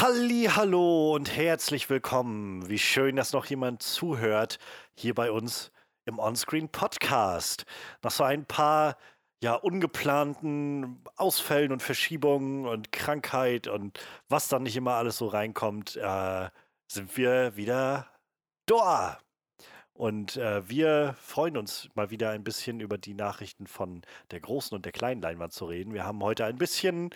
Halli, 0.00 0.48
hallo 0.50 1.14
und 1.14 1.36
herzlich 1.36 1.90
willkommen. 1.90 2.66
Wie 2.70 2.78
schön, 2.78 3.16
dass 3.16 3.34
noch 3.34 3.44
jemand 3.44 3.82
zuhört 3.82 4.58
hier 4.94 5.14
bei 5.14 5.30
uns 5.30 5.72
im 6.06 6.18
Onscreen 6.18 6.70
Podcast. 6.70 7.66
Nach 8.02 8.10
so 8.10 8.24
ein 8.24 8.46
paar 8.46 8.96
ja 9.42 9.56
ungeplanten 9.56 11.04
Ausfällen 11.16 11.70
und 11.70 11.82
Verschiebungen 11.82 12.64
und 12.64 12.92
Krankheit 12.92 13.66
und 13.68 14.00
was 14.30 14.48
dann 14.48 14.62
nicht 14.62 14.74
immer 14.74 14.94
alles 14.94 15.18
so 15.18 15.26
reinkommt, 15.26 15.96
äh, 15.96 16.48
sind 16.90 17.14
wir 17.18 17.56
wieder 17.56 18.08
da. 18.64 19.18
Und 19.92 20.38
äh, 20.38 20.66
wir 20.66 21.14
freuen 21.20 21.58
uns 21.58 21.90
mal 21.94 22.08
wieder 22.08 22.30
ein 22.30 22.42
bisschen 22.42 22.80
über 22.80 22.96
die 22.96 23.12
Nachrichten 23.12 23.66
von 23.66 24.00
der 24.30 24.40
großen 24.40 24.74
und 24.74 24.86
der 24.86 24.92
kleinen 24.92 25.20
Leinwand 25.20 25.52
zu 25.52 25.66
reden. 25.66 25.92
Wir 25.92 26.06
haben 26.06 26.22
heute 26.22 26.46
ein 26.46 26.56
bisschen 26.56 27.10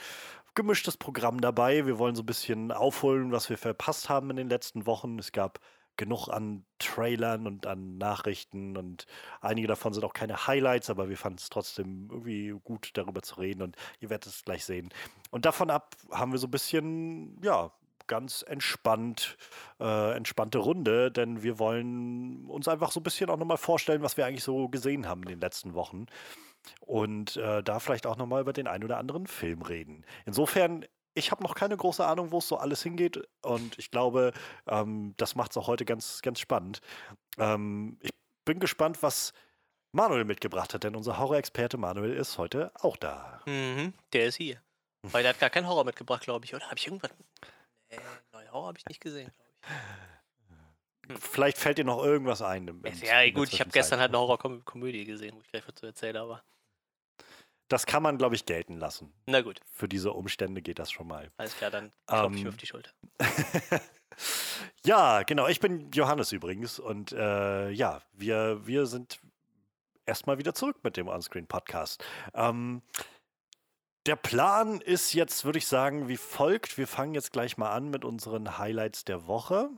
gemischtes 0.55 0.97
Programm 0.97 1.41
dabei. 1.41 1.87
Wir 1.87 1.99
wollen 1.99 2.15
so 2.15 2.23
ein 2.23 2.27
bisschen 2.27 2.73
aufholen, 2.73 3.33
was 3.33 3.51
wir 3.51 3.59
verpasst 3.59 4.09
haben 4.09 4.31
in 4.31 4.37
den 4.37 4.49
letzten 4.49 4.87
Wochen. 4.87 5.19
Es 5.19 5.33
gab 5.33 5.61
genug 5.97 6.29
an 6.29 6.65
Trailern 6.79 7.47
und 7.47 7.67
an 7.67 7.99
Nachrichten 7.99 8.77
und 8.77 9.07
einige 9.41 9.69
davon 9.69 9.93
sind 9.93 10.05
auch 10.05 10.13
keine 10.13 10.47
Highlights, 10.47 10.91
aber 10.91 11.09
wir 11.09 11.17
fanden 11.17 11.39
es 11.39 11.51
trotzdem 11.51 12.09
irgendwie 12.11 12.55
gut, 12.65 12.91
darüber 12.95 13.23
zu 13.23 13.37
reden 13.37 13.63
und 13.63 13.77
ihr 14.01 14.11
werdet 14.11 14.27
es 14.27 14.45
gleich 14.45 14.65
sehen. 14.65 14.91
Und 15.31 15.45
davon 15.45 15.71
ab 15.71 15.97
haben 16.11 16.33
wir 16.33 16.39
so 16.39 16.49
ein 16.49 16.51
bisschen, 16.51 17.41
ja, 17.43 17.71
ganz 18.07 18.45
entspannt, 18.47 19.39
äh, 19.81 20.15
entspannte 20.15 20.59
Runde, 20.59 21.11
denn 21.11 21.43
wir 21.43 21.59
wollen 21.59 22.47
uns 22.51 22.69
einfach 22.69 22.91
so 22.91 23.01
ein 23.01 23.03
bisschen 23.03 23.31
auch 23.31 23.39
nochmal 23.39 23.57
vorstellen, 23.57 24.03
was 24.03 24.17
wir 24.17 24.27
eigentlich 24.27 24.45
so 24.45 24.69
gesehen 24.69 25.09
haben 25.09 25.23
in 25.23 25.29
den 25.31 25.41
letzten 25.41 25.75
Wochen 25.75 26.07
und 26.81 27.37
äh, 27.37 27.63
da 27.63 27.79
vielleicht 27.79 28.07
auch 28.07 28.17
nochmal 28.17 28.41
über 28.41 28.53
den 28.53 28.67
einen 28.67 28.85
oder 28.85 28.99
anderen 28.99 29.27
Film 29.27 29.63
reden. 29.63 30.05
Insofern, 30.27 30.85
ich 31.15 31.31
habe 31.31 31.43
noch 31.43 31.55
keine 31.55 31.77
große 31.77 32.05
Ahnung, 32.05 32.31
wo 32.31 32.39
es 32.39 32.49
so 32.49 32.57
alles 32.57 32.83
hingeht 32.83 33.23
und 33.43 33.79
ich 33.79 33.91
glaube, 33.91 34.33
ähm, 34.67 35.15
das 35.17 35.35
macht 35.35 35.53
es 35.53 35.57
auch 35.57 35.67
heute 35.67 35.85
ganz, 35.85 36.23
ganz 36.23 36.41
spannend. 36.41 36.81
Ähm, 37.39 37.99
ich 38.01 38.11
bin 38.45 38.61
gespannt, 38.61 39.03
was 39.03 39.33
Manuel 39.93 40.25
mitgebracht 40.25 40.75
hat, 40.75 40.85
denn 40.85 40.97
unser 40.97 41.19
Horror-Experte 41.19 41.77
Manuel 41.77 42.15
ist 42.15 42.37
heute 42.37 42.73
auch 42.81 42.97
da. 42.97 43.41
Mhm, 43.47 43.95
der 44.13 44.27
ist 44.27 44.37
hier. 44.37 44.61
Weil 45.03 45.23
der 45.23 45.33
hat 45.33 45.39
gar 45.39 45.51
keinen 45.51 45.69
Horror 45.69 45.85
mitgebracht, 45.85 46.23
glaube 46.23 46.45
ich, 46.45 46.55
oder? 46.55 46.65
Habe 46.67 46.79
ich 46.79 46.87
irgendwas? 46.87 47.11
Nee, 47.91 47.99
neue 48.33 48.51
Horror 48.51 48.69
habe 48.69 48.79
ich 48.79 48.87
nicht 48.87 49.01
gesehen, 49.01 49.31
glaube 49.37 49.51
ich. 49.61 51.09
Hm. 51.09 51.17
Vielleicht 51.21 51.59
fällt 51.59 51.79
dir 51.79 51.85
noch 51.85 52.03
irgendwas 52.03 52.43
ein. 52.43 52.67
Im, 52.67 52.83
ja, 53.03 53.31
gut, 53.31 53.53
ich 53.53 53.61
habe 53.61 53.71
gestern 53.71 54.01
halt 54.01 54.11
eine 54.11 54.19
Horrorkomödie 54.19 55.05
gesehen, 55.05 55.37
wo 55.37 55.41
ich 55.41 55.49
gleich 55.49 55.67
was 55.69 55.75
zu 55.75 55.87
erzählen 55.87 56.17
habe. 56.17 56.43
Das 57.69 57.87
kann 57.87 58.03
man, 58.03 58.19
glaube 58.19 58.35
ich, 58.35 58.45
gelten 58.45 58.79
lassen. 58.79 59.13
Na 59.27 59.41
gut. 59.41 59.61
Für 59.73 59.89
diese 59.89 60.13
Umstände 60.13 60.61
geht 60.61 60.79
das 60.79 60.91
schon 60.91 61.07
mal. 61.07 61.31
Alles 61.39 61.57
klar, 61.57 61.71
dann 61.71 61.93
klopfe 62.07 62.27
ähm, 62.27 62.35
ich 62.35 62.43
mir 62.45 62.49
auf 62.51 62.57
die 62.57 62.67
Schulter. 62.67 62.91
ja, 64.85 65.23
genau. 65.23 65.49
Ich 65.49 65.61
bin 65.61 65.91
Johannes 65.93 66.33
übrigens 66.33 66.79
und 66.79 67.13
äh, 67.13 67.71
ja, 67.71 68.03
wir, 68.13 68.67
wir 68.67 68.87
sind 68.87 69.19
erstmal 70.07 70.39
wieder 70.39 70.55
zurück 70.55 70.79
mit 70.83 70.97
dem 70.97 71.09
Onscreen-Podcast. 71.09 72.05
Ähm, 72.35 72.83
der 74.07 74.17
Plan 74.17 74.83
ist 74.83 75.15
jetzt, 75.15 75.47
würde 75.47 75.59
ich 75.59 75.67
sagen, 75.67 76.09
wie 76.09 76.19
folgt. 76.19 76.77
Wir 76.77 76.87
fangen 76.87 77.15
jetzt 77.15 77.33
gleich 77.33 77.57
mal 77.57 77.73
an 77.73 77.89
mit 77.89 78.05
unseren 78.05 78.59
Highlights 78.59 79.07
der 79.07 79.27
Woche. 79.27 79.71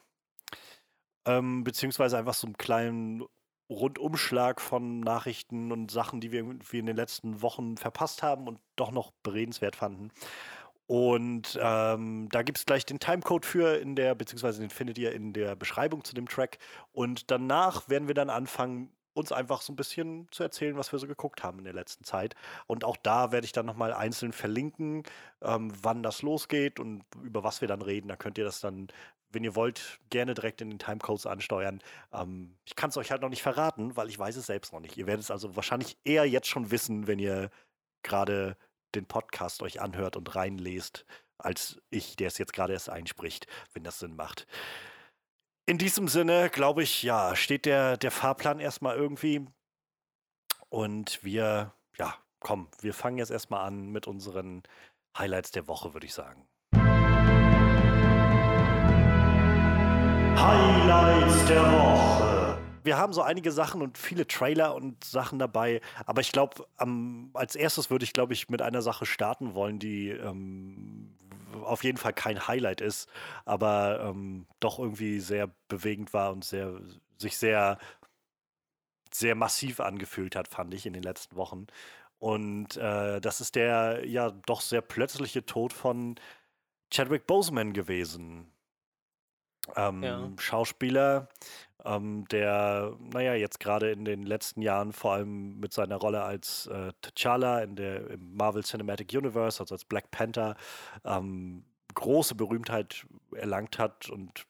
Ähm, 1.24 1.62
beziehungsweise 1.62 2.18
einfach 2.18 2.34
so 2.34 2.48
einem 2.48 2.58
kleinen 2.58 3.24
Rundumschlag 3.68 4.60
von 4.60 5.00
Nachrichten 5.00 5.72
und 5.72 5.90
Sachen, 5.90 6.20
die 6.20 6.32
wir 6.32 6.40
irgendwie 6.40 6.78
in 6.78 6.86
den 6.86 6.96
letzten 6.96 7.42
Wochen 7.42 7.76
verpasst 7.76 8.22
haben 8.22 8.46
und 8.46 8.58
doch 8.76 8.90
noch 8.90 9.12
beredenswert 9.22 9.76
fanden. 9.76 10.10
Und 10.86 11.58
ähm, 11.60 12.28
da 12.30 12.42
gibt 12.42 12.58
es 12.58 12.66
gleich 12.66 12.86
den 12.86 13.00
Timecode 13.00 13.44
für 13.44 13.76
in 13.76 13.96
der, 13.96 14.14
beziehungsweise 14.14 14.60
den 14.60 14.70
findet 14.70 14.98
ihr 14.98 15.12
in 15.12 15.32
der 15.32 15.56
Beschreibung 15.56 16.04
zu 16.04 16.14
dem 16.14 16.28
Track. 16.28 16.58
Und 16.92 17.30
danach 17.30 17.88
werden 17.88 18.06
wir 18.06 18.14
dann 18.14 18.30
anfangen, 18.30 18.92
uns 19.16 19.32
einfach 19.32 19.62
so 19.62 19.72
ein 19.72 19.76
bisschen 19.76 20.28
zu 20.30 20.42
erzählen, 20.42 20.76
was 20.76 20.92
wir 20.92 20.98
so 20.98 21.06
geguckt 21.06 21.42
haben 21.42 21.58
in 21.58 21.64
der 21.64 21.72
letzten 21.72 22.04
Zeit. 22.04 22.34
Und 22.66 22.84
auch 22.84 22.98
da 22.98 23.32
werde 23.32 23.46
ich 23.46 23.52
dann 23.52 23.66
nochmal 23.66 23.92
einzeln 23.94 24.32
verlinken, 24.32 25.04
ähm, 25.42 25.72
wann 25.82 26.02
das 26.02 26.22
losgeht 26.22 26.78
und 26.78 27.02
über 27.22 27.42
was 27.42 27.62
wir 27.62 27.68
dann 27.68 27.82
reden. 27.82 28.08
Da 28.08 28.16
könnt 28.16 28.38
ihr 28.38 28.44
das 28.44 28.60
dann 28.60 28.88
wenn 29.36 29.44
ihr 29.44 29.54
wollt, 29.54 30.00
gerne 30.08 30.32
direkt 30.32 30.62
in 30.62 30.70
den 30.70 30.78
Timecodes 30.78 31.26
ansteuern. 31.26 31.82
Ähm, 32.10 32.56
ich 32.64 32.74
kann 32.74 32.88
es 32.88 32.96
euch 32.96 33.10
halt 33.10 33.20
noch 33.20 33.28
nicht 33.28 33.42
verraten, 33.42 33.94
weil 33.94 34.08
ich 34.08 34.18
weiß 34.18 34.34
es 34.36 34.46
selbst 34.46 34.72
noch 34.72 34.80
nicht. 34.80 34.96
Ihr 34.96 35.06
werdet 35.06 35.24
es 35.24 35.30
also 35.30 35.54
wahrscheinlich 35.56 35.98
eher 36.04 36.24
jetzt 36.24 36.48
schon 36.48 36.70
wissen, 36.70 37.06
wenn 37.06 37.18
ihr 37.18 37.50
gerade 38.02 38.56
den 38.94 39.04
Podcast 39.04 39.62
euch 39.62 39.82
anhört 39.82 40.16
und 40.16 40.34
reinlest, 40.34 41.04
als 41.36 41.82
ich, 41.90 42.16
der 42.16 42.28
es 42.28 42.38
jetzt 42.38 42.54
gerade 42.54 42.72
erst 42.72 42.88
einspricht, 42.88 43.46
wenn 43.74 43.84
das 43.84 43.98
Sinn 43.98 44.16
macht. 44.16 44.46
In 45.66 45.76
diesem 45.76 46.08
Sinne, 46.08 46.48
glaube 46.48 46.82
ich, 46.82 47.02
ja, 47.02 47.36
steht 47.36 47.66
der, 47.66 47.98
der 47.98 48.10
Fahrplan 48.10 48.58
erstmal 48.58 48.96
irgendwie. 48.96 49.46
Und 50.70 51.22
wir, 51.22 51.74
ja, 51.98 52.16
komm, 52.40 52.68
wir 52.80 52.94
fangen 52.94 53.18
jetzt 53.18 53.30
erstmal 53.30 53.66
an 53.66 53.90
mit 53.92 54.06
unseren 54.06 54.62
Highlights 55.18 55.50
der 55.50 55.68
Woche, 55.68 55.92
würde 55.92 56.06
ich 56.06 56.14
sagen. 56.14 56.48
Highlights 60.36 61.46
der 61.46 61.62
Woche. 61.72 62.58
Wir 62.84 62.98
haben 62.98 63.12
so 63.12 63.22
einige 63.22 63.50
Sachen 63.50 63.82
und 63.82 63.98
viele 63.98 64.26
Trailer 64.26 64.74
und 64.74 65.02
Sachen 65.02 65.38
dabei, 65.38 65.80
aber 66.04 66.20
ich 66.20 66.30
glaube, 66.30 66.66
als 67.32 67.56
erstes 67.56 67.90
würde 67.90 68.04
ich, 68.04 68.12
glaube 68.12 68.32
ich, 68.32 68.48
mit 68.48 68.62
einer 68.62 68.82
Sache 68.82 69.06
starten 69.06 69.54
wollen, 69.54 69.78
die 69.78 70.10
ähm, 70.10 71.16
auf 71.64 71.82
jeden 71.82 71.98
Fall 71.98 72.12
kein 72.12 72.46
Highlight 72.46 72.80
ist, 72.80 73.08
aber 73.44 74.00
ähm, 74.04 74.46
doch 74.60 74.78
irgendwie 74.78 75.18
sehr 75.18 75.50
bewegend 75.68 76.12
war 76.12 76.32
und 76.32 76.44
sehr, 76.44 76.80
sich 77.18 77.36
sehr, 77.38 77.78
sehr 79.12 79.34
massiv 79.34 79.80
angefühlt 79.80 80.36
hat, 80.36 80.46
fand 80.46 80.72
ich 80.74 80.86
in 80.86 80.92
den 80.92 81.02
letzten 81.02 81.34
Wochen. 81.36 81.66
Und 82.18 82.76
äh, 82.76 83.20
das 83.20 83.40
ist 83.40 83.56
der 83.56 84.06
ja 84.06 84.30
doch 84.30 84.60
sehr 84.60 84.80
plötzliche 84.80 85.44
Tod 85.44 85.72
von 85.72 86.14
Chadwick 86.90 87.26
Boseman 87.26 87.72
gewesen 87.72 88.52
ähm, 89.74 90.02
ja. 90.02 90.30
Schauspieler, 90.38 91.28
ähm, 91.84 92.26
der, 92.28 92.96
naja, 93.12 93.34
jetzt 93.34 93.60
gerade 93.60 93.90
in 93.90 94.04
den 94.04 94.24
letzten 94.24 94.62
Jahren 94.62 94.92
vor 94.92 95.14
allem 95.14 95.58
mit 95.58 95.72
seiner 95.72 95.96
Rolle 95.96 96.22
als 96.22 96.66
äh, 96.66 96.92
T'Challa 97.02 97.62
in 97.62 97.76
der, 97.76 98.10
im 98.10 98.36
Marvel 98.36 98.64
Cinematic 98.64 99.12
Universe, 99.12 99.60
also 99.60 99.74
als 99.74 99.84
Black 99.84 100.10
Panther, 100.10 100.56
ähm, 101.04 101.64
große 101.94 102.34
Berühmtheit 102.34 103.06
erlangt 103.32 103.78
hat 103.78 104.10
und 104.10 104.46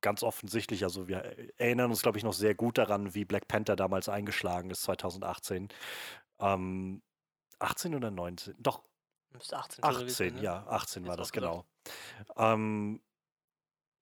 ganz 0.00 0.22
offensichtlich, 0.22 0.82
also 0.82 1.08
wir 1.08 1.36
erinnern 1.58 1.90
uns, 1.90 2.02
glaube 2.02 2.18
ich, 2.18 2.24
noch 2.24 2.32
sehr 2.32 2.54
gut 2.54 2.76
daran, 2.76 3.14
wie 3.14 3.24
Black 3.24 3.48
Panther 3.48 3.76
damals 3.76 4.08
eingeschlagen 4.08 4.70
ist, 4.70 4.82
2018. 4.82 5.68
Ähm, 6.40 7.02
18 7.60 7.94
oder 7.94 8.10
19? 8.10 8.54
Doch. 8.58 8.82
18, 9.34 9.82
18 9.82 10.00
gewesen, 10.00 10.34
ne? 10.36 10.42
ja, 10.42 10.66
18 10.66 11.02
Jetzt 11.02 11.08
war 11.08 11.16
das, 11.16 11.32
genau. 11.32 11.64
Ähm, 12.36 13.00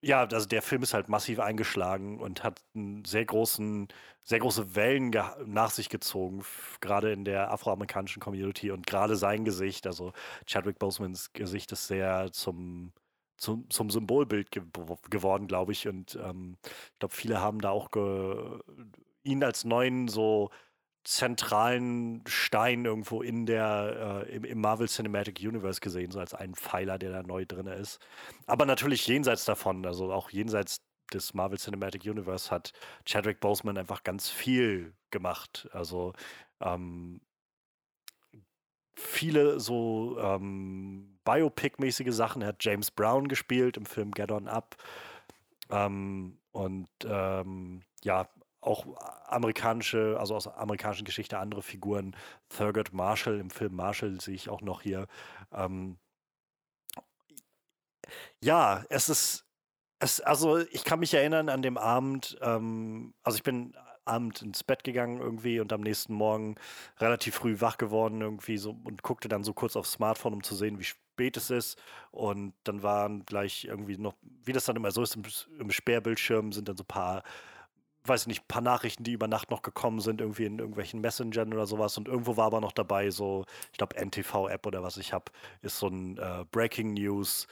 ja, 0.01 0.23
also 0.25 0.47
der 0.47 0.61
Film 0.63 0.81
ist 0.83 0.93
halt 0.93 1.09
massiv 1.09 1.39
eingeschlagen 1.39 2.19
und 2.19 2.43
hat 2.43 2.61
einen 2.75 3.05
sehr 3.05 3.25
großen, 3.25 3.87
sehr 4.23 4.39
große 4.39 4.75
Wellen 4.75 5.11
nach 5.45 5.69
sich 5.69 5.89
gezogen, 5.89 6.43
gerade 6.81 7.11
in 7.11 7.23
der 7.25 7.51
afroamerikanischen 7.51 8.19
Community 8.21 8.71
und 8.71 8.87
gerade 8.87 9.15
sein 9.15 9.45
Gesicht, 9.45 9.85
also 9.87 10.13
Chadwick 10.47 10.79
Bosemans 10.79 11.33
Gesicht 11.33 11.71
ist 11.71 11.87
sehr 11.87 12.31
zum, 12.31 12.93
zum, 13.37 13.69
zum 13.69 13.89
Symbolbild 13.91 14.51
ge 14.51 14.63
geworden, 15.09 15.47
glaube 15.47 15.71
ich. 15.73 15.87
Und 15.87 16.15
ähm, 16.15 16.57
ich 16.63 16.99
glaube, 16.99 17.15
viele 17.15 17.39
haben 17.41 17.61
da 17.61 17.69
auch 17.69 17.89
ihn 19.23 19.43
als 19.43 19.65
neuen 19.65 20.07
so 20.07 20.49
zentralen 21.03 22.23
Stein 22.27 22.85
irgendwo 22.85 23.21
in 23.21 23.45
der, 23.45 24.25
äh, 24.27 24.35
im, 24.35 24.43
im, 24.43 24.61
Marvel 24.61 24.87
Cinematic 24.87 25.39
Universe 25.39 25.81
gesehen, 25.81 26.11
so 26.11 26.19
als 26.19 26.33
einen 26.33 26.55
Pfeiler, 26.55 26.99
der 26.99 27.11
da 27.11 27.23
neu 27.23 27.45
drin 27.45 27.67
ist. 27.67 27.99
Aber 28.45 28.65
natürlich 28.65 29.07
jenseits 29.07 29.45
davon, 29.45 29.85
also 29.85 30.11
auch 30.11 30.29
jenseits 30.29 30.81
des 31.13 31.33
Marvel 31.33 31.57
Cinematic 31.57 32.05
Universe 32.05 32.51
hat 32.51 32.73
Chadwick 33.05 33.39
Boseman 33.39 33.77
einfach 33.77 34.03
ganz 34.03 34.29
viel 34.29 34.93
gemacht. 35.09 35.67
Also 35.73 36.13
ähm, 36.59 37.21
viele 38.95 39.59
so 39.59 40.17
ähm, 40.19 41.19
Biopic-mäßige 41.25 42.11
Sachen. 42.11 42.41
Er 42.41 42.49
hat 42.49 42.63
James 42.63 42.91
Brown 42.91 43.27
gespielt 43.27 43.77
im 43.77 43.85
Film 43.85 44.11
Get 44.11 44.31
On 44.31 44.47
Up. 44.47 44.77
Ähm, 45.69 46.37
und 46.51 46.89
ähm, 47.05 47.81
ja, 48.03 48.27
auch 48.61 48.85
amerikanische, 49.25 50.17
also 50.19 50.35
aus 50.35 50.47
amerikanischen 50.47 51.05
Geschichte 51.05 51.39
andere 51.39 51.61
Figuren. 51.61 52.15
Thurgood 52.49 52.93
Marshall 52.93 53.39
im 53.39 53.49
Film 53.49 53.75
Marshall 53.75 54.21
sehe 54.21 54.35
ich 54.35 54.49
auch 54.49 54.61
noch 54.61 54.81
hier. 54.81 55.07
Ähm, 55.51 55.97
ja, 58.43 58.83
es 58.89 59.09
ist, 59.09 59.45
es, 59.99 60.21
also 60.21 60.59
ich 60.59 60.83
kann 60.83 60.99
mich 60.99 61.13
erinnern 61.13 61.49
an 61.49 61.61
dem 61.61 61.77
Abend, 61.77 62.37
ähm, 62.41 63.13
also 63.23 63.37
ich 63.37 63.43
bin 63.43 63.75
Abend 64.05 64.41
ins 64.41 64.63
Bett 64.63 64.83
gegangen 64.83 65.19
irgendwie 65.19 65.59
und 65.59 65.71
am 65.73 65.81
nächsten 65.81 66.13
Morgen 66.13 66.55
relativ 66.99 67.35
früh 67.35 67.61
wach 67.61 67.77
geworden 67.77 68.21
irgendwie 68.21 68.57
so 68.57 68.71
und 68.83 69.03
guckte 69.03 69.27
dann 69.27 69.43
so 69.43 69.53
kurz 69.53 69.75
aufs 69.75 69.93
Smartphone, 69.93 70.33
um 70.33 70.43
zu 70.43 70.55
sehen, 70.55 70.79
wie 70.79 70.83
spät 70.83 71.37
es 71.37 71.49
ist. 71.49 71.79
Und 72.11 72.53
dann 72.63 72.83
waren 72.83 73.25
gleich 73.25 73.65
irgendwie 73.65 73.97
noch, 73.97 74.15
wie 74.43 74.53
das 74.53 74.65
dann 74.65 74.75
immer 74.75 74.91
so 74.91 75.03
ist, 75.03 75.15
im, 75.15 75.23
im 75.59 75.71
Sperrbildschirm 75.71 76.51
sind 76.51 76.67
dann 76.67 76.77
so 76.77 76.83
ein 76.83 76.87
paar 76.87 77.23
weiß 78.05 78.21
ich 78.21 78.27
nicht, 78.27 78.43
ein 78.43 78.47
paar 78.47 78.61
Nachrichten, 78.61 79.03
die 79.03 79.13
über 79.13 79.27
Nacht 79.27 79.51
noch 79.51 79.61
gekommen 79.61 79.99
sind, 79.99 80.21
irgendwie 80.21 80.45
in 80.45 80.59
irgendwelchen 80.59 81.01
Messengern 81.01 81.53
oder 81.53 81.67
sowas. 81.67 81.97
Und 81.97 82.07
irgendwo 82.07 82.37
war 82.37 82.45
aber 82.45 82.61
noch 82.61 82.71
dabei, 82.71 83.09
so, 83.11 83.45
ich 83.71 83.77
glaube, 83.77 83.95
NTV-App 84.03 84.65
oder 84.65 84.83
was 84.83 84.97
ich 84.97 85.13
habe, 85.13 85.31
ist 85.61 85.77
so 85.79 85.87
ein 85.87 86.17
äh, 86.17 86.45
Breaking 86.51 86.93
News. 86.93 87.47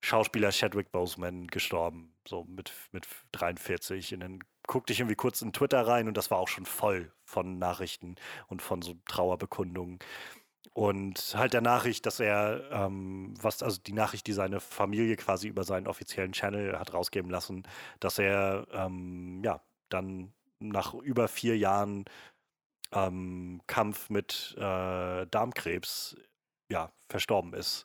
Schauspieler 0.00 0.50
Chadwick 0.50 0.92
Boseman 0.92 1.46
gestorben, 1.46 2.12
so 2.28 2.44
mit, 2.44 2.70
mit 2.92 3.08
43. 3.32 4.12
Und 4.12 4.20
dann 4.20 4.38
guckte 4.66 4.92
ich 4.92 5.00
irgendwie 5.00 5.16
kurz 5.16 5.40
in 5.40 5.54
Twitter 5.54 5.86
rein 5.86 6.08
und 6.08 6.16
das 6.18 6.30
war 6.30 6.38
auch 6.38 6.48
schon 6.48 6.66
voll 6.66 7.10
von 7.24 7.58
Nachrichten 7.58 8.16
und 8.48 8.60
von 8.60 8.82
so 8.82 8.96
Trauerbekundungen. 9.06 9.98
Und 10.74 11.34
halt 11.36 11.52
der 11.52 11.60
Nachricht, 11.60 12.04
dass 12.04 12.20
er, 12.20 12.68
ähm, 12.72 13.32
was, 13.40 13.62
also 13.62 13.80
die 13.80 13.92
Nachricht, 13.92 14.26
die 14.26 14.32
seine 14.32 14.60
Familie 14.60 15.16
quasi 15.16 15.48
über 15.48 15.64
seinen 15.64 15.86
offiziellen 15.86 16.32
Channel 16.32 16.78
hat 16.78 16.92
rausgeben 16.92 17.30
lassen, 17.30 17.62
dass 18.00 18.18
er, 18.18 18.66
ähm, 18.72 19.40
ja, 19.44 19.62
dann 19.88 20.32
nach 20.58 20.94
über 20.94 21.28
vier 21.28 21.56
Jahren 21.58 22.04
ähm, 22.92 23.60
Kampf 23.66 24.10
mit 24.10 24.54
äh, 24.56 25.26
Darmkrebs, 25.26 26.16
ja, 26.70 26.92
verstorben 27.08 27.54
ist. 27.54 27.84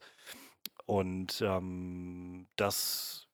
Und 0.85 1.41
ähm, 1.41 2.47
das 2.55 3.27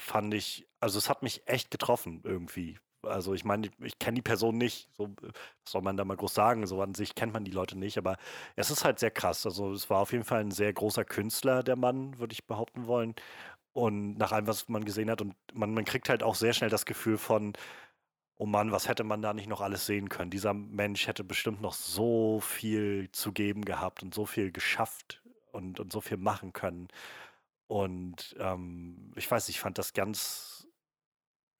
fand 0.00 0.34
ich, 0.34 0.66
also 0.80 0.98
es 0.98 1.08
hat 1.08 1.22
mich 1.22 1.46
echt 1.46 1.70
getroffen 1.70 2.20
irgendwie, 2.24 2.78
also 3.06 3.34
ich 3.34 3.44
meine, 3.44 3.68
ich 3.80 3.98
kenne 3.98 4.16
die 4.16 4.22
Person 4.22 4.58
nicht, 4.58 4.88
so 4.96 5.14
was 5.20 5.32
soll 5.72 5.82
man 5.82 5.96
da 5.96 6.04
mal 6.04 6.16
groß 6.16 6.34
sagen, 6.34 6.66
so 6.66 6.82
an 6.82 6.94
sich 6.94 7.14
kennt 7.14 7.32
man 7.32 7.44
die 7.44 7.50
Leute 7.50 7.78
nicht, 7.78 7.98
aber 7.98 8.16
es 8.56 8.70
ist 8.70 8.84
halt 8.84 8.98
sehr 8.98 9.10
krass. 9.10 9.46
Also 9.46 9.72
es 9.72 9.88
war 9.90 10.00
auf 10.00 10.12
jeden 10.12 10.24
Fall 10.24 10.40
ein 10.40 10.50
sehr 10.50 10.72
großer 10.72 11.04
Künstler, 11.04 11.62
der 11.62 11.76
Mann, 11.76 12.18
würde 12.18 12.32
ich 12.32 12.46
behaupten 12.46 12.86
wollen. 12.86 13.14
Und 13.72 14.16
nach 14.16 14.32
allem, 14.32 14.46
was 14.46 14.68
man 14.68 14.84
gesehen 14.84 15.10
hat, 15.10 15.20
und 15.20 15.34
man, 15.52 15.74
man 15.74 15.84
kriegt 15.84 16.08
halt 16.08 16.22
auch 16.22 16.34
sehr 16.34 16.54
schnell 16.54 16.70
das 16.70 16.86
Gefühl 16.86 17.18
von, 17.18 17.52
oh 18.38 18.46
Mann, 18.46 18.72
was 18.72 18.88
hätte 18.88 19.04
man 19.04 19.22
da 19.22 19.32
nicht 19.34 19.48
noch 19.48 19.60
alles 19.60 19.86
sehen 19.86 20.08
können? 20.08 20.30
Dieser 20.30 20.54
Mensch 20.54 21.06
hätte 21.06 21.24
bestimmt 21.24 21.60
noch 21.62 21.74
so 21.74 22.40
viel 22.40 23.10
zu 23.12 23.32
geben 23.32 23.64
gehabt 23.64 24.02
und 24.02 24.14
so 24.14 24.26
viel 24.26 24.52
geschafft 24.52 25.22
und, 25.52 25.80
und 25.80 25.92
so 25.92 26.00
viel 26.00 26.18
machen 26.18 26.52
können. 26.52 26.88
Und 27.68 28.36
ähm, 28.38 29.12
ich 29.16 29.30
weiß, 29.30 29.48
ich 29.48 29.60
fand 29.60 29.78
das 29.78 29.92
ganz 29.94 30.56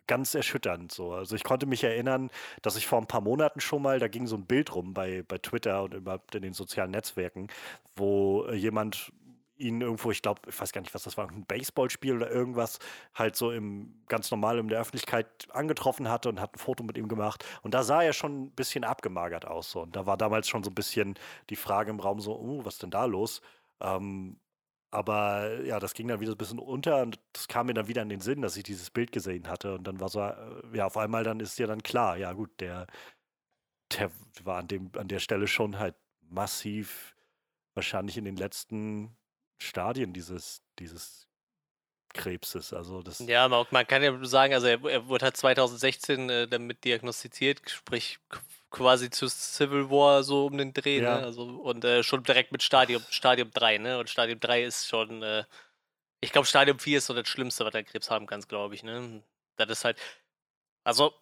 ganz 0.07 0.35
erschütternd 0.35 0.93
so. 0.93 1.13
Also 1.13 1.37
ich 1.37 1.45
konnte 1.45 1.67
mich 1.67 1.85
erinnern, 1.85 2.31
dass 2.63 2.77
ich 2.77 2.87
vor 2.87 3.01
ein 3.01 3.07
paar 3.09 3.21
Monaten 3.21 3.61
schon 3.61 3.83
mal, 3.83 3.99
da 3.99 4.09
ging 4.09 4.27
so 4.27 4.37
ein 4.37 4.47
Bild 4.47 4.75
rum 4.75 4.95
bei, 4.95 5.23
bei 5.27 5.39
Twitter 5.39 5.83
und 5.83 5.95
überhaupt 5.95 6.35
in 6.35 6.43
den 6.43 6.55
sozialen 6.55 6.93
Netzwerken, 6.93 7.49
wo 7.97 8.45
äh, 8.45 8.55
jemand 8.55 9.13
ihn 9.57 9.81
irgendwo, 9.81 10.11
ich 10.11 10.23
glaube, 10.23 10.43
ich 10.49 10.61
weiß 10.61 10.73
gar 10.73 10.81
nicht, 10.81 10.95
was 10.95 11.05
das 11.05 11.17
war, 11.17 11.29
ein 11.29 11.47
Baseballspiel 11.47 12.17
oder 12.17 12.31
irgendwas, 12.31 12.79
halt 13.15 13.37
so 13.37 13.51
im 13.51 14.03
ganz 14.09 14.31
normal 14.31 14.59
in 14.59 14.69
der 14.69 14.81
Öffentlichkeit 14.81 15.49
angetroffen 15.51 16.09
hatte 16.09 16.29
und 16.29 16.41
hat 16.41 16.55
ein 16.55 16.59
Foto 16.59 16.85
mit 16.85 16.99
ihm 16.99 17.09
gemacht. 17.09 17.45
Und 17.63 17.75
da 17.75 17.83
sah 17.83 18.03
er 18.03 18.13
schon 18.13 18.45
ein 18.45 18.51
bisschen 18.53 18.85
abgemagert 18.85 19.47
aus. 19.47 19.71
So. 19.71 19.83
Und 19.83 19.97
da 19.97 20.07
war 20.07 20.17
damals 20.17 20.49
schon 20.49 20.63
so 20.63 20.71
ein 20.71 20.75
bisschen 20.75 21.15
die 21.51 21.57
Frage 21.57 21.91
im 21.91 22.01
Raum 22.01 22.21
so, 22.21 22.39
uh, 22.39 22.65
was 22.65 22.79
denn 22.79 22.91
da 22.91 23.05
los? 23.05 23.41
Ähm, 23.81 24.39
aber 24.91 25.63
ja, 25.65 25.79
das 25.81 25.95
ging 25.95 26.09
dann 26.09 26.21
wieder 26.21 26.33
ein 26.33 26.39
bisschen 26.39 26.59
unter 26.59 27.03
und 27.03 27.19
das 27.33 27.49
kam 27.49 27.67
mir 27.67 27.75
dann 27.75 27.89
wieder 27.89 28.03
in 28.03 28.09
den 28.09 28.21
Sinn, 28.21 28.41
dass 28.43 28.57
ich 28.57 28.63
dieses 28.63 28.91
Bild 28.91 29.13
gesehen 29.13 29.49
hatte. 29.49 29.75
Und 29.75 29.85
dann 29.85 30.01
war 30.01 30.09
so, 30.09 30.21
äh, 30.21 30.35
ja, 30.73 30.87
auf 30.87 30.97
einmal 30.97 31.25
dann 31.25 31.41
ist 31.41 31.59
dir 31.59 31.67
dann 31.67 31.83
klar, 31.83 32.17
ja 32.17 32.33
gut, 32.33 32.51
der, 32.61 32.87
der 33.93 34.11
war 34.45 34.59
an, 34.59 34.69
dem, 34.69 34.91
an 34.97 35.09
der 35.09 35.19
Stelle 35.19 35.49
schon 35.49 35.79
halt 35.79 35.97
massiv 36.21 37.15
wahrscheinlich 37.75 38.17
in 38.17 38.25
den 38.25 38.37
letzten 38.37 39.17
Stadien 39.59 40.13
dieses, 40.13 40.63
dieses 40.79 41.27
Krebses. 42.13 42.73
Also 42.73 43.03
das 43.03 43.19
ja, 43.21 43.49
man, 43.49 43.67
man 43.71 43.87
kann 43.87 44.03
ja 44.03 44.25
sagen, 44.25 44.55
also 44.55 44.67
er, 44.67 44.83
er 44.85 45.07
wurde 45.09 45.27
halt 45.27 45.37
2016 45.37 46.31
äh, 46.31 46.49
damit 46.49 46.85
diagnostiziert, 46.85 47.61
sprich 47.69 48.19
quasi 48.71 49.11
zu 49.11 49.29
Civil 49.29 49.91
War 49.91 50.23
so 50.23 50.47
um 50.47 50.59
den 50.59 50.73
Dreh, 50.73 51.01
ja. 51.01 51.19
ne? 51.19 51.25
Also, 51.25 51.43
und 51.43 51.85
äh, 51.85 52.03
schon 52.03 52.23
direkt 52.25 52.53
mit 52.53 52.63
Stadium, 52.63 53.03
Stadium 53.11 53.51
3, 53.53 53.79
ne? 53.79 53.99
Und 53.99 54.11
Stadium 54.11 54.41
3 54.41 54.65
ist 54.65 54.89
schon, 54.89 55.23
äh, 55.23 55.45
ich 56.21 56.33
glaube, 56.33 56.47
Stadium 56.47 56.79
4 56.79 56.99
ist 56.99 57.07
so 57.07 57.15
das 57.15 57.29
Schlimmste, 57.29 57.65
was 57.65 57.73
der 57.73 57.85
Krebs 57.85 58.11
haben 58.11 58.27
kann, 58.27 58.41
glaube 58.43 58.75
ich, 58.75 58.83
ne? 58.83 59.23
Das 59.57 59.71
ist 59.71 59.85
halt, 59.85 59.99
also, 60.85 61.15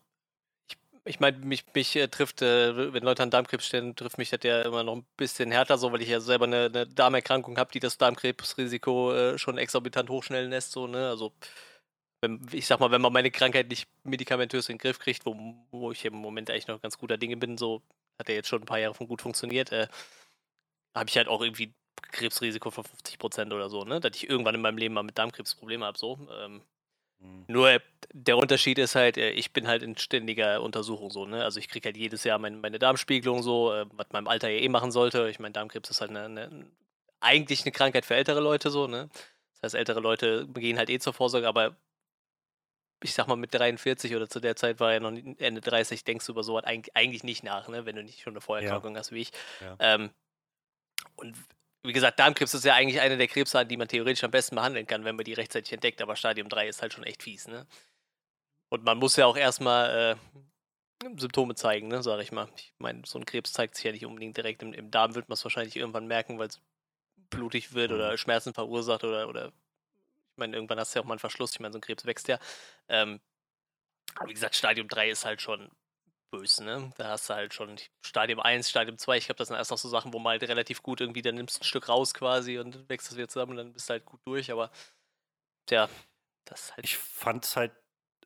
ich, 1.05 1.21
meine, 1.21 1.39
mich, 1.39 1.65
mich 1.75 1.97
äh, 1.97 2.09
trifft, 2.09 2.43
äh, 2.43 2.93
wenn 2.93 3.03
Leute 3.03 3.23
an 3.23 3.31
Darmkrebs 3.31 3.67
stellen, 3.67 3.95
trifft 3.95 4.19
mich 4.19 4.31
das 4.31 4.41
ja 4.43 4.62
immer 4.62 4.83
noch 4.83 4.97
ein 4.97 5.06
bisschen 5.17 5.51
härter, 5.51 5.77
so, 5.79 5.93
weil 5.93 6.03
ich 6.03 6.09
ja 6.09 6.21
selber 6.21 6.47
eine, 6.47 6.67
eine 6.67 6.87
Darmerkrankung 6.87 7.59
habe, 7.59 7.73
die 7.73 7.81
das 7.81 7.99
Darmkrebsrisiko 7.99 9.12
äh, 9.12 9.39
schon 9.39 9.59
exorbitant 9.59 10.09
hochschnellen 10.11 10.51
lässt, 10.51 10.73
so, 10.73 10.87
ne? 10.87 11.09
Also, 11.11 11.33
wenn, 12.23 12.41
ich 12.53 12.67
sag 12.67 12.81
mal, 12.81 12.91
wenn 12.91 13.03
man 13.03 13.12
meine 13.12 13.31
Krankheit 13.31 13.69
nicht 13.69 13.89
medikamentös 14.05 14.69
in 14.69 14.77
den 14.77 14.81
Griff 14.81 14.99
kriegt, 14.99 15.27
wo, 15.27 15.37
wo 15.71 15.93
ich 15.93 16.05
im 16.06 16.15
Moment 16.15 16.51
eigentlich 16.51 16.69
noch 16.69 16.81
ganz 16.81 16.99
guter 16.99 17.19
Dinge 17.19 17.37
bin, 17.37 17.59
so 17.59 17.83
hat 18.19 18.29
er 18.29 18.37
jetzt 18.37 18.49
schon 18.49 18.62
ein 18.62 18.67
paar 18.67 18.79
Jahre 18.79 18.95
von 18.95 19.09
gut 19.09 19.23
funktioniert, 19.23 19.73
äh, 19.73 19.89
habe 20.97 21.09
ich 21.09 21.17
halt 21.17 21.29
auch 21.29 21.43
irgendwie 21.43 21.75
Krebsrisiko 22.12 22.71
von 22.71 22.85
50 22.85 23.19
Prozent 23.19 23.53
oder 23.53 23.69
so, 23.69 23.85
ne? 23.85 24.00
Dass 24.00 24.17
ich 24.17 24.29
irgendwann 24.29 24.55
in 24.55 24.62
meinem 24.62 24.79
Leben 24.79 24.95
mal 24.95 25.03
mit 25.03 25.19
Darmkrebs 25.19 25.55
Probleme 25.55 25.87
habe, 25.87 25.99
so. 25.99 26.19
Ähm, 26.33 26.62
mhm. 27.25 27.44
Nur 27.49 27.81
der 28.12 28.38
Unterschied 28.38 28.79
ist 28.79 28.94
halt, 28.94 29.17
äh, 29.17 29.31
ich 29.31 29.53
bin 29.53 29.67
halt 29.67 29.82
in 29.82 29.97
ständiger 29.97 30.62
Untersuchung 30.62 31.11
so, 31.11 31.26
ne? 31.26 31.43
Also 31.43 31.59
ich 31.59 31.69
kriege 31.69 31.88
halt 31.88 31.97
jedes 31.97 32.25
Jahr 32.25 32.38
mein, 32.38 32.61
meine 32.61 32.79
Darmspiegelung 32.79 33.43
so, 33.43 33.73
äh, 33.73 33.87
was 33.93 34.06
meinem 34.12 34.29
Alter 34.29 34.49
ja 34.49 34.61
eh 34.61 34.69
machen 34.69 34.93
sollte. 34.93 35.29
Ich 35.29 35.41
meine, 35.41 35.53
Darmkrebs 35.53 35.91
ist 35.91 36.00
halt 36.00 36.11
eine, 36.11 36.25
eine, 36.25 36.67
eigentlich 37.21 37.62
eine 37.62 37.73
Krankheit 37.73 38.05
für 38.06 38.15
ältere 38.15 38.41
Leute 38.41 38.71
so, 38.71 38.87
ne? 38.87 39.09
Das 39.55 39.62
heißt, 39.65 39.75
ältere 39.75 40.00
Leute 40.00 40.47
gehen 40.55 40.79
halt 40.79 40.91
eh 40.91 40.99
zur 40.99 41.12
Vorsorge, 41.12 41.49
aber 41.49 41.76
ich 43.03 43.12
sag 43.12 43.29
mal, 43.29 43.37
mit 43.37 43.53
43 43.53 44.15
oder 44.15 44.29
zu 44.29 44.41
der 44.41 44.56
Zeit 44.56 44.81
war 44.81 44.93
er 44.93 45.00
noch 45.00 45.12
Ende 45.38 45.61
30, 45.61 46.05
denkst 46.05 46.25
du 46.26 46.32
über 46.32 46.43
sowas 46.43 46.65
eigentlich 46.65 47.23
nicht 47.25 47.44
nach, 47.44 47.69
ne? 47.69 47.85
wenn 47.85 47.97
du 47.97 48.03
nicht 48.03 48.21
schon 48.23 48.32
eine 48.32 48.41
Vorerkrankung 48.41 48.94
ja. 48.94 49.00
hast 49.00 49.12
wie 49.12 49.21
ich. 49.21 49.31
Ja. 49.61 49.76
Ähm, 49.79 50.11
und 51.17 51.37
wie 51.85 51.93
gesagt, 51.93 52.19
Darmkrebs 52.19 52.55
ist 52.55 52.65
ja 52.65 52.75
eigentlich 52.75 53.01
eine 53.01 53.17
der 53.17 53.29
Krebsarten, 53.29 53.69
die 53.69 53.77
man 53.77 53.89
theoretisch 53.89 54.25
am 54.25 54.31
besten 54.31 54.57
behandeln 54.57 54.87
kann, 54.87 55.05
wenn 55.05 55.17
man 55.17 55.25
die 55.25 55.35
rechtzeitig 55.35 55.73
entdeckt, 55.73 56.01
aber 56.01 56.17
Stadium 56.17 56.49
3 56.49 56.69
ist 56.69 56.83
halt 56.83 56.95
schon 56.95 57.05
echt 57.05 57.23
fies. 57.23 57.47
Ne? 57.47 57.67
Und 58.71 58.85
man 58.85 58.99
muss 58.99 59.17
ja 59.17 59.27
auch 59.27 59.37
erstmal 59.37 60.17
äh, 61.03 61.09
Symptome 61.19 61.55
zeigen, 61.55 61.88
ne, 61.88 62.03
sag 62.03 62.21
ich 62.21 62.33
mal. 62.33 62.49
Ich 62.57 62.73
meine, 62.79 63.03
so 63.05 63.19
ein 63.19 63.26
Krebs 63.26 63.53
zeigt 63.53 63.76
sich 63.76 63.85
ja 63.85 63.93
nicht 63.93 64.07
unbedingt 64.07 64.37
direkt 64.37 64.62
im, 64.62 64.73
im 64.73 64.91
Darm, 64.91 65.14
wird 65.14 65.29
man 65.29 65.35
es 65.35 65.45
wahrscheinlich 65.45 65.76
irgendwann 65.76 66.07
merken, 66.07 66.38
weil 66.38 66.49
es 66.49 66.61
blutig 67.31 67.75
wird 67.75 67.91
mhm. 67.91 67.97
oder 67.97 68.17
Schmerzen 68.17 68.55
verursacht 68.55 69.05
oder, 69.05 69.29
oder 69.29 69.49
ich 69.49 70.38
meine, 70.38 70.57
irgendwann 70.57 70.81
hast 70.81 70.95
du 70.95 70.99
ja 70.99 71.03
auch 71.03 71.07
mal 71.07 71.14
einen 71.14 71.21
Verschluss. 71.21 71.53
Ich 71.53 71.61
meine, 71.61 71.73
so 71.73 71.79
ein 71.79 71.83
Krebs 71.83 72.07
wächst 72.07 72.29
ja. 72.29 72.38
Ähm, 72.88 73.21
aber 74.17 74.29
wie 74.31 74.35
gesagt, 74.35 74.55
Stadium 74.55 74.88
3 74.88 75.11
ist 75.11 75.25
halt 75.25 75.43
schon 75.43 75.71
böse, 76.38 76.64
ne? 76.64 76.93
Da 76.97 77.11
hast 77.11 77.29
du 77.29 77.35
halt 77.35 77.55
schon 77.55 77.76
Stadium 78.05 78.41
1, 78.41 78.69
Stadium 78.69 78.99
2. 78.99 79.17
Ich 79.17 79.26
glaube, 79.26 79.38
das 79.38 79.49
sind 79.49 79.57
erst 79.57 79.71
noch 79.71 79.79
so 79.79 79.88
Sachen, 79.88 80.12
wo 80.12 80.19
man 80.19 80.33
halt 80.33 80.43
relativ 80.45 80.83
gut 80.83 81.00
irgendwie, 81.00 81.23
dann 81.23 81.35
nimmst 81.35 81.57
du 81.57 81.61
ein 81.61 81.64
Stück 81.64 81.88
raus 81.88 82.14
quasi 82.14 82.59
und 82.59 82.88
wächst 82.88 83.09
das 83.09 83.17
wieder 83.17 83.29
zusammen 83.29 83.53
und 83.53 83.57
dann 83.59 83.73
bist 83.73 83.88
du 83.88 83.93
halt 83.93 84.05
gut 84.05 84.21
durch. 84.26 84.50
Aber, 84.50 84.71
tja, 85.67 85.88
das 86.45 86.73
halt. 86.73 86.85
Ich 86.85 86.97
fand's 86.97 87.57
halt, 87.57 87.73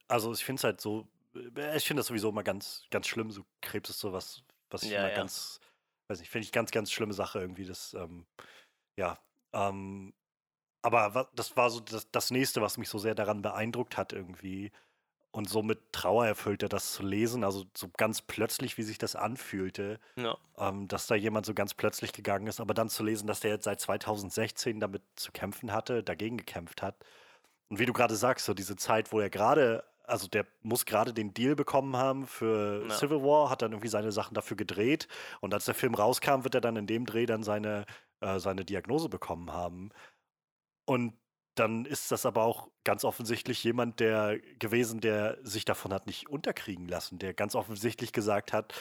also 0.08 0.32
ich 0.32 0.44
finde 0.44 0.60
es 0.60 0.64
halt 0.64 0.80
so, 0.80 1.08
äh, 1.34 1.76
ich 1.76 1.86
finde 1.86 2.00
das 2.00 2.08
sowieso 2.08 2.30
immer 2.30 2.44
ganz, 2.44 2.84
ganz 2.90 3.06
schlimm. 3.06 3.30
So 3.30 3.44
Krebs 3.60 3.90
ist 3.90 4.00
sowas, 4.00 4.42
was 4.70 4.82
ich 4.82 4.90
ja, 4.90 5.00
immer 5.00 5.10
ja. 5.10 5.16
ganz, 5.16 5.60
weiß 6.08 6.20
nicht, 6.20 6.30
finde 6.30 6.44
ich 6.44 6.52
ganz, 6.52 6.70
ganz 6.70 6.90
schlimme 6.90 7.14
Sache 7.14 7.40
irgendwie. 7.40 7.66
Das, 7.66 7.94
ähm, 7.94 8.26
ja, 8.98 9.18
ähm, 9.52 10.14
aber 10.82 11.28
das 11.34 11.56
war 11.56 11.70
so 11.70 11.80
das, 11.80 12.10
das 12.10 12.30
nächste, 12.30 12.62
was 12.62 12.78
mich 12.78 12.88
so 12.88 12.98
sehr 12.98 13.14
daran 13.14 13.42
beeindruckt 13.42 13.96
hat 13.96 14.12
irgendwie. 14.12 14.70
Und 15.30 15.48
so 15.48 15.62
mit 15.62 15.92
Trauer 15.92 16.26
erfüllte 16.26 16.68
das 16.68 16.92
zu 16.92 17.02
lesen, 17.02 17.44
also 17.44 17.64
so 17.76 17.88
ganz 17.96 18.22
plötzlich, 18.22 18.78
wie 18.78 18.82
sich 18.82 18.96
das 18.96 19.14
anfühlte, 19.14 20.00
ja. 20.16 20.36
ähm, 20.56 20.88
dass 20.88 21.06
da 21.06 21.14
jemand 21.14 21.44
so 21.44 21.52
ganz 21.52 21.74
plötzlich 21.74 22.12
gegangen 22.12 22.46
ist, 22.46 22.60
aber 22.60 22.72
dann 22.72 22.88
zu 22.88 23.04
lesen, 23.04 23.26
dass 23.26 23.40
der 23.40 23.50
jetzt 23.50 23.64
seit 23.64 23.80
2016 23.80 24.80
damit 24.80 25.02
zu 25.16 25.30
kämpfen 25.30 25.72
hatte, 25.72 26.02
dagegen 26.02 26.38
gekämpft 26.38 26.80
hat. 26.80 26.96
Und 27.68 27.78
wie 27.78 27.86
du 27.86 27.92
gerade 27.92 28.16
sagst, 28.16 28.46
so 28.46 28.54
diese 28.54 28.76
Zeit, 28.76 29.12
wo 29.12 29.20
er 29.20 29.28
gerade, 29.28 29.84
also 30.04 30.28
der 30.28 30.46
muss 30.62 30.86
gerade 30.86 31.12
den 31.12 31.34
Deal 31.34 31.54
bekommen 31.54 31.96
haben 31.96 32.26
für 32.26 32.86
ja. 32.88 32.94
Civil 32.94 33.22
War, 33.22 33.50
hat 33.50 33.60
dann 33.60 33.72
irgendwie 33.72 33.88
seine 33.88 34.12
Sachen 34.12 34.34
dafür 34.34 34.56
gedreht 34.56 35.08
und 35.40 35.52
als 35.52 35.66
der 35.66 35.74
Film 35.74 35.94
rauskam, 35.94 36.44
wird 36.44 36.54
er 36.54 36.62
dann 36.62 36.76
in 36.76 36.86
dem 36.86 37.04
Dreh 37.04 37.26
dann 37.26 37.42
seine, 37.42 37.84
äh, 38.20 38.38
seine 38.38 38.64
Diagnose 38.64 39.10
bekommen 39.10 39.52
haben. 39.52 39.90
Und 40.86 41.12
dann 41.58 41.84
ist 41.84 42.10
das 42.12 42.26
aber 42.26 42.44
auch 42.44 42.68
ganz 42.84 43.04
offensichtlich 43.04 43.62
jemand, 43.64 44.00
der 44.00 44.38
gewesen, 44.58 45.00
der 45.00 45.38
sich 45.42 45.64
davon 45.64 45.92
hat 45.92 46.06
nicht 46.06 46.28
unterkriegen 46.28 46.88
lassen, 46.88 47.18
der 47.18 47.34
ganz 47.34 47.54
offensichtlich 47.54 48.12
gesagt 48.12 48.52
hat, 48.52 48.74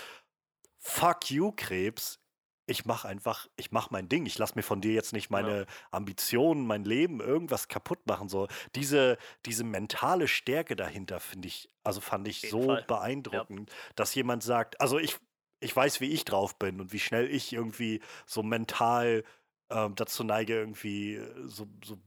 fuck 0.78 1.30
you, 1.32 1.52
Krebs, 1.56 2.20
ich 2.68 2.86
mach 2.86 3.06
einfach, 3.06 3.48
ich 3.56 3.72
mach 3.72 3.92
mein 3.92 4.10
Ding. 4.10 4.26
Ich 4.26 4.38
lass 4.38 4.56
mir 4.56 4.62
von 4.62 4.82
dir 4.82 4.92
jetzt 4.92 5.14
nicht 5.14 5.30
meine 5.30 5.60
ja. 5.60 5.66
Ambitionen, 5.92 6.68
mein 6.68 6.84
Leben, 6.84 7.22
irgendwas 7.22 7.70
kaputt 7.70 8.06
machen. 8.06 8.28
So 8.28 8.48
diese, 8.76 9.18
diese 9.46 9.64
mentale 9.64 10.28
Stärke 10.28 10.76
dahinter 10.76 11.22
finde 11.22 11.48
ich, 11.48 11.70
also 11.84 12.02
fand 12.02 12.28
ich 12.28 12.42
so 12.42 12.64
Fall. 12.64 12.84
beeindruckend, 12.86 13.70
ja. 13.70 13.76
dass 13.96 14.14
jemand 14.16 14.44
sagt, 14.44 14.82
also 14.82 15.00
ich, 15.00 15.18
ich 15.62 15.74
weiß, 15.74 16.02
wie 16.02 16.12
ich 16.12 16.26
drauf 16.26 16.60
bin 16.60 16.82
und 16.82 16.92
wie 16.92 17.00
schnell 17.00 17.30
ich 17.30 17.54
irgendwie 17.54 18.02
so 18.26 18.44
mental 18.44 19.24
ähm, 19.70 19.96
dazu 19.96 20.26
neige, 20.26 20.54
irgendwie 20.54 21.22
so, 21.46 21.68
so, 21.84 21.98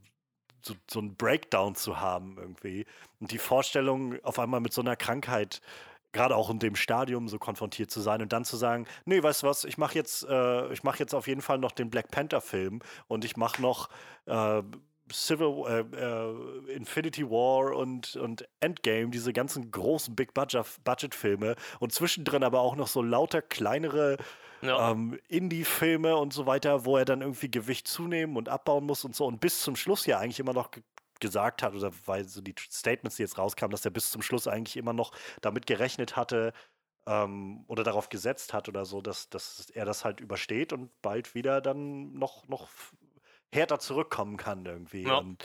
so, 0.62 0.74
so 0.90 1.00
einen 1.00 1.16
Breakdown 1.16 1.74
zu 1.74 2.00
haben 2.00 2.36
irgendwie. 2.38 2.86
Und 3.20 3.32
die 3.32 3.38
Vorstellung, 3.38 4.22
auf 4.24 4.38
einmal 4.38 4.60
mit 4.60 4.72
so 4.72 4.80
einer 4.80 4.96
Krankheit 4.96 5.60
gerade 6.12 6.34
auch 6.34 6.50
in 6.50 6.58
dem 6.58 6.74
Stadium 6.74 7.28
so 7.28 7.38
konfrontiert 7.38 7.90
zu 7.90 8.00
sein 8.00 8.20
und 8.20 8.32
dann 8.32 8.44
zu 8.44 8.56
sagen, 8.56 8.86
nee, 9.04 9.22
weißt 9.22 9.42
du 9.42 9.46
was, 9.46 9.64
ich 9.64 9.78
mache 9.78 9.94
jetzt, 9.94 10.26
äh, 10.28 10.72
ich 10.72 10.82
mache 10.82 10.98
jetzt 10.98 11.14
auf 11.14 11.28
jeden 11.28 11.40
Fall 11.40 11.58
noch 11.58 11.72
den 11.72 11.90
Black 11.90 12.10
Panther 12.10 12.40
Film 12.40 12.80
und 13.06 13.24
ich 13.24 13.36
mache 13.36 13.62
noch 13.62 13.88
äh, 14.26 14.62
Civil 15.12 15.64
äh, 15.66 15.80
äh, 15.96 16.74
Infinity 16.74 17.28
War 17.28 17.76
und, 17.76 18.16
und 18.16 18.48
Endgame, 18.60 19.10
diese 19.10 19.32
ganzen 19.32 19.70
großen 19.70 20.14
Big 20.14 20.34
Budget, 20.34 21.14
Filme 21.14 21.56
und 21.78 21.92
zwischendrin 21.92 22.44
aber 22.44 22.60
auch 22.60 22.76
noch 22.76 22.88
so 22.88 23.02
lauter 23.02 23.42
kleinere 23.42 24.16
ja. 24.62 24.90
ähm, 24.90 25.18
Indie-Filme 25.28 26.16
und 26.16 26.32
so 26.32 26.46
weiter, 26.46 26.84
wo 26.84 26.96
er 26.96 27.04
dann 27.04 27.22
irgendwie 27.22 27.50
Gewicht 27.50 27.88
zunehmen 27.88 28.36
und 28.36 28.48
abbauen 28.48 28.84
muss 28.84 29.04
und 29.04 29.14
so 29.14 29.26
und 29.26 29.40
bis 29.40 29.62
zum 29.62 29.76
Schluss 29.76 30.06
ja 30.06 30.18
eigentlich 30.18 30.40
immer 30.40 30.52
noch 30.52 30.70
gesagt 31.20 31.62
hat, 31.62 31.74
oder 31.74 31.92
weil 32.06 32.26
so 32.26 32.40
die 32.40 32.54
Statements, 32.58 33.16
die 33.16 33.22
jetzt 33.22 33.38
rauskamen, 33.38 33.70
dass 33.70 33.84
er 33.84 33.90
bis 33.90 34.10
zum 34.10 34.22
Schluss 34.22 34.48
eigentlich 34.48 34.76
immer 34.76 34.92
noch 34.92 35.12
damit 35.42 35.66
gerechnet 35.66 36.16
hatte 36.16 36.52
ähm, 37.06 37.64
oder 37.68 37.84
darauf 37.84 38.08
gesetzt 38.08 38.52
hat 38.52 38.68
oder 38.68 38.84
so, 38.84 39.00
dass, 39.00 39.28
dass 39.28 39.70
er 39.70 39.84
das 39.84 40.04
halt 40.04 40.20
übersteht 40.20 40.72
und 40.72 40.90
bald 41.02 41.34
wieder 41.34 41.60
dann 41.60 42.12
noch, 42.14 42.48
noch 42.48 42.68
härter 43.52 43.78
zurückkommen 43.78 44.36
kann 44.36 44.64
irgendwie. 44.64 45.04
Ja. 45.04 45.18
Und 45.18 45.44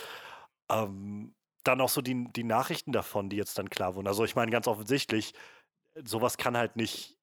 ähm, 0.70 1.36
dann 1.64 1.82
auch 1.82 1.90
so 1.90 2.02
die, 2.02 2.28
die 2.32 2.44
Nachrichten 2.44 2.92
davon, 2.92 3.30
die 3.30 3.38
jetzt 3.38 3.58
dann 3.58 3.70
klar 3.70 3.96
wurden. 3.96 4.08
Also 4.08 4.24
ich 4.24 4.36
meine, 4.36 4.52
ganz 4.52 4.68
offensichtlich, 4.68 5.34
sowas 6.04 6.38
kann 6.38 6.58
halt 6.58 6.76
nicht 6.76 7.15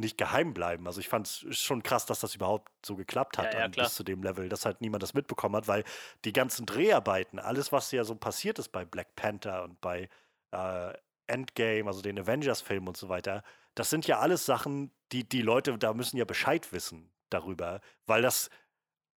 nicht 0.00 0.18
geheim 0.18 0.54
bleiben. 0.54 0.86
Also 0.86 1.00
ich 1.00 1.08
fand 1.08 1.26
es 1.26 1.58
schon 1.58 1.82
krass, 1.82 2.06
dass 2.06 2.20
das 2.20 2.34
überhaupt 2.34 2.70
so 2.84 2.96
geklappt 2.96 3.38
hat 3.38 3.54
ja, 3.54 3.60
ja, 3.60 3.68
bis 3.68 3.94
zu 3.94 4.02
dem 4.02 4.22
Level, 4.22 4.48
dass 4.48 4.64
halt 4.64 4.80
niemand 4.80 5.02
das 5.02 5.14
mitbekommen 5.14 5.56
hat, 5.56 5.68
weil 5.68 5.84
die 6.24 6.32
ganzen 6.32 6.66
Dreharbeiten, 6.66 7.38
alles, 7.38 7.72
was 7.72 7.92
ja 7.92 8.04
so 8.04 8.14
passiert 8.14 8.58
ist 8.58 8.68
bei 8.68 8.84
Black 8.84 9.14
Panther 9.16 9.62
und 9.64 9.80
bei 9.80 10.08
äh, 10.52 10.92
Endgame, 11.26 11.86
also 11.86 12.02
den 12.02 12.18
Avengers-Film 12.18 12.88
und 12.88 12.96
so 12.96 13.08
weiter, 13.08 13.42
das 13.74 13.90
sind 13.90 14.06
ja 14.06 14.18
alles 14.18 14.46
Sachen, 14.46 14.90
die 15.12 15.28
die 15.28 15.42
Leute 15.42 15.76
da 15.78 15.94
müssen 15.94 16.16
ja 16.16 16.24
Bescheid 16.24 16.72
wissen 16.72 17.10
darüber, 17.30 17.80
weil 18.06 18.22
das 18.22 18.50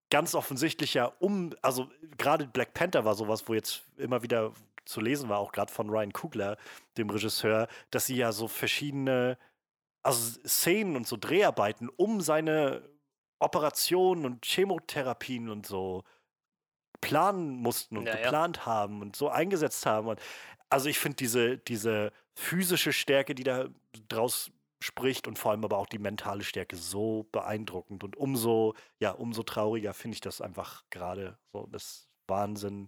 ganz 0.10 0.36
offensichtlich 0.36 0.94
ja 0.94 1.06
um, 1.20 1.56
also 1.62 1.90
gerade 2.18 2.48
Black 2.48 2.74
Panther 2.74 3.04
war 3.04 3.16
sowas, 3.16 3.48
wo 3.48 3.54
jetzt 3.54 3.84
immer 3.98 4.22
wieder 4.22 4.54
zu 4.86 5.02
lesen 5.02 5.30
war, 5.30 5.40
auch 5.40 5.52
gerade 5.52 5.72
von 5.72 5.90
Ryan 5.90 6.14
Kugler, 6.14 6.58
dem 6.98 7.10
Regisseur, 7.10 7.68
dass 7.90 8.06
sie 8.06 8.18
ja 8.18 8.32
so 8.32 8.48
verschiedene 8.48 9.38
also 10.04 10.40
Szenen 10.46 10.96
und 10.96 11.08
so 11.08 11.18
Dreharbeiten 11.18 11.90
um 11.90 12.22
seine 12.22 12.88
Operationen 13.40 14.26
und 14.26 14.46
Chemotherapien 14.46 15.50
und 15.50 15.66
so 15.66 16.04
planen 17.02 17.58
mussten 17.58 17.98
und 17.98 18.06
ja, 18.06 18.16
geplant 18.16 18.58
ja. 18.58 18.66
haben 18.66 19.02
und 19.02 19.16
so 19.16 19.30
eingesetzt 19.30 19.86
haben. 19.86 20.08
Und 20.08 20.22
also 20.70 20.88
ich 20.90 21.00
finde 21.00 21.18
diese, 21.18 21.58
diese 21.58 22.12
physische 22.36 22.94
Stärke, 22.94 23.36
die 23.36 23.44
da 23.44 23.68
draus 24.08 24.52
spricht 24.82 25.28
und 25.28 25.40
vor 25.40 25.52
allem 25.52 25.64
aber 25.64 25.78
auch 25.78 25.88
die 25.88 26.00
mentale 26.00 26.44
Stärke 26.44 26.76
so 26.76 27.28
beeindruckend 27.32 28.04
und 28.04 28.18
umso, 28.18 28.74
ja, 29.00 29.12
umso 29.12 29.44
trauriger 29.44 29.94
finde 29.94 30.16
ich 30.16 30.22
das 30.22 30.42
einfach 30.42 30.84
gerade 30.90 31.38
so. 31.54 31.68
Das 31.72 32.10
Wahnsinn, 32.28 32.88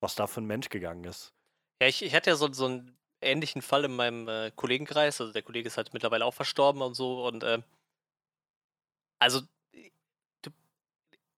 was 0.00 0.14
da 0.14 0.26
für 0.26 0.40
ein 0.40 0.46
Mensch 0.46 0.68
gegangen 0.68 1.04
ist. 1.04 1.34
Ja, 1.80 1.88
ich, 1.88 2.02
ich 2.02 2.14
hatte 2.14 2.30
ja 2.30 2.36
so, 2.36 2.52
so 2.52 2.68
ein 2.68 2.96
ähnlichen 3.26 3.62
Fall 3.62 3.84
in 3.84 3.94
meinem 3.96 4.28
äh, 4.28 4.50
Kollegenkreis. 4.54 5.20
Also 5.20 5.32
der 5.32 5.42
Kollege 5.42 5.68
ist 5.68 5.76
halt 5.76 5.92
mittlerweile 5.92 6.24
auch 6.24 6.34
verstorben 6.34 6.82
und 6.82 6.94
so. 6.94 7.26
Und 7.26 7.42
äh, 7.44 7.60
also, 9.18 9.42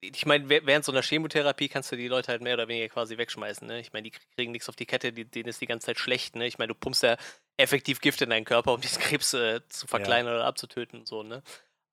ich 0.00 0.26
meine, 0.26 0.48
während 0.48 0.84
so 0.84 0.92
einer 0.92 1.02
Chemotherapie 1.02 1.68
kannst 1.68 1.90
du 1.90 1.96
die 1.96 2.08
Leute 2.08 2.28
halt 2.28 2.40
mehr 2.40 2.54
oder 2.54 2.68
weniger 2.68 2.88
quasi 2.88 3.18
wegschmeißen. 3.18 3.66
Ne? 3.66 3.80
Ich 3.80 3.92
meine, 3.92 4.08
die 4.08 4.16
kriegen 4.36 4.52
nichts 4.52 4.68
auf 4.68 4.76
die 4.76 4.86
Kette, 4.86 5.12
die, 5.12 5.24
denen 5.24 5.48
ist 5.48 5.60
die 5.60 5.66
ganze 5.66 5.86
Zeit 5.86 5.98
schlecht. 5.98 6.36
Ne? 6.36 6.46
Ich 6.46 6.58
meine, 6.58 6.72
du 6.72 6.78
pumpst 6.78 7.02
ja 7.02 7.16
effektiv 7.56 8.00
Gift 8.00 8.22
in 8.22 8.30
deinen 8.30 8.44
Körper, 8.44 8.74
um 8.74 8.80
diesen 8.82 9.02
Krebs 9.02 9.34
äh, 9.34 9.60
zu 9.68 9.86
verkleinern 9.86 10.32
ja. 10.32 10.38
oder 10.38 10.46
abzutöten 10.46 11.00
und 11.00 11.08
so. 11.08 11.22
Ne? 11.22 11.42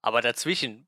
Aber 0.01 0.21
dazwischen, 0.21 0.87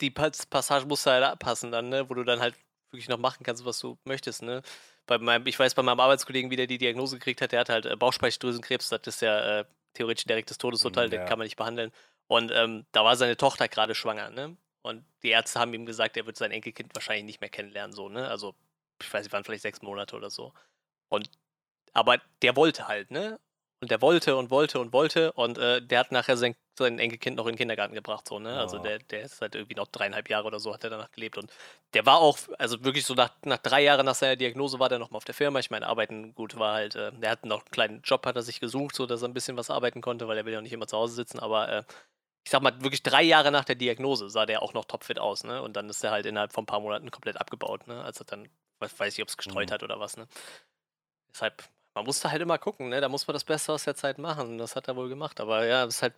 die 0.00 0.10
Passage 0.10 0.86
musst 0.86 1.06
du 1.06 1.10
halt 1.10 1.24
abpassen 1.24 1.72
dann, 1.72 1.90
ne? 1.90 2.08
wo 2.08 2.14
du 2.14 2.24
dann 2.24 2.40
halt 2.40 2.54
wirklich 2.90 3.08
noch 3.08 3.18
machen 3.18 3.44
kannst, 3.44 3.64
was 3.64 3.78
du 3.80 3.98
möchtest. 4.04 4.42
Ne? 4.42 4.62
Bei 5.06 5.18
meinem, 5.18 5.46
ich 5.46 5.58
weiß 5.58 5.74
bei 5.74 5.82
meinem 5.82 6.00
Arbeitskollegen, 6.00 6.50
wie 6.50 6.56
der 6.56 6.66
die 6.66 6.78
Diagnose 6.78 7.18
gekriegt 7.18 7.40
hat, 7.40 7.52
der 7.52 7.60
hat 7.60 7.68
halt 7.68 7.86
äh, 7.86 7.96
Bauchspeicheldrüsenkrebs, 7.96 8.88
das 8.88 9.00
ist 9.06 9.22
ja 9.22 9.60
äh, 9.60 9.64
theoretisch 9.94 10.24
direktes 10.24 10.58
Todesurteil, 10.58 11.04
ja. 11.12 11.18
den 11.18 11.28
kann 11.28 11.38
man 11.38 11.46
nicht 11.46 11.56
behandeln. 11.56 11.92
Und 12.26 12.50
ähm, 12.52 12.86
da 12.92 13.04
war 13.04 13.16
seine 13.16 13.36
Tochter 13.36 13.68
gerade 13.68 13.94
schwanger, 13.94 14.30
ne? 14.30 14.56
Und 14.82 15.04
die 15.22 15.30
Ärzte 15.30 15.58
haben 15.58 15.74
ihm 15.74 15.86
gesagt, 15.86 16.16
er 16.16 16.26
wird 16.26 16.36
sein 16.36 16.52
Enkelkind 16.52 16.94
wahrscheinlich 16.94 17.24
nicht 17.24 17.40
mehr 17.40 17.50
kennenlernen, 17.50 17.92
so, 17.92 18.08
ne? 18.08 18.28
Also, 18.28 18.54
ich 19.00 19.12
weiß 19.12 19.24
nicht, 19.24 19.32
waren 19.32 19.44
vielleicht 19.44 19.62
sechs 19.62 19.82
Monate 19.82 20.16
oder 20.16 20.30
so. 20.30 20.52
Und 21.08 21.30
aber 21.92 22.20
der 22.42 22.56
wollte 22.56 22.88
halt, 22.88 23.10
ne? 23.10 23.40
Und 23.80 23.90
der 23.90 24.00
wollte 24.00 24.36
und 24.36 24.50
wollte 24.50 24.80
und 24.80 24.94
wollte 24.94 25.32
und 25.32 25.58
äh, 25.58 25.82
der 25.82 26.00
hat 26.00 26.10
nachher 26.10 26.38
sein, 26.38 26.56
sein 26.78 26.98
Enkelkind 26.98 27.36
noch 27.36 27.44
in 27.44 27.52
den 27.52 27.58
Kindergarten 27.58 27.94
gebracht, 27.94 28.26
so, 28.26 28.38
ne? 28.38 28.54
Oh. 28.56 28.60
Also 28.60 28.78
der, 28.78 28.98
der 29.00 29.22
ist 29.22 29.42
halt 29.42 29.54
irgendwie 29.54 29.74
noch 29.74 29.86
dreieinhalb 29.88 30.30
Jahre 30.30 30.46
oder 30.46 30.58
so, 30.58 30.72
hat 30.72 30.82
er 30.82 30.88
danach 30.88 31.10
gelebt. 31.10 31.36
Und 31.36 31.52
der 31.92 32.06
war 32.06 32.18
auch, 32.18 32.38
also 32.58 32.82
wirklich 32.84 33.04
so 33.04 33.12
nach, 33.12 33.32
nach 33.44 33.58
drei 33.58 33.82
Jahren 33.82 34.06
nach 34.06 34.14
seiner 34.14 34.36
Diagnose 34.36 34.78
war 34.78 34.88
der 34.88 34.98
nochmal 34.98 35.18
auf 35.18 35.26
der 35.26 35.34
Firma. 35.34 35.58
Ich 35.58 35.70
meine, 35.70 35.86
arbeiten 35.86 36.34
gut 36.34 36.58
war 36.58 36.74
halt, 36.74 36.96
äh, 36.96 37.12
der 37.12 37.30
hat 37.30 37.44
noch 37.44 37.60
einen 37.60 37.70
kleinen 37.70 38.00
Job, 38.02 38.24
hat 38.24 38.36
er 38.36 38.42
sich 38.42 38.60
gesucht, 38.60 38.94
so 38.94 39.04
dass 39.04 39.22
er 39.22 39.28
ein 39.28 39.34
bisschen 39.34 39.58
was 39.58 39.68
arbeiten 39.68 40.00
konnte, 40.00 40.26
weil 40.26 40.38
er 40.38 40.46
will 40.46 40.54
ja 40.54 40.62
nicht 40.62 40.72
immer 40.72 40.86
zu 40.86 40.96
Hause 40.96 41.14
sitzen, 41.14 41.38
aber 41.38 41.68
äh, 41.68 41.84
ich 42.46 42.50
sag 42.52 42.62
mal, 42.62 42.80
wirklich 42.80 43.02
drei 43.02 43.24
Jahre 43.24 43.50
nach 43.50 43.64
der 43.64 43.74
Diagnose 43.74 44.30
sah 44.30 44.46
der 44.46 44.62
auch 44.62 44.72
noch 44.72 44.84
topfit 44.84 45.18
aus, 45.18 45.42
ne? 45.42 45.60
Und 45.62 45.74
dann 45.76 45.90
ist 45.90 46.04
er 46.04 46.12
halt 46.12 46.26
innerhalb 46.26 46.52
von 46.52 46.62
ein 46.62 46.66
paar 46.66 46.78
Monaten 46.78 47.10
komplett 47.10 47.40
abgebaut, 47.40 47.88
ne? 47.88 48.04
Als 48.04 48.20
er 48.20 48.24
dann, 48.24 48.48
weiß, 48.78 48.98
weiß 49.00 49.18
ich, 49.18 49.22
ob 49.22 49.28
es 49.28 49.36
gestreut 49.36 49.68
mhm. 49.68 49.74
hat 49.74 49.82
oder 49.82 49.98
was, 49.98 50.16
ne? 50.16 50.28
Deshalb 51.32 51.64
man 51.96 52.04
musste 52.04 52.30
halt 52.30 52.42
immer 52.42 52.58
gucken, 52.58 52.90
ne? 52.90 53.00
Da 53.00 53.08
muss 53.08 53.26
man 53.26 53.32
das 53.32 53.44
Beste 53.44 53.72
aus 53.72 53.84
der 53.84 53.94
Zeit 53.94 54.18
machen. 54.18 54.58
Das 54.58 54.76
hat 54.76 54.86
er 54.86 54.96
wohl 54.96 55.08
gemacht. 55.08 55.40
Aber 55.40 55.64
ja, 55.64 55.84
es 55.86 55.96
ist 55.96 56.02
halt. 56.02 56.14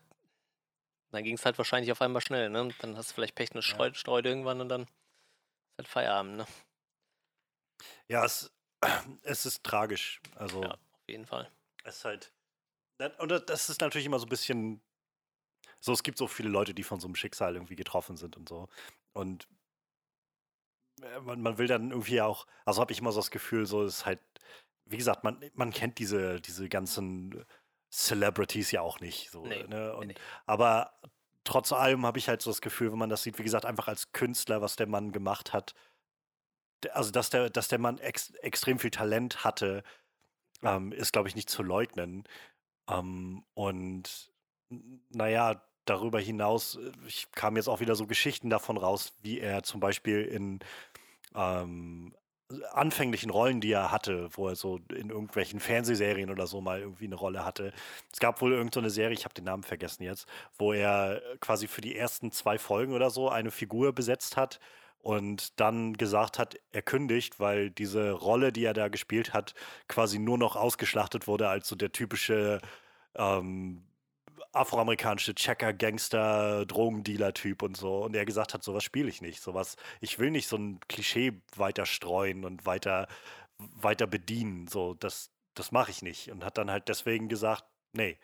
Dann 1.12 1.22
ging 1.22 1.36
es 1.36 1.44
halt 1.44 1.56
wahrscheinlich 1.56 1.92
auf 1.92 2.02
einmal 2.02 2.20
schnell, 2.20 2.50
ne? 2.50 2.74
Dann 2.80 2.96
hast 2.96 3.10
du 3.10 3.14
vielleicht 3.14 3.36
Pech 3.36 3.52
eine 3.52 3.62
Streut, 3.62 3.94
ja. 3.94 3.98
streut 3.98 4.26
irgendwann 4.26 4.60
und 4.60 4.68
dann 4.68 4.82
ist 4.82 5.78
halt 5.78 5.88
Feierabend, 5.88 6.36
ne? 6.38 6.46
Ja, 8.08 8.24
es, 8.24 8.52
es 9.22 9.46
ist 9.46 9.62
tragisch. 9.62 10.20
Also. 10.34 10.64
Ja, 10.64 10.72
auf 10.72 11.08
jeden 11.08 11.26
Fall. 11.26 11.48
Es 11.84 11.98
ist 11.98 12.04
halt. 12.04 12.32
Und 13.18 13.30
das 13.30 13.68
ist 13.68 13.80
natürlich 13.80 14.06
immer 14.06 14.18
so 14.18 14.26
ein 14.26 14.30
bisschen. 14.30 14.82
So, 15.80 15.92
es 15.92 16.02
gibt 16.02 16.18
so 16.18 16.26
viele 16.26 16.48
Leute, 16.48 16.74
die 16.74 16.82
von 16.82 16.98
so 16.98 17.06
einem 17.06 17.14
Schicksal 17.14 17.54
irgendwie 17.54 17.76
getroffen 17.76 18.16
sind 18.16 18.36
und 18.36 18.48
so. 18.48 18.68
Und 19.12 19.46
äh, 21.02 21.20
man, 21.20 21.40
man 21.40 21.56
will 21.56 21.68
dann 21.68 21.92
irgendwie 21.92 22.20
auch, 22.20 22.48
also 22.64 22.80
habe 22.80 22.90
ich 22.90 22.98
immer 22.98 23.12
so 23.12 23.20
das 23.20 23.30
Gefühl, 23.30 23.64
so 23.64 23.84
ist 23.84 24.04
halt 24.04 24.18
wie 24.88 24.96
gesagt, 24.96 25.24
man, 25.24 25.38
man 25.54 25.70
kennt 25.70 25.98
diese, 25.98 26.40
diese 26.40 26.68
ganzen 26.68 27.44
Celebrities 27.90 28.70
ja 28.70 28.80
auch 28.80 29.00
nicht. 29.00 29.30
So, 29.30 29.46
nee, 29.46 29.64
ne? 29.64 29.94
Und, 29.96 30.08
nee. 30.08 30.14
Aber 30.46 30.98
trotz 31.44 31.72
allem 31.72 32.04
habe 32.04 32.18
ich 32.18 32.28
halt 32.28 32.42
so 32.42 32.50
das 32.50 32.60
Gefühl, 32.60 32.92
wenn 32.92 32.98
man 32.98 33.10
das 33.10 33.22
sieht, 33.22 33.38
wie 33.38 33.44
gesagt, 33.44 33.64
einfach 33.64 33.88
als 33.88 34.12
Künstler, 34.12 34.60
was 34.60 34.76
der 34.76 34.86
Mann 34.86 35.12
gemacht 35.12 35.52
hat, 35.52 35.74
also 36.92 37.10
dass 37.10 37.30
der, 37.30 37.50
dass 37.50 37.68
der 37.68 37.78
Mann 37.78 37.98
ex, 37.98 38.30
extrem 38.36 38.78
viel 38.78 38.90
Talent 38.90 39.44
hatte, 39.44 39.82
ähm, 40.62 40.92
ist, 40.92 41.12
glaube 41.12 41.28
ich, 41.28 41.34
nicht 41.34 41.50
zu 41.50 41.62
leugnen. 41.62 42.24
Ähm, 42.88 43.44
und 43.54 44.32
naja, 45.10 45.62
darüber 45.84 46.20
hinaus, 46.20 46.76
äh, 46.76 46.92
ich 47.06 47.30
kam 47.32 47.56
jetzt 47.56 47.68
auch 47.68 47.80
wieder 47.80 47.94
so 47.94 48.06
Geschichten 48.06 48.50
davon 48.50 48.76
raus, 48.76 49.14
wie 49.22 49.40
er 49.40 49.62
zum 49.62 49.80
Beispiel 49.80 50.22
in 50.24 50.60
ähm, 51.34 52.14
anfänglichen 52.72 53.30
Rollen, 53.30 53.60
die 53.60 53.72
er 53.72 53.90
hatte, 53.92 54.30
wo 54.32 54.48
er 54.48 54.56
so 54.56 54.80
in 54.90 55.10
irgendwelchen 55.10 55.60
Fernsehserien 55.60 56.30
oder 56.30 56.46
so 56.46 56.60
mal 56.60 56.80
irgendwie 56.80 57.04
eine 57.04 57.14
Rolle 57.14 57.44
hatte. 57.44 57.72
Es 58.12 58.20
gab 58.20 58.40
wohl 58.40 58.52
irgendeine 58.52 58.88
so 58.90 58.94
Serie, 58.94 59.14
ich 59.14 59.24
habe 59.24 59.34
den 59.34 59.44
Namen 59.44 59.64
vergessen 59.64 60.02
jetzt, 60.02 60.26
wo 60.58 60.72
er 60.72 61.20
quasi 61.40 61.66
für 61.68 61.82
die 61.82 61.96
ersten 61.96 62.32
zwei 62.32 62.58
Folgen 62.58 62.94
oder 62.94 63.10
so 63.10 63.28
eine 63.28 63.50
Figur 63.50 63.92
besetzt 63.92 64.36
hat 64.36 64.60
und 65.02 65.60
dann 65.60 65.94
gesagt 65.94 66.38
hat, 66.38 66.58
er 66.72 66.82
kündigt, 66.82 67.38
weil 67.38 67.70
diese 67.70 68.12
Rolle, 68.12 68.52
die 68.52 68.64
er 68.64 68.74
da 68.74 68.88
gespielt 68.88 69.32
hat, 69.34 69.54
quasi 69.86 70.18
nur 70.18 70.38
noch 70.38 70.56
ausgeschlachtet 70.56 71.26
wurde 71.26 71.48
als 71.48 71.68
so 71.68 71.76
der 71.76 71.92
typische 71.92 72.60
ähm, 73.14 73.82
afroamerikanische 74.58 75.34
Checker, 75.34 75.72
Gangster, 75.72 76.66
Drogendealer-Typ 76.66 77.62
und 77.62 77.76
so. 77.76 78.04
Und 78.04 78.14
er 78.14 78.24
gesagt 78.24 78.54
hat, 78.54 78.62
sowas 78.62 78.84
spiele 78.84 79.08
ich 79.08 79.22
nicht. 79.22 79.42
Sowas, 79.42 79.76
ich 80.00 80.18
will 80.18 80.30
nicht 80.30 80.48
so 80.48 80.56
ein 80.56 80.80
Klischee 80.88 81.40
weiter 81.56 81.86
streuen 81.86 82.44
und 82.44 82.66
weiter, 82.66 83.08
weiter 83.58 84.06
bedienen. 84.06 84.66
So, 84.68 84.94
das, 84.94 85.30
das 85.54 85.72
mache 85.72 85.90
ich 85.90 86.02
nicht. 86.02 86.30
Und 86.30 86.44
hat 86.44 86.58
dann 86.58 86.70
halt 86.70 86.88
deswegen 86.88 87.28
gesagt, 87.28 87.64
nee. 87.92 88.18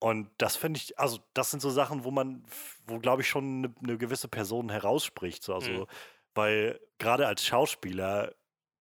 Und 0.00 0.30
das 0.38 0.56
finde 0.56 0.78
ich, 0.78 0.98
also 0.98 1.18
das 1.32 1.50
sind 1.50 1.60
so 1.60 1.70
Sachen, 1.70 2.04
wo 2.04 2.10
man, 2.10 2.44
wo 2.86 2.98
glaube 2.98 3.22
ich 3.22 3.28
schon 3.28 3.64
eine, 3.64 3.74
eine, 3.82 3.98
gewisse 3.98 4.28
Person 4.28 4.68
herausspricht. 4.70 5.42
So, 5.42 5.54
also, 5.54 5.70
mhm. 5.70 5.86
weil 6.34 6.80
gerade 6.98 7.26
als 7.26 7.44
Schauspieler, 7.44 8.34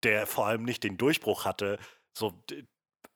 der 0.04 0.28
vor 0.28 0.48
allem 0.48 0.64
nicht 0.64 0.84
den 0.84 0.98
Durchbruch 0.98 1.46
hatte, 1.46 1.80
so 2.18 2.34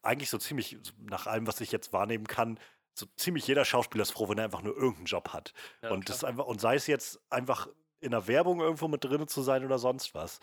eigentlich 0.04 0.30
so 0.30 0.38
ziemlich 0.38 0.78
nach 1.00 1.28
allem, 1.28 1.48
was 1.48 1.60
ich 1.60 1.72
jetzt 1.72 1.92
wahrnehmen 1.92 2.28
kann, 2.28 2.60
so 2.98 3.06
ziemlich 3.16 3.48
jeder 3.48 3.64
Schauspieler 3.66 4.02
ist 4.02 4.12
froh, 4.12 4.28
wenn 4.30 4.38
er 4.38 4.46
einfach 4.46 4.62
nur 4.62 4.76
irgendeinen 4.76 5.06
Job 5.06 5.30
hat. 5.30 5.54
Ja, 5.82 5.92
und 5.92 6.10
das 6.10 6.24
einfach, 6.24 6.46
und 6.46 6.60
sei 6.60 6.76
es 6.76 6.88
jetzt 6.88 7.20
einfach 7.30 7.68
in 8.00 8.12
der 8.12 8.28
Werbung 8.28 8.60
irgendwo 8.60 8.88
mit 8.88 9.04
drin 9.04 9.28
zu 9.28 9.42
sein 9.42 9.66
oder 9.66 9.80
sonst 9.80 10.14
was. 10.14 10.40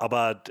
Aber 0.00 0.42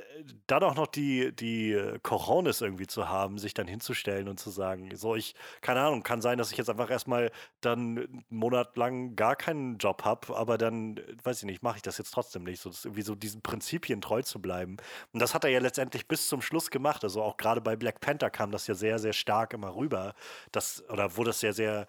dann 0.46 0.62
auch 0.62 0.76
noch 0.76 0.86
die, 0.86 1.36
die 1.36 1.76
Cojones 2.04 2.62
irgendwie 2.62 2.86
zu 2.86 3.10
haben, 3.10 3.40
sich 3.40 3.56
dann 3.56 3.68
hinzustellen 3.68 4.28
und 4.28 4.40
zu 4.40 4.52
sagen, 4.52 4.96
so 4.96 5.16
ich, 5.16 5.34
keine 5.62 5.82
Ahnung, 5.82 6.04
kann 6.04 6.22
sein, 6.22 6.38
dass 6.38 6.52
ich 6.52 6.58
jetzt 6.60 6.70
einfach 6.70 6.92
erstmal 6.92 7.32
dann 7.60 7.98
einen 7.98 8.26
Monat 8.30 8.78
lang 8.78 9.16
gar 9.16 9.36
keinen 9.36 9.80
Job 9.80 10.06
habe, 10.06 10.38
aber 10.38 10.60
dann, 10.60 11.00
weiß 11.24 11.40
ich 11.40 11.46
nicht, 11.46 11.64
mache 11.64 11.78
ich 11.78 11.82
das 11.82 11.98
jetzt 11.98 12.12
trotzdem 12.12 12.44
nicht. 12.44 12.62
So, 12.62 12.70
irgendwie 12.84 13.02
so 13.02 13.16
diesen 13.16 13.42
Prinzipien 13.42 14.02
treu 14.02 14.22
zu 14.22 14.40
bleiben. 14.40 14.78
Und 15.14 15.20
das 15.20 15.34
hat 15.34 15.44
er 15.44 15.50
ja 15.50 15.60
letztendlich 15.60 16.08
bis 16.08 16.28
zum 16.28 16.44
Schluss 16.44 16.70
gemacht. 16.70 17.04
Also 17.04 17.24
auch 17.24 17.38
gerade 17.38 17.60
bei 17.60 17.76
Black 17.76 18.02
Panther 18.02 18.30
kam 18.30 18.52
das 18.52 18.68
ja 18.68 18.76
sehr, 18.76 19.00
sehr 19.00 19.14
stark 19.14 19.54
immer 19.54 19.76
rüber. 19.76 20.14
Das, 20.52 20.88
oder 20.90 21.18
wurde 21.18 21.32
das 21.32 21.40
sehr, 21.40 21.54
sehr, 21.54 21.88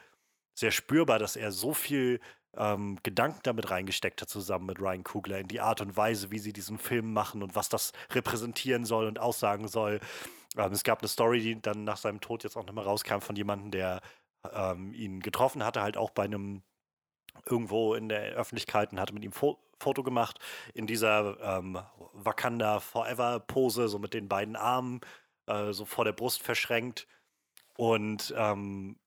sehr 0.54 0.70
spürbar, 0.70 1.18
dass 1.18 1.36
er 1.36 1.52
so 1.52 1.74
viel 1.74 2.20
ähm, 2.56 2.98
Gedanken 3.02 3.40
damit 3.42 3.70
reingesteckt 3.70 4.22
hat, 4.22 4.28
zusammen 4.28 4.66
mit 4.66 4.80
Ryan 4.80 5.04
Coogler, 5.04 5.38
in 5.38 5.48
die 5.48 5.60
Art 5.60 5.80
und 5.80 5.96
Weise, 5.96 6.30
wie 6.30 6.38
sie 6.38 6.52
diesen 6.52 6.78
Film 6.78 7.12
machen 7.12 7.42
und 7.42 7.54
was 7.54 7.68
das 7.68 7.92
repräsentieren 8.12 8.84
soll 8.84 9.06
und 9.06 9.18
aussagen 9.18 9.68
soll. 9.68 10.00
Ähm, 10.56 10.72
es 10.72 10.84
gab 10.84 11.00
eine 11.00 11.08
Story, 11.08 11.40
die 11.40 11.60
dann 11.60 11.84
nach 11.84 11.96
seinem 11.96 12.20
Tod 12.20 12.44
jetzt 12.44 12.56
auch 12.56 12.66
nochmal 12.66 12.84
rauskam 12.84 13.20
von 13.20 13.36
jemandem, 13.36 13.70
der 13.70 14.00
ähm, 14.52 14.92
ihn 14.94 15.20
getroffen 15.20 15.64
hatte, 15.64 15.82
halt 15.82 15.96
auch 15.96 16.10
bei 16.10 16.24
einem 16.24 16.62
irgendwo 17.46 17.94
in 17.94 18.08
der 18.08 18.32
Öffentlichkeit 18.32 18.92
und 18.92 19.00
hatte 19.00 19.14
mit 19.14 19.24
ihm 19.24 19.32
Fo 19.32 19.58
Foto 19.82 20.02
gemacht 20.02 20.38
in 20.74 20.86
dieser 20.86 21.40
ähm, 21.40 21.78
Wakanda 22.12 22.80
Forever 22.80 23.40
Pose, 23.40 23.88
so 23.88 23.98
mit 23.98 24.12
den 24.12 24.28
beiden 24.28 24.54
Armen 24.54 25.00
äh, 25.46 25.72
so 25.72 25.86
vor 25.86 26.04
der 26.04 26.12
Brust 26.12 26.42
verschränkt. 26.42 27.06
Und 27.78 28.34
ähm, 28.36 28.98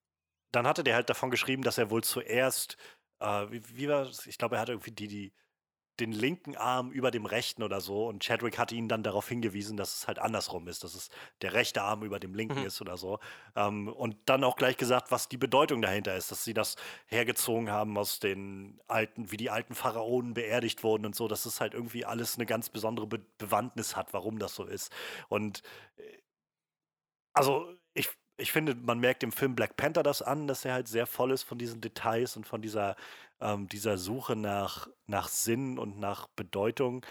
dann 0.51 0.65
hatte 0.65 0.83
der 0.83 0.95
halt 0.95 1.11
davon 1.11 1.29
geschrieben, 1.29 1.61
dass 1.61 1.77
er 1.77 1.91
wohl 1.91 2.03
zuerst 2.03 2.77
äh, 3.19 3.51
wie, 3.51 3.61
wie 3.77 3.89
war? 3.89 4.09
Ich 4.25 4.37
glaube, 4.37 4.55
er 4.55 4.61
hatte 4.61 4.73
irgendwie 4.73 4.91
die, 4.91 5.07
die, 5.07 5.33
den 5.99 6.11
linken 6.11 6.55
Arm 6.57 6.91
über 6.91 7.11
dem 7.11 7.25
rechten 7.25 7.61
oder 7.61 7.79
so 7.79 8.07
und 8.07 8.23
Chadwick 8.23 8.57
hatte 8.57 8.73
ihn 8.73 8.89
dann 8.89 9.03
darauf 9.03 9.29
hingewiesen, 9.29 9.77
dass 9.77 9.95
es 9.95 10.07
halt 10.07 10.17
andersrum 10.17 10.67
ist, 10.67 10.83
dass 10.83 10.95
es 10.95 11.09
der 11.41 11.53
rechte 11.53 11.83
Arm 11.83 12.03
über 12.03 12.19
dem 12.19 12.33
linken 12.33 12.61
mhm. 12.61 12.65
ist 12.65 12.81
oder 12.81 12.97
so. 12.97 13.19
Ähm, 13.55 13.87
und 13.89 14.17
dann 14.25 14.43
auch 14.43 14.55
gleich 14.55 14.77
gesagt, 14.77 15.11
was 15.11 15.29
die 15.29 15.37
Bedeutung 15.37 15.81
dahinter 15.83 16.15
ist, 16.15 16.31
dass 16.31 16.43
sie 16.43 16.55
das 16.55 16.77
hergezogen 17.05 17.69
haben 17.69 17.97
aus 17.97 18.19
den 18.19 18.79
alten, 18.87 19.31
wie 19.31 19.37
die 19.37 19.51
alten 19.51 19.75
Pharaonen 19.75 20.33
beerdigt 20.33 20.83
wurden 20.83 21.05
und 21.05 21.15
so, 21.15 21.27
dass 21.27 21.45
es 21.45 21.61
halt 21.61 21.75
irgendwie 21.75 22.05
alles 22.05 22.35
eine 22.35 22.47
ganz 22.47 22.69
besondere 22.69 23.07
Be 23.07 23.19
Bewandtnis 23.37 23.95
hat, 23.95 24.13
warum 24.13 24.39
das 24.39 24.55
so 24.55 24.65
ist. 24.65 24.91
Und 25.27 25.61
äh, 25.97 26.17
also 27.33 27.75
ich 27.93 28.09
ich 28.37 28.51
finde, 28.51 28.75
man 28.75 28.99
merkt 28.99 29.21
dem 29.21 29.31
Film 29.31 29.55
Black 29.55 29.77
Panther 29.77 30.03
das 30.03 30.21
an, 30.21 30.47
dass 30.47 30.65
er 30.65 30.73
halt 30.73 30.87
sehr 30.87 31.05
voll 31.05 31.31
ist 31.31 31.43
von 31.43 31.57
diesen 31.57 31.81
Details 31.81 32.35
und 32.35 32.47
von 32.47 32.61
dieser, 32.61 32.95
ähm, 33.39 33.67
dieser 33.67 33.97
Suche 33.97 34.35
nach, 34.35 34.87
nach 35.05 35.27
Sinn 35.27 35.77
und 35.77 35.99
nach 35.99 36.27
Bedeutung. 36.27 37.05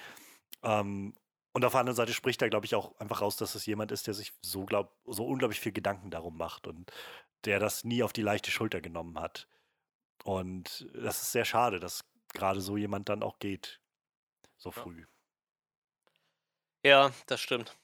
Ähm, 0.63 1.15
und 1.53 1.65
auf 1.65 1.73
der 1.73 1.81
anderen 1.81 1.97
Seite 1.97 2.15
spricht 2.15 2.41
er, 2.43 2.49
glaube 2.49 2.67
ich, 2.67 2.75
auch 2.75 2.99
einfach 2.99 3.21
raus, 3.21 3.37
dass 3.37 3.55
es 3.55 3.67
jemand 3.67 3.93
ist, 3.93 4.07
der 4.07 4.15
sich 4.15 4.33
so, 4.41 4.65
glaub, 4.65 4.97
so 5.05 5.27
unglaublich 5.27 5.61
viel 5.61 5.73
Gedanken 5.73 6.11
darum 6.11 6.37
macht 6.37 6.67
und 6.67 6.91
der 7.45 7.59
das 7.59 7.85
nie 7.85 8.03
auf 8.03 8.13
die 8.13 8.23
leichte 8.23 8.51
Schulter 8.51 8.81
genommen 8.81 9.19
hat. 9.21 9.49
Und 10.25 10.89
das 10.95 11.23
ist 11.23 11.33
sehr 11.33 11.45
schade, 11.45 11.79
dass 11.79 12.05
gerade 12.33 12.61
so 12.61 12.77
jemand 12.77 13.09
dann 13.09 13.23
auch 13.23 13.39
geht. 13.39 13.81
So 14.57 14.71
früh. 14.71 15.05
Ja, 16.85 17.13
das 17.27 17.41
stimmt. 17.41 17.77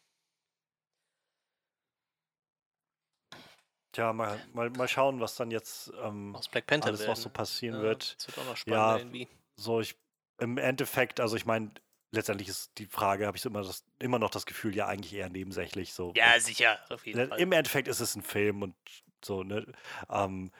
Tja, 3.98 4.12
mal, 4.12 4.40
mal, 4.52 4.70
mal 4.70 4.86
schauen, 4.86 5.18
was 5.18 5.34
dann 5.34 5.50
jetzt 5.50 5.92
ähm, 6.00 6.36
Aus 6.36 6.48
Black 6.48 6.68
Panther 6.68 6.86
alles 6.86 7.04
noch 7.04 7.16
so 7.16 7.30
passieren 7.30 7.78
ja, 7.78 7.82
wird. 7.82 8.14
Das 8.16 8.28
wird 8.28 8.38
auch 8.38 8.44
noch 8.44 8.56
spannend 8.56 8.78
ja, 8.78 8.96
irgendwie. 8.96 9.28
So, 9.56 9.80
ich, 9.80 9.96
im 10.38 10.56
Endeffekt, 10.56 11.18
also 11.18 11.34
ich 11.34 11.46
meine, 11.46 11.72
letztendlich 12.12 12.48
ist 12.48 12.70
die 12.78 12.86
Frage, 12.86 13.26
habe 13.26 13.36
ich 13.36 13.44
immer, 13.44 13.60
das, 13.60 13.82
immer 13.98 14.20
noch 14.20 14.30
das 14.30 14.46
Gefühl, 14.46 14.76
ja, 14.76 14.86
eigentlich 14.86 15.12
eher 15.14 15.28
nebensächlich. 15.30 15.94
So. 15.94 16.12
Ja, 16.14 16.38
sicher, 16.38 16.78
auf 16.90 17.04
jeden 17.06 17.28
Fall. 17.28 17.40
Im 17.40 17.50
Endeffekt 17.50 17.88
ist 17.88 17.98
es 17.98 18.14
ein 18.14 18.22
Film 18.22 18.62
und 18.62 18.76
so, 19.24 19.42
ne? 19.42 19.66
Ähm, 20.08 20.52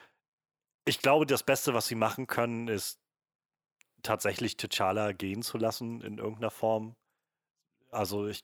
ich 0.83 0.99
glaube, 0.99 1.25
das 1.25 1.43
Beste, 1.43 1.73
was 1.73 1.87
sie 1.87 1.95
machen 1.95 2.27
können, 2.27 2.67
ist 2.67 2.99
tatsächlich 4.03 4.55
T'Challa 4.55 5.13
gehen 5.13 5.43
zu 5.43 5.57
lassen 5.57 6.01
in 6.01 6.17
irgendeiner 6.17 6.51
Form. 6.51 6.97
Also 7.89 8.27
ich 8.27 8.43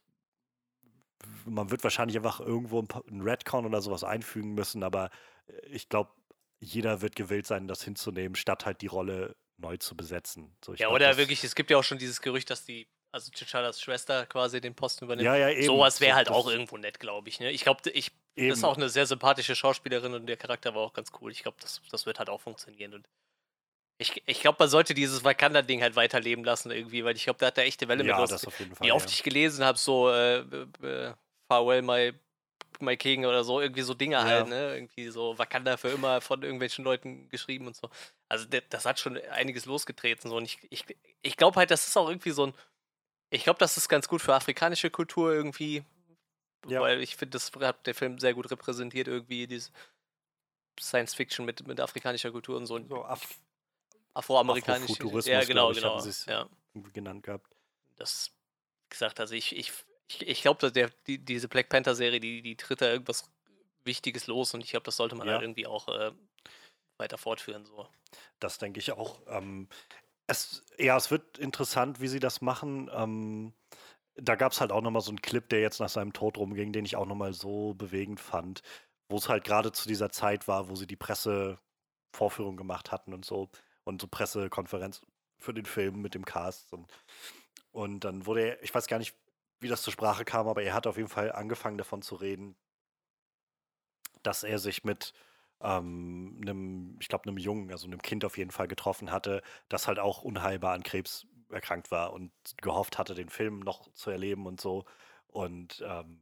man 1.45 1.71
wird 1.71 1.84
wahrscheinlich 1.84 2.17
einfach 2.17 2.39
irgendwo 2.39 2.80
ein 2.82 3.21
Redcon 3.21 3.65
oder 3.65 3.82
sowas 3.82 4.04
einfügen 4.04 4.54
müssen, 4.54 4.84
aber 4.84 5.10
äh, 5.47 5.67
ich 5.67 5.89
glaube, 5.89 6.12
jeder 6.60 7.01
wird 7.01 7.15
gewillt 7.15 7.45
sein, 7.45 7.67
das 7.67 7.84
hinzunehmen, 7.84 8.36
statt 8.36 8.65
halt 8.65 8.82
die 8.82 8.88
Rolle 8.88 9.36
neu 9.58 9.78
zu 9.78 9.95
besetzen. 9.95 10.56
So, 10.63 10.73
ja, 10.73 10.88
glaub, 10.88 10.93
oder 10.93 11.17
wirklich, 11.17 11.43
es 11.43 11.56
gibt 11.56 11.69
ja 11.69 11.78
auch 11.78 11.84
schon 11.84 11.97
dieses 11.97 12.21
Gerücht, 12.21 12.49
dass 12.49 12.65
die, 12.65 12.88
also 13.12 13.32
T'Challas 13.32 13.82
Schwester 13.82 14.25
quasi 14.25 14.60
den 14.62 14.75
Posten 14.75 15.06
übernimmt. 15.06 15.25
Ja, 15.25 15.36
ja, 15.36 15.49
eben. 15.49 15.65
Sowas 15.65 16.01
wäre 16.01 16.15
halt 16.15 16.30
auch 16.30 16.47
irgendwo 16.47 16.78
nett, 16.78 16.99
glaube 16.99 17.30
ich. 17.30 17.39
Ne? 17.39 17.51
Ich 17.51 17.62
glaube, 17.62 17.89
ich, 17.91 18.12
eben. 18.36 18.49
das 18.49 18.60
ist 18.60 18.63
auch 18.63 18.78
eine 18.78 18.89
sehr 18.89 19.06
sympathische 19.06 19.56
Schauspielerin 19.56 20.13
und 20.13 20.25
der 20.28 20.38
Charakter 20.38 20.75
war 20.75 20.82
auch 20.82 20.93
ganz 20.93 21.12
cool. 21.21 21.32
Ich 21.32 21.43
glaube, 21.43 21.58
das, 21.62 21.82
das 21.91 22.06
wird 22.06 22.19
halt 22.19 22.30
auch 22.30 22.41
funktionieren. 22.41 22.93
Und 22.93 23.08
ich, 23.97 24.21
ich 24.25 24.41
glaube, 24.41 24.58
man 24.60 24.69
sollte 24.69 24.93
dieses 24.93 25.23
Wakanda-Ding 25.23 25.81
halt 25.81 25.95
weiterleben 25.95 26.43
lassen 26.43 26.71
irgendwie, 26.71 27.05
weil 27.05 27.15
ich 27.15 27.23
glaube, 27.23 27.39
da 27.39 27.47
hat 27.47 27.58
er 27.58 27.65
echte 27.65 27.88
Welle 27.88 28.03
ja, 28.03 28.19
mit 28.19 28.29
das 28.29 28.45
auf 28.45 28.60
jeden 28.60 28.75
Fall, 28.75 28.86
Wie 28.86 28.91
oft 28.91 29.10
ja. 29.10 29.13
ich 29.13 29.23
gelesen 29.23 29.63
habe, 29.63 29.77
so 29.77 30.10
äh, 30.10 30.39
äh, 30.39 31.13
Farewell 31.47 31.81
My, 31.81 32.13
My 32.81 32.97
King 32.97 33.25
oder 33.25 33.43
so, 33.43 33.62
irgendwie 33.62 33.84
so 33.84 33.93
Dinge 33.93 34.17
halt, 34.17 34.29
ja. 34.29 34.36
halt, 34.39 34.49
ne? 34.49 34.75
Irgendwie 34.75 35.08
so 35.08 35.38
Wakanda 35.38 35.77
für 35.77 35.89
immer 35.89 36.19
von 36.19 36.43
irgendwelchen 36.43 36.84
Leuten 36.84 37.29
geschrieben 37.29 37.67
und 37.67 37.75
so. 37.75 37.89
Also 38.27 38.45
das 38.69 38.86
hat 38.86 38.99
schon 38.99 39.17
einiges 39.31 39.65
losgetreten. 39.65 40.29
So. 40.29 40.38
Und 40.38 40.45
ich, 40.45 40.60
ich, 40.69 40.86
ich 41.21 41.38
glaube 41.38 41.58
halt, 41.58 41.71
das 41.71 41.88
ist 41.88 41.95
auch 41.95 42.10
irgendwie 42.10 42.31
so 42.31 42.47
ein. 42.47 42.53
Ich 43.29 43.43
glaube, 43.43 43.60
das 43.60 43.77
ist 43.77 43.88
ganz 43.88 44.08
gut 44.08 44.21
für 44.21 44.36
afrikanische 44.36 44.89
Kultur 44.89 45.34
irgendwie. 45.34 45.84
Ja. 46.67 46.81
Weil 46.81 47.01
ich 47.01 47.15
finde, 47.15 47.31
das 47.31 47.51
hat 47.62 47.86
der 47.88 47.95
Film 47.95 48.17
sehr 48.17 48.34
gut 48.34 48.49
repräsentiert, 48.49 49.08
irgendwie, 49.08 49.47
diese 49.47 49.71
Science 50.79 51.13
Fiction 51.13 51.45
mit, 51.45 51.65
mit 51.67 51.79
afrikanischer 51.79 52.31
Kultur 52.31 52.58
und 52.58 52.65
so. 52.65 52.79
so 52.88 53.05
Af 53.05 53.39
Afroamerikanisch. 54.15 54.97
Ja, 55.28 55.43
genau, 55.43 55.71
ich, 55.71 55.78
genau. 55.78 56.04
Ja. 56.28 56.49
genannt 56.91 57.23
gehabt. 57.23 57.47
Das 57.97 58.32
gesagt, 58.89 59.19
also 59.19 59.36
ich, 59.36 59.56
ich 59.56 59.71
ich, 60.08 60.28
ich 60.28 60.41
glaube, 60.41 60.71
die, 61.08 61.17
diese 61.17 61.47
Black 61.47 61.69
Panther-Serie, 61.69 62.19
die, 62.19 62.41
die 62.41 62.56
tritt 62.56 62.82
da 62.82 62.91
irgendwas 62.91 63.32
Wichtiges 63.84 64.28
los 64.28 64.54
und 64.54 64.63
ich 64.63 64.71
glaube, 64.71 64.84
das 64.84 64.97
sollte 64.97 65.15
man 65.15 65.28
ja. 65.28 65.34
halt 65.34 65.43
irgendwie 65.43 65.67
auch 65.67 65.88
äh, 65.88 66.12
weiter 66.97 67.17
fortführen. 67.17 67.65
So. 67.65 67.88
Das 68.39 68.58
denke 68.58 68.80
ich 68.80 68.91
auch. 68.91 69.21
Ähm, 69.28 69.67
es, 70.28 70.63
ja, 70.78 70.97
es 70.97 71.12
wird 71.12 71.38
interessant, 71.38 72.01
wie 72.01 72.08
sie 72.08 72.19
das 72.19 72.41
machen. 72.41 72.89
Ähm, 72.93 73.54
da 74.15 74.36
gab 74.36 74.51
es 74.51 74.62
halt 74.62 74.71
auch 74.71 74.82
nochmal 74.82 75.01
so 75.01 75.10
einen 75.10 75.21
Clip, 75.21 75.47
der 75.49 75.62
jetzt 75.62 75.80
nach 75.80 75.89
seinem 75.89 76.13
Tod 76.13 76.38
rumging, 76.38 76.71
den 76.71 76.86
ich 76.86 76.95
auch 76.95 77.06
nochmal 77.06 77.34
so 77.34 77.73
bewegend 77.73 78.19
fand, 78.19 78.62
wo 79.10 79.17
es 79.17 79.30
halt 79.30 79.43
gerade 79.43 79.71
zu 79.71 79.88
dieser 79.88 80.10
Zeit 80.10 80.47
war, 80.47 80.69
wo 80.69 80.75
sie 80.75 80.88
die 80.88 80.95
Pressevorführung 80.95 82.58
gemacht 82.58 82.91
hatten 82.91 83.13
und 83.13 83.25
so 83.25 83.49
und 83.86 84.02
so 84.02 84.08
Pressekonferenz 84.08 85.02
für 85.38 85.54
den 85.54 85.65
Film 85.65 86.02
mit 86.02 86.13
dem 86.13 86.26
Cast 86.26 86.74
und, 86.74 86.91
und 87.71 88.02
dann 88.02 88.26
wurde 88.26 88.41
er, 88.41 88.63
ich 88.63 88.76
weiß 88.76 88.88
gar 88.88 89.00
nicht, 89.00 89.15
wie 89.60 89.69
das 89.69 89.82
zur 89.82 89.93
Sprache 89.93 90.26
kam, 90.26 90.48
aber 90.48 90.63
er 90.63 90.74
hat 90.74 90.88
auf 90.88 90.98
jeden 90.98 91.10
Fall 91.10 91.32
angefangen 91.32 91.78
davon 91.78 92.02
zu 92.02 92.15
reden, 92.15 92.56
dass 94.24 94.43
er 94.43 94.60
sich 94.60 94.84
mit 94.84 95.13
ähm, 95.62 96.39
einem, 96.41 96.98
ich 97.00 97.08
glaube, 97.08 97.30
einem 97.30 97.38
Jungen, 97.38 97.71
also 97.71 97.88
einem 97.88 98.02
Kind 98.02 98.26
auf 98.26 98.38
jeden 98.38 98.52
Fall 98.52 98.67
getroffen 98.67 99.12
hatte, 99.12 99.41
das 99.69 99.88
halt 99.88 100.00
auch 100.00 100.21
unheilbar 100.21 100.74
an 100.74 100.84
Krebs 100.84 101.26
erkrankt 101.50 101.91
war 101.91 102.13
und 102.13 102.32
gehofft 102.58 102.98
hatte, 102.98 103.15
den 103.15 103.30
Film 103.30 103.60
noch 103.60 103.91
zu 103.93 104.10
erleben 104.10 104.45
und 104.45 104.60
so. 104.60 104.86
Und 105.28 105.84
ähm, 105.86 106.21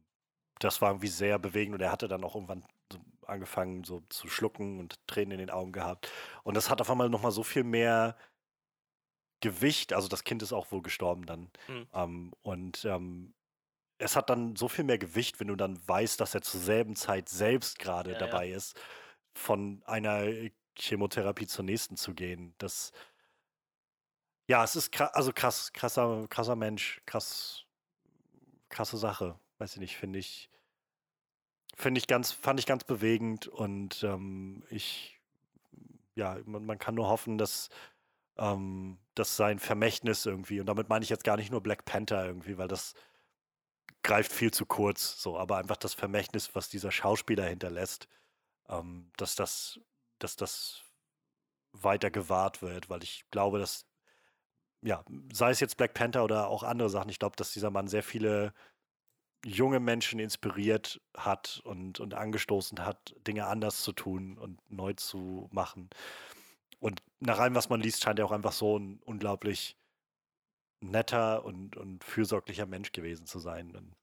das 0.58 0.80
war 0.80 0.90
irgendwie 0.90 1.08
sehr 1.08 1.38
bewegend 1.38 1.74
und 1.74 1.80
er 1.80 1.92
hatte 1.92 2.08
dann 2.08 2.24
auch 2.24 2.34
irgendwann 2.34 2.64
angefangen, 3.28 3.84
so 3.84 4.02
zu 4.08 4.28
schlucken 4.28 4.78
und 4.80 4.98
Tränen 5.06 5.32
in 5.32 5.38
den 5.38 5.50
Augen 5.50 5.72
gehabt. 5.72 6.10
Und 6.42 6.54
das 6.54 6.70
hat 6.70 6.80
auf 6.80 6.90
einmal 6.90 7.08
nochmal 7.08 7.32
so 7.32 7.42
viel 7.42 7.64
mehr 7.64 8.16
Gewicht, 9.40 9.92
also 9.92 10.08
das 10.08 10.24
Kind 10.24 10.42
ist 10.42 10.52
auch 10.52 10.72
wohl 10.72 10.82
gestorben 10.82 11.26
dann. 11.26 11.50
Mhm. 11.68 11.86
Ähm, 11.92 12.32
und 12.42 12.84
ähm, 12.86 13.34
es 13.98 14.16
hat 14.16 14.30
dann 14.30 14.56
so 14.56 14.68
viel 14.68 14.84
mehr 14.84 14.98
Gewicht, 14.98 15.38
wenn 15.40 15.48
du 15.48 15.56
dann 15.56 15.78
weißt, 15.86 16.20
dass 16.20 16.34
er 16.34 16.42
zur 16.42 16.60
selben 16.60 16.96
Zeit 16.96 17.28
selbst 17.28 17.78
gerade 17.78 18.12
ja, 18.12 18.18
dabei 18.18 18.46
ja. 18.46 18.56
ist, 18.56 18.80
von 19.34 19.82
einer 19.84 20.24
Chemotherapie 20.78 21.46
zur 21.46 21.64
nächsten 21.64 21.96
zu 21.96 22.14
gehen. 22.14 22.54
Das, 22.58 22.92
ja, 24.48 24.64
es 24.64 24.76
ist 24.76 24.92
krass, 24.92 25.10
also 25.12 25.32
krass, 25.32 25.72
krasser, 25.72 26.26
krasser 26.28 26.56
Mensch, 26.56 27.02
krass, 27.06 27.64
krasse 28.68 28.96
Sache. 28.96 29.38
Weiß 29.58 29.74
ich 29.74 29.80
nicht, 29.80 29.96
finde 29.96 30.18
ich, 30.18 30.50
finde 31.76 31.98
ich 31.98 32.06
ganz, 32.06 32.32
fand 32.32 32.60
ich 32.60 32.66
ganz 32.66 32.84
bewegend 32.84 33.48
und 33.48 34.02
ähm, 34.04 34.62
ich, 34.70 35.20
ja, 36.14 36.38
man, 36.46 36.64
man, 36.64 36.78
kann 36.78 36.94
nur 36.94 37.08
hoffen, 37.08 37.38
dass 37.38 37.70
ähm, 38.36 38.98
dass 39.14 39.36
sein 39.36 39.58
Vermächtnis 39.58 40.26
irgendwie, 40.26 40.60
und 40.60 40.66
damit 40.66 40.88
meine 40.88 41.04
ich 41.04 41.10
jetzt 41.10 41.24
gar 41.24 41.36
nicht 41.36 41.50
nur 41.50 41.62
Black 41.62 41.84
Panther 41.84 42.26
irgendwie, 42.26 42.58
weil 42.58 42.68
das 42.68 42.94
greift 44.02 44.32
viel 44.32 44.52
zu 44.52 44.66
kurz, 44.66 45.20
so, 45.20 45.38
aber 45.38 45.58
einfach 45.58 45.76
das 45.76 45.94
Vermächtnis, 45.94 46.54
was 46.54 46.68
dieser 46.68 46.90
Schauspieler 46.90 47.44
hinterlässt, 47.44 48.08
ähm, 48.68 49.10
dass 49.16 49.36
das, 49.36 49.80
dass 50.18 50.36
das 50.36 50.82
weiter 51.72 52.10
gewahrt 52.10 52.62
wird, 52.62 52.90
weil 52.90 53.02
ich 53.02 53.24
glaube, 53.30 53.58
dass 53.58 53.86
ja, 54.82 55.02
sei 55.32 55.50
es 55.50 55.60
jetzt 55.60 55.78
Black 55.78 55.94
Panther 55.94 56.24
oder 56.24 56.48
auch 56.48 56.62
andere 56.62 56.90
Sachen, 56.90 57.08
ich 57.08 57.18
glaube, 57.18 57.36
dass 57.36 57.52
dieser 57.52 57.70
Mann 57.70 57.88
sehr 57.88 58.02
viele 58.02 58.52
junge 59.44 59.80
Menschen 59.80 60.18
inspiriert 60.18 61.00
hat 61.16 61.60
und, 61.64 62.00
und 62.00 62.14
angestoßen 62.14 62.84
hat, 62.84 63.14
Dinge 63.26 63.46
anders 63.46 63.82
zu 63.82 63.92
tun 63.92 64.38
und 64.38 64.58
neu 64.70 64.94
zu 64.94 65.48
machen. 65.52 65.90
Und 66.80 67.02
nach 67.20 67.38
allem, 67.38 67.54
was 67.54 67.68
man 67.68 67.80
liest, 67.80 68.02
scheint 68.02 68.18
er 68.18 68.26
auch 68.26 68.32
einfach 68.32 68.52
so 68.52 68.78
ein 68.78 69.00
unglaublich 69.04 69.76
netter 70.80 71.44
und, 71.44 71.76
und 71.76 72.04
fürsorglicher 72.04 72.66
Mensch 72.66 72.92
gewesen 72.92 73.26
zu 73.26 73.38
sein. 73.38 73.74
Und 73.74 73.94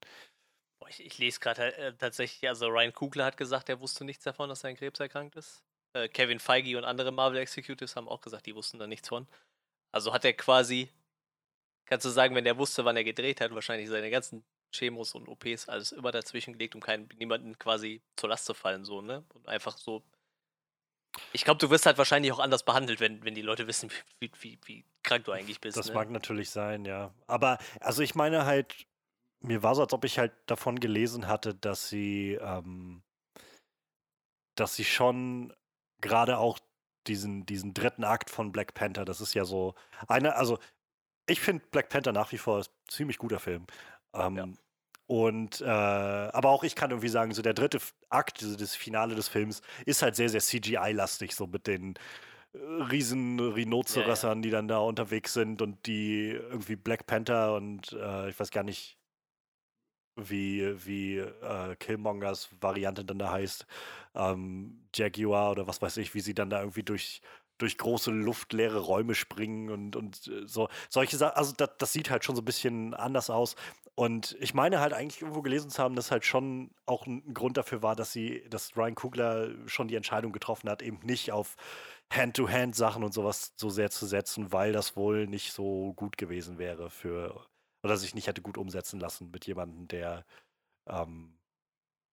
ich, 0.88 1.04
ich, 1.04 1.18
lese 1.18 1.40
gerade 1.40 1.76
äh, 1.76 1.94
tatsächlich, 1.96 2.48
also 2.48 2.66
Ryan 2.66 2.92
Kugler 2.92 3.24
hat 3.24 3.36
gesagt, 3.36 3.68
er 3.68 3.80
wusste 3.80 4.04
nichts 4.04 4.24
davon, 4.24 4.48
dass 4.48 4.64
er 4.64 4.70
an 4.70 4.76
Krebs 4.76 5.00
erkrankt 5.00 5.36
ist. 5.36 5.62
Äh, 5.94 6.08
Kevin 6.08 6.38
Feige 6.38 6.76
und 6.76 6.84
andere 6.84 7.12
Marvel 7.12 7.38
Executives 7.38 7.96
haben 7.96 8.08
auch 8.08 8.20
gesagt, 8.20 8.46
die 8.46 8.54
wussten 8.54 8.78
da 8.78 8.86
nichts 8.86 9.08
von. 9.08 9.26
Also 9.92 10.12
hat 10.12 10.24
er 10.24 10.32
quasi, 10.32 10.90
kannst 11.86 12.04
du 12.04 12.10
sagen, 12.10 12.34
wenn 12.34 12.46
er 12.46 12.58
wusste, 12.58 12.84
wann 12.84 12.96
er 12.96 13.04
gedreht 13.04 13.40
hat, 13.40 13.54
wahrscheinlich 13.54 13.88
seine 13.88 14.10
ganzen 14.10 14.44
Chemos 14.72 15.14
und 15.14 15.28
OPs 15.28 15.68
alles 15.68 15.92
immer 15.92 16.10
dazwischen 16.10 16.52
gelegt, 16.54 16.74
um 16.74 16.80
keinen, 16.80 17.08
niemanden 17.18 17.58
quasi 17.58 18.02
zur 18.16 18.30
Last 18.30 18.46
zu 18.46 18.54
fallen, 18.54 18.84
so, 18.84 19.00
ne? 19.00 19.24
Und 19.34 19.48
einfach 19.48 19.76
so. 19.78 20.02
Ich 21.32 21.44
glaube, 21.44 21.58
du 21.58 21.70
wirst 21.70 21.86
halt 21.86 21.98
wahrscheinlich 21.98 22.32
auch 22.32 22.38
anders 22.38 22.64
behandelt, 22.64 22.98
wenn, 23.00 23.22
wenn 23.22 23.34
die 23.34 23.42
Leute 23.42 23.66
wissen, 23.66 23.90
wie, 24.20 24.30
wie, 24.40 24.58
wie 24.64 24.84
krank 25.02 25.24
du 25.24 25.32
eigentlich 25.32 25.60
bist. 25.60 25.76
Das 25.76 25.88
ne? 25.88 25.94
mag 25.94 26.10
natürlich 26.10 26.50
sein, 26.50 26.84
ja. 26.84 27.14
Aber, 27.26 27.58
also 27.80 28.02
ich 28.02 28.14
meine 28.14 28.46
halt, 28.46 28.86
mir 29.40 29.62
war 29.62 29.74
so, 29.74 29.82
als 29.82 29.92
ob 29.92 30.04
ich 30.04 30.18
halt 30.18 30.32
davon 30.46 30.80
gelesen 30.80 31.28
hatte, 31.28 31.54
dass 31.54 31.88
sie, 31.88 32.38
ähm, 32.40 33.02
dass 34.56 34.76
sie 34.76 34.84
schon 34.84 35.52
gerade 36.00 36.38
auch 36.38 36.58
diesen, 37.06 37.44
diesen 37.46 37.74
dritten 37.74 38.04
Akt 38.04 38.30
von 38.30 38.52
Black 38.52 38.74
Panther, 38.74 39.04
das 39.04 39.20
ist 39.20 39.34
ja 39.34 39.44
so 39.44 39.74
eine, 40.08 40.36
also 40.36 40.58
ich 41.26 41.40
finde 41.40 41.64
Black 41.70 41.88
Panther 41.88 42.12
nach 42.12 42.32
wie 42.32 42.38
vor 42.38 42.58
ein 42.58 42.66
ziemlich 42.88 43.18
guter 43.18 43.38
Film. 43.38 43.66
Ähm, 44.14 44.36
ja. 44.36 44.48
Und 45.06 45.60
äh, 45.60 45.66
aber 45.66 46.50
auch 46.50 46.64
ich 46.64 46.74
kann 46.74 46.90
irgendwie 46.90 47.08
sagen, 47.08 47.34
so 47.34 47.42
der 47.42 47.54
dritte 47.54 47.78
Akt, 48.08 48.42
also 48.42 48.56
das 48.56 48.74
Finale 48.74 49.14
des 49.14 49.28
Films, 49.28 49.60
ist 49.84 50.02
halt 50.02 50.16
sehr, 50.16 50.28
sehr 50.28 50.40
CGI-lastig, 50.40 51.34
so 51.34 51.46
mit 51.46 51.66
den 51.66 51.96
äh, 52.54 52.58
riesen 52.58 53.38
Rhinocerössern, 53.38 54.30
ja, 54.30 54.36
ja. 54.36 54.42
die 54.42 54.50
dann 54.50 54.68
da 54.68 54.78
unterwegs 54.78 55.34
sind 55.34 55.60
und 55.60 55.86
die 55.86 56.30
irgendwie 56.30 56.76
Black 56.76 57.06
Panther 57.06 57.54
und 57.54 57.92
äh, 57.92 58.30
ich 58.30 58.40
weiß 58.40 58.50
gar 58.50 58.62
nicht, 58.62 58.96
wie, 60.16 60.74
wie 60.86 61.18
äh, 61.18 61.76
Killmongers 61.76 62.48
Variante 62.60 63.04
dann 63.04 63.18
da 63.18 63.32
heißt, 63.32 63.66
ähm, 64.14 64.86
Jaguar 64.94 65.52
oder 65.52 65.66
was 65.66 65.80
weiß 65.80 65.96
ich, 65.98 66.14
wie 66.14 66.20
sie 66.20 66.34
dann 66.34 66.50
da 66.50 66.60
irgendwie 66.60 66.82
durch 66.82 67.22
durch 67.62 67.78
große 67.78 68.10
luftleere 68.10 68.80
Räume 68.80 69.14
springen 69.14 69.70
und, 69.70 69.94
und 69.94 70.26
äh, 70.26 70.46
so. 70.46 70.68
Solche 70.88 71.16
Sachen, 71.16 71.36
also 71.36 71.52
das, 71.56 71.70
das 71.78 71.92
sieht 71.92 72.10
halt 72.10 72.24
schon 72.24 72.34
so 72.34 72.42
ein 72.42 72.44
bisschen 72.44 72.92
anders 72.92 73.30
aus. 73.30 73.54
Und 73.94 74.36
ich 74.40 74.54
meine 74.54 74.80
halt 74.80 74.94
eigentlich 74.94 75.20
irgendwo 75.20 75.42
gelesen 75.42 75.70
zu 75.70 75.82
haben, 75.82 75.94
dass 75.96 76.10
halt 76.10 76.24
schon 76.24 76.70
auch 76.86 77.06
ein 77.06 77.34
Grund 77.34 77.58
dafür 77.58 77.82
war, 77.82 77.94
dass 77.94 78.10
sie, 78.10 78.48
dass 78.48 78.76
Ryan 78.76 78.94
Kugler 78.94 79.50
schon 79.66 79.88
die 79.88 79.96
Entscheidung 79.96 80.32
getroffen 80.32 80.70
hat, 80.70 80.80
eben 80.80 81.00
nicht 81.00 81.30
auf 81.30 81.56
Hand-to-Hand-Sachen 82.10 83.04
und 83.04 83.12
sowas 83.12 83.52
so 83.56 83.68
sehr 83.68 83.90
zu 83.90 84.06
setzen, 84.06 84.50
weil 84.50 84.72
das 84.72 84.96
wohl 84.96 85.26
nicht 85.26 85.52
so 85.52 85.92
gut 85.94 86.16
gewesen 86.16 86.58
wäre 86.58 86.88
für, 86.88 87.46
oder 87.82 87.98
sich 87.98 88.14
nicht 88.14 88.28
hätte 88.28 88.40
gut 88.40 88.56
umsetzen 88.56 88.98
lassen 88.98 89.30
mit 89.30 89.46
jemandem, 89.46 89.88
der, 89.88 90.24
ähm, 90.88 91.38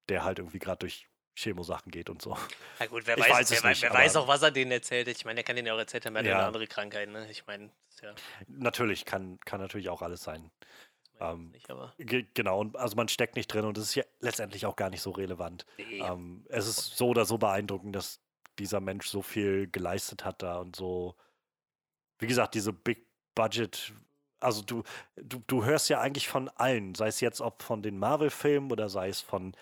der 0.10 0.26
halt 0.26 0.40
irgendwie 0.40 0.60
gerade 0.60 0.80
durch 0.80 1.08
Chemosachen 1.40 1.92
geht 1.92 2.10
und 2.10 2.22
so. 2.22 2.38
Na 2.80 2.88
gut, 2.88 3.08
wer, 3.08 3.18
ich 3.18 3.24
weiß, 3.24 3.52
weiß, 3.52 3.64
wer, 3.64 3.70
nicht, 3.70 3.82
wer 3.82 3.94
weiß 3.94 4.18
auch, 4.18 4.28
was 4.28 4.42
er 4.42 4.52
denen 4.52 4.72
erzählt. 4.72 5.08
Ich 5.08 5.24
meine, 5.24 5.40
er 5.40 5.44
kann 5.44 5.56
denen 5.56 5.68
ja 5.68 5.74
auch 5.74 5.80
erzählt 5.80 6.06
haben, 6.06 6.16
er 6.18 6.24
ja. 6.24 6.32
hat 6.32 6.38
eine 6.40 6.48
andere 6.48 6.68
Krankheit. 6.68 7.10
Ne? 7.10 7.30
Ich 7.32 7.48
meine, 7.48 7.72
ja. 8.02 8.14
Natürlich, 8.48 9.06
kann, 9.06 9.40
kann 9.42 9.62
natürlich 9.62 9.90
auch 9.90 10.02
alles 10.02 10.24
sein. 10.24 10.52
Ähm, 11.20 11.52
nicht, 11.52 12.34
genau, 12.34 12.60
und 12.60 12.78
also 12.78 12.96
man 12.96 13.08
steckt 13.10 13.36
nicht 13.36 13.48
drin 13.48 13.66
und 13.66 13.78
es 13.78 13.86
ist 13.86 13.96
ja 13.96 14.04
letztendlich 14.20 14.66
auch 14.66 14.76
gar 14.76 14.90
nicht 14.90 15.02
so 15.02 15.12
relevant. 15.12 15.66
Nee. 15.78 16.00
Ähm, 16.00 16.46
es 16.50 16.68
ist 16.68 16.98
so 16.98 17.10
oder 17.10 17.26
so 17.26 17.38
beeindruckend, 17.38 17.96
dass 17.96 18.22
dieser 18.58 18.80
Mensch 18.80 19.08
so 19.08 19.22
viel 19.22 19.68
geleistet 19.68 20.26
hat 20.26 20.42
da 20.42 20.60
und 20.60 20.76
so, 20.76 21.16
wie 22.20 22.28
gesagt, 22.28 22.56
diese 22.56 22.74
Big 22.74 23.08
Budget, 23.36 23.94
also 24.40 24.62
du, 24.62 24.84
du, 25.16 25.42
du 25.48 25.66
hörst 25.66 25.90
ja 25.90 26.02
eigentlich 26.02 26.28
von 26.28 26.50
allen, 26.50 26.96
sei 26.96 27.08
es 27.08 27.20
jetzt 27.20 27.42
ob 27.42 27.64
von 27.64 27.82
den 27.82 27.98
Marvel-Filmen 27.98 28.72
oder 28.72 28.90
sei 28.90 29.10
es 29.10 29.22
von 29.22 29.56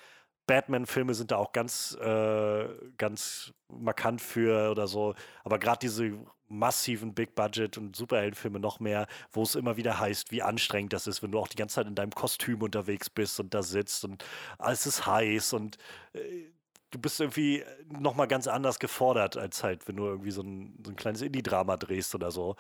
Batman-Filme 0.48 1.14
sind 1.14 1.32
da 1.32 1.38
auch 1.38 1.52
ganz, 1.52 1.96
äh, 2.02 2.68
ganz 2.98 3.54
markant 3.68 4.22
für 4.22 4.72
oder 4.72 4.88
so. 4.88 5.14
Aber 5.44 5.60
gerade 5.60 5.80
diese 5.80 6.18
massiven 6.50 7.14
Big-Budget- 7.14 7.78
und 7.78 7.96
Superheldenfilme 7.96 8.60
noch 8.60 8.80
mehr, 8.80 9.08
wo 9.32 9.44
es 9.44 9.56
immer 9.56 9.78
wieder 9.78 10.00
heißt, 10.00 10.32
wie 10.32 10.42
anstrengend 10.42 10.94
das 10.94 11.08
ist, 11.08 11.22
wenn 11.24 11.32
du 11.32 11.40
auch 11.40 11.48
die 11.48 11.58
ganze 11.58 11.76
Zeit 11.76 11.88
in 11.88 11.96
deinem 11.96 12.12
Kostüm 12.12 12.62
unterwegs 12.62 13.10
bist 13.10 13.40
und 13.40 13.54
da 13.54 13.64
sitzt 13.64 14.06
und 14.06 14.24
alles 14.58 14.86
ist 14.86 15.06
heiß 15.06 15.54
und 15.54 15.78
äh, 16.14 16.50
du 16.92 17.00
bist 17.00 17.20
irgendwie 17.20 17.64
nochmal 17.90 18.28
ganz 18.28 18.48
anders 18.48 18.80
gefordert, 18.80 19.38
als 19.38 19.64
halt, 19.64 19.88
wenn 19.88 19.98
du 19.98 20.06
irgendwie 20.06 20.32
so 20.32 20.42
ein, 20.42 20.82
so 20.84 20.92
ein 20.92 20.96
kleines 20.96 21.22
Indie-Drama 21.22 21.78
drehst 21.78 22.16
oder 22.16 22.32
so. 22.32 22.56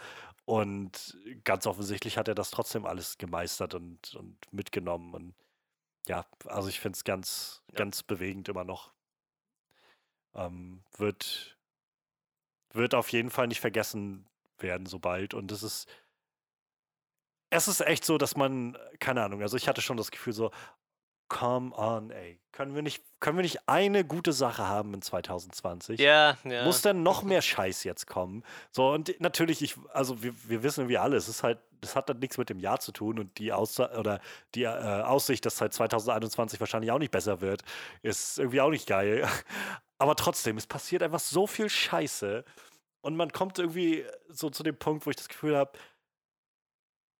Und 0.45 1.17
ganz 1.43 1.67
offensichtlich 1.67 2.17
hat 2.17 2.28
er 2.28 2.36
das 2.36 2.52
trotzdem 2.52 2.86
alles 2.86 3.17
gemeistert 3.17 3.73
und, 3.73 4.15
und 4.15 4.38
mitgenommen. 4.52 5.13
Und 5.13 5.34
ja, 6.08 6.26
also 6.45 6.69
ich 6.69 6.80
finde 6.80 6.97
es 6.97 7.04
ganz, 7.04 7.63
ja. 7.71 7.78
ganz 7.78 8.04
bewegend 8.04 8.50
immer 8.50 8.63
noch. 8.63 8.91
Ähm, 10.36 10.84
wird, 10.97 11.57
wird 12.78 12.96
auf 12.96 13.10
jeden 13.10 13.30
Fall 13.30 13.48
nicht 13.48 13.60
vergessen 13.60 14.26
werden, 14.60 14.86
sobald. 14.86 15.34
Und 15.34 15.52
es 15.52 15.63
ist, 15.63 15.88
es 17.50 17.68
ist 17.68 17.82
echt 17.82 18.06
so, 18.06 18.18
dass 18.18 18.36
man, 18.36 18.78
keine 19.00 19.24
Ahnung, 19.24 19.42
also 19.42 19.58
ich 19.58 19.68
hatte 19.68 19.82
schon 19.82 19.98
das 19.98 20.12
Gefühl 20.12 20.34
so, 20.34 20.52
come 21.30 21.76
on, 21.76 22.12
ey. 22.12 22.40
Können 22.52 22.74
wir 22.74 22.82
nicht, 22.82 23.04
können 23.20 23.38
wir 23.38 23.44
nicht 23.44 23.68
eine 23.68 24.04
gute 24.04 24.34
Sache 24.34 24.68
haben 24.68 24.94
in 24.94 25.02
2020? 25.02 26.00
Ja, 26.00 26.38
ja. 26.44 26.63
Muss 26.63 26.82
denn 26.82 27.04
noch 27.04 27.22
mehr 27.22 27.42
Scheiß 27.42 27.84
jetzt 27.84 28.08
kommen? 28.08 28.44
So, 28.72 28.90
und 28.92 29.20
natürlich, 29.20 29.62
ich, 29.62 29.76
also 29.94 30.24
wir, 30.24 30.34
wir 30.48 30.63
wissen 30.63 30.88
wie 30.88 30.98
alle, 30.98 31.18
es 31.18 31.28
ist 31.28 31.44
halt, 31.44 31.60
das 31.82 31.96
hat 31.96 32.10
dann 32.10 32.20
nichts 32.20 32.38
mit 32.38 32.50
dem 32.50 32.60
Jahr 32.60 32.80
zu 32.80 32.92
tun 32.92 33.20
und 33.20 33.38
die 33.38 33.54
Aussa 33.54 33.96
oder 33.98 34.20
die 34.56 34.63
äh, 34.63 34.68
Aussicht, 34.68 35.46
dass 35.46 35.58
seit 35.58 35.74
2021 35.74 36.60
wahrscheinlich 36.60 36.92
auch 36.92 37.00
nicht 37.00 37.12
besser 37.12 37.42
wird, 37.42 37.62
ist 38.02 38.40
irgendwie 38.40 38.62
auch 38.62 38.72
nicht 38.72 38.88
geil. 38.88 39.28
Aber 40.00 40.16
trotzdem, 40.16 40.58
es 40.58 40.66
passiert 40.68 41.04
einfach 41.04 41.20
so 41.20 41.46
viel 41.46 41.70
Scheiße 41.70 42.44
und 43.08 43.15
man 43.15 43.32
kommt 43.32 43.58
irgendwie 43.58 44.06
so 44.28 44.50
zu 44.50 44.63
dem 44.63 44.78
Punkt, 44.78 45.06
wo 45.06 45.10
ich 45.10 45.15
das 45.15 45.30
Gefühl 45.30 45.56
habe, 45.56 45.72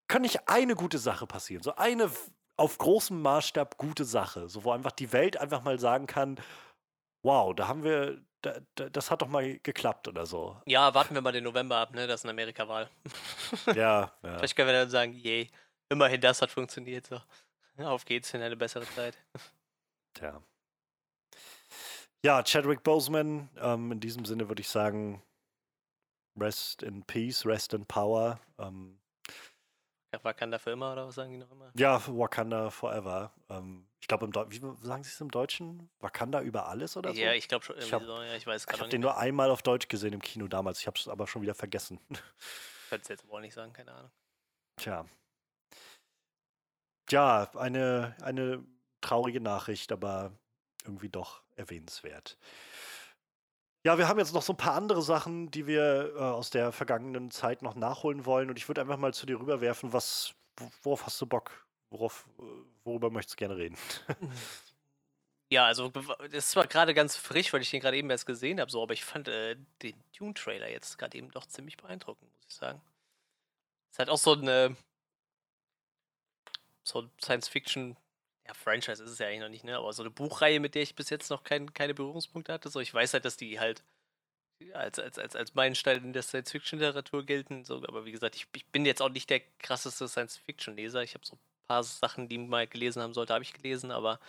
kann 0.10 0.22
nicht 0.22 0.50
eine 0.50 0.76
gute 0.76 0.98
Sache 0.98 1.26
passieren, 1.26 1.64
so 1.64 1.76
eine 1.76 2.12
auf 2.58 2.78
großem 2.78 3.22
Maßstab 3.22 3.78
gute 3.78 4.04
Sache, 4.04 4.50
so 4.50 4.66
wo 4.66 4.74
einfach 4.74 4.92
die 4.92 5.14
Welt 5.14 5.38
einfach 5.38 5.64
mal 5.64 5.80
sagen 5.80 6.06
kann, 6.06 6.42
wow, 7.24 7.56
da 7.56 7.70
haben 7.70 7.86
wir, 7.86 8.22
da, 8.42 8.58
da, 8.76 8.90
das 8.90 9.10
hat 9.12 9.22
doch 9.22 9.30
mal 9.30 9.60
geklappt 9.60 10.10
oder 10.10 10.26
so. 10.26 10.62
Ja, 10.66 10.94
warten 10.94 11.16
wir 11.16 11.22
mal 11.22 11.32
den 11.32 11.46
November 11.46 11.78
ab, 11.78 11.94
ne? 11.94 12.06
Das 12.06 12.20
ist 12.20 12.26
eine 12.26 12.32
Amerika-Wahl. 12.32 12.90
ja, 13.68 14.12
ja. 14.24 14.38
Vielleicht 14.40 14.58
können 14.58 14.68
wir 14.68 14.74
dann 14.74 14.90
sagen, 14.90 15.14
yay, 15.14 15.50
immerhin 15.88 16.20
das 16.20 16.42
hat 16.42 16.52
funktioniert. 16.52 17.08
So. 17.08 17.22
Auf 17.86 18.04
geht's 18.04 18.34
in 18.34 18.42
eine 18.42 18.58
bessere 18.58 18.86
Zeit. 18.94 19.18
Tja. 20.16 20.42
Ja, 22.26 22.44
Chadwick 22.44 22.84
Boseman, 22.84 23.48
ähm, 23.62 23.94
in 23.94 24.02
diesem 24.02 24.26
Sinne 24.26 24.50
würde 24.50 24.60
ich 24.60 24.68
sagen, 24.68 25.24
rest 26.38 26.84
in 26.84 27.04
peace, 27.04 27.46
rest 27.46 27.74
in 27.74 27.86
power. 27.86 28.40
Ähm, 28.60 29.00
Wakanda 30.24 30.58
für 30.58 30.72
immer 30.72 30.94
oder 30.94 31.08
was 31.08 31.16
sagen 31.16 31.32
die 31.32 31.38
noch 31.38 31.52
immer? 31.52 31.72
Ja, 31.76 32.02
Wakanda 32.08 32.70
forever. 32.70 33.32
Ähm, 33.50 33.88
ich 34.00 34.08
glaube, 34.08 34.28
wie 34.50 34.60
sagen 34.86 35.04
sie 35.04 35.10
es 35.10 35.22
im 35.22 35.32
Deutschen? 35.32 35.90
Wakanda 36.00 36.42
über 36.42 36.68
alles 36.68 36.98
oder 36.98 37.14
so? 37.14 37.20
Ja, 37.20 37.34
ich 37.34 37.48
glaube 37.48 37.66
schon. 37.66 37.78
Ich, 37.78 37.92
hab, 37.92 38.04
so, 38.04 38.22
ja, 38.22 38.36
ich 38.36 38.48
weiß 38.48 38.66
Ich 38.72 38.80
habe 38.80 38.90
den 38.90 39.02
nur 39.02 39.18
einmal 39.18 39.52
auf 39.52 39.62
Deutsch 39.62 39.88
gesehen 39.88 40.14
im 40.14 40.22
Kino 40.22 40.48
damals. 40.48 40.80
Ich 40.80 40.88
habe 40.88 40.98
es 40.98 41.08
aber 41.08 41.28
schon 41.28 41.42
wieder 41.42 41.56
vergessen. 41.56 42.00
Könnte 42.90 43.04
es 43.04 43.08
jetzt 43.10 43.28
wohl 43.28 43.42
nicht 43.42 43.54
sagen, 43.54 43.74
keine 43.74 43.92
Ahnung. 43.94 44.12
Tja. 44.78 45.06
Ja, 47.10 47.50
eine, 47.56 48.16
eine 48.22 48.64
traurige 49.02 49.42
Nachricht, 49.42 49.92
aber 49.92 50.32
irgendwie 50.86 51.10
doch 51.10 51.42
erwähnenswert. 51.56 52.38
Ja, 53.84 53.98
wir 53.98 54.08
haben 54.08 54.20
jetzt 54.20 54.34
noch 54.34 54.42
so 54.42 54.54
ein 54.54 54.58
paar 54.58 54.74
andere 54.74 55.02
Sachen, 55.02 55.50
die 55.52 55.66
wir 55.68 56.14
äh, 56.16 56.20
aus 56.20 56.50
der 56.50 56.72
vergangenen 56.72 57.32
Zeit 57.32 57.62
noch 57.62 57.76
nachholen 57.76 58.26
wollen. 58.26 58.50
Und 58.50 58.58
ich 58.58 58.68
würde 58.68 58.82
einfach 58.82 58.98
mal 58.98 59.14
zu 59.14 59.26
dir 59.26 59.40
rüberwerfen, 59.40 59.94
was, 59.94 60.34
worauf 60.84 61.06
hast 61.06 61.22
du 61.22 61.26
Bock? 61.26 61.66
Worauf, 61.90 62.28
äh, 62.40 62.44
worüber 62.84 63.10
möchtest 63.10 63.36
du 63.36 63.46
gerne 63.46 63.58
reden? 63.58 63.78
Ja, 65.50 65.66
also 65.66 65.92
das 66.32 66.50
zwar 66.50 66.68
gerade 66.68 66.94
ganz 66.94 67.16
frisch, 67.16 67.54
weil 67.54 67.62
ich 67.62 67.70
den 67.70 67.80
gerade 67.80 67.96
eben 67.96 68.10
erst 68.10 68.26
gesehen 68.26 68.60
habe, 68.60 68.70
so, 68.70 68.84
aber 68.84 68.94
ich 68.94 69.06
fand 69.06 69.30
äh, 69.30 69.56
den 69.82 69.96
Dune-Trailer 70.18 70.70
jetzt 70.70 70.98
gerade 70.98 71.18
eben 71.18 71.32
doch 71.32 71.46
ziemlich 71.46 71.78
beeindruckend, 71.78 72.30
muss 72.34 72.46
ich 72.50 72.54
sagen. 72.54 72.82
Es 73.92 74.00
hat 74.00 74.10
auch 74.10 74.18
so 74.18 74.34
eine 74.34 74.76
so 76.84 77.10
Science-Fiction 77.22 77.96
ja, 78.48 78.54
Franchise 78.54 79.04
ist 79.04 79.12
es 79.12 79.20
ja 79.20 79.28
eigentlich 79.28 79.42
noch 79.42 79.50
nicht, 79.50 79.64
ne? 79.64 79.78
Aber 79.78 79.92
so 79.94 80.04
eine 80.04 80.10
Buchreihe, 80.10 80.60
mit 80.60 80.76
der 80.76 80.82
ich 80.82 80.96
bis 80.96 81.10
jetzt 81.10 81.30
noch 81.30 81.44
kein, 81.44 81.74
keine 81.74 81.94
Berührungspunkte 81.94 82.54
hatte. 82.54 82.70
So, 82.70 82.80
ich 82.80 82.94
weiß 82.94 83.14
halt, 83.14 83.26
dass 83.26 83.38
die 83.38 83.60
halt 83.60 83.84
als, 84.74 85.00
als, 85.00 85.20
als, 85.20 85.36
als 85.36 85.56
Meilenstein 85.56 86.04
in 86.04 86.14
der 86.14 86.24
Science-Fiction-Literatur 86.24 87.26
gelten. 87.26 87.64
So, 87.66 87.76
aber 87.76 88.06
wie 88.06 88.12
gesagt, 88.12 88.36
ich, 88.36 88.48
ich 88.56 88.66
bin 88.68 88.86
jetzt 88.86 89.02
auch 89.02 89.10
nicht 89.10 89.30
der 89.30 89.42
krasseste 89.60 90.08
Science-Fiction-Leser. 90.08 91.04
Ich 91.04 91.14
habe 91.14 91.26
so 91.26 91.36
ein 91.36 91.40
paar 91.68 91.84
Sachen, 91.84 92.30
die 92.30 92.38
mal 92.38 92.68
gelesen 92.68 93.02
haben 93.02 93.14
sollte, 93.14 93.34
habe 93.34 93.44
ich 93.44 93.54
gelesen, 93.54 93.92
aber 93.92 94.20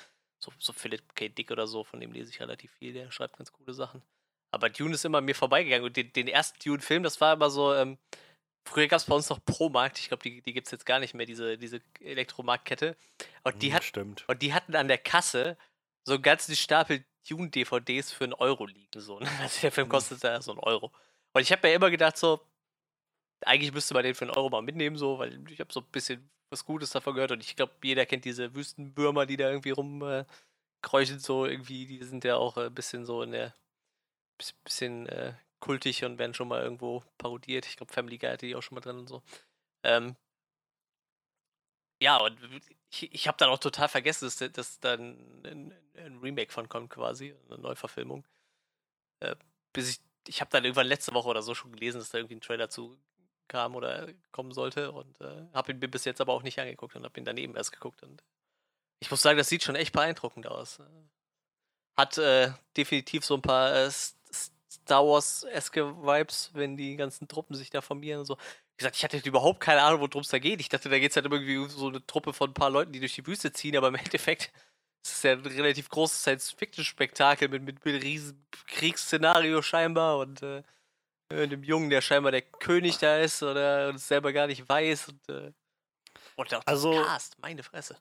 so, 0.41 0.53
so 0.59 0.73
Philip 0.73 1.15
K. 1.15 1.29
Dick 1.29 1.51
oder 1.51 1.67
so, 1.67 1.85
von 1.85 2.01
dem 2.01 2.13
lese 2.13 2.31
ich 2.31 2.41
relativ 2.41 2.73
viel, 2.73 2.93
der 2.93 3.11
schreibt 3.11 3.39
ganz 3.39 3.53
coole 3.53 3.73
Sachen. 3.73 4.03
Aber 4.51 4.71
Dune 4.71 4.95
ist 4.95 5.05
immer 5.05 5.21
mir 5.21 5.35
vorbeigegangen. 5.35 5.85
Und 5.85 5.97
den, 5.97 6.13
den 6.13 6.29
ersten 6.29 6.59
Dune-Film, 6.61 7.03
das 7.03 7.21
war 7.21 7.35
immer 7.35 7.51
so, 7.51 7.75
ähm, 7.75 7.99
früher 8.69 8.89
gab 8.89 8.99
es 8.99 9.07
bei 9.07 9.15
uns 9.15 9.29
noch 9.29 9.45
Pro-Markt, 9.45 9.99
ich 9.99 10.09
glaube, 10.09 10.23
die, 10.23 10.43
die 10.43 10.53
gibt 10.53 10.67
es 10.67 10.71
jetzt 10.71 10.87
gar 10.87 10.99
nicht 10.99 11.15
mehr, 11.15 11.27
diese, 11.27 11.59
diese 11.59 11.81
Elektromarktkette. 12.01 12.97
Und 13.45 13.63
die, 13.63 13.69
hm, 13.69 13.75
hat, 13.75 13.85
Stimmt. 13.85 14.25
und 14.29 14.43
die 14.43 14.55
hatten 14.55 14.77
an 14.77 14.89
der 14.89 14.99
Kasse 14.99 15.57
so 16.05 16.15
einen 16.15 16.23
ganzen 16.23 16.57
Stapel 16.57 17.05
Dune-DVDs 17.29 18.13
für 18.13 18.25
einen 18.25 18.35
Euro 18.35 18.67
liegen. 18.67 19.01
So, 19.01 19.19
ne? 19.19 19.29
Also 19.41 19.61
der 19.61 19.73
Film 19.73 19.87
hm. 19.87 19.91
kostet 19.91 20.23
ja 20.23 20.41
so 20.41 20.53
einen 20.53 20.61
Euro. 20.61 20.93
Und 21.33 21.43
ich 21.43 21.53
habe 21.53 21.67
mir 21.67 21.75
immer 21.75 21.91
gedacht, 21.91 22.17
so, 22.17 22.41
eigentlich 23.43 23.73
müsste 23.73 23.95
man 23.95 24.03
den 24.03 24.15
für 24.15 24.25
einen 24.25 24.35
Euro 24.35 24.49
mal 24.51 24.63
mitnehmen, 24.63 24.97
so, 24.97 25.19
weil 25.19 25.39
ich 25.51 25.61
habe 25.61 25.73
so 25.73 25.81
ein 25.81 25.87
bisschen 25.93 26.31
was 26.51 26.65
Gutes 26.65 26.91
davon 26.91 27.15
gehört 27.15 27.33
und 27.33 27.43
ich 27.43 27.57
glaube, 27.57 27.75
jeder 27.83 28.07
kennt 28.07 28.25
diese 28.25 28.55
Wüstenbürmer, 28.55 29.27
die 29.27 29.37
da 29.37 29.51
irgendwie 29.51 29.71
rumkreuchen, 29.71 31.17
äh, 31.17 31.21
so 31.21 31.45
irgendwie, 31.45 31.87
die 31.87 32.03
sind 32.03 32.25
ja 32.25 32.37
auch 32.37 32.57
ein 32.57 32.75
bisschen 32.75 33.05
so 33.05 33.23
in 33.23 33.33
der 33.33 33.55
bisschen 34.55 35.07
äh, 35.09 35.35
kultig 35.61 36.05
und 36.05 36.19
werden 36.19 36.35
schon 36.35 36.49
mal 36.49 36.63
irgendwo 36.63 37.03
parodiert. 37.19 37.67
Ich 37.67 37.77
glaube, 37.77 37.93
Family 37.93 38.19
Guy 38.19 38.31
hatte 38.31 38.47
die 38.47 38.55
auch 38.57 38.63
schon 38.63 38.77
mal 38.77 38.81
drin 38.81 38.99
und 38.99 39.09
so. 39.09 39.23
Ähm, 39.83 40.17
ja, 42.01 42.17
und 42.19 42.39
ich, 42.91 43.13
ich 43.13 43.29
habe 43.29 43.39
dann 43.39 43.51
auch 43.51 43.59
total 43.59 43.89
vergessen, 43.89 44.27
dass, 44.27 44.53
dass 44.53 44.81
da 44.81 44.95
ein, 44.95 45.73
ein, 45.95 46.19
Remake 46.23 46.53
von 46.53 46.69
kommt 46.69 46.91
quasi, 46.91 47.35
eine 47.49 47.59
Neuverfilmung. 47.59 48.25
Äh, 49.21 49.37
bis 49.73 49.91
ich, 49.91 50.01
ich 50.29 50.41
habe 50.41 50.51
dann 50.51 50.65
irgendwann 50.65 50.87
letzte 50.87 51.13
Woche 51.15 51.29
oder 51.29 51.43
so 51.43 51.55
schon 51.55 51.73
gelesen, 51.73 51.99
dass 51.99 52.11
da 52.11 52.19
irgendwie 52.19 52.37
ein 52.37 52.41
Trailer 52.41 52.69
zu 52.71 52.97
kam 53.49 53.75
oder 53.75 54.09
kommen 54.31 54.53
sollte 54.53 54.93
und 54.93 55.21
äh, 55.21 55.47
habe 55.55 55.73
ihn 55.73 55.79
mir 55.79 55.89
bis 55.89 56.05
jetzt 56.05 56.21
aber 56.21 56.35
auch 56.35 56.43
nicht 56.43 56.59
angeguckt 56.61 56.95
und 56.95 57.05
habe 57.05 57.19
ihn 57.19 57.25
daneben 57.25 57.57
erst 57.57 57.73
geguckt 57.73 58.03
und 58.03 58.23
ich 59.01 59.11
muss 59.11 59.23
sagen, 59.23 59.39
das 59.39 59.49
sieht 59.49 59.63
schon 59.63 59.77
echt 59.77 59.93
beeindruckend 59.93 60.47
aus. 60.47 60.81
Hat 61.97 62.19
äh, 62.19 62.53
definitiv 62.77 63.25
so 63.25 63.35
ein 63.35 63.43
paar 63.43 63.75
äh, 63.75 63.91
Star 64.89 65.05
Wars-eske 65.05 66.03
Vibes, 66.03 66.51
wenn 66.55 66.79
die 66.79 66.97
ganzen 66.97 67.29
Truppen 67.29 67.55
sich 67.55 67.69
da 67.69 67.83
formieren 67.83 68.21
und 68.21 68.25
so. 68.25 68.37
Wie 68.37 68.79
gesagt, 68.79 68.97
ich 68.97 69.05
hatte 69.05 69.19
überhaupt 69.19 69.61
keine 69.61 69.83
Ahnung, 69.83 70.01
worum 70.01 70.23
es 70.23 70.29
da 70.29 70.39
geht. 70.39 70.63
Ich 70.63 70.71
dachte, 70.71 70.89
da 70.89 70.99
geht 70.99 71.11
es 71.11 71.17
halt 71.17 71.27
irgendwie 71.27 71.59
um 71.59 71.69
so 71.69 71.89
eine 71.89 72.07
Truppe 72.07 72.33
von 72.33 72.51
ein 72.51 72.55
paar 72.55 72.71
Leuten, 72.71 72.93
die 72.93 73.01
durch 73.01 73.15
die 73.15 73.27
Wüste 73.27 73.53
ziehen, 73.53 73.77
aber 73.77 73.89
im 73.89 73.95
Endeffekt 74.07 74.51
ist 75.05 75.17
es 75.17 75.23
ja 75.25 75.33
ein 75.33 75.45
relativ 75.45 75.91
großes 75.91 76.23
Science-Fiction-Spektakel 76.23 77.49
mit, 77.51 77.65
mit, 77.65 77.85
mit 77.85 78.03
riesen 78.03 78.47
Kriegsszenario 78.67 79.61
scheinbar 79.61 80.19
und 80.21 80.43
äh, 80.43 80.63
einem 81.31 81.63
Jungen, 81.65 81.91
der 81.91 82.01
scheinbar 82.01 82.33
der 82.33 82.41
König 82.41 82.97
da 82.97 83.19
ist 83.19 83.43
oder 83.43 83.95
es 83.95 84.09
selber 84.09 84.33
gar 84.33 84.47
nicht 84.47 84.67
weiß 84.67 85.09
und, 85.09 85.29
äh, 85.29 85.53
und 86.37 86.55
auch 86.55 86.63
also, 86.65 86.93
Cast, 86.93 87.39
meine 87.41 87.63
Fresse. 87.63 87.99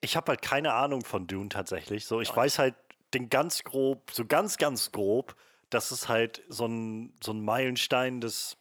Ich 0.00 0.16
habe 0.16 0.30
halt 0.30 0.40
keine 0.40 0.72
Ahnung 0.72 1.04
von 1.04 1.26
Dune 1.26 1.50
tatsächlich. 1.50 2.06
So, 2.06 2.22
ich 2.22 2.34
weiß 2.34 2.58
halt 2.58 2.76
den 3.12 3.28
ganz 3.28 3.62
grob, 3.62 4.10
so 4.10 4.24
ganz, 4.24 4.56
ganz 4.56 4.90
grob, 4.90 5.36
dass 5.70 5.90
es 5.90 6.08
halt 6.08 6.42
so 6.48 6.66
ein, 6.66 7.14
so 7.22 7.32
ein 7.32 7.44
Meilenstein 7.44 8.20
des, 8.20 8.56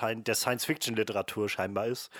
der 0.00 0.34
Science-Fiction-Literatur 0.34 1.48
scheinbar 1.48 1.86
ist. 1.86 2.10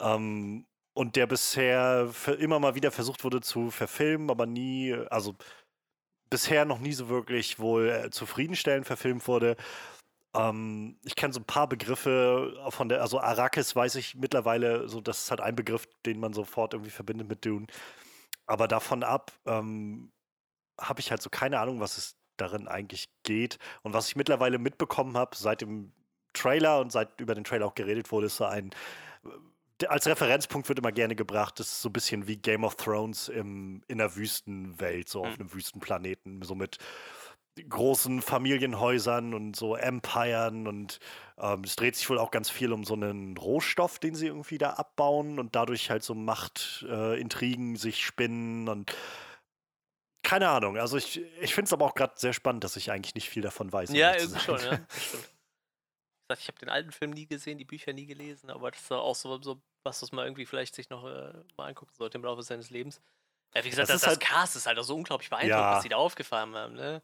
Ähm, 0.00 0.66
und 0.94 1.16
der 1.16 1.26
bisher 1.26 2.10
immer 2.38 2.58
mal 2.58 2.74
wieder 2.74 2.90
versucht 2.90 3.24
wurde 3.24 3.40
zu 3.40 3.70
verfilmen, 3.70 4.30
aber 4.30 4.46
nie, 4.46 4.94
also 5.10 5.36
bisher 6.28 6.64
noch 6.64 6.78
nie 6.78 6.92
so 6.92 7.08
wirklich 7.08 7.58
wohl 7.58 7.88
äh, 7.88 8.10
zufriedenstellend 8.10 8.86
verfilmt 8.86 9.26
wurde. 9.28 9.56
Ähm, 10.34 10.98
ich 11.04 11.14
kenne 11.16 11.32
so 11.32 11.40
ein 11.40 11.44
paar 11.44 11.68
Begriffe 11.68 12.54
von 12.70 12.88
der, 12.88 13.02
also 13.02 13.20
Arrakis 13.20 13.76
weiß 13.76 13.96
ich 13.96 14.14
mittlerweile, 14.14 14.88
so 14.88 15.00
das 15.00 15.24
ist 15.24 15.30
halt 15.30 15.40
ein 15.40 15.56
Begriff, 15.56 15.86
den 16.06 16.20
man 16.20 16.32
sofort 16.32 16.74
irgendwie 16.74 16.90
verbindet 16.90 17.28
mit 17.28 17.44
Dune. 17.44 17.66
Aber 18.46 18.68
davon 18.68 19.02
ab 19.02 19.32
ähm, 19.46 20.12
habe 20.80 21.00
ich 21.00 21.10
halt 21.10 21.22
so 21.22 21.30
keine 21.30 21.60
Ahnung, 21.60 21.80
was 21.80 21.98
es 21.98 22.21
darin 22.42 22.68
eigentlich 22.68 23.08
geht. 23.22 23.58
Und 23.82 23.94
was 23.94 24.08
ich 24.08 24.16
mittlerweile 24.16 24.58
mitbekommen 24.58 25.16
habe, 25.16 25.36
seit 25.36 25.60
dem 25.60 25.92
Trailer 26.32 26.80
und 26.80 26.92
seit 26.92 27.20
über 27.20 27.34
den 27.34 27.44
Trailer 27.44 27.66
auch 27.66 27.74
geredet 27.74 28.10
wurde, 28.12 28.26
ist 28.26 28.36
so 28.36 28.44
ein. 28.44 28.70
Als 29.88 30.06
Referenzpunkt 30.06 30.68
wird 30.68 30.78
immer 30.78 30.92
gerne 30.92 31.16
gebracht, 31.16 31.58
das 31.58 31.66
ist 31.66 31.82
so 31.82 31.88
ein 31.88 31.92
bisschen 31.92 32.28
wie 32.28 32.36
Game 32.36 32.62
of 32.62 32.76
Thrones 32.76 33.28
im, 33.28 33.82
in 33.88 33.98
der 33.98 34.14
Wüstenwelt, 34.14 35.08
so 35.08 35.22
auf 35.22 35.30
mhm. 35.30 35.40
einem 35.40 35.54
Wüstenplaneten, 35.54 36.42
so 36.42 36.54
mit 36.54 36.78
großen 37.68 38.22
Familienhäusern 38.22 39.34
und 39.34 39.56
so 39.56 39.76
Empiren 39.76 40.66
und 40.66 41.00
ähm, 41.38 41.62
es 41.64 41.76
dreht 41.76 41.96
sich 41.96 42.08
wohl 42.08 42.18
auch 42.18 42.30
ganz 42.30 42.48
viel 42.48 42.72
um 42.72 42.84
so 42.84 42.94
einen 42.94 43.36
Rohstoff, 43.36 43.98
den 43.98 44.14
sie 44.14 44.28
irgendwie 44.28 44.58
da 44.58 44.70
abbauen 44.70 45.38
und 45.38 45.54
dadurch 45.54 45.90
halt 45.90 46.02
so 46.02 46.14
Machtintrigen 46.14 47.74
äh, 47.74 47.78
sich 47.78 48.04
spinnen 48.04 48.68
und 48.68 48.94
keine 50.32 50.48
Ahnung. 50.48 50.78
Also 50.78 50.96
ich, 50.96 51.20
ich 51.40 51.54
finde 51.54 51.66
es 51.66 51.72
aber 51.72 51.84
auch 51.84 51.94
gerade 51.94 52.14
sehr 52.16 52.32
spannend, 52.32 52.64
dass 52.64 52.76
ich 52.76 52.90
eigentlich 52.90 53.14
nicht 53.14 53.28
viel 53.28 53.42
davon 53.42 53.72
weiß. 53.72 53.90
Ja, 53.92 54.14
irgendwie 54.16 54.40
schon, 54.40 54.60
ja. 54.60 54.80
Ich 56.38 56.48
habe 56.48 56.58
den 56.58 56.70
alten 56.70 56.92
Film 56.92 57.10
nie 57.10 57.26
gesehen, 57.26 57.58
die 57.58 57.66
Bücher 57.66 57.92
nie 57.92 58.06
gelesen, 58.06 58.48
aber 58.48 58.70
das 58.70 58.80
ist 58.80 58.90
auch 58.90 59.14
so, 59.14 59.42
so 59.42 59.60
was, 59.82 60.00
was 60.00 60.12
man 60.12 60.24
irgendwie 60.24 60.46
vielleicht 60.46 60.74
sich 60.74 60.88
noch 60.88 61.04
äh, 61.04 61.30
mal 61.58 61.68
angucken 61.68 61.92
sollte 61.94 62.16
im 62.16 62.24
Laufe 62.24 62.42
seines 62.42 62.70
Lebens. 62.70 63.02
Ja, 63.54 63.62
wie 63.62 63.68
gesagt, 63.68 63.90
das, 63.90 64.00
das, 64.00 64.00
das 64.00 64.08
halt, 64.08 64.20
Cast 64.20 64.56
ist 64.56 64.66
halt 64.66 64.78
auch 64.78 64.84
so 64.84 64.96
unglaublich 64.96 65.28
beeindruckend, 65.28 65.60
ja. 65.60 65.76
was 65.76 65.82
sie 65.82 65.90
da 65.90 65.96
aufgefahren 65.96 66.54
haben. 66.54 66.72
Ne? 66.72 67.02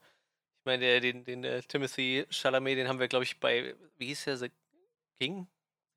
Ich 0.61 0.65
meine, 0.65 1.01
den, 1.03 1.25
den, 1.25 1.43
den 1.43 1.59
uh, 1.59 1.61
Timothy 1.61 2.27
Chalamet, 2.31 2.79
den 2.79 2.89
haben 2.89 3.01
wir, 3.01 3.09
glaube 3.09 3.25
ich, 3.25 3.39
bei, 3.39 3.75
wie 3.99 4.07
hieß 4.07 4.25
der, 4.25 4.39
The 4.39 4.51
King? 5.21 5.47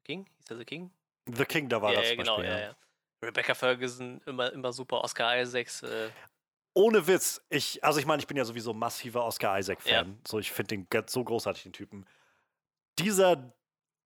King? 0.04 0.26
Hieß 0.39 0.48
der 0.48 0.58
The 0.58 0.65
King? 0.65 0.91
The 1.34 1.46
King, 1.46 1.70
da 1.70 1.82
war 1.82 1.94
ja, 1.94 2.02
das. 2.02 2.10
Ja, 2.10 2.15
genau, 2.15 2.36
Beispiel, 2.36 2.52
ja, 2.52 2.60
ja. 2.60 2.76
Rebecca 3.24 3.54
Ferguson, 3.54 4.20
immer, 4.26 4.52
immer 4.52 4.74
super. 4.74 5.06
Oscar 5.06 5.39
Isaacs. 5.39 5.84
Äh, 5.84 6.10
ohne 6.73 7.07
Witz, 7.07 7.41
ich, 7.49 7.84
also 7.84 7.99
ich 7.99 8.05
meine, 8.05 8.21
ich 8.21 8.27
bin 8.27 8.38
ja 8.38 8.45
sowieso 8.45 8.73
massiver 8.73 9.25
Oscar 9.25 9.60
Isaac-Fan. 9.60 10.07
Ja. 10.07 10.15
So, 10.25 10.39
ich 10.39 10.51
finde 10.51 10.77
den 10.77 10.88
so 11.07 11.23
großartig, 11.23 11.63
den 11.63 11.73
Typen. 11.73 12.05
Dieser 12.99 13.53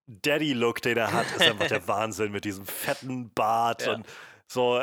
Daddy-Look, 0.07 0.81
den 0.81 0.97
er 0.97 1.11
hat, 1.11 1.25
ist 1.31 1.41
einfach 1.41 1.67
der 1.67 1.87
Wahnsinn 1.87 2.31
mit 2.31 2.45
diesem 2.45 2.65
fetten 2.65 3.31
Bart 3.33 3.85
ja. 3.85 3.93
und 3.93 4.07
so. 4.47 4.81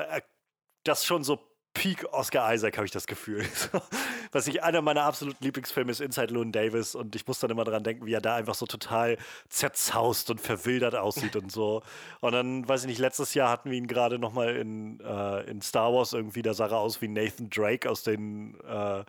Das 0.84 1.00
ist 1.00 1.06
schon 1.06 1.24
so 1.24 1.51
Peak 1.74 2.04
Oscar 2.12 2.52
Isaac, 2.52 2.76
habe 2.76 2.86
ich 2.86 2.92
das 2.92 3.06
Gefühl. 3.06 3.46
Was 4.32 4.46
ich 4.46 4.62
einer 4.62 4.82
meiner 4.82 5.04
absoluten 5.04 5.42
Lieblingsfilme 5.42 5.90
ist 5.90 6.00
Inside 6.00 6.32
Llewyn 6.32 6.52
Davis 6.52 6.94
und 6.94 7.16
ich 7.16 7.26
muss 7.26 7.40
dann 7.40 7.50
immer 7.50 7.64
daran 7.64 7.82
denken, 7.82 8.06
wie 8.06 8.12
er 8.12 8.20
da 8.20 8.36
einfach 8.36 8.54
so 8.54 8.66
total 8.66 9.16
zerzaust 9.48 10.30
und 10.30 10.40
verwildert 10.40 10.94
aussieht 10.94 11.36
und 11.36 11.50
so. 11.50 11.82
Und 12.20 12.32
dann, 12.32 12.68
weiß 12.68 12.82
ich 12.82 12.88
nicht, 12.88 12.98
letztes 12.98 13.34
Jahr 13.34 13.50
hatten 13.50 13.70
wir 13.70 13.78
ihn 13.78 13.86
gerade 13.86 14.18
nochmal 14.18 14.56
in, 14.56 15.00
äh, 15.00 15.42
in 15.50 15.62
Star 15.62 15.92
Wars 15.92 16.12
irgendwie, 16.12 16.42
da 16.42 16.54
sah 16.54 16.66
er 16.66 16.78
aus 16.78 17.00
wie 17.00 17.08
Nathan 17.08 17.50
Drake 17.50 17.88
aus 17.88 18.02
den, 18.02 18.58
äh, 18.60 19.04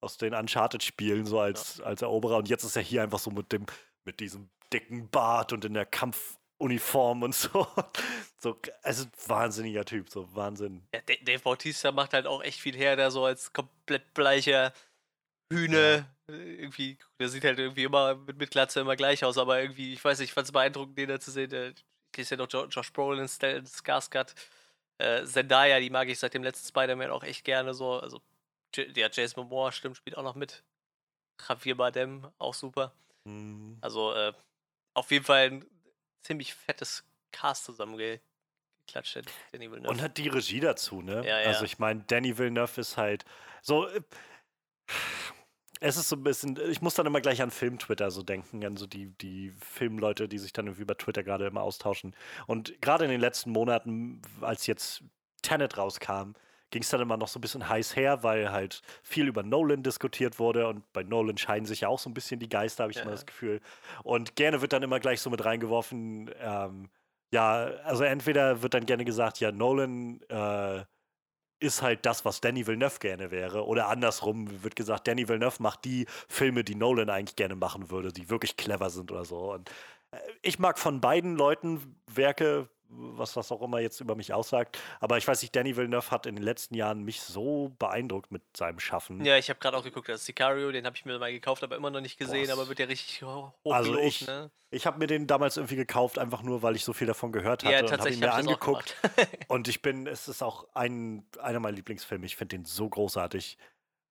aus 0.00 0.16
den 0.16 0.34
Uncharted-Spielen, 0.34 1.26
so 1.26 1.40
als, 1.40 1.78
ja. 1.78 1.84
als 1.84 2.02
Eroberer. 2.02 2.36
Und 2.36 2.48
jetzt 2.48 2.64
ist 2.64 2.76
er 2.76 2.82
hier 2.82 3.02
einfach 3.02 3.18
so 3.18 3.30
mit 3.30 3.52
dem, 3.52 3.66
mit 4.04 4.20
diesem 4.20 4.50
dicken 4.72 5.08
Bart 5.08 5.52
und 5.52 5.64
in 5.64 5.74
der 5.74 5.86
Kampf 5.86 6.36
Uniform 6.58 7.22
und 7.22 7.34
so. 7.34 7.66
so 8.38 8.58
also 8.82 9.06
wahnsinniger 9.26 9.84
Typ, 9.84 10.10
so 10.10 10.34
Wahnsinn. 10.34 10.86
Ja, 10.94 11.00
Dave 11.22 11.40
Bautista 11.40 11.92
macht 11.92 12.12
halt 12.12 12.26
auch 12.26 12.42
echt 12.42 12.60
viel 12.60 12.76
her, 12.76 12.96
da 12.96 13.10
so 13.10 13.24
als 13.24 13.52
komplett 13.52 14.14
bleicher 14.14 14.72
Hühne. 15.52 16.06
Ja. 16.28 16.34
Irgendwie, 16.34 16.96
der 17.20 17.28
sieht 17.28 17.44
halt 17.44 17.58
irgendwie 17.58 17.84
immer 17.84 18.14
mit, 18.14 18.38
mit 18.38 18.50
Glatze 18.50 18.80
immer 18.80 18.96
gleich 18.96 19.24
aus, 19.24 19.36
aber 19.36 19.60
irgendwie, 19.60 19.92
ich 19.92 20.02
weiß 20.02 20.18
nicht, 20.18 20.30
ich 20.30 20.34
fand 20.34 20.46
es 20.46 20.52
beeindruckend, 20.52 20.96
den 20.96 21.08
da 21.08 21.20
zu 21.20 21.30
sehen. 21.30 21.52
Ich 21.52 22.16
lese 22.16 22.36
ja 22.36 22.38
noch 22.38 22.48
Josh 22.50 22.92
Brolin, 22.92 23.26
Skarsgård, 23.26 24.34
äh, 24.98 25.24
Zendaya, 25.24 25.80
die 25.80 25.90
mag 25.90 26.08
ich 26.08 26.18
seit 26.18 26.32
dem 26.32 26.42
letzten 26.42 26.68
Spider-Man 26.68 27.10
auch 27.10 27.24
echt 27.24 27.44
gerne 27.44 27.74
so. 27.74 28.00
Also, 28.00 28.22
ja, 28.74 29.08
Jason 29.12 29.44
Momoa 29.44 29.70
stimmt, 29.72 29.98
spielt 29.98 30.16
auch 30.16 30.22
noch 30.22 30.34
mit. 30.34 30.64
Javier 31.46 31.76
Bardem, 31.76 32.26
auch 32.38 32.54
super. 32.54 32.94
Mhm. 33.24 33.76
Also, 33.82 34.14
äh, 34.14 34.32
auf 34.94 35.10
jeden 35.10 35.24
Fall 35.24 35.50
ein 35.50 35.73
ziemlich 36.24 36.54
fettes 36.54 37.04
Cast 37.32 37.64
zusammengeklatscht 37.64 39.16
hat, 39.16 39.26
Danny 39.52 39.70
Villeneuve. 39.70 39.90
Und 39.90 40.02
hat 40.02 40.18
die 40.18 40.28
Regie 40.28 40.60
dazu, 40.60 41.02
ne? 41.02 41.26
Ja, 41.26 41.40
ja. 41.40 41.48
Also 41.48 41.64
ich 41.64 41.78
meine, 41.78 42.04
Danny 42.06 42.36
Villeneuve 42.36 42.80
ist 42.80 42.96
halt 42.96 43.24
so. 43.62 43.86
Äh, 43.86 44.00
es 45.80 45.98
ist 45.98 46.08
so 46.08 46.16
ein 46.16 46.22
bisschen, 46.22 46.58
ich 46.70 46.80
muss 46.80 46.94
dann 46.94 47.04
immer 47.04 47.20
gleich 47.20 47.42
an 47.42 47.50
Film-Twitter 47.50 48.10
so 48.10 48.22
denken, 48.22 48.64
an 48.64 48.76
so 48.78 48.86
die, 48.86 49.10
die 49.18 49.52
Filmleute, 49.60 50.28
die 50.28 50.38
sich 50.38 50.54
dann 50.54 50.66
irgendwie 50.66 50.82
über 50.82 50.96
Twitter 50.96 51.22
gerade 51.22 51.46
immer 51.46 51.60
austauschen. 51.60 52.16
Und 52.46 52.80
gerade 52.80 53.04
in 53.04 53.10
den 53.10 53.20
letzten 53.20 53.50
Monaten, 53.50 54.22
als 54.40 54.66
jetzt 54.66 55.02
Tenet 55.42 55.76
rauskam, 55.76 56.32
ging 56.74 56.82
es 56.82 56.88
dann 56.88 57.00
immer 57.00 57.16
noch 57.16 57.28
so 57.28 57.38
ein 57.38 57.40
bisschen 57.40 57.68
heiß 57.68 57.94
her, 57.94 58.24
weil 58.24 58.50
halt 58.50 58.82
viel 59.04 59.28
über 59.28 59.44
Nolan 59.44 59.84
diskutiert 59.84 60.40
wurde 60.40 60.66
und 60.66 60.92
bei 60.92 61.04
Nolan 61.04 61.38
scheinen 61.38 61.66
sich 61.66 61.82
ja 61.82 61.88
auch 61.88 62.00
so 62.00 62.10
ein 62.10 62.14
bisschen 62.14 62.40
die 62.40 62.48
Geister, 62.48 62.82
habe 62.82 62.90
ich 62.90 62.96
ja. 62.96 63.04
immer 63.04 63.12
das 63.12 63.26
Gefühl. 63.26 63.60
Und 64.02 64.34
gerne 64.34 64.60
wird 64.60 64.72
dann 64.72 64.82
immer 64.82 64.98
gleich 64.98 65.20
so 65.20 65.30
mit 65.30 65.44
reingeworfen, 65.44 66.32
ähm, 66.40 66.88
ja, 67.32 67.66
also 67.84 68.02
entweder 68.02 68.62
wird 68.62 68.74
dann 68.74 68.86
gerne 68.86 69.04
gesagt, 69.04 69.38
ja, 69.38 69.52
Nolan 69.52 70.20
äh, 70.28 70.82
ist 71.60 71.80
halt 71.80 72.04
das, 72.06 72.24
was 72.24 72.40
Danny 72.40 72.66
Villeneuve 72.66 72.98
gerne 72.98 73.30
wäre. 73.30 73.66
Oder 73.66 73.88
andersrum 73.88 74.64
wird 74.64 74.74
gesagt, 74.74 75.06
Danny 75.06 75.28
Villeneuve 75.28 75.62
macht 75.62 75.84
die 75.84 76.06
Filme, 76.28 76.64
die 76.64 76.74
Nolan 76.74 77.08
eigentlich 77.08 77.36
gerne 77.36 77.54
machen 77.54 77.88
würde, 77.88 78.12
die 78.12 78.30
wirklich 78.30 78.56
clever 78.56 78.90
sind 78.90 79.12
oder 79.12 79.24
so. 79.24 79.52
Und 79.52 79.70
äh, 80.10 80.16
ich 80.42 80.58
mag 80.58 80.80
von 80.80 81.00
beiden 81.00 81.36
Leuten 81.36 81.96
Werke, 82.12 82.68
was 82.96 83.32
das 83.34 83.50
auch 83.52 83.62
immer 83.62 83.80
jetzt 83.80 84.00
über 84.00 84.14
mich 84.14 84.32
aussagt. 84.32 84.78
Aber 85.00 85.18
ich 85.18 85.26
weiß 85.26 85.42
nicht, 85.42 85.54
Danny 85.54 85.76
Villeneuve 85.76 86.10
hat 86.10 86.26
in 86.26 86.36
den 86.36 86.44
letzten 86.44 86.74
Jahren 86.74 87.02
mich 87.02 87.20
so 87.20 87.72
beeindruckt 87.78 88.30
mit 88.30 88.42
seinem 88.56 88.80
Schaffen. 88.80 89.24
Ja, 89.24 89.36
ich 89.36 89.48
habe 89.48 89.60
gerade 89.60 89.76
auch 89.76 89.84
geguckt, 89.84 90.08
das 90.08 90.24
Sicario, 90.24 90.72
den 90.72 90.86
habe 90.86 90.96
ich 90.96 91.04
mir 91.04 91.18
mal 91.18 91.32
gekauft, 91.32 91.62
aber 91.62 91.76
immer 91.76 91.90
noch 91.90 92.00
nicht 92.00 92.18
gesehen, 92.18 92.46
Boah. 92.46 92.54
aber 92.54 92.68
wird 92.68 92.78
ja 92.78 92.86
richtig 92.86 93.22
hoch 93.22 93.52
Also 93.64 93.98
ich, 93.98 94.26
ne? 94.26 94.50
ich 94.70 94.86
habe 94.86 94.98
mir 94.98 95.06
den 95.06 95.26
damals 95.26 95.56
irgendwie 95.56 95.76
gekauft, 95.76 96.18
einfach 96.18 96.42
nur, 96.42 96.62
weil 96.62 96.76
ich 96.76 96.84
so 96.84 96.92
viel 96.92 97.06
davon 97.06 97.32
gehört 97.32 97.64
hatte 97.64 97.74
ja, 97.74 97.80
und 97.80 97.92
habe 97.92 98.10
ihn 98.10 98.20
mir 98.20 98.32
hab 98.32 98.38
angeguckt. 98.38 98.96
und 99.48 99.68
ich 99.68 99.82
bin, 99.82 100.06
es 100.06 100.28
ist 100.28 100.42
auch 100.42 100.66
ein, 100.74 101.26
einer 101.40 101.60
meiner 101.60 101.76
Lieblingsfilme. 101.76 102.26
Ich 102.26 102.36
finde 102.36 102.56
den 102.56 102.64
so 102.64 102.88
großartig. 102.88 103.58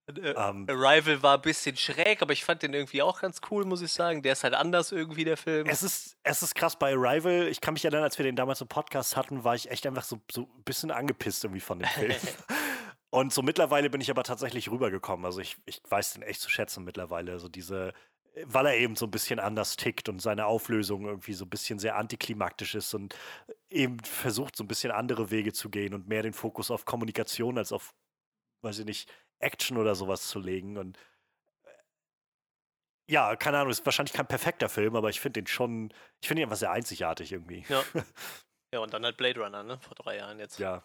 Äh, 0.07 0.31
ähm, 0.31 0.65
Arrival 0.69 1.23
war 1.23 1.35
ein 1.35 1.41
bisschen 1.41 1.77
schräg, 1.77 2.21
aber 2.21 2.33
ich 2.33 2.43
fand 2.43 2.61
den 2.61 2.73
irgendwie 2.73 3.01
auch 3.01 3.21
ganz 3.21 3.39
cool, 3.49 3.65
muss 3.65 3.81
ich 3.81 3.91
sagen. 3.91 4.21
Der 4.21 4.33
ist 4.33 4.43
halt 4.43 4.53
anders 4.53 4.91
irgendwie, 4.91 5.23
der 5.23 5.37
Film. 5.37 5.67
Es 5.67 5.83
ist, 5.83 6.17
es 6.23 6.41
ist 6.41 6.55
krass 6.55 6.77
bei 6.77 6.93
Arrival. 6.93 7.47
Ich 7.47 7.61
kann 7.61 7.73
mich 7.73 7.85
erinnern, 7.85 8.03
als 8.03 8.17
wir 8.17 8.25
den 8.25 8.35
damals 8.35 8.61
im 8.61 8.67
Podcast 8.67 9.15
hatten, 9.15 9.43
war 9.43 9.55
ich 9.55 9.71
echt 9.71 9.87
einfach 9.87 10.03
so, 10.03 10.19
so 10.31 10.41
ein 10.41 10.63
bisschen 10.63 10.91
angepisst 10.91 11.43
irgendwie 11.43 11.61
von 11.61 11.79
dem 11.79 11.87
Film. 11.89 12.15
Und 13.09 13.31
so 13.31 13.43
mittlerweile 13.43 13.91
bin 13.91 14.01
ich 14.01 14.09
aber 14.09 14.23
tatsächlich 14.23 14.71
rübergekommen. 14.71 15.23
Also 15.23 15.39
ich, 15.39 15.57
ich 15.65 15.81
weiß 15.87 16.13
den 16.13 16.23
echt 16.23 16.41
zu 16.41 16.49
schätzen 16.49 16.83
mittlerweile. 16.83 17.31
Also 17.31 17.47
diese, 17.47 17.93
weil 18.45 18.65
er 18.65 18.75
eben 18.75 18.95
so 18.95 19.05
ein 19.05 19.11
bisschen 19.11 19.39
anders 19.39 19.77
tickt 19.77 20.09
und 20.09 20.19
seine 20.19 20.47
Auflösung 20.47 21.05
irgendwie 21.05 21.33
so 21.33 21.45
ein 21.45 21.49
bisschen 21.49 21.77
sehr 21.77 21.95
antiklimaktisch 21.95 22.73
ist 22.73 22.93
und 22.95 23.15
eben 23.69 23.99
versucht, 23.99 24.55
so 24.55 24.63
ein 24.63 24.67
bisschen 24.67 24.91
andere 24.91 25.29
Wege 25.29 25.53
zu 25.53 25.69
gehen 25.69 25.93
und 25.93 26.07
mehr 26.07 26.23
den 26.23 26.33
Fokus 26.33 26.71
auf 26.71 26.85
Kommunikation 26.85 27.59
als 27.59 27.71
auf, 27.71 27.93
weiß 28.63 28.79
ich 28.79 28.85
nicht, 28.85 29.11
Action 29.39 29.77
oder 29.77 29.95
sowas 29.95 30.27
zu 30.27 30.39
legen. 30.39 30.77
Und 30.77 30.97
äh, 31.63 31.69
ja, 33.11 33.35
keine 33.35 33.57
Ahnung, 33.57 33.71
ist 33.71 33.85
wahrscheinlich 33.85 34.13
kein 34.13 34.27
perfekter 34.27 34.69
Film, 34.69 34.95
aber 34.95 35.09
ich 35.09 35.19
finde 35.19 35.41
den 35.41 35.47
schon, 35.47 35.93
ich 36.21 36.27
finde 36.27 36.41
ihn 36.41 36.45
einfach 36.45 36.57
sehr 36.57 36.71
einzigartig 36.71 37.31
irgendwie. 37.31 37.65
Ja. 37.69 37.83
ja, 38.73 38.79
und 38.79 38.93
dann 38.93 39.03
halt 39.03 39.17
Blade 39.17 39.39
Runner, 39.39 39.63
ne? 39.63 39.79
Vor 39.79 39.95
drei 39.95 40.17
Jahren 40.17 40.39
jetzt. 40.39 40.59
Ja. 40.59 40.83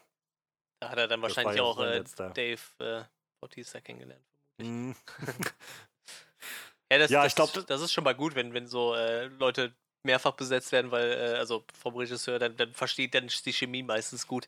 Da 0.81 0.89
hat 0.89 0.97
er 0.97 1.07
dann 1.07 1.21
wahrscheinlich 1.21 1.59
auch 1.59 1.79
äh, 1.79 2.03
Dave 2.33 2.61
äh, 2.79 3.03
Bautista 3.41 3.81
kennengelernt, 3.81 4.25
vermutlich. 4.55 4.95
Mm. 4.95 4.95
ja, 6.91 6.97
das, 6.97 7.11
ja, 7.11 7.25
ich 7.25 7.35
glaube, 7.35 7.63
das 7.63 7.81
ist 7.81 7.91
schon 7.91 8.05
mal 8.05 8.15
gut, 8.15 8.35
wenn, 8.35 8.53
wenn 8.53 8.67
so 8.67 8.95
äh, 8.95 9.25
Leute 9.25 9.75
mehrfach 10.03 10.33
besetzt 10.33 10.71
werden, 10.71 10.91
weil, 10.91 11.11
äh, 11.11 11.37
also 11.37 11.65
vom 11.73 11.95
Regisseur, 11.95 12.39
dann, 12.39 12.55
dann 12.55 12.73
versteht 12.73 13.13
dann 13.13 13.27
die 13.27 13.53
Chemie 13.53 13.83
meistens 13.83 14.25
gut. 14.27 14.47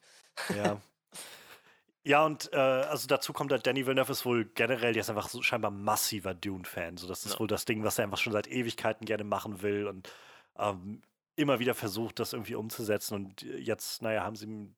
Ja. 0.56 0.82
Ja, 2.04 2.26
und 2.26 2.52
äh, 2.52 2.58
also 2.58 3.08
dazu 3.08 3.32
kommt 3.32 3.52
halt, 3.52 3.68
Danny 3.68 3.86
Villeneuve 3.86 4.12
ist 4.12 4.26
wohl 4.26 4.46
generell, 4.46 4.94
der 4.94 5.02
ist 5.02 5.10
einfach 5.10 5.30
so 5.30 5.44
scheinbar 5.44 5.70
massiver 5.70 6.34
Dune-Fan. 6.34 6.98
So, 6.98 7.08
das 7.08 7.26
ist 7.26 7.34
ja. 7.34 7.40
wohl 7.40 7.48
das 7.48 7.66
Ding, 7.66 7.84
was 7.84 8.00
er 8.00 8.06
einfach 8.06 8.18
schon 8.18 8.34
seit 8.34 8.48
Ewigkeiten 8.48 9.06
gerne 9.06 9.24
machen 9.24 9.62
will 9.62 9.86
und 9.88 10.12
ähm, 10.58 11.04
immer 11.36 11.60
wieder 11.60 11.76
versucht, 11.76 12.20
das 12.20 12.34
irgendwie 12.34 12.56
umzusetzen. 12.56 13.16
Und 13.16 13.44
jetzt, 13.44 14.02
naja, 14.02 14.24
haben 14.24 14.36
sie 14.36 14.74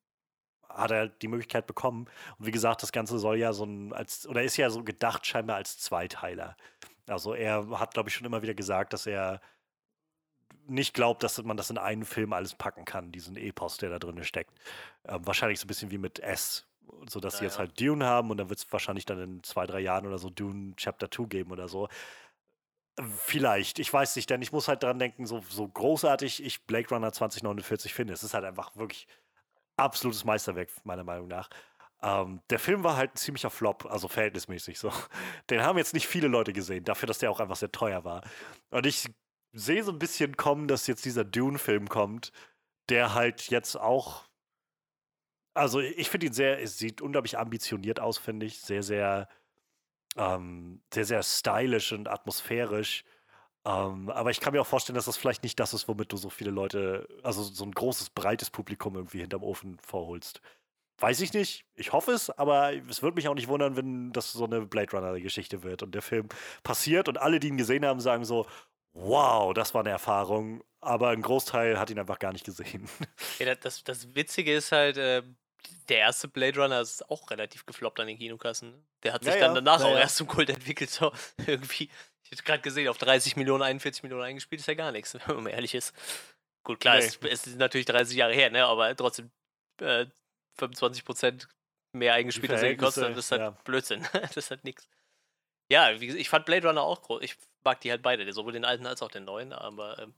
hat 0.70 0.92
er 0.92 1.08
die 1.08 1.28
Möglichkeit 1.28 1.68
bekommen. 1.68 2.08
Und 2.40 2.46
wie 2.48 2.52
gesagt, 2.52 2.84
das 2.84 2.92
Ganze 2.92 3.20
soll 3.20 3.38
ja 3.38 3.54
so 3.54 3.66
ein, 3.66 3.94
als, 3.94 4.28
oder 4.28 4.44
ist 4.44 4.58
ja 4.58 4.70
so 4.70 4.84
gedacht 4.84 5.26
scheinbar 5.26 5.58
als 5.58 5.78
Zweiteiler. 5.78 6.58
Also 7.08 7.34
er 7.34 7.80
hat, 7.80 7.94
glaube 7.94 8.10
ich, 8.10 8.16
schon 8.16 8.26
immer 8.26 8.42
wieder 8.42 8.54
gesagt, 8.54 8.94
dass 8.94 9.06
er 9.06 9.42
nicht 10.66 10.94
glaubt, 10.94 11.24
dass 11.24 11.42
man 11.44 11.58
das 11.58 11.70
in 11.70 11.78
einen 11.78 12.06
Film 12.06 12.34
alles 12.34 12.56
packen 12.56 12.86
kann, 12.86 13.12
diesen 13.12 13.36
Epos, 13.36 13.78
der 13.78 13.90
da 13.90 14.00
drin 14.00 14.24
steckt. 14.24 14.58
Ähm, 15.06 15.26
wahrscheinlich 15.26 15.60
so 15.60 15.66
ein 15.66 15.68
bisschen 15.68 15.92
wie 15.92 15.98
mit 15.98 16.20
S, 16.20 16.66
sodass 17.08 17.34
ja, 17.34 17.40
sie 17.40 17.46
jetzt 17.46 17.56
ja. 17.56 17.60
halt 17.60 17.80
Dune 17.80 18.06
haben 18.06 18.32
und 18.32 18.38
dann 18.38 18.50
wird 18.50 18.60
es 18.60 18.72
wahrscheinlich 18.72 19.06
dann 19.06 19.20
in 19.20 19.44
zwei, 19.44 19.66
drei 19.66 19.80
Jahren 19.80 20.08
oder 20.08 20.18
so 20.18 20.30
Dune 20.30 20.76
Chapter 20.76 21.10
2 21.10 21.26
geben 21.26 21.52
oder 21.52 21.68
so. 21.68 21.88
Vielleicht, 23.00 23.80
ich 23.80 23.92
weiß 23.92 24.16
nicht, 24.16 24.30
denn 24.30 24.42
ich 24.42 24.52
muss 24.52 24.68
halt 24.68 24.84
dran 24.84 25.00
denken, 25.00 25.26
so, 25.26 25.44
so 25.50 25.68
großartig 25.68 26.44
ich 26.44 26.66
Blade 26.66 26.90
Runner 26.90 27.12
2049 27.12 27.94
finde. 27.94 28.14
Es 28.14 28.24
ist 28.24 28.34
halt 28.34 28.46
einfach 28.46 28.76
wirklich 28.76 29.08
absolutes 29.78 30.26
Meisterwerk, 30.26 30.70
meiner 30.84 31.04
Meinung 31.04 31.28
nach. 31.28 31.50
Ähm, 32.04 32.42
der 32.50 32.60
Film 32.60 32.84
war 32.84 32.98
halt 32.98 33.14
ein 33.14 33.18
ziemlicher 33.18 33.50
Flop, 33.50 33.86
also 33.90 34.08
verhältnismäßig 34.08 34.78
so. 34.78 34.92
Den 35.50 35.64
haben 35.64 35.78
jetzt 35.78 35.94
nicht 35.94 36.08
viele 36.08 36.28
Leute 36.28 36.54
gesehen, 36.54 36.84
dafür, 36.84 37.08
dass 37.08 37.20
der 37.20 37.32
auch 37.32 37.40
einfach 37.40 37.56
sehr 37.56 37.72
teuer 37.72 38.04
war. 38.04 38.22
Und 38.70 38.86
ich 38.86 39.10
sehe 39.54 39.84
so 39.84 39.92
ein 39.92 40.00
bisschen 40.00 40.36
kommen, 40.38 40.68
dass 40.68 40.88
jetzt 40.88 41.06
dieser 41.06 41.24
Dune-Film 41.24 41.88
kommt, 41.88 42.32
der 42.90 43.14
halt 43.14 43.50
jetzt 43.50 43.76
auch 43.76 44.26
also 45.54 45.80
ich 45.80 46.10
finde 46.10 46.28
ihn 46.28 46.34
sehr, 46.34 46.62
es 46.62 46.78
sieht 46.78 47.02
unglaublich 47.02 47.38
ambitioniert 47.38 48.00
aus, 48.00 48.18
finde 48.18 48.46
ich. 48.46 48.60
Sehr, 48.62 48.84
sehr, 48.84 49.28
ähm, 50.18 50.82
sehr, 50.94 51.06
sehr 51.06 51.24
stylisch 51.24 51.92
und 51.92 52.08
atmosphärisch. 52.08 53.04
Ähm, 53.66 54.10
aber 54.10 54.32
ich 54.32 54.40
kann 54.42 54.54
mir 54.54 54.62
auch 54.62 54.68
vorstellen, 54.68 54.96
dass 54.96 55.06
das 55.06 55.18
vielleicht 55.18 55.44
nicht 55.44 55.60
das 55.60 55.74
ist, 55.74 55.88
womit 55.88 56.12
du 56.12 56.18
so 56.18 56.30
viele 56.30 56.52
Leute, 56.52 57.08
also 57.24 57.44
so 57.44 57.64
ein 57.66 57.72
großes, 57.72 58.10
breites 58.10 58.50
Publikum 58.50 58.96
irgendwie 58.96 59.22
hinterm 59.22 59.44
Ofen 59.44 59.78
vorholst. 59.82 60.42
Weiß 61.00 61.22
ich 61.22 61.34
nicht. 61.34 61.66
Ich 61.76 61.92
hoffe 61.92 62.12
es, 62.12 62.30
aber 62.30 62.74
es 62.90 63.02
würde 63.02 63.16
mich 63.16 63.28
auch 63.28 63.34
nicht 63.36 63.48
wundern, 63.48 63.76
wenn 63.76 64.12
das 64.14 64.32
so 64.34 64.46
eine 64.46 64.62
Blade 64.66 64.92
Runner-Geschichte 64.92 65.64
wird 65.64 65.84
und 65.84 65.94
der 65.96 66.02
Film 66.02 66.30
passiert 66.64 67.10
und 67.10 67.18
alle, 67.18 67.40
die 67.40 67.48
ihn 67.48 67.58
gesehen 67.58 67.86
haben, 67.86 68.00
sagen 68.00 68.26
so: 68.26 68.46
Wow, 68.94 69.54
das 69.54 69.74
war 69.74 69.82
eine 69.82 69.90
Erfahrung. 69.90 70.64
Aber 70.82 71.10
ein 71.10 71.22
Großteil 71.22 71.80
hat 71.80 71.90
ihn 71.90 72.00
einfach 72.00 72.20
gar 72.20 72.34
nicht 72.34 72.46
gesehen. 72.46 72.88
Ja, 73.40 73.56
das, 73.56 73.84
das 73.84 74.14
Witzige 74.16 74.54
ist 74.54 74.72
halt, 74.72 74.98
äh, 74.98 75.24
der 75.90 76.00
erste 76.00 76.28
Blade 76.28 76.60
Runner 76.60 76.82
ist 76.82 77.10
auch 77.10 77.30
relativ 77.30 77.66
gefloppt 77.66 78.00
an 78.00 78.08
den 78.08 78.18
Kinokassen. 78.18 78.72
Ne? 78.72 78.84
Der 79.04 79.14
hat 79.14 79.24
sich 79.24 79.34
ja, 79.34 79.40
dann 79.40 79.56
danach 79.56 79.80
ja, 79.80 79.86
auch 79.86 79.94
ja. 79.94 80.00
erst 80.00 80.18
zum 80.18 80.28
Kult 80.28 80.50
entwickelt. 80.50 80.90
So 80.90 81.12
irgendwie, 81.48 81.90
ich 82.24 82.32
hätte 82.32 82.44
gerade 82.44 82.62
gesehen, 82.62 82.88
auf 82.88 82.98
30 82.98 83.36
Millionen, 83.36 83.64
41 83.64 84.04
Millionen 84.04 84.24
eingespielt 84.24 84.62
ist 84.62 84.68
ja 84.68 84.74
gar 84.74 84.92
nichts, 84.92 85.14
wenn 85.28 85.44
man 85.44 85.48
ehrlich 85.48 85.74
ist. 85.74 85.94
Gut, 86.64 86.80
klar, 86.80 86.98
nee. 86.98 87.06
es, 87.06 87.20
es, 87.22 87.48
ist 87.48 87.58
natürlich 87.58 87.86
30 87.86 88.16
Jahre 88.16 88.34
her, 88.34 88.50
ne? 88.50 88.66
aber 88.66 88.96
trotzdem 88.96 89.32
äh, 89.82 90.06
25 90.58 91.04
Prozent 91.04 91.48
mehr 91.92 92.14
eingespielt, 92.14 92.52
als 92.52 92.64
er 92.64 92.76
gekostet 92.76 93.04
hat. 93.04 93.12
Das 93.12 93.26
ist 93.26 93.32
halt 93.32 93.64
Blödsinn. 93.64 94.08
das 94.14 94.38
ist 94.38 94.50
halt 94.50 94.64
nichts. 94.64 94.88
Ja, 95.72 96.00
wie, 96.00 96.16
ich 96.16 96.30
fand 96.30 96.46
Blade 96.46 96.68
Runner 96.68 96.82
auch 96.82 97.02
groß. 97.02 97.22
Ich 97.22 97.36
mag 97.64 97.82
die 97.82 97.92
halt 97.92 98.02
beide, 98.02 98.32
sowohl 98.34 98.54
den 98.54 98.66
alten 98.66 98.86
als 98.86 99.02
auch 99.02 99.12
den 99.12 99.26
neuen, 99.26 99.54
aber 99.54 100.00
ähm, 100.00 100.14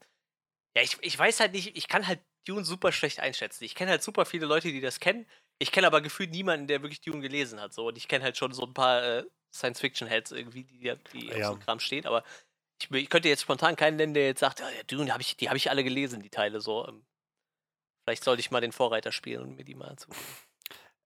ja, 0.75 0.83
ich, 0.83 0.97
ich 1.01 1.17
weiß 1.17 1.39
halt 1.39 1.53
nicht, 1.53 1.75
ich 1.77 1.87
kann 1.87 2.07
halt 2.07 2.19
Dune 2.45 2.63
super 2.63 2.91
schlecht 2.91 3.19
einschätzen. 3.19 3.63
Ich 3.63 3.75
kenne 3.75 3.91
halt 3.91 4.03
super 4.03 4.25
viele 4.25 4.45
Leute, 4.45 4.71
die 4.71 4.81
das 4.81 4.99
kennen. 4.99 5.25
Ich 5.59 5.71
kenne 5.71 5.87
aber 5.87 6.01
gefühlt 6.01 6.31
niemanden, 6.31 6.67
der 6.67 6.81
wirklich 6.81 7.01
Dune 7.01 7.21
gelesen 7.21 7.59
hat. 7.59 7.73
So. 7.73 7.87
Und 7.87 7.97
ich 7.97 8.07
kenne 8.07 8.23
halt 8.23 8.37
schon 8.37 8.53
so 8.53 8.63
ein 8.63 8.73
paar 8.73 9.03
äh, 9.03 9.23
Science-Fiction-Heads 9.53 10.31
irgendwie, 10.31 10.63
die, 10.63 10.93
die 11.13 11.27
ja. 11.27 11.49
auf 11.49 11.55
so 11.55 11.59
Kram 11.59 11.79
stehen. 11.79 12.05
Aber 12.05 12.23
ich, 12.81 12.91
ich, 12.91 13.09
könnte 13.09 13.29
jetzt 13.29 13.41
spontan 13.41 13.75
keinen 13.75 13.97
nennen, 13.97 14.13
der 14.13 14.27
jetzt 14.27 14.39
sagt, 14.39 14.59
ja, 14.59 14.67
Dune, 14.87 15.13
hab 15.13 15.21
ich, 15.21 15.37
die 15.37 15.49
habe 15.49 15.57
ich 15.57 15.69
alle 15.69 15.83
gelesen, 15.83 16.21
die 16.21 16.29
Teile 16.29 16.61
so. 16.61 16.87
Ähm, 16.87 17.05
vielleicht 18.03 18.23
sollte 18.23 18.41
ich 18.41 18.51
mal 18.51 18.61
den 18.61 18.71
Vorreiter 18.71 19.11
spielen 19.11 19.41
und 19.41 19.55
mir 19.55 19.65
die 19.65 19.75
mal 19.75 19.95
zu. 19.97 20.09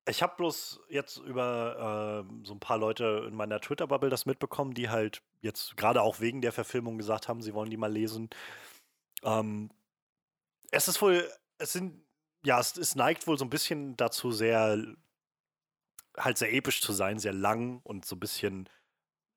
Ich 0.08 0.24
habe 0.24 0.36
bloß 0.38 0.82
jetzt 0.90 1.18
über 1.18 2.26
äh, 2.26 2.46
so 2.46 2.54
ein 2.54 2.60
paar 2.60 2.80
Leute 2.80 3.26
in 3.28 3.36
meiner 3.36 3.62
Twitter-Bubble 3.62 4.10
das 4.10 4.26
mitbekommen, 4.26 4.74
die 4.74 4.90
halt 4.90 5.22
jetzt 5.42 5.78
gerade 5.78 6.02
auch 6.02 6.20
wegen 6.20 6.42
der 6.42 6.52
Verfilmung 6.52 6.98
gesagt 6.98 7.28
haben, 7.28 7.44
sie 7.44 7.54
wollen 7.54 7.70
die 7.70 7.78
mal 7.78 7.92
lesen. 7.92 8.30
Ähm, 9.24 9.70
es 10.72 10.88
ist 10.88 11.02
wohl, 11.02 11.30
es 11.58 11.74
sind, 11.74 12.04
ja, 12.44 12.60
es, 12.60 12.78
es 12.78 12.96
neigt 12.96 13.28
wohl 13.28 13.38
so 13.38 13.46
ein 13.46 13.50
bisschen 13.50 13.98
dazu, 13.98 14.32
sehr, 14.32 14.78
halt 16.18 16.38
sehr 16.38 16.54
episch 16.54 16.82
zu 16.82 16.94
sein, 16.94 17.20
sehr 17.20 17.34
lang 17.34 17.82
und 17.84 18.06
so 18.06 18.16
ein 18.16 18.20
bisschen 18.20 18.70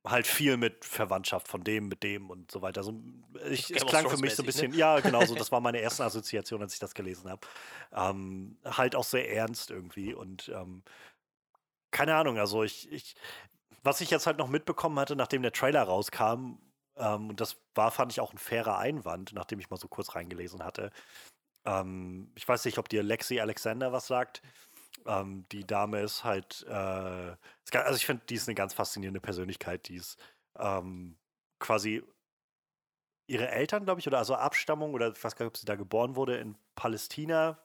halt 0.04 0.26
viel 0.26 0.56
mit 0.56 0.84
Verwandtschaft 0.84 1.46
von 1.46 1.62
dem, 1.62 1.86
mit 1.88 2.02
dem 2.02 2.28
und 2.28 2.50
so 2.50 2.60
weiter. 2.60 2.82
So, 2.82 3.00
ich, 3.48 3.70
es 3.70 3.86
klang 3.86 4.08
für 4.08 4.16
mich 4.16 4.34
so 4.34 4.42
ein 4.42 4.46
bisschen, 4.46 4.72
ne? 4.72 4.76
ja, 4.76 5.00
genau 5.00 5.24
so, 5.24 5.34
das 5.36 5.52
war 5.52 5.60
meine 5.60 5.78
erste 5.78 6.04
Assoziation, 6.04 6.60
als 6.60 6.74
ich 6.74 6.80
das 6.80 6.94
gelesen 6.94 7.30
habe. 7.30 7.46
Ähm, 7.92 8.58
halt 8.64 8.96
auch 8.96 9.04
sehr 9.04 9.30
ernst 9.32 9.70
irgendwie 9.70 10.12
und 10.12 10.48
ähm, 10.48 10.82
keine 11.92 12.16
Ahnung, 12.16 12.38
also 12.38 12.64
ich, 12.64 12.90
ich, 12.90 13.14
was 13.82 14.00
ich 14.00 14.10
jetzt 14.10 14.26
halt 14.26 14.38
noch 14.38 14.48
mitbekommen 14.48 14.98
hatte, 14.98 15.14
nachdem 15.14 15.42
der 15.42 15.52
Trailer 15.52 15.82
rauskam, 15.82 16.58
ähm, 17.02 17.30
und 17.30 17.40
das 17.40 17.56
war, 17.74 17.90
fand 17.90 18.12
ich, 18.12 18.20
auch 18.20 18.32
ein 18.32 18.38
fairer 18.38 18.78
Einwand, 18.78 19.32
nachdem 19.34 19.58
ich 19.58 19.70
mal 19.70 19.76
so 19.76 19.88
kurz 19.88 20.14
reingelesen 20.14 20.64
hatte. 20.64 20.90
Ähm, 21.64 22.30
ich 22.36 22.46
weiß 22.46 22.64
nicht, 22.64 22.78
ob 22.78 22.88
dir 22.88 23.02
Lexi 23.02 23.40
Alexander 23.40 23.92
was 23.92 24.06
sagt. 24.06 24.40
Ähm, 25.06 25.44
die 25.50 25.66
Dame 25.66 26.00
ist 26.00 26.22
halt, 26.22 26.64
äh, 26.68 26.72
also 26.72 27.96
ich 27.96 28.06
finde, 28.06 28.24
die 28.28 28.36
ist 28.36 28.48
eine 28.48 28.54
ganz 28.54 28.72
faszinierende 28.74 29.20
Persönlichkeit. 29.20 29.88
Die 29.88 29.96
ist 29.96 30.16
ähm, 30.58 31.16
quasi 31.58 32.04
ihre 33.26 33.48
Eltern, 33.48 33.84
glaube 33.84 34.00
ich, 34.00 34.06
oder 34.06 34.18
also 34.18 34.36
Abstammung, 34.36 34.94
oder 34.94 35.10
ich 35.10 35.24
weiß 35.24 35.34
gar 35.34 35.44
nicht, 35.44 35.52
ob 35.52 35.56
sie 35.56 35.66
da 35.66 35.74
geboren 35.74 36.14
wurde, 36.14 36.36
in 36.36 36.56
Palästina, 36.76 37.58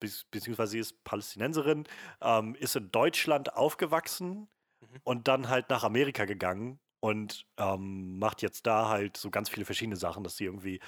beziehungsweise 0.00 0.72
sie 0.72 0.78
ist 0.80 1.04
Palästinenserin, 1.04 1.86
ähm, 2.20 2.54
ist 2.56 2.76
in 2.76 2.90
Deutschland 2.90 3.54
aufgewachsen 3.54 4.48
mhm. 4.80 5.00
und 5.04 5.28
dann 5.28 5.48
halt 5.48 5.70
nach 5.70 5.84
Amerika 5.84 6.24
gegangen 6.24 6.80
und 7.02 7.46
ähm, 7.58 8.18
macht 8.18 8.42
jetzt 8.42 8.66
da 8.66 8.88
halt 8.88 9.16
so 9.16 9.30
ganz 9.30 9.50
viele 9.50 9.66
verschiedene 9.66 9.96
Sachen, 9.96 10.22
dass 10.24 10.36
sie 10.36 10.44
irgendwie 10.44 10.80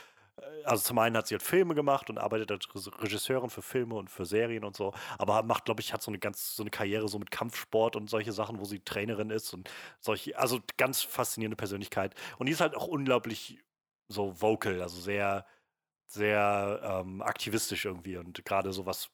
also 0.65 0.83
zum 0.83 0.99
einen 0.99 1.17
hat 1.17 1.29
sie 1.29 1.35
halt 1.35 1.43
Filme 1.43 1.75
gemacht 1.75 2.11
und 2.11 2.19
arbeitet 2.19 2.51
als 2.51 2.69
Regisseurin 3.01 3.51
für 3.51 3.63
Filme 3.63 3.95
und 3.95 4.11
für 4.11 4.25
Serien 4.27 4.65
und 4.65 4.77
so, 4.77 4.93
aber 5.19 5.43
macht, 5.45 5.67
glaube 5.67 5.81
ich, 5.81 5.93
hat 5.93 6.03
so 6.03 6.11
eine 6.11 6.19
ganz, 6.19 6.57
so 6.57 6.63
eine 6.63 6.71
Karriere 6.71 7.09
so 7.09 7.19
mit 7.19 7.31
Kampfsport 7.31 7.97
und 7.97 8.11
solche 8.11 8.33
Sachen, 8.33 8.59
wo 8.59 8.65
sie 8.65 8.81
Trainerin 8.81 9.31
ist 9.31 9.55
und 9.55 9.71
solche, 10.01 10.39
also 10.39 10.61
ganz 10.77 11.03
faszinierende 11.03 11.57
Persönlichkeit. 11.57 12.15
Und 12.39 12.47
die 12.47 12.53
ist 12.53 12.61
halt 12.61 12.75
auch 12.75 12.87
unglaublich 12.89 13.61
so 14.09 14.41
vocal, 14.41 14.83
also 14.83 15.01
sehr, 15.01 15.47
sehr 16.07 16.81
ähm, 17.05 17.23
aktivistisch 17.23 17.85
irgendwie 17.85 18.17
und 18.19 18.45
gerade 18.45 18.73
so 18.73 18.87
was 18.87 19.11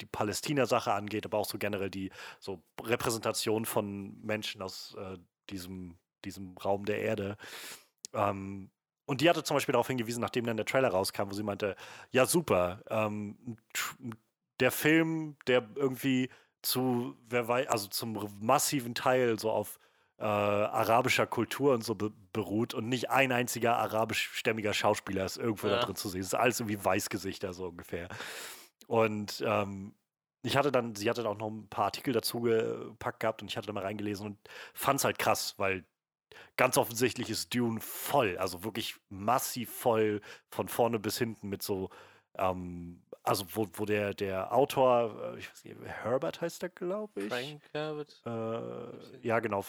die 0.00 0.06
Palästina-Sache 0.06 0.92
angeht, 0.92 1.26
aber 1.26 1.38
auch 1.38 1.46
so 1.46 1.58
generell 1.58 1.90
die 1.90 2.10
so 2.40 2.62
Repräsentation 2.82 3.66
von 3.66 4.20
Menschen 4.22 4.62
aus 4.62 4.94
äh, 4.98 5.18
diesem, 5.50 5.98
diesem 6.24 6.56
Raum 6.58 6.84
der 6.84 7.00
Erde. 7.00 7.36
Ähm, 8.12 8.70
und 9.04 9.20
die 9.20 9.28
hatte 9.28 9.42
zum 9.42 9.56
Beispiel 9.56 9.72
darauf 9.72 9.88
hingewiesen, 9.88 10.20
nachdem 10.20 10.46
dann 10.46 10.56
der 10.56 10.66
Trailer 10.66 10.88
rauskam, 10.88 11.28
wo 11.28 11.34
sie 11.34 11.42
meinte, 11.42 11.76
ja 12.10 12.26
super, 12.26 12.82
ähm, 12.88 13.58
der 14.60 14.70
Film, 14.70 15.36
der 15.46 15.68
irgendwie 15.74 16.30
zu, 16.62 17.16
wer 17.28 17.48
weiß, 17.48 17.66
also 17.68 17.88
zum 17.88 18.18
massiven 18.40 18.94
Teil 18.94 19.38
so 19.38 19.50
auf 19.50 19.78
äh, 20.18 20.24
arabischer 20.24 21.26
Kultur 21.26 21.74
und 21.74 21.82
so 21.82 21.94
be 21.96 22.12
beruht 22.32 22.72
und 22.72 22.88
nicht 22.88 23.10
ein 23.10 23.30
einziger 23.30 23.76
arabischstämmiger 23.76 24.72
Schauspieler 24.72 25.26
ist 25.26 25.36
irgendwo 25.36 25.66
ja. 25.66 25.76
da 25.76 25.84
drin 25.84 25.96
zu 25.96 26.08
sehen. 26.08 26.22
Es 26.22 26.28
ist 26.28 26.34
alles 26.34 26.60
irgendwie 26.60 26.82
Weißgesichter 26.82 27.52
so 27.52 27.66
ungefähr. 27.66 28.08
Und 28.86 29.44
ähm, 29.46 29.94
ich 30.42 30.56
hatte 30.56 30.72
dann, 30.72 30.94
sie 30.94 31.10
hatte 31.10 31.28
auch 31.28 31.36
noch 31.36 31.50
ein 31.50 31.68
paar 31.68 31.86
Artikel 31.86 32.14
dazu 32.14 32.40
gepackt 32.40 33.20
gehabt 33.20 33.42
und 33.42 33.48
ich 33.48 33.56
hatte 33.56 33.66
da 33.66 33.72
mal 33.74 33.82
reingelesen 33.82 34.26
und 34.26 34.38
fand 34.72 35.00
es 35.00 35.04
halt 35.04 35.18
krass, 35.18 35.54
weil 35.58 35.84
ganz 36.56 36.76
offensichtlich 36.76 37.30
ist 37.30 37.54
Dune 37.54 37.80
voll, 37.80 38.38
also 38.38 38.64
wirklich 38.64 38.96
massiv 39.08 39.72
voll 39.72 40.20
von 40.50 40.68
vorne 40.68 40.98
bis 40.98 41.18
hinten 41.18 41.48
mit 41.48 41.62
so, 41.62 41.90
ähm, 42.36 43.02
also 43.22 43.44
wo, 43.54 43.66
wo 43.74 43.84
der, 43.84 44.14
der 44.14 44.52
Autor, 44.52 45.34
äh, 45.34 45.38
ich 45.38 45.50
weiß 45.50 45.64
nicht, 45.64 45.76
Herbert 45.84 46.40
heißt 46.40 46.62
der, 46.62 46.68
glaube 46.68 47.22
ich. 47.22 47.28
Frank 47.28 47.62
Herbert. 47.72 48.22
Äh, 48.26 49.26
ja, 49.26 49.40
genau. 49.40 49.64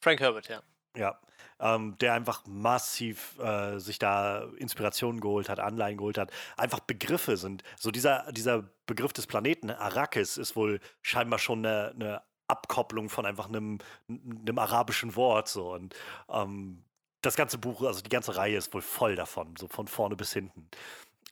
Frank 0.00 0.20
Herbert, 0.20 0.48
ja. 0.48 0.62
Ja, 0.94 1.18
ähm, 1.58 1.96
der 1.98 2.12
einfach 2.12 2.44
massiv 2.46 3.38
äh, 3.38 3.78
sich 3.78 3.98
da 3.98 4.42
Inspirationen 4.58 5.20
geholt 5.20 5.48
hat, 5.48 5.58
Anleihen 5.58 5.96
geholt 5.96 6.18
hat. 6.18 6.30
Einfach 6.56 6.80
Begriffe 6.80 7.38
sind. 7.38 7.62
So 7.78 7.90
dieser, 7.90 8.30
dieser 8.32 8.68
Begriff 8.86 9.14
des 9.14 9.26
Planeten, 9.26 9.70
Arrakis, 9.70 10.36
ist 10.36 10.54
wohl 10.54 10.80
scheinbar 11.00 11.38
schon 11.38 11.64
eine, 11.64 11.92
eine 11.94 12.22
Abkopplung 12.52 13.08
von 13.08 13.26
einfach 13.26 13.48
einem, 13.48 13.78
einem 14.08 14.58
arabischen 14.58 15.16
Wort. 15.16 15.48
So. 15.48 15.72
Und 15.72 15.94
ähm, 16.28 16.84
das 17.22 17.36
ganze 17.36 17.58
Buch, 17.58 17.82
also 17.82 18.02
die 18.02 18.10
ganze 18.10 18.36
Reihe 18.36 18.56
ist 18.56 18.74
wohl 18.74 18.82
voll 18.82 19.16
davon, 19.16 19.54
so 19.56 19.68
von 19.68 19.88
vorne 19.88 20.16
bis 20.16 20.32
hinten. 20.32 20.68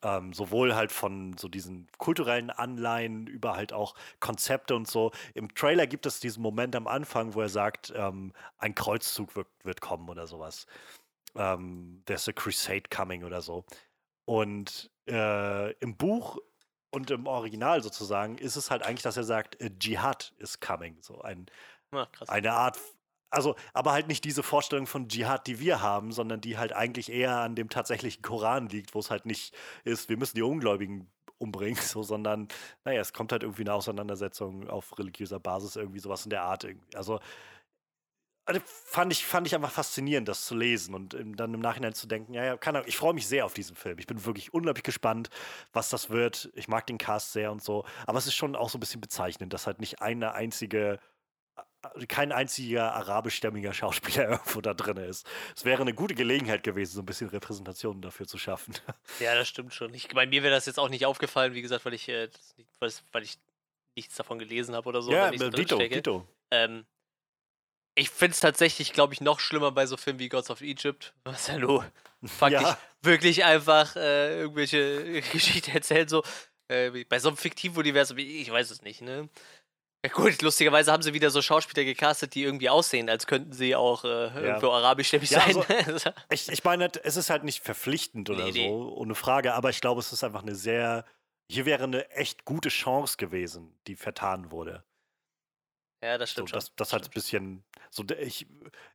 Ähm, 0.02 0.32
sowohl 0.32 0.74
halt 0.74 0.92
von 0.92 1.36
so 1.36 1.48
diesen 1.48 1.86
kulturellen 1.98 2.48
Anleihen 2.48 3.26
über 3.26 3.54
halt 3.56 3.74
auch 3.74 3.94
Konzepte 4.18 4.74
und 4.74 4.88
so. 4.88 5.12
Im 5.34 5.54
Trailer 5.54 5.86
gibt 5.86 6.06
es 6.06 6.20
diesen 6.20 6.42
Moment 6.42 6.74
am 6.74 6.86
Anfang, 6.86 7.34
wo 7.34 7.42
er 7.42 7.50
sagt, 7.50 7.92
ähm, 7.94 8.32
ein 8.56 8.74
Kreuzzug 8.74 9.36
wird, 9.36 9.48
wird, 9.62 9.82
kommen 9.82 10.08
oder 10.08 10.26
sowas. 10.26 10.66
Ähm, 11.34 12.02
there's 12.06 12.26
a 12.28 12.32
crusade 12.32 12.84
coming 12.88 13.24
oder 13.24 13.42
so. 13.42 13.64
Und 14.24 14.90
äh, 15.06 15.72
im 15.80 15.96
Buch 15.96 16.38
und 16.90 17.10
im 17.10 17.26
Original 17.26 17.82
sozusagen 17.82 18.38
ist 18.38 18.56
es 18.56 18.70
halt 18.70 18.82
eigentlich, 18.82 19.02
dass 19.02 19.16
er 19.16 19.24
sagt, 19.24 19.58
Jihad 19.82 20.32
is 20.38 20.60
coming. 20.60 20.96
So 21.00 21.20
ein, 21.20 21.46
ja, 21.92 22.08
eine 22.26 22.52
Art 22.52 22.78
also, 23.30 23.54
aber 23.72 23.92
halt 23.92 24.08
nicht 24.08 24.24
diese 24.24 24.42
Vorstellung 24.42 24.86
von 24.88 25.08
Dschihad, 25.08 25.46
die 25.46 25.60
wir 25.60 25.80
haben, 25.80 26.10
sondern 26.10 26.40
die 26.40 26.58
halt 26.58 26.72
eigentlich 26.72 27.12
eher 27.12 27.38
an 27.38 27.54
dem 27.54 27.68
tatsächlichen 27.68 28.22
Koran 28.22 28.68
liegt, 28.68 28.94
wo 28.94 28.98
es 28.98 29.10
halt 29.10 29.24
nicht 29.24 29.54
ist, 29.84 30.08
wir 30.08 30.16
müssen 30.16 30.34
die 30.34 30.42
Ungläubigen 30.42 31.08
umbringen, 31.38 31.76
so, 31.80 32.02
sondern, 32.02 32.48
naja, 32.84 33.00
es 33.00 33.12
kommt 33.12 33.32
halt 33.32 33.44
irgendwie 33.44 33.62
eine 33.62 33.74
Auseinandersetzung 33.74 34.68
auf 34.68 34.98
religiöser 34.98 35.38
Basis, 35.38 35.76
irgendwie 35.76 36.00
sowas 36.00 36.24
in 36.24 36.30
der 36.30 36.42
Art. 36.42 36.66
Also, 36.94 37.20
also, 38.50 38.60
fand 38.66 39.12
ich, 39.12 39.24
fand 39.24 39.46
ich 39.46 39.54
einfach 39.54 39.70
faszinierend, 39.70 40.28
das 40.28 40.44
zu 40.44 40.56
lesen 40.56 40.94
und 40.94 41.16
dann 41.36 41.54
im 41.54 41.60
Nachhinein 41.60 41.94
zu 41.94 42.08
denken, 42.08 42.34
ja, 42.34 42.44
ja, 42.44 42.56
kann, 42.56 42.82
ich 42.86 42.96
freue 42.96 43.14
mich 43.14 43.28
sehr 43.28 43.46
auf 43.46 43.54
diesen 43.54 43.76
Film. 43.76 43.98
Ich 43.98 44.06
bin 44.06 44.24
wirklich 44.24 44.52
unglaublich 44.52 44.82
gespannt, 44.82 45.30
was 45.72 45.88
das 45.88 46.10
wird. 46.10 46.50
Ich 46.54 46.66
mag 46.66 46.86
den 46.86 46.98
Cast 46.98 47.32
sehr 47.32 47.52
und 47.52 47.62
so. 47.62 47.84
Aber 48.06 48.18
es 48.18 48.26
ist 48.26 48.34
schon 48.34 48.56
auch 48.56 48.68
so 48.68 48.78
ein 48.78 48.80
bisschen 48.80 49.00
bezeichnend, 49.00 49.52
dass 49.52 49.66
halt 49.66 49.80
nicht 49.80 50.02
eine 50.02 50.34
einzige 50.34 50.98
kein 52.08 52.30
einziger 52.30 52.92
arabischstämmiger 52.94 53.72
Schauspieler 53.72 54.28
irgendwo 54.30 54.60
da 54.60 54.74
drin 54.74 54.98
ist. 54.98 55.26
Es 55.56 55.64
wäre 55.64 55.80
eine 55.80 55.94
gute 55.94 56.14
Gelegenheit 56.14 56.62
gewesen, 56.62 56.92
so 56.92 57.00
ein 57.00 57.06
bisschen 57.06 57.28
Repräsentationen 57.28 58.02
dafür 58.02 58.26
zu 58.26 58.36
schaffen. 58.36 58.74
Ja, 59.20 59.34
das 59.34 59.48
stimmt 59.48 59.72
schon. 59.72 59.94
Ich, 59.94 60.08
bei 60.08 60.26
mir 60.26 60.42
wäre 60.42 60.54
das 60.54 60.66
jetzt 60.66 60.78
auch 60.78 60.88
nicht 60.88 61.06
aufgefallen, 61.06 61.54
wie 61.54 61.62
gesagt, 61.62 61.84
weil 61.84 61.94
ich, 61.94 62.08
äh, 62.08 62.28
weil, 62.80 63.22
ich 63.22 63.38
nichts 63.96 64.16
davon 64.16 64.38
gelesen 64.38 64.74
habe 64.74 64.88
oder 64.88 65.02
so. 65.02 65.10
Ja, 65.12 65.30
Dito, 65.30 65.78
Dito. 65.78 66.26
Ähm, 66.50 66.84
ich 67.94 68.10
finde 68.10 68.32
es 68.32 68.40
tatsächlich, 68.40 68.92
glaube 68.92 69.14
ich, 69.14 69.20
noch 69.20 69.40
schlimmer 69.40 69.72
bei 69.72 69.86
so 69.86 69.96
Filmen 69.96 70.18
wie 70.18 70.28
Gods 70.28 70.50
of 70.50 70.60
Egypt, 70.60 71.12
was 71.24 71.48
ja 71.48 71.58
nur 71.58 71.84
faktisch 72.24 72.62
ja. 72.62 72.78
wirklich 73.02 73.44
einfach 73.44 73.96
äh, 73.96 74.40
irgendwelche 74.40 75.20
Geschichten 75.32 75.70
erzählt, 75.72 76.10
so. 76.10 76.22
Äh, 76.68 77.04
bei 77.04 77.18
so 77.18 77.28
einem 77.28 77.36
fiktiven 77.36 77.76
Universum, 77.76 78.18
ich 78.18 78.50
weiß 78.50 78.70
es 78.70 78.82
nicht, 78.82 79.02
ne? 79.02 79.28
Ja 80.04 80.10
gut, 80.10 80.40
lustigerweise 80.40 80.92
haben 80.92 81.02
sie 81.02 81.12
wieder 81.12 81.30
so 81.30 81.42
Schauspieler 81.42 81.84
gecastet, 81.84 82.34
die 82.34 82.42
irgendwie 82.42 82.70
aussehen, 82.70 83.10
als 83.10 83.26
könnten 83.26 83.52
sie 83.52 83.76
auch 83.76 84.04
äh, 84.04 84.08
ja. 84.08 84.40
irgendwo 84.40 84.70
arabischstämmig 84.70 85.28
ja, 85.30 85.40
sein. 85.40 85.56
Also, 85.86 86.10
ich, 86.30 86.48
ich 86.48 86.64
meine, 86.64 86.90
es 87.02 87.16
ist 87.16 87.28
halt 87.28 87.44
nicht 87.44 87.62
verpflichtend 87.62 88.30
oder 88.30 88.44
nee, 88.50 88.68
so, 88.68 88.94
ohne 88.96 89.14
Frage, 89.14 89.52
aber 89.52 89.68
ich 89.68 89.80
glaube, 89.82 90.00
es 90.00 90.12
ist 90.12 90.24
einfach 90.24 90.42
eine 90.42 90.54
sehr, 90.54 91.04
hier 91.50 91.66
wäre 91.66 91.84
eine 91.84 92.08
echt 92.12 92.46
gute 92.46 92.70
Chance 92.70 93.18
gewesen, 93.18 93.78
die 93.86 93.94
vertan 93.94 94.50
wurde. 94.50 94.84
Ja, 96.02 96.16
das 96.16 96.30
stimmt 96.30 96.48
so, 96.48 96.54
das. 96.54 96.74
Das 96.76 96.94
halt 96.94 97.04
ein 97.04 97.10
bisschen, 97.10 97.64
so, 97.90 98.04
ich, 98.20 98.46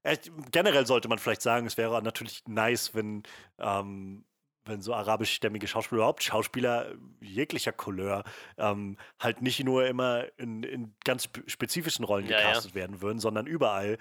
äh, 0.03 0.17
generell 0.51 0.87
sollte 0.87 1.07
man 1.07 1.19
vielleicht 1.19 1.41
sagen, 1.41 1.67
es 1.67 1.77
wäre 1.77 2.01
natürlich 2.01 2.43
nice, 2.47 2.95
wenn 2.95 3.23
ähm, 3.59 4.25
wenn 4.65 4.81
so 4.81 4.93
arabischstämmige 4.93 5.67
Schauspieler, 5.67 5.99
überhaupt 5.99 6.23
Schauspieler 6.23 6.93
jeglicher 7.21 7.71
Couleur, 7.71 8.23
ähm, 8.57 8.97
halt 9.19 9.41
nicht 9.41 9.63
nur 9.63 9.85
immer 9.85 10.25
in, 10.37 10.63
in 10.63 10.95
ganz 11.03 11.29
spezifischen 11.47 12.03
Rollen 12.03 12.27
ja, 12.27 12.37
gecastet 12.37 12.71
ja. 12.71 12.75
werden 12.75 13.01
würden, 13.01 13.19
sondern 13.19 13.45
überall. 13.47 13.97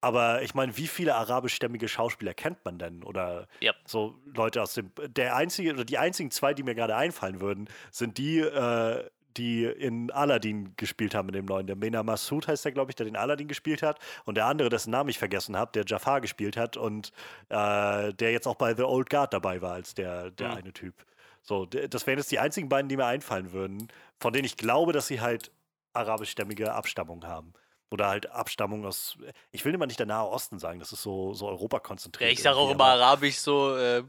Aber 0.00 0.42
ich 0.42 0.54
meine, 0.54 0.76
wie 0.76 0.86
viele 0.86 1.16
arabischstämmige 1.16 1.88
Schauspieler 1.88 2.32
kennt 2.32 2.64
man 2.64 2.78
denn? 2.78 3.02
Oder 3.02 3.48
ja. 3.60 3.74
so 3.84 4.16
Leute 4.24 4.62
aus 4.62 4.74
dem. 4.74 4.92
Der 5.08 5.34
einzige 5.34 5.72
oder 5.72 5.84
die 5.84 5.98
einzigen 5.98 6.30
zwei, 6.30 6.54
die 6.54 6.62
mir 6.62 6.76
gerade 6.76 6.94
einfallen 6.94 7.40
würden, 7.40 7.68
sind 7.90 8.18
die, 8.18 8.38
äh, 8.38 9.08
die 9.38 9.64
in 9.64 10.10
Aladdin 10.10 10.74
gespielt 10.76 11.14
haben 11.14 11.28
in 11.28 11.34
dem 11.34 11.44
neuen. 11.44 11.66
Der 11.66 11.76
Mena 11.76 12.02
Massoud 12.02 12.48
heißt 12.48 12.64
der, 12.64 12.72
glaube 12.72 12.90
ich, 12.90 12.96
der 12.96 13.06
den 13.06 13.16
Aladdin 13.16 13.48
gespielt 13.48 13.82
hat. 13.82 13.98
Und 14.24 14.36
der 14.36 14.46
andere, 14.46 14.68
dessen 14.68 14.90
Namen 14.90 15.08
ich 15.08 15.18
vergessen 15.18 15.56
habe, 15.56 15.72
der 15.72 15.84
Jafar 15.86 16.20
gespielt 16.20 16.56
hat 16.56 16.76
und 16.76 17.12
äh, 17.48 18.12
der 18.12 18.32
jetzt 18.32 18.46
auch 18.46 18.56
bei 18.56 18.74
The 18.74 18.82
Old 18.82 19.08
Guard 19.08 19.32
dabei 19.32 19.62
war 19.62 19.72
als 19.72 19.94
der, 19.94 20.30
der 20.32 20.48
mhm. 20.48 20.56
eine 20.56 20.72
Typ. 20.72 20.94
So, 21.42 21.64
das 21.64 22.06
wären 22.06 22.18
jetzt 22.18 22.30
die 22.30 22.40
einzigen 22.40 22.68
beiden, 22.68 22.88
die 22.88 22.96
mir 22.96 23.06
einfallen 23.06 23.52
würden, 23.52 23.88
von 24.18 24.32
denen 24.32 24.44
ich 24.44 24.56
glaube, 24.56 24.92
dass 24.92 25.06
sie 25.06 25.20
halt 25.20 25.50
arabischstämmige 25.94 26.74
Abstammung 26.74 27.24
haben. 27.24 27.54
Oder 27.90 28.08
halt 28.08 28.30
Abstammung 28.30 28.84
aus, 28.84 29.16
ich 29.50 29.64
will 29.64 29.72
immer 29.72 29.86
nicht 29.86 29.98
der 29.98 30.06
Nahe 30.06 30.28
Osten 30.28 30.58
sagen, 30.58 30.78
das 30.78 30.92
ist 30.92 31.02
so, 31.02 31.32
so 31.32 31.48
Europa 31.48 31.78
konzentriert. 31.78 32.28
Ja, 32.28 32.32
ich 32.34 32.42
sage 32.42 32.58
auch 32.58 32.70
immer 32.70 32.84
arabisch 32.84 33.38
so. 33.38 33.74
Äh, 33.76 34.04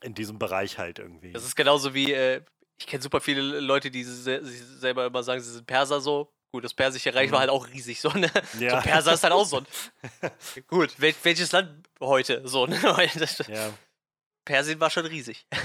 in 0.00 0.14
diesem 0.14 0.38
Bereich 0.38 0.78
halt 0.78 0.98
irgendwie. 0.98 1.32
Das 1.32 1.44
ist 1.44 1.54
genauso 1.54 1.92
wie, 1.94 2.12
äh, 2.12 2.40
ich 2.82 2.86
kenne 2.88 3.02
super 3.02 3.20
viele 3.20 3.60
Leute, 3.60 3.90
die 3.90 4.02
sich 4.02 4.62
selber 4.78 5.06
immer 5.06 5.22
sagen, 5.22 5.40
sie 5.40 5.52
sind 5.52 5.66
Perser 5.66 6.00
so. 6.00 6.32
Gut, 6.52 6.64
das 6.64 6.74
persische 6.74 7.14
Reich 7.14 7.28
mhm. 7.28 7.32
war 7.32 7.40
halt 7.40 7.50
auch 7.50 7.66
riesig 7.68 8.00
so, 8.00 8.10
ne? 8.10 8.30
Ja. 8.58 8.82
So 8.82 8.88
Perser 8.88 9.12
ist 9.14 9.22
halt 9.22 9.32
auch 9.32 9.46
so 9.46 9.58
ein. 9.58 9.66
Gut, 10.66 11.00
wel 11.00 11.14
welches 11.22 11.52
Land 11.52 11.88
heute 12.00 12.46
so, 12.46 12.66
ne? 12.66 12.78
ja. 13.48 13.72
Persien 14.44 14.80
war 14.80 14.90
schon 14.90 15.06
riesig. 15.06 15.46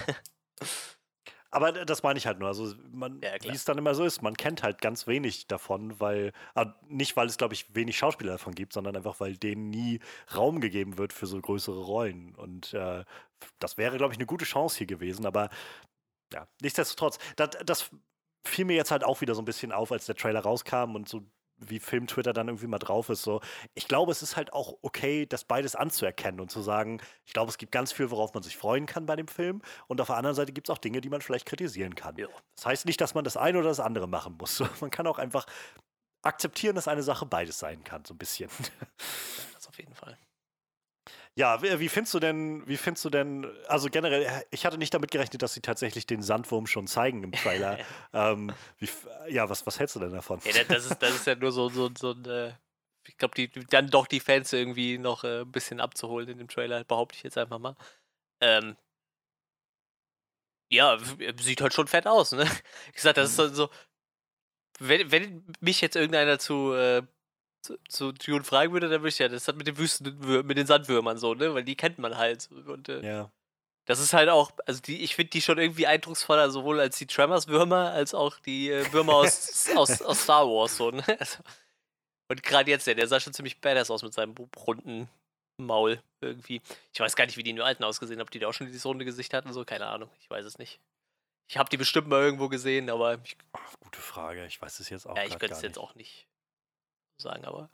Aber 1.49 1.71
das 1.71 2.03
meine 2.03 2.19
ich 2.19 2.27
halt 2.27 2.39
nur. 2.39 2.49
Also, 2.49 2.75
man, 2.91 3.19
ja, 3.21 3.31
wie 3.41 3.55
es 3.55 3.65
dann 3.65 3.77
immer 3.77 3.95
so 3.95 4.05
ist, 4.05 4.21
man 4.21 4.37
kennt 4.37 4.63
halt 4.63 4.79
ganz 4.79 5.07
wenig 5.07 5.47
davon, 5.47 5.99
weil, 5.99 6.33
also 6.53 6.71
nicht 6.87 7.15
weil 7.15 7.27
es, 7.27 7.37
glaube 7.37 7.53
ich, 7.53 7.73
wenig 7.73 7.97
Schauspieler 7.97 8.33
davon 8.33 8.53
gibt, 8.53 8.73
sondern 8.73 8.95
einfach, 8.95 9.19
weil 9.19 9.37
denen 9.37 9.69
nie 9.69 9.99
Raum 10.35 10.61
gegeben 10.61 10.97
wird 10.97 11.13
für 11.13 11.25
so 11.25 11.41
größere 11.41 11.79
Rollen. 11.79 12.35
Und 12.35 12.73
äh, 12.73 13.03
das 13.59 13.77
wäre, 13.77 13.97
glaube 13.97 14.13
ich, 14.13 14.19
eine 14.19 14.27
gute 14.27 14.45
Chance 14.45 14.77
hier 14.77 14.87
gewesen. 14.87 15.25
Aber 15.25 15.49
ja, 16.33 16.47
nichtsdestotrotz, 16.61 17.17
das, 17.35 17.49
das 17.65 17.89
fiel 18.45 18.65
mir 18.65 18.75
jetzt 18.75 18.91
halt 18.91 19.03
auch 19.03 19.21
wieder 19.21 19.35
so 19.35 19.41
ein 19.41 19.45
bisschen 19.45 19.71
auf, 19.71 19.91
als 19.91 20.05
der 20.05 20.15
Trailer 20.15 20.41
rauskam 20.41 20.95
und 20.95 21.07
so 21.07 21.21
wie 21.59 21.79
Film-Twitter 21.79 22.33
dann 22.33 22.47
irgendwie 22.47 22.67
mal 22.67 22.77
drauf 22.79 23.09
ist. 23.09 23.23
So, 23.23 23.41
ich 23.73 23.87
glaube, 23.87 24.11
es 24.11 24.21
ist 24.21 24.37
halt 24.37 24.53
auch 24.53 24.75
okay, 24.81 25.25
das 25.25 25.43
beides 25.43 25.75
anzuerkennen 25.75 26.39
und 26.39 26.51
zu 26.51 26.61
sagen, 26.61 27.01
ich 27.25 27.33
glaube, 27.33 27.49
es 27.49 27.57
gibt 27.57 27.71
ganz 27.71 27.91
viel, 27.91 28.11
worauf 28.11 28.33
man 28.33 28.43
sich 28.43 28.57
freuen 28.57 28.85
kann 28.85 29.05
bei 29.05 29.15
dem 29.15 29.27
Film. 29.27 29.61
Und 29.87 29.99
auf 29.99 30.07
der 30.07 30.17
anderen 30.17 30.35
Seite 30.35 30.53
gibt 30.53 30.69
es 30.69 30.73
auch 30.73 30.77
Dinge, 30.77 31.01
die 31.01 31.09
man 31.09 31.21
vielleicht 31.21 31.45
kritisieren 31.45 31.95
kann. 31.95 32.15
Ja. 32.17 32.27
Das 32.55 32.65
heißt 32.65 32.85
nicht, 32.85 33.01
dass 33.01 33.15
man 33.15 33.23
das 33.23 33.37
eine 33.37 33.57
oder 33.57 33.69
das 33.69 33.79
andere 33.79 34.07
machen 34.07 34.37
muss. 34.39 34.61
man 34.81 34.91
kann 34.91 35.07
auch 35.07 35.17
einfach 35.17 35.45
akzeptieren, 36.21 36.75
dass 36.75 36.87
eine 36.87 37.03
Sache 37.03 37.25
beides 37.25 37.57
sein 37.57 37.83
kann, 37.83 38.05
so 38.05 38.13
ein 38.13 38.17
bisschen. 38.17 38.49
Ja, 38.59 38.87
das 39.53 39.67
auf 39.67 39.77
jeden 39.77 39.95
Fall. 39.95 40.17
Ja, 41.37 41.61
wie, 41.61 41.79
wie, 41.79 41.87
findest 41.87 42.15
du 42.15 42.19
denn, 42.19 42.67
wie 42.67 42.77
findest 42.77 43.05
du 43.05 43.11
denn, 43.11 43.45
also 43.67 43.89
generell, 43.91 44.43
ich 44.49 44.65
hatte 44.65 44.79
nicht 44.79 44.91
damit 44.91 45.11
gerechnet, 45.11 45.43
dass 45.43 45.53
sie 45.53 45.61
tatsächlich 45.61 46.07
den 46.07 46.23
Sandwurm 46.23 46.65
schon 46.65 46.87
zeigen 46.87 47.23
im 47.23 47.31
Trailer. 47.31 47.77
ähm, 48.13 48.51
wie, 48.79 48.89
ja, 49.29 49.47
was, 49.47 49.63
was 49.67 49.77
hältst 49.77 49.95
du 49.95 49.99
denn 49.99 50.13
davon? 50.13 50.39
Ja, 50.45 50.63
das, 50.63 50.89
ist, 50.89 50.97
das 50.99 51.11
ist 51.11 51.27
ja 51.27 51.35
nur 51.35 51.51
so, 51.51 51.69
so, 51.69 51.91
so 51.95 52.13
ein, 52.13 52.25
äh, 52.25 52.53
ich 53.07 53.17
glaube, 53.17 53.35
die, 53.35 53.49
dann 53.49 53.87
doch 53.91 54.07
die 54.07 54.19
Fans 54.19 54.51
irgendwie 54.51 54.97
noch 54.97 55.23
äh, 55.23 55.41
ein 55.41 55.51
bisschen 55.51 55.79
abzuholen 55.79 56.27
in 56.27 56.39
dem 56.39 56.47
Trailer, 56.47 56.83
behaupte 56.83 57.15
ich 57.15 57.21
jetzt 57.21 57.37
einfach 57.37 57.59
mal. 57.59 57.75
Ähm, 58.41 58.75
ja, 60.71 60.97
sieht 61.39 61.61
halt 61.61 61.75
schon 61.75 61.87
fett 61.87 62.07
aus, 62.07 62.31
ne? 62.31 62.49
Ich 62.95 63.03
sag, 63.03 63.13
das 63.13 63.29
ist 63.29 63.37
mhm. 63.37 63.53
so, 63.53 63.69
wenn, 64.79 65.11
wenn 65.11 65.45
mich 65.59 65.81
jetzt 65.81 65.95
irgendeiner 65.95 66.39
zu, 66.39 66.73
äh, 66.73 67.03
zu, 67.67 67.77
zu 67.87 68.11
Dune 68.13 68.43
fragen 68.43 68.73
würde, 68.73 68.89
dann 68.89 69.01
würde 69.01 69.09
ich 69.09 69.19
ja, 69.19 69.27
das 69.27 69.47
hat 69.47 69.57
mit 69.57 69.67
den 69.67 69.77
Wüsten, 69.77 70.45
mit 70.45 70.57
den 70.57 70.67
Sandwürmern 70.67 71.17
so, 71.17 71.33
ne? 71.33 71.53
Weil 71.53 71.63
die 71.63 71.75
kennt 71.75 71.99
man 71.99 72.17
halt. 72.17 72.49
Und, 72.51 72.89
äh, 72.89 73.05
ja. 73.05 73.31
Das 73.85 73.99
ist 73.99 74.13
halt 74.13 74.29
auch, 74.29 74.51
also 74.65 74.81
die, 74.81 75.01
ich 75.01 75.15
finde 75.15 75.29
die 75.29 75.41
schon 75.41 75.57
irgendwie 75.57 75.87
eindrucksvoller, 75.87 76.49
sowohl 76.49 76.79
als 76.79 76.97
die 76.97 77.07
Tremors-Würmer, 77.07 77.91
als 77.91 78.13
auch 78.13 78.37
die 78.39 78.69
äh, 78.69 78.91
Würmer 78.91 79.15
aus, 79.15 79.69
aus, 79.75 80.01
aus 80.01 80.23
Star 80.23 80.45
Wars, 80.45 80.75
so, 80.77 80.91
ne? 80.91 81.03
Also, 81.19 81.39
und 82.29 82.43
gerade 82.43 82.69
jetzt, 82.69 82.87
der, 82.87 82.95
der 82.95 83.07
sah 83.07 83.19
schon 83.19 83.33
ziemlich 83.33 83.61
badass 83.61 83.89
aus 83.89 84.03
mit 84.03 84.13
seinem 84.13 84.35
runden 84.57 85.07
Maul 85.57 86.01
irgendwie. 86.19 86.61
Ich 86.93 86.99
weiß 86.99 87.15
gar 87.15 87.25
nicht, 87.25 87.37
wie 87.37 87.43
die 87.43 87.51
in 87.51 87.55
den 87.55 87.65
alten 87.65 87.85
ausgesehen 87.85 88.19
haben, 88.19 88.25
ob 88.25 88.31
die 88.31 88.39
da 88.39 88.47
auch 88.47 88.53
schon 88.53 88.67
dieses 88.67 88.85
runde 88.85 89.05
Gesicht 89.05 89.33
hatten, 89.33 89.53
so, 89.53 89.63
keine 89.63 89.87
Ahnung, 89.87 90.09
ich 90.19 90.29
weiß 90.29 90.45
es 90.45 90.57
nicht. 90.57 90.81
Ich 91.49 91.57
habe 91.57 91.69
die 91.69 91.77
bestimmt 91.77 92.09
mal 92.09 92.21
irgendwo 92.21 92.49
gesehen, 92.49 92.89
aber. 92.89 93.19
Ich, 93.23 93.37
Ach, 93.53 93.73
gute 93.79 94.01
Frage, 94.01 94.45
ich 94.47 94.61
weiß 94.61 94.81
es 94.81 94.89
jetzt 94.89 95.07
auch 95.07 95.15
Ja, 95.15 95.23
ich 95.23 95.39
könnte 95.39 95.55
es 95.55 95.61
jetzt 95.61 95.79
auch 95.79 95.95
nicht 95.95 96.27
sagen, 97.21 97.45
aber. 97.45 97.69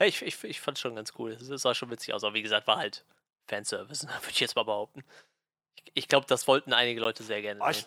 Ja, 0.00 0.06
ich, 0.06 0.22
ich, 0.22 0.42
ich 0.44 0.60
fand 0.60 0.76
es 0.76 0.82
schon 0.82 0.96
ganz 0.96 1.12
cool. 1.18 1.32
Es 1.32 1.46
sah 1.46 1.74
schon 1.74 1.90
witzig 1.90 2.14
aus, 2.14 2.24
aber 2.24 2.34
wie 2.34 2.42
gesagt, 2.42 2.66
war 2.66 2.78
halt 2.78 3.04
Fanservice, 3.46 4.02
würde 4.08 4.30
ich 4.30 4.40
jetzt 4.40 4.56
mal 4.56 4.64
behaupten. 4.64 5.04
Ich, 5.74 5.92
ich 5.94 6.08
glaube, 6.08 6.26
das 6.26 6.46
wollten 6.48 6.72
einige 6.72 7.00
Leute 7.00 7.22
sehr 7.22 7.42
gerne. 7.42 7.60
Ich, 7.70 7.86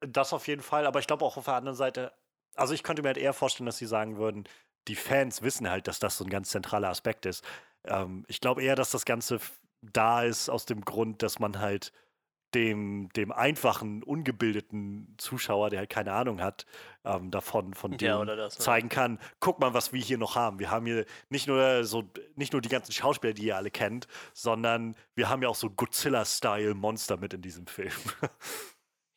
das 0.00 0.32
auf 0.32 0.46
jeden 0.46 0.62
Fall, 0.62 0.86
aber 0.86 1.00
ich 1.00 1.06
glaube 1.06 1.24
auch 1.24 1.36
auf 1.36 1.44
der 1.44 1.54
anderen 1.54 1.76
Seite, 1.76 2.12
also 2.54 2.74
ich 2.74 2.82
könnte 2.82 3.02
mir 3.02 3.08
halt 3.08 3.18
eher 3.18 3.32
vorstellen, 3.32 3.66
dass 3.66 3.78
sie 3.78 3.86
sagen 3.86 4.16
würden, 4.18 4.48
die 4.88 4.96
Fans 4.96 5.42
wissen 5.42 5.68
halt, 5.68 5.88
dass 5.88 5.98
das 5.98 6.18
so 6.18 6.24
ein 6.24 6.30
ganz 6.30 6.50
zentraler 6.50 6.88
Aspekt 6.88 7.26
ist. 7.26 7.44
Ähm, 7.84 8.24
ich 8.28 8.40
glaube 8.40 8.62
eher, 8.62 8.76
dass 8.76 8.90
das 8.90 9.04
Ganze 9.04 9.40
da 9.82 10.22
ist 10.22 10.48
aus 10.48 10.66
dem 10.66 10.82
Grund, 10.84 11.22
dass 11.22 11.38
man 11.38 11.58
halt 11.58 11.92
dem, 12.54 13.08
dem 13.16 13.32
einfachen, 13.32 14.02
ungebildeten 14.02 15.14
Zuschauer, 15.18 15.70
der 15.70 15.80
halt 15.80 15.90
keine 15.90 16.12
Ahnung 16.12 16.40
hat, 16.40 16.66
ähm, 17.04 17.30
davon, 17.30 17.74
von 17.74 17.96
dem 17.96 18.06
ja, 18.06 18.24
das, 18.24 18.58
ne? 18.58 18.64
zeigen 18.64 18.88
kann, 18.88 19.18
guck 19.40 19.60
mal, 19.60 19.74
was 19.74 19.92
wir 19.92 20.00
hier 20.00 20.18
noch 20.18 20.36
haben. 20.36 20.58
Wir 20.58 20.70
haben 20.70 20.86
hier 20.86 21.04
nicht 21.28 21.46
nur 21.48 21.84
so, 21.84 22.10
nicht 22.34 22.52
nur 22.52 22.62
die 22.62 22.68
ganzen 22.68 22.92
Schauspieler, 22.92 23.32
die 23.32 23.46
ihr 23.46 23.56
alle 23.56 23.70
kennt, 23.70 24.06
sondern 24.32 24.96
wir 25.14 25.28
haben 25.28 25.42
ja 25.42 25.48
auch 25.48 25.56
so 25.56 25.70
Godzilla-Style-Monster 25.70 27.16
mit 27.16 27.34
in 27.34 27.42
diesem 27.42 27.66
Film. 27.66 27.92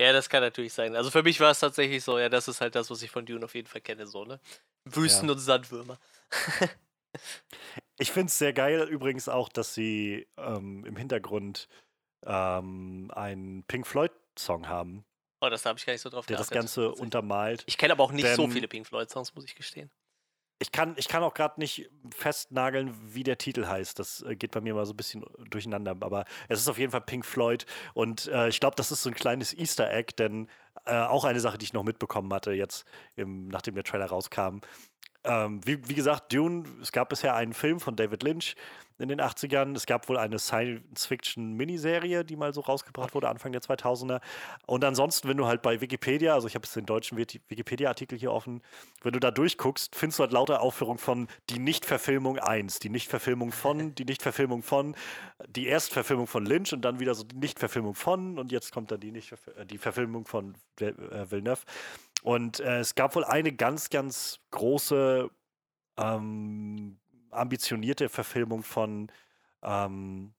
Ja, 0.01 0.13
das 0.13 0.30
kann 0.30 0.41
natürlich 0.41 0.71
sein. 0.71 0.95
Also 0.95 1.11
für 1.11 1.23
mich 1.23 1.41
war 1.41 1.51
es 1.51 1.59
tatsächlich 1.59 2.05
so, 2.05 2.17
ja, 2.17 2.30
das 2.30 2.47
ist 2.47 2.61
halt 2.61 2.73
das, 2.73 2.89
was 2.89 3.01
ich 3.01 3.11
von 3.11 3.25
Dune 3.25 3.43
auf 3.43 3.53
jeden 3.53 3.67
Fall 3.67 3.82
kenne, 3.82 4.07
so, 4.07 4.23
ne? 4.23 4.39
Wüsten 4.86 5.27
ja. 5.27 5.34
und 5.34 5.39
Sandwürmer. 5.39 5.99
ich 7.99 8.11
finde 8.11 8.27
es 8.27 8.38
sehr 8.38 8.53
geil 8.53 8.88
übrigens 8.89 9.27
auch, 9.27 9.49
dass 9.49 9.73
sie 9.73 10.25
ähm, 10.38 10.86
im 10.86 10.95
Hintergrund 10.95 11.67
ähm, 12.26 13.11
einen 13.13 13.63
Pink 13.63 13.88
Floyd-Song 13.88 14.67
haben. 14.67 15.05
Oh, 15.41 15.49
das 15.49 15.65
habe 15.65 15.80
ich 15.80 15.86
gar 15.86 15.93
nicht 15.93 16.01
so 16.01 16.09
drauf 16.09 16.26
Der 16.26 16.38
das 16.38 16.49
Ganze 16.49 16.91
untermalt. 16.91 17.63
Ich 17.65 17.78
kenne 17.78 17.93
aber 17.93 18.03
auch 18.03 18.11
nicht 18.11 18.26
Denn 18.26 18.36
so 18.36 18.47
viele 18.47 18.67
Pink 18.67 18.88
Floyd-Songs, 18.88 19.34
muss 19.36 19.45
ich 19.45 19.55
gestehen. 19.55 19.89
Ich 20.61 20.74
kann, 20.74 20.95
ich 20.97 21.07
kann 21.07 21.24
auch 21.24 21.34
gerade 21.34 21.57
nicht 21.57 21.89
festnageln, 22.13 22.93
wie 23.13 23.24
der 23.24 23.38
Titel 23.38 23.65
heißt. 23.65 23.97
Das 23.97 24.22
äh, 24.24 24.36
geht 24.36 24.51
bei 24.51 24.59
mir 24.59 24.74
mal 24.74 24.86
so 24.86 24.91
ein 24.91 24.97
bisschen 24.97 25.24
durcheinander. 25.49 25.95
Aber 26.01 26.26
es 26.49 26.59
ist 26.59 26.67
auf 26.67 26.78
jeden 26.78 26.91
Fall 26.91 26.99
Pink 26.99 27.26
Floyd. 27.26 27.65
Und 27.93 28.28
äh, 28.28 28.49
ich 28.49 28.59
glaube, 28.59 28.76
das 28.76 28.91
ist 28.91 29.03
so 29.03 29.09
ein 29.09 29.15
kleines 29.15 29.53
Easter 29.53 29.89
Egg, 29.89 30.15
denn 30.17 30.49
äh, 30.86 30.95
auch 30.95 31.24
eine 31.24 31.39
Sache, 31.39 31.57
die 31.57 31.63
ich 31.63 31.74
noch 31.74 31.84
mitbekommen 31.84 32.34
hatte, 32.34 32.51
jetzt, 32.51 32.86
im, 33.15 33.47
nachdem 33.47 33.76
der 33.76 33.86
Trailer 33.86 34.07
rauskam. 34.07 34.59
Ähm, 35.24 35.65
wie, 35.65 35.88
wie 35.88 35.95
gesagt, 35.95 36.34
Dune, 36.34 36.63
es 36.82 36.91
gab 36.91 37.09
bisher 37.09 37.36
einen 37.36 37.53
Film 37.53 37.80
von 37.80 37.95
David 37.95 38.24
Lynch, 38.24 38.55
in 39.00 39.10
den 39.10 39.22
80ern. 39.22 39.76
Es 39.76 39.86
gab 39.86 40.10
wohl 40.10 40.18
eine 40.18 40.39
Science-Fiction-Miniserie, 40.39 42.24
die 42.24 42.36
mal 42.36 42.54
so 42.54 42.62
rausgebracht 42.62 43.16
wurde, 43.16 43.30
Anfang 43.30 43.52
der 43.52 43.62
2000er. 43.62 44.22
Und 44.66 44.84
ansonsten, 44.84 45.28
wenn 45.30 45.38
du 45.38 45.47
halt 45.47 45.62
bei 45.62 45.82
Wikipedia, 45.82 46.34
also 46.34 46.47
ich 46.47 46.56
habe 46.56 46.66
jetzt 46.66 46.76
den 46.76 46.86
deutschen 46.86 47.18
Wikipedia-Artikel 47.18 48.18
hier 48.18 48.32
offen, 48.32 48.62
wenn 49.02 49.14
du 49.14 49.20
da 49.20 49.32
durchguckst, 49.32 49.95
findest 49.95 50.20
du 50.20 50.24
halt 50.24 50.34
lauter 50.34 50.62
Aufführungen 50.62 51.00
von 51.00 51.28
die 51.50 51.60
Nicht-Verfilmung 51.60 52.38
1, 52.38 52.80
die 52.80 52.89
Nicht-Verfilmung 52.89 53.52
von, 53.52 53.95
die 53.95 54.06
Nicht-Verfilmung 54.06 54.64
von, 54.64 54.95
die 55.47 55.68
Erstverfilmung 55.68 56.28
von 56.28 56.45
Lynch 56.45 56.74
und 56.74 56.82
dann 56.82 57.00
wieder 57.00 57.16
so 57.16 57.24
die 57.24 57.38
Nicht-Verfilmung 57.38 57.95
von 57.95 58.38
und 58.38 58.52
jetzt 58.52 58.72
kommt 58.72 58.91
dann 58.91 59.00
die, 59.00 59.12
Nicht 59.12 59.32
äh, 59.32 59.66
die 59.66 59.78
Verfilmung 59.78 60.26
von 60.26 60.56
äh, 60.80 60.93
Villeneuve. 61.30 61.62
Und 62.22 62.60
äh, 62.60 62.80
es 62.80 62.95
gab 62.95 63.16
wohl 63.16 63.24
eine 63.24 63.54
ganz, 63.54 63.89
ganz 63.89 64.39
große 64.52 65.30
ähm, 65.97 66.97
ambitionierte 67.32 68.09
Verfilmung 68.09 68.63
von 68.63 69.11
ähm, 69.63 70.34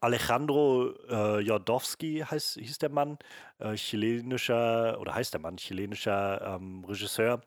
Alejandro 0.00 0.90
äh, 1.08 1.40
Jodowski 1.40 2.24
heißt, 2.28 2.58
hieß 2.60 2.78
der 2.78 2.90
Mann, 2.90 3.18
äh, 3.58 3.74
chilenischer, 3.74 5.00
oder 5.00 5.14
heißt 5.14 5.32
der 5.32 5.40
Mann, 5.40 5.56
chilenischer 5.56 6.56
ähm, 6.56 6.84
Regisseur. 6.84 7.40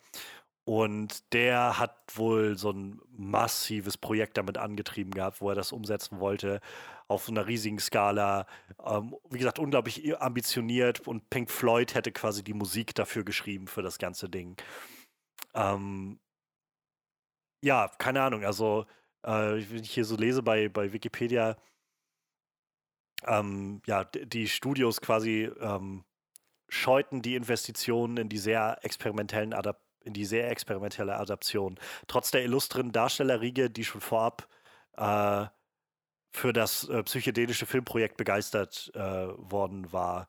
Und 0.66 1.34
der 1.34 1.80
hat 1.80 1.96
wohl 2.14 2.58
so 2.58 2.72
ein 2.72 3.02
massives 3.10 3.98
Projekt 3.98 4.38
damit 4.38 4.58
angetrieben 4.58 5.12
gehabt, 5.12 5.42
wo 5.42 5.50
er 5.50 5.56
das 5.56 5.72
umsetzen 5.72 6.20
wollte, 6.20 6.60
auf 7.08 7.26
so 7.26 7.32
einer 7.32 7.48
riesigen 7.48 7.80
Skala. 7.80 8.46
Ähm, 8.86 9.16
wie 9.30 9.40
gesagt, 9.40 9.58
unglaublich 9.58 10.22
ambitioniert 10.22 11.08
und 11.08 11.30
Pink 11.30 11.50
Floyd 11.50 11.96
hätte 11.96 12.12
quasi 12.12 12.44
die 12.44 12.54
Musik 12.54 12.94
dafür 12.94 13.24
geschrieben, 13.24 13.68
für 13.68 13.82
das 13.82 13.98
ganze 13.98 14.30
Ding. 14.30 14.58
Ähm, 15.56 16.20
ja, 17.62 17.90
keine 17.98 18.22
Ahnung. 18.22 18.44
Also, 18.46 18.86
äh, 19.24 19.32
wenn 19.70 19.84
ich 19.84 19.92
hier 19.92 20.06
so 20.06 20.16
lese 20.16 20.44
bei, 20.44 20.70
bei 20.70 20.94
Wikipedia, 20.94 21.58
ähm, 23.26 23.82
ja, 23.86 24.06
die 24.06 24.48
Studios 24.48 25.02
quasi 25.02 25.50
ähm, 25.60 26.06
scheuten 26.70 27.22
die 27.22 27.36
Investitionen 27.36 28.18
in 28.18 28.30
die 28.30 28.38
sehr 28.38 28.80
experimentellen 28.84 29.54
Adap 29.54 29.82
in 30.06 30.14
die 30.14 30.26
sehr 30.26 30.50
experimentelle 30.50 31.18
Adaption. 31.18 31.78
Trotz 32.08 32.32
der 32.32 32.44
illustren 32.44 32.94
Darstellerriege, 32.94 33.70
die 33.70 33.84
schon 33.84 34.00
vorab 34.00 34.48
äh, 34.96 35.46
für 36.32 36.54
das 36.54 36.88
äh, 36.88 37.04
psychedelische 37.04 37.66
Filmprojekt 37.66 38.18
begeistert 38.18 38.92
äh, 38.94 39.00
worden 39.00 39.92
war. 39.92 40.28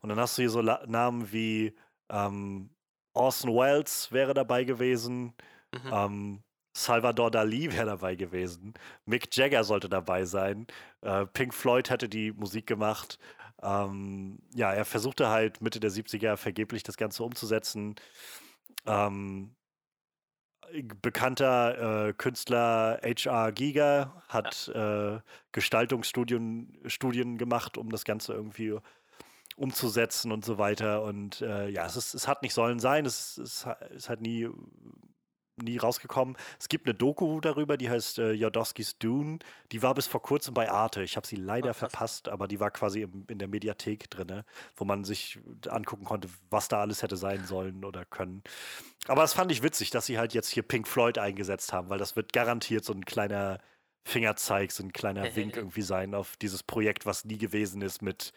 Und 0.00 0.08
dann 0.08 0.18
hast 0.18 0.38
du 0.38 0.42
hier 0.42 0.50
so 0.50 0.60
La 0.60 0.82
Namen 0.86 1.32
wie 1.32 1.76
ähm, 2.08 2.70
Orson 3.12 3.54
Welles 3.54 4.12
wäre 4.12 4.34
dabei 4.34 4.64
gewesen, 4.64 5.34
mhm. 5.72 6.42
Salvador 6.72 7.30
Dali 7.30 7.72
wäre 7.72 7.86
dabei 7.86 8.14
gewesen. 8.14 8.74
Mick 9.04 9.34
Jagger 9.36 9.64
sollte 9.64 9.88
dabei 9.88 10.24
sein. 10.24 10.66
Äh, 11.02 11.26
Pink 11.26 11.54
Floyd 11.54 11.90
hätte 11.90 12.08
die 12.08 12.32
Musik 12.32 12.66
gemacht. 12.66 13.18
Ähm, 13.62 14.38
ja, 14.54 14.72
er 14.72 14.84
versuchte 14.84 15.28
halt 15.28 15.60
Mitte 15.60 15.80
der 15.80 15.90
70er 15.90 16.36
vergeblich 16.36 16.82
das 16.82 16.96
Ganze 16.96 17.22
umzusetzen. 17.24 17.94
Ähm, 18.86 19.54
bekannter 21.02 22.08
äh, 22.08 22.12
Künstler 22.14 23.00
H.R. 23.04 23.52
Giger 23.52 24.22
hat 24.28 24.68
äh, 24.74 25.20
Gestaltungsstudien 25.52 26.78
Studien 26.86 27.36
gemacht, 27.38 27.76
um 27.76 27.90
das 27.90 28.04
Ganze 28.04 28.32
irgendwie 28.32 28.78
umzusetzen 29.56 30.32
und 30.32 30.44
so 30.44 30.58
weiter. 30.58 31.02
Und 31.02 31.42
äh, 31.42 31.68
ja, 31.68 31.86
es, 31.86 31.96
ist, 31.96 32.14
es 32.14 32.26
hat 32.26 32.42
nicht 32.42 32.54
sollen 32.54 32.80
sein. 32.80 33.06
Es, 33.06 33.36
es, 33.38 33.66
es 33.94 34.08
hat 34.08 34.20
nie 34.20 34.48
nie 35.56 35.76
rausgekommen. 35.76 36.36
Es 36.58 36.68
gibt 36.68 36.86
eine 36.86 36.94
Doku 36.94 37.40
darüber, 37.40 37.76
die 37.76 37.90
heißt 37.90 38.18
äh, 38.18 38.32
Jodowskis 38.32 38.98
Dune. 38.98 39.38
Die 39.70 39.82
war 39.82 39.94
bis 39.94 40.06
vor 40.06 40.22
kurzem 40.22 40.54
bei 40.54 40.70
Arte. 40.70 41.02
Ich 41.02 41.16
habe 41.16 41.26
sie 41.26 41.36
leider 41.36 41.70
oh, 41.70 41.74
verpasst, 41.74 42.28
aber 42.28 42.48
die 42.48 42.60
war 42.60 42.70
quasi 42.70 43.02
im, 43.02 43.24
in 43.28 43.38
der 43.38 43.48
Mediathek 43.48 44.10
drin, 44.10 44.42
wo 44.76 44.84
man 44.84 45.04
sich 45.04 45.38
angucken 45.68 46.04
konnte, 46.04 46.28
was 46.50 46.68
da 46.68 46.80
alles 46.80 47.02
hätte 47.02 47.16
sein 47.16 47.44
sollen 47.44 47.84
oder 47.84 48.04
können. 48.04 48.42
Aber 49.08 49.22
das 49.22 49.34
fand 49.34 49.52
ich 49.52 49.62
witzig, 49.62 49.90
dass 49.90 50.06
sie 50.06 50.18
halt 50.18 50.34
jetzt 50.34 50.48
hier 50.48 50.62
Pink 50.62 50.88
Floyd 50.88 51.18
eingesetzt 51.18 51.72
haben, 51.72 51.90
weil 51.90 51.98
das 51.98 52.16
wird 52.16 52.32
garantiert 52.32 52.84
so 52.84 52.92
ein 52.92 53.04
kleiner 53.04 53.58
Fingerzeig, 54.04 54.72
so 54.72 54.82
ein 54.82 54.92
kleiner 54.92 55.24
Wink 55.36 55.56
irgendwie 55.56 55.82
sein 55.82 56.14
auf 56.14 56.36
dieses 56.36 56.62
Projekt, 56.62 57.06
was 57.06 57.24
nie 57.24 57.38
gewesen 57.38 57.82
ist 57.82 58.02
mit 58.02 58.32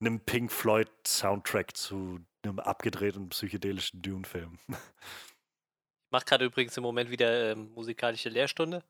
einem 0.00 0.20
Pink 0.20 0.52
Floyd 0.52 0.90
Soundtrack 1.06 1.76
zu 1.76 2.20
einem 2.42 2.58
abgedrehten 2.58 3.28
psychedelischen 3.30 4.02
Dune-Film. 4.02 4.58
Macht 6.14 6.26
gerade 6.26 6.44
übrigens 6.44 6.76
im 6.76 6.84
Moment 6.84 7.10
wieder 7.10 7.50
ähm, 7.50 7.72
musikalische 7.74 8.28
Lehrstunde. 8.28 8.84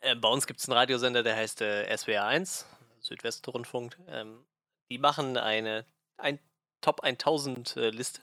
Ähm, 0.00 0.20
bei 0.20 0.28
uns 0.28 0.46
gibt 0.46 0.60
es 0.60 0.68
einen 0.68 0.78
Radiosender, 0.78 1.24
der 1.24 1.34
heißt 1.34 1.60
äh, 1.60 1.92
SWR1, 1.92 2.66
Südwestrundfunk. 3.00 3.98
Ähm, 4.06 4.46
die 4.92 4.98
machen 4.98 5.36
eine 5.36 5.84
ein 6.18 6.38
Top 6.82 7.02
1000 7.02 7.78
äh, 7.78 7.90
Liste. 7.90 8.20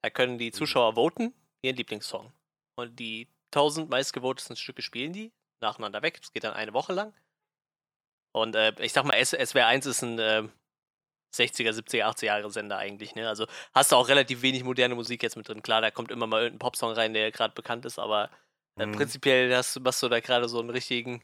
Da 0.00 0.10
können 0.10 0.38
die 0.38 0.48
mhm. 0.48 0.54
Zuschauer 0.54 0.96
voten, 0.96 1.32
ihren 1.62 1.76
Lieblingssong. 1.76 2.32
Und 2.74 2.98
die 2.98 3.28
1000 3.52 3.88
meistgevotesten 3.88 4.56
Stücke 4.56 4.82
spielen 4.82 5.12
die 5.12 5.30
nacheinander 5.60 6.02
weg. 6.02 6.20
Das 6.20 6.32
geht 6.32 6.42
dann 6.42 6.54
eine 6.54 6.72
Woche 6.72 6.94
lang. 6.94 7.14
Und 8.32 8.56
äh, 8.56 8.74
ich 8.80 8.92
sag 8.92 9.04
mal, 9.04 9.24
SWR 9.24 9.68
1 9.68 9.86
ist 9.86 10.02
ein 10.02 10.18
äh, 10.18 10.48
60er, 11.32 11.70
70er, 11.70 12.04
80er 12.04 12.24
Jahre 12.26 12.50
Sender 12.50 12.78
eigentlich. 12.78 13.14
Ne? 13.14 13.28
Also 13.28 13.46
hast 13.74 13.92
du 13.92 13.96
auch 13.96 14.08
relativ 14.08 14.42
wenig 14.42 14.64
moderne 14.64 14.94
Musik 14.94 15.22
jetzt 15.22 15.36
mit 15.36 15.48
drin. 15.48 15.62
Klar, 15.62 15.80
da 15.80 15.90
kommt 15.90 16.10
immer 16.10 16.26
mal 16.26 16.42
irgendein 16.42 16.58
Popsong 16.58 16.92
rein, 16.92 17.14
der 17.14 17.30
gerade 17.32 17.54
bekannt 17.54 17.84
ist, 17.86 17.98
aber 17.98 18.30
äh, 18.78 18.86
mhm. 18.86 18.92
prinzipiell 18.92 19.54
hast, 19.54 19.78
machst 19.80 20.02
du 20.02 20.08
da 20.08 20.20
gerade 20.20 20.48
so 20.48 20.60
einen 20.60 20.70
richtigen 20.70 21.22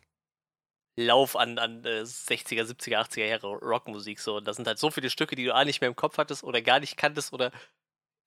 Lauf 0.96 1.36
an, 1.36 1.59
an 1.59 1.84
äh, 1.84 2.02
60er, 2.02 2.64
70er, 2.64 2.98
80er 2.98 3.24
Jahre 3.24 3.46
Rockmusik. 3.46 4.18
So. 4.18 4.40
das 4.40 4.56
sind 4.56 4.66
halt 4.66 4.78
so 4.78 4.90
viele 4.90 5.11
Stücke, 5.11 5.36
die 5.36 5.44
du 5.44 5.54
A 5.54 5.64
nicht 5.64 5.80
mehr 5.80 5.88
im 5.88 5.96
Kopf 5.96 6.18
hattest 6.18 6.42
oder 6.42 6.61
gar 6.61 6.80
nicht 6.80 6.96
kanntest 6.96 7.32
oder 7.32 7.52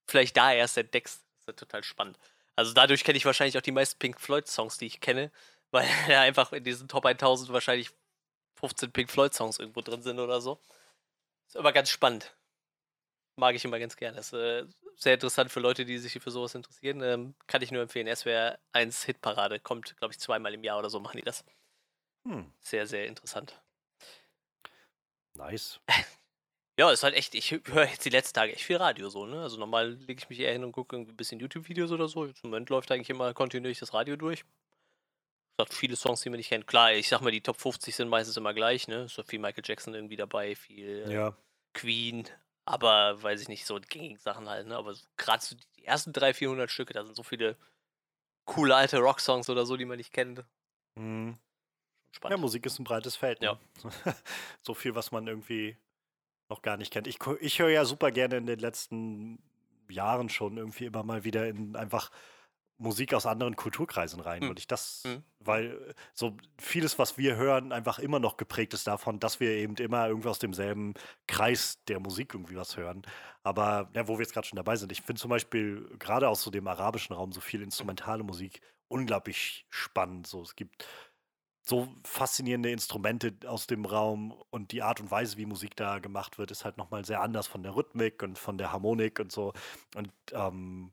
vielleicht 0.07 0.38
da 0.38 0.53
erst 0.53 0.77
entdeckst. 0.77 1.21
Das 1.21 1.41
ist 1.41 1.47
halt 1.47 1.57
total 1.57 1.84
spannend. 1.84 2.17
Also 2.55 2.73
dadurch 2.73 3.03
kenne 3.03 3.17
ich 3.17 3.25
wahrscheinlich 3.25 3.57
auch 3.57 3.61
die 3.61 3.71
meisten 3.71 3.99
Pink 3.99 4.19
Floyd-Songs, 4.19 4.77
die 4.77 4.86
ich 4.86 5.01
kenne, 5.01 5.32
weil 5.71 5.86
ja 6.07 6.21
einfach 6.21 6.53
in 6.53 6.63
diesen 6.63 6.88
Top 6.88 7.05
1000 7.05 7.51
wahrscheinlich 7.51 7.89
15 8.55 8.91
Pink 8.91 9.09
Floyd-Songs 9.09 9.59
irgendwo 9.59 9.82
drin 9.82 10.01
sind 10.01 10.19
oder 10.19 10.39
so. 10.39 10.59
Ist 11.52 11.58
aber 11.58 11.74
ganz 11.74 11.89
spannend. 11.89 12.34
Mag 13.36 13.56
ich 13.56 13.66
immer 13.66 13.78
ganz 13.78 13.97
gerne. 13.97 14.20
Ist 14.20 14.32
äh, 14.32 14.66
sehr 14.95 15.16
interessant 15.16 15.52
für 15.52 15.60
Leute, 15.60 15.84
die 15.84 15.97
sich 15.97 16.14
für 16.14 16.32
sowas 16.32 16.56
interessieren. 16.56 17.02
Ähm, 17.02 17.36
kann 17.45 17.62
ich 17.62 17.72
nur 17.72 17.82
empfehlen. 17.82 18.08
SWR 18.16 18.58
1 18.72 19.04
Hitparade 19.04 19.60
kommt, 19.60 19.97
glaube 19.97 20.14
ich, 20.14 20.20
zweimal 20.22 20.54
im 20.54 20.64
Jahr 20.64 20.80
oder 20.80 20.89
so 20.89 21.02
machen 21.02 21.18
die 21.18 21.24
das. 21.24 21.43
Hm. 22.26 22.54
Sehr, 22.62 22.88
sehr 22.88 23.06
interessant. 23.06 23.62
Nice. 25.34 25.82
ja, 26.80 26.89
ist 26.89 27.04
halt 27.04 27.16
echt, 27.16 27.36
ich 27.36 27.52
höre 27.52 27.89
jetzt 27.89 28.06
die 28.06 28.12
letzten 28.12 28.36
Tage 28.36 28.54
echt 28.54 28.64
viel 28.64 28.78
Radio 28.78 29.10
so, 29.10 29.26
ne? 29.26 29.41
Also 29.41 29.58
normal 29.58 29.95
lege 29.95 30.22
ich 30.22 30.30
mich 30.30 30.39
eher 30.39 30.54
hin 30.54 30.64
und 30.64 30.72
gucke 30.72 30.95
ein 30.95 31.18
bisschen 31.18 31.41
YouTube-Videos 31.41 31.91
oder 31.91 32.08
so. 32.08 32.28
Im 32.28 32.34
Moment 32.43 32.70
läuft 32.70 32.93
eigentlich 32.93 33.10
immer 33.10 33.34
kontinuierlich 33.34 33.80
das 33.80 33.93
Radio 33.93 34.16
durch. 34.16 34.45
Es 35.62 35.70
hat 35.70 35.74
viele 35.74 35.95
Songs, 35.95 36.22
die 36.22 36.30
man 36.30 36.38
nicht 36.38 36.49
kennt. 36.49 36.68
Klar, 36.68 36.93
ich 36.93 37.07
sag 37.07 37.22
mal, 37.22 37.32
die 37.32 37.41
Top 37.41 37.59
50 37.59 37.95
sind 37.95 38.09
meistens 38.09 38.38
immer 38.38 38.53
gleich, 38.53 38.88
ne? 38.88 39.07
So 39.07 39.24
viel 39.24 39.39
Michael 39.39 39.64
Jackson 39.66 39.93
irgendwie 39.93 40.16
dabei, 40.16 40.55
viel 40.55 41.05
äh, 41.07 41.14
ja. 41.14 41.36
Queen, 41.74 42.28
aber 42.66 43.22
weiß 43.22 43.41
ich 43.41 43.47
nicht, 43.47 43.66
so 43.66 43.80
gängigen 43.89 44.18
Sachen 44.18 44.49
halt, 44.49 44.68
ne? 44.68 44.76
Aber 44.76 44.93
so, 44.93 45.05
gerade 45.18 45.43
so 45.43 45.55
die 45.78 45.86
ersten 45.86 46.14
300, 46.14 46.36
400 46.36 46.72
Stücke, 46.72 46.93
da 46.93 47.03
sind 47.03 47.16
so 47.16 47.24
viele 47.24 47.57
coole 48.45 48.76
alte 48.76 48.99
Rocksongs 48.99 49.49
oder 49.49 49.66
so, 49.66 49.78
die 49.78 49.86
man 49.86 49.97
nicht 49.97 50.14
kennt. 50.14 50.43
Mhm. 50.95 51.38
Spannend. 52.12 52.38
Ja, 52.38 52.41
Musik 52.41 52.66
ist 52.66 52.80
ein 52.80 52.84
breites 52.84 53.16
Feld. 53.16 53.41
Ne? 53.41 53.47
Ja. 53.47 54.14
so 54.64 54.74
viel, 54.74 54.95
was 54.95 55.12
man 55.12 55.28
irgendwie 55.28 55.78
noch 56.49 56.62
gar 56.62 56.78
nicht 56.78 56.91
kennt. 56.91 57.07
Ich, 57.07 57.20
ich 57.39 57.59
höre 57.59 57.70
ja 57.70 57.86
super 57.86 58.12
gerne 58.12 58.38
in 58.38 58.45
den 58.45 58.59
letzten 58.59 59.41
Jahren 59.89 60.30
schon 60.30 60.57
irgendwie 60.57 60.86
immer 60.86 61.03
mal 61.03 61.24
wieder 61.24 61.47
in 61.47 61.76
einfach 61.76 62.12
Musik 62.82 63.13
aus 63.13 63.25
anderen 63.25 63.55
Kulturkreisen 63.55 64.19
rein, 64.19 64.43
mhm. 64.43 64.49
weil 64.49 64.57
ich 64.57 64.67
das, 64.67 65.03
mhm. 65.05 65.23
weil 65.39 65.95
so 66.13 66.36
vieles, 66.57 66.97
was 66.97 67.17
wir 67.17 67.36
hören, 67.36 67.71
einfach 67.71 67.99
immer 67.99 68.19
noch 68.19 68.38
geprägt 68.38 68.73
ist 68.73 68.88
davon, 68.88 69.19
dass 69.19 69.39
wir 69.39 69.51
eben 69.51 69.75
immer 69.75 70.07
irgendwie 70.07 70.29
aus 70.29 70.39
demselben 70.39 70.95
Kreis 71.27 71.79
der 71.88 71.99
Musik 71.99 72.34
irgendwie 72.34 72.55
was 72.55 72.77
hören. 72.77 73.03
Aber 73.43 73.89
ja, 73.93 74.07
wo 74.07 74.17
wir 74.17 74.23
jetzt 74.23 74.34
gerade 74.34 74.47
schon 74.47 74.57
dabei 74.57 74.75
sind, 74.75 74.91
ich 74.91 75.01
finde 75.01 75.21
zum 75.21 75.29
Beispiel 75.29 75.88
gerade 75.99 76.27
aus 76.27 76.41
so 76.41 76.49
dem 76.49 76.67
arabischen 76.67 77.15
Raum 77.15 77.32
so 77.32 77.39
viel 77.39 77.61
instrumentale 77.61 78.23
Musik 78.23 78.61
unglaublich 78.88 79.65
spannend. 79.69 80.25
So, 80.25 80.41
es 80.41 80.55
gibt 80.55 80.86
so 81.63 81.88
faszinierende 82.03 82.71
Instrumente 82.71 83.34
aus 83.45 83.67
dem 83.67 83.86
Raum 83.86 84.34
und 84.49 84.71
die 84.71 84.82
Art 84.82 84.99
und 84.99 85.11
Weise, 85.11 85.38
wie 85.38 85.45
Musik 85.45 85.75
da 85.75 85.99
gemacht 85.99 86.39
wird, 86.39 86.49
ist 86.49 86.65
halt 86.65 86.77
nochmal 86.77 87.05
sehr 87.05 87.21
anders 87.21 87.45
von 87.45 87.61
der 87.61 87.75
Rhythmik 87.75 88.23
und 88.23 88.39
von 88.39 88.57
der 88.57 88.71
Harmonik 88.71 89.19
und 89.19 89.32
so. 89.32 89.53
Und 89.95 90.11
ähm, 90.34 90.91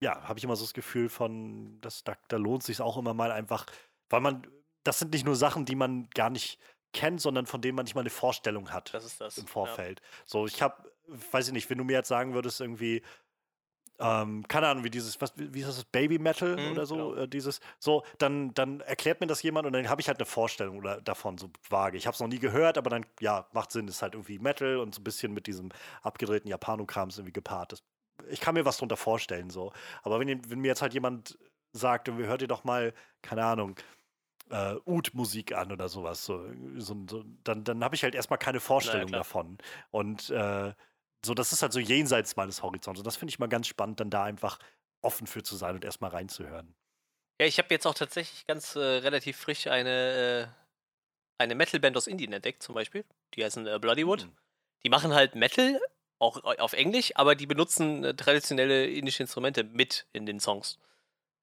ja, 0.00 0.22
habe 0.22 0.38
ich 0.38 0.44
immer 0.44 0.56
so 0.56 0.64
das 0.64 0.74
Gefühl 0.74 1.08
von, 1.08 1.80
dass 1.80 2.04
da, 2.04 2.16
da 2.28 2.36
lohnt 2.36 2.62
sich 2.62 2.80
auch 2.80 2.96
immer 2.96 3.14
mal 3.14 3.32
einfach, 3.32 3.66
weil 4.10 4.20
man, 4.20 4.46
das 4.84 4.98
sind 4.98 5.12
nicht 5.12 5.24
nur 5.24 5.36
Sachen, 5.36 5.64
die 5.64 5.74
man 5.74 6.08
gar 6.14 6.30
nicht 6.30 6.58
kennt, 6.92 7.20
sondern 7.20 7.46
von 7.46 7.60
denen 7.60 7.76
man 7.76 7.84
nicht 7.84 7.94
mal 7.94 8.00
eine 8.00 8.10
Vorstellung 8.10 8.70
hat 8.70 8.94
das 8.94 9.04
ist 9.04 9.20
das, 9.20 9.38
im 9.38 9.46
Vorfeld. 9.46 10.00
Ja. 10.00 10.06
So, 10.26 10.46
ich 10.46 10.62
habe, 10.62 10.90
weiß 11.32 11.48
ich 11.48 11.52
nicht, 11.52 11.68
wenn 11.68 11.78
du 11.78 11.84
mir 11.84 11.94
jetzt 11.94 12.08
sagen 12.08 12.32
würdest, 12.34 12.60
irgendwie, 12.60 13.02
ähm, 14.00 14.46
keine 14.46 14.68
Ahnung, 14.68 14.84
wie 14.84 14.90
dieses, 14.90 15.20
was, 15.20 15.32
wie 15.36 15.60
ist 15.60 15.68
das, 15.68 15.84
Baby 15.84 16.18
Metal 16.18 16.56
mhm, 16.56 16.72
oder 16.72 16.86
so, 16.86 16.96
genau. 16.96 17.14
äh, 17.14 17.28
dieses, 17.28 17.60
so, 17.78 18.04
dann, 18.18 18.54
dann 18.54 18.80
erklärt 18.80 19.20
mir 19.20 19.26
das 19.26 19.42
jemand 19.42 19.66
und 19.66 19.72
dann 19.72 19.88
habe 19.88 20.00
ich 20.00 20.08
halt 20.08 20.18
eine 20.18 20.26
Vorstellung 20.26 20.78
oder, 20.78 21.00
davon, 21.00 21.36
so 21.36 21.50
vage. 21.68 21.98
Ich 21.98 22.06
habe 22.06 22.14
es 22.14 22.20
noch 22.20 22.28
nie 22.28 22.38
gehört, 22.38 22.78
aber 22.78 22.90
dann, 22.90 23.04
ja, 23.20 23.48
macht 23.52 23.72
Sinn, 23.72 23.88
ist 23.88 24.02
halt 24.02 24.14
irgendwie 24.14 24.38
Metal 24.38 24.78
und 24.78 24.94
so 24.94 25.00
ein 25.00 25.04
bisschen 25.04 25.34
mit 25.34 25.46
diesem 25.46 25.70
abgedrehten 26.02 26.48
Japanokrams 26.48 27.18
irgendwie 27.18 27.32
gepaart. 27.32 27.72
Das, 27.72 27.82
ich 28.30 28.40
kann 28.40 28.54
mir 28.54 28.64
was 28.64 28.78
drunter 28.78 28.96
vorstellen, 28.96 29.50
so. 29.50 29.72
Aber 30.02 30.20
wenn, 30.20 30.50
wenn 30.50 30.60
mir 30.60 30.68
jetzt 30.68 30.82
halt 30.82 30.94
jemand 30.94 31.38
sagt, 31.72 32.08
hört 32.08 32.42
ihr 32.42 32.48
doch 32.48 32.64
mal, 32.64 32.94
keine 33.22 33.44
Ahnung, 33.44 33.76
äh, 34.50 34.74
Ud-Musik 34.84 35.54
an 35.54 35.72
oder 35.72 35.88
sowas, 35.88 36.24
so, 36.24 36.46
so, 36.76 36.96
so 37.08 37.24
dann, 37.44 37.64
dann 37.64 37.84
habe 37.84 37.94
ich 37.94 38.02
halt 38.02 38.14
erstmal 38.14 38.38
keine 38.38 38.60
Vorstellung 38.60 39.10
naja, 39.10 39.18
davon. 39.18 39.58
Und 39.90 40.30
äh, 40.30 40.72
so, 41.24 41.34
das 41.34 41.52
ist 41.52 41.62
halt 41.62 41.72
so 41.72 41.80
jenseits 41.80 42.36
meines 42.36 42.62
Horizonts. 42.62 43.00
Und 43.00 43.06
das 43.06 43.16
finde 43.16 43.30
ich 43.30 43.38
mal 43.38 43.48
ganz 43.48 43.66
spannend, 43.66 44.00
dann 44.00 44.10
da 44.10 44.24
einfach 44.24 44.58
offen 45.02 45.26
für 45.26 45.42
zu 45.42 45.56
sein 45.56 45.74
und 45.74 45.84
erstmal 45.84 46.10
reinzuhören. 46.10 46.74
Ja, 47.40 47.46
ich 47.46 47.58
habe 47.58 47.68
jetzt 47.70 47.86
auch 47.86 47.94
tatsächlich 47.94 48.46
ganz 48.46 48.74
äh, 48.74 48.80
relativ 48.80 49.36
frisch 49.36 49.66
eine, 49.68 50.48
äh, 50.48 51.42
eine 51.42 51.54
Metal-Band 51.54 51.96
aus 51.96 52.06
Indien 52.06 52.32
entdeckt, 52.32 52.62
zum 52.62 52.74
Beispiel. 52.74 53.04
Die 53.34 53.44
heißen 53.44 53.66
äh, 53.66 53.78
Bloodywood. 53.78 54.26
Mhm. 54.26 54.32
Die 54.84 54.88
machen 54.88 55.12
halt 55.12 55.34
Metal, 55.34 55.80
auch 56.18 56.44
äh, 56.44 56.58
auf 56.58 56.72
Englisch, 56.72 57.12
aber 57.14 57.34
die 57.34 57.46
benutzen 57.46 58.04
äh, 58.04 58.14
traditionelle 58.14 58.86
indische 58.86 59.22
Instrumente 59.22 59.64
mit 59.64 60.06
in 60.12 60.26
den 60.26 60.40
Songs. 60.40 60.78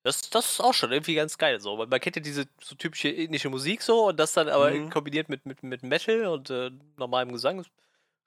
Das, 0.03 0.29
das 0.29 0.51
ist 0.51 0.61
auch 0.61 0.73
schon 0.73 0.91
irgendwie 0.91 1.15
ganz 1.15 1.37
geil. 1.37 1.59
So. 1.59 1.77
Man 1.77 1.99
kennt 1.99 2.15
ja 2.15 2.21
diese 2.21 2.47
so 2.61 2.75
typische 2.75 3.09
indische 3.09 3.49
Musik 3.49 3.81
so 3.81 4.09
und 4.09 4.19
das 4.19 4.33
dann 4.33 4.49
aber 4.49 4.69
mhm. 4.69 4.91
kombiniert 4.91 5.29
mit, 5.29 5.47
mit, 5.47 5.63
mit 5.63 5.81
Metal 5.81 6.27
und 6.27 6.51
äh, 6.51 6.69
normalem 6.97 7.31
Gesang. 7.31 7.65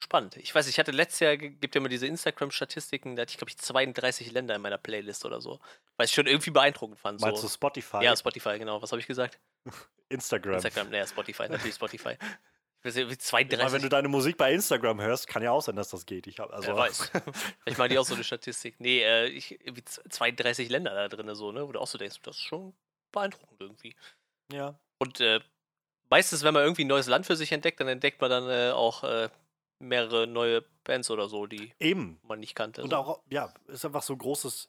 Spannend. 0.01 0.37
Ich 0.37 0.55
weiß, 0.55 0.69
ich 0.69 0.79
hatte 0.79 0.93
letztes 0.93 1.21
Jahr, 1.21 1.37
gibt 1.37 1.75
ja 1.75 1.81
immer 1.81 1.89
diese 1.89 2.07
Instagram-Statistiken, 2.07 3.17
da 3.17 3.23
hatte 3.23 3.31
ich, 3.31 3.37
glaube 3.37 3.51
ich, 3.51 3.59
32 3.59 4.31
Länder 4.31 4.55
in 4.55 4.63
meiner 4.63 4.79
Playlist 4.79 5.25
oder 5.25 5.41
so. 5.41 5.59
Weil 5.97 6.07
ich 6.07 6.13
schon 6.13 6.27
irgendwie 6.27 6.51
beeindruckend 6.51 6.99
fand. 6.99 7.21
Meinst 7.21 7.43
so. 7.43 7.49
du 7.49 7.53
Spotify? 7.53 8.05
Ja, 8.05 8.17
Spotify, 8.17 8.59
genau. 8.59 8.81
Was 8.81 8.93
habe 8.93 9.01
ich 9.01 9.07
gesagt? 9.07 9.39
Instagram. 10.09 10.55
Instagram, 10.55 10.91
naja, 10.91 11.07
Spotify, 11.07 11.49
natürlich 11.49 11.75
Spotify. 11.75 12.17
32. 12.83 13.59
Weil 13.59 13.73
wenn 13.73 13.83
du 13.83 13.89
deine 13.89 14.09
Musik 14.09 14.37
bei 14.37 14.53
Instagram 14.53 15.01
hörst, 15.01 15.27
kann 15.27 15.43
ja 15.43 15.51
auch 15.51 15.63
sein, 15.63 15.77
dass 15.77 15.91
das 15.91 16.07
geht. 16.07 16.27
Ich 16.27 16.39
hab, 16.39 16.53
also 16.53 16.69
Wer 16.69 16.77
weiß. 16.77 17.13
ich 17.67 17.77
meine 17.77 17.91
die 17.91 17.99
auch 17.99 18.05
so 18.05 18.15
eine 18.15 18.25
Statistik. 18.25 18.77
Nee, 18.79 19.03
äh, 19.03 19.27
ich, 19.27 19.59
32 20.09 20.69
Länder 20.69 20.95
da 20.95 21.09
drin, 21.09 21.35
so, 21.35 21.53
ne? 21.53 21.67
Wo 21.67 21.73
du 21.73 21.81
auch 21.81 21.87
so 21.87 21.99
denkst, 21.99 22.21
das 22.23 22.37
ist 22.37 22.43
schon 22.43 22.75
beeindruckend 23.13 23.61
irgendwie. 23.61 23.95
Ja. 24.53 24.79
Und 24.99 25.21
äh, 25.21 25.41
meistens, 26.11 26.45
wenn 26.45 26.55
man 26.55 26.63
irgendwie 26.63 26.85
ein 26.85 26.89
neues 26.89 27.07
Land 27.07 27.27
für 27.27 27.37
sich 27.37 27.53
entdeckt, 27.53 27.81
dann 27.81 27.89
entdeckt 27.89 28.21
man 28.21 28.31
dann 28.31 28.49
äh, 28.49 28.71
auch 28.71 29.05
äh, 29.05 29.29
mehrere 29.79 30.27
neue 30.27 30.63
Bands 30.85 31.11
oder 31.11 31.29
so, 31.29 31.47
die 31.47 31.73
Eben. 31.79 32.19
man 32.23 32.41
nicht 32.41 32.55
kannte. 32.55 32.83
Und 32.83 32.91
so. 32.91 32.97
auch, 32.97 33.21
ja, 33.29 33.53
ist 33.69 33.85
einfach 33.85 34.03
so 34.03 34.15
ein 34.15 34.19
großes. 34.19 34.69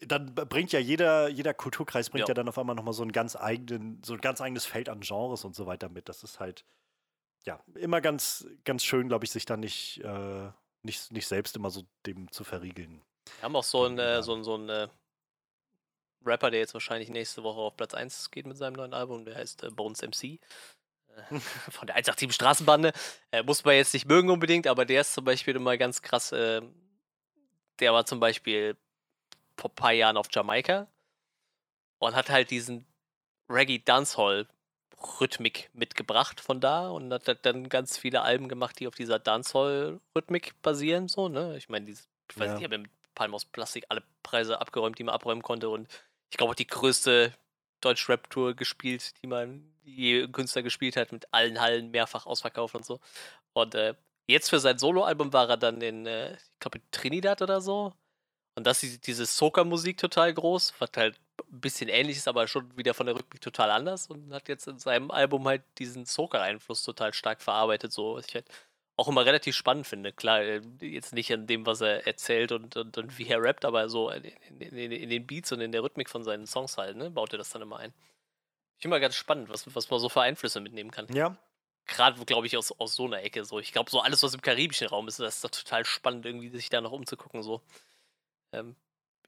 Dann 0.00 0.34
bringt 0.34 0.72
ja 0.72 0.80
jeder, 0.80 1.28
jeder 1.28 1.54
Kulturkreis 1.54 2.10
bringt 2.10 2.22
ja. 2.22 2.28
ja 2.28 2.34
dann 2.34 2.48
auf 2.48 2.58
einmal 2.58 2.74
nochmal 2.74 2.94
so 2.94 3.02
einen 3.02 3.12
ganz 3.12 3.36
eigenen, 3.36 4.02
so 4.04 4.14
ein 4.14 4.20
ganz 4.20 4.40
eigenes 4.40 4.66
Feld 4.66 4.88
an 4.88 5.00
Genres 5.00 5.44
und 5.44 5.54
so 5.54 5.66
weiter 5.66 5.88
mit. 5.88 6.08
Das 6.08 6.24
ist 6.24 6.40
halt, 6.40 6.64
ja, 7.44 7.60
immer 7.74 8.00
ganz, 8.00 8.46
ganz 8.64 8.84
schön, 8.84 9.08
glaube 9.08 9.24
ich, 9.24 9.30
sich 9.30 9.44
da 9.44 9.56
nicht, 9.56 9.98
äh, 10.04 10.50
nicht, 10.82 11.12
nicht 11.12 11.26
selbst 11.26 11.56
immer 11.56 11.70
so 11.70 11.84
dem 12.06 12.30
zu 12.30 12.44
verriegeln. 12.44 13.02
Wir 13.38 13.44
haben 13.44 13.56
auch 13.56 13.64
so 13.64 13.84
einen, 13.84 13.98
äh, 13.98 14.22
so 14.22 14.34
einen, 14.34 14.44
so 14.44 14.54
einen 14.54 14.68
äh, 14.68 14.88
Rapper, 16.24 16.50
der 16.50 16.60
jetzt 16.60 16.74
wahrscheinlich 16.74 17.08
nächste 17.08 17.42
Woche 17.42 17.60
auf 17.60 17.76
Platz 17.76 17.94
1 17.94 18.30
geht 18.30 18.46
mit 18.46 18.56
seinem 18.56 18.74
neuen 18.74 18.94
Album, 18.94 19.24
der 19.24 19.36
heißt 19.36 19.64
äh, 19.64 19.70
Bones 19.70 20.02
MC. 20.02 20.38
von 21.70 21.86
der 21.86 21.96
187 21.96 22.32
Straßenbande. 22.34 22.92
Äh, 23.30 23.42
muss 23.42 23.64
man 23.64 23.74
jetzt 23.74 23.92
nicht 23.92 24.06
mögen 24.06 24.30
unbedingt, 24.30 24.66
aber 24.66 24.84
der 24.84 25.02
ist 25.02 25.14
zum 25.14 25.24
Beispiel 25.24 25.56
immer 25.56 25.76
ganz 25.76 26.02
krass. 26.02 26.32
Äh, 26.32 26.62
der 27.80 27.92
war 27.92 28.06
zum 28.06 28.20
Beispiel 28.20 28.76
vor 29.56 29.70
ein 29.70 29.74
paar 29.74 29.92
Jahren 29.92 30.16
auf 30.16 30.28
Jamaika 30.30 30.88
und 31.98 32.14
hat 32.14 32.30
halt 32.30 32.50
diesen 32.50 32.86
Reggae 33.48 33.78
Dancehall 33.78 34.48
Rhythmik 35.20 35.70
mitgebracht 35.74 36.40
von 36.40 36.60
da 36.60 36.88
und 36.88 37.12
hat 37.12 37.44
dann 37.44 37.68
ganz 37.68 37.98
viele 37.98 38.22
Alben 38.22 38.48
gemacht, 38.48 38.78
die 38.80 38.86
auf 38.86 38.94
dieser 38.94 39.18
Dancehall 39.18 40.00
Rhythmik 40.16 40.54
basieren. 40.62 41.08
So, 41.08 41.28
ne? 41.28 41.56
Ich 41.56 41.68
meine, 41.68 41.90
ich 41.90 41.98
weiß 42.36 42.46
ja. 42.46 42.52
nicht, 42.54 42.60
ich 42.60 42.64
habe 42.64 42.78
mit 42.78 42.90
Palm 43.14 43.34
aus 43.34 43.44
Plastik 43.44 43.84
alle 43.88 44.02
Preise 44.22 44.60
abgeräumt, 44.60 44.98
die 44.98 45.04
man 45.04 45.14
abräumen 45.14 45.42
konnte 45.42 45.68
und 45.68 45.88
ich 46.30 46.38
glaube 46.38 46.52
auch 46.52 46.56
die 46.56 46.66
größte 46.66 47.34
Deutsch-Rap-Tour 47.82 48.54
gespielt, 48.54 49.12
die 49.22 49.26
man 49.26 49.72
je 49.84 50.26
Künstler 50.28 50.62
gespielt 50.62 50.96
hat, 50.96 51.12
mit 51.12 51.26
allen 51.32 51.60
Hallen 51.60 51.90
mehrfach 51.90 52.26
ausverkauft 52.26 52.74
und 52.74 52.86
so. 52.86 53.00
Und 53.52 53.74
äh, 53.74 53.94
jetzt 54.26 54.48
für 54.48 54.60
sein 54.60 54.78
Soloalbum 54.78 55.32
war 55.32 55.48
er 55.50 55.56
dann 55.56 55.80
in, 55.82 56.06
äh, 56.06 56.34
ich 56.34 56.58
glaube, 56.60 56.78
in 56.78 56.84
Trinidad 56.90 57.42
oder 57.42 57.60
so. 57.60 57.92
Und 58.54 58.66
das 58.66 58.82
ist 58.82 59.06
diese 59.06 59.26
Soca-Musik 59.26 59.98
total 59.98 60.32
groß, 60.32 60.74
was 60.78 60.90
halt 60.96 61.18
ein 61.50 61.60
bisschen 61.60 61.88
ähnlich 61.88 62.16
ist, 62.16 62.28
aber 62.28 62.46
schon 62.48 62.76
wieder 62.76 62.94
von 62.94 63.06
der 63.06 63.14
Rückblick 63.14 63.40
total 63.40 63.70
anders 63.70 64.06
und 64.08 64.32
hat 64.32 64.48
jetzt 64.48 64.66
in 64.68 64.78
seinem 64.78 65.10
Album 65.10 65.46
halt 65.46 65.62
diesen 65.78 66.04
Soca-Einfluss 66.04 66.82
total 66.82 67.12
stark 67.14 67.40
verarbeitet, 67.42 67.92
so 67.92 68.14
was 68.14 68.26
ich 68.26 68.34
halt 68.34 68.46
auch 68.96 69.08
immer 69.08 69.24
relativ 69.24 69.56
spannend 69.56 69.86
finde. 69.86 70.12
Klar, 70.12 70.42
äh, 70.42 70.60
jetzt 70.80 71.12
nicht 71.12 71.32
an 71.32 71.46
dem, 71.46 71.66
was 71.66 71.80
er 71.80 72.06
erzählt 72.06 72.52
und, 72.52 72.76
und, 72.76 72.96
und 72.98 73.18
wie 73.18 73.26
er 73.26 73.42
rappt, 73.42 73.64
aber 73.64 73.88
so 73.88 74.10
in, 74.10 74.24
in, 74.58 74.76
in, 74.76 74.92
in, 74.92 75.10
den 75.10 75.26
Beats 75.26 75.52
und 75.52 75.60
in 75.60 75.72
der 75.72 75.82
Rhythmik 75.82 76.10
von 76.10 76.22
seinen 76.22 76.46
Songs 76.46 76.76
halt, 76.76 76.96
ne, 76.96 77.10
baut 77.10 77.32
er 77.32 77.38
das 77.38 77.50
dann 77.50 77.62
immer 77.62 77.78
ein. 77.78 77.92
Ich 78.76 78.82
finde 78.82 78.96
mal 78.96 79.00
ganz 79.00 79.14
spannend, 79.14 79.48
was, 79.48 79.74
was 79.74 79.90
man 79.90 80.00
so 80.00 80.08
für 80.08 80.22
Einflüsse 80.22 80.60
mitnehmen 80.60 80.90
kann. 80.90 81.06
Ja. 81.14 81.36
Gerade, 81.86 82.24
glaube 82.24 82.46
ich, 82.46 82.56
aus, 82.56 82.72
aus 82.78 82.94
so 82.94 83.06
einer 83.06 83.22
Ecke. 83.22 83.44
So. 83.44 83.58
Ich 83.58 83.72
glaube, 83.72 83.90
so 83.90 84.00
alles, 84.00 84.22
was 84.22 84.34
im 84.34 84.42
karibischen 84.42 84.88
Raum 84.88 85.08
ist, 85.08 85.18
das 85.18 85.36
ist 85.36 85.44
doch 85.44 85.50
total 85.50 85.84
spannend, 85.84 86.26
irgendwie 86.26 86.48
sich 86.48 86.68
da 86.68 86.80
noch 86.80 86.92
umzugucken. 86.92 87.42
So. 87.42 87.60
Ähm, 88.52 88.76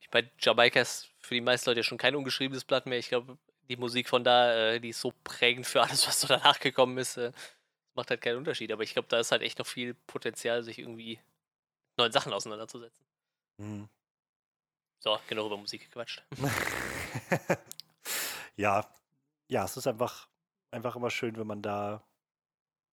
ich 0.04 0.12
meine, 0.12 0.30
Jamaika 0.38 0.80
ist 0.80 1.10
für 1.18 1.34
die 1.34 1.40
meisten 1.40 1.70
Leute 1.70 1.82
schon 1.82 1.96
kein 1.96 2.14
ungeschriebenes 2.14 2.64
Blatt 2.64 2.84
mehr. 2.84 2.98
Ich 2.98 3.08
glaube, 3.08 3.38
die 3.70 3.76
Musik 3.76 4.08
von 4.08 4.22
da, 4.22 4.54
äh, 4.54 4.80
die 4.80 4.90
ist 4.90 5.00
so 5.00 5.14
prägend 5.24 5.66
für 5.66 5.82
alles, 5.82 6.06
was 6.06 6.20
so 6.20 6.28
danach 6.28 6.60
gekommen 6.60 6.98
ist. 6.98 7.16
Äh, 7.16 7.32
macht 7.94 8.10
halt 8.10 8.20
keinen 8.20 8.36
Unterschied. 8.36 8.70
Aber 8.70 8.82
ich 8.82 8.92
glaube, 8.92 9.08
da 9.08 9.18
ist 9.18 9.32
halt 9.32 9.40
echt 9.40 9.58
noch 9.58 9.66
viel 9.66 9.94
Potenzial, 10.06 10.62
sich 10.62 10.78
irgendwie 10.78 11.18
neuen 11.96 12.12
Sachen 12.12 12.34
auseinanderzusetzen. 12.34 13.06
Mhm. 13.56 13.88
So, 14.98 15.18
genug 15.26 15.46
über 15.46 15.56
Musik 15.56 15.84
gequatscht. 15.84 16.22
ja, 18.56 18.86
ja, 19.48 19.64
es 19.64 19.76
ist 19.76 19.86
einfach, 19.86 20.28
einfach 20.70 20.96
immer 20.96 21.10
schön, 21.10 21.36
wenn 21.38 21.46
man 21.46 21.62
da. 21.62 22.06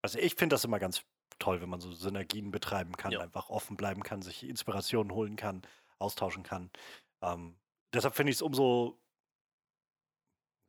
Also 0.02 0.18
ich 0.18 0.36
finde 0.36 0.54
das 0.54 0.64
immer 0.64 0.80
ganz 0.80 1.04
toll, 1.40 1.62
wenn 1.62 1.70
man 1.70 1.82
so 1.82 1.92
Synergien 1.92 2.52
betreiben 2.52 2.96
kann, 2.96 3.12
ja. 3.12 3.20
einfach 3.20 3.50
offen 3.50 3.76
bleiben 3.76 4.02
kann, 4.04 4.22
sich 4.22 4.44
Inspirationen 4.44 5.14
holen 5.14 5.36
kann, 5.36 5.64
austauschen 6.02 6.44
kann. 6.44 6.70
Ähm, 7.22 7.56
deshalb 7.94 8.16
finde 8.16 8.32
ich 8.32 8.38
es 8.38 8.42
umso 8.42 9.02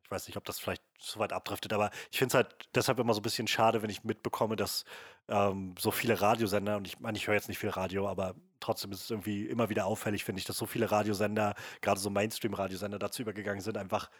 ich 0.03 0.11
weiß 0.11 0.27
nicht, 0.27 0.37
ob 0.37 0.45
das 0.45 0.59
vielleicht 0.59 0.83
zu 0.99 1.19
weit 1.19 1.33
abdriftet, 1.33 1.73
aber 1.73 1.89
ich 2.11 2.17
finde 2.17 2.31
es 2.31 2.35
halt 2.35 2.69
deshalb 2.75 2.99
immer 2.99 3.13
so 3.13 3.19
ein 3.19 3.23
bisschen 3.23 3.47
schade, 3.47 3.81
wenn 3.81 3.89
ich 3.89 4.03
mitbekomme, 4.03 4.55
dass 4.55 4.83
ähm, 5.29 5.75
so 5.79 5.91
viele 5.91 6.19
Radiosender, 6.19 6.77
und 6.77 6.87
ich 6.87 6.99
meine, 6.99 7.17
ich 7.17 7.27
höre 7.27 7.35
jetzt 7.35 7.47
nicht 7.47 7.57
viel 7.57 7.69
Radio, 7.69 8.07
aber 8.07 8.35
trotzdem 8.59 8.91
ist 8.91 9.03
es 9.03 9.09
irgendwie 9.09 9.45
immer 9.45 9.69
wieder 9.69 9.85
auffällig, 9.85 10.23
finde 10.23 10.39
ich, 10.39 10.45
dass 10.45 10.57
so 10.57 10.65
viele 10.65 10.91
Radiosender, 10.91 11.55
gerade 11.81 11.99
so 11.99 12.09
Mainstream-Radiosender, 12.09 12.99
dazu 12.99 13.21
übergegangen 13.21 13.61
sind, 13.61 13.77
einfach 13.77 14.11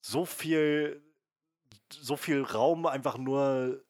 so 0.00 0.26
viel, 0.26 1.02
so 1.90 2.16
viel 2.16 2.42
Raum 2.42 2.86
einfach 2.86 3.16
nur 3.16 3.82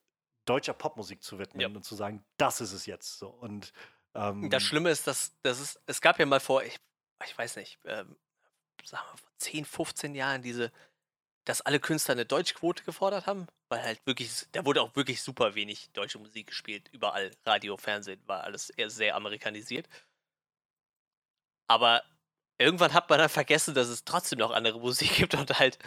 deutscher 0.44 0.74
Popmusik 0.74 1.22
zu 1.22 1.38
widmen 1.38 1.60
ja. 1.60 1.68
und 1.68 1.84
zu 1.84 1.94
sagen, 1.94 2.24
das 2.36 2.60
ist 2.60 2.72
es 2.72 2.86
jetzt 2.86 3.18
so. 3.18 3.28
Und 3.28 3.72
ähm, 4.14 4.50
das 4.50 4.62
Schlimme 4.62 4.90
ist, 4.90 5.06
dass, 5.06 5.32
dass 5.42 5.60
es, 5.60 5.80
es 5.86 6.00
gab 6.00 6.18
ja 6.18 6.26
mal 6.26 6.40
vor, 6.40 6.62
ich, 6.62 6.78
ich 7.24 7.36
weiß 7.36 7.56
nicht, 7.56 7.78
ähm, 7.84 8.16
sagen 8.84 9.04
wir 9.12 9.18
vor 9.18 9.30
10, 9.38 9.64
15 9.64 10.14
Jahren 10.14 10.42
diese 10.42 10.72
dass 11.44 11.60
alle 11.60 11.80
Künstler 11.80 12.12
eine 12.12 12.26
Deutschquote 12.26 12.84
gefordert 12.84 13.26
haben, 13.26 13.46
weil 13.68 13.82
halt 13.82 14.06
wirklich, 14.06 14.46
da 14.52 14.64
wurde 14.64 14.80
auch 14.82 14.94
wirklich 14.94 15.22
super 15.22 15.54
wenig 15.54 15.90
deutsche 15.92 16.18
Musik 16.18 16.48
gespielt, 16.48 16.88
überall. 16.92 17.32
Radio, 17.44 17.76
Fernsehen 17.76 18.22
war 18.26 18.44
alles 18.44 18.70
eher 18.70 18.90
sehr 18.90 19.16
amerikanisiert. 19.16 19.88
Aber 21.68 22.02
irgendwann 22.58 22.92
hat 22.92 23.10
man 23.10 23.18
dann 23.18 23.28
vergessen, 23.28 23.74
dass 23.74 23.88
es 23.88 24.04
trotzdem 24.04 24.38
noch 24.38 24.52
andere 24.52 24.78
Musik 24.80 25.14
gibt 25.16 25.34
und 25.34 25.58
halt 25.58 25.78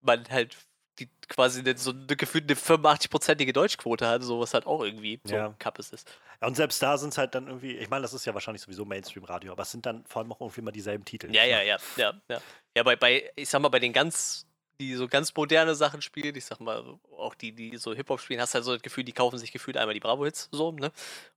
man 0.00 0.28
halt 0.30 0.56
die 1.00 1.08
quasi 1.28 1.62
so 1.76 1.90
eine 1.90 2.16
gefühlte 2.16 2.54
85-prozentige 2.54 3.52
Deutschquote 3.52 4.06
hat, 4.06 4.22
so 4.22 4.40
was 4.40 4.54
halt 4.54 4.66
auch 4.66 4.82
irgendwie 4.82 5.20
so 5.24 5.34
ja. 5.34 5.54
Kappes 5.58 5.90
ist. 5.90 6.08
Ja, 6.40 6.48
und 6.48 6.54
selbst 6.54 6.82
da 6.82 6.98
sind 6.98 7.10
es 7.10 7.18
halt 7.18 7.34
dann 7.34 7.46
irgendwie, 7.46 7.76
ich 7.76 7.90
meine, 7.90 8.02
das 8.02 8.14
ist 8.14 8.24
ja 8.24 8.34
wahrscheinlich 8.34 8.62
sowieso 8.62 8.84
Mainstream-Radio, 8.84 9.52
aber 9.52 9.62
es 9.62 9.70
sind 9.70 9.86
dann 9.86 10.04
vor 10.06 10.22
allem 10.22 10.32
auch 10.32 10.40
irgendwie 10.40 10.60
immer 10.60 10.72
dieselben 10.72 11.04
Titel. 11.04 11.34
Ja, 11.34 11.44
ja, 11.44 11.62
ja, 11.62 11.78
ja, 11.96 12.12
ja. 12.28 12.40
Ja, 12.76 12.82
bei, 12.82 12.96
bei, 12.96 13.30
ich 13.34 13.48
sag 13.48 13.60
mal, 13.60 13.68
bei 13.68 13.80
den 13.80 13.92
ganz, 13.92 14.46
die 14.78 14.94
so 14.94 15.08
ganz 15.08 15.34
moderne 15.34 15.74
Sachen 15.74 16.02
spielen, 16.02 16.34
ich 16.36 16.44
sag 16.44 16.60
mal, 16.60 16.98
auch 17.16 17.34
die, 17.34 17.52
die 17.52 17.76
so 17.76 17.94
Hip-Hop 17.94 18.20
spielen, 18.20 18.40
hast 18.40 18.54
du 18.54 18.56
halt 18.56 18.64
so 18.64 18.72
das 18.74 18.82
Gefühl, 18.82 19.04
die 19.04 19.12
kaufen 19.12 19.38
sich 19.38 19.52
gefühlt 19.52 19.76
einmal 19.76 19.94
die 19.94 20.00
Bravo-Hits, 20.00 20.48
so, 20.52 20.72
ne? 20.72 20.92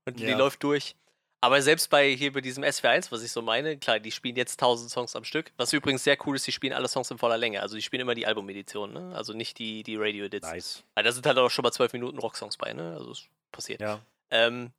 Und 0.06 0.20
ja. 0.20 0.28
die 0.28 0.34
läuft 0.34 0.64
durch. 0.64 0.96
Aber 1.44 1.62
selbst 1.62 1.90
bei 1.90 2.10
hier 2.16 2.32
bei 2.32 2.40
diesem 2.40 2.64
SW1, 2.64 3.12
was 3.12 3.22
ich 3.22 3.30
so 3.30 3.42
meine, 3.42 3.78
klar, 3.78 4.00
die 4.00 4.12
spielen 4.12 4.38
jetzt 4.38 4.54
1000 4.54 4.90
Songs 4.90 5.14
am 5.14 5.26
Stück. 5.26 5.52
Was 5.58 5.74
übrigens 5.74 6.06
sehr 6.06 6.16
cool 6.26 6.38
ist, 6.38 6.48
die 6.48 6.54
spielen 6.54 6.72
alle 6.72 6.88
Songs 6.88 7.12
in 7.12 7.18
voller 7.18 7.38
Länge. 7.38 7.62
Also 7.62 7.76
die 7.76 7.82
spielen 7.82 8.00
immer 8.00 8.16
die 8.16 8.26
Album-Edition, 8.26 8.94
ne? 8.94 9.14
Also 9.14 9.34
nicht 9.34 9.60
die, 9.60 9.84
die 9.84 9.98
Radio-Edits. 9.98 10.48
Nice. 10.48 10.84
Also 10.96 11.06
da 11.06 11.12
sind 11.12 11.26
halt 11.26 11.38
auch 11.38 11.50
schon 11.50 11.64
mal 11.64 11.74
12 11.74 11.92
Minuten 11.92 12.18
Rocksongs 12.18 12.56
bei, 12.56 12.72
ne? 12.72 12.94
Also 12.94 13.10
das 13.10 13.28
passiert. 13.52 13.82
Ja. 13.82 14.00
Ähm, 14.32 14.72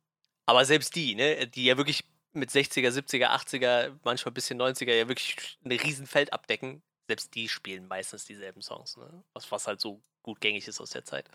aber 0.47 0.65
selbst 0.65 0.95
die, 0.95 1.13
ne, 1.13 1.45
die 1.45 1.65
ja 1.65 1.77
wirklich 1.77 2.03
mit 2.33 2.49
60er, 2.49 2.89
70er, 2.89 3.27
80er, 3.27 3.91
manchmal 4.03 4.31
ein 4.31 4.33
bisschen 4.33 4.59
90er 4.59 4.91
ja 4.91 5.07
wirklich 5.07 5.59
ein 5.63 5.71
Riesenfeld 5.71 6.33
abdecken, 6.33 6.81
selbst 7.07 7.35
die 7.35 7.47
spielen 7.47 7.87
meistens 7.87 8.25
dieselben 8.25 8.63
Songs, 8.63 8.97
ne? 8.97 9.23
Was, 9.33 9.51
was 9.51 9.67
halt 9.67 9.79
so 9.79 10.01
gut 10.23 10.41
gängig 10.41 10.67
ist 10.67 10.81
aus 10.81 10.89
der 10.89 11.05
Zeit. 11.05 11.29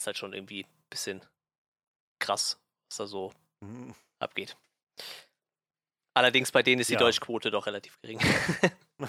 Ist 0.00 0.08
halt 0.08 0.18
schon 0.18 0.32
irgendwie 0.32 0.64
ein 0.64 0.88
bisschen 0.90 1.24
krass, 2.18 2.58
was 2.88 2.96
da 2.96 3.06
so 3.06 3.32
mhm 3.60 3.94
abgeht. 4.20 4.56
Allerdings 6.14 6.52
bei 6.52 6.62
denen 6.62 6.80
ist 6.80 6.90
die 6.90 6.94
ja. 6.94 7.00
Deutschquote 7.00 7.50
doch 7.50 7.66
relativ 7.66 8.00
gering. 8.00 8.20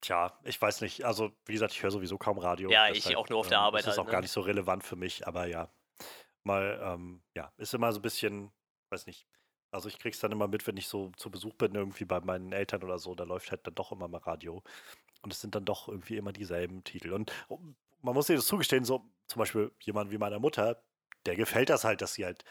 Tja, 0.00 0.38
ich 0.44 0.60
weiß 0.60 0.82
nicht. 0.82 1.04
Also, 1.04 1.32
wie 1.46 1.54
gesagt, 1.54 1.72
ich 1.72 1.82
höre 1.82 1.90
sowieso 1.90 2.18
kaum 2.18 2.38
Radio. 2.38 2.70
Ja, 2.70 2.88
ich 2.90 3.06
halt, 3.06 3.16
auch 3.16 3.28
nur 3.28 3.40
auf 3.40 3.48
der 3.48 3.58
ähm, 3.58 3.64
Arbeit. 3.64 3.86
Das 3.86 3.94
ist 3.94 3.98
halt, 3.98 4.06
auch 4.06 4.06
ne? 4.06 4.12
gar 4.12 4.20
nicht 4.20 4.30
so 4.30 4.40
relevant 4.40 4.84
für 4.84 4.96
mich, 4.96 5.26
aber 5.26 5.46
ja. 5.46 5.68
Mal, 6.44 6.80
ähm, 6.82 7.22
ja, 7.34 7.52
ist 7.56 7.74
immer 7.74 7.92
so 7.92 7.98
ein 7.98 8.02
bisschen, 8.02 8.52
weiß 8.90 9.06
nicht. 9.06 9.26
Also, 9.72 9.88
ich 9.88 9.98
krieg's 9.98 10.20
dann 10.20 10.30
immer 10.30 10.46
mit, 10.46 10.66
wenn 10.66 10.76
ich 10.76 10.86
so 10.86 11.10
zu 11.16 11.30
Besuch 11.30 11.54
bin, 11.54 11.74
irgendwie 11.74 12.04
bei 12.04 12.20
meinen 12.20 12.52
Eltern 12.52 12.84
oder 12.84 12.98
so, 12.98 13.14
da 13.14 13.24
läuft 13.24 13.50
halt 13.50 13.66
dann 13.66 13.74
doch 13.74 13.90
immer 13.90 14.06
mal 14.06 14.18
Radio. 14.18 14.62
Und 15.22 15.32
es 15.32 15.40
sind 15.40 15.54
dann 15.54 15.64
doch 15.64 15.88
irgendwie 15.88 16.16
immer 16.16 16.32
dieselben 16.32 16.84
Titel. 16.84 17.12
Und 17.12 17.32
oh, 17.48 17.58
man 18.02 18.14
muss 18.14 18.28
sich 18.28 18.36
das 18.36 18.46
zugestehen, 18.46 18.84
so 18.84 19.10
zum 19.26 19.40
Beispiel 19.40 19.72
jemand 19.80 20.10
wie 20.12 20.18
meiner 20.18 20.38
Mutter, 20.38 20.82
der 21.24 21.34
gefällt 21.34 21.70
das 21.70 21.82
halt, 21.82 22.00
dass 22.00 22.14
sie 22.14 22.24
halt 22.24 22.44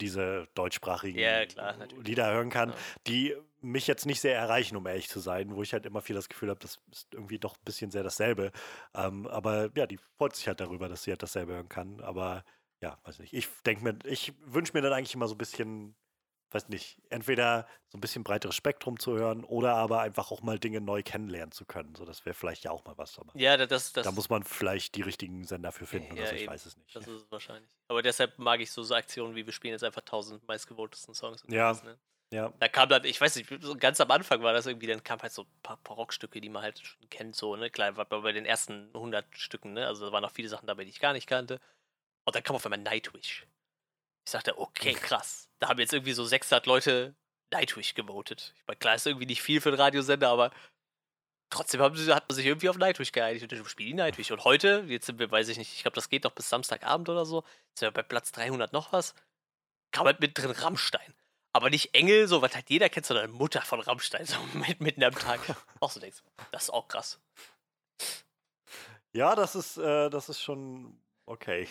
diese 0.00 0.48
deutschsprachigen 0.54 1.18
ja, 1.18 1.46
klar, 1.46 1.74
Lieder 2.02 2.32
hören 2.32 2.50
kann, 2.50 2.70
ja. 2.70 2.76
die 3.06 3.36
mich 3.60 3.86
jetzt 3.86 4.06
nicht 4.06 4.20
sehr 4.20 4.36
erreichen, 4.36 4.76
um 4.76 4.86
ehrlich 4.86 5.08
zu 5.08 5.20
sein, 5.20 5.54
wo 5.54 5.62
ich 5.62 5.72
halt 5.72 5.86
immer 5.86 6.00
viel 6.00 6.14
das 6.14 6.28
Gefühl 6.28 6.50
habe, 6.50 6.60
das 6.60 6.78
ist 6.92 7.08
irgendwie 7.12 7.38
doch 7.38 7.56
ein 7.56 7.64
bisschen 7.64 7.90
sehr 7.90 8.02
dasselbe. 8.02 8.52
Ähm, 8.94 9.26
aber 9.26 9.70
ja, 9.74 9.86
die 9.86 9.98
freut 10.16 10.36
sich 10.36 10.46
halt 10.46 10.60
darüber, 10.60 10.88
dass 10.88 11.02
sie 11.02 11.10
halt 11.10 11.22
dasselbe 11.22 11.54
hören 11.54 11.68
kann. 11.68 12.00
Aber 12.00 12.44
ja, 12.80 12.98
weiß 13.04 13.18
nicht. 13.18 13.32
Ich 13.32 13.48
denke 13.66 13.82
mir, 13.82 13.98
ich 14.04 14.32
wünsche 14.44 14.72
mir 14.74 14.82
dann 14.82 14.92
eigentlich 14.92 15.14
immer 15.14 15.26
so 15.26 15.34
ein 15.34 15.38
bisschen 15.38 15.96
weiß 16.50 16.68
nicht, 16.68 17.00
entweder 17.10 17.66
so 17.88 17.98
ein 17.98 18.00
bisschen 18.00 18.24
breiteres 18.24 18.54
Spektrum 18.54 18.98
zu 18.98 19.16
hören 19.16 19.44
oder 19.44 19.74
aber 19.74 20.00
einfach 20.00 20.30
auch 20.30 20.42
mal 20.42 20.58
Dinge 20.58 20.80
neu 20.80 21.02
kennenlernen 21.02 21.52
zu 21.52 21.64
können. 21.64 21.94
So, 21.94 22.04
das 22.04 22.24
wäre 22.24 22.34
vielleicht 22.34 22.64
ja 22.64 22.70
auch 22.70 22.84
mal 22.84 22.96
was. 22.96 23.18
Aber 23.18 23.32
ja, 23.34 23.56
das, 23.56 23.92
das, 23.92 24.04
da 24.04 24.12
muss 24.12 24.30
man 24.30 24.44
vielleicht 24.44 24.94
die 24.94 25.02
richtigen 25.02 25.44
Sender 25.44 25.72
für 25.72 25.86
finden 25.86 26.16
ja, 26.16 26.22
oder 26.22 26.30
so, 26.30 26.34
ich 26.36 26.42
eben. 26.42 26.52
weiß 26.52 26.66
es 26.66 26.76
nicht. 26.76 26.94
Das 26.94 27.06
ist 27.06 27.22
es 27.22 27.30
wahrscheinlich. 27.30 27.70
Aber 27.88 28.02
deshalb 28.02 28.38
mag 28.38 28.60
ich 28.60 28.70
so, 28.70 28.82
so 28.82 28.94
Aktionen 28.94 29.34
wie 29.34 29.44
wir 29.44 29.52
spielen 29.52 29.72
jetzt 29.72 29.84
einfach 29.84 30.02
1000 30.02 30.46
meistgevotesten 30.46 31.14
Songs. 31.14 31.44
ja. 31.48 31.68
Das, 31.68 31.82
ne? 31.82 31.98
Ja. 32.30 32.52
Da 32.58 32.68
kam 32.68 32.90
dann, 32.90 33.04
ich 33.04 33.18
weiß 33.18 33.36
nicht, 33.36 33.48
so 33.62 33.74
ganz 33.74 34.00
am 34.00 34.10
Anfang 34.10 34.42
war 34.42 34.52
das 34.52 34.66
irgendwie, 34.66 34.86
dann 34.86 35.02
kam 35.02 35.20
halt 35.20 35.32
so 35.32 35.42
ein 35.42 35.62
paar, 35.62 35.78
paar 35.78 35.96
Rockstücke, 35.96 36.40
die 36.42 36.50
man 36.50 36.62
halt 36.62 36.78
schon 36.78 37.08
kennt, 37.08 37.34
so, 37.34 37.56
ne? 37.56 37.70
Klar, 37.70 37.96
war 37.96 38.04
bei 38.04 38.32
den 38.32 38.44
ersten 38.44 38.90
100 38.92 39.24
Stücken, 39.34 39.72
ne? 39.72 39.86
Also 39.86 40.06
da 40.06 40.12
waren 40.12 40.22
noch 40.22 40.32
viele 40.32 40.48
Sachen 40.48 40.66
dabei, 40.66 40.84
die 40.84 40.90
ich 40.90 41.00
gar 41.00 41.14
nicht 41.14 41.26
kannte. 41.26 41.58
Und 42.24 42.34
dann 42.34 42.42
kam 42.42 42.56
auf 42.56 42.66
einmal 42.66 42.80
Nightwish. 42.80 43.46
Ich 44.28 44.32
sagte, 44.32 44.58
okay, 44.58 44.92
krass. 44.92 45.48
Da 45.58 45.70
haben 45.70 45.80
jetzt 45.80 45.94
irgendwie 45.94 46.12
so 46.12 46.22
600 46.22 46.66
Leute 46.66 47.14
Nightwish 47.50 47.94
gewotet. 47.94 48.52
Ich 48.58 48.66
meine, 48.66 48.76
klar 48.76 48.94
ist 48.94 49.06
irgendwie 49.06 49.24
nicht 49.24 49.40
viel 49.40 49.62
für 49.62 49.70
einen 49.70 49.80
Radiosender, 49.80 50.28
aber 50.28 50.50
trotzdem 51.48 51.80
haben 51.80 51.96
sie, 51.96 52.12
hat 52.12 52.28
man 52.28 52.36
sich 52.36 52.44
irgendwie 52.44 52.68
auf 52.68 52.76
Nightwish 52.76 53.12
geeinigt 53.12 53.42
und 53.42 53.58
ich 53.58 53.68
spiele 53.70 53.88
die 53.88 53.94
Nightwish. 53.94 54.30
Und 54.30 54.44
heute, 54.44 54.84
jetzt 54.86 55.06
sind 55.06 55.18
wir, 55.18 55.30
weiß 55.30 55.48
ich 55.48 55.56
nicht, 55.56 55.72
ich 55.72 55.80
glaube, 55.80 55.94
das 55.94 56.10
geht 56.10 56.24
noch 56.24 56.32
bis 56.32 56.50
Samstagabend 56.50 57.08
oder 57.08 57.24
so, 57.24 57.42
sind 57.72 57.86
wir 57.86 57.90
bei 57.90 58.02
Platz 58.02 58.30
300 58.32 58.70
noch 58.74 58.92
was, 58.92 59.14
kam 59.92 60.04
halt 60.04 60.20
mit 60.20 60.36
drin 60.36 60.50
Rammstein. 60.50 61.14
Aber 61.54 61.70
nicht 61.70 61.94
Engel, 61.94 62.28
so 62.28 62.42
was 62.42 62.54
halt 62.54 62.68
jeder 62.68 62.90
kennt, 62.90 63.06
sondern 63.06 63.30
Mutter 63.30 63.62
von 63.62 63.80
Rammstein, 63.80 64.26
so 64.26 64.36
mit, 64.52 64.82
mitten 64.82 65.04
am 65.04 65.14
Tag. 65.14 65.40
auch 65.80 65.90
so 65.90 66.00
denkst, 66.00 66.22
das 66.52 66.64
ist 66.64 66.70
auch 66.70 66.86
krass. 66.86 67.18
Ja, 69.14 69.34
das 69.34 69.54
ist, 69.54 69.78
äh, 69.78 70.10
das 70.10 70.28
ist 70.28 70.42
schon 70.42 71.00
okay. 71.28 71.68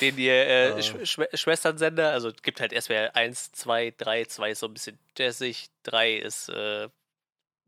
Den 0.00 0.18
ihr 0.18 0.46
äh, 0.46 0.72
uh. 0.76 1.04
Sch 1.04 1.20
Schwesternsender, 1.34 2.10
also 2.10 2.28
es 2.28 2.42
gibt 2.42 2.60
halt 2.60 2.72
SWR 2.72 3.14
1, 3.14 3.52
2, 3.52 3.94
3, 3.96 4.24
2 4.24 4.50
ist 4.50 4.60
so 4.60 4.66
ein 4.66 4.74
bisschen 4.74 4.98
jazzig, 5.16 5.68
3 5.84 6.14
ist 6.14 6.48
äh, 6.48 6.88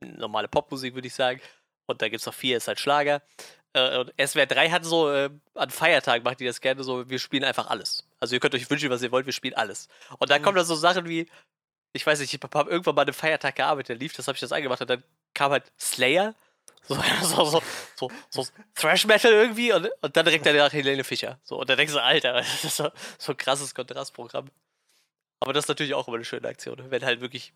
normale 0.01 0.49
Popmusik, 0.49 0.95
würde 0.95 1.09
ich 1.09 1.15
sagen. 1.15 1.41
Und 1.87 2.01
da 2.01 2.09
gibt 2.09 2.21
es 2.21 2.27
noch 2.27 2.35
4, 2.35 2.57
ist 2.57 2.69
halt 2.69 2.81
Schlager. 2.81 3.23
Äh, 3.75 3.99
und 3.99 4.13
SWR 4.19 4.47
3 4.47 4.71
hat 4.71 4.85
so, 4.85 5.11
äh, 5.11 5.31
an 5.55 5.71
Feiertagen 5.71 6.25
macht 6.25 6.41
die 6.41 6.47
das 6.47 6.61
gerne 6.61 6.83
so, 6.83 7.09
wir 7.09 7.19
spielen 7.19 7.45
einfach 7.45 7.69
alles. 7.69 8.09
Also 8.21 8.35
ihr 8.35 8.41
könnt 8.41 8.55
euch 8.55 8.71
wünschen, 8.71 8.91
was 8.91 9.03
ihr 9.03 9.13
wollt, 9.13 9.27
wir 9.27 9.33
spielen 9.33 9.55
alles. 9.55 9.89
Und 10.19 10.31
dann 10.31 10.41
mhm. 10.41 10.45
kommen 10.45 10.57
da 10.57 10.65
so 10.65 10.75
Sachen 10.75 11.09
wie, 11.09 11.29
ich 11.93 12.07
weiß 12.07 12.21
nicht, 12.21 12.33
ich 12.33 12.41
habe 12.43 12.71
irgendwann 12.71 12.95
mal 12.95 13.03
an 13.03 13.09
einem 13.09 13.15
Feiertag 13.15 13.57
gearbeitet, 13.57 14.01
lief 14.01 14.15
das, 14.15 14.27
habe 14.29 14.37
ich 14.37 14.41
das 14.41 14.53
eingemacht 14.53 14.81
und 14.81 14.91
dann 14.91 15.05
kam 15.35 15.53
halt 15.53 15.71
Slayer 15.79 16.35
so, 16.89 16.97
so, 17.23 17.45
so, 17.45 17.63
so, 17.97 18.11
so 18.29 18.47
Thrash 18.75 19.07
Metal 19.07 19.33
irgendwie 19.33 19.73
und, 19.73 19.89
und 20.03 20.17
dann 20.17 20.25
direkt 20.25 20.45
danach 20.45 20.73
Helene 20.73 21.03
Fischer. 21.03 21.39
So, 21.43 21.59
und 21.59 21.69
dann 21.71 21.79
denkst 21.79 21.95
du, 21.95 22.03
Alter, 22.03 22.33
das 22.35 22.65
ist 22.65 22.77
so, 22.77 22.91
so 23.19 23.33
ein 23.33 23.39
krasses 23.39 23.75
Kontrastprogramm. 23.75 24.51
Aber 25.41 25.53
das 25.53 25.65
ist 25.65 25.69
natürlich 25.69 25.95
auch 25.95 26.07
immer 26.09 26.17
eine 26.17 26.25
schöne 26.25 26.47
Aktion, 26.49 26.91
wenn 26.91 27.05
halt 27.05 27.21
wirklich 27.21 27.55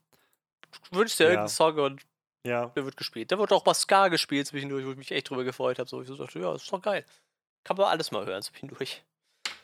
du 0.90 0.98
wünschst 0.98 1.18
dir 1.18 1.24
ja. 1.24 1.30
irgendeinen 1.30 1.48
Song 1.48 1.78
und 1.78 2.06
ja. 2.44 2.66
der 2.66 2.84
wird 2.84 2.96
gespielt. 2.96 3.30
Da 3.32 3.38
wird 3.38 3.52
auch 3.52 3.64
mal 3.64 3.74
Ska 3.74 4.08
gespielt 4.08 4.46
zwischendurch, 4.46 4.84
wo 4.86 4.90
ich 4.90 4.96
mich 4.96 5.12
echt 5.12 5.30
drüber 5.30 5.44
gefreut 5.44 5.78
habe. 5.78 5.88
So, 5.88 6.00
ich 6.00 6.08
so 6.08 6.16
dachte, 6.16 6.38
ja, 6.38 6.52
das 6.52 6.62
ist 6.62 6.72
doch 6.72 6.82
geil. 6.82 7.04
Kann 7.64 7.76
man 7.76 7.86
alles 7.86 8.10
mal 8.10 8.24
hören 8.24 8.42
zwischendurch. 8.42 9.04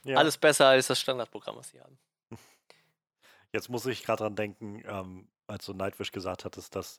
Ja. 0.05 0.19
Alles 0.19 0.37
besser 0.37 0.67
als 0.67 0.89
das 0.89 1.01
Standardprogramm, 1.01 1.57
was 1.57 1.71
sie 1.71 1.81
haben. 1.81 1.99
Jetzt 3.53 3.71
muss 3.71 3.87
ich 3.87 4.03
gerade 4.05 4.25
dran 4.25 4.37
denken, 4.37 4.83
ähm, 4.87 5.29
als 5.47 5.65
du 5.67 5.73
Nightwish 5.73 6.13
gesagt 6.13 6.45
hattest, 6.45 6.77
dass 6.77 6.99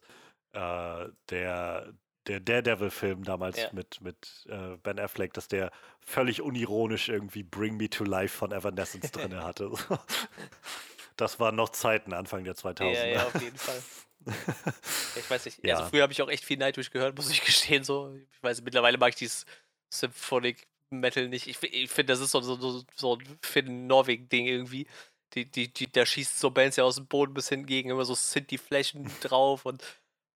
äh, 0.52 1.08
der 1.30 1.92
der 2.26 2.40
Daredevil-Film 2.40 3.24
damals 3.24 3.56
ja. 3.56 3.68
mit, 3.72 4.00
mit 4.00 4.46
äh, 4.48 4.76
Ben 4.82 4.98
Affleck, 4.98 5.32
dass 5.34 5.48
der 5.48 5.70
völlig 6.00 6.42
unironisch 6.42 7.08
irgendwie 7.08 7.42
Bring 7.42 7.76
Me 7.76 7.88
to 7.88 8.04
Life 8.04 8.36
von 8.36 8.52
Evanescence 8.52 9.10
drin 9.12 9.34
hatte. 9.42 9.70
das 11.16 11.40
waren 11.40 11.56
noch 11.56 11.70
Zeiten, 11.70 12.12
Anfang 12.12 12.44
der 12.44 12.54
2000er. 12.54 12.92
Ja, 12.92 13.06
ja, 13.06 13.26
auf 13.26 13.40
jeden 13.40 13.58
Fall. 13.58 13.82
ich 15.16 15.30
weiß 15.30 15.44
nicht, 15.44 15.64
ja. 15.64 15.76
also 15.76 15.90
früher 15.90 16.02
habe 16.02 16.12
ich 16.12 16.20
auch 16.20 16.28
echt 16.28 16.44
viel 16.44 16.56
Nightwish 16.56 16.90
gehört, 16.90 17.16
muss 17.16 17.30
ich 17.30 17.40
gestehen. 17.44 17.84
So. 17.84 18.14
Ich 18.32 18.42
weiß, 18.42 18.62
mittlerweile 18.62 18.98
mag 18.98 19.10
ich 19.10 19.16
dieses 19.16 19.46
Symphonic 19.88 20.66
Metal 20.90 21.28
nicht. 21.28 21.46
Ich, 21.46 21.62
ich 21.62 21.90
finde, 21.90 22.12
das 22.12 22.20
ist 22.20 22.30
so, 22.30 22.40
so, 22.40 22.84
so 22.94 23.16
ein 23.16 23.38
Finn-Norwegen-Ding 23.42 24.46
irgendwie. 24.46 24.86
Die, 25.34 25.50
die, 25.50 25.72
die, 25.72 25.90
da 25.90 26.06
schießt 26.06 26.38
so 26.38 26.50
Bands 26.50 26.76
ja 26.76 26.84
aus 26.84 26.96
dem 26.96 27.06
Boden 27.06 27.34
bis 27.34 27.48
hin 27.48 27.66
gegen 27.66 27.90
immer 27.90 28.04
so 28.04 28.14
Synthi-Flächen 28.14 29.10
drauf 29.20 29.66
und 29.66 29.82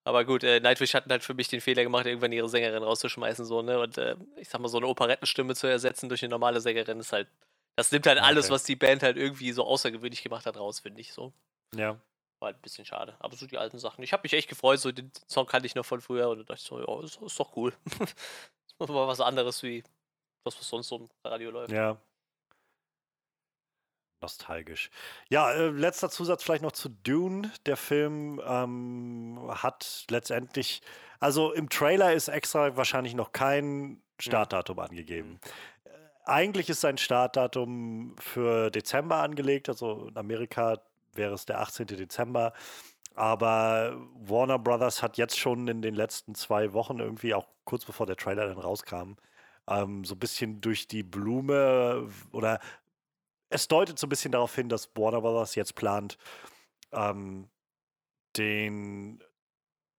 aber 0.05 0.24
gut, 0.24 0.44
äh, 0.44 0.61
Nightwish 0.61 0.94
hatten 0.94 1.11
halt 1.11 1.22
für 1.22 1.34
mich 1.34 1.48
den 1.48 1.61
Fehler 1.61 1.82
gemacht, 1.82 2.07
irgendwann 2.07 2.32
ihre 2.32 2.48
Sängerin 2.48 2.82
rauszuschmeißen, 2.82 3.44
so, 3.44 3.62
ne? 3.62 3.78
Und 3.78 3.98
äh, 3.98 4.16
ich 4.36 4.48
sag 4.48 4.61
mal, 4.61 4.68
so 4.68 4.78
eine 4.78 4.86
Operettenstimme 4.86 5.55
zu 5.55 5.66
ersetzen 5.66 6.09
durch 6.09 6.22
eine 6.22 6.30
normale 6.30 6.61
Sängerin 6.61 7.01
ist 7.01 7.12
halt. 7.12 7.28
Das 7.76 7.92
nimmt 7.92 8.07
halt 8.07 8.18
okay. 8.18 8.26
alles, 8.26 8.51
was 8.51 8.64
die 8.64 8.76
Band 8.76 9.03
halt 9.03 9.16
irgendwie 9.16 9.53
so 9.53 9.64
außergewöhnlich 9.64 10.22
gemacht 10.22 10.46
hat, 10.46 10.57
raus, 10.57 10.80
finde 10.80 11.01
ich 11.01 11.12
so. 11.12 11.32
Ja. 11.74 12.01
War 12.40 12.46
halt 12.46 12.57
ein 12.57 12.62
bisschen 12.62 12.84
schade. 12.84 13.16
Aber 13.20 13.36
so 13.36 13.46
die 13.46 13.59
alten 13.59 13.78
Sachen. 13.78 14.03
Ich 14.03 14.12
habe 14.12 14.22
mich 14.22 14.32
echt 14.32 14.48
gefreut, 14.48 14.80
so 14.80 14.90
den 14.90 15.12
Song 15.28 15.46
kannte 15.46 15.66
ich 15.66 15.74
noch 15.74 15.84
von 15.84 16.01
früher 16.01 16.28
und 16.30 16.38
da 16.38 16.44
dachte 16.44 16.61
ich 16.61 16.66
so, 16.66 16.80
ja, 16.80 17.05
ist, 17.05 17.20
ist 17.20 17.38
doch 17.38 17.55
cool. 17.57 17.72
das 17.98 18.11
ist 18.78 18.88
mal 18.88 19.07
was 19.07 19.20
anderes 19.20 19.62
wie 19.62 19.82
das, 20.44 20.59
was 20.59 20.68
sonst 20.68 20.88
so 20.88 20.96
im 20.96 21.09
Radio 21.24 21.51
läuft. 21.51 21.72
Ja. 21.72 22.01
Nostalgisch. 24.23 24.91
Ja, 25.31 25.51
äh, 25.51 25.68
letzter 25.68 26.11
Zusatz 26.11 26.43
vielleicht 26.43 26.62
noch 26.62 26.73
zu 26.73 26.91
Dune. 26.91 27.51
Der 27.64 27.77
Film 27.77 28.41
ähm, 28.47 29.41
hat 29.49 30.05
letztendlich, 30.11 30.83
also 31.21 31.53
im 31.53 31.71
Trailer 31.71 32.12
ist 32.12 32.29
extra 32.29 32.77
wahrscheinlich 32.77 33.14
noch 33.14 33.33
kein 33.33 34.03
Startdatum 34.18 34.77
mhm. 34.77 34.83
angegeben. 34.83 35.41
Äh, 35.85 35.91
eigentlich 36.27 36.68
ist 36.68 36.83
sein 36.83 36.99
Startdatum 36.99 38.14
für 38.21 38.71
Dezember 38.71 39.16
angelegt, 39.16 39.71
also 39.71 40.09
in 40.09 40.16
Amerika 40.18 40.81
wäre 41.14 41.33
es 41.33 41.47
der 41.47 41.61
18. 41.61 41.87
Dezember. 41.87 42.53
Aber 43.14 43.97
Warner 44.14 44.59
Brothers 44.59 45.03
hat 45.03 45.16
jetzt 45.16 45.39
schon 45.39 45.66
in 45.66 45.83
den 45.83 45.95
letzten 45.95 46.35
zwei 46.35 46.73
Wochen 46.75 46.99
irgendwie, 47.01 47.35
auch 47.35 47.47
kurz 47.64 47.85
bevor 47.85 48.07
der 48.07 48.16
Trailer 48.16 48.47
dann 48.47 48.59
rauskam, 48.59 49.14
ähm, 49.68 50.05
so 50.05 50.14
ein 50.14 50.18
bisschen 50.18 50.61
durch 50.61 50.89
die 50.89 51.03
Blume 51.03 52.09
oder 52.33 52.61
es 53.51 53.68
deutet 53.68 53.98
so 53.98 54.07
ein 54.07 54.11
bisschen 54.11 54.32
darauf 54.32 54.55
hin, 54.55 54.68
dass 54.68 54.90
Warner 54.96 55.20
Brothers 55.20 55.55
jetzt 55.55 55.74
plant, 55.74 56.16
ähm, 56.92 57.48
den 58.36 59.22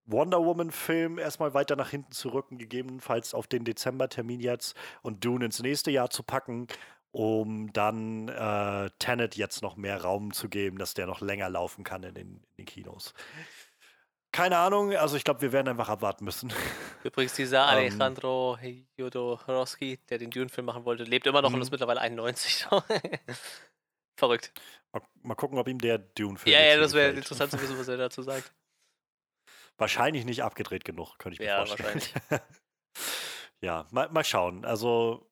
Wonder 0.06 0.44
Woman-Film 0.44 1.20
erstmal 1.20 1.54
weiter 1.54 1.76
nach 1.76 1.90
hinten 1.90 2.12
zu 2.12 2.30
rücken, 2.30 2.58
gegebenenfalls 2.58 3.34
auf 3.34 3.48
den 3.48 3.66
Dezember-Termin 3.66 4.40
jetzt 4.40 4.76
und 5.02 5.24
Dune 5.24 5.46
ins 5.46 5.62
nächste 5.62 5.92
Jahr 5.92 6.10
zu 6.10 6.24
packen, 6.24 6.68
um 7.12 7.72
dann 7.74 8.30
äh, 8.30 8.90
Tenet 9.00 9.36
jetzt 9.36 9.62
noch 9.62 9.76
mehr 9.76 10.02
Raum 10.02 10.34
zu 10.34 10.50
geben, 10.50 10.78
dass 10.78 10.94
der 10.94 11.08
noch 11.08 11.22
länger 11.22 11.50
laufen 11.50 11.84
kann 11.84 12.04
in 12.04 12.16
den, 12.16 12.28
in 12.28 12.56
den 12.60 12.66
Kinos. 12.66 13.14
Keine 14.32 14.58
Ahnung, 14.58 14.96
also 14.96 15.18
ich 15.18 15.26
glaube, 15.26 15.42
wir 15.42 15.52
werden 15.52 15.68
einfach 15.68 15.90
abwarten 15.90 16.24
müssen. 16.24 16.54
Übrigens, 17.04 17.34
dieser 17.34 17.64
ähm. 17.64 17.70
Alejandro 17.70 18.58
Jodorowsky, 18.96 20.00
der 20.10 20.20
den 20.20 20.32
Dune-Film 20.32 20.66
machen 20.66 20.86
wollte, 20.86 21.04
lebt 21.04 21.28
immer 21.28 21.42
noch 21.42 21.50
und 21.50 21.58
mhm. 21.58 21.64
ist 21.64 21.72
mittlerweile 21.72 22.00
91. 22.00 22.68
Verrückt. 24.16 24.54
Mal, 24.94 25.02
mal, 25.24 25.36
gucken, 25.36 25.58
ob 25.58 25.68
ihm 25.68 25.80
der 25.80 25.98
Dune-Film. 25.98 26.54
Ja, 26.54 26.62
ja, 26.62 26.78
das 26.78 26.94
wäre 26.94 27.12
interessant 27.12 27.52
zu 27.52 27.62
wissen, 27.62 27.78
was 27.78 27.88
er 27.88 27.98
dazu 27.98 28.22
sagt. 28.22 28.54
Wahrscheinlich 29.78 30.26
nicht 30.26 30.44
abgedreht 30.44 30.86
genug, 30.86 31.18
könnte 31.18 31.34
ich 31.34 31.40
mir 31.40 31.48
ja, 31.48 31.58
vorstellen. 31.66 32.02
Wahrscheinlich. 32.02 32.14
ja, 33.62 33.88
mal, 33.92 34.10
mal 34.10 34.24
schauen. 34.24 34.64
Also, 34.64 35.30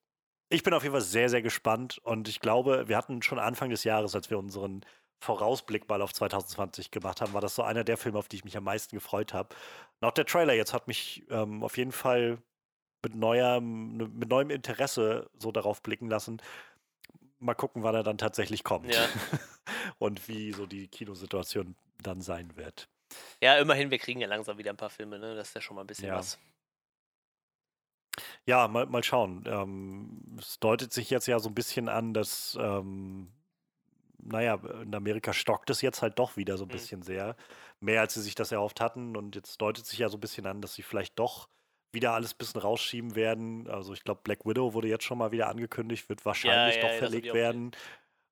ich 0.50 0.64
bin 0.64 0.74
auf 0.74 0.84
jeden 0.84 0.94
Fall 0.94 1.02
sehr, 1.02 1.30
sehr 1.30 1.42
gespannt 1.42 2.00
und 2.00 2.28
ich 2.28 2.40
glaube, 2.40 2.88
wir 2.88 2.98
hatten 2.98 3.22
schon 3.22 3.40
Anfang 3.40 3.70
des 3.70 3.84
Jahres, 3.84 4.16
als 4.16 4.30
wir 4.30 4.40
unseren 4.40 4.84
Vorausblick 5.20 5.88
mal 5.90 6.02
auf 6.02 6.14
2020 6.14 6.92
gemacht 6.92 7.22
haben, 7.22 7.34
war 7.34 7.42
das 7.42 7.56
so 7.56 7.64
einer 7.64 7.84
der 7.84 7.98
Filme, 7.98 8.18
auf 8.18 8.28
die 8.28 8.38
ich 8.38 8.46
mich 8.46 8.56
am 8.56 8.64
meisten 8.64 8.96
gefreut 8.96 9.34
habe. 9.34 9.56
Und 10.00 10.08
auch 10.08 10.14
der 10.14 10.26
Trailer 10.26 10.54
jetzt 10.54 10.74
hat 10.74 10.88
mich 10.88 11.26
ähm, 11.30 11.64
auf 11.64 11.78
jeden 11.78 11.92
Fall 11.92 12.38
mit, 13.04 13.16
neuer, 13.16 13.60
mit 13.62 14.30
neuem 14.30 14.50
Interesse 14.50 15.30
so 15.38 15.52
darauf 15.52 15.82
blicken 15.82 16.10
lassen. 16.10 16.42
Mal 17.40 17.54
gucken, 17.54 17.84
wann 17.84 17.96
er 17.96 18.04
dann 18.04 18.18
tatsächlich 18.18 18.64
kommt. 18.64 18.94
Ja. 18.94 19.06
Und 20.00 20.28
wie 20.28 20.52
so 20.54 20.66
die 20.66 20.88
Kinosituation 20.88 21.76
dann 22.02 22.22
sein 22.22 22.56
wird. 22.56 22.90
Ja, 23.42 23.58
immerhin, 23.58 23.92
wir 23.92 24.00
kriegen 24.00 24.22
ja 24.22 24.28
langsam 24.28 24.58
wieder 24.58 24.72
ein 24.72 24.78
paar 24.78 24.90
Filme, 24.90 25.20
ne? 25.20 25.36
Das 25.36 25.50
ist 25.50 25.54
ja 25.56 25.62
schon 25.62 25.76
mal 25.76 25.82
ein 25.82 25.88
bisschen 25.88 26.08
ja. 26.08 26.16
was. 26.16 26.38
Ja, 28.46 28.68
mal, 28.68 28.86
mal 28.86 29.04
schauen. 29.04 29.44
Ähm, 29.48 30.38
es 30.40 30.60
deutet 30.60 30.94
sich 30.94 31.10
jetzt 31.10 31.28
ja 31.28 31.40
so 31.40 31.50
ein 31.50 31.56
bisschen 31.56 31.90
an, 31.90 32.14
dass 32.14 32.58
ähm, 32.60 33.32
naja, 34.24 34.60
in 34.84 34.94
Amerika 34.94 35.34
stockt 35.34 35.70
es 35.70 35.82
jetzt 35.82 36.02
halt 36.02 36.20
doch 36.20 36.38
wieder 36.38 36.58
so 36.58 36.66
ein 36.66 36.68
mhm. 36.68 36.74
bisschen 36.74 37.02
sehr. 37.02 37.36
Mehr 37.80 38.02
als 38.02 38.14
sie 38.14 38.22
sich 38.22 38.36
das 38.36 38.52
erhofft 38.52 38.82
hatten. 38.82 39.16
Und 39.16 39.36
jetzt 39.36 39.62
deutet 39.62 39.86
sich 39.86 40.00
ja 40.00 40.10
so 40.10 40.18
ein 40.18 40.22
bisschen 40.22 40.46
an, 40.46 40.62
dass 40.62 40.74
sie 40.74 40.84
vielleicht 40.84 41.18
doch 41.18 41.48
wieder 41.92 42.14
alles 42.14 42.34
ein 42.34 42.38
bisschen 42.38 42.62
rausschieben 42.62 43.16
werden. 43.16 43.68
Also 43.68 43.94
ich 43.94 44.04
glaube, 44.04 44.22
Black 44.24 44.46
Widow 44.46 44.74
wurde 44.74 44.88
jetzt 44.88 45.04
schon 45.04 45.18
mal 45.18 45.32
wieder 45.32 45.48
angekündigt, 45.48 46.10
wird 46.10 46.26
wahrscheinlich 46.26 46.76
ja, 46.76 46.82
ja, 46.82 46.88
doch 46.88 46.94
ja, 46.94 47.00
verlegt 47.00 47.34
werden. 47.34 47.72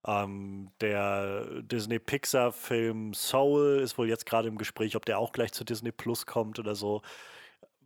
Ähm, 0.05 0.71
der 0.79 1.61
Disney-Pixar-Film 1.63 3.13
Soul 3.13 3.79
ist 3.81 3.97
wohl 3.97 4.07
jetzt 4.07 4.25
gerade 4.25 4.47
im 4.47 4.57
Gespräch, 4.57 4.95
ob 4.95 5.05
der 5.05 5.19
auch 5.19 5.31
gleich 5.31 5.51
zu 5.51 5.63
Disney 5.63 5.91
Plus 5.91 6.25
kommt 6.25 6.59
oder 6.59 6.75
so. 6.75 7.01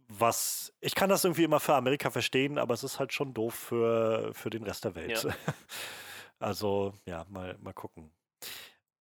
Was, 0.07 0.73
ich 0.81 0.93
kann 0.93 1.09
das 1.09 1.23
irgendwie 1.23 1.45
immer 1.45 1.61
für 1.61 1.73
Amerika 1.73 2.09
verstehen, 2.09 2.57
aber 2.57 2.73
es 2.73 2.83
ist 2.83 2.99
halt 2.99 3.13
schon 3.13 3.33
doof 3.33 3.53
für, 3.53 4.31
für 4.33 4.49
den 4.49 4.63
Rest 4.63 4.83
der 4.83 4.95
Welt. 4.95 5.25
Also, 6.41 6.93
ja, 7.05 7.25
mal, 7.29 7.57
mal 7.59 7.73
gucken. 7.73 8.11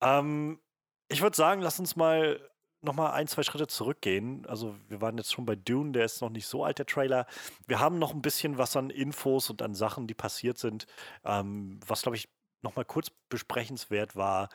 Ähm, 0.03 0.61
ich 1.09 1.22
würde 1.22 1.36
sagen, 1.36 1.62
lass 1.62 1.80
uns 1.80 1.97
mal 1.97 2.41
nochmal 2.82 3.12
ein, 3.12 3.26
zwei 3.28 3.43
Schritte 3.43 3.66
zurückgehen. 3.66 4.47
Also, 4.47 4.76
wir 4.88 5.01
waren 5.01 5.16
jetzt 5.18 5.32
schon 5.32 5.47
bei 5.47 5.57
Dune, 5.57 5.93
der 5.93 6.05
ist 6.05 6.20
noch 6.20 6.30
nicht 6.30 6.47
so 6.47 6.64
alt, 6.64 6.78
der 6.78 6.86
Trailer. 6.86 7.26
Wir 7.66 7.80
haben 7.80 7.99
noch 7.99 8.12
ein 8.14 8.22
bisschen 8.22 8.59
was 8.59 8.76
an 8.76 8.91
Infos 8.91 9.51
und 9.51 9.62
an 9.62 9.74
Sachen, 9.74 10.07
die 10.07 10.14
passiert 10.14 10.59
sind. 10.59 10.86
Ähm, 11.24 11.80
was, 11.86 12.03
glaube 12.03 12.16
ich, 12.16 12.28
nochmal 12.62 12.84
kurz 12.84 13.11
besprechenswert 13.30 14.16
war 14.16 14.51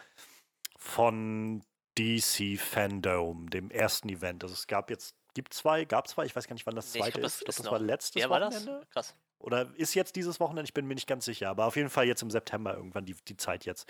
von 0.77 1.63
DC 1.97 2.59
Fandom, 2.59 3.49
dem 3.49 3.71
ersten 3.71 4.09
Event. 4.09 4.43
Also, 4.43 4.53
es 4.53 4.67
gab 4.67 4.89
jetzt, 4.91 5.15
gibt 5.35 5.53
zwei, 5.53 5.85
gab 5.85 6.07
zwei, 6.07 6.25
ich 6.25 6.35
weiß 6.35 6.47
gar 6.47 6.55
nicht, 6.55 6.65
wann 6.65 6.75
das 6.75 6.91
zweite 6.91 7.09
ich 7.09 7.13
glaub, 7.13 7.23
das 7.23 7.35
ist. 7.35 7.41
Ich 7.41 7.45
glaube, 7.45 7.63
das 7.63 7.71
war 7.71 7.79
letztes 7.79 8.21
ja, 8.21 8.29
war 8.29 8.41
Wochenende. 8.41 8.79
Das? 8.79 8.89
Krass. 8.89 9.15
Oder 9.37 9.67
ist 9.75 9.93
jetzt 9.93 10.15
dieses 10.15 10.39
Wochenende? 10.39 10.63
Ich 10.63 10.73
bin 10.73 10.87
mir 10.87 10.95
nicht 10.95 11.07
ganz 11.07 11.25
sicher. 11.25 11.49
Aber 11.49 11.65
auf 11.65 11.75
jeden 11.75 11.89
Fall 11.91 12.07
jetzt 12.07 12.23
im 12.23 12.31
September 12.31 12.75
irgendwann 12.75 13.05
die, 13.05 13.15
die 13.27 13.37
Zeit 13.37 13.65
jetzt. 13.65 13.87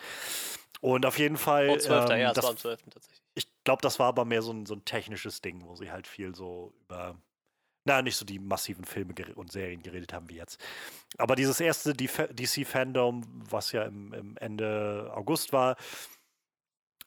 Und 0.82 1.06
auf 1.06 1.18
jeden 1.18 1.38
Fall. 1.38 1.70
Oh, 1.70 1.78
12. 1.78 2.10
Ähm, 2.10 2.20
ja, 2.20 2.34
das, 2.34 2.44
war 2.44 2.52
am 2.52 2.58
12. 2.58 2.82
tatsächlich. 2.90 3.22
Ich 3.36 3.48
glaube, 3.64 3.82
das 3.82 3.98
war 3.98 4.08
aber 4.08 4.26
mehr 4.26 4.42
so 4.42 4.52
ein, 4.52 4.66
so 4.66 4.76
ein 4.76 4.84
technisches 4.84 5.42
Ding, 5.42 5.64
wo 5.66 5.76
sie 5.76 5.92
halt 5.92 6.08
viel 6.08 6.36
so 6.36 6.74
über. 6.82 7.16
Na, 7.88 8.02
nicht 8.02 8.18
so 8.18 8.26
die 8.26 8.40
massiven 8.40 8.84
Filme 8.84 9.14
und 9.36 9.52
Serien 9.52 9.84
geredet 9.84 10.12
haben 10.12 10.28
wie 10.28 10.38
jetzt. 10.38 10.60
Aber 11.20 11.36
dieses 11.36 11.60
erste 11.60 11.94
DC-Fandom, 11.94 13.24
was 13.48 13.72
ja 13.74 13.84
im, 13.84 14.12
im 14.12 14.38
Ende 14.38 15.12
August 15.14 15.54
war, 15.54 15.76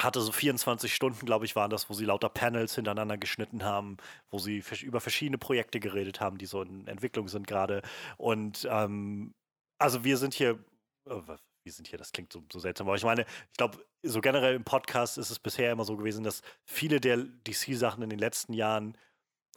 hatte 0.01 0.21
so 0.21 0.33
24 0.33 0.95
Stunden, 0.95 1.27
glaube 1.27 1.45
ich, 1.45 1.57
waren 1.57 1.71
das, 1.71 1.91
wo 1.91 1.95
sie 1.95 2.05
lauter 2.05 2.29
Panels 2.29 2.75
hintereinander 2.75 3.19
geschnitten 3.19 3.65
haben, 3.65 3.97
wo 4.31 4.39
sie 4.39 4.63
über 4.83 5.01
verschiedene 5.01 5.39
Projekte 5.39 5.81
geredet 5.81 6.21
haben, 6.21 6.39
die 6.39 6.47
so 6.47 6.63
in 6.63 6.87
Entwicklung 6.87 7.29
sind 7.29 7.47
gerade. 7.47 7.83
Und 8.17 8.67
ähm, 8.71 9.35
also 9.79 10.05
wir 10.05 10.17
sind 10.17 10.35
hier, 10.35 10.59
oh, 11.07 11.23
wir 11.65 11.73
sind 11.73 11.89
hier, 11.89 11.99
das 11.99 12.13
klingt 12.13 12.33
so, 12.33 12.43
so 12.53 12.59
seltsam, 12.61 12.87
aber 12.87 12.97
ich 12.97 13.05
meine, 13.05 13.23
ich 13.23 13.57
glaube, 13.57 13.85
so 14.03 14.21
generell 14.21 14.55
im 14.55 14.65
Podcast 14.65 15.19
ist 15.19 15.31
es 15.31 15.39
bisher 15.39 15.73
immer 15.73 15.85
so 15.85 15.97
gewesen, 15.97 16.25
dass 16.25 16.43
viele 16.65 17.01
der 17.01 17.19
DC-Sachen 17.19 18.03
in 18.03 18.11
den 18.11 18.19
letzten 18.19 18.53
Jahren 18.53 18.97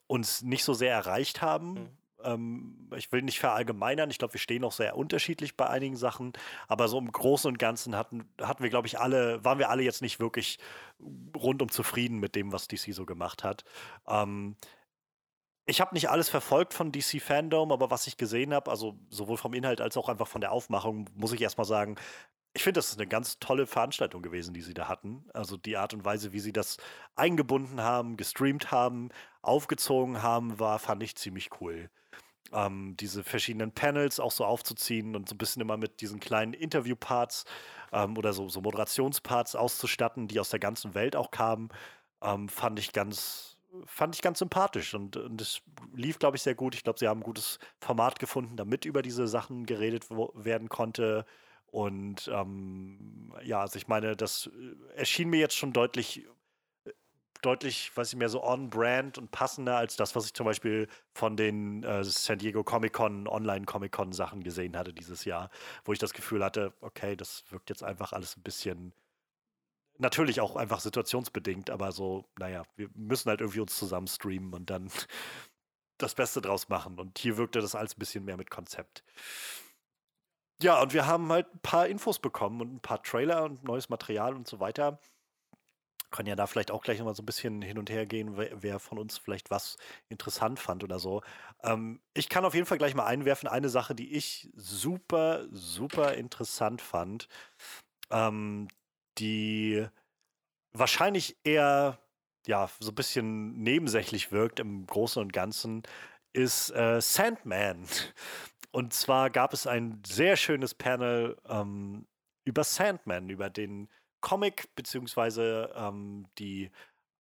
uns 0.08 0.42
nicht 0.42 0.64
so 0.64 0.74
sehr 0.74 0.94
erreicht 0.94 1.42
haben, 1.42 1.74
mhm. 1.74 1.98
Ähm, 2.24 2.90
ich 2.96 3.12
will 3.12 3.22
nicht 3.22 3.40
verallgemeinern, 3.40 4.10
ich 4.10 4.18
glaube, 4.18 4.34
wir 4.34 4.40
stehen 4.40 4.64
auch 4.64 4.72
sehr 4.72 4.98
unterschiedlich 4.98 5.56
bei 5.58 5.68
einigen 5.68 5.96
Sachen, 5.96 6.34
aber 6.68 6.88
so 6.88 6.98
im 6.98 7.12
Großen 7.12 7.48
und 7.48 7.60
Ganzen 7.60 7.96
hatten, 7.96 8.30
hatten 8.42 8.64
wir, 8.64 8.70
glaube 8.70 8.88
ich, 8.88 9.00
alle, 9.00 9.44
waren 9.44 9.60
wir 9.60 9.70
alle 9.70 9.84
jetzt 9.84 10.02
nicht 10.02 10.20
wirklich 10.20 10.60
rundum 11.36 11.70
zufrieden 11.70 12.20
mit 12.20 12.36
dem, 12.36 12.52
was 12.52 12.68
DC 12.68 12.94
so 12.94 13.06
gemacht 13.06 13.44
hat. 13.44 13.64
Ähm, 14.08 14.56
ich 15.66 15.80
habe 15.80 15.94
nicht 15.94 16.10
alles 16.10 16.28
verfolgt 16.30 16.74
von 16.74 16.92
DC 16.92 17.22
Fandom, 17.22 17.72
aber 17.72 17.92
was 17.92 18.08
ich 18.08 18.18
gesehen 18.18 18.54
habe, 18.54 18.70
also 18.70 18.98
sowohl 19.10 19.38
vom 19.38 19.54
Inhalt 19.54 19.80
als 19.80 19.96
auch 19.96 20.10
einfach 20.10 20.28
von 20.28 20.42
der 20.42 20.52
Aufmachung, 20.52 21.10
muss 21.16 21.32
ich 21.34 21.42
erstmal 21.42 21.66
sagen, 21.66 21.96
ich 22.54 22.64
finde, 22.64 22.80
das 22.80 22.90
ist 22.90 22.98
eine 23.00 23.08
ganz 23.08 23.40
tolle 23.40 23.66
Veranstaltung 23.66 24.22
gewesen, 24.22 24.54
die 24.54 24.62
sie 24.62 24.74
da 24.74 24.88
hatten. 24.88 25.26
Also 25.34 25.58
die 25.58 25.78
Art 25.78 25.94
und 25.94 26.04
Weise, 26.06 26.34
wie 26.34 26.40
sie 26.40 26.54
das 26.54 26.78
eingebunden 27.16 27.82
haben, 27.82 28.18
gestreamt 28.18 28.72
haben, 28.72 29.10
aufgezogen 29.42 30.22
haben, 30.22 30.60
war, 30.60 30.80
fand 30.80 31.04
ich 31.04 31.16
ziemlich 31.16 31.50
cool 31.62 31.90
ähm, 32.54 32.96
diese 33.00 33.24
verschiedenen 33.24 33.72
Panels 33.72 34.20
auch 34.20 34.32
so 34.32 34.46
aufzuziehen 34.46 35.16
und 35.16 35.30
so 35.30 35.36
ein 35.36 35.38
bisschen 35.38 35.62
immer 35.62 35.78
mit 35.78 36.02
diesen 36.02 36.20
kleinen 36.20 36.54
Interviewparts 36.54 37.46
ähm, 37.92 38.18
oder 38.18 38.34
so, 38.34 38.50
so 38.50 38.62
Moderationsparts 38.62 39.56
auszustatten, 39.56 40.28
die 40.28 40.40
aus 40.40 40.50
der 40.50 40.60
ganzen 40.60 40.94
Welt 40.94 41.16
auch 41.16 41.32
kamen, 41.32 41.70
ähm, 42.22 42.50
fand 42.50 42.80
ich 42.80 42.94
ganz, 42.94 43.58
fand 43.86 44.16
ich 44.16 44.22
ganz 44.22 44.40
sympathisch 44.40 44.94
und, 44.94 45.16
und 45.18 45.42
es 45.42 45.62
lief, 45.94 46.20
glaube 46.20 46.38
ich, 46.38 46.44
sehr 46.44 46.56
gut. 46.56 46.76
Ich 46.76 46.84
glaube, 46.84 47.00
sie 47.00 47.08
haben 47.08 47.22
ein 47.22 47.24
gutes 47.24 47.60
Format 47.80 48.20
gefunden, 48.20 48.58
damit 48.58 48.86
über 48.86 49.02
diese 49.02 49.28
Sachen 49.28 49.66
geredet 49.66 50.10
werden 50.10 50.70
konnte. 50.70 51.26
Und 51.72 52.30
ähm, 52.32 53.34
ja, 53.44 53.62
also 53.62 53.78
ich 53.78 53.88
meine, 53.88 54.16
das 54.16 54.48
äh, 54.48 54.98
erschien 55.00 55.30
mir 55.30 55.40
jetzt 55.40 55.56
schon 55.56 55.74
deutlich 55.74 56.28
deutlich, 57.42 57.96
weiß 57.96 58.10
ich 58.10 58.16
mehr, 58.18 58.30
so 58.30 58.44
on-brand 58.44 59.18
und 59.18 59.32
passender 59.32 59.78
als 59.78 59.96
das, 59.96 60.16
was 60.16 60.26
ich 60.26 60.34
zum 60.34 60.46
Beispiel 60.46 60.88
von 61.14 61.36
den 61.36 61.84
äh, 61.84 62.04
San 62.04 62.38
Diego 62.38 62.64
Comic-Con, 62.64 63.28
Online-Comic-Con-Sachen 63.28 64.44
gesehen 64.44 64.78
hatte 64.78 64.94
dieses 64.94 65.26
Jahr, 65.26 65.50
wo 65.84 65.94
ich 65.94 66.00
das 66.00 66.14
Gefühl 66.14 66.44
hatte, 66.44 66.74
okay, 66.82 67.16
das 67.16 67.44
wirkt 67.50 67.70
jetzt 67.70 67.84
einfach 67.84 68.14
alles 68.14 68.38
ein 68.38 68.44
bisschen, 68.44 68.94
natürlich 69.98 70.40
auch 70.40 70.56
einfach 70.56 70.80
situationsbedingt, 70.80 71.70
aber 71.70 71.92
so, 71.92 72.26
naja, 72.38 72.64
wir 72.76 72.90
müssen 72.96 73.30
halt 73.30 73.42
irgendwie 73.42 73.60
uns 73.62 73.78
zusammen 73.78 74.08
streamen 74.08 74.54
und 74.54 74.70
dann 74.70 74.90
das 75.98 76.16
Beste 76.16 76.42
draus 76.42 76.70
machen. 76.70 77.00
Und 77.00 77.18
hier 77.20 77.38
wirkte 77.38 77.62
das 77.62 77.76
alles 77.76 77.96
ein 77.96 78.00
bisschen 78.00 78.26
mehr 78.26 78.38
mit 78.38 78.50
Konzept. 78.50 79.04
Ja, 80.62 80.82
und 80.82 80.94
wir 80.94 81.08
haben 81.08 81.32
halt 81.32 81.54
ein 81.54 81.60
paar 81.60 81.88
Infos 81.88 82.20
bekommen 82.20 82.62
und 82.62 82.74
ein 82.76 82.80
paar 82.82 83.02
Trailer 83.04 83.44
und 83.44 83.64
neues 83.64 83.90
Material 83.90 84.36
und 84.36 84.48
so 84.48 84.60
weiter 84.60 85.00
können 86.12 86.28
ja 86.28 86.36
da 86.36 86.46
vielleicht 86.46 86.72
auch 86.72 86.84
gleich 86.84 87.00
nochmal 87.00 87.16
so 87.16 87.24
ein 87.24 87.26
bisschen 87.26 87.62
hin 87.62 87.78
und 87.78 87.90
her 87.90 88.06
gehen, 88.06 88.36
wer, 88.36 88.80
von 88.80 89.00
uns 89.00 89.18
vielleicht 89.18 89.50
was 89.50 89.78
interessant 90.10 90.60
fand 90.60 90.84
oder 90.84 91.00
so. 91.00 91.22
Ähm, 91.64 92.02
ich 92.14 92.30
kann 92.30 92.46
auf 92.46 92.54
jeden 92.54 92.66
Fall 92.66 92.78
gleich 92.78 92.96
mal 92.96 93.06
einwerfen, 93.06 93.48
eine 93.48 93.70
Sache, 93.70 93.96
die 93.96 94.14
ich 94.14 94.50
super, 94.54 95.46
super 95.52 96.14
interessant 96.16 96.82
fand, 96.82 97.28
ähm, 98.12 98.68
die 99.18 99.86
wahrscheinlich 100.74 101.38
eher 101.44 102.00
ja, 102.48 102.70
so 102.80 102.92
ein 102.92 102.96
bisschen 102.96 103.62
nebensächlich 103.64 104.32
wirkt 104.32 104.60
im 104.60 104.88
Großen 104.88 105.22
und 105.22 105.34
Ganzen, 105.34 105.84
ist 106.34 106.72
äh, 106.72 107.02
Sandman. 107.02 107.88
Und 108.72 108.94
zwar 108.94 109.30
gab 109.30 109.54
es 109.54 109.68
ein 109.68 110.02
sehr 110.06 110.38
schönes 110.38 110.74
Panel 110.74 111.38
ähm, 111.48 112.08
über 112.46 112.64
Sandman, 112.64 113.30
über 113.30 113.50
den 113.50 113.90
Comic 114.22 114.74
beziehungsweise 114.76 115.74
ähm, 115.76 116.26
die 116.38 116.72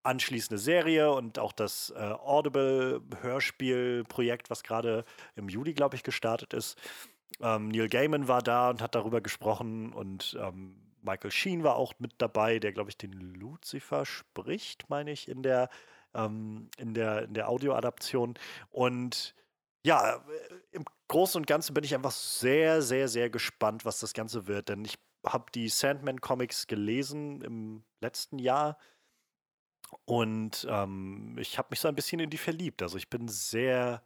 anschließende 0.03 0.57
Serie 0.57 1.11
und 1.11 1.37
auch 1.39 1.51
das 1.51 1.93
äh, 1.95 1.99
Audible-Hörspiel-Projekt, 1.99 4.49
was 4.49 4.63
gerade 4.63 5.03
im 5.35 5.49
Juli, 5.49 5.73
glaube 5.73 5.95
ich, 5.95 6.03
gestartet 6.03 6.53
ist. 6.53 6.79
Ähm, 7.39 7.69
Neil 7.69 7.89
Gaiman 7.89 8.27
war 8.27 8.41
da 8.41 8.71
und 8.71 8.81
hat 8.81 8.95
darüber 8.95 9.21
gesprochen 9.21 9.93
und 9.93 10.35
ähm, 10.41 10.91
Michael 11.01 11.31
Sheen 11.31 11.63
war 11.63 11.75
auch 11.75 11.93
mit 11.99 12.13
dabei, 12.19 12.59
der, 12.59 12.71
glaube 12.71 12.89
ich, 12.89 12.97
den 12.97 13.11
Lucifer 13.11 14.05
spricht, 14.05 14.89
meine 14.89 15.11
ich, 15.11 15.27
in 15.27 15.43
der, 15.43 15.69
ähm, 16.13 16.69
in 16.77 16.93
der, 16.93 17.23
in 17.23 17.33
der 17.33 17.49
Audioadaption. 17.49 18.35
Und 18.69 19.35
ja, 19.83 20.15
äh, 20.15 20.19
im 20.71 20.85
Großen 21.11 21.41
und 21.41 21.45
Ganzen 21.45 21.73
bin 21.73 21.83
ich 21.83 21.93
einfach 21.93 22.11
sehr, 22.11 22.81
sehr, 22.81 23.09
sehr 23.09 23.29
gespannt, 23.29 23.83
was 23.83 23.99
das 23.99 24.13
Ganze 24.13 24.47
wird, 24.47 24.69
denn 24.69 24.85
ich 24.85 24.97
habe 25.25 25.51
die 25.53 25.67
Sandman-Comics 25.67 26.67
gelesen 26.67 27.41
im 27.41 27.83
letzten 27.99 28.39
Jahr 28.39 28.77
und 30.05 30.65
ähm, 30.69 31.37
ich 31.37 31.57
habe 31.57 31.67
mich 31.71 31.81
so 31.81 31.89
ein 31.89 31.95
bisschen 31.95 32.21
in 32.21 32.29
die 32.29 32.37
verliebt. 32.37 32.81
Also 32.81 32.97
ich 32.97 33.09
bin 33.09 33.27
sehr 33.27 34.01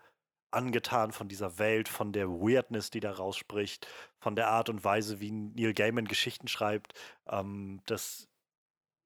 angetan 0.50 1.12
von 1.12 1.28
dieser 1.28 1.60
Welt, 1.60 1.90
von 1.90 2.12
der 2.12 2.28
Weirdness, 2.28 2.90
die 2.90 3.02
da 3.02 3.12
rausspricht, 3.12 3.88
von 4.18 4.36
der 4.36 4.48
Art 4.48 4.70
und 4.70 4.84
Weise, 4.84 5.20
wie 5.20 5.30
Neil 5.30 5.76
Gaiman 5.76 6.06
Geschichten 6.06 6.48
schreibt. 6.48 6.96
Ähm, 7.28 7.82
das, 7.86 8.28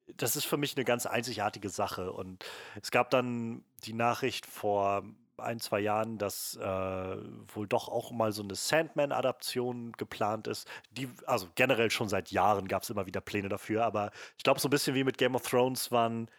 das 0.08 0.38
ist 0.38 0.46
für 0.46 0.56
mich 0.56 0.78
eine 0.78 0.86
ganz 0.86 1.06
einzigartige 1.06 1.68
Sache. 1.70 2.14
Und 2.14 2.46
es 2.82 2.92
gab 2.92 3.10
dann 3.10 3.66
die 3.84 3.94
Nachricht 3.94 4.46
vor 4.46 5.04
ein, 5.40 5.60
zwei 5.60 5.80
Jahren, 5.80 6.18
dass 6.18 6.56
äh, 6.56 7.18
wohl 7.54 7.68
doch 7.68 7.88
auch 7.88 8.12
mal 8.12 8.32
so 8.32 8.44
eine 8.44 8.56
Sandman-Adaption 8.56 9.94
geplant 9.94 10.48
ist. 10.48 10.68
Die, 10.92 11.10
also 11.26 11.48
generell 11.56 11.90
schon 11.92 12.10
seit 12.10 12.32
Jahren 12.32 12.68
gab 12.68 12.84
es 12.84 12.90
immer 12.90 13.06
wieder 13.06 13.22
Pläne 13.22 13.50
dafür, 13.50 13.86
aber 13.86 14.12
ich 14.38 14.44
glaube, 14.44 14.60
so 14.60 14.68
ein 14.68 14.72
bisschen 14.72 14.96
wie 14.96 15.04
mit 15.04 15.18
Game 15.18 15.36
of 15.36 15.48
Thrones 15.48 15.92
waren, 15.92 16.30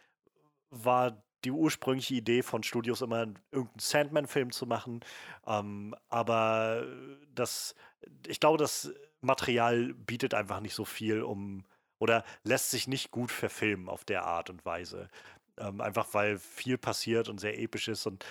war 0.69 1.21
die 1.43 1.51
ursprüngliche 1.51 2.15
Idee 2.15 2.43
von 2.43 2.63
Studios 2.63 3.01
immer 3.01 3.27
irgendeinen 3.51 3.79
Sandman-Film 3.79 4.51
zu 4.51 4.65
machen. 4.65 5.01
Ähm, 5.47 5.95
aber 6.09 6.85
das, 7.33 7.75
ich 8.27 8.39
glaube, 8.39 8.57
das 8.57 8.91
Material 9.21 9.93
bietet 9.93 10.33
einfach 10.33 10.59
nicht 10.59 10.75
so 10.75 10.85
viel, 10.85 11.21
um 11.23 11.65
oder 11.99 12.23
lässt 12.43 12.71
sich 12.71 12.87
nicht 12.87 13.11
gut 13.11 13.31
verfilmen 13.31 13.87
auf 13.87 14.03
der 14.03 14.25
Art 14.25 14.49
und 14.49 14.65
Weise. 14.65 15.09
Ähm, 15.57 15.81
einfach 15.81 16.07
weil 16.13 16.39
viel 16.39 16.77
passiert 16.77 17.29
und 17.29 17.39
sehr 17.39 17.59
episch 17.59 17.87
ist 17.87 18.07
und 18.07 18.25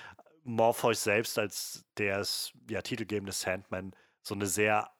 Morpheus 0.45 1.05
selbst 1.05 1.39
als 1.39 1.85
der 1.97 2.25
ja, 2.69 2.83
titelgebende 2.83 3.33
Sandman 3.33 3.95
so 4.23 4.35
eine 4.35 4.47
sehr 4.47 4.91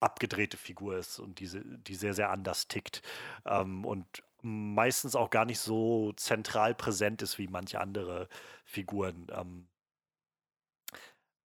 abgedrehte 0.00 0.56
Figur 0.56 0.96
ist 0.98 1.18
und 1.18 1.40
diese, 1.40 1.62
die 1.64 1.94
sehr, 1.94 2.14
sehr 2.14 2.30
anders 2.30 2.68
tickt. 2.68 3.02
Ähm, 3.46 3.84
und 3.84 4.22
meistens 4.42 5.16
auch 5.16 5.30
gar 5.30 5.46
nicht 5.46 5.58
so 5.58 6.12
zentral 6.12 6.74
präsent 6.74 7.22
ist 7.22 7.38
wie 7.38 7.48
manche 7.48 7.80
andere 7.80 8.28
Figuren. 8.64 9.26
Ähm, 9.32 9.68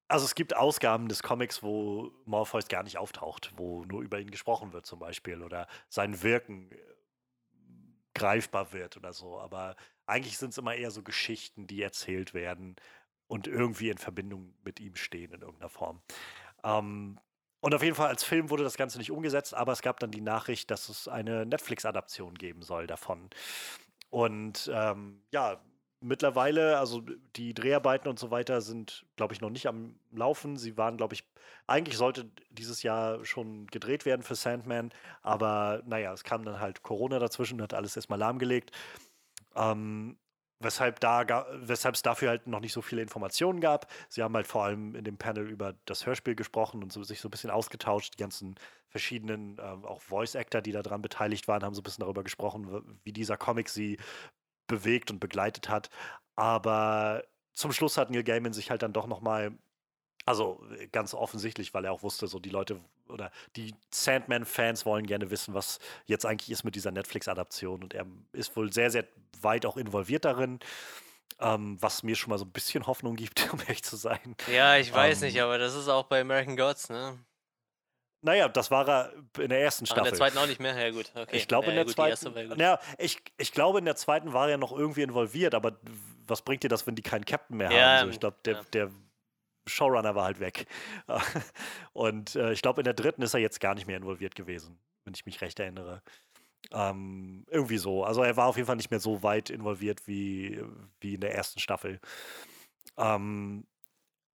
also 0.09 0.25
es 0.25 0.35
gibt 0.35 0.57
Ausgaben 0.57 1.09
des 1.09 1.23
Comics, 1.23 1.63
wo 1.63 2.13
Morpheus 2.25 2.69
gar 2.69 2.83
nicht 2.83 2.99
auftaucht, 2.99 3.53
wo 3.57 3.85
nur 3.85 4.03
über 4.03 4.19
ihn 4.19 4.31
gesprochen 4.31 4.73
wird 4.73 4.87
zum 4.87 4.99
Beispiel 4.99 5.43
oder 5.43 5.69
sein 5.89 6.23
Wirken 6.23 6.73
äh, 6.73 6.77
greifbar 8.15 8.73
wird 8.73 8.97
oder 8.97 9.13
so. 9.13 9.39
Aber 9.39 9.77
eigentlich 10.07 10.39
sind 10.39 10.51
es 10.51 10.59
immer 10.59 10.75
eher 10.75 10.91
so 10.91 11.03
Geschichten, 11.03 11.67
die 11.67 11.83
erzählt 11.83 12.35
werden 12.35 12.77
und 13.29 13.47
irgendwie 13.47 13.91
in 13.91 13.99
Verbindung 13.99 14.55
mit 14.65 14.81
ihm 14.81 14.97
stehen 14.97 15.33
in 15.33 15.43
irgendeiner 15.43 15.69
Form. 15.69 16.03
Ähm, 16.65 17.21
und 17.61 17.75
auf 17.75 17.83
jeden 17.83 17.95
Fall 17.95 18.09
als 18.09 18.25
Film 18.25 18.51
wurde 18.51 18.65
das 18.65 18.77
Ganze 18.77 18.99
nicht 18.99 19.11
umgesetzt, 19.11 19.55
aber 19.55 19.73
es 19.73 19.83
gab 19.83 20.01
dann 20.01 20.11
die 20.11 20.21
Nachricht, 20.21 20.71
dass 20.71 20.89
es 20.89 21.09
eine 21.09 21.45
Netflix-Adaption 21.47 22.35
geben 22.35 22.63
soll 22.63 22.87
davon. 22.87 23.31
Und 24.11 24.71
ähm, 24.73 25.23
ja, 25.33 25.61
mittlerweile, 26.01 26.79
also 26.79 27.03
die 27.37 27.55
Dreharbeiten 27.55 28.09
und 28.09 28.19
so 28.19 28.31
weiter 28.31 28.61
sind, 28.61 29.05
glaube 29.17 29.35
ich, 29.35 29.41
noch 29.41 29.51
nicht 29.51 29.67
am 29.67 29.99
Laufen. 30.13 30.57
Sie 30.57 30.77
waren, 30.77 30.97
glaube 30.97 31.15
ich, 31.15 31.25
eigentlich 31.67 31.97
sollte 31.97 32.31
dieses 32.51 32.83
Jahr 32.83 33.25
schon 33.25 33.67
gedreht 33.67 34.07
werden 34.07 34.23
für 34.23 34.37
Sandman, 34.37 34.91
aber 35.23 35.83
naja, 35.85 36.13
es 36.13 36.25
kam 36.25 36.45
dann 36.45 36.61
halt 36.61 36.83
Corona 36.83 37.19
dazwischen, 37.19 37.61
hat 37.61 37.75
alles 37.75 37.97
erstmal 37.97 38.19
lahmgelegt. 38.19 38.71
Ähm, 39.57 40.17
weshalb 40.61 41.01
da 41.01 41.47
weshalb 41.61 41.95
es 41.95 42.03
dafür 42.03 42.31
halt 42.31 42.47
noch 42.47 42.61
nicht 42.61 42.73
so 42.73 42.83
viele 42.83 43.03
Informationen 43.03 43.61
gab. 43.61 43.91
Sie 44.09 44.23
haben 44.23 44.35
halt 44.35 44.47
vor 44.47 44.65
allem 44.65 44.95
in 44.95 45.05
dem 45.05 45.17
Panel 45.17 45.49
über 45.49 45.75
das 45.85 46.07
Hörspiel 46.07 46.35
gesprochen 46.35 46.83
und 46.83 46.93
so, 46.93 47.03
sich 47.05 47.21
so 47.21 47.29
ein 47.29 47.31
bisschen 47.31 47.51
ausgetauscht. 47.51 48.15
Die 48.15 48.19
ganzen 48.19 48.57
verschiedenen, 48.89 49.59
äh, 49.59 49.63
auch 49.63 50.01
Voice-Actor, 50.03 50.61
die 50.63 50.73
daran 50.73 51.03
beteiligt 51.03 51.49
waren, 51.49 51.63
haben 51.63 51.75
so 51.75 51.81
ein 51.81 51.85
bisschen 51.85 52.03
darüber 52.03 52.25
gesprochen, 52.25 53.01
wie 53.05 53.13
dieser 53.13 53.37
Comic 53.37 53.69
sie 53.69 53.99
bewegt 54.67 55.11
und 55.11 55.21
begleitet 55.21 55.69
hat. 55.69 55.91
Aber 56.37 57.25
zum 57.53 57.73
Schluss 57.73 57.97
hat 57.97 58.11
Neil 58.11 58.25
Gaiman 58.25 58.53
sich 58.53 58.71
halt 58.71 58.83
dann 58.83 58.93
doch 58.93 59.07
noch 59.07 59.21
mal 59.21 59.59
also 60.29 60.63
ganz 60.93 61.15
offensichtlich, 61.15 61.73
weil 61.73 61.87
er 61.87 61.93
auch 61.93 62.03
wusste, 62.03 62.27
so 62.27 62.39
die 62.39 62.51
Leute 62.51 62.79
oder 63.09 63.31
die 63.57 63.75
Sandman-Fans 63.91 64.85
wollen 64.85 65.07
gerne 65.07 65.31
wissen, 65.31 65.55
was 65.55 65.79
jetzt 66.05 66.27
eigentlich 66.27 66.51
ist 66.51 66.65
mit 66.65 66.75
dieser 66.75 66.91
Netflix-Adaption. 66.91 67.83
Und 67.83 67.95
er 67.95 68.05
ist 68.33 68.55
wohl 68.55 68.71
sehr, 68.71 68.91
sehr 68.91 69.07
weit 69.41 69.65
auch 69.65 69.79
involviert 69.79 70.27
darin. 70.27 70.61
Ähm, 71.41 71.79
was 71.81 72.03
mir 72.03 72.17
schon 72.17 72.31
mal 72.31 72.39
so 72.39 72.45
ein 72.45 72.51
bisschen 72.51 72.87
Hoffnung 72.87 73.17
gibt, 73.17 73.49
um 73.53 73.61
ehrlich 73.61 73.85
zu 73.85 73.97
sein. 73.97 74.37
Ja, 74.53 74.77
ich 74.77 74.93
weiß 74.93 75.23
ähm, 75.23 75.29
nicht, 75.29 75.41
aber 75.41 75.57
das 75.57 75.75
ist 75.75 75.89
auch 75.89 76.05
bei 76.05 76.21
American 76.21 76.57
Gods, 76.57 76.91
ne? 76.91 77.17
Naja, 78.21 78.49
das 78.49 78.71
war 78.71 78.87
er 78.89 79.13
in 79.39 79.49
der 79.49 79.61
ersten 79.61 79.87
Staffel. 79.87 80.03
Ah, 80.03 80.07
in 80.07 80.11
der 80.11 80.19
zweiten 80.19 80.39
auch 80.39 80.47
nicht 80.47 80.61
mehr? 80.61 80.77
Ja, 80.77 80.91
gut. 80.91 81.13
Okay. 81.15 81.37
Ich 81.37 81.47
glaube, 81.47 81.67
ja, 81.67 81.71
in 81.71 81.77
der 81.77 81.85
gut, 81.85 81.95
zweiten. 81.95 82.61
Ja, 82.61 82.81
ich, 82.99 83.23
ich 83.39 83.53
glaube, 83.53 83.79
in 83.79 83.85
der 83.85 83.95
zweiten 83.95 84.33
war 84.33 84.51
er 84.51 84.59
noch 84.59 84.77
irgendwie 84.77 85.03
involviert, 85.03 85.55
aber 85.55 85.79
was 86.27 86.43
bringt 86.43 86.65
dir 86.65 86.69
das, 86.69 86.87
wenn 86.87 86.97
die 86.97 87.03
keinen 87.03 87.25
Captain 87.25 87.57
mehr 87.57 87.71
ja, 87.71 87.99
haben? 88.01 88.09
So, 88.09 88.11
ich 88.11 88.21
glaube, 88.21 88.37
der, 88.45 88.55
ja. 88.55 88.63
der 88.73 88.91
Showrunner 89.69 90.15
war 90.15 90.25
halt 90.25 90.41
weg. 90.41 90.67
Und 91.93 92.35
äh, 92.37 92.53
ich 92.53 92.63
glaube, 92.63 92.81
in 92.81 92.85
der 92.85 92.95
dritten 92.95 93.23
ist 93.23 93.35
er 93.35 93.41
jetzt 93.41 93.61
gar 93.61 93.75
nicht 93.75 93.87
mehr 93.87 93.97
involviert 93.97 94.35
gewesen, 94.35 94.79
wenn 95.05 95.15
ich 95.15 95.27
mich 95.27 95.41
recht 95.41 95.59
erinnere. 95.61 96.03
Ähm, 96.73 97.45
irgendwie 97.51 97.79
so. 97.79 98.05
Also 98.05 98.23
er 98.23 98.37
war 98.37 98.47
auf 98.47 98.57
jeden 98.57 98.67
Fall 98.67 98.77
nicht 98.77 98.91
mehr 98.91 99.01
so 99.01 99.23
weit 99.23 99.51
involviert 99.51 100.07
wie, 100.07 100.63
wie 101.01 101.15
in 101.15 101.21
der 101.21 101.35
ersten 101.35 101.61
Staffel. 101.61 102.01
Ähm, 102.97 103.67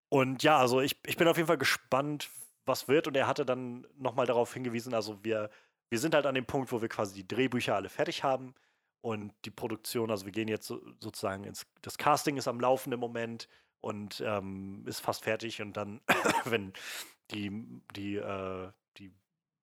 und 0.09 0.43
ja, 0.43 0.57
also 0.57 0.79
ich, 0.81 0.97
ich 1.05 1.17
bin 1.17 1.27
auf 1.27 1.37
jeden 1.37 1.47
Fall 1.47 1.57
gespannt, 1.57 2.29
was 2.65 2.87
wird. 2.87 3.07
Und 3.07 3.17
er 3.17 3.27
hatte 3.27 3.45
dann 3.45 3.85
nochmal 3.97 4.25
darauf 4.25 4.53
hingewiesen, 4.53 4.93
also 4.93 5.23
wir, 5.23 5.49
wir 5.89 5.99
sind 5.99 6.15
halt 6.15 6.25
an 6.25 6.35
dem 6.35 6.45
Punkt, 6.45 6.71
wo 6.71 6.81
wir 6.81 6.89
quasi 6.89 7.13
die 7.13 7.27
Drehbücher 7.27 7.75
alle 7.75 7.89
fertig 7.89 8.23
haben 8.23 8.53
und 9.01 9.33
die 9.45 9.51
Produktion, 9.51 10.11
also 10.11 10.25
wir 10.25 10.31
gehen 10.31 10.47
jetzt 10.47 10.65
so, 10.67 10.81
sozusagen 10.99 11.43
ins, 11.43 11.65
das 11.81 11.97
Casting 11.97 12.37
ist 12.37 12.47
am 12.47 12.59
Laufen 12.59 12.93
im 12.93 12.99
Moment 12.99 13.47
und 13.83 14.23
ähm, 14.25 14.83
ist 14.87 15.01
fast 15.01 15.25
fertig. 15.25 15.61
Und 15.61 15.75
dann, 15.75 15.99
wenn 16.45 16.71
die, 17.31 17.51
die, 17.95 18.15
äh, 18.15 18.71
die 18.97 19.11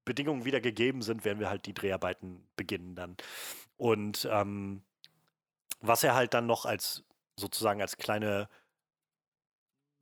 Bedingungen 0.05 0.45
wieder 0.45 0.61
gegeben 0.61 1.01
sind, 1.01 1.25
werden 1.25 1.41
wir 1.41 1.49
halt 1.49 1.65
die 1.65 1.73
Dreharbeiten 1.73 2.47
beginnen 2.55 2.95
dann. 2.95 3.17
Und 3.79 4.29
ähm, 4.31 4.83
was 5.81 6.05
er 6.05 6.15
halt 6.15 6.35
dann 6.35 6.47
noch 6.47 6.67
als 6.67 7.03
sozusagen 7.37 7.81
als 7.81 7.97
kleine 7.97 8.51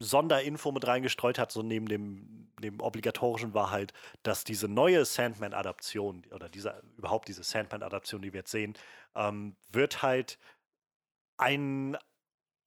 Sonderinfo 0.01 0.73
mit 0.73 0.85
reingestreut 0.85 1.39
hat, 1.39 1.53
so 1.53 1.62
neben 1.62 1.87
dem, 1.87 2.51
dem 2.61 2.81
obligatorischen 2.81 3.55
war 3.55 3.71
halt, 3.71 3.93
dass 4.25 4.43
diese 4.43 4.66
neue 4.66 5.05
Sandman-Adaption 5.05 6.27
oder 6.33 6.49
diese, 6.49 6.83
überhaupt 6.97 7.29
diese 7.29 7.45
Sandman-Adaption, 7.45 8.23
die 8.23 8.33
wir 8.33 8.41
jetzt 8.41 8.51
sehen, 8.51 8.75
ähm, 9.14 9.55
wird 9.71 10.03
halt 10.03 10.41
einen 11.37 11.97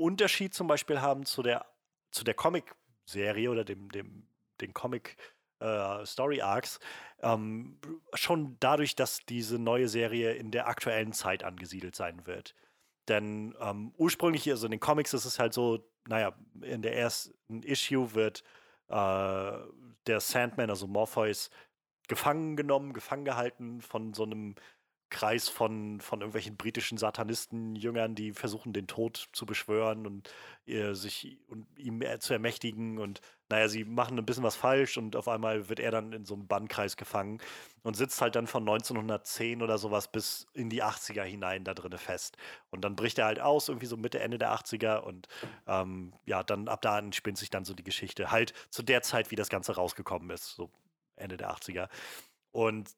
Unterschied 0.01 0.53
zum 0.53 0.67
Beispiel 0.67 1.01
haben 1.01 1.25
zu 1.25 1.41
der, 1.41 1.65
zu 2.11 2.23
der 2.23 2.33
Comic-Serie 2.33 3.49
oder 3.49 3.63
dem, 3.63 3.89
dem, 3.91 4.27
den 4.59 4.73
Comic- 4.73 5.17
äh, 5.61 6.03
ähm, 7.21 7.77
schon 8.13 8.57
dadurch, 8.59 8.95
dass 8.95 9.19
diese 9.27 9.59
neue 9.59 9.87
Serie 9.87 10.33
in 10.33 10.51
der 10.51 10.67
aktuellen 10.67 11.13
Zeit 11.13 11.43
angesiedelt 11.43 11.95
sein 11.95 12.25
wird. 12.25 12.55
Denn 13.07 13.55
ähm, 13.59 13.93
ursprünglich, 13.97 14.49
also 14.49 14.65
in 14.65 14.71
den 14.71 14.79
Comics 14.79 15.13
ist 15.13 15.25
es 15.25 15.39
halt 15.39 15.53
so, 15.53 15.87
naja, 16.07 16.33
in 16.61 16.81
der 16.81 16.97
ersten 16.97 17.61
Issue 17.63 18.13
wird 18.15 18.43
äh, 18.87 19.51
der 20.07 20.19
Sandman, 20.19 20.69
also 20.69 20.87
Morpheus, 20.87 21.49
gefangen 22.07 22.55
genommen, 22.55 22.93
gefangen 22.93 23.25
gehalten 23.25 23.81
von 23.81 24.13
so 24.13 24.23
einem 24.23 24.55
Kreis 25.11 25.49
von, 25.49 26.01
von 26.01 26.21
irgendwelchen 26.21 26.57
britischen 26.57 26.97
Satanisten-Jüngern, 26.97 28.15
die 28.15 28.31
versuchen, 28.31 28.73
den 28.73 28.87
Tod 28.87 29.29
zu 29.33 29.45
beschwören 29.45 30.07
und 30.07 30.33
äh, 30.65 30.93
sich 30.93 31.37
und 31.47 31.67
ihm 31.77 32.01
zu 32.19 32.33
ermächtigen. 32.33 32.97
Und 32.97 33.21
naja, 33.49 33.67
sie 33.67 33.83
machen 33.83 34.17
ein 34.17 34.25
bisschen 34.25 34.43
was 34.43 34.55
falsch 34.55 34.97
und 34.97 35.15
auf 35.15 35.27
einmal 35.27 35.69
wird 35.69 35.79
er 35.79 35.91
dann 35.91 36.13
in 36.13 36.25
so 36.25 36.33
einem 36.33 36.47
Bannkreis 36.47 36.97
gefangen 36.97 37.39
und 37.83 37.95
sitzt 37.95 38.21
halt 38.21 38.35
dann 38.35 38.47
von 38.47 38.63
1910 38.63 39.61
oder 39.61 39.77
sowas 39.77 40.11
bis 40.11 40.47
in 40.53 40.69
die 40.69 40.83
80er 40.83 41.23
hinein 41.23 41.63
da 41.63 41.73
drinne 41.73 41.97
fest. 41.97 42.37
Und 42.71 42.81
dann 42.81 42.95
bricht 42.95 43.19
er 43.19 43.25
halt 43.25 43.39
aus, 43.39 43.67
irgendwie 43.67 43.87
so 43.87 43.97
Mitte, 43.97 44.19
Ende 44.19 44.37
der 44.37 44.53
80er 44.53 44.99
und 44.99 45.27
ähm, 45.67 46.13
ja, 46.25 46.41
dann 46.41 46.67
ab 46.67 46.81
da 46.81 47.01
spinnt 47.11 47.37
sich 47.37 47.49
dann 47.49 47.65
so 47.65 47.73
die 47.73 47.83
Geschichte. 47.83 48.31
Halt 48.31 48.53
zu 48.69 48.81
der 48.81 49.01
Zeit, 49.01 49.29
wie 49.29 49.35
das 49.35 49.49
Ganze 49.49 49.75
rausgekommen 49.75 50.29
ist, 50.31 50.55
so 50.55 50.71
Ende 51.17 51.37
der 51.37 51.51
80er. 51.51 51.89
Und 52.51 52.89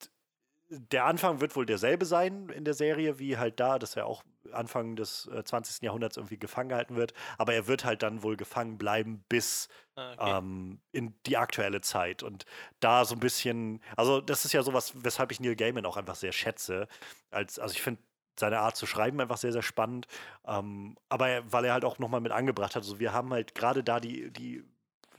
der 0.91 1.05
Anfang 1.05 1.41
wird 1.41 1.55
wohl 1.55 1.65
derselbe 1.65 2.05
sein 2.05 2.49
in 2.49 2.65
der 2.65 2.73
Serie, 2.73 3.19
wie 3.19 3.37
halt 3.37 3.59
da, 3.59 3.79
dass 3.79 3.95
er 3.95 4.05
auch 4.05 4.23
Anfang 4.51 4.95
des 4.95 5.27
äh, 5.27 5.43
20. 5.43 5.83
Jahrhunderts 5.83 6.17
irgendwie 6.17 6.37
gefangen 6.37 6.69
gehalten 6.69 6.95
wird. 6.95 7.13
Aber 7.37 7.53
er 7.53 7.67
wird 7.67 7.85
halt 7.85 8.03
dann 8.03 8.23
wohl 8.23 8.35
gefangen 8.37 8.77
bleiben 8.77 9.23
bis 9.29 9.67
ah, 9.95 10.13
okay. 10.13 10.37
ähm, 10.37 10.79
in 10.91 11.13
die 11.25 11.37
aktuelle 11.37 11.81
Zeit. 11.81 12.23
Und 12.23 12.45
da 12.79 13.05
so 13.05 13.15
ein 13.15 13.19
bisschen, 13.19 13.81
also 13.95 14.21
das 14.21 14.45
ist 14.45 14.53
ja 14.53 14.63
sowas, 14.63 14.93
weshalb 14.95 15.31
ich 15.31 15.39
Neil 15.39 15.55
Gaiman 15.55 15.85
auch 15.85 15.97
einfach 15.97 16.15
sehr 16.15 16.31
schätze. 16.31 16.87
Als, 17.31 17.59
also 17.59 17.73
ich 17.73 17.81
finde 17.81 18.01
seine 18.39 18.59
Art 18.59 18.75
zu 18.75 18.87
schreiben 18.87 19.21
einfach 19.21 19.37
sehr, 19.37 19.51
sehr 19.51 19.61
spannend. 19.61 20.07
Ähm, 20.45 20.97
aber 21.09 21.29
er, 21.29 21.51
weil 21.51 21.65
er 21.65 21.73
halt 21.73 21.85
auch 21.85 21.99
nochmal 21.99 22.21
mit 22.21 22.31
angebracht 22.31 22.75
hat, 22.75 22.83
also 22.83 22.99
wir 22.99 23.13
haben 23.13 23.31
halt 23.31 23.53
gerade 23.55 23.83
da 23.83 23.99
die, 23.99 24.31
die, 24.31 24.63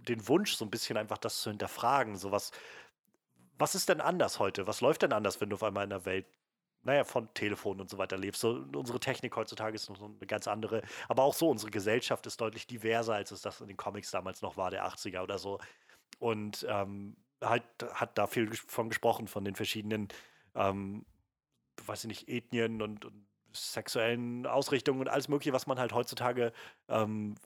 den 0.01 0.27
Wunsch, 0.29 0.55
so 0.55 0.65
ein 0.65 0.71
bisschen 0.71 0.97
einfach 0.97 1.19
das 1.19 1.41
zu 1.41 1.51
hinterfragen, 1.51 2.17
sowas 2.17 2.51
was 2.53 2.61
ist 3.75 3.89
denn 3.89 4.01
anders 4.01 4.39
heute? 4.39 4.67
Was 4.67 4.81
läuft 4.81 5.03
denn 5.03 5.13
anders, 5.13 5.41
wenn 5.41 5.51
du 5.51 5.55
auf 5.55 5.63
einmal 5.63 5.85
in 5.85 5.91
der 5.91 6.05
Welt, 6.05 6.27
naja, 6.83 7.05
von 7.05 7.33
Telefon 7.35 7.81
und 7.81 7.89
so 7.91 7.99
weiter 7.99 8.19
lebst? 8.19 8.41
So, 8.41 8.65
unsere 8.75 9.01
Technik 9.01 9.37
heutzutage 9.37 9.75
ist 9.75 9.89
noch 9.89 10.03
eine 10.03 10.27
ganz 10.27 10.49
andere. 10.49 10.83
Aber 11.09 11.23
auch 11.23 11.35
so, 11.35 11.49
unsere 11.49 11.71
Gesellschaft 11.71 12.27
ist 12.27 12.41
deutlich 12.41 12.67
diverser, 12.67 13.15
als 13.15 13.31
es 13.31 13.43
das 13.43 13.61
in 13.61 13.69
den 13.69 13.77
Comics 13.77 14.11
damals 14.11 14.43
noch 14.43 14.57
war, 14.57 14.71
der 14.71 14.87
80er 14.87 15.23
oder 15.23 15.39
so. 15.39 15.61
Und 16.19 16.67
ähm, 16.69 17.17
halt 17.43 17.65
hat 17.93 18.19
da 18.19 18.27
viel 18.27 18.55
von 18.55 18.89
gesprochen, 18.89 19.29
von 19.29 19.45
den 19.45 19.55
verschiedenen, 19.55 20.09
ähm, 20.55 21.05
weiß 21.85 22.05
ich 22.05 22.09
nicht, 22.09 22.29
Ethnien 22.29 22.83
und, 22.83 23.05
und 23.05 23.27
sexuellen 23.53 24.47
Ausrichtungen 24.47 25.01
und 25.01 25.09
alles 25.09 25.29
Mögliche, 25.29 25.53
was 25.53 25.67
man 25.67 25.79
halt 25.79 25.93
heutzutage 25.93 26.53
ähm, 26.89 27.37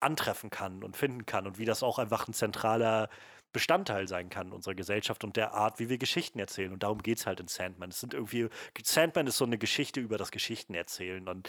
antreffen 0.00 0.50
kann 0.50 0.84
und 0.84 0.96
finden 0.96 1.26
kann 1.26 1.46
und 1.46 1.58
wie 1.58 1.64
das 1.64 1.82
auch 1.82 1.98
einfach 1.98 2.28
ein 2.28 2.32
zentraler 2.32 3.08
Bestandteil 3.52 4.08
sein 4.08 4.28
kann 4.28 4.52
unserer 4.52 4.74
Gesellschaft 4.74 5.24
und 5.24 5.36
der 5.36 5.54
Art, 5.54 5.78
wie 5.78 5.88
wir 5.88 5.98
Geschichten 5.98 6.38
erzählen. 6.38 6.72
Und 6.72 6.82
darum 6.82 7.02
geht 7.02 7.18
es 7.18 7.26
halt 7.26 7.40
in 7.40 7.48
Sandman. 7.48 7.90
Es 7.90 8.00
sind 8.00 8.14
irgendwie, 8.14 8.48
Sandman 8.82 9.26
ist 9.26 9.38
so 9.38 9.44
eine 9.44 9.58
Geschichte 9.58 10.00
über 10.00 10.18
das 10.18 10.30
Geschichten 10.30 10.74
erzählen. 10.74 11.26
Und 11.28 11.48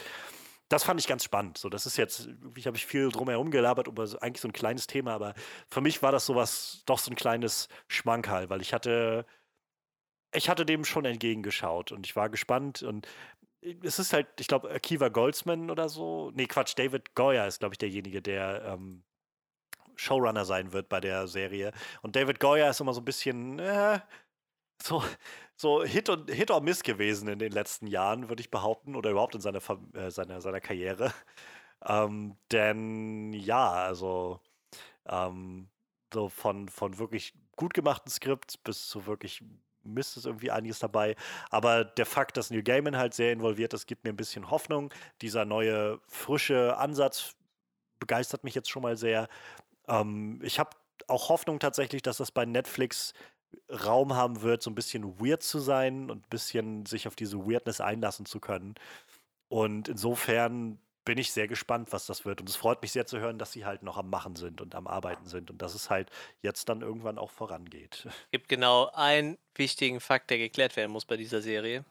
das 0.69 0.83
fand 0.83 0.99
ich 0.99 1.07
ganz 1.07 1.23
spannend. 1.23 1.57
So, 1.57 1.67
das 1.67 1.85
ist 1.85 1.97
jetzt, 1.97 2.29
ich 2.55 2.67
habe 2.67 2.77
ich 2.77 2.85
viel 2.85 3.09
drumherum 3.09 3.51
gelabert, 3.51 3.87
über 3.87 4.07
so, 4.07 4.19
eigentlich 4.19 4.41
so 4.41 4.47
ein 4.47 4.53
kleines 4.53 4.87
Thema, 4.87 5.13
aber 5.13 5.33
für 5.67 5.81
mich 5.81 6.01
war 6.01 6.11
das 6.11 6.25
sowas, 6.25 6.83
doch 6.85 6.99
so 6.99 7.11
ein 7.11 7.15
kleines 7.15 7.67
Schmankerl, 7.87 8.49
weil 8.49 8.61
ich 8.61 8.73
hatte, 8.73 9.25
ich 10.33 10.47
hatte 10.47 10.65
dem 10.65 10.85
schon 10.85 11.05
entgegengeschaut 11.05 11.91
und 11.91 12.05
ich 12.05 12.15
war 12.15 12.29
gespannt 12.29 12.83
und 12.83 13.07
es 13.83 13.99
ist 13.99 14.13
halt, 14.13 14.27
ich 14.39 14.47
glaube, 14.47 14.69
Akiva 14.69 15.09
Goldsman 15.09 15.69
oder 15.69 15.89
so. 15.89 16.31
Nee, 16.33 16.45
Quatsch, 16.45 16.77
David 16.77 17.13
Goyer 17.15 17.45
ist, 17.47 17.59
glaube 17.59 17.73
ich, 17.73 17.77
derjenige, 17.77 18.21
der 18.21 18.63
ähm, 18.65 19.03
Showrunner 19.99 20.45
sein 20.45 20.71
wird 20.71 20.89
bei 20.89 20.99
der 20.99 21.27
Serie. 21.27 21.71
Und 22.01 22.15
David 22.15 22.39
Goyer 22.39 22.69
ist 22.69 22.79
immer 22.79 22.93
so 22.93 23.01
ein 23.01 23.05
bisschen 23.05 23.59
äh, 23.59 23.99
so, 24.81 25.03
so 25.55 25.83
Hit, 25.83 26.09
und, 26.09 26.31
Hit 26.31 26.51
or 26.51 26.61
Miss 26.61 26.83
gewesen 26.83 27.27
in 27.27 27.39
den 27.39 27.51
letzten 27.51 27.87
Jahren, 27.87 28.29
würde 28.29 28.41
ich 28.41 28.49
behaupten, 28.49 28.95
oder 28.95 29.11
überhaupt 29.11 29.35
in 29.35 29.41
seiner, 29.41 29.59
äh, 29.93 30.09
seiner, 30.09 30.41
seiner 30.41 30.61
Karriere. 30.61 31.13
Ähm, 31.85 32.35
denn 32.51 33.31
ja, 33.31 33.71
also 33.71 34.41
ähm, 35.05 35.69
so 36.13 36.27
von, 36.27 36.67
von 36.67 36.97
wirklich 36.97 37.33
gut 37.55 37.73
gemachten 37.73 38.11
Skripts 38.11 38.57
bis 38.57 38.89
zu 38.89 39.05
wirklich 39.05 39.41
Mist 39.85 40.17
ist 40.17 40.25
irgendwie 40.25 40.51
einiges 40.51 40.79
dabei. 40.79 41.15
Aber 41.49 41.85
der 41.85 42.05
Fakt, 42.05 42.35
dass 42.35 42.51
Neil 42.51 42.63
Gaiman 42.63 42.97
halt 42.97 43.13
sehr 43.13 43.31
involviert 43.31 43.73
ist, 43.73 43.87
gibt 43.87 44.03
mir 44.03 44.09
ein 44.09 44.17
bisschen 44.17 44.49
Hoffnung. 44.49 44.93
Dieser 45.21 45.45
neue, 45.45 46.01
frische 46.09 46.75
Ansatz 46.77 47.37
begeistert 47.99 48.43
mich 48.43 48.55
jetzt 48.55 48.69
schon 48.69 48.83
mal 48.83 48.97
sehr. 48.97 49.29
Ähm, 49.89 50.39
ich 50.43 50.59
habe 50.59 50.71
auch 51.07 51.29
Hoffnung 51.29 51.59
tatsächlich, 51.59 52.01
dass 52.01 52.17
das 52.17 52.31
bei 52.31 52.45
Netflix 52.45 53.13
Raum 53.69 54.13
haben 54.15 54.41
wird, 54.41 54.61
so 54.61 54.69
ein 54.69 54.75
bisschen 54.75 55.19
weird 55.19 55.41
zu 55.41 55.59
sein 55.59 56.11
und 56.11 56.25
ein 56.25 56.29
bisschen 56.29 56.85
sich 56.85 57.07
auf 57.07 57.15
diese 57.15 57.39
Weirdness 57.39 57.81
einlassen 57.81 58.25
zu 58.25 58.39
können. 58.39 58.75
Und 59.47 59.87
insofern 59.87 60.79
bin 61.05 61.17
ich 61.17 61.31
sehr 61.31 61.47
gespannt, 61.47 61.91
was 61.91 62.05
das 62.05 62.25
wird. 62.25 62.39
Und 62.41 62.49
es 62.49 62.55
freut 62.55 62.83
mich 62.83 62.91
sehr 62.91 63.07
zu 63.07 63.19
hören, 63.19 63.39
dass 63.39 63.51
sie 63.51 63.65
halt 63.65 63.81
noch 63.81 63.97
am 63.97 64.09
Machen 64.09 64.35
sind 64.35 64.61
und 64.61 64.75
am 64.75 64.85
Arbeiten 64.85 65.25
sind 65.25 65.49
und 65.49 65.59
dass 65.59 65.73
es 65.73 65.89
halt 65.89 66.11
jetzt 66.43 66.69
dann 66.69 66.81
irgendwann 66.81 67.17
auch 67.17 67.31
vorangeht. 67.31 68.05
Es 68.05 68.13
gibt 68.31 68.47
genau 68.47 68.91
einen 68.93 69.39
wichtigen 69.55 69.99
Fakt, 69.99 70.29
der 70.29 70.37
geklärt 70.37 70.75
werden 70.75 70.91
muss 70.91 71.05
bei 71.05 71.17
dieser 71.17 71.41
Serie. 71.41 71.83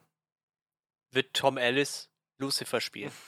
Wird 1.11 1.35
Tom 1.35 1.57
Ellis 1.57 2.11
Lucifer 2.39 2.81
spielen? 2.81 3.13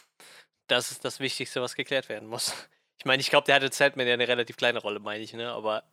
Das 0.66 0.92
ist 0.92 1.04
das 1.04 1.18
Wichtigste, 1.18 1.60
was 1.60 1.74
geklärt 1.74 2.08
werden 2.08 2.28
muss. 2.28 2.54
Ich 3.00 3.06
meine, 3.06 3.22
ich 3.22 3.30
glaube, 3.30 3.46
der 3.46 3.54
hatte 3.54 3.72
Sandman 3.72 4.06
ja 4.06 4.12
eine 4.12 4.28
relativ 4.28 4.58
kleine 4.58 4.78
Rolle, 4.78 5.00
meine 5.00 5.24
ich, 5.24 5.32
ne? 5.32 5.50
Aber. 5.50 5.84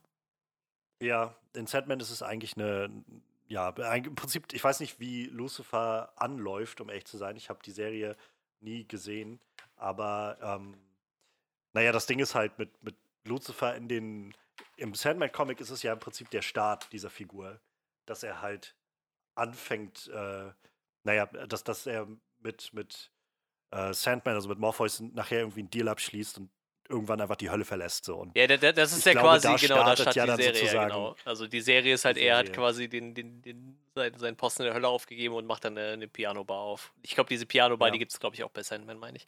Ja, 1.02 1.34
in 1.54 1.66
Sandman 1.66 2.02
ist 2.02 2.12
es 2.12 2.22
eigentlich 2.22 2.58
eine. 2.58 2.90
Ja, 3.48 3.70
im 3.70 4.16
Prinzip, 4.16 4.52
ich 4.52 4.62
weiß 4.62 4.82
nicht, 4.82 5.00
wie 5.00 5.28
Lucifer 5.28 6.12
anläuft, 6.18 6.82
um 6.82 6.90
echt 6.90 7.08
zu 7.08 7.18
sein. 7.18 7.38
Ich 7.38 7.48
habe 7.50 7.64
die 7.64 7.72
Serie 7.72 8.18
nie 8.60 8.86
gesehen. 8.86 9.40
Aber, 9.78 10.38
ähm, 10.42 10.78
naja, 11.72 11.94
das 11.94 12.08
Ding 12.08 12.20
ist 12.20 12.36
halt 12.36 12.60
mit, 12.60 12.84
mit 12.84 12.98
Lucifer 13.24 13.74
in 13.74 13.88
den. 13.88 14.34
Im 14.76 14.94
Sandman-Comic 14.94 15.62
ist 15.62 15.70
es 15.70 15.84
ja 15.84 15.94
im 15.94 16.00
Prinzip 16.00 16.30
der 16.32 16.42
Start 16.42 16.92
dieser 16.92 17.10
Figur. 17.10 17.62
Dass 18.06 18.22
er 18.22 18.42
halt 18.42 18.76
anfängt, 19.36 20.10
äh, 20.10 20.52
naja, 21.06 21.26
dass, 21.26 21.64
dass 21.64 21.88
er 21.88 22.06
mit, 22.40 22.74
mit 22.74 23.12
äh, 23.72 23.94
Sandman, 23.94 24.36
also 24.36 24.50
mit 24.50 24.60
Morpheus, 24.60 25.00
nachher 25.00 25.40
irgendwie 25.40 25.62
einen 25.62 25.72
Deal 25.72 25.88
abschließt 25.88 26.40
und 26.40 26.50
irgendwann 26.90 27.22
einfach 27.22 27.36
die 27.36 27.50
Hölle 27.50 27.66
verlässt. 27.66 28.06
So. 28.06 28.18
Und 28.18 28.36
ja, 28.36 28.48
das 28.48 28.92
ist 28.92 29.06
ja 29.06 29.14
glaube, 29.14 29.28
quasi, 29.28 29.48
da 29.48 29.56
genau, 29.56 29.84
da 29.84 29.96
startet 29.96 30.16
ja 30.16 30.38
die 30.38 30.44
Serie, 30.44 30.74
ja, 30.74 30.88
genau. 30.88 31.16
Also 31.26 31.48
die 31.48 31.62
Serie 31.62 31.94
ist 31.94 32.06
halt, 32.06 32.18
er 32.18 32.38
hat 32.38 32.54
quasi 32.54 32.88
den, 32.88 33.14
den, 33.14 33.42
den, 33.42 33.78
seinen, 33.96 34.18
seinen 34.18 34.36
Posten 34.38 34.64
in 34.64 34.68
der 34.68 34.76
Hölle 34.76 34.88
aufgegeben 34.88 35.36
und 35.36 35.46
macht 35.46 35.66
dann 35.66 35.78
eine, 35.78 35.94
eine 35.94 36.08
Piano-Bar 36.08 36.60
auf. 36.60 36.94
Ich 37.02 37.16
glaube, 37.16 37.30
diese 37.30 37.46
Piano-Bar, 37.46 37.90
ja. 37.90 37.92
die 37.94 38.00
gibt 38.00 38.12
es, 38.12 38.20
glaube 38.20 38.36
ich, 38.36 38.44
auch 38.44 38.52
bei 38.52 38.64
Sandman, 38.64 38.98
meine 38.98 39.18
ich. 39.18 39.28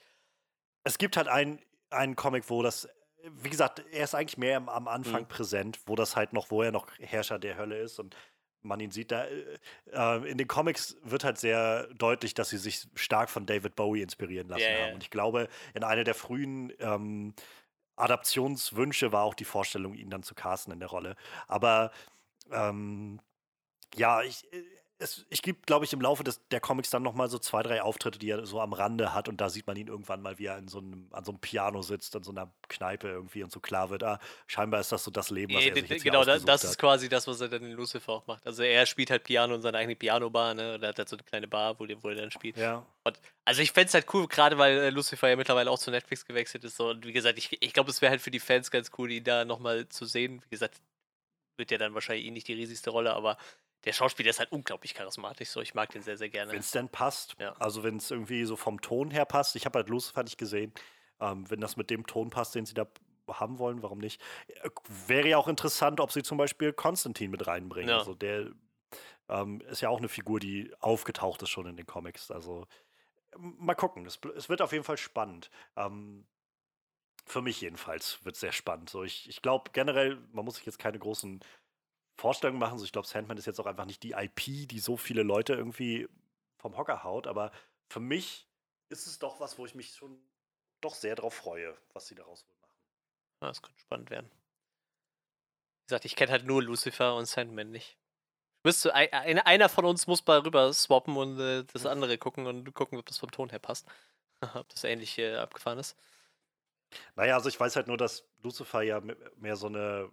Es 0.84 0.98
gibt 0.98 1.18
halt 1.18 1.27
einen, 1.27 1.60
einen 1.90 2.15
Comic, 2.15 2.49
wo 2.49 2.64
das, 2.64 2.88
wie 3.23 3.49
gesagt, 3.49 3.84
er 3.91 4.03
ist 4.03 4.15
eigentlich 4.15 4.38
mehr 4.38 4.57
am, 4.57 4.88
Anfang 4.88 5.23
mhm. 5.23 5.27
präsent, 5.27 5.80
wo 5.86 5.95
das 5.95 6.15
halt 6.15 6.34
noch, 6.34 6.52
wo 6.52 6.64
er 6.64 6.72
noch 6.72 6.88
Herrscher 6.99 7.40
der 7.40 7.57
Hölle 7.57 7.77
ist 7.80 7.99
und 7.99 8.15
man 8.61 8.80
ihn 8.80 8.91
sieht 8.91 9.11
da. 9.11 9.26
Äh, 9.26 9.57
äh 9.91 10.30
in 10.30 10.38
den 10.38 10.48
Comics 10.48 10.98
wird 11.03 11.23
halt 11.23 11.38
sehr 11.38 11.88
deutlich, 11.95 12.34
dass 12.34 12.49
sie 12.49 12.57
sich 12.57 12.88
stark 12.95 13.30
von 13.30 13.45
David 13.45 13.76
Bowie 13.76 14.02
inspirieren 14.02 14.48
lassen 14.48 14.61
yeah, 14.61 14.86
haben. 14.86 14.95
Und 14.95 15.03
ich 15.03 15.10
glaube, 15.10 15.48
in 15.73 15.84
einer 15.84 16.03
der 16.03 16.15
frühen 16.15 16.73
ähm, 16.80 17.34
Adaptionswünsche 17.95 19.11
war 19.11 19.23
auch 19.23 19.36
die 19.36 19.45
Vorstellung, 19.45 19.94
ihn 19.94 20.10
dann 20.10 20.23
zu 20.23 20.36
casten 20.36 20.73
in 20.73 20.80
der 20.80 20.90
Rolle. 20.90 21.15
Aber 21.48 21.91
ähm, 22.52 23.19
ja, 23.95 24.22
ich, 24.22 24.52
äh, 24.53 24.64
es, 25.00 25.26
ich 25.30 25.42
gibt, 25.42 25.66
glaube 25.66 25.86
ich, 25.86 25.94
im 25.94 26.02
Laufe 26.02 26.24
des, 26.26 26.46
der 26.50 26.60
Comics 26.60 26.90
dann 26.90 27.04
noch 27.04 27.14
mal 27.14 27.30
so 27.30 27.40
zwei, 27.40 27.64
drei 27.64 27.82
Auftritte, 27.82 28.20
die 28.20 28.30
er 28.30 28.46
so 28.46 28.60
am 28.60 28.74
Rande 28.74 29.14
hat 29.14 29.30
und 29.30 29.40
da 29.40 29.50
sieht 29.50 29.66
man 29.66 29.78
ihn 29.78 29.88
irgendwann 29.88 30.22
mal, 30.22 30.38
wie 30.40 30.46
er 30.46 30.58
in 30.58 30.68
so 30.68 30.80
einem, 30.80 31.08
an 31.12 31.24
so 31.24 31.32
einem 31.32 31.40
Piano 31.40 31.82
sitzt, 31.82 32.16
an 32.18 32.24
so 32.24 32.32
einer 32.32 32.52
Kneipe 32.68 33.08
irgendwie 33.08 33.42
und 33.42 33.52
so 33.52 33.62
klar 33.62 33.90
wird, 33.90 34.04
ah, 34.04 34.20
scheinbar 34.46 34.82
ist 34.82 34.92
das 34.92 35.06
so 35.06 35.12
das 35.12 35.30
Leben, 35.30 35.54
was 35.54 35.64
er 35.64 35.74
sich 35.74 35.90
jetzt 35.90 36.04
Genau, 36.04 36.26
das 36.26 36.46
hat. 36.46 36.64
ist 36.64 36.78
quasi 36.78 37.08
das, 37.08 37.28
was 37.28 37.40
er 37.40 37.48
dann 37.48 37.64
in 37.64 37.72
Lucifer 37.72 38.12
auch 38.12 38.28
macht. 38.28 38.46
Also 38.46 38.62
er 38.62 38.86
spielt 38.86 39.10
halt 39.10 39.24
Piano 39.24 39.56
in 39.56 39.62
seiner 39.62 39.78
eigenen 39.78 39.98
Piano-Bar, 39.98 40.54
ne, 40.54 40.76
und 40.76 40.84
er 40.84 40.90
hat 40.90 40.98
halt 40.98 41.08
so 41.10 41.16
eine 41.16 41.24
kleine 41.24 41.48
Bar, 41.48 41.80
wo, 41.80 41.88
wo 42.02 42.10
er 42.10 42.16
dann 42.16 42.32
spielt. 42.32 42.58
Ja. 42.58 42.86
Und, 43.06 43.20
also 43.46 43.62
ich 43.62 43.72
fände 43.72 43.88
es 43.88 43.94
halt 43.94 44.14
cool, 44.14 44.28
gerade 44.28 44.58
weil 44.58 44.78
äh, 44.78 44.90
Lucifer 44.90 45.30
ja 45.30 45.38
mittlerweile 45.38 45.72
auch 45.72 45.80
zu 45.80 45.92
Netflix 45.92 46.26
gewechselt 46.26 46.66
ist. 46.66 46.76
So, 46.76 46.90
und 46.90 47.06
wie 47.06 47.14
gesagt, 47.14 47.38
ich, 47.38 47.58
ich 47.62 47.74
glaube, 47.74 47.90
es 47.90 48.02
wäre 48.02 48.12
halt 48.12 48.22
für 48.22 48.32
die 48.32 48.40
Fans 48.40 48.70
ganz 48.70 48.92
cool, 48.98 49.12
ihn 49.12 49.24
da 49.24 49.46
nochmal 49.46 49.88
zu 49.88 50.04
sehen. 50.06 50.42
Wie 50.44 50.50
gesagt, 50.50 50.76
wird 51.56 51.72
ja 51.72 51.78
dann 51.78 51.94
wahrscheinlich 51.94 52.26
eh 52.26 52.32
nicht 52.32 52.48
die 52.48 52.54
riesigste 52.54 52.90
Rolle, 52.90 53.14
aber 53.14 53.38
der 53.86 53.94
Schauspieler 53.94 54.30
ist 54.30 54.40
halt 54.40 54.52
unglaublich 54.52 54.94
charismatisch. 54.94 55.50
So, 55.50 55.62
ich 55.62 55.74
mag 55.74 55.90
den 55.90 56.02
sehr, 56.02 56.18
sehr 56.18 56.30
gerne. 56.30 56.52
Wenn 56.52 56.60
es 56.60 56.72
denn 56.72 56.90
passt. 56.90 57.36
Ja. 57.40 57.54
Also 57.60 57.84
wenn 57.84 57.98
es 57.98 58.12
irgendwie 58.12 58.44
so 58.46 58.56
vom 58.56 58.82
Ton 58.82 59.12
her 59.12 59.26
passt. 59.26 59.56
Ich 59.56 59.66
habe 59.66 59.80
halt 59.80 59.90
Lucifer 59.90 60.24
nicht 60.24 60.38
gesehen. 60.38 60.74
Ähm, 61.20 61.50
wenn 61.50 61.62
das 61.62 61.78
mit 61.78 61.90
dem 61.90 62.06
Ton 62.06 62.30
passt, 62.30 62.56
den 62.56 62.66
sie 62.66 62.74
da 62.74 62.88
haben 63.30 63.60
wollen, 63.60 63.82
warum 63.84 64.00
nicht? 64.00 64.22
Äh, 64.48 64.70
Wäre 65.08 65.30
ja 65.30 65.38
auch 65.38 65.48
interessant, 65.48 66.00
ob 66.00 66.12
sie 66.12 66.24
zum 66.24 66.38
Beispiel 66.38 66.74
Konstantin 66.74 67.32
mit 67.32 67.48
reinbringen. 67.48 67.90
Ja. 67.90 68.00
Also 68.00 68.14
der 68.14 68.52
ähm, 69.30 69.62
ist 69.62 69.82
ja 69.82 69.90
auch 69.90 70.00
eine 70.00 70.10
Figur, 70.10 70.40
die 70.40 70.74
aufgetaucht 70.80 71.42
ist 71.42 71.50
schon 71.50 71.68
in 71.68 71.78
den 71.78 71.86
Comics. 71.86 72.32
Also 72.32 72.68
mal 73.38 73.76
gucken. 73.76 74.06
Es, 74.06 74.20
es 74.36 74.50
wird 74.50 74.62
auf 74.62 74.72
jeden 74.72 74.84
Fall 74.84 74.98
spannend. 74.98 75.50
Ähm, 75.76 76.26
für 77.26 77.42
mich 77.42 77.62
jedenfalls 77.62 78.26
wird 78.26 78.36
es 78.36 78.42
sehr 78.42 78.52
spannend. 78.52 78.90
So, 78.90 79.04
ich 79.04 79.30
ich 79.30 79.42
glaube 79.42 79.72
generell, 79.72 80.18
man 80.32 80.46
muss 80.46 80.56
sich 80.56 80.66
jetzt 80.66 80.80
keine 80.80 81.00
großen 81.00 81.40
Vorstellungen 82.20 82.60
machen. 82.60 82.78
So, 82.78 82.86
ich 82.86 82.91
glaube, 82.91 83.08
Sandman 83.08 83.38
ist 83.38 83.46
jetzt 83.46 83.60
auch 83.60 83.66
einfach 83.66 83.86
nicht 83.86 84.04
die 84.04 84.12
IP, 84.12 84.68
die 84.68 84.80
so 84.80 84.98
viele 84.98 85.24
Leute 85.24 85.54
irgendwie 85.54 86.08
vom 86.58 86.78
Hocker 86.78 87.04
haut. 87.04 87.28
Aber 87.28 87.52
für 87.90 88.00
mich 88.00 88.48
ist 88.90 89.08
es 89.08 89.20
doch 89.20 89.40
was, 89.40 89.58
wo 89.58 89.66
ich 89.66 89.76
mich 89.76 89.96
schon 89.96 90.20
doch 90.82 90.96
sehr 90.96 91.16
drauf 91.16 91.34
freue, 91.34 91.78
was 91.94 92.08
sie 92.08 92.16
daraus 92.16 92.46
wohl 92.48 92.56
machen. 92.62 92.76
Ja, 93.41 93.48
das 93.50 93.62
könnte 93.62 93.80
spannend 93.80 94.10
werden. 94.10 94.30
Wie 94.32 95.88
gesagt, 95.88 96.06
ich 96.06 96.16
kenne 96.16 96.32
halt 96.32 96.46
nur 96.46 96.62
Lucifer 96.62 97.16
und 97.16 97.26
Sandman 97.26 97.72
nicht. 97.72 97.98
Müsste, 98.64 98.94
ein, 98.94 99.12
ein- 99.14 99.40
einer 99.40 99.70
von 99.70 99.86
uns 99.86 100.08
muss 100.08 100.26
mal 100.26 100.40
rüber 100.40 100.72
swappen 100.74 101.18
und 101.18 101.40
äh, 101.40 101.64
das 101.66 101.86
andere 101.86 102.18
gucken 102.18 102.46
und 102.48 102.74
gucken, 102.74 103.00
ob 103.00 103.06
das 103.06 103.18
vom 103.18 103.32
Ton 103.32 103.50
her 103.50 103.60
passt. 103.60 103.88
ob 104.56 104.70
das 104.70 104.84
ähnlich 104.84 105.18
äh, 105.18 105.36
abgefahren 105.38 105.80
ist. 105.80 105.98
Naja, 107.16 107.36
also 107.36 107.50
ich 107.50 107.60
weiß 107.60 107.76
halt 107.76 107.88
nur, 107.88 107.98
dass 107.98 108.28
Lucifer 108.41 108.82
ja 108.82 109.00
me- 109.00 109.18
mehr 109.36 109.56
so 109.56 109.68
eine 109.68 110.12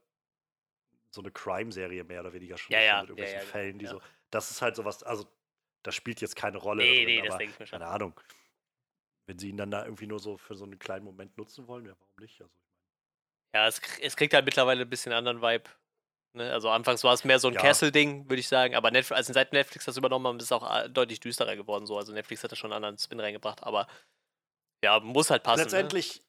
so 1.16 1.22
eine 1.22 1.32
Crime-Serie 1.32 2.04
mehr 2.04 2.20
oder 2.20 2.32
weniger 2.32 2.56
schon 2.56 2.72
Ja, 2.74 2.80
ja, 2.80 3.00
mit 3.00 3.10
irgendwelchen 3.10 3.38
ja, 3.40 3.44
ja, 3.44 3.50
Fällen, 3.50 3.78
die 3.78 3.86
so. 3.86 4.00
Das 4.30 4.50
ist 4.50 4.62
halt 4.62 4.76
sowas, 4.76 5.02
also 5.02 5.26
das 5.82 5.94
spielt 5.94 6.20
jetzt 6.20 6.36
keine 6.36 6.58
Rolle. 6.58 6.82
Nee, 6.84 6.92
darin, 6.92 7.06
nee, 7.06 7.22
das 7.22 7.30
aber 7.30 7.38
denke 7.38 7.52
ich 7.54 7.58
mir 7.60 7.66
schon. 7.66 7.78
keine 7.80 7.90
Ahnung. 7.90 8.20
Wenn 9.26 9.38
sie 9.38 9.48
ihn 9.48 9.56
dann 9.56 9.70
da 9.70 9.84
irgendwie 9.84 10.06
nur 10.06 10.20
so 10.20 10.36
für 10.36 10.54
so 10.54 10.64
einen 10.64 10.78
kleinen 10.78 11.04
Moment 11.04 11.36
nutzen 11.36 11.66
wollen, 11.66 11.86
ja, 11.86 11.92
warum 11.98 12.14
nicht? 12.20 12.40
Also, 12.40 12.52
Ja, 13.54 13.66
es, 13.66 13.80
es 14.00 14.14
kriegt 14.16 14.34
halt 14.34 14.44
mittlerweile 14.44 14.82
ein 14.82 14.90
bisschen 14.90 15.12
anderen 15.12 15.42
Vibe. 15.42 15.68
Ne? 16.34 16.52
Also 16.52 16.68
anfangs 16.70 17.02
war 17.02 17.14
es 17.14 17.24
mehr 17.24 17.38
so 17.38 17.48
ein 17.48 17.54
Ja. 17.54 17.60
Castle-Ding, 17.62 18.28
würde 18.28 18.40
ich 18.40 18.48
sagen. 18.48 18.74
Aber 18.74 18.90
Netf 18.90 19.10
also 19.10 19.32
seit 19.32 19.52
Netflix 19.52 19.86
das 19.86 19.96
übernommen 19.96 20.26
haben, 20.26 20.36
ist 20.38 20.44
es 20.44 20.52
auch 20.52 20.70
äh, 20.70 20.88
deutlich 20.90 21.18
düsterer 21.18 21.56
geworden. 21.56 21.86
So. 21.86 21.96
Also 21.96 22.12
Netflix 22.12 22.44
hat 22.44 22.52
da 22.52 22.56
schon 22.56 22.72
einen 22.72 22.84
anderen 22.84 22.98
Spin 22.98 23.18
reingebracht. 23.18 23.62
Aber 23.64 23.86
ja, 24.84 25.00
muss 25.00 25.30
halt 25.30 25.42
passen. 25.42 25.60
Ne? 25.60 25.64
Letztendlich, 25.64 26.22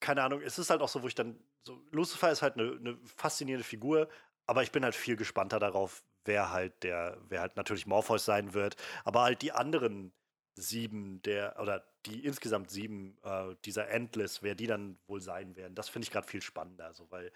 keine 0.00 0.22
Ahnung, 0.22 0.42
es 0.42 0.58
ist 0.58 0.70
halt 0.70 0.82
auch 0.82 0.88
so, 0.88 1.02
wo 1.02 1.08
ich 1.08 1.14
dann. 1.14 1.42
So, 1.66 1.82
Lucifer 1.92 2.30
ist 2.30 2.42
halt 2.42 2.58
eine, 2.58 2.72
eine 2.72 2.98
faszinierende 3.06 3.64
Figur, 3.64 4.10
aber 4.46 4.62
ich 4.62 4.72
bin 4.72 4.84
halt 4.84 4.94
viel 4.94 5.16
gespannter 5.16 5.58
darauf, 5.58 6.04
wer 6.24 6.50
halt 6.52 6.82
der, 6.82 7.18
wer 7.28 7.40
halt 7.40 7.56
natürlich 7.56 7.86
Morpheus 7.86 8.24
sein 8.24 8.54
wird. 8.54 8.76
Aber 9.04 9.22
halt 9.22 9.42
die 9.42 9.52
anderen 9.52 10.12
sieben 10.56 11.20
der, 11.22 11.58
oder 11.60 11.84
die 12.06 12.24
insgesamt 12.24 12.70
sieben 12.70 13.18
äh, 13.22 13.56
dieser 13.64 13.88
Endless, 13.88 14.42
wer 14.42 14.54
die 14.54 14.66
dann 14.66 14.98
wohl 15.06 15.20
sein 15.20 15.56
werden, 15.56 15.74
das 15.74 15.88
finde 15.88 16.04
ich 16.06 16.10
gerade 16.12 16.26
viel 16.28 16.42
spannender. 16.42 16.94
So, 16.94 17.10
weil 17.10 17.32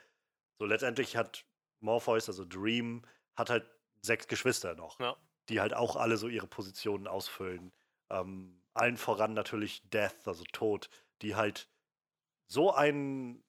so 0.58 0.66
letztendlich 0.66 1.16
hat 1.16 1.46
Morpheus, 1.80 2.28
also 2.28 2.44
Dream, 2.44 3.02
hat 3.36 3.50
halt 3.50 3.66
sechs 4.02 4.26
Geschwister 4.28 4.74
noch, 4.74 5.00
Ja. 5.00 5.16
die 5.48 5.60
halt 5.60 5.74
auch 5.74 5.96
alle 5.96 6.16
so 6.16 6.28
ihre 6.28 6.46
Positionen 6.46 7.06
ausfüllen. 7.06 7.72
Ähm, 8.10 8.62
allen 8.74 8.96
voran 8.96 9.34
natürlich 9.34 9.88
Death, 9.90 10.26
also 10.26 10.44
Tod, 10.52 10.88
die 11.22 11.34
halt 11.36 11.68
so 12.48 12.72
ein, 12.72 13.44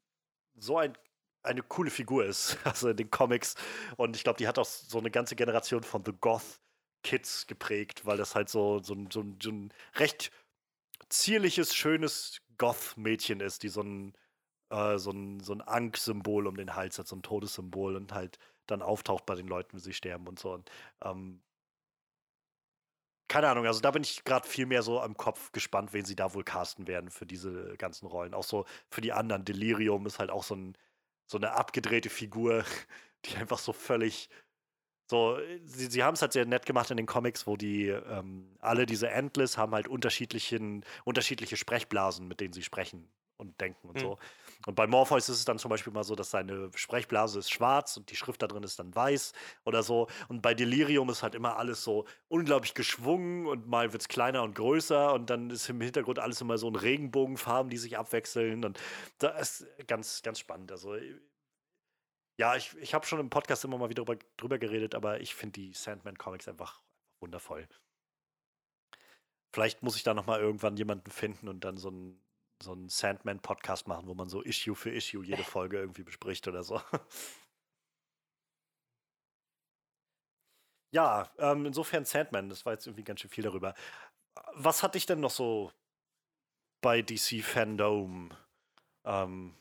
so 0.56 0.77
ein, 0.77 0.98
eine 1.43 1.61
coole 1.63 1.89
Figur 1.91 2.25
ist, 2.25 2.57
also 2.65 2.89
in 2.89 2.97
den 2.97 3.11
Comics. 3.11 3.55
Und 3.97 4.15
ich 4.15 4.23
glaube, 4.23 4.37
die 4.37 4.47
hat 4.47 4.59
auch 4.59 4.65
so 4.65 4.99
eine 4.99 5.11
ganze 5.11 5.35
Generation 5.35 5.83
von 5.83 6.03
The 6.05 6.13
Goth 6.13 6.59
Kids 7.03 7.47
geprägt, 7.47 8.05
weil 8.05 8.17
das 8.17 8.35
halt 8.35 8.49
so, 8.49 8.79
so, 8.83 8.93
ein, 8.93 9.09
so, 9.11 9.23
so 9.41 9.51
ein 9.51 9.73
recht 9.95 10.31
zierliches, 11.09 11.75
schönes 11.75 12.41
Goth-Mädchen 12.57 13.39
ist, 13.41 13.63
die 13.63 13.69
so 13.69 13.81
ein, 13.81 14.13
äh, 14.71 14.97
so 14.97 15.11
ein, 15.11 15.39
so 15.41 15.53
ein 15.53 15.61
Ankh-Symbol 15.61 16.47
um 16.47 16.57
den 16.57 16.75
Hals 16.75 16.99
hat, 16.99 17.07
so 17.07 17.15
ein 17.15 17.23
Todessymbol 17.23 17.95
und 17.95 18.13
halt 18.13 18.39
dann 18.67 18.81
auftaucht 18.81 19.25
bei 19.25 19.35
den 19.35 19.47
Leuten, 19.47 19.73
wenn 19.73 19.79
sie 19.79 19.93
sterben 19.93 20.27
und 20.27 20.39
so. 20.39 20.53
Und, 20.53 20.69
ähm, 21.03 21.41
keine 23.27 23.47
Ahnung, 23.49 23.65
also 23.67 23.79
da 23.79 23.91
bin 23.91 24.01
ich 24.03 24.23
gerade 24.23 24.47
viel 24.47 24.65
mehr 24.65 24.81
so 24.81 24.99
am 24.99 25.15
Kopf 25.15 25.51
gespannt, 25.51 25.93
wen 25.93 26.03
sie 26.05 26.15
da 26.15 26.33
wohl 26.33 26.43
casten 26.43 26.87
werden 26.87 27.11
für 27.11 27.25
diese 27.27 27.75
ganzen 27.77 28.07
Rollen. 28.07 28.33
Auch 28.33 28.43
so 28.43 28.65
für 28.89 29.01
die 29.01 29.13
anderen. 29.13 29.45
Delirium 29.45 30.05
ist 30.07 30.17
halt 30.19 30.31
auch 30.31 30.43
so, 30.43 30.55
ein, 30.55 30.75
so 31.30 31.38
eine 31.38 31.51
abgedrehte 31.53 32.10
Figur, 32.10 32.65
die 33.26 33.35
einfach 33.38 33.60
so 33.60 33.73
völlig 33.73 34.30
so, 35.10 35.39
sie, 35.64 35.88
sie 35.88 36.03
haben 36.03 36.14
es 36.14 36.22
halt 36.22 36.34
sehr 36.34 36.45
nett 36.45 36.68
gemacht 36.68 36.91
in 36.91 36.97
den 36.97 37.07
Comics, 37.07 37.47
wo 37.47 37.57
die 37.57 37.88
ähm, 37.88 38.56
alle 38.60 38.85
diese 38.85 39.10
Endless 39.10 39.57
haben 39.57 39.73
halt 39.73 39.88
unterschiedlichen, 39.88 40.85
unterschiedliche 41.03 41.57
Sprechblasen, 41.57 42.27
mit 42.27 42.39
denen 42.39 42.53
sie 42.53 42.61
sprechen 42.61 43.10
und 43.39 43.59
denken 43.61 43.89
und 43.89 43.95
Hm. 43.95 44.01
so. 44.01 44.19
Und 44.67 44.75
bei 44.75 44.85
Morpheus 44.87 45.29
ist 45.29 45.37
es 45.37 45.45
dann 45.45 45.57
zum 45.57 45.69
Beispiel 45.69 45.93
mal 45.93 46.03
so, 46.03 46.15
dass 46.15 46.29
seine 46.31 46.69
Sprechblase 46.75 47.39
ist 47.39 47.51
schwarz 47.51 47.97
und 47.97 48.11
die 48.11 48.15
Schrift 48.15 48.41
da 48.41 48.47
drin 48.47 48.63
ist 48.63 48.77
dann 48.79 48.93
weiß 48.93 49.33
oder 49.65 49.81
so. 49.83 50.07
Und 50.27 50.41
bei 50.41 50.53
Delirium 50.53 51.09
ist 51.09 51.23
halt 51.23 51.35
immer 51.35 51.57
alles 51.57 51.83
so 51.83 52.05
unglaublich 52.27 52.73
geschwungen 52.73 53.47
und 53.47 53.67
mal 53.67 53.93
wird 53.93 54.01
es 54.03 54.07
kleiner 54.09 54.43
und 54.43 54.55
größer 54.55 55.13
und 55.13 55.29
dann 55.29 55.49
ist 55.49 55.69
im 55.69 55.81
Hintergrund 55.81 56.19
alles 56.19 56.41
immer 56.41 56.57
so 56.57 56.67
in 56.67 56.75
Regenbogenfarben, 56.75 57.69
die 57.69 57.77
sich 57.77 57.97
abwechseln. 57.97 58.65
Und 58.65 58.79
das 59.19 59.61
ist 59.61 59.87
ganz, 59.87 60.21
ganz 60.21 60.39
spannend. 60.39 60.71
Also 60.71 60.95
ja, 62.37 62.55
ich, 62.55 62.75
ich 62.77 62.93
habe 62.93 63.05
schon 63.05 63.19
im 63.19 63.29
Podcast 63.29 63.65
immer 63.65 63.77
mal 63.77 63.89
wieder 63.89 64.03
drüber, 64.05 64.19
drüber 64.37 64.59
geredet, 64.59 64.95
aber 64.95 65.21
ich 65.21 65.35
finde 65.35 65.53
die 65.59 65.73
Sandman-Comics 65.73 66.47
einfach 66.47 66.81
wundervoll. 67.19 67.67
Vielleicht 69.53 69.83
muss 69.83 69.95
ich 69.95 70.03
da 70.03 70.13
noch 70.13 70.25
mal 70.27 70.39
irgendwann 70.39 70.77
jemanden 70.77 71.11
finden 71.11 71.47
und 71.49 71.63
dann 71.63 71.77
so 71.77 71.89
einen 71.89 72.21
so 72.61 72.73
einen 72.73 72.90
Sandman-Podcast 72.90 73.88
machen, 73.88 74.07
wo 74.07 74.14
man 74.14 74.30
so 74.30 74.41
Issue 74.41 74.76
für 74.76 74.91
Issue 74.91 75.23
jede 75.23 75.44
Folge 75.44 75.77
irgendwie 75.77 76.03
bespricht 76.03 76.48
oder 76.48 76.64
so. 76.64 76.81
Ja, 80.91 81.31
ähm, 81.38 81.68
insofern 81.68 82.03
Sandman, 82.06 82.49
das 82.49 82.65
war 82.65 82.73
jetzt 82.73 82.88
irgendwie 82.88 83.03
ganz 83.03 83.22
schön 83.22 83.30
viel 83.30 83.44
darüber. 83.44 83.76
Was 84.56 84.81
hat 84.81 84.95
dich 84.95 85.06
denn 85.06 85.19
noch 85.19 85.30
so 85.30 85.72
bei 86.81 87.02
DC 87.02 87.44
Fandom 87.44 88.31
ähm, 89.06 89.56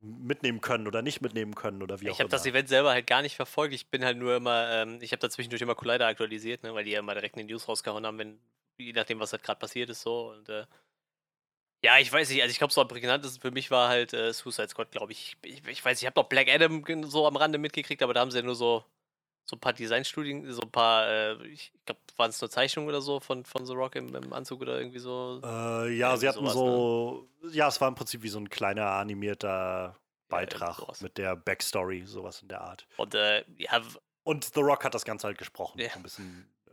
mitnehmen 0.00 0.60
können 0.60 0.86
oder 0.86 1.02
nicht 1.02 1.20
mitnehmen 1.20 1.54
können 1.54 1.82
oder 1.82 2.00
wie 2.00 2.10
auch 2.10 2.14
Ich 2.14 2.20
habe 2.20 2.28
das? 2.28 2.46
Event 2.46 2.68
selber 2.68 2.90
halt 2.90 3.06
gar 3.06 3.22
nicht 3.22 3.36
verfolgt. 3.36 3.74
Ich 3.74 3.88
bin 3.88 4.04
halt 4.04 4.18
nur 4.18 4.36
immer, 4.36 4.70
ähm, 4.70 4.98
ich 5.00 5.12
habe 5.12 5.20
da 5.20 5.30
zwischendurch 5.30 5.62
immer 5.62 5.74
Collider 5.74 6.06
aktualisiert, 6.06 6.62
ne, 6.62 6.74
weil 6.74 6.84
die 6.84 6.92
ja 6.92 7.00
immer 7.00 7.14
direkt 7.14 7.36
in 7.36 7.46
die 7.46 7.52
News 7.52 7.66
rausgehauen 7.68 8.06
haben, 8.06 8.18
wenn, 8.18 8.38
je 8.76 8.92
nachdem, 8.92 9.20
was 9.20 9.32
halt 9.32 9.42
gerade 9.42 9.58
passiert 9.58 9.90
ist, 9.90 10.02
so. 10.02 10.30
Und 10.30 10.48
äh, 10.48 10.66
ja, 11.82 11.98
ich 11.98 12.12
weiß 12.12 12.28
nicht, 12.30 12.42
also 12.42 12.50
ich 12.50 12.58
glaube, 12.58 12.72
so 12.72 12.80
am 12.80 12.88
prägnantesten 12.88 13.40
für 13.40 13.50
mich 13.50 13.70
war 13.70 13.88
halt 13.88 14.12
äh, 14.12 14.32
Suicide 14.32 14.68
Squad, 14.68 14.90
glaube 14.90 15.12
ich. 15.12 15.36
ich. 15.42 15.66
Ich 15.66 15.84
weiß, 15.84 16.00
ich 16.00 16.06
habe 16.06 16.18
noch 16.20 16.28
Black 16.28 16.48
Adam 16.48 16.84
so 17.04 17.26
am 17.26 17.36
Rande 17.36 17.58
mitgekriegt, 17.58 18.02
aber 18.02 18.14
da 18.14 18.20
haben 18.20 18.30
sie 18.30 18.38
ja 18.38 18.44
nur 18.44 18.54
so, 18.56 18.84
so 19.44 19.56
ein 19.56 19.60
paar 19.60 19.72
Designstudien, 19.72 20.50
so 20.52 20.62
ein 20.62 20.70
paar, 20.70 21.06
äh, 21.08 21.46
ich 21.46 21.72
glaube, 21.86 22.00
waren 22.16 22.30
es 22.30 22.40
nur 22.40 22.50
Zeichnungen 22.50 22.88
oder 22.88 23.00
so 23.00 23.20
von, 23.20 23.44
von 23.44 23.64
The 23.64 23.74
Rock 23.74 23.94
im, 23.96 24.14
im 24.14 24.32
Anzug 24.32 24.60
oder 24.62 24.78
irgendwie 24.78 24.98
so. 24.98 25.40
Äh, 25.42 25.46
ja, 25.46 26.08
Irgendwie 26.08 26.18
sie 26.20 26.28
hatten 26.28 26.38
sowas, 26.40 26.52
so, 26.54 27.28
ja, 27.52 27.68
es 27.68 27.80
war 27.80 27.88
im 27.88 27.94
Prinzip 27.94 28.22
wie 28.22 28.28
so 28.28 28.38
ein 28.40 28.50
kleiner 28.50 28.86
animierter 28.90 29.96
Beitrag 30.28 30.76
sowas. 30.76 31.00
mit 31.00 31.16
der 31.16 31.36
Backstory, 31.36 32.04
sowas 32.04 32.42
in 32.42 32.48
der 32.48 32.60
Art. 32.60 32.86
Und 32.96 33.14
äh, 33.14 33.44
ja, 33.56 33.80
Und 34.24 34.44
The 34.52 34.60
Rock 34.60 34.84
hat 34.84 34.94
das 34.94 35.04
Ganze 35.04 35.28
halt 35.28 35.38
gesprochen, 35.38 35.80
Ja. 35.80 35.90
so 35.90 36.00
ein 36.00 36.02
bisschen 36.02 36.48
äh, 36.66 36.70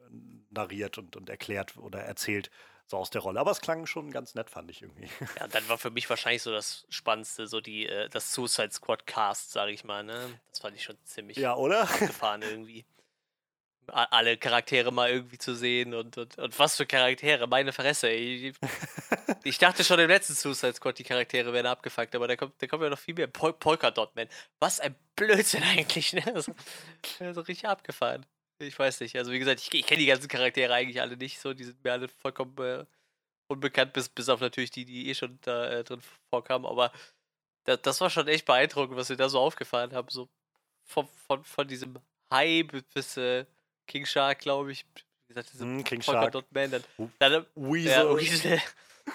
narriert 0.49 0.97
und, 0.97 1.15
und 1.15 1.29
erklärt 1.29 1.77
oder 1.77 1.99
erzählt, 1.99 2.49
so 2.87 2.97
aus 2.97 3.09
der 3.09 3.21
Rolle. 3.21 3.39
Aber 3.39 3.51
es 3.51 3.61
klang 3.61 3.85
schon 3.85 4.11
ganz 4.11 4.35
nett, 4.35 4.49
fand 4.49 4.69
ich 4.69 4.81
irgendwie. 4.81 5.09
Ja, 5.39 5.47
dann 5.47 5.67
war 5.69 5.77
für 5.77 5.89
mich 5.91 6.09
wahrscheinlich 6.09 6.43
so 6.43 6.51
das 6.51 6.85
Spannendste, 6.89 7.47
so 7.47 7.61
die, 7.61 7.87
äh, 7.87 8.09
das 8.09 8.33
Suicide 8.33 8.71
Squad 8.71 9.07
Cast, 9.07 9.51
sage 9.51 9.71
ich 9.71 9.83
mal, 9.83 10.03
ne? 10.03 10.39
Das 10.51 10.59
fand 10.59 10.75
ich 10.75 10.83
schon 10.83 10.97
ziemlich 11.03 11.37
ja, 11.37 11.55
oder? 11.55 11.81
abgefahren 11.81 12.41
irgendwie. 12.43 12.85
A- 13.87 14.05
Alle 14.05 14.37
Charaktere 14.37 14.91
mal 14.91 15.09
irgendwie 15.11 15.37
zu 15.37 15.55
sehen 15.55 15.93
und, 15.93 16.17
und, 16.17 16.37
und 16.39 16.57
was 16.59 16.75
für 16.75 16.85
Charaktere, 16.87 17.47
meine 17.47 17.71
Fresse, 17.71 18.09
ey. 18.09 18.51
Ich 19.43 19.57
dachte 19.59 19.83
schon 19.83 19.99
im 19.99 20.07
letzten 20.09 20.33
Suicide 20.33 20.73
Squad, 20.73 20.97
die 20.97 21.03
Charaktere 21.03 21.53
werden 21.53 21.67
abgefuckt, 21.67 22.15
aber 22.15 22.27
da 22.27 22.35
kommt, 22.35 22.59
da 22.61 22.67
kommt 22.67 22.81
ja 22.83 22.89
noch 22.89 22.97
viel 22.99 23.13
mehr. 23.13 23.27
Pol 23.27 23.53
Polka 23.53 23.91
Dot 23.91 24.15
Man. 24.15 24.27
Was 24.59 24.79
ein 24.79 24.95
Blödsinn 25.15 25.61
eigentlich, 25.77 26.13
ne? 26.13 26.41
So, 26.41 26.53
so 27.33 27.41
richtig 27.41 27.67
abgefahren. 27.67 28.25
Ich 28.59 28.77
weiß 28.77 29.01
nicht. 29.01 29.15
Also 29.17 29.31
wie 29.31 29.39
gesagt, 29.39 29.61
ich, 29.61 29.73
ich 29.73 29.85
kenne 29.85 29.99
die 29.99 30.05
ganzen 30.05 30.27
Charaktere 30.27 30.73
eigentlich 30.73 31.01
alle 31.01 31.17
nicht 31.17 31.39
so. 31.39 31.53
Die 31.53 31.63
sind 31.63 31.83
mir 31.83 31.93
alle 31.93 32.07
vollkommen 32.07 32.57
äh, 32.59 32.85
unbekannt, 33.47 33.93
bis, 33.93 34.09
bis 34.09 34.29
auf 34.29 34.41
natürlich 34.41 34.71
die, 34.71 34.85
die 34.85 35.09
eh 35.09 35.15
schon 35.15 35.39
da 35.41 35.69
äh, 35.69 35.83
drin 35.83 36.01
vorkamen. 36.29 36.65
Aber 36.65 36.91
da, 37.65 37.77
das 37.77 38.01
war 38.01 38.09
schon 38.09 38.27
echt 38.27 38.45
beeindruckend, 38.45 38.97
was 38.97 39.09
wir 39.09 39.17
da 39.17 39.29
so 39.29 39.39
aufgefahren 39.39 39.93
haben. 39.93 40.09
So 40.09 40.29
von, 40.83 41.07
von, 41.27 41.43
von 41.43 41.67
diesem 41.67 41.97
Hai 42.31 42.63
bis 42.93 43.17
äh, 43.17 43.45
King 43.87 44.05
Shark, 44.05 44.39
glaube 44.39 44.71
ich. 44.71 44.85
Wie 45.27 45.33
gesagt, 45.33 45.53
mm, 45.59 45.81
King 45.81 46.01
Shark. 46.01 46.33
Man, 46.51 46.71
dann, 46.71 46.83
dann, 47.19 47.45
Weasel. 47.55 47.91
Ja, 47.91 48.17
Weasel. 48.17 48.61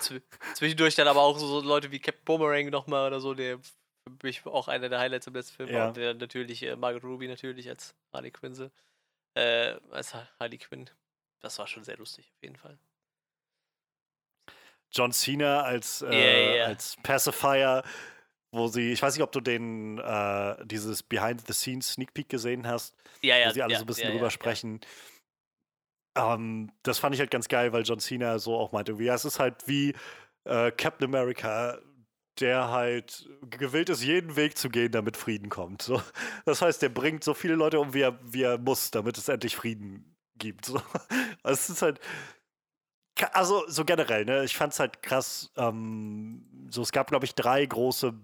Zwischendurch 0.54 0.94
dann 0.94 1.08
aber 1.08 1.20
auch 1.20 1.38
so, 1.38 1.60
Leute 1.60 1.90
wie 1.90 1.98
Captain 1.98 2.24
Boomerang 2.24 2.70
nochmal 2.70 3.08
oder 3.08 3.20
so, 3.20 3.34
der 3.34 3.58
für 3.58 4.16
mich 4.22 4.46
auch 4.46 4.68
einer 4.68 4.88
der 4.88 5.00
Highlights 5.00 5.26
im 5.26 5.34
letzten 5.34 5.56
Film 5.56 5.68
ja. 5.68 5.78
war. 5.78 5.88
Und 5.88 5.96
der 5.96 6.14
natürlich 6.14 6.62
äh, 6.62 6.76
Margaret 6.76 7.04
Ruby 7.04 7.26
natürlich 7.26 7.68
als 7.68 7.94
Harley 8.12 8.30
Quinn. 8.30 8.54
Äh, 9.34 9.76
als 9.90 10.14
Harley 10.38 10.58
Quinn. 10.58 10.90
Das 11.40 11.58
war 11.58 11.66
schon 11.66 11.84
sehr 11.84 11.96
lustig, 11.96 12.32
auf 12.36 12.42
jeden 12.42 12.56
Fall. 12.56 12.78
John 14.92 15.12
Cena 15.12 15.62
als, 15.62 16.02
äh, 16.02 16.06
yeah, 16.06 16.54
yeah. 16.54 16.66
als 16.66 16.96
Pacifier, 17.02 17.84
wo 18.52 18.66
sie, 18.66 18.92
ich 18.92 19.00
weiß 19.00 19.14
nicht, 19.14 19.22
ob 19.22 19.32
du 19.32 19.40
den, 19.40 19.98
äh, 19.98 20.56
dieses 20.66 21.02
Behind-the-Scenes 21.02 21.92
Sneak 21.92 22.12
Peek 22.12 22.28
gesehen 22.28 22.66
hast, 22.66 22.96
ja, 23.22 23.36
ja, 23.36 23.48
wo 23.48 23.52
sie 23.52 23.62
alle 23.62 23.72
ja, 23.72 23.78
so 23.78 23.84
ein 23.84 23.86
bisschen 23.86 24.10
drüber 24.10 24.30
sprechen. 24.30 24.80
Ähm, 26.16 26.72
das 26.82 26.98
fand 26.98 27.14
ich 27.14 27.20
halt 27.20 27.30
ganz 27.30 27.46
geil, 27.46 27.72
weil 27.72 27.84
John 27.84 28.00
Cena 28.00 28.38
so 28.40 28.56
auch 28.56 28.72
meinte, 28.72 28.98
wie, 28.98 29.04
ja, 29.04 29.14
es 29.14 29.24
ist 29.24 29.38
halt 29.38 29.68
wie 29.68 29.94
äh, 30.44 30.72
Captain 30.72 31.06
America, 31.06 31.78
der 32.40 32.70
halt 32.70 33.28
gewillt 33.50 33.88
ist, 33.90 34.02
jeden 34.02 34.36
Weg 34.36 34.56
zu 34.56 34.68
gehen, 34.70 34.92
damit 34.92 35.16
Frieden 35.16 35.48
kommt. 35.48 35.82
So. 35.82 36.02
Das 36.44 36.62
heißt, 36.62 36.82
der 36.82 36.88
bringt 36.88 37.24
so 37.24 37.34
viele 37.34 37.54
Leute 37.54 37.80
um, 37.80 37.94
wie 37.94 38.02
er, 38.02 38.18
wie 38.22 38.42
er 38.42 38.58
muss, 38.58 38.90
damit 38.90 39.18
es 39.18 39.28
endlich 39.28 39.56
Frieden 39.56 40.16
gibt. 40.36 40.66
So. 40.66 40.80
Also 41.42 41.54
es 41.54 41.70
ist 41.70 41.82
halt, 41.82 42.00
also 43.32 43.64
so 43.68 43.84
generell, 43.84 44.24
ne? 44.24 44.44
Ich 44.44 44.56
fand 44.56 44.72
es 44.72 44.80
halt 44.80 45.02
krass. 45.02 45.50
Ähm, 45.56 46.68
so, 46.70 46.82
es 46.82 46.92
gab, 46.92 47.08
glaube 47.08 47.24
ich, 47.24 47.34
drei 47.34 47.64
große 47.64 48.14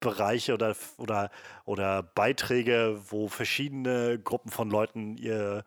Bereiche 0.00 0.54
oder, 0.54 0.76
oder, 0.96 1.30
oder 1.64 2.02
Beiträge, 2.02 3.00
wo 3.08 3.28
verschiedene 3.28 4.18
Gruppen 4.18 4.50
von 4.50 4.70
Leuten 4.70 5.16
ihr, 5.16 5.64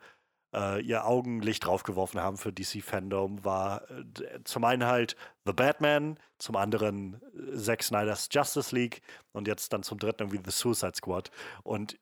äh, 0.54 0.80
ihr 0.82 1.06
Augenlicht 1.06 1.64
draufgeworfen 1.66 2.20
haben 2.20 2.36
für 2.36 2.52
DC-Fandom, 2.52 3.44
war 3.44 3.90
äh, 3.90 4.42
zum 4.44 4.64
einen 4.64 4.86
halt 4.86 5.16
The 5.44 5.52
Batman, 5.52 6.18
zum 6.38 6.56
anderen 6.56 7.20
äh, 7.34 7.56
Zack 7.56 7.82
Snyder's 7.82 8.28
Justice 8.30 8.74
League 8.74 9.02
und 9.32 9.48
jetzt 9.48 9.72
dann 9.72 9.82
zum 9.82 9.98
dritten 9.98 10.24
irgendwie 10.24 10.42
The 10.44 10.50
Suicide 10.50 10.94
Squad. 10.96 11.30
Und 11.62 11.98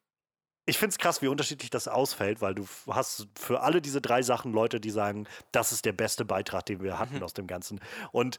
ich 0.66 0.78
finde 0.78 0.90
es 0.90 0.98
krass, 0.98 1.22
wie 1.22 1.28
unterschiedlich 1.28 1.70
das 1.70 1.88
ausfällt, 1.88 2.40
weil 2.40 2.54
du 2.54 2.66
hast 2.88 3.28
für 3.34 3.60
alle 3.60 3.80
diese 3.80 4.00
drei 4.00 4.22
Sachen 4.22 4.52
Leute, 4.52 4.80
die 4.80 4.90
sagen, 4.90 5.26
das 5.52 5.72
ist 5.72 5.84
der 5.84 5.92
beste 5.92 6.24
Beitrag, 6.24 6.66
den 6.66 6.82
wir 6.82 6.98
hatten 6.98 7.16
mhm. 7.16 7.22
aus 7.22 7.34
dem 7.34 7.46
Ganzen. 7.46 7.80
Und 8.12 8.38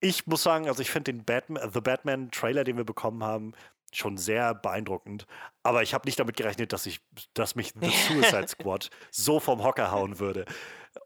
ich 0.00 0.26
muss 0.26 0.42
sagen, 0.42 0.68
also 0.68 0.80
ich 0.80 0.90
finde 0.90 1.12
den 1.12 1.24
Batman, 1.24 1.70
The 1.72 1.80
Batman 1.80 2.30
Trailer, 2.30 2.64
den 2.64 2.76
wir 2.76 2.84
bekommen 2.84 3.24
haben, 3.24 3.52
schon 3.92 4.16
sehr 4.16 4.54
beeindruckend. 4.54 5.26
Aber 5.62 5.82
ich 5.82 5.94
habe 5.94 6.06
nicht 6.06 6.18
damit 6.18 6.36
gerechnet, 6.36 6.72
dass 6.72 6.86
ich, 6.86 7.00
dass 7.34 7.54
mich 7.54 7.72
The 7.80 7.90
Suicide 7.90 8.48
Squad 8.48 8.90
so 9.10 9.40
vom 9.40 9.62
Hocker 9.62 9.90
hauen 9.90 10.18
würde. 10.18 10.44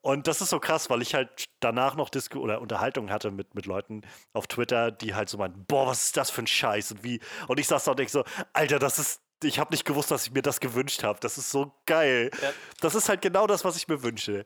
Und 0.01 0.27
das 0.27 0.41
ist 0.41 0.51
so 0.51 0.59
krass, 0.59 0.91
weil 0.91 1.03
ich 1.03 1.15
halt 1.15 1.47
danach 1.61 1.97
noch 1.97 2.09
Disku 2.09 2.39
oder 2.39 2.61
Unterhaltung 2.61 3.11
hatte 3.11 3.31
mit, 3.31 3.55
mit 3.55 3.67
Leuten 3.67 4.03
auf 4.33 4.47
Twitter, 4.47 4.91
die 4.91 5.15
halt 5.15 5.29
so 5.29 5.39
meinen, 5.39 5.65
boah, 5.67 5.87
was 5.87 6.05
ist 6.05 6.17
das 6.17 6.31
für 6.31 6.43
ein 6.43 6.47
Scheiß 6.47 6.93
und 6.93 7.05
wie. 7.05 7.21
Und 7.49 7.61
ich 7.61 7.67
saß 7.67 7.85
da 7.85 7.91
und 7.93 7.99
denk 7.99 8.11
so, 8.11 8.25
Alter, 8.53 8.79
das 8.79 8.99
ist 8.99 9.23
ich 9.45 9.59
habe 9.59 9.73
nicht 9.73 9.85
gewusst, 9.85 10.11
dass 10.11 10.27
ich 10.27 10.33
mir 10.33 10.43
das 10.43 10.61
gewünscht 10.61 11.03
habe. 11.03 11.19
Das 11.21 11.37
ist 11.37 11.51
so 11.51 11.73
geil. 11.87 12.31
Ja. 12.41 12.53
Das 12.81 12.95
ist 12.95 13.09
halt 13.09 13.23
genau 13.23 13.49
das, 13.49 13.65
was 13.65 13.77
ich 13.77 13.89
mir 13.89 14.03
wünsche. 14.03 14.45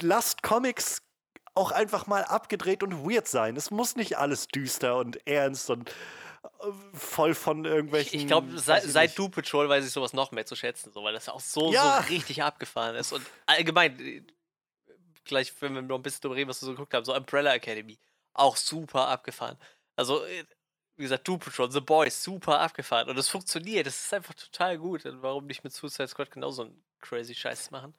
Lasst 0.00 0.44
Comics 0.44 1.02
auch 1.54 1.72
einfach 1.72 2.06
mal 2.06 2.24
abgedreht 2.24 2.82
und 2.82 3.04
weird 3.04 3.26
sein. 3.26 3.56
Es 3.56 3.70
muss 3.70 3.96
nicht 3.96 4.18
alles 4.18 4.46
düster 4.48 4.96
und 4.96 5.26
ernst 5.26 5.70
und 5.70 5.92
voll 6.94 7.34
von 7.34 7.64
irgendwelchen. 7.64 8.14
Ich, 8.14 8.22
ich 8.22 8.26
glaube, 8.26 8.58
seit, 8.58 8.82
seit 8.84 9.18
Du 9.18 9.28
Patrol 9.28 9.68
weiß 9.68 9.84
ich 9.84 9.92
sowas 9.92 10.12
noch 10.12 10.30
mehr 10.32 10.46
zu 10.46 10.56
schätzen, 10.56 10.92
so, 10.92 11.02
weil 11.02 11.12
das 11.12 11.28
auch 11.28 11.40
so, 11.40 11.72
ja. 11.72 12.02
so 12.02 12.08
richtig 12.08 12.42
abgefahren 12.42 12.96
ist. 12.96 13.12
Und 13.12 13.24
allgemein, 13.46 13.98
äh, 14.00 14.22
gleich, 15.24 15.52
wenn 15.60 15.74
wir 15.74 15.82
noch 15.82 15.96
ein 15.96 16.02
bisschen 16.02 16.22
darüber 16.22 16.36
reden, 16.36 16.50
was 16.50 16.62
wir 16.62 16.66
so 16.66 16.72
geguckt 16.72 16.94
haben, 16.94 17.04
so 17.04 17.14
Umbrella 17.14 17.54
Academy, 17.54 17.98
auch 18.32 18.56
super 18.56 19.08
abgefahren. 19.08 19.58
Also, 19.96 20.24
äh, 20.24 20.44
wie 20.96 21.04
gesagt, 21.04 21.26
Doom 21.26 21.38
Patrol, 21.38 21.70
The 21.70 21.80
Boys, 21.80 22.22
super 22.22 22.60
abgefahren. 22.60 23.08
Und 23.08 23.18
es 23.18 23.28
funktioniert, 23.28 23.86
das 23.86 24.04
ist 24.04 24.14
einfach 24.14 24.34
total 24.34 24.78
gut. 24.78 25.04
Und 25.06 25.22
warum 25.22 25.46
nicht 25.46 25.64
mit 25.64 25.72
Suicide 25.72 26.08
Squad 26.08 26.30
genauso 26.30 26.62
einen 26.62 26.84
crazy 27.00 27.34
Scheiß 27.34 27.70
machen? 27.70 27.94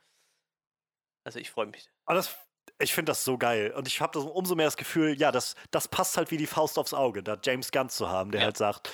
Also 1.23 1.39
ich 1.39 1.49
freue 1.49 1.67
mich. 1.67 1.89
Aber 2.05 2.15
das, 2.15 2.35
ich 2.79 2.93
finde 2.93 3.11
das 3.11 3.23
so 3.23 3.37
geil. 3.37 3.73
Und 3.75 3.87
ich 3.87 4.01
habe 4.01 4.19
umso 4.19 4.55
mehr 4.55 4.65
das 4.65 4.77
Gefühl, 4.77 5.19
ja, 5.19 5.31
das, 5.31 5.55
das 5.71 5.87
passt 5.87 6.17
halt 6.17 6.31
wie 6.31 6.37
die 6.37 6.47
Faust 6.47 6.79
aufs 6.79 6.93
Auge, 6.93 7.23
da 7.23 7.37
James 7.43 7.71
Gunn 7.71 7.89
zu 7.89 8.09
haben, 8.09 8.31
der 8.31 8.41
ja. 8.41 8.45
halt 8.45 8.57
sagt, 8.57 8.91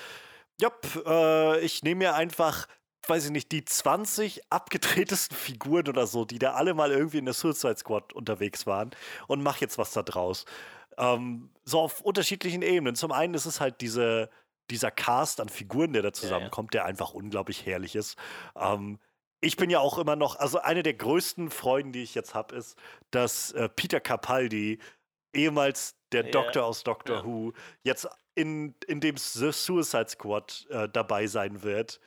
ja, 0.59 0.71
äh, 1.05 1.59
ich 1.59 1.83
nehme 1.83 1.99
mir 1.99 2.15
einfach 2.15 2.67
weiß 3.09 3.25
ich 3.25 3.31
nicht, 3.31 3.51
die 3.51 3.63
20 3.63 4.51
abgedrehtesten 4.51 5.37
Figuren 5.37 5.87
oder 5.87 6.07
so, 6.07 6.25
die 6.25 6.39
da 6.39 6.53
alle 6.53 6.73
mal 6.73 6.91
irgendwie 6.91 7.19
in 7.19 7.25
der 7.25 7.33
Suicide 7.33 7.77
Squad 7.77 8.13
unterwegs 8.13 8.67
waren 8.67 8.91
und 9.27 9.41
mach 9.41 9.57
jetzt 9.57 9.77
was 9.77 9.91
da 9.91 10.03
draus. 10.03 10.45
Ähm, 10.97 11.49
so 11.63 11.79
auf 11.79 12.01
unterschiedlichen 12.01 12.61
Ebenen. 12.61 12.95
Zum 12.95 13.11
einen 13.11 13.33
ist 13.33 13.45
es 13.45 13.61
halt 13.61 13.81
diese, 13.81 14.29
dieser 14.69 14.91
Cast 14.91 15.39
an 15.39 15.49
Figuren, 15.49 15.93
der 15.93 16.01
da 16.01 16.13
zusammenkommt, 16.13 16.73
ja, 16.73 16.79
ja. 16.79 16.83
der 16.83 16.89
einfach 16.89 17.13
unglaublich 17.13 17.65
herrlich 17.65 17.95
ist. 17.95 18.17
Ähm, 18.55 18.99
ich 19.39 19.55
bin 19.55 19.69
ja 19.69 19.79
auch 19.79 19.97
immer 19.97 20.15
noch, 20.15 20.35
also 20.37 20.59
eine 20.59 20.83
der 20.83 20.93
größten 20.93 21.49
Freuden, 21.51 21.91
die 21.91 22.03
ich 22.03 22.15
jetzt 22.15 22.33
habe, 22.33 22.55
ist, 22.55 22.77
dass 23.11 23.51
äh, 23.51 23.69
Peter 23.69 23.99
Capaldi, 23.99 24.79
ehemals 25.33 25.95
der 26.11 26.25
ja. 26.25 26.31
Doktor 26.31 26.65
aus 26.65 26.83
Doctor 26.83 27.25
Who, 27.25 27.53
jetzt 27.83 28.07
in, 28.35 28.75
in 28.87 28.99
dem 28.99 29.17
The 29.17 29.51
Suicide 29.51 30.09
Squad 30.09 30.65
äh, 30.69 30.89
dabei 30.89 31.27
sein 31.27 31.63
wird. 31.63 31.99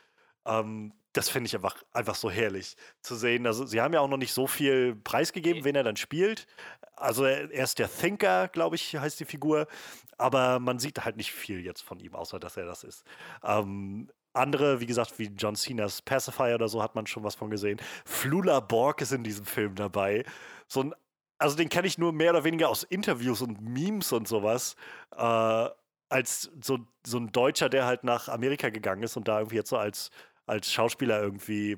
Ähm, 0.45 0.93
das 1.13 1.29
finde 1.29 1.47
ich 1.47 1.55
einfach, 1.55 1.75
einfach 1.91 2.15
so 2.15 2.31
herrlich 2.31 2.75
zu 3.01 3.15
sehen. 3.15 3.45
Also, 3.45 3.65
sie 3.65 3.81
haben 3.81 3.93
ja 3.93 3.99
auch 3.99 4.07
noch 4.07 4.17
nicht 4.17 4.33
so 4.33 4.47
viel 4.47 4.95
preisgegeben, 4.95 5.65
wen 5.65 5.75
er 5.75 5.83
dann 5.83 5.97
spielt. 5.97 6.47
Also, 6.95 7.25
er 7.25 7.51
ist 7.51 7.79
der 7.79 7.93
Thinker, 7.93 8.47
glaube 8.47 8.77
ich, 8.77 8.95
heißt 8.95 9.19
die 9.19 9.25
Figur. 9.25 9.67
Aber 10.17 10.59
man 10.59 10.79
sieht 10.79 11.03
halt 11.03 11.17
nicht 11.17 11.33
viel 11.33 11.65
jetzt 11.65 11.81
von 11.81 11.99
ihm, 11.99 12.15
außer 12.15 12.39
dass 12.39 12.55
er 12.55 12.65
das 12.65 12.83
ist. 12.83 13.03
Ähm, 13.43 14.09
andere, 14.33 14.79
wie 14.79 14.85
gesagt, 14.85 15.17
wie 15.19 15.31
John 15.37 15.55
Cena's 15.55 16.01
Pacifier 16.01 16.55
oder 16.55 16.67
so, 16.67 16.81
hat 16.81 16.95
man 16.95 17.07
schon 17.07 17.23
was 17.23 17.35
von 17.35 17.49
gesehen. 17.49 17.79
Flula 18.05 18.59
Borg 18.59 19.01
ist 19.01 19.11
in 19.11 19.23
diesem 19.23 19.45
Film 19.45 19.75
dabei. 19.75 20.23
So 20.67 20.81
ein, 20.81 20.93
also, 21.37 21.57
den 21.57 21.69
kenne 21.69 21.87
ich 21.87 21.97
nur 21.97 22.13
mehr 22.13 22.31
oder 22.31 22.43
weniger 22.43 22.69
aus 22.69 22.83
Interviews 22.83 23.41
und 23.41 23.61
Memes 23.61 24.11
und 24.11 24.27
sowas. 24.27 24.75
Äh, 25.15 25.69
als 26.09 26.51
so, 26.61 26.79
so 27.05 27.17
ein 27.17 27.31
Deutscher, 27.31 27.69
der 27.69 27.85
halt 27.85 28.03
nach 28.03 28.27
Amerika 28.27 28.69
gegangen 28.69 29.03
ist 29.03 29.15
und 29.17 29.27
da 29.27 29.39
irgendwie 29.39 29.55
jetzt 29.55 29.69
so 29.69 29.77
als 29.77 30.11
als 30.45 30.71
Schauspieler 30.71 31.21
irgendwie 31.21 31.77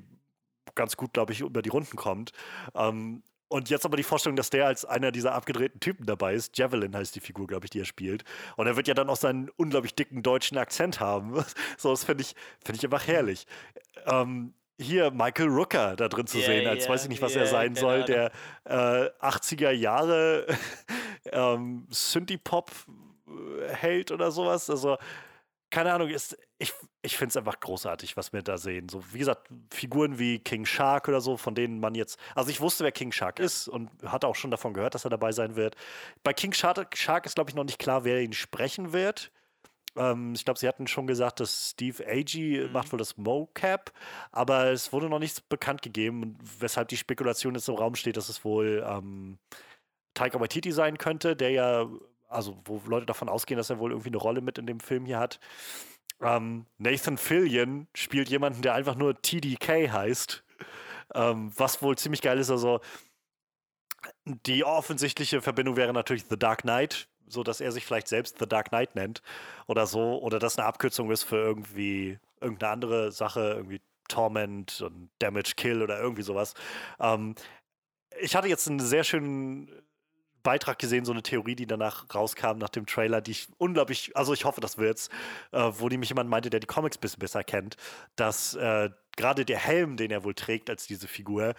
ganz 0.74 0.96
gut, 0.96 1.12
glaube 1.12 1.32
ich, 1.32 1.40
über 1.40 1.62
die 1.62 1.68
Runden 1.68 1.96
kommt. 1.96 2.32
Ähm, 2.74 3.22
und 3.48 3.70
jetzt 3.70 3.84
aber 3.84 3.96
die 3.96 4.02
Vorstellung, 4.02 4.36
dass 4.36 4.50
der 4.50 4.66
als 4.66 4.84
einer 4.84 5.12
dieser 5.12 5.34
abgedrehten 5.34 5.80
Typen 5.80 6.06
dabei 6.06 6.34
ist. 6.34 6.58
Javelin 6.58 6.96
heißt 6.96 7.14
die 7.14 7.20
Figur, 7.20 7.46
glaube 7.46 7.66
ich, 7.66 7.70
die 7.70 7.80
er 7.80 7.84
spielt. 7.84 8.24
Und 8.56 8.66
er 8.66 8.76
wird 8.76 8.88
ja 8.88 8.94
dann 8.94 9.08
auch 9.08 9.16
seinen 9.16 9.50
unglaublich 9.56 9.94
dicken 9.94 10.22
deutschen 10.22 10.58
Akzent 10.58 11.00
haben. 11.00 11.44
so, 11.78 11.90
das 11.90 12.04
finde 12.04 12.22
ich, 12.22 12.34
find 12.64 12.78
ich 12.78 12.84
einfach 12.84 13.06
herrlich. 13.06 13.46
Ähm, 14.06 14.54
hier 14.78 15.10
Michael 15.10 15.48
Rooker 15.48 15.96
da 15.96 16.08
drin 16.08 16.26
zu 16.26 16.38
yeah, 16.38 16.46
sehen, 16.46 16.66
als 16.66 16.84
yeah, 16.84 16.92
weiß 16.92 17.04
ich 17.04 17.08
nicht, 17.08 17.22
was 17.22 17.34
yeah, 17.34 17.44
er 17.44 17.48
sein 17.48 17.76
soll, 17.76 18.04
der 18.04 18.32
äh, 18.64 19.08
80er 19.20 19.70
Jahre 19.70 20.46
ähm, 21.32 21.86
Synthie-Pop-Held 21.90 24.10
oder 24.10 24.32
sowas. 24.32 24.68
Also 24.68 24.98
keine 25.74 25.92
Ahnung, 25.92 26.08
ist, 26.08 26.38
ich, 26.58 26.72
ich 27.02 27.16
finde 27.16 27.30
es 27.30 27.36
einfach 27.36 27.58
großartig, 27.58 28.16
was 28.16 28.32
wir 28.32 28.42
da 28.42 28.58
sehen. 28.58 28.88
So, 28.88 29.02
wie 29.12 29.18
gesagt, 29.18 29.48
Figuren 29.72 30.20
wie 30.20 30.38
King 30.38 30.64
Shark 30.66 31.08
oder 31.08 31.20
so, 31.20 31.36
von 31.36 31.56
denen 31.56 31.80
man 31.80 31.96
jetzt. 31.96 32.16
Also 32.36 32.50
ich 32.50 32.60
wusste, 32.60 32.84
wer 32.84 32.92
King 32.92 33.10
Shark 33.10 33.40
ja. 33.40 33.44
ist 33.44 33.66
und 33.66 33.90
hatte 34.04 34.28
auch 34.28 34.36
schon 34.36 34.52
davon 34.52 34.72
gehört, 34.72 34.94
dass 34.94 35.04
er 35.04 35.10
dabei 35.10 35.32
sein 35.32 35.56
wird. 35.56 35.74
Bei 36.22 36.32
King 36.32 36.52
Shark, 36.52 36.96
Shark 36.96 37.26
ist, 37.26 37.34
glaube 37.34 37.50
ich, 37.50 37.56
noch 37.56 37.64
nicht 37.64 37.80
klar, 37.80 38.04
wer 38.04 38.22
ihn 38.22 38.32
sprechen 38.32 38.92
wird. 38.92 39.32
Ähm, 39.96 40.34
ich 40.36 40.44
glaube, 40.44 40.60
sie 40.60 40.68
hatten 40.68 40.86
schon 40.86 41.08
gesagt, 41.08 41.40
dass 41.40 41.70
Steve 41.70 42.06
Agee 42.06 42.68
mhm. 42.68 42.72
macht 42.72 42.92
wohl 42.92 42.98
das 43.00 43.16
Mocap, 43.16 43.92
aber 44.30 44.66
es 44.66 44.92
wurde 44.92 45.08
noch 45.08 45.18
nichts 45.18 45.40
bekannt 45.40 45.82
gegeben, 45.82 46.38
weshalb 46.60 46.86
die 46.86 46.96
Spekulation 46.96 47.56
jetzt 47.56 47.68
im 47.68 47.74
Raum 47.74 47.96
steht, 47.96 48.16
dass 48.16 48.28
es 48.28 48.44
wohl 48.44 48.86
ähm, 48.88 49.38
Taika 50.14 50.38
Waititi 50.38 50.70
sein 50.70 50.98
könnte, 50.98 51.34
der 51.34 51.50
ja 51.50 51.88
also 52.28 52.60
wo 52.64 52.80
Leute 52.86 53.06
davon 53.06 53.28
ausgehen, 53.28 53.58
dass 53.58 53.70
er 53.70 53.78
wohl 53.78 53.92
irgendwie 53.92 54.10
eine 54.10 54.18
Rolle 54.18 54.40
mit 54.40 54.58
in 54.58 54.66
dem 54.66 54.80
Film 54.80 55.06
hier 55.06 55.18
hat. 55.18 55.40
Ähm, 56.20 56.66
Nathan 56.78 57.18
Fillion 57.18 57.88
spielt 57.94 58.28
jemanden, 58.28 58.62
der 58.62 58.74
einfach 58.74 58.94
nur 58.94 59.20
TDK 59.20 59.90
heißt. 59.90 60.44
Ähm, 61.14 61.52
was 61.56 61.82
wohl 61.82 61.96
ziemlich 61.98 62.22
geil 62.22 62.38
ist. 62.38 62.50
Also, 62.50 62.80
die 64.24 64.64
offensichtliche 64.64 65.42
Verbindung 65.42 65.76
wäre 65.76 65.92
natürlich 65.92 66.24
The 66.28 66.38
Dark 66.38 66.62
Knight, 66.62 67.08
so 67.26 67.42
dass 67.42 67.60
er 67.60 67.72
sich 67.72 67.84
vielleicht 67.84 68.08
selbst 68.08 68.38
The 68.38 68.46
Dark 68.46 68.70
Knight 68.70 68.94
nennt 68.94 69.22
oder 69.66 69.86
so. 69.86 70.20
Oder 70.22 70.38
dass 70.38 70.58
eine 70.58 70.66
Abkürzung 70.66 71.10
ist 71.10 71.24
für 71.24 71.36
irgendwie 71.36 72.18
irgendeine 72.40 72.72
andere 72.72 73.12
Sache, 73.12 73.54
irgendwie 73.56 73.80
Torment 74.08 74.82
und 74.82 75.10
Damage 75.18 75.54
Kill 75.56 75.82
oder 75.82 76.00
irgendwie 76.00 76.22
sowas. 76.22 76.54
Ähm, 77.00 77.34
ich 78.20 78.36
hatte 78.36 78.48
jetzt 78.48 78.68
einen 78.68 78.80
sehr 78.80 79.04
schönen 79.04 79.70
Beitrag 80.44 80.78
gesehen, 80.78 81.04
so 81.04 81.10
eine 81.10 81.22
Theorie, 81.22 81.56
die 81.56 81.66
danach 81.66 82.06
rauskam 82.14 82.58
nach 82.58 82.68
dem 82.68 82.86
Trailer, 82.86 83.20
die 83.20 83.32
ich 83.32 83.48
unglaublich, 83.58 84.16
also 84.16 84.32
ich 84.32 84.44
hoffe, 84.44 84.60
das 84.60 84.78
wird's, 84.78 85.08
äh, 85.50 85.72
wo 85.72 85.88
nämlich 85.88 86.10
jemand 86.10 86.30
meinte, 86.30 86.50
der 86.50 86.60
die 86.60 86.68
Comics 86.68 86.96
ein 86.96 87.00
bisschen 87.00 87.18
besser 87.18 87.42
kennt, 87.42 87.76
dass 88.14 88.54
äh, 88.54 88.90
gerade 89.16 89.44
der 89.44 89.58
Helm, 89.58 89.96
den 89.96 90.12
er 90.12 90.22
wohl 90.22 90.34
trägt 90.34 90.70
als 90.70 90.86
diese 90.86 91.08
Figur, 91.08 91.54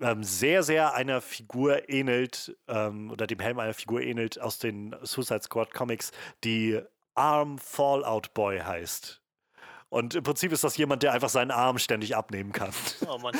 ähm, 0.00 0.22
sehr, 0.22 0.62
sehr 0.62 0.94
einer 0.94 1.20
Figur 1.20 1.88
ähnelt, 1.88 2.56
ähm, 2.68 3.10
oder 3.10 3.26
dem 3.26 3.40
Helm 3.40 3.58
einer 3.58 3.74
Figur 3.74 4.00
ähnelt 4.00 4.40
aus 4.40 4.60
den 4.60 4.94
Suicide 5.02 5.42
Squad 5.42 5.74
Comics, 5.74 6.12
die 6.44 6.80
Arm 7.14 7.58
Fallout 7.58 8.32
Boy 8.34 8.60
heißt. 8.60 9.20
Und 9.90 10.14
im 10.14 10.22
Prinzip 10.22 10.52
ist 10.52 10.64
das 10.64 10.76
jemand, 10.76 11.02
der 11.02 11.12
einfach 11.12 11.30
seinen 11.30 11.50
Arm 11.50 11.78
ständig 11.78 12.14
abnehmen 12.14 12.52
kann. 12.52 12.70
Oh 13.06 13.18
Mann. 13.18 13.34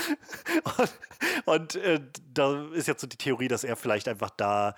und, 0.79 0.95
und 1.45 1.75
äh, 1.77 2.01
da 2.33 2.67
ist 2.73 2.89
jetzt 2.89 3.03
so 3.03 3.07
die 3.07 3.19
Theorie, 3.19 3.49
dass 3.49 3.65
er 3.65 3.77
vielleicht 3.77 4.09
einfach 4.09 4.31
da, 4.31 4.75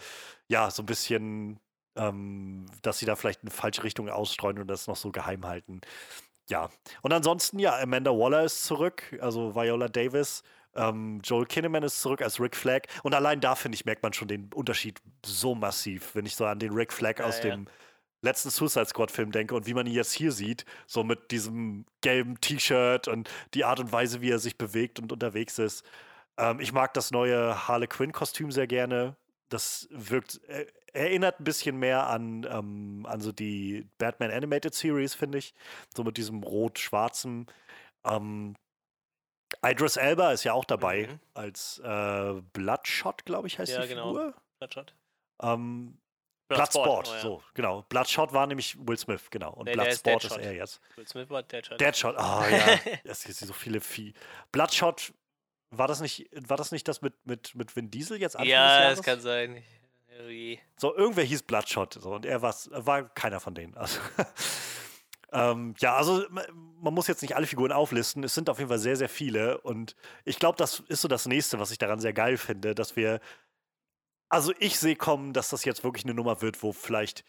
ja, 0.48 0.70
so 0.70 0.82
ein 0.82 0.86
bisschen, 0.86 1.60
ähm, 1.96 2.66
dass 2.82 2.98
sie 2.98 3.06
da 3.06 3.14
vielleicht 3.14 3.42
eine 3.42 3.50
falsche 3.50 3.84
Richtung 3.84 4.08
ausstreuen 4.08 4.58
und 4.58 4.66
das 4.66 4.88
noch 4.88 4.96
so 4.96 5.12
geheim 5.12 5.46
halten. 5.46 5.80
Ja. 6.48 6.70
Und 7.02 7.12
ansonsten, 7.12 7.60
ja, 7.60 7.78
Amanda 7.78 8.10
Waller 8.10 8.44
ist 8.44 8.64
zurück, 8.64 9.16
also 9.20 9.54
Viola 9.54 9.88
Davis. 9.88 10.42
Ähm, 10.74 11.20
Joel 11.22 11.46
Kinnaman 11.46 11.82
ist 11.84 12.00
zurück 12.00 12.22
als 12.22 12.40
Rick 12.40 12.56
Flag. 12.56 12.82
Und 13.04 13.14
allein 13.14 13.40
da, 13.40 13.54
finde 13.54 13.76
ich, 13.76 13.84
merkt 13.84 14.02
man 14.02 14.12
schon 14.12 14.28
den 14.28 14.52
Unterschied 14.52 15.00
so 15.24 15.54
massiv, 15.54 16.14
wenn 16.14 16.26
ich 16.26 16.34
so 16.34 16.46
an 16.46 16.58
den 16.58 16.72
Rick 16.72 16.92
Flag 16.92 17.20
ja, 17.20 17.26
aus 17.26 17.38
ja. 17.38 17.50
dem 17.50 17.66
letzten 18.22 18.50
Suicide 18.50 18.86
Squad-Film 18.86 19.32
denke 19.32 19.54
und 19.54 19.66
wie 19.66 19.74
man 19.74 19.86
ihn 19.86 19.94
jetzt 19.94 20.12
hier 20.12 20.32
sieht, 20.32 20.64
so 20.86 21.04
mit 21.04 21.30
diesem 21.30 21.86
gelben 22.00 22.40
T-Shirt 22.40 23.08
und 23.08 23.30
die 23.54 23.64
Art 23.64 23.80
und 23.80 23.92
Weise, 23.92 24.20
wie 24.20 24.30
er 24.30 24.38
sich 24.38 24.58
bewegt 24.58 24.98
und 24.98 25.12
unterwegs 25.12 25.58
ist. 25.58 25.84
Ähm, 26.36 26.60
ich 26.60 26.72
mag 26.72 26.94
das 26.94 27.10
neue 27.10 27.68
Harley 27.68 27.86
Quinn-Kostüm 27.86 28.50
sehr 28.50 28.66
gerne. 28.66 29.16
Das 29.48 29.88
wirkt, 29.90 30.42
äh, 30.48 30.66
erinnert 30.92 31.40
ein 31.40 31.44
bisschen 31.44 31.78
mehr 31.78 32.06
an, 32.06 32.46
ähm, 32.50 33.06
an 33.08 33.20
so 33.20 33.32
die 33.32 33.88
Batman 33.98 34.30
Animated 34.30 34.74
Series, 34.74 35.14
finde 35.14 35.38
ich. 35.38 35.54
So 35.94 36.04
mit 36.04 36.16
diesem 36.16 36.42
rot-schwarzen. 36.42 37.46
Ähm, 38.04 38.54
Idris 39.64 39.96
Elba 39.96 40.32
ist 40.32 40.44
ja 40.44 40.52
auch 40.52 40.64
dabei 40.64 41.08
mhm. 41.08 41.20
als 41.34 41.80
äh, 41.84 42.40
Bloodshot, 42.52 43.24
glaube 43.24 43.48
ich, 43.48 43.58
heißt 43.58 43.72
ja, 43.72 43.82
die 43.82 43.88
genau. 43.88 44.08
Figur. 44.14 44.34
Bloodshot. 44.58 44.94
Ähm, 45.42 45.98
Bloodsport, 46.56 47.08
oh, 47.08 47.14
ja. 47.14 47.20
so, 47.20 47.42
genau. 47.54 47.82
Bloodshot 47.88 48.32
war 48.32 48.46
nämlich 48.46 48.76
Will 48.86 48.98
Smith, 48.98 49.30
genau. 49.30 49.52
Und 49.52 49.66
nee, 49.66 49.72
Bloodsport 49.72 50.24
ist, 50.24 50.32
ist, 50.32 50.38
er 50.38 50.54
jetzt. 50.54 50.80
Will 50.96 51.06
Smith 51.06 51.30
war 51.30 51.42
Deadshot. 51.42 51.80
Deadshot, 51.80 52.16
oh 52.18 52.42
ja. 52.50 52.78
es 53.04 53.24
gibt 53.24 53.36
so 53.36 53.52
viele 53.52 53.80
Vieh. 53.80 54.12
Bloodshot, 54.52 55.12
war 55.70 55.86
das 55.86 56.00
nicht, 56.00 56.28
war 56.48 56.56
das, 56.56 56.72
nicht 56.72 56.88
das 56.88 57.02
mit, 57.02 57.14
mit, 57.24 57.54
mit 57.54 57.74
Vin 57.76 57.90
Diesel 57.90 58.20
jetzt 58.20 58.36
Anfang 58.36 58.50
Ja, 58.50 58.90
das 58.90 59.02
kann 59.02 59.20
sein. 59.20 59.62
So, 60.76 60.94
irgendwer 60.94 61.24
hieß 61.24 61.44
Bloodshot 61.44 61.94
so, 61.94 62.10
und 62.10 62.26
er 62.26 62.42
war 62.42 63.08
keiner 63.14 63.40
von 63.40 63.54
denen. 63.54 63.76
Also, 63.76 64.00
ähm, 65.32 65.74
ja, 65.78 65.96
also 65.96 66.24
man 66.28 66.94
muss 66.94 67.06
jetzt 67.06 67.22
nicht 67.22 67.36
alle 67.36 67.46
Figuren 67.46 67.72
auflisten. 67.72 68.24
Es 68.24 68.34
sind 68.34 68.50
auf 68.50 68.58
jeden 68.58 68.68
Fall 68.68 68.78
sehr, 68.78 68.96
sehr 68.96 69.08
viele. 69.08 69.60
Und 69.62 69.96
ich 70.24 70.38
glaube, 70.38 70.58
das 70.58 70.80
ist 70.88 71.00
so 71.00 71.08
das 71.08 71.26
Nächste, 71.26 71.58
was 71.58 71.70
ich 71.70 71.78
daran 71.78 72.00
sehr 72.00 72.12
geil 72.12 72.36
finde, 72.36 72.74
dass 72.74 72.96
wir 72.96 73.20
also 74.30 74.52
ich 74.58 74.78
sehe 74.78 74.96
kommen, 74.96 75.32
dass 75.32 75.50
das 75.50 75.64
jetzt 75.64 75.84
wirklich 75.84 76.04
eine 76.04 76.14
Nummer 76.14 76.40
wird, 76.40 76.62
wo 76.62 76.72
vielleicht 76.72 77.24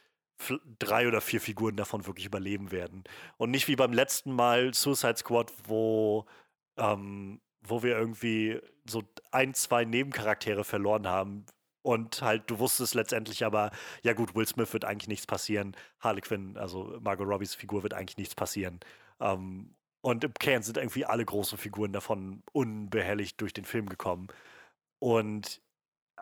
drei 0.80 1.08
oder 1.08 1.22
vier 1.22 1.42
Figuren 1.42 1.76
davon 1.76 2.06
wirklich 2.08 2.26
überleben 2.26 2.72
werden. 2.72 3.04
Und 3.38 3.52
nicht 3.52 3.68
wie 3.68 3.76
beim 3.76 3.94
letzten 3.94 4.32
Mal 4.32 4.74
Suicide 4.74 5.18
Squad, 5.18 5.52
wo, 5.66 6.26
ähm, 6.78 7.42
wo 7.62 7.84
wir 7.84 7.98
irgendwie 7.98 8.60
so 8.86 9.04
ein, 9.32 9.54
zwei 9.54 9.86
Nebencharaktere 9.86 10.64
verloren 10.64 11.08
haben. 11.08 11.46
Und 11.84 12.22
halt, 12.22 12.50
du 12.50 12.60
wusstest 12.60 12.94
letztendlich 12.94 13.44
aber, 13.44 13.72
ja 14.04 14.14
gut, 14.14 14.36
Will 14.36 14.48
Smith 14.48 14.72
wird 14.74 14.86
eigentlich 14.86 15.08
nichts 15.08 15.26
passieren. 15.28 15.76
Harley 16.00 16.22
Quinn, 16.22 16.58
also 16.58 16.98
Margot 17.02 17.28
Robbies 17.28 17.56
Figur, 17.56 17.84
wird 17.84 17.94
eigentlich 17.94 18.18
nichts 18.18 18.36
passieren. 18.36 18.80
Ähm, 19.20 19.76
und 20.02 20.24
im 20.24 20.34
Kern 20.36 20.64
sind 20.64 20.78
irgendwie 20.78 21.06
alle 21.06 21.26
großen 21.26 21.58
Figuren 21.58 21.94
davon 21.94 22.44
unbehelligt 22.54 23.40
durch 23.42 23.54
den 23.54 23.66
Film 23.66 23.90
gekommen. 23.90 24.28
Und 25.00 25.62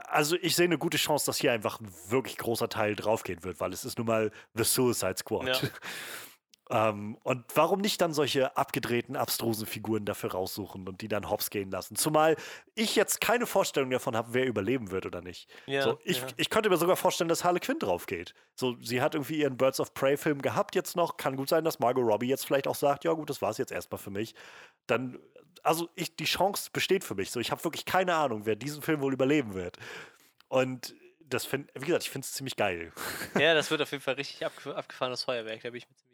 also 0.07 0.35
ich 0.41 0.55
sehe 0.55 0.65
eine 0.65 0.77
gute 0.77 0.97
Chance, 0.97 1.25
dass 1.25 1.37
hier 1.37 1.51
einfach 1.51 1.79
ein 1.79 1.91
wirklich 2.09 2.37
großer 2.37 2.69
Teil 2.69 2.95
draufgehen 2.95 3.43
wird, 3.43 3.59
weil 3.59 3.73
es 3.73 3.85
ist 3.85 3.97
nun 3.97 4.07
mal 4.07 4.31
The 4.53 4.63
Suicide 4.63 5.15
Squad. 5.17 5.47
Ja. 5.47 5.69
ähm, 6.69 7.17
und 7.23 7.45
warum 7.55 7.81
nicht 7.81 7.99
dann 8.01 8.13
solche 8.13 8.55
abgedrehten, 8.55 9.15
abstrusen 9.15 9.65
Figuren 9.65 10.05
dafür 10.05 10.31
raussuchen 10.31 10.87
und 10.87 11.01
die 11.01 11.07
dann 11.07 11.29
hops 11.29 11.49
gehen 11.49 11.71
lassen? 11.71 11.95
Zumal 11.95 12.35
ich 12.75 12.95
jetzt 12.95 13.21
keine 13.21 13.47
Vorstellung 13.47 13.89
davon 13.89 14.15
habe, 14.15 14.33
wer 14.33 14.45
überleben 14.45 14.91
wird 14.91 15.07
oder 15.07 15.21
nicht. 15.21 15.49
Ja, 15.65 15.81
so, 15.81 15.99
ich, 16.03 16.21
ja. 16.21 16.27
ich 16.37 16.49
könnte 16.49 16.69
mir 16.69 16.77
sogar 16.77 16.95
vorstellen, 16.95 17.27
dass 17.27 17.43
Harley 17.43 17.59
Quinn 17.59 17.79
drauf 17.79 18.05
geht. 18.05 18.35
So, 18.55 18.75
sie 18.81 19.01
hat 19.01 19.15
irgendwie 19.15 19.39
ihren 19.39 19.57
Birds 19.57 19.79
of 19.79 19.93
Prey-Film 19.95 20.41
gehabt 20.41 20.75
jetzt 20.75 20.95
noch. 20.95 21.17
Kann 21.17 21.35
gut 21.35 21.49
sein, 21.49 21.63
dass 21.63 21.79
Margot 21.79 22.05
Robbie 22.05 22.27
jetzt 22.27 22.45
vielleicht 22.45 22.67
auch 22.67 22.75
sagt, 22.75 23.03
ja 23.03 23.13
gut, 23.13 23.29
das 23.29 23.41
war 23.41 23.49
es 23.49 23.57
jetzt 23.57 23.71
erstmal 23.71 23.99
für 23.99 24.11
mich. 24.11 24.35
Dann 24.85 25.17
also 25.63 25.89
ich, 25.95 26.15
die 26.15 26.25
Chance 26.25 26.69
besteht 26.71 27.03
für 27.03 27.15
mich. 27.15 27.31
So, 27.31 27.39
ich 27.39 27.51
habe 27.51 27.63
wirklich 27.63 27.85
keine 27.85 28.15
Ahnung, 28.15 28.45
wer 28.45 28.55
diesen 28.55 28.81
Film 28.81 29.01
wohl 29.01 29.13
überleben 29.13 29.55
wird. 29.55 29.77
Und 30.47 30.95
das 31.19 31.45
finde, 31.45 31.71
wie 31.75 31.85
gesagt, 31.85 32.03
ich 32.03 32.09
finde 32.09 32.25
es 32.25 32.33
ziemlich 32.33 32.55
geil. 32.55 32.91
Ja, 33.37 33.53
das 33.53 33.69
wird 33.69 33.81
auf 33.81 33.91
jeden 33.91 34.03
Fall 34.03 34.15
richtig 34.15 34.45
abgef 34.45 34.67
abgefahrenes 34.67 35.23
Feuerwerk, 35.23 35.61
da 35.61 35.69
bin 35.69 35.77
ich 35.77 35.87
sicher. 35.95 36.08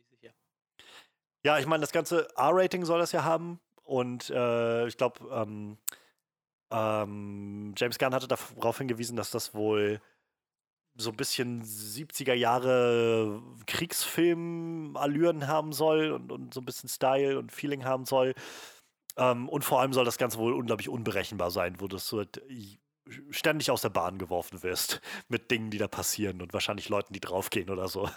Ja, 1.46 1.60
ich 1.60 1.68
meine, 1.68 1.82
das 1.82 1.92
ganze 1.92 2.28
R-Rating 2.36 2.86
soll 2.86 2.98
das 2.98 3.12
ja 3.12 3.24
haben. 3.24 3.60
Und 3.84 4.32
äh, 4.32 4.88
ich 4.88 4.98
glaube, 4.98 5.20
ähm, 5.32 5.78
ähm, 6.72 7.76
James 7.78 8.00
Gunn 8.00 8.16
hatte 8.16 8.28
darauf 8.28 8.80
hingewiesen, 8.80 9.16
dass 9.16 9.30
das 9.30 9.54
wohl 9.54 10.02
so 10.98 11.12
ein 11.12 11.16
bisschen 11.16 11.64
70er 11.64 12.34
Jahre 12.34 13.44
Kriegsfilm-Allüren 13.68 15.48
haben 15.48 15.72
soll 15.72 16.14
und, 16.14 16.32
und 16.32 16.52
so 16.52 16.62
ein 16.62 16.66
bisschen 16.66 16.90
Style 16.90 17.38
und 17.38 17.52
Feeling 17.52 17.86
haben 17.86 18.06
soll. 18.06 18.34
Ähm, 19.16 19.48
und 19.48 19.64
vor 19.64 19.82
allem 19.82 19.94
soll 19.94 20.06
das 20.06 20.18
Ganze 20.18 20.40
wohl 20.40 20.54
unglaublich 20.54 20.90
unberechenbar 20.90 21.52
sein, 21.52 21.80
wo 21.80 21.88
du 21.88 22.00
so 22.00 22.24
ständig 23.30 23.70
aus 23.70 23.84
der 23.84 23.90
Bahn 23.90 24.18
geworfen 24.18 24.64
wirst 24.64 25.00
mit 25.28 25.52
Dingen, 25.52 25.70
die 25.70 25.78
da 25.78 25.88
passieren 25.88 26.42
und 26.42 26.54
wahrscheinlich 26.54 26.90
Leuten, 26.90 27.14
die 27.14 27.20
draufgehen 27.20 27.70
oder 27.70 27.88
so. 27.88 28.10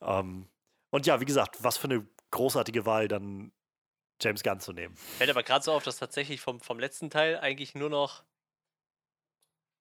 Ähm, 0.00 0.46
und 0.88 1.06
ja, 1.06 1.20
wie 1.20 1.26
gesagt, 1.26 1.62
was 1.62 1.76
für 1.76 1.88
eine 1.88 2.06
großartige 2.32 2.84
Wahl 2.84 3.06
dann 3.06 3.52
James 4.20 4.42
Gunn 4.42 4.60
zu 4.60 4.72
nehmen. 4.72 4.96
Fällt 4.96 5.30
aber 5.30 5.42
gerade 5.42 5.64
so 5.64 5.72
auf, 5.72 5.84
dass 5.84 5.98
tatsächlich 5.98 6.40
vom, 6.40 6.60
vom 6.60 6.78
letzten 6.78 7.10
Teil 7.10 7.38
eigentlich 7.38 7.74
nur 7.74 7.90
noch 7.90 8.24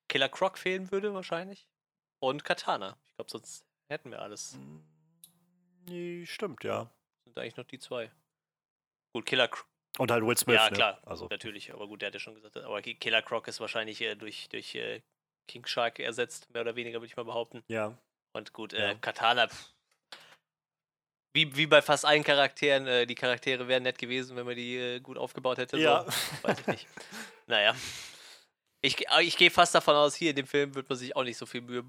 Killer 0.08 0.30
Croc 0.30 0.58
fehlen 0.58 0.92
würde, 0.92 1.14
wahrscheinlich. 1.14 1.68
Und 2.20 2.44
Katana. 2.44 2.98
Ich 3.08 3.16
glaube, 3.16 3.32
sonst 3.32 3.66
hätten 3.90 4.12
wir 4.12 4.22
alles. 4.22 4.58
Nee, 5.88 6.26
stimmt, 6.26 6.64
ja. 6.64 6.92
Sind 7.24 7.38
eigentlich 7.38 7.58
noch 7.58 7.66
die 7.66 7.80
zwei. 7.80 8.12
Gut, 9.14 9.26
Killer, 9.26 9.50
und 9.98 10.12
halt 10.12 10.26
Will 10.26 10.38
Smith. 10.38 10.56
Ja, 10.56 10.70
ne? 10.70 10.76
klar. 10.76 11.02
Also. 11.06 11.28
Natürlich, 11.30 11.74
aber 11.74 11.88
gut, 11.88 12.02
der 12.02 12.08
hat 12.08 12.14
ja 12.14 12.20
schon 12.20 12.36
gesagt. 12.36 12.58
Aber 12.58 12.82
Killer 12.82 13.22
Croc 13.22 13.48
ist 13.48 13.60
wahrscheinlich 13.60 14.02
äh, 14.02 14.16
durch, 14.16 14.50
durch 14.50 14.76
äh, 14.76 15.02
King 15.48 15.66
Shark 15.66 16.00
ersetzt, 16.00 16.50
mehr 16.54 16.62
oder 16.62 16.76
weniger, 16.76 17.00
würde 17.00 17.08
ich 17.08 17.18
mal 17.18 17.26
behaupten. 17.26 17.64
Ja. 17.68 17.98
Und 18.34 18.54
gut, 18.54 18.74
äh, 18.74 18.90
ja. 18.90 18.96
Katana, 18.96 19.48
pff, 19.48 19.74
wie, 21.34 21.56
wie 21.56 21.68
bei 21.68 21.82
fast 21.82 22.06
allen 22.06 22.24
Charakteren, 22.24 22.88
äh, 22.88 23.06
die 23.06 23.16
Charaktere 23.16 23.68
wären 23.68 23.84
nett 23.84 23.98
gewesen, 23.98 24.36
wenn 24.36 24.46
man 24.46 24.56
die 24.56 24.78
äh, 24.78 25.00
gut 25.00 25.18
aufgebaut 25.18 25.58
hätte. 25.58 25.78
Ja. 25.78 26.06
So. 26.06 26.12
Weiß 26.48 26.60
ich 26.60 26.68
nicht. 26.68 26.88
naja. 27.48 27.76
Ich, 28.82 28.98
ich 29.22 29.38
gehe 29.38 29.52
fast 29.52 29.76
davon 29.76 29.96
aus, 29.96 30.16
hier 30.16 30.32
in 30.32 30.36
dem 30.36 30.48
Film 30.48 30.74
wird 30.74 30.90
man 30.90 30.98
sich 30.98 31.16
auch 31.16 31.24
nicht 31.24 31.38
so 31.38 31.46
viel 31.46 31.62
Mühe 31.62 31.84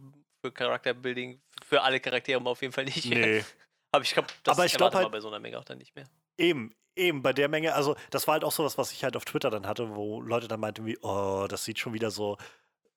für 0.44 0.52
Charakterbuilding 0.52 1.40
für 1.64 1.82
alle 1.82 2.01
Charaktere 2.01 2.44
auf 2.44 2.60
jeden 2.60 2.73
Fall 2.73 2.85
nicht. 2.85 3.06
Nee. 3.06 3.44
Aber 3.93 4.05
ich 4.05 4.12
glaube, 4.12 4.28
das 4.43 4.56
Aber 4.56 4.66
ich 4.66 4.74
glaub 4.74 4.94
halt, 4.94 5.10
bei 5.10 5.20
so 5.20 5.28
einer 5.28 5.39
Menge 5.39 5.59
auch 5.59 5.64
dann 5.64 5.78
nicht 5.78 5.94
mehr. 5.94 6.06
Eben, 6.39 6.74
Eben, 6.94 7.23
bei 7.23 7.32
der 7.32 7.48
Menge, 7.48 7.74
also 7.74 7.97
das 8.10 8.27
war 8.27 8.35
halt 8.35 8.44
auch 8.44 8.52
sowas, 8.52 8.77
was 8.77 8.93
ich 8.93 9.02
halt 9.02 9.16
auf 9.16 9.24
Twitter 9.24 9.48
dann 9.48 9.66
hatte, 9.66 9.94
wo 9.97 10.20
Leute 10.20 10.47
dann 10.47 10.60
meinten 10.60 10.85
wie, 10.85 10.98
oh, 11.01 11.47
das 11.48 11.64
sieht 11.64 11.78
schon 11.78 11.94
wieder 11.94 12.10
so, 12.10 12.36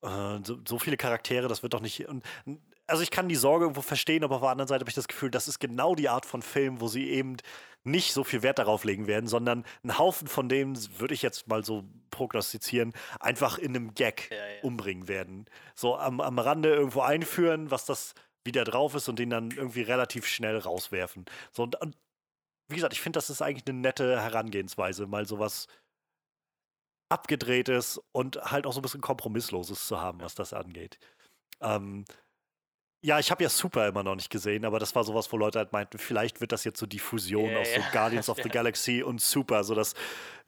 äh, 0.01 0.39
so, 0.43 0.57
so, 0.67 0.79
viele 0.79 0.97
Charaktere, 0.97 1.47
das 1.47 1.63
wird 1.63 1.73
doch 1.73 1.79
nicht. 1.79 2.05
Und, 2.09 2.25
also 2.87 3.01
ich 3.01 3.11
kann 3.11 3.29
die 3.29 3.35
Sorge 3.35 3.65
irgendwo 3.65 3.81
verstehen, 3.81 4.23
aber 4.23 4.35
auf 4.35 4.41
der 4.41 4.51
anderen 4.51 4.67
Seite 4.67 4.81
habe 4.81 4.89
ich 4.89 4.95
das 4.95 5.07
Gefühl, 5.07 5.31
das 5.31 5.47
ist 5.47 5.59
genau 5.59 5.95
die 5.95 6.09
Art 6.09 6.25
von 6.25 6.41
Film, 6.41 6.81
wo 6.81 6.87
sie 6.87 7.09
eben 7.09 7.37
nicht 7.83 8.13
so 8.13 8.23
viel 8.23 8.41
Wert 8.41 8.59
darauf 8.59 8.83
legen 8.83 9.07
werden, 9.07 9.27
sondern 9.27 9.63
einen 9.83 9.97
Haufen 9.97 10.27
von 10.27 10.49
denen, 10.49 10.77
würde 10.99 11.13
ich 11.13 11.21
jetzt 11.21 11.47
mal 11.47 11.63
so 11.63 11.83
prognostizieren, 12.09 12.93
einfach 13.19 13.57
in 13.57 13.75
einem 13.75 13.93
Gag 13.93 14.29
ja, 14.31 14.37
ja. 14.37 14.63
umbringen 14.63 15.07
werden. 15.07 15.45
So 15.75 15.97
am, 15.97 16.19
am 16.19 16.39
Rande 16.39 16.73
irgendwo 16.73 17.01
einführen, 17.01 17.71
was 17.71 17.85
das 17.85 18.13
wieder 18.43 18.63
drauf 18.63 18.95
ist 18.95 19.07
und 19.07 19.19
den 19.19 19.29
dann 19.29 19.51
irgendwie 19.51 19.81
relativ 19.81 20.27
schnell 20.27 20.57
rauswerfen. 20.57 21.25
So, 21.51 21.63
und, 21.63 21.79
und 21.81 21.95
wie 22.67 22.75
gesagt, 22.75 22.93
ich 22.93 23.01
finde, 23.01 23.17
das 23.17 23.29
ist 23.29 23.41
eigentlich 23.41 23.67
eine 23.67 23.79
nette 23.79 24.19
Herangehensweise, 24.21 25.07
mal 25.07 25.27
sowas 25.27 25.67
abgedrehtes 27.09 28.01
und 28.11 28.37
halt 28.37 28.65
auch 28.65 28.73
so 28.73 28.79
ein 28.79 28.81
bisschen 28.81 29.01
kompromissloses 29.01 29.87
zu 29.87 30.01
haben, 30.01 30.21
was 30.21 30.33
das 30.33 30.53
angeht. 30.53 30.99
Ähm, 31.61 32.05
Ja, 33.05 33.19
ich 33.19 33.29
habe 33.29 33.43
ja 33.43 33.49
Super 33.49 33.87
immer 33.87 34.01
noch 34.01 34.15
nicht 34.15 34.31
gesehen, 34.31 34.65
aber 34.65 34.79
das 34.79 34.95
war 34.95 35.03
sowas, 35.03 35.31
wo 35.31 35.37
Leute 35.37 35.59
halt 35.59 35.71
meinten, 35.71 35.99
vielleicht 35.99 36.41
wird 36.41 36.51
das 36.51 36.63
jetzt 36.63 36.79
so 36.79 36.87
die 36.87 36.97
Fusion 36.97 37.51
yeah, 37.51 37.59
aus 37.59 37.67
so 37.71 37.81
Guardians 37.91 38.29
of 38.31 38.39
the 38.41 38.49
Galaxy 38.49 39.03
und 39.03 39.21
Super, 39.21 39.63
sodass 39.63 39.93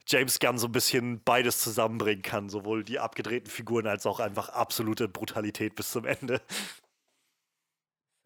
James 0.08 0.40
Gunn 0.40 0.58
so 0.58 0.66
ein 0.66 0.72
bisschen 0.72 1.22
beides 1.22 1.60
zusammenbringen 1.60 2.22
kann, 2.22 2.48
sowohl 2.48 2.82
die 2.82 2.98
abgedrehten 2.98 3.48
Figuren 3.48 3.86
als 3.86 4.06
auch 4.06 4.18
einfach 4.18 4.48
absolute 4.48 5.06
Brutalität 5.06 5.76
bis 5.76 5.92
zum 5.92 6.04
Ende. 6.04 6.42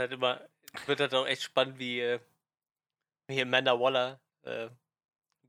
Halt 0.01 0.13
immer, 0.13 0.41
wird 0.87 1.01
halt 1.01 1.13
auch 1.13 1.27
echt 1.27 1.43
spannend, 1.43 1.79
wie, 1.79 2.01
äh, 2.01 2.19
wie 3.27 3.43
Amanda 3.43 3.79
Waller, 3.79 4.19
äh, 4.45 4.69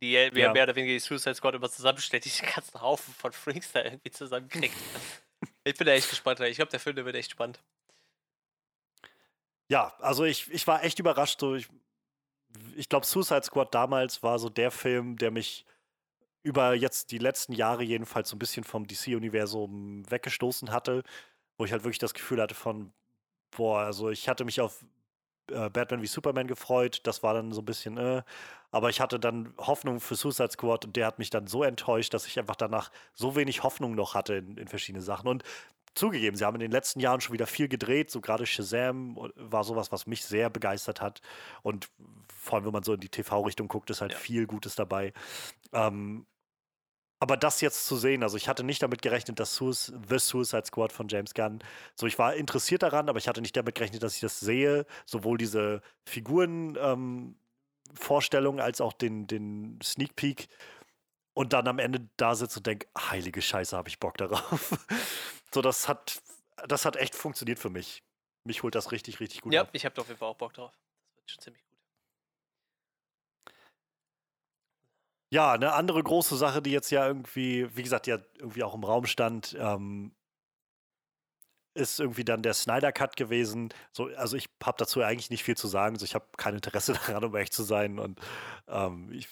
die 0.02 0.12
ja. 0.12 0.52
mehr 0.52 0.64
oder 0.64 0.76
weniger 0.76 0.92
die 0.92 1.00
Suicide 1.00 1.36
Squad 1.36 1.56
immer 1.56 1.70
zusammenstellt, 1.70 2.26
diese 2.26 2.46
ganzen 2.46 2.82
Haufen 2.82 3.14
von 3.14 3.32
Freaks 3.32 3.72
da 3.72 3.82
irgendwie 3.82 4.12
zusammenkriegt. 4.12 4.76
ich 5.64 5.78
bin 5.78 5.88
da 5.88 5.94
echt 5.94 6.10
gespannt. 6.10 6.42
Ich 6.42 6.58
glaube, 6.58 6.72
der 6.72 6.82
Film 6.82 6.98
der 6.98 7.06
wird 7.06 7.16
echt 7.16 7.32
spannend. 7.32 7.62
Ja, 9.70 9.94
also 10.00 10.24
ich, 10.26 10.52
ich 10.52 10.68
war 10.68 10.84
echt 10.84 11.00
überrascht. 11.00 11.40
So 11.40 11.56
ich 11.56 11.68
ich 12.76 12.90
glaube, 12.90 13.06
Suicide 13.06 13.44
Squad 13.44 13.74
damals 13.74 14.24
war 14.24 14.40
so 14.40 14.50
der 14.50 14.72
Film, 14.72 15.18
der 15.18 15.32
mich 15.32 15.66
über 16.44 16.74
jetzt 16.76 17.12
die 17.12 17.18
letzten 17.20 17.54
Jahre 17.54 17.84
jedenfalls 17.84 18.30
so 18.30 18.36
ein 18.36 18.40
bisschen 18.40 18.64
vom 18.64 18.88
DC-Universum 18.88 20.10
weggestoßen 20.12 20.72
hatte, 20.72 21.04
wo 21.58 21.66
ich 21.66 21.72
halt 21.72 21.84
wirklich 21.84 22.00
das 22.00 22.14
Gefühl 22.14 22.42
hatte 22.42 22.56
von, 22.56 22.94
boah, 23.52 23.82
also 23.82 24.10
ich 24.10 24.30
hatte 24.30 24.46
mich 24.46 24.62
auf 24.62 24.86
äh, 25.52 25.70
Batman 25.70 26.02
wie 26.02 26.08
Superman 26.08 26.48
gefreut, 26.48 27.02
das 27.06 27.24
war 27.24 27.34
dann 27.36 27.52
so 27.54 27.62
ein 27.62 27.66
bisschen, 27.66 27.98
äh, 27.98 28.24
aber 28.72 28.90
ich 28.90 29.02
hatte 29.02 29.20
dann 29.20 29.54
Hoffnung 29.60 30.00
für 30.02 30.16
Suicide 30.16 30.52
Squad 30.52 30.86
und 30.86 30.96
der 30.96 31.08
hat 31.08 31.20
mich 31.20 31.30
dann 31.30 31.48
so 31.48 31.64
enttäuscht, 31.64 32.14
dass 32.14 32.28
ich 32.28 32.40
einfach 32.40 32.56
danach 32.58 32.92
so 33.14 33.36
wenig 33.36 33.64
Hoffnung 33.64 33.96
noch 33.96 34.16
hatte 34.16 34.36
in, 34.36 34.58
in 34.58 34.68
verschiedene 34.68 35.04
Sachen. 35.04 35.28
Und 35.30 35.44
zugegeben, 35.96 36.36
sie 36.36 36.46
haben 36.46 36.56
in 36.56 36.62
den 36.62 36.72
letzten 36.72 37.00
Jahren 37.00 37.22
schon 37.22 37.34
wieder 37.34 37.48
viel 37.48 37.68
gedreht. 37.68 38.12
So 38.12 38.22
gerade 38.22 38.46
Shazam 38.46 39.18
war 39.36 39.64
sowas, 39.64 39.92
was 39.92 40.08
mich 40.08 40.26
sehr 40.26 40.50
begeistert 40.50 41.02
hat. 41.02 41.22
Und 41.62 41.90
vor 42.28 42.58
allem, 42.58 42.66
wenn 42.66 42.74
man 42.74 42.84
so 42.84 42.94
in 42.94 43.00
die 43.00 43.10
TV-Richtung 43.10 43.68
guckt, 43.68 43.90
ist 43.90 44.02
halt 44.02 44.14
ja. 44.14 44.18
viel 44.18 44.48
Gutes 44.48 44.76
dabei. 44.76 45.14
Ähm, 45.72 46.26
aber 47.20 47.38
das 47.38 47.62
jetzt 47.62 47.88
zu 47.88 47.96
sehen, 47.96 48.22
also 48.22 48.36
ich 48.36 48.50
hatte 48.50 48.66
nicht 48.66 48.84
damit 48.84 49.02
gerechnet, 49.02 49.40
dass 49.40 49.56
Suicide, 49.56 49.98
The 50.10 50.20
Suicide 50.20 50.66
Squad 50.66 50.92
von 50.92 51.08
James 51.08 51.34
Gunn, 51.34 51.60
so 51.96 52.06
ich 52.06 52.20
war 52.20 52.36
interessiert 52.36 52.84
daran, 52.84 53.08
aber 53.08 53.18
ich 53.18 53.30
hatte 53.30 53.42
nicht 53.42 53.56
damit 53.56 53.76
gerechnet, 53.76 54.04
dass 54.04 54.16
ich 54.16 54.20
das 54.20 54.42
sehe, 54.42 54.86
sowohl 55.06 55.38
diese 55.38 55.82
Figuren 56.06 56.78
ähm, 56.82 57.36
Vorstellung 57.94 58.60
als 58.60 58.82
auch 58.82 58.92
den, 58.92 59.26
den 59.28 59.80
Sneak 59.82 60.18
Peek 60.18 60.50
und 61.34 61.54
dann 61.54 61.68
am 61.68 61.80
Ende 61.80 62.08
da 62.18 62.36
sitze 62.36 62.60
und 62.60 62.68
denke, 62.68 62.88
heilige 62.98 63.42
Scheiße, 63.42 63.76
habe 63.76 63.90
ich 63.90 64.00
Bock 64.00 64.18
darauf. 64.18 64.78
so, 65.54 65.62
das 65.62 65.88
hat, 65.88 66.22
das 66.68 66.86
hat 66.86 66.96
echt 66.96 67.16
funktioniert 67.16 67.60
für 67.60 67.70
mich. 67.70 68.04
Mich 68.46 68.64
holt 68.64 68.76
das 68.76 68.92
richtig, 68.92 69.20
richtig 69.20 69.42
gut 69.42 69.54
Ja, 69.54 69.62
ab. 69.62 69.70
ich 69.74 69.86
habe 69.86 70.00
auf 70.00 70.08
jeden 70.08 70.20
Fall 70.20 70.30
auch 70.30 70.38
Bock 70.38 70.54
drauf. 70.54 70.72
Das 71.06 71.16
wird 71.18 71.32
schon 71.32 71.42
ziemlich 71.42 71.66
gut. 71.66 71.80
Ja, 75.32 75.54
eine 75.54 75.74
andere 75.74 76.04
große 76.04 76.36
Sache, 76.38 76.62
die 76.62 76.70
jetzt 76.72 76.92
ja 76.92 77.08
irgendwie, 77.08 77.76
wie 77.76 77.82
gesagt, 77.82 78.06
ja 78.06 78.20
irgendwie 78.38 78.64
auch 78.64 78.76
im 78.76 78.84
Raum 78.84 79.08
stand, 79.08 79.56
ähm, 79.60 80.14
ist 81.76 82.00
irgendwie 82.00 82.24
dann 82.24 82.44
der 82.44 82.54
Snyder 82.54 82.92
Cut 82.92 83.16
gewesen. 83.16 83.70
So, 83.92 84.06
also 84.16 84.38
ich 84.38 84.48
habe 84.64 84.78
dazu 84.78 85.02
eigentlich 85.02 85.32
nicht 85.32 85.44
viel 85.44 85.58
zu 85.58 85.68
sagen. 85.68 85.98
So, 85.98 86.06
ich 86.06 86.14
habe 86.14 86.28
kein 86.38 86.54
Interesse 86.54 86.94
daran, 87.08 87.24
um 87.24 87.36
echt 87.36 87.54
zu 87.54 87.64
sein. 87.64 87.98
Und 87.98 88.20
ähm, 88.68 89.12
ich 89.12 89.28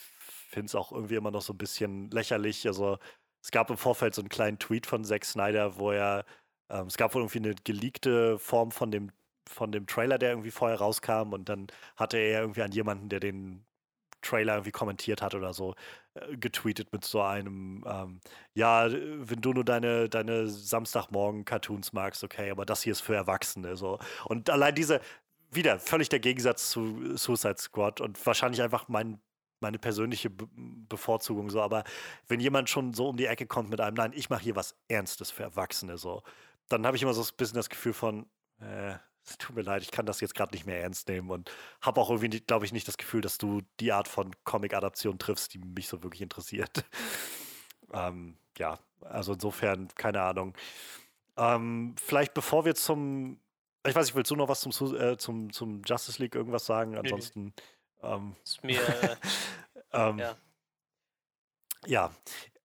finde 0.52 0.68
es 0.68 0.76
auch 0.76 0.91
irgendwie 0.91 1.15
immer 1.15 1.32
noch 1.32 1.41
so 1.41 1.53
ein 1.53 1.57
bisschen 1.57 2.11
lächerlich. 2.11 2.68
Also 2.68 2.99
es 3.44 3.52
gab 3.52 3.69
im 3.69 3.78
Vorfeld 3.78 4.14
so 4.15 4.22
einen 4.22 4.30
kleinen 4.30 4.60
Tweet 4.60 4.86
von 4.86 5.03
Zack 5.03 5.26
Snyder, 5.26 5.78
wo 5.78 5.91
er, 5.91 6.26
ähm, 6.69 6.88
es 6.88 6.98
gab 6.98 7.15
wohl 7.15 7.22
irgendwie 7.22 7.40
eine 7.40 7.56
geleakte 7.64 8.38
Form 8.40 8.72
von 8.72 8.91
dem, 8.91 9.11
von 9.49 9.72
dem 9.72 9.88
Trailer, 9.88 10.18
der 10.18 10.32
irgendwie 10.32 10.52
vorher 10.52 10.80
rauskam. 10.80 11.34
Und 11.34 11.49
dann 11.49 11.68
hatte 11.95 12.18
er 12.18 12.41
irgendwie 12.41 12.61
an 12.61 12.72
jemanden, 12.72 13.10
der 13.10 13.19
den 13.19 13.65
Trailer 14.22 14.56
irgendwie 14.56 14.72
kommentiert 14.72 15.22
hat 15.22 15.36
oder 15.36 15.53
so, 15.53 15.76
äh, 16.14 16.38
getweetet 16.38 16.91
mit 16.94 17.06
so 17.06 17.22
einem, 17.22 17.84
ähm, 17.88 18.19
ja, 18.53 18.88
wenn 18.91 19.41
du 19.41 19.53
nur 19.53 19.65
deine, 19.65 20.10
deine 20.10 20.48
Samstagmorgen-Cartoons 20.48 21.94
magst, 21.94 22.23
okay, 22.23 22.52
aber 22.52 22.65
das 22.65 22.84
hier 22.84 22.91
ist 22.91 23.02
für 23.02 23.15
Erwachsene. 23.15 23.76
So. 23.76 23.99
Und 24.26 24.49
allein 24.49 24.76
diese, 24.76 25.02
wieder 25.52 25.80
völlig 25.80 26.10
der 26.10 26.19
Gegensatz 26.19 26.69
zu 26.69 27.18
Suicide 27.18 27.57
Squad 27.57 28.02
und 28.02 28.23
wahrscheinlich 28.26 28.61
einfach 28.61 28.88
mein, 28.88 29.19
meine 29.62 29.80
persönliche 29.80 30.30
Be 30.30 30.48
Bevorzugung 30.90 31.50
so, 31.50 31.62
aber 31.62 31.84
wenn 32.28 32.42
jemand 32.42 32.70
schon 32.70 32.94
so 32.94 33.10
um 33.10 33.18
die 33.18 33.26
Ecke 33.26 33.46
kommt 33.46 33.70
mit 33.70 33.80
einem, 33.80 33.96
nein, 33.96 34.12
ich 34.14 34.30
mache 34.30 34.44
hier 34.44 34.56
was 34.56 34.76
Ernstes 34.90 35.32
für 35.32 35.44
Erwachsene, 35.44 35.98
so, 35.98 36.22
dann 36.68 36.86
habe 36.86 36.98
ich 36.98 37.04
immer 37.04 37.14
so 37.14 37.22
ein 37.22 37.38
bisschen 37.38 37.56
das 37.56 37.70
Gefühl 37.70 37.94
von, 37.94 38.26
äh, 38.60 38.96
es 39.26 39.38
tut 39.38 39.56
mir 39.56 39.62
leid, 39.62 39.84
ich 39.84 39.92
kann 39.92 40.06
das 40.06 40.20
jetzt 40.20 40.36
gerade 40.36 40.54
nicht 40.54 40.66
mehr 40.66 40.82
ernst 40.82 41.08
nehmen 41.08 41.30
und 41.30 41.52
habe 41.82 42.02
auch 42.02 42.10
irgendwie, 42.10 42.40
glaube 42.42 42.66
ich, 42.66 42.74
nicht 42.74 42.88
das 42.88 42.98
Gefühl, 42.98 43.22
dass 43.22 43.38
du 43.38 43.62
die 43.80 43.92
Art 43.92 44.08
von 44.08 44.32
Comic-Adaption 44.44 45.20
triffst, 45.20 45.54
die 45.54 45.60
mich 45.60 45.88
so 45.88 46.02
wirklich 46.04 46.22
interessiert. 46.22 46.84
ähm, 47.94 48.38
ja, 48.58 48.80
also 49.02 49.34
insofern, 49.34 49.88
keine 49.96 50.22
Ahnung. 50.22 50.56
Ähm, 51.38 51.96
vielleicht 51.98 52.34
bevor 52.34 52.66
wir 52.66 52.76
zum, 52.76 53.40
ich 53.86 53.96
weiß 53.96 54.08
nicht, 54.08 54.16
willst 54.16 54.32
du 54.32 54.36
noch 54.36 54.50
was 54.50 54.62
zum, 54.62 54.96
äh, 54.96 55.18
zum, 55.18 55.54
zum 55.54 55.82
Justice 55.86 56.22
League 56.22 56.36
irgendwas 56.36 56.66
sagen? 56.66 56.98
Ansonsten. 56.98 57.54
Ähm, 58.03 58.36
ist 58.44 58.64
mir. 58.64 58.82
Äh, 58.82 59.15
ähm, 59.94 60.19
ja. 60.19 60.36
Ja, 61.88 62.11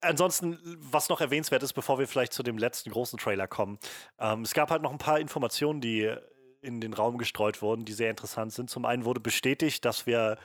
ansonsten, 0.02 0.58
was 0.78 1.08
noch 1.08 1.20
erwähnenswert 1.20 1.62
ist, 1.62 1.72
bevor 1.72 1.98
wir 1.98 2.06
vielleicht 2.06 2.34
zu 2.34 2.42
dem 2.42 2.58
letzten 2.58 2.90
großen 2.90 3.18
Trailer 3.18 3.48
kommen, 3.48 3.78
ähm, 4.18 4.42
es 4.42 4.52
gab 4.52 4.70
halt 4.70 4.82
noch 4.82 4.92
ein 4.92 4.98
paar 4.98 5.20
Informationen, 5.20 5.80
die 5.80 6.14
in 6.60 6.80
den 6.80 6.92
Raum 6.92 7.16
gestreut 7.16 7.62
wurden, 7.62 7.84
die 7.84 7.92
sehr 7.92 8.10
interessant 8.10 8.52
sind. 8.52 8.68
Zum 8.68 8.84
einen 8.84 9.04
wurde 9.04 9.20
bestätigt, 9.20 9.84
dass 9.84 10.06
wir 10.06 10.36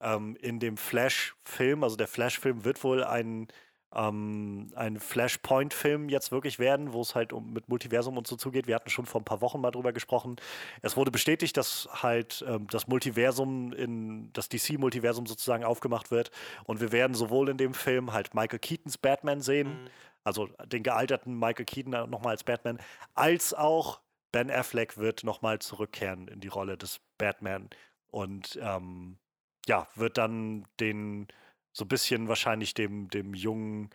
ähm, 0.00 0.36
in 0.36 0.60
dem 0.60 0.76
Flash-Film, 0.76 1.82
also 1.82 1.96
der 1.96 2.08
Flash-Film 2.08 2.64
wird 2.64 2.84
wohl 2.84 3.02
ein, 3.02 3.48
ähm, 3.94 4.70
ein 4.74 5.00
Flashpoint-Film 5.00 6.08
jetzt 6.08 6.30
wirklich 6.30 6.58
werden, 6.58 6.92
wo 6.92 7.00
es 7.00 7.14
halt 7.14 7.32
um 7.32 7.52
mit 7.52 7.68
Multiversum 7.68 8.16
und 8.16 8.26
so 8.26 8.36
zugeht. 8.36 8.66
Wir 8.66 8.74
hatten 8.74 8.90
schon 8.90 9.06
vor 9.06 9.20
ein 9.20 9.24
paar 9.24 9.40
Wochen 9.40 9.60
mal 9.60 9.70
drüber 9.70 9.92
gesprochen. 9.92 10.36
Es 10.82 10.96
wurde 10.96 11.10
bestätigt, 11.10 11.56
dass 11.56 11.88
halt 11.92 12.44
ähm, 12.46 12.66
das 12.70 12.86
Multiversum 12.86 13.72
in 13.72 14.32
das 14.32 14.48
DC-Multiversum 14.48 15.26
sozusagen 15.26 15.64
aufgemacht 15.64 16.10
wird. 16.10 16.30
Und 16.64 16.80
wir 16.80 16.92
werden 16.92 17.14
sowohl 17.14 17.48
in 17.48 17.56
dem 17.56 17.74
Film 17.74 18.12
halt 18.12 18.34
Michael 18.34 18.60
Keatons 18.60 18.98
Batman 18.98 19.40
sehen, 19.40 19.68
mhm. 19.68 19.88
also 20.24 20.48
den 20.66 20.82
gealterten 20.82 21.38
Michael 21.38 21.64
Keaton 21.64 22.10
nochmal 22.10 22.32
als 22.32 22.44
Batman, 22.44 22.78
als 23.14 23.54
auch 23.54 24.00
Ben 24.32 24.50
Affleck 24.50 24.96
wird 24.96 25.24
nochmal 25.24 25.58
zurückkehren 25.58 26.28
in 26.28 26.40
die 26.40 26.48
Rolle 26.48 26.76
des 26.76 27.00
Batman 27.18 27.68
und 28.06 28.58
ähm, 28.62 29.18
ja, 29.66 29.88
wird 29.94 30.18
dann 30.18 30.66
den 30.78 31.26
so 31.72 31.84
ein 31.84 31.88
bisschen 31.88 32.28
wahrscheinlich 32.28 32.74
dem, 32.74 33.08
dem 33.08 33.34
jungen 33.34 33.90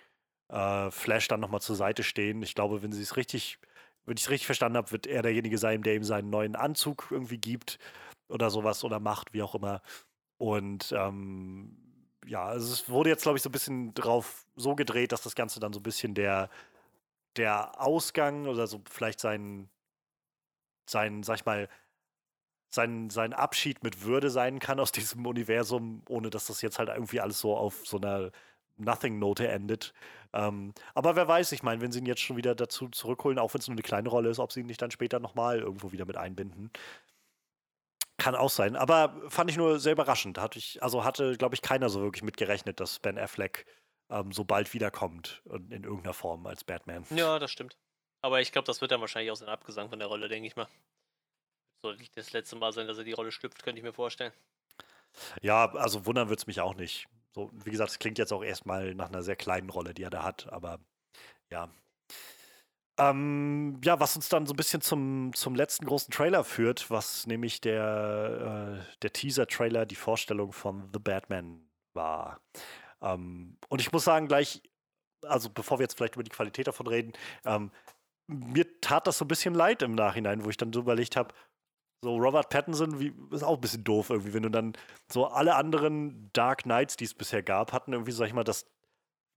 äh, 0.50 0.92
Flash 0.92 1.28
dann 1.28 1.40
nochmal 1.40 1.62
zur 1.62 1.76
Seite 1.76 2.04
stehen. 2.04 2.42
Ich 2.44 2.56
glaube, 2.56 2.82
wenn 2.82 2.92
sie 2.92 3.02
es 3.02 3.18
richtig, 3.18 3.60
wenn 4.06 4.18
ich 4.18 4.24
es 4.24 4.30
richtig 4.30 4.46
verstanden 4.46 4.78
habe, 4.78 4.92
wird 4.92 5.08
er 5.08 5.22
derjenige 5.22 5.58
sein, 5.58 5.84
der 5.84 5.96
ihm 5.96 6.04
seinen 6.04 6.30
neuen 6.30 6.56
Anzug 6.56 7.08
irgendwie 7.12 7.38
gibt 7.38 7.80
oder 8.30 8.50
sowas 8.50 8.84
oder 8.84 9.00
macht, 9.00 9.34
wie 9.34 9.42
auch 9.42 9.56
immer. 9.56 9.82
Und 10.38 10.94
ähm, 10.98 11.78
ja, 12.26 12.46
also 12.46 12.74
es 12.74 12.90
wurde 12.90 13.10
jetzt, 13.10 13.24
glaube 13.24 13.38
ich, 13.38 13.44
so 13.44 13.50
ein 13.50 13.54
bisschen 13.54 13.94
drauf 13.94 14.46
so 14.56 14.76
gedreht, 14.76 15.12
dass 15.12 15.22
das 15.22 15.36
Ganze 15.36 15.60
dann 15.60 15.74
so 15.74 15.80
ein 15.80 15.84
bisschen 15.84 16.14
der, 16.16 16.50
der 17.38 17.82
Ausgang 17.82 18.48
oder 18.48 18.68
so 18.68 18.82
vielleicht 18.90 19.20
sein, 19.20 19.70
sein, 20.90 21.24
sag 21.24 21.38
ich 21.38 21.46
mal, 21.46 21.70
sein, 22.76 23.10
sein 23.10 23.34
Abschied 23.34 23.84
mit 23.84 24.04
Würde 24.04 24.30
sein 24.30 24.60
kann 24.60 24.80
aus 24.80 24.92
diesem 24.92 25.26
Universum, 25.26 26.04
ohne 26.10 26.30
dass 26.30 26.46
das 26.46 26.62
jetzt 26.62 26.80
halt 26.80 26.90
irgendwie 26.90 27.22
alles 27.22 27.40
so 27.40 27.56
auf 27.56 27.86
so 27.86 27.98
einer 27.98 28.32
Nothing-Note 28.78 29.48
endet. 29.48 29.94
Ähm, 30.34 30.74
aber 30.94 31.16
wer 31.16 31.28
weiß, 31.28 31.52
ich 31.54 31.64
meine, 31.64 31.82
wenn 31.82 31.92
sie 31.92 32.00
ihn 32.00 32.06
jetzt 32.06 32.22
schon 32.22 32.38
wieder 32.38 32.56
dazu 32.56 32.90
zurückholen, 32.90 33.40
auch 33.40 33.54
wenn 33.54 33.62
es 33.62 33.68
nur 33.68 33.76
eine 33.76 33.82
kleine 33.82 34.10
Rolle 34.10 34.30
ist, 34.30 34.40
ob 34.40 34.52
sie 34.52 34.60
ihn 34.62 34.66
nicht 34.66 34.82
dann 34.82 34.92
später 34.92 35.20
nochmal 35.20 35.60
irgendwo 35.60 35.92
wieder 35.92 36.06
mit 36.06 36.18
einbinden. 36.18 36.72
Kann 38.18 38.36
auch 38.36 38.50
sein. 38.50 38.76
Aber 38.76 39.16
fand 39.30 39.50
ich 39.50 39.58
nur 39.58 39.80
sehr 39.80 39.94
überraschend. 39.94 40.38
Hatte 40.38 40.60
ich, 40.60 40.82
also 40.84 41.04
hatte, 41.04 41.38
glaube 41.38 41.56
ich, 41.56 41.62
keiner 41.62 41.90
so 41.90 42.02
wirklich 42.02 42.24
mitgerechnet, 42.24 42.80
dass 42.80 43.00
Ben 43.00 43.18
Affleck 43.18 43.66
ähm, 44.10 44.32
so 44.32 44.44
bald 44.44 44.74
wiederkommt 44.74 45.42
in, 45.50 45.72
in 45.72 45.84
irgendeiner 45.84 46.14
Form 46.14 46.46
als 46.46 46.64
Batman. 46.64 47.06
Ja, 47.10 47.40
das 47.40 47.52
stimmt. 47.52 47.78
Aber 48.22 48.42
ich 48.42 48.52
glaube, 48.52 48.66
das 48.66 48.82
wird 48.82 48.92
dann 48.92 49.02
wahrscheinlich 49.02 49.32
auch 49.32 49.36
sein 49.36 49.50
Abgesang 49.50 49.90
von 49.90 50.00
der 50.00 50.08
Rolle, 50.08 50.28
denke 50.28 50.48
ich 50.48 50.56
mal. 50.56 50.68
Soll 51.82 51.98
nicht 51.98 52.16
das 52.18 52.34
letzte 52.34 52.56
Mal 52.56 52.74
sein, 52.74 52.88
dass 52.88 52.98
er 52.98 53.04
die 53.04 53.14
Rolle 53.14 53.32
schlüpft, 53.32 53.64
könnte 53.64 53.80
ich 53.80 53.84
mir 53.84 53.94
vorstellen. 53.94 54.34
Ja, 55.42 55.72
also 55.76 56.06
wundern 56.06 56.30
wird 56.30 56.40
es 56.40 56.48
mich 56.48 56.62
auch 56.62 56.76
nicht. 56.76 57.08
So, 57.34 57.52
wie 57.54 57.72
gesagt, 57.72 57.92
es 57.92 58.00
klingt 58.00 58.18
jetzt 58.18 58.34
auch 58.34 58.44
erstmal 58.44 58.96
nach 58.96 59.10
einer 59.10 59.24
sehr 59.24 59.36
kleinen 59.36 59.70
Rolle, 59.70 59.94
die 59.94 60.04
er 60.04 60.10
da 60.10 60.24
hat, 60.24 60.52
aber 60.52 60.80
ja. 61.52 61.70
Ähm, 62.98 63.82
ja, 63.84 64.00
was 64.00 64.16
uns 64.16 64.30
dann 64.30 64.46
so 64.46 64.54
ein 64.54 64.56
bisschen 64.56 64.82
zum, 64.82 65.34
zum 65.34 65.54
letzten 65.54 65.86
großen 65.86 66.14
Trailer 66.14 66.46
führt, 66.46 66.90
was 66.90 67.28
nämlich 67.28 67.60
der, 67.60 68.86
äh, 68.88 68.96
der 69.02 69.12
Teaser-Trailer, 69.12 69.86
die 69.86 69.96
Vorstellung 69.96 70.54
von 70.54 70.90
The 70.94 71.00
Batman 71.00 71.70
war. 71.94 72.40
Ähm, 73.02 73.58
und 73.68 73.82
ich 73.82 73.92
muss 73.92 74.06
sagen, 74.06 74.28
gleich, 74.28 74.62
also 75.24 75.50
bevor 75.50 75.80
wir 75.80 75.84
jetzt 75.84 75.98
vielleicht 75.98 76.16
über 76.16 76.24
die 76.24 76.32
Qualität 76.32 76.68
davon 76.68 76.88
reden, 76.88 77.12
ähm, 77.44 77.72
mir 78.28 78.66
tat 78.82 79.08
das 79.08 79.18
so 79.18 79.26
ein 79.26 79.28
bisschen 79.28 79.54
leid 79.54 79.82
im 79.82 79.94
Nachhinein, 79.94 80.46
wo 80.46 80.50
ich 80.50 80.58
dann 80.58 80.74
so 80.74 80.80
überlegt 80.80 81.18
habe, 81.18 81.34
So 82.06 82.18
Robert 82.18 82.50
Pattinson 82.50 83.00
wie, 83.00 83.16
ist 83.32 83.44
auch 83.44 83.56
ein 83.56 83.62
bisschen 83.62 83.84
doof 83.84 84.12
irgendwie, 84.12 84.36
wenn 84.36 84.44
du 84.44 84.50
dann 84.50 84.74
so 85.12 85.26
alle 85.26 85.56
anderen 85.56 86.30
Dark 86.34 86.62
Knights, 86.62 86.98
die 86.98 87.06
es 87.06 87.16
bisher 87.16 87.42
gab, 87.42 87.74
hatten 87.74 87.94
irgendwie, 87.94 88.12
sag 88.12 88.28
ich 88.28 88.34
mal, 88.34 88.44
das 88.44 88.68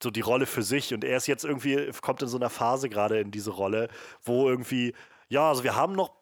so 0.02 0.10
die 0.10 0.20
Rolle 0.20 0.44
für 0.44 0.62
sich. 0.62 0.92
Und 0.92 1.02
er 1.02 1.16
ist 1.16 1.26
jetzt 1.26 1.46
irgendwie, 1.46 1.90
kommt 2.02 2.20
in 2.20 2.28
so 2.28 2.36
einer 2.36 2.50
Phase 2.50 2.90
gerade 2.90 3.20
in 3.20 3.30
diese 3.30 3.52
Rolle, 3.52 3.88
wo 4.22 4.50
irgendwie, 4.50 4.92
ja, 5.30 5.48
also 5.48 5.64
wir 5.64 5.76
haben 5.76 5.94
noch 5.94 6.12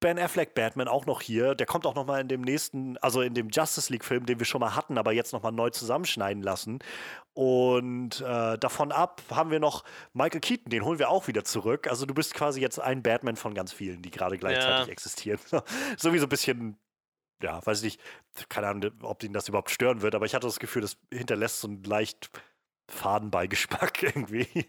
Ben 0.00 0.18
Affleck 0.18 0.54
Batman 0.54 0.88
auch 0.88 1.06
noch 1.06 1.22
hier. 1.22 1.54
Der 1.54 1.66
kommt 1.66 1.86
auch 1.86 1.94
noch 1.94 2.06
mal 2.06 2.20
in 2.20 2.28
dem 2.28 2.42
nächsten, 2.42 2.98
also 2.98 3.22
in 3.22 3.34
dem 3.34 3.48
Justice 3.48 3.90
League 3.92 4.04
Film, 4.04 4.26
den 4.26 4.38
wir 4.38 4.46
schon 4.46 4.60
mal 4.60 4.76
hatten, 4.76 4.98
aber 4.98 5.12
jetzt 5.12 5.32
noch 5.32 5.42
mal 5.42 5.52
neu 5.52 5.70
zusammenschneiden 5.70 6.42
lassen. 6.42 6.80
Und 7.32 8.20
äh, 8.20 8.58
davon 8.58 8.92
ab 8.92 9.22
haben 9.30 9.50
wir 9.50 9.60
noch 9.60 9.84
Michael 10.12 10.40
Keaton, 10.40 10.70
den 10.70 10.84
holen 10.84 10.98
wir 10.98 11.08
auch 11.08 11.28
wieder 11.28 11.44
zurück. 11.44 11.86
Also 11.88 12.04
du 12.04 12.14
bist 12.14 12.34
quasi 12.34 12.60
jetzt 12.60 12.78
ein 12.78 13.02
Batman 13.02 13.36
von 13.36 13.54
ganz 13.54 13.72
vielen, 13.72 14.02
die 14.02 14.10
gerade 14.10 14.38
gleichzeitig 14.38 14.86
ja. 14.86 14.92
existieren. 14.92 15.40
Sowieso 15.96 16.26
ein 16.26 16.30
bisschen 16.30 16.78
ja, 17.42 17.64
weiß 17.64 17.82
nicht, 17.82 18.00
keine 18.48 18.68
Ahnung, 18.68 18.92
ob 19.02 19.22
ihn 19.22 19.32
das 19.32 19.48
überhaupt 19.48 19.70
stören 19.70 20.00
wird, 20.02 20.14
aber 20.14 20.26
ich 20.26 20.34
hatte 20.34 20.46
das 20.46 20.58
Gefühl, 20.58 20.82
das 20.82 20.96
hinterlässt 21.12 21.60
so 21.60 21.68
einen 21.68 21.84
leicht 21.84 22.30
Fadenbeigeschmack 22.88 24.02
irgendwie. 24.02 24.66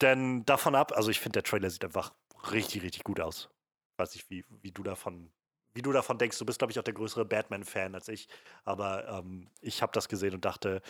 Denn 0.00 0.44
davon 0.44 0.74
ab, 0.74 0.92
also 0.94 1.10
ich 1.10 1.20
finde, 1.20 1.38
der 1.38 1.42
Trailer 1.42 1.70
sieht 1.70 1.84
einfach 1.84 2.12
richtig, 2.52 2.82
richtig 2.82 3.04
gut 3.04 3.20
aus. 3.20 3.50
Weiß 3.98 4.14
nicht, 4.14 4.30
wie, 4.30 4.44
wie 4.62 4.72
du 4.72 4.82
davon, 4.82 5.30
wie 5.74 5.82
du 5.82 5.92
davon 5.92 6.18
denkst. 6.18 6.38
Du 6.38 6.46
bist, 6.46 6.58
glaube 6.58 6.70
ich, 6.72 6.78
auch 6.78 6.84
der 6.84 6.94
größere 6.94 7.24
Batman-Fan 7.24 7.94
als 7.94 8.08
ich. 8.08 8.28
Aber 8.64 9.08
ähm, 9.08 9.48
ich 9.60 9.82
habe 9.82 9.92
das 9.92 10.08
gesehen 10.08 10.34
und 10.34 10.44
dachte, 10.44 10.82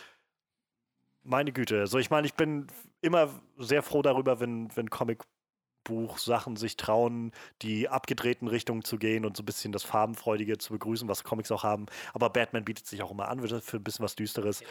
meine 1.23 1.51
Güte. 1.51 1.87
So, 1.87 1.97
ich 1.97 2.09
meine, 2.09 2.27
ich 2.27 2.33
bin 2.33 2.67
immer 3.01 3.29
sehr 3.57 3.83
froh 3.83 4.01
darüber, 4.01 4.39
wenn, 4.39 4.75
wenn 4.75 4.89
Comicbuch-Sachen 4.89 6.55
sich 6.55 6.77
trauen, 6.77 7.31
die 7.61 7.89
abgedrehten 7.89 8.47
Richtungen 8.47 8.83
zu 8.83 8.97
gehen 8.97 9.25
und 9.25 9.35
so 9.35 9.43
ein 9.43 9.45
bisschen 9.45 9.71
das 9.71 9.83
Farbenfreudige 9.83 10.57
zu 10.57 10.73
begrüßen, 10.73 11.07
was 11.07 11.23
Comics 11.23 11.51
auch 11.51 11.63
haben. 11.63 11.87
Aber 12.13 12.29
Batman 12.29 12.65
bietet 12.65 12.87
sich 12.87 13.01
auch 13.01 13.11
immer 13.11 13.27
an 13.27 13.45
für 13.61 13.77
ein 13.77 13.83
bisschen 13.83 14.03
was 14.03 14.15
Düsteres. 14.15 14.63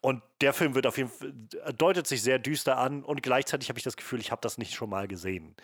Und 0.00 0.20
der 0.40 0.52
Film 0.52 0.74
wird 0.74 0.88
auf 0.88 0.98
jeden 0.98 1.10
Fall, 1.10 1.32
deutet 1.76 2.08
sich 2.08 2.22
sehr 2.22 2.40
düster 2.40 2.76
an 2.76 3.04
und 3.04 3.22
gleichzeitig 3.22 3.68
habe 3.68 3.78
ich 3.78 3.84
das 3.84 3.96
Gefühl, 3.96 4.18
ich 4.18 4.32
habe 4.32 4.40
das 4.40 4.58
nicht 4.58 4.74
schon 4.74 4.90
mal 4.90 5.06
gesehen. 5.06 5.54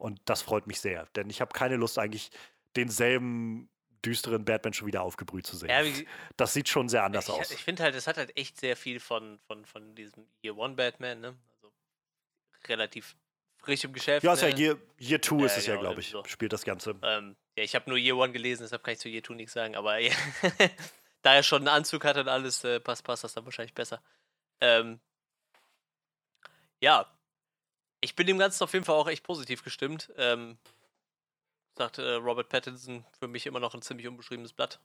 Und 0.00 0.20
das 0.24 0.40
freut 0.40 0.66
mich 0.66 0.80
sehr, 0.80 1.06
denn 1.14 1.28
ich 1.28 1.42
habe 1.42 1.52
keine 1.52 1.76
Lust, 1.76 1.98
eigentlich 1.98 2.30
denselben 2.74 3.68
düsteren 4.04 4.46
Batman 4.46 4.72
schon 4.72 4.86
wieder 4.86 5.02
aufgebrüht 5.02 5.46
zu 5.46 5.56
sehen. 5.56 5.68
Ja, 5.68 5.84
wie, 5.84 6.08
das 6.38 6.54
sieht 6.54 6.70
schon 6.70 6.88
sehr 6.88 7.04
anders 7.04 7.28
ich, 7.28 7.34
aus. 7.34 7.50
Ich 7.50 7.62
finde 7.62 7.82
halt, 7.82 7.94
es 7.94 8.06
hat 8.06 8.16
halt 8.16 8.34
echt 8.34 8.58
sehr 8.58 8.76
viel 8.76 8.98
von, 8.98 9.38
von, 9.40 9.66
von 9.66 9.94
diesem 9.94 10.26
Year 10.42 10.56
One 10.56 10.74
Batman, 10.74 11.20
ne? 11.20 11.36
Also 11.54 11.70
relativ 12.66 13.14
frisch 13.58 13.84
im 13.84 13.92
Geschäft. 13.92 14.24
Ja, 14.24 14.32
ist 14.32 14.40
ja 14.40 14.48
ne? 14.48 14.58
Year, 14.58 14.78
Year 14.98 15.20
Two 15.20 15.40
ja, 15.40 15.46
ist 15.46 15.58
es 15.58 15.66
genau, 15.66 15.76
ja, 15.76 15.80
glaube 15.82 16.00
ich. 16.00 16.08
So. 16.08 16.24
Spielt 16.24 16.54
das 16.54 16.64
Ganze. 16.64 16.96
Ähm, 17.02 17.36
ja, 17.56 17.62
ich 17.62 17.74
habe 17.74 17.90
nur 17.90 17.98
Year 17.98 18.16
One 18.16 18.32
gelesen, 18.32 18.62
deshalb 18.62 18.82
kann 18.82 18.94
ich 18.94 19.00
zu 19.00 19.10
Year 19.10 19.22
Two 19.22 19.34
nichts 19.34 19.52
sagen, 19.52 19.76
aber 19.76 19.98
ja, 19.98 20.14
da 21.20 21.34
er 21.34 21.42
schon 21.42 21.58
einen 21.58 21.68
Anzug 21.68 22.06
hat 22.06 22.16
und 22.16 22.28
alles, 22.28 22.64
äh, 22.64 22.80
passt, 22.80 23.04
passt 23.04 23.24
das 23.24 23.34
dann 23.34 23.44
wahrscheinlich 23.44 23.74
besser. 23.74 24.02
Ähm, 24.62 24.98
ja, 26.80 27.06
ich 28.00 28.16
bin 28.16 28.26
dem 28.26 28.38
Ganzen 28.38 28.64
auf 28.64 28.72
jeden 28.72 28.84
Fall 28.84 28.96
auch 28.96 29.08
echt 29.08 29.24
positiv 29.24 29.62
gestimmt. 29.62 30.12
Ähm, 30.16 30.58
sagt 31.76 31.98
äh, 31.98 32.14
Robert 32.14 32.48
Pattinson, 32.48 33.04
für 33.18 33.28
mich 33.28 33.46
immer 33.46 33.60
noch 33.60 33.74
ein 33.74 33.82
ziemlich 33.82 34.06
unbeschriebenes 34.06 34.52
Blatt. 34.52 34.80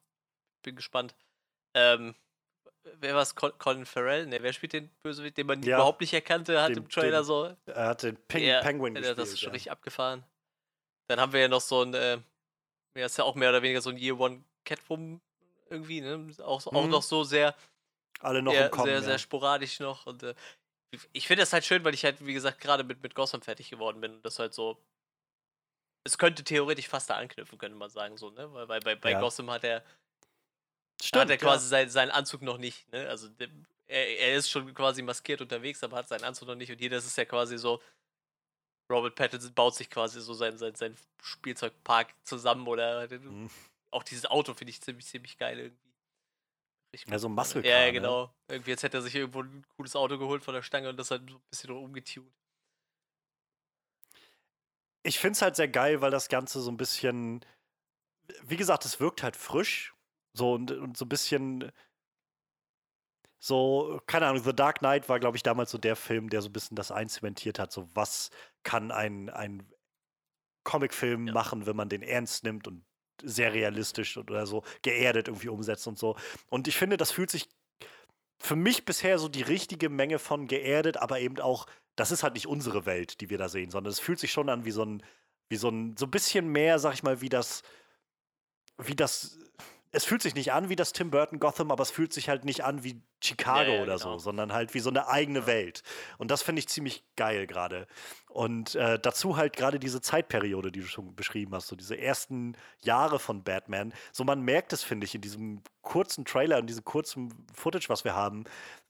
Bin 0.63 0.75
gespannt. 0.75 1.15
Ähm, 1.73 2.15
wer 2.99 3.15
war 3.15 3.21
es? 3.21 3.35
Colin 3.35 3.85
Farrell? 3.85 4.25
Ne, 4.27 4.41
wer 4.41 4.53
spielt 4.53 4.73
den 4.73 4.89
Bösewicht, 5.03 5.37
den 5.37 5.47
man 5.47 5.61
ja, 5.63 5.77
überhaupt 5.77 6.01
nicht 6.01 6.13
erkannte, 6.13 6.61
hat 6.61 6.69
den, 6.69 6.77
im 6.77 6.89
Trailer 6.89 7.21
den, 7.21 7.25
so. 7.25 7.55
Er 7.65 7.87
hat 7.87 8.03
den 8.03 8.17
Peng 8.27 8.43
ja, 8.43 8.61
Penguin 8.61 8.95
gespielt. 8.95 9.17
Das 9.17 9.29
ist 9.29 9.39
schon 9.39 9.49
ja. 9.49 9.53
richtig 9.53 9.71
abgefahren. 9.71 10.23
Dann 11.07 11.19
haben 11.19 11.33
wir 11.33 11.41
ja 11.41 11.47
noch 11.47 11.61
so 11.61 11.81
ein, 11.83 11.93
äh, 11.93 12.17
ja, 12.97 13.05
ist 13.05 13.17
ja 13.17 13.23
auch 13.23 13.35
mehr 13.35 13.49
oder 13.49 13.61
weniger 13.61 13.81
so 13.81 13.89
ein 13.89 13.97
Year 13.97 14.19
One 14.19 14.43
Catwoman 14.63 15.21
irgendwie, 15.69 16.01
ne? 16.01 16.27
Auch, 16.43 16.65
mhm. 16.71 16.77
auch 16.77 16.87
noch 16.87 17.03
so 17.03 17.23
sehr. 17.23 17.55
Alle 18.21 18.41
noch 18.41 18.53
sehr, 18.53 18.65
im 18.65 18.71
Kommen, 18.71 18.87
sehr, 18.87 19.01
sehr 19.01 19.19
sporadisch 19.19 19.79
noch. 19.79 20.05
Und 20.05 20.23
äh, 20.23 20.33
ich 21.13 21.27
finde 21.27 21.41
das 21.41 21.53
halt 21.53 21.65
schön, 21.65 21.83
weil 21.83 21.93
ich 21.93 22.03
halt, 22.03 22.25
wie 22.25 22.33
gesagt, 22.33 22.59
gerade 22.59 22.83
mit, 22.83 23.01
mit 23.01 23.15
Gotham 23.15 23.41
fertig 23.41 23.69
geworden 23.69 24.01
bin. 24.01 24.15
Und 24.15 24.25
das 24.25 24.39
halt 24.39 24.53
so. 24.53 24.81
Es 26.03 26.17
könnte 26.17 26.43
theoretisch 26.43 26.87
fast 26.87 27.09
da 27.09 27.15
anknüpfen, 27.15 27.57
könnte 27.57 27.77
man 27.77 27.89
sagen, 27.89 28.17
so, 28.17 28.29
ne? 28.29 28.51
Weil, 28.53 28.67
weil 28.67 28.79
bei, 28.81 28.95
bei 28.95 29.11
ja. 29.11 29.19
Gotham 29.19 29.49
hat 29.49 29.63
er. 29.63 29.83
Stimmt, 31.01 31.23
hat 31.23 31.29
er 31.29 31.37
quasi 31.37 31.65
ja. 31.65 31.69
seinen, 31.69 31.89
seinen 31.89 32.11
Anzug 32.11 32.41
noch 32.41 32.57
nicht, 32.57 32.91
ne? 32.91 33.07
Also 33.09 33.27
er, 33.87 34.19
er 34.19 34.35
ist 34.35 34.49
schon 34.49 34.73
quasi 34.73 35.01
maskiert 35.01 35.41
unterwegs, 35.41 35.83
aber 35.83 35.97
hat 35.97 36.07
seinen 36.07 36.23
Anzug 36.23 36.47
noch 36.47 36.55
nicht. 36.55 36.71
Und 36.71 36.79
hier, 36.79 36.89
das 36.89 37.05
ist 37.05 37.17
ja 37.17 37.25
quasi 37.25 37.57
so. 37.57 37.81
Robert 38.91 39.15
Pattinson 39.15 39.53
baut 39.53 39.75
sich 39.75 39.89
quasi 39.89 40.21
so 40.21 40.35
sein, 40.35 40.57
sein, 40.57 40.75
sein 40.75 40.95
Spielzeugpark 41.23 42.13
zusammen 42.23 42.67
oder 42.67 43.07
mhm. 43.09 43.49
auch 43.89 44.03
dieses 44.03 44.27
Auto 44.27 44.53
finde 44.53 44.69
ich 44.69 44.81
ziemlich, 44.81 45.07
ziemlich 45.07 45.39
geil 45.39 45.59
irgendwie. 45.59 45.84
Ich 46.95 47.05
ja, 47.07 47.19
so 47.19 47.27
ein 47.27 47.33
Muscle 47.33 47.65
Ja, 47.65 47.85
ne? 47.85 47.91
genau. 47.91 48.33
Irgendwie 48.47 48.71
jetzt 48.71 48.83
hätte 48.83 48.97
er 48.97 49.01
sich 49.01 49.13
irgendwo 49.13 49.41
ein 49.41 49.65
cooles 49.75 49.95
Auto 49.95 50.17
geholt 50.17 50.43
von 50.43 50.53
der 50.53 50.61
Stange 50.61 50.89
und 50.89 50.97
das 50.97 51.11
halt 51.11 51.29
so 51.29 51.35
ein 51.35 51.43
bisschen 51.49 51.71
umgetunt. 51.71 52.33
Ich 55.03 55.19
finde 55.19 55.33
es 55.33 55.41
halt 55.41 55.57
sehr 55.57 55.67
geil, 55.67 56.01
weil 56.01 56.11
das 56.11 56.29
Ganze 56.29 56.61
so 56.61 56.71
ein 56.71 56.77
bisschen, 56.77 57.45
wie 58.43 58.55
gesagt, 58.55 58.85
es 58.85 58.99
wirkt 58.99 59.23
halt 59.23 59.35
frisch. 59.35 59.93
So 60.33 60.53
und, 60.53 60.71
und 60.71 60.97
so 60.97 61.05
ein 61.05 61.09
bisschen 61.09 61.71
so, 63.39 64.01
keine 64.07 64.27
Ahnung, 64.27 64.43
The 64.43 64.55
Dark 64.55 64.79
Knight 64.79 65.09
war, 65.09 65.19
glaube 65.19 65.37
ich, 65.37 65.43
damals 65.43 65.71
so 65.71 65.77
der 65.77 65.95
Film, 65.95 66.29
der 66.29 66.41
so 66.41 66.49
ein 66.49 66.53
bisschen 66.53 66.75
das 66.75 66.91
einzementiert 66.91 67.59
hat. 67.59 67.71
So, 67.71 67.87
was 67.93 68.31
kann 68.63 68.91
ein, 68.91 69.29
ein 69.29 69.71
Comicfilm 70.63 71.27
ja. 71.27 71.33
machen, 71.33 71.65
wenn 71.65 71.75
man 71.75 71.89
den 71.89 72.01
ernst 72.01 72.43
nimmt 72.43 72.67
und 72.67 72.84
sehr 73.23 73.53
realistisch 73.53 74.17
oder 74.17 74.45
so 74.45 74.63
geerdet 74.81 75.27
irgendwie 75.27 75.49
umsetzt 75.49 75.87
und 75.87 75.97
so. 75.97 76.15
Und 76.49 76.67
ich 76.67 76.77
finde, 76.77 76.97
das 76.97 77.11
fühlt 77.11 77.29
sich 77.29 77.49
für 78.39 78.55
mich 78.55 78.85
bisher 78.85 79.17
so 79.19 79.27
die 79.27 79.41
richtige 79.41 79.89
Menge 79.89 80.19
von 80.19 80.47
geerdet, 80.47 80.97
aber 80.97 81.19
eben 81.19 81.39
auch, 81.39 81.65
das 81.95 82.11
ist 82.11 82.23
halt 82.23 82.33
nicht 82.33 82.47
unsere 82.47 82.85
Welt, 82.85 83.21
die 83.21 83.29
wir 83.29 83.37
da 83.37 83.49
sehen, 83.49 83.71
sondern 83.71 83.91
es 83.91 83.99
fühlt 83.99 84.19
sich 84.19 84.31
schon 84.31 84.49
an 84.49 84.65
wie 84.65 84.71
so 84.71 84.83
ein, 84.83 85.03
wie 85.49 85.55
so 85.55 85.69
ein, 85.69 85.95
so 85.97 86.05
ein 86.05 86.11
bisschen 86.11 86.47
mehr, 86.47 86.79
sag 86.79 86.93
ich 86.93 87.03
mal, 87.03 87.21
wie 87.21 87.29
das, 87.29 87.63
wie 88.77 88.95
das 88.95 89.39
es 89.95 90.03
fühlt 90.03 90.21
sich 90.21 90.35
nicht 90.35 90.51
an 90.51 90.67
wie 90.69 90.75
das 90.75 90.91
Tim 90.91 91.09
Burton 91.09 91.39
Gotham, 91.39 91.71
aber 91.71 91.81
es 91.81 91.89
fühlt 91.89 92.11
sich 92.11 92.27
halt 92.27 92.43
nicht 92.43 92.65
an 92.65 92.83
wie 92.83 93.01
Chicago 93.23 93.71
ja, 93.71 93.75
ja, 93.77 93.83
oder 93.83 93.97
genau. 93.97 94.13
so, 94.13 94.17
sondern 94.17 94.51
halt 94.51 94.73
wie 94.73 94.79
so 94.79 94.89
eine 94.89 95.07
eigene 95.07 95.47
Welt. 95.47 95.83
Und 96.17 96.31
das 96.31 96.41
finde 96.41 96.59
ich 96.59 96.67
ziemlich 96.67 97.05
geil 97.15 97.47
gerade. 97.47 97.87
Und 98.29 98.75
äh, 98.75 98.99
dazu 98.99 99.37
halt 99.37 99.55
gerade 99.55 99.79
diese 99.79 100.01
Zeitperiode, 100.01 100.71
die 100.71 100.81
du 100.81 100.87
schon 100.87 101.15
beschrieben 101.15 101.55
hast, 101.55 101.67
so 101.67 101.77
diese 101.77 101.97
ersten 101.97 102.57
Jahre 102.81 103.19
von 103.19 103.43
Batman. 103.43 103.93
So 104.11 104.25
man 104.25 104.41
merkt 104.41 104.73
es, 104.73 104.83
finde 104.83 105.05
ich, 105.05 105.15
in 105.15 105.21
diesem 105.21 105.61
kurzen 105.81 106.25
Trailer, 106.25 106.59
in 106.59 106.67
diesem 106.67 106.83
kurzen 106.83 107.33
Footage, 107.53 107.87
was 107.87 108.03
wir 108.03 108.15
haben. 108.15 108.43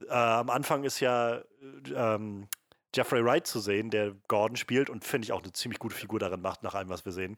Äh, 0.07 0.13
am 0.13 0.49
Anfang 0.49 0.83
ist 0.83 0.99
ja 1.01 1.41
ähm, 1.95 2.47
Jeffrey 2.95 3.23
Wright 3.23 3.45
zu 3.45 3.59
sehen, 3.59 3.89
der 3.89 4.13
Gordon 4.27 4.55
spielt 4.55 4.89
und 4.89 5.03
finde 5.03 5.25
ich 5.25 5.33
auch 5.33 5.43
eine 5.43 5.51
ziemlich 5.51 5.79
gute 5.79 5.95
Figur 5.95 6.17
darin 6.17 6.41
macht, 6.41 6.63
nach 6.63 6.73
allem, 6.73 6.89
was 6.89 7.05
wir 7.05 7.11
sehen. 7.11 7.35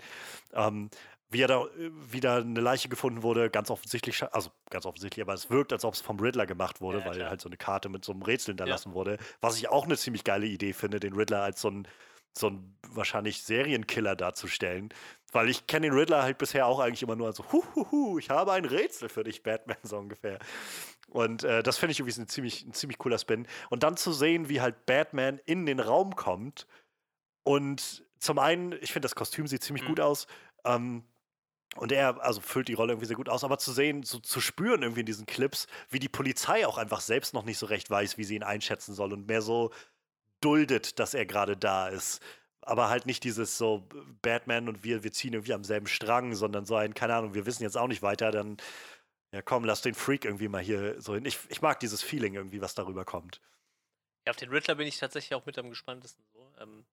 Ähm, 0.54 0.90
wie 1.30 1.42
er 1.42 1.48
da 1.48 1.66
äh, 1.66 1.92
wieder 2.12 2.38
eine 2.38 2.62
Leiche 2.62 2.90
gefunden 2.90 3.24
wurde, 3.24 3.50
ganz 3.50 3.70
offensichtlich, 3.70 4.24
also 4.32 4.52
ganz 4.70 4.86
offensichtlich, 4.86 5.24
aber 5.24 5.34
es 5.34 5.50
wirkt, 5.50 5.74
als 5.74 5.86
ob 5.86 5.94
es 5.94 6.02
vom 6.02 6.20
Riddler 6.20 6.46
gemacht 6.46 6.82
wurde, 6.82 7.00
ja, 7.00 7.06
weil 7.06 7.16
klar. 7.16 7.30
halt 7.30 7.42
so 7.42 7.50
eine 7.50 7.58
Karte 7.58 7.90
mit 7.90 8.06
so 8.06 8.14
einem 8.14 8.22
Rätsel 8.22 8.52
hinterlassen 8.52 8.90
ja. 8.90 8.96
wurde. 8.96 9.18
Was 9.42 9.58
ich 9.58 9.70
auch 9.70 9.86
eine 9.86 9.98
ziemlich 9.98 10.24
geile 10.24 10.48
Idee 10.48 10.74
finde, 10.74 11.00
den 11.00 11.14
Riddler 11.14 11.42
als 11.42 11.62
so 11.62 11.70
ein, 11.70 11.88
so 12.38 12.50
ein 12.50 12.78
wahrscheinlich 12.88 13.44
Serienkiller 13.44 14.16
darzustellen. 14.16 14.90
Weil 15.34 15.50
ich 15.50 15.68
kenne 15.68 15.88
den 15.88 15.98
Riddler 15.98 16.24
halt 16.24 16.38
bisher 16.38 16.66
auch 16.68 16.80
eigentlich 16.80 17.04
immer 17.04 17.18
nur 17.18 17.28
als 17.28 17.38
so, 17.38 17.52
huhuhu, 17.52 18.18
ich 18.18 18.30
habe 18.30 18.54
ein 18.54 18.66
Rätsel 18.66 19.10
für 19.10 19.24
dich, 19.24 19.44
Batman, 19.44 19.78
so 19.84 19.98
ungefähr. 19.98 20.40
Und 21.10 21.44
äh, 21.44 21.64
das 21.64 21.78
finde 21.78 21.92
ich 21.92 22.00
irgendwie 22.00 22.22
ein 22.22 22.28
ziemlich, 22.28 22.66
ein 22.66 22.74
ziemlich 22.74 22.98
cooler 22.98 23.18
Spin. 23.18 23.48
Und 23.70 23.84
dann 23.84 23.98
zu 23.98 24.14
sehen, 24.14 24.50
wie 24.50 24.62
halt 24.62 24.86
Batman 24.86 25.40
in 25.46 25.66
den 25.66 25.80
Raum 25.80 26.16
kommt 26.16 26.68
und 27.44 28.04
zum 28.20 28.40
einen, 28.40 28.74
ich 28.82 28.92
finde, 28.92 29.06
das 29.06 29.16
Kostüm 29.16 29.48
sieht 29.48 29.64
ziemlich 29.64 29.84
mhm. 29.84 29.90
gut 29.90 30.00
aus. 30.00 30.28
Ähm, 30.66 31.04
und 31.78 31.92
er 31.92 32.22
also 32.24 32.42
füllt 32.42 32.68
die 32.68 32.74
Rolle 32.74 32.94
irgendwie 32.94 33.08
sehr 33.08 33.16
gut 33.16 33.30
aus, 33.30 33.44
aber 33.44 33.58
zu 33.58 33.72
sehen, 33.72 34.04
so, 34.04 34.20
zu 34.20 34.42
spüren 34.42 34.82
irgendwie 34.82 35.02
in 35.02 35.06
diesen 35.06 35.26
Clips, 35.26 35.68
wie 35.90 36.00
die 36.00 36.10
Polizei 36.10 36.66
auch 36.66 36.78
einfach 36.78 37.02
selbst 37.02 37.34
noch 37.34 37.46
nicht 37.46 37.58
so 37.58 37.66
recht 37.68 37.90
weiß, 37.90 38.18
wie 38.18 38.24
sie 38.24 38.36
ihn 38.36 38.44
einschätzen 38.44 38.94
soll 38.94 39.14
und 39.14 39.28
mehr 39.28 39.42
so 39.42 39.72
duldet, 40.42 41.00
dass 41.00 41.14
er 41.14 41.26
gerade 41.26 41.58
da 41.58 41.88
ist. 41.88 42.22
Aber 42.62 42.90
halt 42.90 43.06
nicht 43.06 43.24
dieses 43.24 43.58
so 43.58 43.88
Batman 44.22 44.68
und 44.68 44.84
wir, 44.84 45.04
wir 45.04 45.14
ziehen 45.14 45.34
irgendwie 45.34 45.54
am 45.54 45.64
selben 45.64 45.88
Strang, 45.88 46.36
sondern 46.36 46.66
so 46.66 46.76
ein, 46.76 46.94
keine 46.94 47.16
Ahnung, 47.16 47.34
wir 47.34 47.46
wissen 47.46 47.64
jetzt 47.64 47.78
auch 47.78 47.88
nicht 47.88 48.02
weiter, 48.02 48.32
dann, 48.32 48.58
ja 49.32 49.42
komm, 49.42 49.64
lass 49.64 49.82
den 49.82 49.96
Freak 49.96 50.26
irgendwie 50.26 50.50
mal 50.50 50.62
hier 50.62 51.02
so 51.02 51.16
hin. 51.16 51.26
Ich, 51.26 51.40
ich 51.50 51.62
mag 51.62 51.80
dieses 51.80 52.02
Feeling 52.02 52.34
irgendwie, 52.34 52.62
was 52.62 52.76
darüber 52.76 53.06
kommt. 53.06 53.42
Ja, 54.26 54.32
auf 54.32 54.38
den 54.38 54.50
Riddler 54.50 54.76
bin 54.76 54.88
ich 54.88 54.98
tatsächlich 54.98 55.36
auch 55.36 55.46
mit 55.46 55.58
am 55.58 55.70
gespanntesten. 55.70 56.26
So. 56.34 56.52
Ähm, 56.60 56.86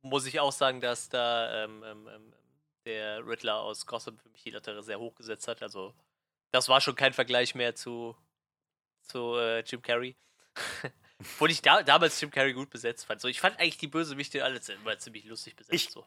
muss 0.00 0.24
ich 0.24 0.40
auch 0.40 0.52
sagen, 0.52 0.80
dass 0.80 1.10
da 1.10 1.64
ähm, 1.64 1.82
ähm, 1.84 2.08
ähm 2.08 2.34
der 2.84 3.26
Riddler 3.26 3.60
aus 3.60 3.86
Gotham 3.86 4.18
für 4.18 4.28
mich 4.30 4.42
die 4.42 4.50
Latte 4.50 4.82
sehr 4.82 4.98
hoch 4.98 5.14
gesetzt 5.14 5.48
hat. 5.48 5.62
Also, 5.62 5.94
das 6.52 6.68
war 6.68 6.80
schon 6.80 6.96
kein 6.96 7.12
Vergleich 7.12 7.54
mehr 7.54 7.74
zu, 7.74 8.16
zu 9.02 9.36
äh, 9.36 9.60
Jim 9.60 9.82
Carrey. 9.82 10.16
Obwohl 11.20 11.50
ich 11.50 11.62
da, 11.62 11.82
damals 11.82 12.20
Jim 12.20 12.30
Carrey 12.30 12.52
gut 12.52 12.70
besetzt 12.70 13.06
fand. 13.06 13.20
So, 13.20 13.28
ich 13.28 13.40
fand 13.40 13.58
eigentlich 13.58 13.78
die 13.78 13.88
Bösewichte 13.88 14.44
alle 14.44 14.60
immer 14.68 14.98
ziemlich 14.98 15.24
lustig 15.24 15.56
besetzt. 15.56 15.74
Ich, 15.74 15.90
so. 15.90 16.04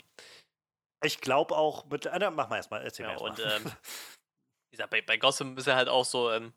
Ich 1.03 1.21
glaube 1.21 1.55
auch 1.55 1.85
mit. 1.85 2.05
Äh, 2.05 2.31
mach 2.31 2.49
mal 2.49 2.57
erstmal, 2.57 2.83
erzähl 2.83 3.05
ja, 3.05 3.13
mir 3.13 3.21
erstmal. 3.21 3.59
Und 3.59 3.65
ähm, 3.65 3.71
wie 4.69 4.71
gesagt, 4.71 4.91
bei, 4.91 5.01
bei 5.01 5.17
Gotham 5.17 5.57
ist 5.57 5.67
er 5.67 5.75
halt 5.75 5.89
auch 5.89 6.05
so, 6.05 6.31
ähm, 6.31 6.53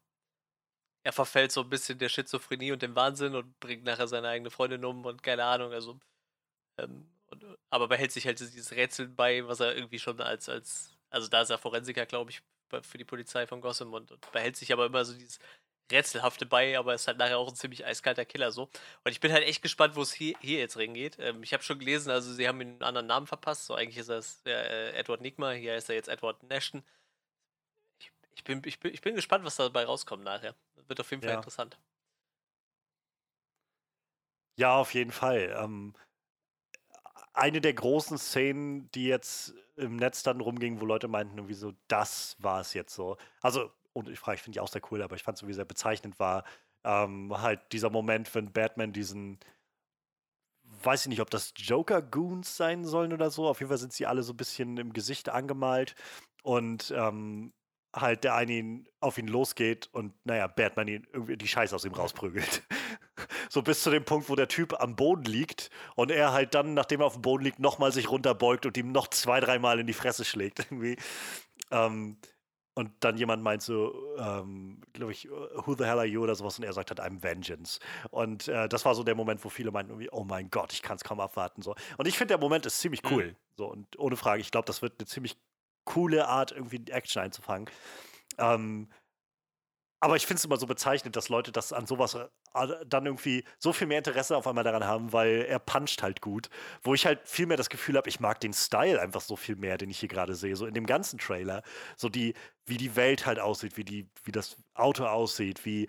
er 1.02 1.12
verfällt 1.12 1.52
so 1.52 1.62
ein 1.62 1.70
bisschen 1.70 1.98
der 1.98 2.08
Schizophrenie 2.08 2.72
und 2.72 2.82
dem 2.82 2.94
Wahnsinn 2.94 3.34
und 3.34 3.58
bringt 3.60 3.84
nachher 3.84 4.08
seine 4.08 4.28
eigene 4.28 4.50
Freundin 4.50 4.84
um 4.84 5.04
und 5.04 5.22
keine 5.22 5.44
Ahnung, 5.44 5.72
also. 5.72 5.98
Ähm, 6.78 7.08
und, 7.30 7.44
aber 7.70 7.88
behält 7.88 8.12
sich 8.12 8.26
halt 8.26 8.40
dieses 8.40 8.72
Rätsel 8.72 9.08
bei, 9.08 9.46
was 9.46 9.60
er 9.60 9.74
irgendwie 9.74 9.98
schon 9.98 10.20
als, 10.20 10.48
als, 10.48 10.96
also 11.10 11.28
da 11.28 11.42
ist 11.42 11.50
er 11.50 11.58
Forensiker, 11.58 12.06
glaube 12.06 12.30
ich, 12.30 12.42
für 12.82 12.98
die 12.98 13.04
Polizei 13.04 13.46
von 13.46 13.60
Gotham 13.60 13.92
und, 13.92 14.12
und 14.12 14.32
behält 14.32 14.56
sich 14.56 14.72
aber 14.72 14.86
immer 14.86 15.04
so 15.04 15.12
dieses 15.14 15.40
Rätselhafte 15.90 16.46
bei, 16.46 16.78
aber 16.78 16.94
ist 16.94 17.06
halt 17.08 17.18
nachher 17.18 17.38
auch 17.38 17.48
ein 17.48 17.56
ziemlich 17.56 17.84
eiskalter 17.84 18.24
Killer 18.24 18.52
so. 18.52 18.64
Und 19.04 19.10
ich 19.10 19.20
bin 19.20 19.32
halt 19.32 19.44
echt 19.44 19.62
gespannt, 19.62 19.96
wo 19.96 20.02
es 20.02 20.12
hier, 20.12 20.36
hier 20.40 20.58
jetzt 20.60 20.76
hingeht. 20.76 21.16
Ähm, 21.18 21.42
ich 21.42 21.52
habe 21.52 21.62
schon 21.62 21.78
gelesen, 21.78 22.10
also 22.10 22.32
sie 22.32 22.46
haben 22.46 22.60
ihm 22.60 22.68
einen 22.68 22.82
anderen 22.82 23.06
Namen 23.06 23.26
verpasst. 23.26 23.66
So 23.66 23.74
eigentlich 23.74 23.98
ist 23.98 24.08
das 24.08 24.42
äh, 24.46 24.92
Edward 24.92 25.20
Nigma, 25.20 25.50
hier 25.50 25.74
ist 25.76 25.88
er 25.88 25.96
jetzt 25.96 26.08
Edward 26.08 26.42
Nashton. 26.44 26.84
Ich, 27.98 28.12
ich, 28.34 28.44
bin, 28.44 28.62
ich, 28.64 28.78
bin, 28.78 28.94
ich 28.94 29.00
bin 29.00 29.14
gespannt, 29.14 29.44
was 29.44 29.56
dabei 29.56 29.84
rauskommt 29.84 30.22
nachher. 30.22 30.54
Das 30.76 30.88
wird 30.88 31.00
auf 31.00 31.10
jeden 31.10 31.22
Fall 31.22 31.32
ja. 31.32 31.36
interessant. 31.36 31.78
Ja, 34.56 34.76
auf 34.76 34.94
jeden 34.94 35.12
Fall. 35.12 35.56
Ähm, 35.58 35.94
eine 37.32 37.60
der 37.60 37.74
großen 37.74 38.18
Szenen, 38.18 38.90
die 38.92 39.06
jetzt 39.06 39.54
im 39.76 39.96
Netz 39.96 40.22
dann 40.22 40.40
rumgingen, 40.40 40.80
wo 40.80 40.84
Leute 40.84 41.08
meinten, 41.08 41.38
irgendwie 41.38 41.54
so, 41.54 41.72
das 41.88 42.36
war 42.38 42.60
es 42.60 42.74
jetzt 42.74 42.94
so. 42.94 43.16
Also 43.40 43.70
und 43.92 44.08
ich 44.08 44.18
frage, 44.18 44.36
ich 44.36 44.42
finde 44.42 44.56
die 44.56 44.60
auch 44.60 44.68
sehr 44.68 44.82
cool, 44.90 45.02
aber 45.02 45.16
ich 45.16 45.22
fand 45.22 45.36
es 45.36 45.42
irgendwie 45.42 45.54
sehr 45.54 45.64
bezeichnend 45.64 46.18
war, 46.18 46.44
ähm, 46.84 47.32
halt 47.40 47.60
dieser 47.72 47.90
Moment, 47.90 48.34
wenn 48.34 48.52
Batman 48.52 48.92
diesen, 48.92 49.38
weiß 50.62 51.02
ich 51.02 51.08
nicht, 51.08 51.20
ob 51.20 51.30
das 51.30 51.52
Joker-Goons 51.56 52.56
sein 52.56 52.84
sollen 52.84 53.12
oder 53.12 53.30
so, 53.30 53.48
auf 53.48 53.60
jeden 53.60 53.68
Fall 53.68 53.78
sind 53.78 53.92
sie 53.92 54.06
alle 54.06 54.22
so 54.22 54.32
ein 54.32 54.36
bisschen 54.36 54.76
im 54.78 54.92
Gesicht 54.92 55.28
angemalt 55.28 55.94
und 56.42 56.92
ähm, 56.96 57.52
halt 57.94 58.24
der 58.24 58.34
eine 58.36 58.52
ihn, 58.52 58.88
auf 59.00 59.18
ihn 59.18 59.26
losgeht 59.26 59.88
und 59.92 60.14
naja, 60.24 60.46
Batman 60.46 60.88
ihn 60.88 61.06
irgendwie 61.12 61.36
die 61.36 61.48
Scheiße 61.48 61.74
aus 61.74 61.84
ihm 61.84 61.94
rausprügelt. 61.94 62.62
so 63.50 63.62
bis 63.62 63.82
zu 63.82 63.90
dem 63.90 64.04
Punkt, 64.04 64.28
wo 64.28 64.36
der 64.36 64.48
Typ 64.48 64.80
am 64.80 64.94
Boden 64.94 65.24
liegt 65.24 65.70
und 65.96 66.12
er 66.12 66.32
halt 66.32 66.54
dann, 66.54 66.72
nachdem 66.72 67.00
er 67.00 67.06
auf 67.06 67.14
dem 67.14 67.22
Boden 67.22 67.42
liegt, 67.44 67.58
nochmal 67.58 67.92
sich 67.92 68.08
runterbeugt 68.08 68.64
und 68.64 68.76
ihm 68.76 68.92
noch 68.92 69.08
zwei, 69.08 69.40
dreimal 69.40 69.80
in 69.80 69.88
die 69.88 69.92
Fresse 69.92 70.24
schlägt. 70.24 70.60
Irgendwie. 70.60 70.96
Ähm, 71.72 72.16
und 72.74 72.92
dann 73.00 73.16
jemand 73.16 73.42
meint 73.42 73.62
so, 73.62 74.16
ähm, 74.18 74.80
glaube 74.92 75.10
ich, 75.10 75.28
who 75.28 75.74
the 75.74 75.84
hell 75.84 75.98
are 75.98 76.06
you 76.06 76.22
oder 76.22 76.36
sowas 76.36 76.58
und 76.58 76.64
er 76.64 76.72
sagt 76.72 76.90
halt, 76.90 77.00
I'm 77.00 77.22
Vengeance. 77.22 77.80
Und 78.10 78.46
äh, 78.46 78.68
das 78.68 78.84
war 78.84 78.94
so 78.94 79.02
der 79.02 79.16
Moment, 79.16 79.44
wo 79.44 79.48
viele 79.48 79.72
meinten 79.72 79.90
irgendwie, 79.90 80.10
oh 80.12 80.22
mein 80.22 80.48
Gott, 80.50 80.72
ich 80.72 80.80
kann 80.80 80.96
es 80.96 81.02
kaum 81.02 81.18
abwarten. 81.18 81.60
So. 81.60 81.74
Und 81.98 82.06
ich 82.06 82.16
finde, 82.16 82.32
der 82.32 82.38
Moment 82.38 82.66
ist 82.66 82.78
ziemlich 82.78 83.02
cool. 83.10 83.26
Mhm. 83.26 83.36
So, 83.56 83.66
und 83.66 83.98
ohne 83.98 84.16
Frage, 84.16 84.40
ich 84.40 84.52
glaube, 84.52 84.66
das 84.66 84.80
wird 84.80 84.94
eine 85.00 85.06
ziemlich 85.06 85.36
coole 85.84 86.28
Art, 86.28 86.52
irgendwie 86.52 86.84
Action 86.90 87.20
einzufangen. 87.20 87.68
Ähm, 88.38 88.88
aber 90.02 90.16
ich 90.16 90.26
finde 90.26 90.38
es 90.38 90.44
immer 90.46 90.56
so 90.56 90.66
bezeichnend, 90.66 91.14
dass 91.14 91.28
Leute 91.28 91.52
das 91.52 91.74
an 91.74 91.86
sowas 91.86 92.14
äh, 92.14 92.26
dann 92.86 93.04
irgendwie 93.04 93.44
so 93.58 93.74
viel 93.74 93.86
mehr 93.86 93.98
Interesse 93.98 94.34
auf 94.34 94.46
einmal 94.46 94.64
daran 94.64 94.84
haben, 94.84 95.12
weil 95.12 95.44
er 95.46 95.58
puncht 95.58 96.02
halt 96.02 96.22
gut. 96.22 96.48
Wo 96.82 96.94
ich 96.94 97.04
halt 97.04 97.20
viel 97.28 97.44
mehr 97.44 97.58
das 97.58 97.68
Gefühl 97.68 97.98
habe, 97.98 98.08
ich 98.08 98.18
mag 98.18 98.40
den 98.40 98.54
Style 98.54 98.98
einfach 98.98 99.20
so 99.20 99.36
viel 99.36 99.56
mehr, 99.56 99.76
den 99.76 99.90
ich 99.90 100.00
hier 100.00 100.08
gerade 100.08 100.34
sehe. 100.34 100.56
So 100.56 100.64
in 100.64 100.72
dem 100.72 100.86
ganzen 100.86 101.18
Trailer. 101.18 101.62
So 101.98 102.08
die, 102.08 102.32
wie 102.64 102.78
die 102.78 102.96
Welt 102.96 103.26
halt 103.26 103.38
aussieht, 103.38 103.76
wie, 103.76 103.84
die, 103.84 104.08
wie 104.24 104.32
das 104.32 104.56
Auto 104.72 105.04
aussieht, 105.04 105.66
wie 105.66 105.84
äh, 105.84 105.88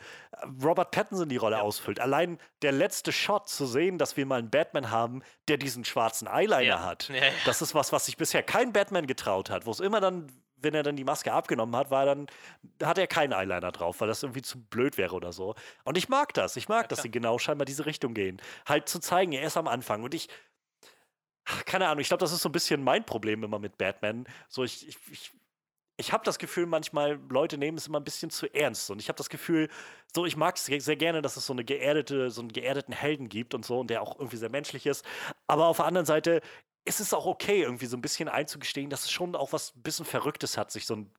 Robert 0.62 0.92
Pattinson 0.92 1.30
die 1.30 1.38
Rolle 1.38 1.58
ja. 1.58 1.62
ausfüllt. 1.62 2.02
Allein 2.02 2.38
der 2.64 2.74
letzte 2.74 3.14
Shot 3.14 3.48
zu 3.48 3.66
sehen, 3.66 3.98
dass 3.98 4.18
wir 4.18 4.26
mal 4.26 4.40
einen 4.40 4.50
Batman 4.50 4.92
haben, 4.92 5.24
der 5.48 5.56
diesen 5.56 5.86
schwarzen 5.86 6.28
Eyeliner 6.28 6.62
ja. 6.62 6.86
hat. 6.86 7.08
Ja, 7.08 7.22
das 7.46 7.62
ist 7.62 7.74
was, 7.74 7.94
was 7.94 8.08
sich 8.08 8.18
bisher 8.18 8.44
kein 8.44 8.74
Batman 8.74 9.08
getraut 9.08 9.50
hat, 9.50 9.66
wo 9.66 9.72
es 9.72 9.80
immer 9.80 10.02
dann 10.02 10.28
wenn 10.62 10.74
er 10.74 10.84
dann 10.84 10.96
die 10.96 11.04
Maske 11.04 11.34
abgenommen 11.34 11.76
hat, 11.76 11.92
war 11.92 12.06
dann, 12.06 12.28
hat 12.82 12.98
er 12.98 13.08
keinen 13.08 13.34
Eyeliner 13.34 13.72
drauf, 13.72 14.02
weil 14.02 14.08
das 14.08 14.24
irgendwie 14.24 14.42
zu 14.42 14.60
blöd 14.60 14.98
wäre 14.98 15.16
oder 15.16 15.32
so. 15.32 15.56
Und 15.84 15.98
ich 15.98 16.10
mag 16.10 16.34
das. 16.34 16.56
Ich 16.56 16.70
mag, 16.70 16.84
ja, 16.84 16.88
dass 16.88 17.02
sie 17.02 17.12
genau 17.12 17.38
scheinbar 17.38 17.66
diese 17.66 17.86
Richtung 17.86 18.14
gehen. 18.14 18.42
Halt 18.66 18.90
zu 18.90 19.00
zeigen, 19.00 19.32
er 19.34 19.44
ist 19.44 19.58
am 19.58 19.68
Anfang. 19.68 20.04
Und 20.04 20.14
ich, 20.14 20.30
keine 21.66 21.88
Ahnung, 21.88 22.02
ich 22.02 22.08
glaube, 22.08 22.22
das 22.22 22.32
ist 22.32 22.42
so 22.42 22.50
ein 22.50 22.54
bisschen 22.54 22.84
mein 22.84 23.06
Problem 23.06 23.44
immer 23.44 23.60
mit 23.60 23.78
Batman. 23.78 24.26
So, 24.48 24.64
ich, 24.64 24.88
ich, 24.88 24.98
ich, 25.12 25.32
ich 25.98 26.14
habe 26.14 26.24
das 26.24 26.40
Gefühl, 26.40 26.66
manchmal 26.66 27.20
Leute 27.30 27.58
nehmen 27.58 27.78
es 27.78 27.88
immer 27.88 28.00
ein 28.00 28.04
bisschen 28.04 28.30
zu 28.30 28.54
ernst. 28.54 28.90
Und 28.90 29.00
ich 29.00 29.08
habe 29.08 29.18
das 29.18 29.30
Gefühl, 29.30 29.70
so, 30.14 30.26
ich 30.26 30.36
mag 30.36 30.56
es 30.56 30.66
sehr 30.66 30.96
gerne, 30.96 31.22
dass 31.22 31.38
es 31.38 31.46
so 31.46 31.54
eine 31.54 31.64
geerdete, 31.64 32.32
so 32.32 32.42
einen 32.42 32.52
geerdeten 32.52 32.94
Helden 32.94 33.30
gibt 33.30 33.54
und 33.54 33.66
so 33.66 33.80
und 33.80 33.90
der 33.90 34.02
auch 34.02 34.18
irgendwie 34.18 34.38
sehr 34.38 34.50
menschlich 34.50 34.86
ist. 34.86 35.06
Aber 35.48 35.68
auf 35.68 35.78
der 35.78 35.86
anderen 35.86 36.06
Seite 36.06 36.42
ist 36.86 37.00
es 37.00 37.14
auch 37.14 37.26
okay, 37.26 37.62
irgendwie 37.62 37.86
so 37.86 37.98
ein 37.98 38.02
bisschen 38.02 38.30
einzugestehen, 38.30 38.90
dass 38.90 39.04
es 39.04 39.12
schon 39.12 39.36
auch 39.36 39.54
was 39.54 39.76
ein 39.76 39.84
bisschen 39.84 40.06
Verrücktes 40.06 40.58
hat, 40.58 40.72
sich 40.72 40.86
so 40.86 40.96
ein, 40.96 41.12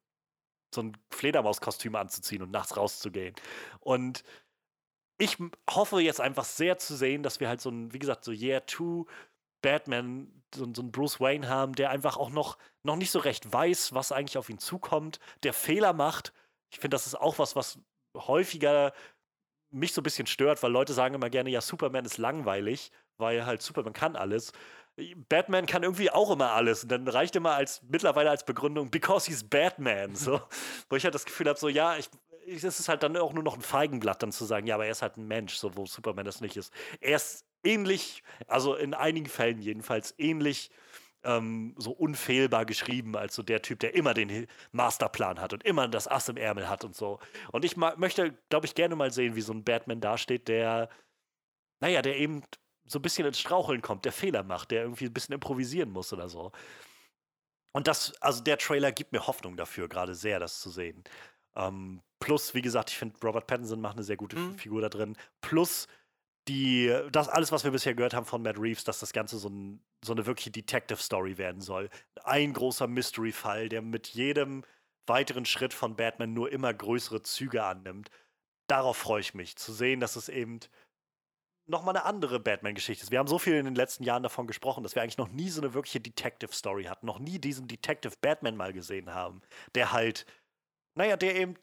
so 0.74 0.82
ein 0.82 0.96
Fledermauskostüm 1.10 1.94
anzuziehen 1.94 2.42
und 2.42 2.50
nachts 2.50 2.76
rauszugehen. 2.76 3.34
Und 3.80 4.24
ich 5.18 5.38
hoffe 5.70 6.00
jetzt 6.00 6.20
einfach 6.20 6.44
sehr 6.44 6.78
zu 6.78 6.96
sehen, 6.96 7.22
dass 7.22 7.38
wir 7.38 7.48
halt 7.48 7.60
so 7.60 7.70
ein, 7.70 7.92
wie 7.92 7.98
gesagt, 7.98 8.24
so 8.24 8.32
Year 8.32 8.66
2 8.66 9.04
Batman, 9.62 10.42
so, 10.52 10.66
so 10.74 10.82
ein 10.82 10.90
Bruce 10.90 11.20
Wayne 11.20 11.48
haben, 11.48 11.74
der 11.74 11.90
einfach 11.90 12.16
auch 12.16 12.30
noch, 12.30 12.58
noch 12.82 12.96
nicht 12.96 13.12
so 13.12 13.20
recht 13.20 13.50
weiß, 13.52 13.94
was 13.94 14.12
eigentlich 14.12 14.36
auf 14.36 14.50
ihn 14.50 14.58
zukommt, 14.58 15.20
der 15.44 15.52
Fehler 15.52 15.92
macht. 15.92 16.32
Ich 16.70 16.80
finde, 16.80 16.96
das 16.96 17.06
ist 17.06 17.14
auch 17.14 17.38
was, 17.38 17.54
was 17.54 17.78
häufiger 18.16 18.92
mich 19.70 19.92
so 19.92 20.00
ein 20.00 20.04
bisschen 20.04 20.26
stört, 20.26 20.62
weil 20.62 20.72
Leute 20.72 20.92
sagen 20.92 21.14
immer 21.14 21.30
gerne, 21.30 21.50
ja, 21.50 21.60
Superman 21.60 22.04
ist 22.04 22.18
langweilig, 22.18 22.90
weil 23.16 23.46
halt 23.46 23.62
Superman 23.62 23.92
kann 23.92 24.16
alles. 24.16 24.52
Batman 25.28 25.66
kann 25.66 25.82
irgendwie 25.82 26.10
auch 26.10 26.30
immer 26.30 26.52
alles. 26.52 26.82
Und 26.82 26.92
dann 26.92 27.08
reicht 27.08 27.34
immer 27.36 27.52
als 27.52 27.82
mittlerweile 27.88 28.30
als 28.30 28.44
Begründung, 28.44 28.90
because 28.90 29.26
he's 29.26 29.42
Batman. 29.44 30.14
So, 30.14 30.40
wo 30.88 30.96
ich 30.96 31.04
halt 31.04 31.14
das 31.14 31.24
Gefühl 31.24 31.48
habe, 31.48 31.58
so, 31.58 31.68
ja, 31.68 31.96
ich, 31.96 32.10
ich, 32.46 32.62
es 32.62 32.80
ist 32.80 32.88
halt 32.88 33.02
dann 33.02 33.16
auch 33.16 33.32
nur 33.32 33.42
noch 33.42 33.54
ein 33.54 33.62
Feigenblatt, 33.62 34.22
dann 34.22 34.32
zu 34.32 34.44
sagen, 34.44 34.66
ja, 34.66 34.74
aber 34.74 34.86
er 34.86 34.92
ist 34.92 35.02
halt 35.02 35.16
ein 35.16 35.26
Mensch, 35.26 35.54
so 35.54 35.76
wo 35.76 35.86
Superman 35.86 36.24
das 36.24 36.40
nicht 36.40 36.56
ist. 36.56 36.72
Er 37.00 37.16
ist 37.16 37.44
ähnlich, 37.64 38.22
also 38.46 38.74
in 38.74 38.94
einigen 38.94 39.26
Fällen 39.26 39.60
jedenfalls 39.60 40.14
ähnlich 40.18 40.70
ähm, 41.24 41.74
so 41.78 41.92
unfehlbar 41.92 42.66
geschrieben 42.66 43.16
als 43.16 43.34
so 43.34 43.42
der 43.42 43.62
Typ, 43.62 43.78
der 43.80 43.94
immer 43.94 44.14
den 44.14 44.46
Masterplan 44.72 45.40
hat 45.40 45.52
und 45.52 45.64
immer 45.64 45.88
das 45.88 46.08
Ass 46.08 46.28
im 46.28 46.36
Ärmel 46.36 46.68
hat 46.68 46.84
und 46.84 46.96
so. 46.96 47.20
Und 47.52 47.64
ich 47.64 47.76
möchte, 47.76 48.34
glaube 48.50 48.66
ich, 48.66 48.74
gerne 48.74 48.96
mal 48.96 49.12
sehen, 49.12 49.36
wie 49.36 49.40
so 49.40 49.52
ein 49.52 49.64
Batman 49.64 50.00
dasteht, 50.00 50.48
der, 50.48 50.88
naja, 51.80 52.02
der 52.02 52.18
eben 52.18 52.42
so 52.84 52.98
ein 52.98 53.02
bisschen 53.02 53.26
ins 53.26 53.40
Straucheln 53.40 53.82
kommt, 53.82 54.04
der 54.04 54.12
Fehler 54.12 54.42
macht, 54.42 54.70
der 54.70 54.82
irgendwie 54.82 55.06
ein 55.06 55.12
bisschen 55.12 55.34
improvisieren 55.34 55.90
muss 55.90 56.12
oder 56.12 56.28
so. 56.28 56.52
Und 57.72 57.86
das, 57.86 58.12
also 58.20 58.42
der 58.42 58.58
Trailer 58.58 58.92
gibt 58.92 59.12
mir 59.12 59.26
Hoffnung 59.26 59.56
dafür, 59.56 59.88
gerade 59.88 60.14
sehr, 60.14 60.38
das 60.38 60.60
zu 60.60 60.70
sehen. 60.70 61.04
Ähm, 61.56 62.02
plus, 62.20 62.54
wie 62.54 62.62
gesagt, 62.62 62.90
ich 62.90 62.98
finde, 62.98 63.18
Robert 63.22 63.46
Pattinson 63.46 63.80
macht 63.80 63.96
eine 63.96 64.04
sehr 64.04 64.16
gute 64.16 64.36
mhm. 64.36 64.54
Figur 64.58 64.82
da 64.82 64.88
drin. 64.88 65.16
Plus, 65.40 65.88
die, 66.48 66.92
das 67.12 67.28
alles, 67.28 67.52
was 67.52 67.64
wir 67.64 67.70
bisher 67.70 67.94
gehört 67.94 68.14
haben 68.14 68.26
von 68.26 68.42
Matt 68.42 68.58
Reeves, 68.58 68.84
dass 68.84 68.98
das 68.98 69.12
Ganze 69.12 69.38
so, 69.38 69.48
ein, 69.48 69.80
so 70.04 70.12
eine 70.12 70.26
wirkliche 70.26 70.50
Detective-Story 70.50 71.38
werden 71.38 71.60
soll. 71.60 71.88
Ein 72.24 72.52
großer 72.52 72.88
Mystery-Fall, 72.88 73.68
der 73.68 73.80
mit 73.80 74.08
jedem 74.08 74.64
weiteren 75.06 75.44
Schritt 75.44 75.72
von 75.72 75.96
Batman 75.96 76.32
nur 76.32 76.50
immer 76.52 76.72
größere 76.74 77.22
Züge 77.22 77.64
annimmt. 77.64 78.10
Darauf 78.66 78.96
freue 78.96 79.20
ich 79.20 79.34
mich, 79.34 79.56
zu 79.56 79.72
sehen, 79.72 80.00
dass 80.00 80.16
es 80.16 80.28
eben 80.28 80.60
nochmal 81.66 81.96
eine 81.96 82.04
andere 82.04 82.40
Batman-Geschichte 82.40 83.04
ist. 83.04 83.10
Wir 83.10 83.18
haben 83.18 83.28
so 83.28 83.38
viel 83.38 83.54
in 83.54 83.64
den 83.64 83.74
letzten 83.74 84.04
Jahren 84.04 84.22
davon 84.22 84.46
gesprochen, 84.46 84.82
dass 84.82 84.94
wir 84.94 85.02
eigentlich 85.02 85.18
noch 85.18 85.28
nie 85.28 85.48
so 85.48 85.60
eine 85.60 85.74
wirkliche 85.74 86.00
Detective-Story 86.00 86.84
hatten, 86.84 87.06
noch 87.06 87.18
nie 87.18 87.38
diesen 87.38 87.68
Detective 87.68 88.14
Batman 88.20 88.56
mal 88.56 88.72
gesehen 88.72 89.14
haben, 89.14 89.42
der 89.74 89.92
halt, 89.92 90.26
naja, 90.94 91.16
der 91.16 91.36
eben 91.36 91.56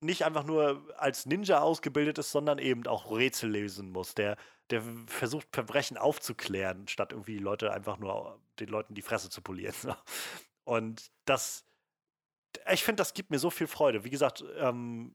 nicht 0.00 0.24
einfach 0.24 0.44
nur 0.44 0.82
als 0.96 1.26
Ninja 1.26 1.60
ausgebildet 1.60 2.18
ist, 2.18 2.30
sondern 2.30 2.58
eben 2.58 2.86
auch 2.86 3.10
Rätsel 3.10 3.50
lösen 3.50 3.90
muss, 3.90 4.14
der, 4.14 4.36
der 4.70 4.82
versucht, 5.06 5.48
Verbrechen 5.52 5.96
aufzuklären, 5.96 6.86
statt 6.88 7.12
irgendwie 7.12 7.38
Leute 7.38 7.72
einfach 7.72 7.98
nur 7.98 8.40
den 8.60 8.68
Leuten 8.68 8.94
die 8.94 9.02
Fresse 9.02 9.30
zu 9.30 9.42
polieren. 9.42 9.74
Und 10.64 11.10
das, 11.24 11.64
ich 12.70 12.84
finde, 12.84 13.00
das 13.00 13.14
gibt 13.14 13.30
mir 13.30 13.38
so 13.38 13.50
viel 13.50 13.66
Freude. 13.66 14.04
Wie 14.04 14.10
gesagt, 14.10 14.44
ähm, 14.58 15.14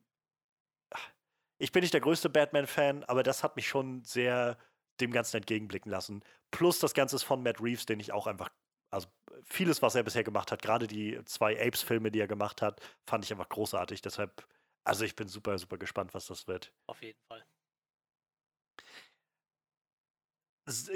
ich 1.63 1.71
bin 1.71 1.79
nicht 1.79 1.93
der 1.93 2.01
größte 2.01 2.29
Batman-Fan, 2.29 3.05
aber 3.05 3.23
das 3.23 3.41
hat 3.41 3.55
mich 3.55 3.69
schon 3.69 4.03
sehr 4.03 4.57
dem 4.99 5.13
Ganzen 5.13 5.37
entgegenblicken 5.37 5.89
lassen. 5.89 6.21
Plus 6.51 6.79
das 6.79 6.93
Ganze 6.93 7.15
ist 7.15 7.23
von 7.23 7.41
Matt 7.41 7.61
Reeves, 7.61 7.85
den 7.85 8.01
ich 8.01 8.11
auch 8.11 8.27
einfach, 8.27 8.49
also 8.91 9.07
vieles, 9.45 9.81
was 9.81 9.95
er 9.95 10.03
bisher 10.03 10.25
gemacht 10.25 10.51
hat, 10.51 10.61
gerade 10.61 10.87
die 10.87 11.23
zwei 11.23 11.57
Apes-Filme, 11.57 12.11
die 12.11 12.19
er 12.19 12.27
gemacht 12.27 12.61
hat, 12.61 12.81
fand 13.07 13.23
ich 13.23 13.31
einfach 13.31 13.47
großartig. 13.47 14.01
Deshalb, 14.01 14.45
also 14.83 15.05
ich 15.05 15.15
bin 15.15 15.29
super, 15.29 15.57
super 15.57 15.77
gespannt, 15.77 16.13
was 16.13 16.27
das 16.27 16.49
wird. 16.49 16.73
Auf 16.85 17.01
jeden 17.01 17.19
Fall. 17.29 17.45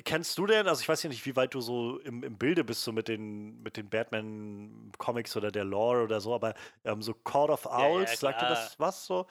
Kennst 0.04 0.38
du 0.38 0.48
denn, 0.48 0.68
also 0.68 0.82
ich 0.82 0.90
weiß 0.90 1.02
ja 1.04 1.10
nicht, 1.10 1.26
wie 1.26 1.38
weit 1.38 1.54
du 1.54 1.62
so 1.62 2.00
im, 2.00 2.24
im 2.24 2.38
Bilde 2.38 2.66
bist, 2.66 2.84
so 2.84 2.92
mit 2.92 3.08
den, 3.08 3.64
mit 3.64 3.78
den 3.78 3.90
Batman-Comics 3.90 5.38
oder 5.38 5.50
der 5.50 5.64
Lore 5.64 6.04
oder 6.04 6.20
so, 6.20 6.36
aber 6.36 6.56
ähm, 6.84 7.02
so 7.02 7.14
Court 7.14 7.52
of 7.52 7.66
Owls, 7.66 8.10
ja, 8.10 8.12
ja, 8.12 8.18
sagt 8.18 8.42
dir 8.42 8.50
das 8.50 8.78
was 8.80 9.06
so? 9.06 9.28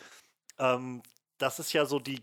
Ähm, 0.59 1.03
das 1.39 1.59
ist 1.59 1.73
ja 1.73 1.85
so 1.85 1.99
die 1.99 2.23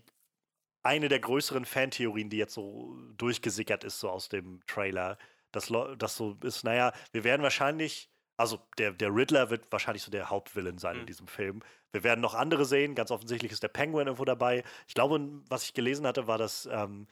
eine 0.82 1.08
der 1.08 1.20
größeren 1.20 1.64
Fantheorien, 1.64 2.28
die 2.28 2.36
jetzt 2.36 2.54
so 2.54 2.94
durchgesickert 3.16 3.84
ist, 3.84 4.00
so 4.00 4.10
aus 4.10 4.28
dem 4.28 4.60
Trailer, 4.66 5.18
dass 5.50 5.72
das 5.98 6.16
so 6.16 6.36
ist, 6.42 6.62
naja, 6.64 6.92
wir 7.12 7.24
werden 7.24 7.42
wahrscheinlich, 7.42 8.10
also 8.36 8.60
der, 8.76 8.92
der 8.92 9.14
Riddler 9.14 9.48
wird 9.50 9.70
wahrscheinlich 9.70 10.02
so 10.02 10.10
der 10.10 10.28
Hauptvillain 10.28 10.78
sein 10.78 10.96
mhm. 10.96 11.00
in 11.00 11.06
diesem 11.06 11.26
Film. 11.26 11.62
Wir 11.92 12.02
werden 12.02 12.20
noch 12.20 12.34
andere 12.34 12.66
sehen, 12.66 12.94
ganz 12.94 13.10
offensichtlich 13.10 13.52
ist 13.52 13.62
der 13.62 13.68
Penguin 13.68 14.08
irgendwo 14.08 14.24
dabei. 14.24 14.62
Ich 14.86 14.94
glaube, 14.94 15.42
was 15.48 15.64
ich 15.64 15.74
gelesen 15.74 16.06
hatte, 16.06 16.26
war, 16.26 16.38
dass 16.38 16.66
ähm, 16.66 17.06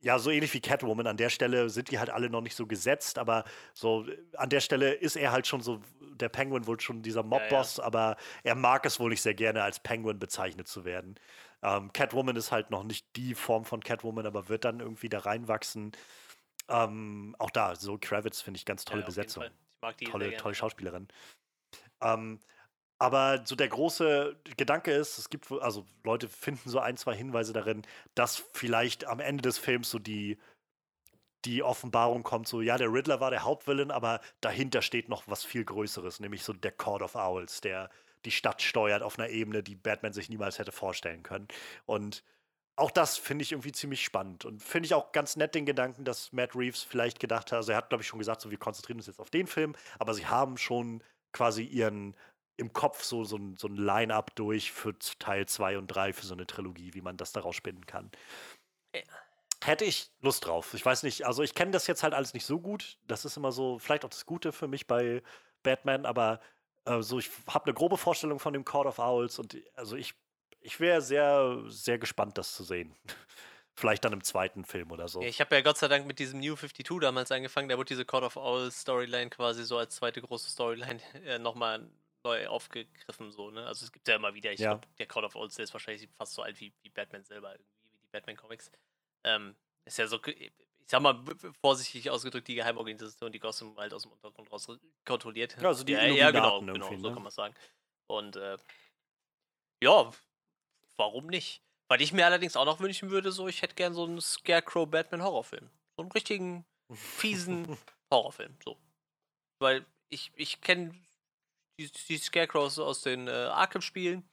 ja, 0.00 0.18
so 0.18 0.30
ähnlich 0.30 0.54
wie 0.54 0.60
Catwoman. 0.60 1.06
An 1.06 1.16
der 1.16 1.30
Stelle 1.30 1.68
sind 1.70 1.90
die 1.90 1.98
halt 1.98 2.10
alle 2.10 2.30
noch 2.30 2.40
nicht 2.40 2.54
so 2.54 2.66
gesetzt, 2.66 3.18
aber 3.18 3.44
so 3.74 4.06
an 4.36 4.48
der 4.48 4.60
Stelle 4.60 4.92
ist 4.92 5.16
er 5.16 5.32
halt 5.32 5.46
schon 5.46 5.60
so, 5.60 5.80
der 6.00 6.28
Penguin 6.28 6.66
wohl 6.66 6.80
schon 6.80 7.02
dieser 7.02 7.22
Mobboss, 7.22 7.76
ja, 7.76 7.82
ja. 7.82 7.86
aber 7.86 8.16
er 8.44 8.54
mag 8.54 8.86
es 8.86 9.00
wohl 9.00 9.10
nicht 9.10 9.22
sehr 9.22 9.34
gerne, 9.34 9.62
als 9.62 9.80
Penguin 9.80 10.18
bezeichnet 10.18 10.68
zu 10.68 10.84
werden. 10.84 11.16
Ähm, 11.62 11.92
Catwoman 11.92 12.36
ist 12.36 12.52
halt 12.52 12.70
noch 12.70 12.84
nicht 12.84 13.06
die 13.16 13.34
Form 13.34 13.64
von 13.64 13.80
Catwoman, 13.80 14.26
aber 14.26 14.48
wird 14.48 14.64
dann 14.64 14.80
irgendwie 14.80 15.08
da 15.08 15.20
reinwachsen. 15.20 15.92
Ähm, 16.68 17.34
auch 17.38 17.50
da, 17.50 17.74
so 17.74 17.98
Kravitz 18.00 18.40
finde 18.40 18.58
ich 18.58 18.64
ganz 18.64 18.84
tolle 18.84 19.00
ja, 19.00 19.06
Besetzung. 19.06 19.44
Ich 19.44 19.82
mag 19.82 19.96
die 19.98 20.04
tolle, 20.04 20.36
tolle 20.36 20.54
Schauspielerin. 20.54 21.08
Ähm, 22.00 22.38
aber 22.98 23.42
so 23.44 23.54
der 23.54 23.68
große 23.68 24.36
Gedanke 24.56 24.92
ist, 24.92 25.18
es 25.18 25.30
gibt, 25.30 25.50
also 25.52 25.86
Leute 26.04 26.28
finden 26.28 26.68
so 26.68 26.80
ein, 26.80 26.96
zwei 26.96 27.14
Hinweise 27.14 27.52
darin, 27.52 27.82
dass 28.14 28.36
vielleicht 28.52 29.06
am 29.06 29.20
Ende 29.20 29.42
des 29.42 29.58
Films 29.58 29.90
so 29.90 29.98
die, 29.98 30.38
die 31.44 31.62
Offenbarung 31.62 32.24
kommt, 32.24 32.48
so, 32.48 32.60
ja, 32.60 32.76
der 32.76 32.92
Riddler 32.92 33.20
war 33.20 33.30
der 33.30 33.44
Hauptvillain, 33.44 33.92
aber 33.92 34.20
dahinter 34.40 34.82
steht 34.82 35.08
noch 35.08 35.22
was 35.28 35.44
viel 35.44 35.64
Größeres, 35.64 36.18
nämlich 36.18 36.42
so 36.42 36.52
der 36.52 36.72
Court 36.72 37.02
of 37.02 37.14
Owls, 37.14 37.60
der 37.60 37.90
die 38.24 38.32
Stadt 38.32 38.62
steuert 38.62 39.02
auf 39.02 39.18
einer 39.18 39.28
Ebene, 39.28 39.62
die 39.62 39.76
Batman 39.76 40.12
sich 40.12 40.28
niemals 40.28 40.58
hätte 40.58 40.72
vorstellen 40.72 41.22
können. 41.22 41.46
Und 41.86 42.24
auch 42.74 42.90
das 42.90 43.16
finde 43.16 43.44
ich 43.44 43.52
irgendwie 43.52 43.72
ziemlich 43.72 44.04
spannend 44.04 44.44
und 44.44 44.62
finde 44.62 44.86
ich 44.86 44.94
auch 44.94 45.12
ganz 45.12 45.36
nett 45.36 45.54
den 45.54 45.66
Gedanken, 45.66 46.04
dass 46.04 46.32
Matt 46.32 46.56
Reeves 46.56 46.82
vielleicht 46.82 47.20
gedacht 47.20 47.52
hat, 47.52 47.58
also 47.58 47.72
er 47.72 47.78
hat, 47.78 47.90
glaube 47.90 48.02
ich, 48.02 48.08
schon 48.08 48.18
gesagt, 48.18 48.40
so, 48.40 48.50
wir 48.50 48.58
konzentrieren 48.58 48.98
uns 48.98 49.06
jetzt 49.06 49.20
auf 49.20 49.30
den 49.30 49.46
Film, 49.46 49.76
aber 50.00 50.14
sie 50.14 50.26
haben 50.26 50.56
schon 50.58 51.02
quasi 51.32 51.62
ihren 51.62 52.14
im 52.58 52.72
Kopf 52.72 53.04
so, 53.04 53.24
so 53.24 53.36
ein, 53.36 53.56
so 53.56 53.68
ein 53.68 53.76
Line-up 53.76 54.34
durch 54.34 54.72
für 54.72 54.98
Teil 55.18 55.46
2 55.46 55.78
und 55.78 55.86
3 55.86 56.12
für 56.12 56.26
so 56.26 56.34
eine 56.34 56.46
Trilogie, 56.46 56.92
wie 56.92 57.00
man 57.00 57.16
das 57.16 57.32
daraus 57.32 57.56
spinnen 57.56 57.86
kann. 57.86 58.10
Ja. 58.94 59.02
Hätte 59.64 59.84
ich 59.84 60.10
Lust 60.20 60.46
drauf. 60.46 60.74
Ich 60.74 60.84
weiß 60.84 61.04
nicht, 61.04 61.24
also 61.24 61.42
ich 61.42 61.54
kenne 61.54 61.70
das 61.70 61.86
jetzt 61.86 62.02
halt 62.02 62.14
alles 62.14 62.34
nicht 62.34 62.46
so 62.46 62.60
gut. 62.60 62.98
Das 63.06 63.24
ist 63.24 63.36
immer 63.36 63.52
so, 63.52 63.78
vielleicht 63.78 64.04
auch 64.04 64.10
das 64.10 64.26
Gute 64.26 64.52
für 64.52 64.68
mich 64.68 64.86
bei 64.86 65.22
Batman, 65.62 66.04
aber 66.04 66.40
äh, 66.84 67.00
so, 67.00 67.18
ich 67.18 67.30
habe 67.46 67.66
eine 67.66 67.74
grobe 67.74 67.96
Vorstellung 67.96 68.40
von 68.40 68.52
dem 68.52 68.64
Court 68.64 68.86
of 68.86 68.98
Owls 68.98 69.38
und 69.38 69.56
also 69.74 69.96
ich, 69.96 70.14
ich 70.60 70.80
wäre 70.80 71.00
sehr, 71.00 71.62
sehr 71.66 71.98
gespannt, 71.98 72.38
das 72.38 72.54
zu 72.54 72.64
sehen. 72.64 72.94
Vielleicht 73.74 74.04
dann 74.04 74.12
im 74.12 74.24
zweiten 74.24 74.64
Film 74.64 74.90
oder 74.90 75.06
so. 75.06 75.20
ich 75.20 75.40
habe 75.40 75.54
ja 75.54 75.60
Gott 75.60 75.78
sei 75.78 75.86
Dank 75.86 76.06
mit 76.06 76.18
diesem 76.18 76.40
New 76.40 76.56
52 76.56 76.98
damals 77.00 77.30
angefangen. 77.30 77.68
Da 77.68 77.76
wurde 77.76 77.86
diese 77.86 78.04
Court 78.04 78.24
of 78.24 78.36
Owls 78.36 78.80
Storyline 78.80 79.30
quasi 79.30 79.64
so 79.64 79.78
als 79.78 79.94
zweite 79.94 80.20
große 80.20 80.50
Storyline 80.50 81.00
äh, 81.24 81.38
nochmal 81.38 81.88
neu 82.28 82.46
aufgegriffen, 82.48 83.32
so, 83.32 83.50
ne? 83.50 83.66
Also 83.66 83.84
es 83.84 83.92
gibt 83.92 84.06
ja 84.08 84.16
immer 84.16 84.34
wieder, 84.34 84.52
ich 84.52 84.60
ja. 84.60 84.70
glaube, 84.72 84.86
der 84.98 85.06
Call 85.06 85.24
of 85.24 85.34
Old 85.34 85.56
ist 85.58 85.72
wahrscheinlich 85.72 86.08
fast 86.16 86.34
so 86.34 86.42
alt 86.42 86.60
wie, 86.60 86.72
wie 86.82 86.90
Batman 86.90 87.24
selber, 87.24 87.52
irgendwie, 87.52 87.70
wie 87.92 87.98
die 87.98 88.08
Batman-Comics. 88.12 88.70
Ähm, 89.24 89.56
ist 89.84 89.98
ja 89.98 90.06
so, 90.06 90.22
ich 90.24 90.52
sag 90.86 91.00
mal, 91.00 91.18
vorsichtig 91.60 92.10
ausgedrückt, 92.10 92.48
die 92.48 92.54
Geheimorganisation, 92.54 93.32
die 93.32 93.38
Gotham 93.38 93.76
halt 93.76 93.92
aus 93.94 94.02
dem 94.02 94.12
Untergrund 94.12 94.52
raus 94.52 94.68
kontrolliert. 95.04 95.56
Ja, 95.60 95.68
also 95.68 95.84
die 95.84 95.92
ja, 95.92 96.04
ja 96.06 96.30
genau, 96.30 96.60
genau, 96.60 96.88
so 96.88 97.08
ne? 97.08 97.14
kann 97.14 97.22
man 97.22 97.32
sagen. 97.32 97.54
Und 98.06 98.36
äh, 98.36 98.56
ja, 99.82 100.10
warum 100.96 101.26
nicht? 101.26 101.62
Was 101.88 102.00
ich 102.00 102.12
mir 102.12 102.26
allerdings 102.26 102.56
auch 102.56 102.66
noch 102.66 102.80
wünschen 102.80 103.10
würde, 103.10 103.32
so, 103.32 103.48
ich 103.48 103.62
hätte 103.62 103.74
gern 103.74 103.94
so 103.94 104.04
einen 104.04 104.20
Scarecrow-Batman-Horrorfilm. 104.20 105.70
So 105.96 106.02
einen 106.02 106.12
richtigen, 106.12 106.66
fiesen 106.92 107.78
Horrorfilm, 108.12 108.56
so. 108.62 108.78
Weil 109.58 109.86
ich, 110.10 110.30
ich 110.36 110.60
kenne 110.60 110.94
die, 111.78 111.90
die 111.90 112.18
Scarecrows 112.18 112.78
aus 112.78 113.02
den 113.02 113.28
äh, 113.28 113.30
Arkham-Spielen. 113.30 114.28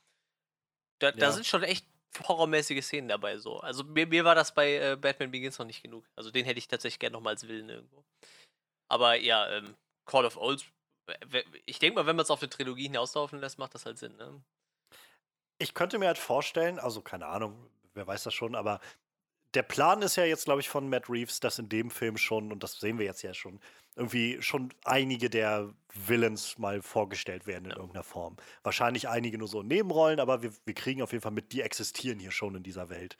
Da, 0.99 1.09
ja. 1.09 1.15
da, 1.15 1.31
sind 1.31 1.45
schon 1.45 1.63
echt 1.63 1.85
horrormäßige 2.27 2.83
Szenen 2.83 3.07
dabei 3.07 3.37
so. 3.37 3.59
Also 3.59 3.83
mir, 3.83 4.07
mir 4.07 4.23
war 4.23 4.35
das 4.35 4.53
bei 4.53 4.75
äh, 4.75 4.95
Batman 4.95 5.31
Begins 5.31 5.59
noch 5.59 5.65
nicht 5.65 5.83
genug. 5.83 6.05
Also 6.15 6.31
den 6.31 6.45
hätte 6.45 6.59
ich 6.59 6.67
tatsächlich 6.67 6.99
gerne 6.99 7.13
nochmal 7.13 7.33
als 7.33 7.47
Willen 7.47 7.69
irgendwo. 7.69 8.05
Aber 8.89 9.15
ja, 9.15 9.49
ähm, 9.49 9.75
Call 10.05 10.25
of 10.25 10.37
Olds, 10.37 10.65
ich 11.65 11.79
denke 11.79 11.99
mal, 11.99 12.05
wenn 12.05 12.15
man 12.15 12.23
es 12.23 12.31
auf 12.31 12.41
eine 12.41 12.49
Trilogie 12.49 12.83
hinauslaufen 12.83 13.39
lässt, 13.39 13.59
macht 13.59 13.75
das 13.75 13.85
halt 13.85 13.97
Sinn, 13.97 14.15
ne? 14.15 14.41
Ich 15.57 15.73
könnte 15.73 15.99
mir 15.99 16.07
halt 16.07 16.17
vorstellen, 16.17 16.79
also 16.79 17.01
keine 17.01 17.27
Ahnung, 17.27 17.69
wer 17.93 18.05
weiß 18.05 18.23
das 18.23 18.33
schon, 18.33 18.55
aber 18.55 18.81
der 19.55 19.63
Plan 19.63 20.01
ist 20.01 20.15
ja 20.17 20.25
jetzt, 20.25 20.45
glaube 20.45 20.61
ich, 20.61 20.69
von 20.69 20.89
Matt 20.89 21.09
Reeves, 21.09 21.39
dass 21.39 21.59
in 21.59 21.69
dem 21.69 21.89
Film 21.89 22.17
schon, 22.17 22.51
und 22.51 22.61
das 22.63 22.79
sehen 22.79 22.99
wir 22.99 23.05
jetzt 23.05 23.21
ja 23.21 23.33
schon, 23.33 23.59
irgendwie 23.95 24.41
schon 24.41 24.73
einige 24.83 25.29
der 25.29 25.73
Villains 25.93 26.57
mal 26.57 26.81
vorgestellt 26.81 27.47
werden 27.47 27.65
in 27.65 27.71
ja. 27.71 27.77
irgendeiner 27.77 28.03
Form. 28.03 28.35
Wahrscheinlich 28.63 29.07
einige 29.07 29.37
nur 29.37 29.47
so 29.47 29.63
Nebenrollen, 29.63 30.19
aber 30.19 30.41
wir, 30.41 30.51
wir 30.65 30.73
kriegen 30.73 31.01
auf 31.01 31.13
jeden 31.13 31.21
Fall 31.21 31.31
mit, 31.31 31.53
die 31.53 31.61
existieren 31.61 32.19
hier 32.19 32.31
schon 32.31 32.55
in 32.55 32.63
dieser 32.63 32.89
Welt. 32.89 33.17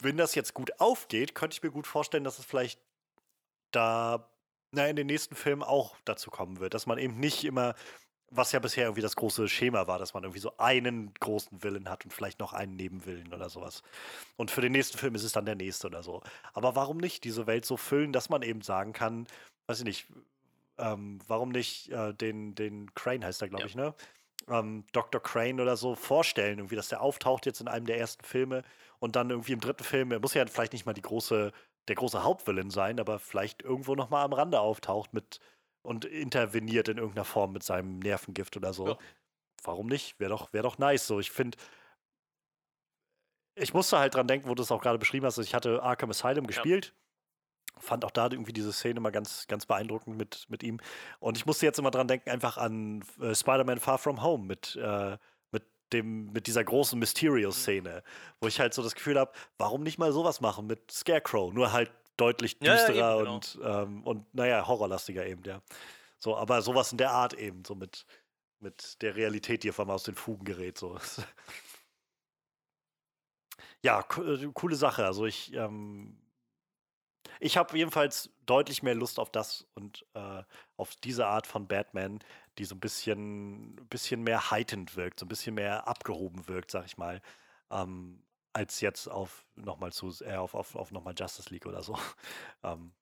Wenn 0.00 0.16
das 0.16 0.34
jetzt 0.34 0.54
gut 0.54 0.80
aufgeht, 0.80 1.34
könnte 1.34 1.54
ich 1.54 1.62
mir 1.62 1.70
gut 1.70 1.86
vorstellen, 1.86 2.24
dass 2.24 2.38
es 2.38 2.44
vielleicht 2.44 2.80
da 3.72 4.28
na, 4.70 4.86
in 4.86 4.96
den 4.96 5.06
nächsten 5.06 5.34
Filmen 5.34 5.62
auch 5.62 5.96
dazu 6.04 6.30
kommen 6.30 6.60
wird, 6.60 6.74
dass 6.74 6.86
man 6.86 6.98
eben 6.98 7.18
nicht 7.18 7.44
immer 7.44 7.74
was 8.34 8.52
ja 8.52 8.58
bisher 8.58 8.84
irgendwie 8.84 9.02
das 9.02 9.16
große 9.16 9.48
Schema 9.48 9.86
war, 9.86 9.98
dass 9.98 10.14
man 10.14 10.24
irgendwie 10.24 10.40
so 10.40 10.52
einen 10.56 11.12
großen 11.14 11.62
Willen 11.62 11.88
hat 11.88 12.04
und 12.04 12.12
vielleicht 12.12 12.40
noch 12.40 12.52
einen 12.52 12.76
Nebenwillen 12.76 13.32
oder 13.32 13.48
sowas. 13.48 13.82
Und 14.36 14.50
für 14.50 14.60
den 14.60 14.72
nächsten 14.72 14.98
Film 14.98 15.14
ist 15.14 15.24
es 15.24 15.32
dann 15.32 15.44
der 15.44 15.54
nächste 15.54 15.86
oder 15.86 16.02
so. 16.02 16.22
Aber 16.52 16.74
warum 16.74 16.96
nicht 16.96 17.24
diese 17.24 17.46
Welt 17.46 17.64
so 17.64 17.76
füllen, 17.76 18.12
dass 18.12 18.28
man 18.28 18.42
eben 18.42 18.62
sagen 18.62 18.92
kann, 18.92 19.26
weiß 19.66 19.80
ich 19.80 19.84
nicht, 19.84 20.06
ähm, 20.78 21.18
warum 21.26 21.50
nicht 21.50 21.90
äh, 21.90 22.14
den, 22.14 22.54
den 22.54 22.94
Crane 22.94 23.24
heißt 23.24 23.42
er, 23.42 23.48
glaube 23.48 23.64
ja. 23.64 23.68
ich, 23.68 23.74
ne? 23.74 23.94
Ähm, 24.48 24.84
Dr. 24.92 25.22
Crane 25.22 25.60
oder 25.60 25.76
so 25.76 25.94
vorstellen, 25.94 26.58
irgendwie, 26.58 26.74
dass 26.74 26.88
der 26.88 27.00
auftaucht 27.00 27.46
jetzt 27.46 27.60
in 27.60 27.68
einem 27.68 27.86
der 27.86 27.98
ersten 27.98 28.24
Filme 28.24 28.64
und 28.98 29.14
dann 29.14 29.30
irgendwie 29.30 29.52
im 29.52 29.60
dritten 29.60 29.84
Film, 29.84 30.10
er 30.10 30.20
muss 30.20 30.34
ja 30.34 30.44
vielleicht 30.46 30.72
nicht 30.72 30.86
mal 30.86 30.94
die 30.94 31.02
große, 31.02 31.52
der 31.88 31.94
große 31.94 32.24
Hauptvillain 32.24 32.70
sein, 32.70 32.98
aber 32.98 33.18
vielleicht 33.18 33.62
irgendwo 33.62 33.94
nochmal 33.94 34.24
am 34.24 34.32
Rande 34.32 34.58
auftaucht 34.58 35.12
mit 35.12 35.38
und 35.82 36.04
interveniert 36.04 36.88
in 36.88 36.98
irgendeiner 36.98 37.24
Form 37.24 37.52
mit 37.52 37.62
seinem 37.62 37.98
Nervengift 37.98 38.56
oder 38.56 38.72
so. 38.72 38.88
Ja. 38.88 38.98
Warum 39.64 39.86
nicht? 39.86 40.18
Wäre 40.18 40.30
doch, 40.30 40.52
wär 40.52 40.62
doch 40.62 40.78
nice. 40.78 41.06
So, 41.06 41.20
ich 41.20 41.30
finde, 41.30 41.58
ich 43.54 43.74
musste 43.74 43.98
halt 43.98 44.14
dran 44.14 44.26
denken, 44.26 44.48
wo 44.48 44.54
du 44.54 44.62
es 44.62 44.72
auch 44.72 44.80
gerade 44.80 44.98
beschrieben 44.98 45.26
hast. 45.26 45.38
Ich 45.38 45.54
hatte 45.54 45.82
Arkham 45.82 46.10
Asylum 46.10 46.46
gespielt. 46.46 46.86
Ja. 46.86 47.80
Fand 47.80 48.04
auch 48.04 48.10
da 48.10 48.24
irgendwie 48.30 48.52
diese 48.52 48.72
Szene 48.72 49.00
mal 49.00 49.10
ganz, 49.10 49.46
ganz 49.48 49.66
beeindruckend 49.66 50.16
mit, 50.16 50.46
mit 50.48 50.62
ihm. 50.62 50.78
Und 51.20 51.36
ich 51.36 51.46
musste 51.46 51.66
jetzt 51.66 51.78
immer 51.78 51.90
dran 51.90 52.06
denken, 52.06 52.30
einfach 52.30 52.58
an 52.58 53.02
äh, 53.20 53.34
Spider-Man 53.34 53.80
Far 53.80 53.98
From 53.98 54.22
Home 54.22 54.44
mit, 54.44 54.76
äh, 54.76 55.16
mit, 55.50 55.64
dem, 55.92 56.32
mit 56.32 56.46
dieser 56.46 56.64
großen 56.64 56.98
Mysterio-Szene, 56.98 58.02
wo 58.40 58.46
ich 58.46 58.60
halt 58.60 58.74
so 58.74 58.82
das 58.82 58.94
Gefühl 58.94 59.18
habe, 59.18 59.32
warum 59.58 59.82
nicht 59.82 59.98
mal 59.98 60.12
sowas 60.12 60.40
machen 60.40 60.66
mit 60.66 60.90
Scarecrow? 60.90 61.52
Nur 61.52 61.72
halt 61.72 61.90
deutlich 62.16 62.58
düsterer 62.58 62.94
ja, 62.94 63.14
ja, 63.14 63.20
eben, 63.20 63.28
und, 63.28 63.54
genau. 63.54 63.82
ähm, 63.82 64.04
und 64.04 64.34
naja, 64.34 64.66
horrorlastiger 64.66 65.26
eben, 65.26 65.42
ja. 65.44 65.62
So, 66.18 66.36
aber 66.36 66.62
sowas 66.62 66.92
in 66.92 66.98
der 66.98 67.10
Art 67.10 67.34
eben, 67.34 67.64
so 67.64 67.74
mit, 67.74 68.06
mit 68.60 69.02
der 69.02 69.16
Realität, 69.16 69.64
die 69.64 69.70
auf 69.70 69.80
einmal 69.80 69.96
aus 69.96 70.04
den 70.04 70.14
Fugen 70.14 70.44
gerät. 70.44 70.78
So. 70.78 70.98
ja, 73.82 74.00
äh, 74.00 74.48
coole 74.54 74.76
Sache. 74.76 75.04
Also 75.04 75.26
ich, 75.26 75.52
ähm, 75.54 76.16
ich 77.40 77.56
habe 77.56 77.76
jedenfalls 77.76 78.30
deutlich 78.46 78.82
mehr 78.82 78.94
Lust 78.94 79.18
auf 79.18 79.30
das 79.30 79.66
und 79.74 80.06
äh, 80.14 80.42
auf 80.76 80.94
diese 80.96 81.26
Art 81.26 81.46
von 81.46 81.66
Batman, 81.66 82.20
die 82.58 82.64
so 82.64 82.76
ein 82.76 82.80
bisschen, 82.80 83.74
bisschen 83.88 84.22
mehr 84.22 84.50
heightened 84.50 84.96
wirkt, 84.96 85.18
so 85.18 85.26
ein 85.26 85.28
bisschen 85.28 85.54
mehr 85.54 85.88
abgehoben 85.88 86.46
wirkt, 86.46 86.70
sag 86.70 86.86
ich 86.86 86.98
mal. 86.98 87.20
Ähm, 87.70 88.22
als 88.52 88.80
jetzt 88.80 89.08
auf 89.08 89.46
nochmal 89.56 89.92
zu, 89.92 90.12
äh, 90.24 90.36
auf, 90.36 90.54
auf, 90.54 90.76
auf 90.76 90.92
nochmal 90.92 91.14
Justice 91.16 91.50
League 91.50 91.66
oder 91.66 91.82
so. 91.82 91.98
ähm, 92.62 92.92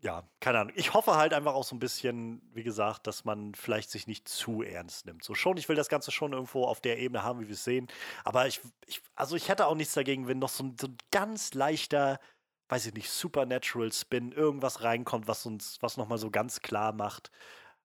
ja, 0.00 0.28
keine 0.40 0.60
Ahnung. 0.60 0.74
Ich 0.76 0.92
hoffe 0.92 1.16
halt 1.16 1.32
einfach 1.32 1.54
auch 1.54 1.64
so 1.64 1.74
ein 1.74 1.78
bisschen, 1.78 2.42
wie 2.52 2.62
gesagt, 2.62 3.06
dass 3.06 3.24
man 3.24 3.54
vielleicht 3.54 3.90
sich 3.90 4.06
nicht 4.06 4.28
zu 4.28 4.62
ernst 4.62 5.06
nimmt. 5.06 5.24
So 5.24 5.34
schon, 5.34 5.56
ich 5.56 5.68
will 5.68 5.76
das 5.76 5.88
Ganze 5.88 6.12
schon 6.12 6.32
irgendwo 6.32 6.64
auf 6.64 6.80
der 6.80 6.98
Ebene 6.98 7.22
haben, 7.22 7.40
wie 7.40 7.48
wir 7.48 7.54
es 7.54 7.64
sehen. 7.64 7.88
Aber 8.24 8.46
ich, 8.46 8.60
ich, 8.86 9.02
also 9.14 9.36
ich 9.36 9.48
hätte 9.48 9.66
auch 9.66 9.74
nichts 9.74 9.94
dagegen, 9.94 10.28
wenn 10.28 10.38
noch 10.38 10.50
so 10.50 10.64
ein, 10.64 10.76
so 10.78 10.88
ein 10.88 10.98
ganz 11.10 11.54
leichter, 11.54 12.20
weiß 12.68 12.86
ich 12.86 12.94
nicht, 12.94 13.10
Supernatural 13.10 13.92
Spin, 13.92 14.32
irgendwas 14.32 14.82
reinkommt, 14.82 15.28
was 15.28 15.46
uns, 15.46 15.78
was 15.80 15.96
nochmal 15.96 16.18
so 16.18 16.30
ganz 16.30 16.60
klar 16.60 16.92
macht. 16.92 17.30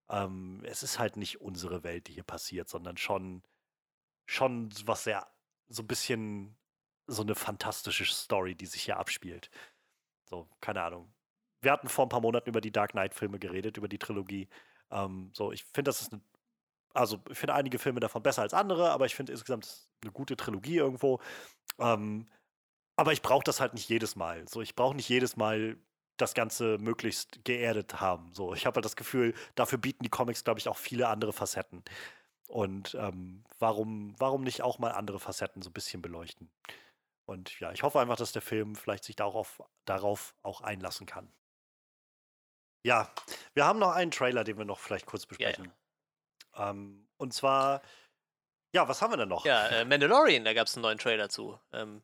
Ähm, 0.09 0.61
es 0.65 0.83
ist 0.83 0.99
halt 0.99 1.17
nicht 1.17 1.41
unsere 1.41 1.83
Welt, 1.83 2.07
die 2.07 2.13
hier 2.13 2.23
passiert, 2.23 2.69
sondern 2.69 2.97
schon, 2.97 3.43
schon 4.25 4.69
was 4.85 5.05
sehr 5.05 5.30
so 5.71 5.83
ein 5.83 5.87
bisschen 5.87 6.55
so 7.07 7.23
eine 7.23 7.35
fantastische 7.35 8.05
Story, 8.05 8.55
die 8.55 8.65
sich 8.65 8.83
hier 8.83 8.97
abspielt. 8.97 9.49
So, 10.25 10.47
keine 10.61 10.83
Ahnung. 10.83 11.13
Wir 11.61 11.71
hatten 11.71 11.89
vor 11.89 12.05
ein 12.05 12.09
paar 12.09 12.21
Monaten 12.21 12.49
über 12.49 12.61
die 12.61 12.71
Dark 12.71 12.91
Knight-Filme 12.91 13.39
geredet, 13.39 13.77
über 13.77 13.87
die 13.87 13.99
Trilogie. 13.99 14.47
Ähm, 14.89 15.31
so, 15.33 15.51
ich 15.51 15.63
finde, 15.65 15.89
das 15.89 16.01
ist 16.01 16.13
eine, 16.13 16.21
also 16.93 17.21
ich 17.29 17.37
finde 17.37 17.53
einige 17.53 17.79
Filme 17.79 17.99
davon 17.99 18.23
besser 18.23 18.41
als 18.41 18.53
andere, 18.53 18.91
aber 18.91 19.05
ich 19.05 19.15
finde 19.15 19.31
insgesamt 19.33 19.87
eine 20.01 20.11
gute 20.11 20.35
Trilogie 20.35 20.77
irgendwo. 20.77 21.19
Ähm, 21.79 22.27
aber 22.95 23.13
ich 23.13 23.21
brauche 23.21 23.43
das 23.43 23.59
halt 23.59 23.73
nicht 23.73 23.89
jedes 23.89 24.15
Mal. 24.15 24.47
So, 24.47 24.61
ich 24.61 24.75
brauche 24.75 24.95
nicht 24.95 25.09
jedes 25.09 25.35
Mal 25.35 25.77
das 26.17 26.33
Ganze 26.33 26.77
möglichst 26.77 27.43
geerdet 27.45 27.99
haben. 27.99 28.33
So, 28.33 28.53
ich 28.53 28.65
habe 28.65 28.75
halt 28.75 28.85
das 28.85 28.95
Gefühl, 28.95 29.33
dafür 29.55 29.79
bieten 29.79 30.03
die 30.03 30.09
Comics, 30.09 30.43
glaube 30.43 30.59
ich, 30.59 30.67
auch 30.67 30.77
viele 30.77 31.07
andere 31.07 31.33
Facetten. 31.33 31.83
Und 32.51 32.95
ähm, 32.95 33.45
warum, 33.59 34.13
warum 34.19 34.43
nicht 34.43 34.61
auch 34.61 34.77
mal 34.77 34.91
andere 34.91 35.21
Facetten 35.21 35.61
so 35.61 35.69
ein 35.69 35.73
bisschen 35.73 36.01
beleuchten? 36.01 36.51
Und 37.25 37.57
ja, 37.61 37.71
ich 37.71 37.81
hoffe 37.81 38.01
einfach, 38.01 38.17
dass 38.17 38.33
der 38.33 38.41
Film 38.41 38.75
vielleicht 38.75 39.05
sich 39.05 39.15
darauf, 39.15 39.63
darauf 39.85 40.35
auch 40.43 40.59
einlassen 40.59 41.05
kann. 41.05 41.31
Ja, 42.85 43.09
wir 43.53 43.63
haben 43.63 43.79
noch 43.79 43.91
einen 43.91 44.11
Trailer, 44.11 44.43
den 44.43 44.57
wir 44.57 44.65
noch 44.65 44.79
vielleicht 44.79 45.05
kurz 45.05 45.25
besprechen. 45.25 45.71
Ja, 46.53 46.59
ja. 46.59 46.69
Ähm, 46.71 47.07
und 47.15 47.33
zwar, 47.33 47.81
ja, 48.75 48.85
was 48.89 49.01
haben 49.01 49.13
wir 49.13 49.17
denn 49.17 49.29
noch? 49.29 49.45
Ja, 49.45 49.67
äh, 49.67 49.85
Mandalorian, 49.85 50.43
da 50.43 50.53
gab 50.53 50.67
es 50.67 50.75
einen 50.75 50.81
neuen 50.81 50.97
Trailer 50.97 51.29
zu. 51.29 51.57
Ähm, 51.71 52.01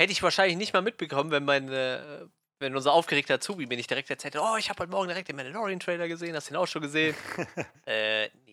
hätte 0.00 0.12
ich 0.12 0.22
wahrscheinlich 0.22 0.56
nicht 0.56 0.72
mal 0.72 0.80
mitbekommen, 0.80 1.30
wenn 1.32 1.44
mein, 1.44 1.70
äh, 1.70 2.24
wenn 2.60 2.74
unser 2.74 2.94
aufgeregter 2.94 3.34
Azubi 3.34 3.66
mir 3.66 3.76
nicht 3.76 3.90
direkt 3.90 4.08
erzählt 4.08 4.36
oh, 4.36 4.56
ich 4.56 4.70
habe 4.70 4.80
heute 4.80 4.92
Morgen 4.92 5.08
direkt 5.08 5.28
den 5.28 5.36
Mandalorian-Trailer 5.36 6.08
gesehen, 6.08 6.34
hast 6.34 6.48
du 6.48 6.54
den 6.54 6.62
auch 6.62 6.66
schon 6.66 6.80
gesehen? 6.80 7.14
äh, 7.86 8.30
nee, 8.46 8.51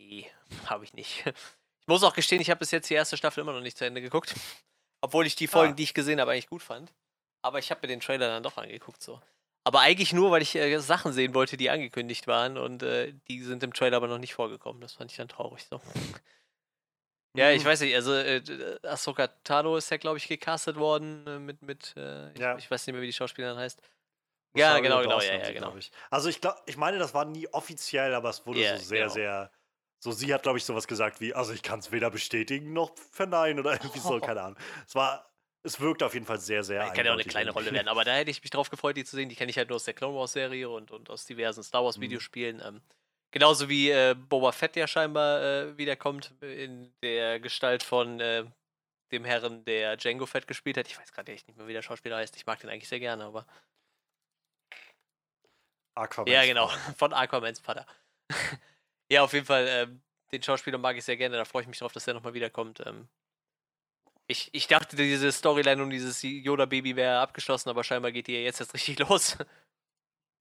habe 0.65 0.83
ich 0.83 0.93
nicht. 0.93 1.25
Ich 1.81 1.87
muss 1.87 2.03
auch 2.03 2.13
gestehen, 2.13 2.41
ich 2.41 2.49
habe 2.49 2.59
bis 2.59 2.71
jetzt 2.71 2.89
die 2.89 2.93
erste 2.93 3.17
Staffel 3.17 3.41
immer 3.41 3.53
noch 3.53 3.61
nicht 3.61 3.77
zu 3.77 3.85
Ende 3.85 4.01
geguckt. 4.01 4.35
Obwohl 5.01 5.25
ich 5.25 5.35
die 5.35 5.47
Folgen, 5.47 5.73
ah. 5.73 5.75
die 5.75 5.83
ich 5.83 5.93
gesehen 5.93 6.19
habe, 6.19 6.31
eigentlich 6.31 6.49
gut 6.49 6.61
fand. 6.61 6.93
Aber 7.41 7.59
ich 7.59 7.71
habe 7.71 7.81
mir 7.81 7.87
den 7.87 7.99
Trailer 7.99 8.27
dann 8.27 8.43
doch 8.43 8.57
angeguckt 8.57 9.01
so. 9.01 9.21
Aber 9.63 9.81
eigentlich 9.81 10.13
nur, 10.13 10.31
weil 10.31 10.41
ich 10.41 10.55
äh, 10.55 10.79
Sachen 10.79 11.13
sehen 11.13 11.33
wollte, 11.33 11.57
die 11.57 11.69
angekündigt 11.69 12.27
waren 12.27 12.57
und 12.57 12.83
äh, 12.83 13.13
die 13.27 13.41
sind 13.43 13.63
im 13.63 13.73
Trailer 13.73 13.97
aber 13.97 14.07
noch 14.07 14.17
nicht 14.17 14.33
vorgekommen. 14.33 14.81
Das 14.81 14.93
fand 14.93 15.11
ich 15.11 15.17
dann 15.17 15.27
traurig 15.27 15.65
so. 15.69 15.81
ja, 17.35 17.51
ich 17.51 17.63
mhm. 17.63 17.67
weiß 17.67 17.81
nicht, 17.81 17.95
also 17.95 18.13
äh, 18.13 18.41
Ahsoka 18.83 19.27
Tano 19.43 19.77
ist 19.77 19.89
ja, 19.91 19.97
glaube 19.97 20.17
ich, 20.17 20.27
gecastet 20.27 20.77
worden 20.77 21.25
äh, 21.27 21.39
mit, 21.39 21.61
mit 21.61 21.93
äh, 21.97 22.31
ich, 22.33 22.39
ja. 22.39 22.57
ich, 22.57 22.69
weiß 22.69 22.87
nicht 22.87 22.93
mehr, 22.93 23.01
wie 23.01 23.07
die 23.07 23.13
Schauspielerin 23.13 23.57
heißt. 23.57 23.81
Ja, 24.55 24.79
genau, 24.79 25.01
genau, 25.01 25.21
ja, 25.21 25.35
ja, 25.35 25.51
genau. 25.51 25.75
Ich. 25.77 25.91
Also 26.09 26.29
ich 26.29 26.41
glaube, 26.41 26.59
ich 26.65 26.75
meine, 26.75 26.97
das 26.97 27.13
war 27.13 27.25
nie 27.25 27.47
offiziell, 27.49 28.15
aber 28.15 28.29
es 28.29 28.45
wurde 28.47 28.61
yeah, 28.61 28.77
so 28.77 28.83
sehr, 28.83 29.01
genau. 29.01 29.13
sehr. 29.13 29.51
So, 29.99 30.11
sie 30.11 30.33
hat, 30.33 30.43
glaube 30.43 30.57
ich, 30.57 30.63
sowas 30.63 30.87
gesagt 30.87 31.19
wie, 31.19 31.33
also 31.33 31.51
ich 31.53 31.61
kann 31.61 31.79
es 31.79 31.91
weder 31.91 32.09
bestätigen 32.09 32.71
noch 32.73 32.95
verneinen 33.11 33.59
oder 33.59 33.73
irgendwie 33.73 33.99
so, 33.99 34.19
keine 34.19 34.41
Ahnung. 34.41 34.57
Es 34.87 34.95
war 34.95 35.29
es 35.63 35.79
wirkt 35.79 36.03
auf 36.03 36.13
jeden 36.13 36.25
Fall 36.25 36.39
sehr, 36.39 36.63
sehr. 36.63 36.77
Ja, 36.77 36.89
kann 36.89 37.05
ja 37.05 37.11
auch 37.11 37.17
eine 37.17 37.25
kleine 37.25 37.51
Rolle 37.51 37.71
werden, 37.71 37.87
aber 37.87 38.05
da 38.05 38.13
hätte 38.13 38.31
ich 38.31 38.41
mich 38.41 38.49
drauf 38.49 38.69
gefreut, 38.69 38.95
die 38.95 39.03
zu 39.03 39.15
sehen. 39.15 39.29
Die 39.29 39.35
kenne 39.35 39.49
ich 39.49 39.57
halt 39.57 39.69
nur 39.69 39.75
aus 39.75 39.83
der 39.83 39.93
Clone 39.93 40.17
Wars 40.17 40.31
Serie 40.31 40.69
und, 40.69 40.91
und 40.91 41.09
aus 41.09 41.25
diversen 41.25 41.63
Star 41.63 41.83
Wars 41.83 41.97
mhm. 41.97 42.03
Videospielen. 42.03 42.57
Mhm. 42.57 42.63
Ähm, 42.63 42.81
genauso 43.31 43.67
wie 43.67 43.89
äh, 43.89 44.15
Boba 44.15 44.51
Fett 44.51 44.75
ja 44.75 44.87
scheinbar 44.87 45.41
äh, 45.41 45.77
wiederkommt 45.77 46.33
in 46.41 46.93
der 47.03 47.39
Gestalt 47.39 47.83
von 47.83 48.19
äh, 48.19 48.45
dem 49.11 49.25
Herren, 49.25 49.65
der 49.65 49.97
Django 49.97 50.25
Fett 50.25 50.47
gespielt 50.47 50.77
hat. 50.77 50.87
Ich 50.87 50.97
weiß 50.97 51.11
gerade 51.11 51.31
echt 51.31 51.47
nicht 51.47 51.57
mehr, 51.57 51.67
wie 51.67 51.73
der 51.73 51.81
Schauspieler 51.81 52.17
heißt. 52.17 52.37
Ich 52.37 52.45
mag 52.45 52.59
den 52.59 52.69
eigentlich 52.69 52.87
sehr 52.87 52.99
gerne, 52.99 53.25
aber. 53.25 53.45
Aquamans 55.95 56.31
ja, 56.31 56.45
genau, 56.45 56.67
von 56.97 57.11
Aquamans 57.11 57.59
Vater. 57.59 57.85
ja, 59.09 59.23
auf 59.23 59.33
jeden 59.33 59.45
Fall, 59.45 59.67
ähm, 59.67 60.01
den 60.31 60.43
Schauspieler 60.43 60.77
mag 60.77 60.95
ich 60.97 61.03
sehr 61.03 61.17
gerne. 61.17 61.37
Da 61.37 61.45
freue 61.45 61.63
ich 61.63 61.67
mich 61.67 61.79
drauf, 61.79 61.91
dass 61.91 62.07
er 62.07 62.13
nochmal 62.13 62.33
wiederkommt. 62.33 62.81
Ähm, 62.85 63.07
ich, 64.27 64.49
ich 64.53 64.67
dachte, 64.67 64.95
diese 64.95 65.31
Storyline 65.31 65.81
um 65.81 65.89
dieses 65.89 66.21
Yoda-Baby 66.21 66.95
wäre 66.95 67.19
abgeschlossen, 67.19 67.69
aber 67.69 67.83
scheinbar 67.83 68.11
geht 68.11 68.27
die 68.27 68.33
ja 68.33 68.41
jetzt 68.41 68.59
erst 68.59 68.73
richtig 68.73 68.99
los. 69.09 69.37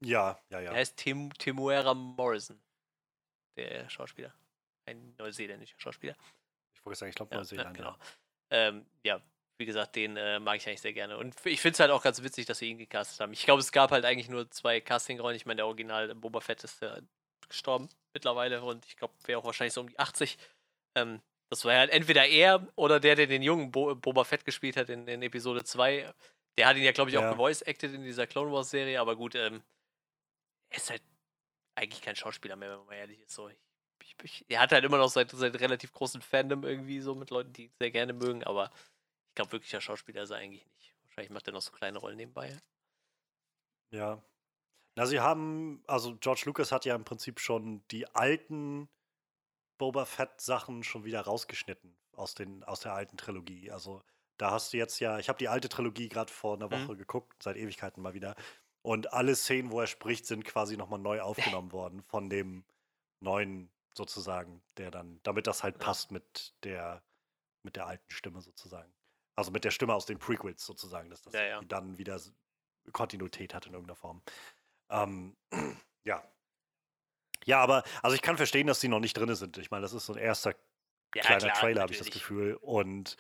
Ja, 0.05 0.39
ja, 0.51 0.61
ja. 0.61 0.73
Er 0.73 0.77
heißt 0.79 0.97
Tim, 0.99 1.33
Timuera 1.35 1.95
Morrison, 1.95 2.61
der 3.57 3.89
Schauspieler. 3.89 4.35
Ein 4.87 5.15
neuseeländischer 5.19 5.79
Schauspieler. 5.79 6.17
Ich 6.75 6.85
wollte 6.85 6.99
sagen, 6.99 7.11
ich 7.11 7.17
glaube 7.17 7.35
Neuseeland. 7.35 7.77
Ja, 7.77 7.83
genau. 7.83 7.97
Ähm, 8.51 8.87
ja, 9.03 9.21
wie 9.59 9.67
gesagt, 9.67 9.97
den 9.97 10.17
äh, 10.17 10.39
mag 10.39 10.57
ich 10.57 10.67
eigentlich 10.67 10.81
sehr 10.81 10.93
gerne. 10.93 11.17
Und 11.19 11.35
ich 11.45 11.61
finde 11.61 11.75
es 11.75 11.81
halt 11.81 11.91
auch 11.91 12.03
ganz 12.03 12.23
witzig, 12.23 12.47
dass 12.47 12.61
wir 12.61 12.69
ihn 12.69 12.79
gecastet 12.79 13.21
haben. 13.21 13.33
Ich 13.33 13.45
glaube, 13.45 13.61
es 13.61 13.73
gab 13.73 13.91
halt 13.91 14.05
eigentlich 14.05 14.29
nur 14.29 14.51
zwei 14.51 14.81
Castingrollen. 14.81 15.37
Ich 15.37 15.47
meine, 15.47 15.57
der 15.57 15.67
Original 15.67 16.15
Boba 16.15 16.41
Fett 16.41 16.63
ist 16.63 16.81
ja 16.81 16.99
gestorben 17.49 17.89
mittlerweile 18.13 18.63
und 18.63 18.85
ich 18.87 18.97
glaube, 18.97 19.15
wäre 19.25 19.39
auch 19.39 19.45
wahrscheinlich 19.45 19.75
so 19.75 19.81
um 19.81 19.89
die 19.89 19.99
80. 19.99 20.39
Ähm, 20.97 21.21
das 21.51 21.65
war 21.65 21.75
halt 21.75 21.91
entweder 21.91 22.27
er 22.27 22.67
oder 22.77 23.01
der, 23.01 23.15
der 23.15 23.27
den 23.27 23.43
jungen 23.43 23.71
Bo 23.71 23.95
Boba 23.95 24.25
Fett 24.25 24.45
gespielt 24.45 24.77
hat 24.77 24.89
in, 24.91 25.07
in 25.09 25.23
Episode 25.23 25.65
2. 25.65 26.13
Der 26.59 26.67
hat 26.67 26.77
ihn 26.77 26.83
ja, 26.83 26.93
glaube 26.93 27.11
ich, 27.11 27.17
auch 27.17 27.23
ja. 27.23 27.33
gevoice-acted 27.33 27.95
in 27.95 28.03
dieser 28.03 28.27
Clone 28.27 28.53
Wars-Serie, 28.53 29.01
aber 29.01 29.17
gut, 29.17 29.35
ähm, 29.35 29.63
er 30.71 30.77
ist 30.77 30.91
halt 30.91 31.03
eigentlich 31.77 32.03
kein 32.03 32.17
Schauspieler 32.17 32.57
mehr, 32.57 32.71
wenn 32.71 32.79
man 32.79 32.87
mal 32.87 32.95
ehrlich 32.95 33.21
ist. 33.21 33.33
So, 33.33 33.49
ich, 33.49 33.57
ich, 34.03 34.17
ich, 34.23 34.45
er 34.49 34.61
hat 34.61 34.73
halt 34.73 34.85
immer 34.85 34.99
noch 34.99 35.09
seit, 35.09 35.31
seit 35.31 35.59
relativ 35.61 35.93
großen 35.93 36.21
Fandom 36.21 36.65
irgendwie 36.65 37.01
so 37.01 37.15
mit 37.15 37.31
Leuten, 37.31 37.53
die 37.53 37.65
ihn 37.67 37.73
sehr 37.79 37.91
gerne 37.91 38.13
mögen, 38.13 38.43
aber 38.45 38.71
ich 39.29 39.35
glaube, 39.37 39.53
wirklicher 39.53 39.81
Schauspieler 39.81 40.23
ist 40.23 40.31
er 40.31 40.39
eigentlich 40.39 40.67
nicht. 40.67 40.95
Wahrscheinlich 41.05 41.31
macht 41.31 41.47
er 41.47 41.53
noch 41.53 41.63
so 41.63 41.71
kleine 41.71 41.99
Rollen 41.99 42.17
nebenbei. 42.17 42.57
Ja. 43.91 44.23
Na, 44.99 45.07
sie 45.07 45.21
haben, 45.21 45.81
also 45.87 46.17
George 46.17 46.43
Lucas 46.47 46.73
hat 46.73 46.85
ja 46.85 46.97
im 46.97 47.05
Prinzip 47.05 47.39
schon 47.39 47.87
die 47.93 48.13
alten 48.17 48.89
Boba 49.79 50.05
Fett-Sachen 50.05 50.83
schon 50.83 51.05
wieder 51.05 51.21
rausgeschnitten 51.21 51.97
aus, 52.17 52.35
den, 52.35 52.65
aus 52.65 52.81
der 52.81 52.95
alten 52.95 53.17
Trilogie. 53.17 53.71
Also 53.71 54.03
da 54.39 54.51
hast 54.51 54.73
du 54.73 54.77
jetzt 54.77 54.99
ja, 54.99 55.21
ich 55.21 55.29
habe 55.29 55.39
die 55.39 55.47
alte 55.47 55.69
Trilogie 55.69 56.09
gerade 56.09 56.33
vor 56.33 56.57
einer 56.57 56.73
Woche 56.73 56.95
mhm. 56.95 56.99
geguckt, 56.99 57.41
seit 57.45 57.57
Ewigkeiten 57.57 58.03
mal 58.03 58.15
wieder. 58.15 58.35
Und 58.83 59.13
alle 59.13 59.37
Szenen, 59.37 59.71
wo 59.71 59.81
er 59.81 59.87
spricht, 59.87 60.27
sind 60.27 60.45
quasi 60.45 60.77
nochmal 60.77 60.99
neu 60.99 61.21
aufgenommen 61.21 61.71
worden 61.71 62.03
von 62.03 62.29
dem 62.29 62.65
neuen 63.21 63.71
sozusagen, 63.95 64.63
der 64.79 64.91
dann, 64.91 65.21
damit 65.23 65.47
das 65.47 65.63
halt 65.63 65.79
passt 65.79 66.11
mit 66.11 66.55
der, 66.65 67.05
mit 67.63 67.77
der 67.77 67.87
alten 67.87 68.11
Stimme 68.11 68.41
sozusagen. 68.41 68.93
Also 69.37 69.53
mit 69.53 69.63
der 69.63 69.71
Stimme 69.71 69.95
aus 69.95 70.07
den 70.07 70.19
Prequels 70.19 70.67
sozusagen, 70.67 71.09
dass 71.09 71.23
das 71.23 71.35
ja, 71.35 71.45
ja. 71.45 71.63
dann 71.63 71.99
wieder 71.99 72.21
Kontinuität 72.91 73.55
hat 73.55 73.67
in 73.67 73.75
irgendeiner 73.75 73.95
Form. 73.95 74.23
Ähm, 74.91 75.37
ja, 76.05 76.23
ja, 77.49 77.61
aber 77.61 77.83
also 78.03 78.15
ich 78.15 78.21
kann 78.21 78.37
verstehen, 78.37 78.67
dass 78.67 78.81
die 78.81 78.89
noch 78.89 79.01
nicht 79.01 79.17
drin 79.17 79.35
sind. 79.35 79.57
Ich 79.57 79.71
meine, 79.71 79.81
das 79.81 79.95
ist 79.95 80.05
so 80.05 80.13
ein 80.13 80.19
erster 80.19 80.55
ja, 81.15 81.23
kleiner 81.23 81.47
klar, 81.47 81.55
Trailer, 81.55 81.81
habe 81.81 81.93
ich 81.93 81.99
das 81.99 82.11
Gefühl. 82.11 82.59
Und 82.61 83.17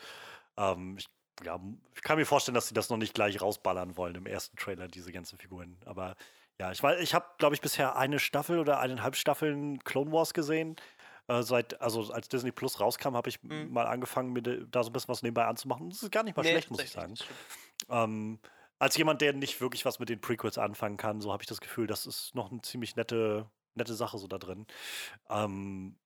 ähm, 0.58 0.96
ich, 0.98 1.08
ja, 1.44 1.58
ich 1.94 2.02
kann 2.02 2.18
mir 2.18 2.26
vorstellen, 2.26 2.54
dass 2.54 2.68
sie 2.68 2.74
das 2.74 2.90
noch 2.90 2.98
nicht 2.98 3.14
gleich 3.14 3.40
rausballern 3.40 3.96
wollen 3.96 4.16
im 4.16 4.26
ersten 4.26 4.58
Trailer, 4.58 4.86
diese 4.86 5.12
ganzen 5.12 5.38
Figuren. 5.38 5.78
Aber 5.86 6.14
ja, 6.60 6.70
ich, 6.72 6.82
ich 6.82 7.14
habe, 7.14 7.24
glaube 7.38 7.54
ich, 7.54 7.62
bisher 7.62 7.96
eine 7.96 8.18
Staffel 8.18 8.58
oder 8.58 8.80
eineinhalb 8.80 9.16
Staffeln 9.16 9.82
Clone 9.84 10.12
Wars 10.12 10.34
gesehen. 10.34 10.76
Äh, 11.28 11.42
seit, 11.42 11.80
also 11.80 12.12
als 12.12 12.28
Disney 12.28 12.52
Plus 12.52 12.80
rauskam, 12.80 13.14
habe 13.16 13.30
ich 13.30 13.42
mhm. 13.42 13.72
mal 13.72 13.86
angefangen, 13.86 14.34
mir 14.34 14.42
da 14.42 14.82
so 14.82 14.90
ein 14.90 14.92
bisschen 14.92 15.08
was 15.08 15.22
nebenbei 15.22 15.46
anzumachen. 15.46 15.88
Das 15.88 16.02
ist 16.02 16.12
gar 16.12 16.22
nicht 16.22 16.36
mal 16.36 16.42
nee, 16.42 16.50
schlecht, 16.50 16.70
muss 16.70 16.82
ich 16.82 16.90
sagen. 16.90 17.14
Ähm, 17.88 18.40
als 18.78 18.96
jemand, 18.96 19.20
der 19.20 19.32
nicht 19.32 19.60
wirklich 19.60 19.84
was 19.84 19.98
mit 19.98 20.08
den 20.08 20.20
Prequels 20.20 20.58
anfangen 20.58 20.96
kann, 20.96 21.20
so 21.20 21.32
habe 21.32 21.42
ich 21.42 21.48
das 21.48 21.60
Gefühl, 21.60 21.86
das 21.86 22.06
ist 22.06 22.34
noch 22.34 22.50
eine 22.50 22.62
ziemlich 22.62 22.96
nette 22.96 23.50
nette 23.78 23.94
Sache 23.94 24.18
so 24.18 24.26
da 24.26 24.36
drin. 24.38 24.66
Ähm, 25.30 25.96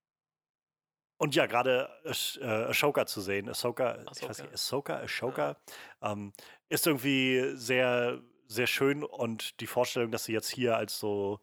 und 1.17 1.35
ja, 1.35 1.47
gerade 1.47 1.89
äh, 2.05 2.47
Ashoka 2.47 3.07
zu 3.07 3.21
sehen, 3.21 3.49
Ahsoka, 3.49 3.93
Ahsoka. 3.93 4.13
ich 4.21 4.29
weiß 4.29 4.43
nicht, 4.43 4.53
Ahsoka, 4.53 4.97
Ashoka, 5.01 5.57
ja. 6.03 6.13
ähm, 6.13 6.33
ist 6.69 6.87
irgendwie 6.87 7.53
sehr, 7.55 8.21
sehr 8.47 8.67
schön 8.67 9.03
und 9.05 9.61
die 9.61 9.67
Vorstellung, 9.67 10.11
dass 10.11 10.25
sie 10.25 10.33
jetzt 10.33 10.51
hier 10.51 10.77
als 10.77 10.99
so 10.99 11.41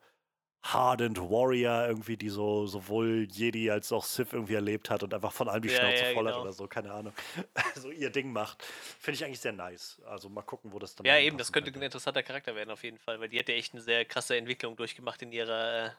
Hardened 0.62 1.18
Warrior 1.18 1.88
irgendwie, 1.88 2.18
die 2.18 2.30
so 2.30 2.68
sowohl 2.68 3.28
Jedi 3.32 3.72
als 3.72 3.92
auch 3.92 4.04
Sith 4.04 4.34
irgendwie 4.34 4.56
erlebt 4.56 4.90
hat 4.90 5.04
und 5.04 5.14
einfach 5.14 5.32
von 5.32 5.48
allem 5.48 5.62
die 5.62 5.70
ja, 5.70 5.78
Schnauze 5.78 6.04
ja, 6.04 6.14
voll 6.14 6.26
genau. 6.26 6.36
hat 6.36 6.42
oder 6.42 6.54
so, 6.54 6.68
keine 6.68 6.92
Ahnung, 6.92 7.14
so 7.76 7.92
ihr 7.92 8.10
Ding 8.10 8.32
macht. 8.32 8.64
Finde 8.64 9.16
ich 9.16 9.26
eigentlich 9.26 9.40
sehr 9.40 9.54
nice. 9.54 10.02
Also 10.06 10.28
mal 10.28 10.42
gucken, 10.42 10.74
wo 10.74 10.80
das 10.80 10.96
dann 10.96 11.06
Ja, 11.06 11.18
eben, 11.18 11.38
das 11.38 11.54
könnte 11.54 11.72
ein 11.72 11.82
interessanter 11.82 12.24
Charakter 12.24 12.56
werden 12.56 12.72
auf 12.72 12.84
jeden 12.84 12.98
Fall, 12.98 13.20
weil 13.20 13.30
die 13.30 13.40
hat 13.40 13.48
ja 13.48 13.56
echt 13.56 13.74
eine 13.74 13.82
sehr 13.82 14.04
krasse 14.04 14.36
Entwicklung 14.36 14.76
durchgemacht 14.76 15.22
in 15.22 15.32
ihrer 15.32 15.88
äh, 15.88 15.92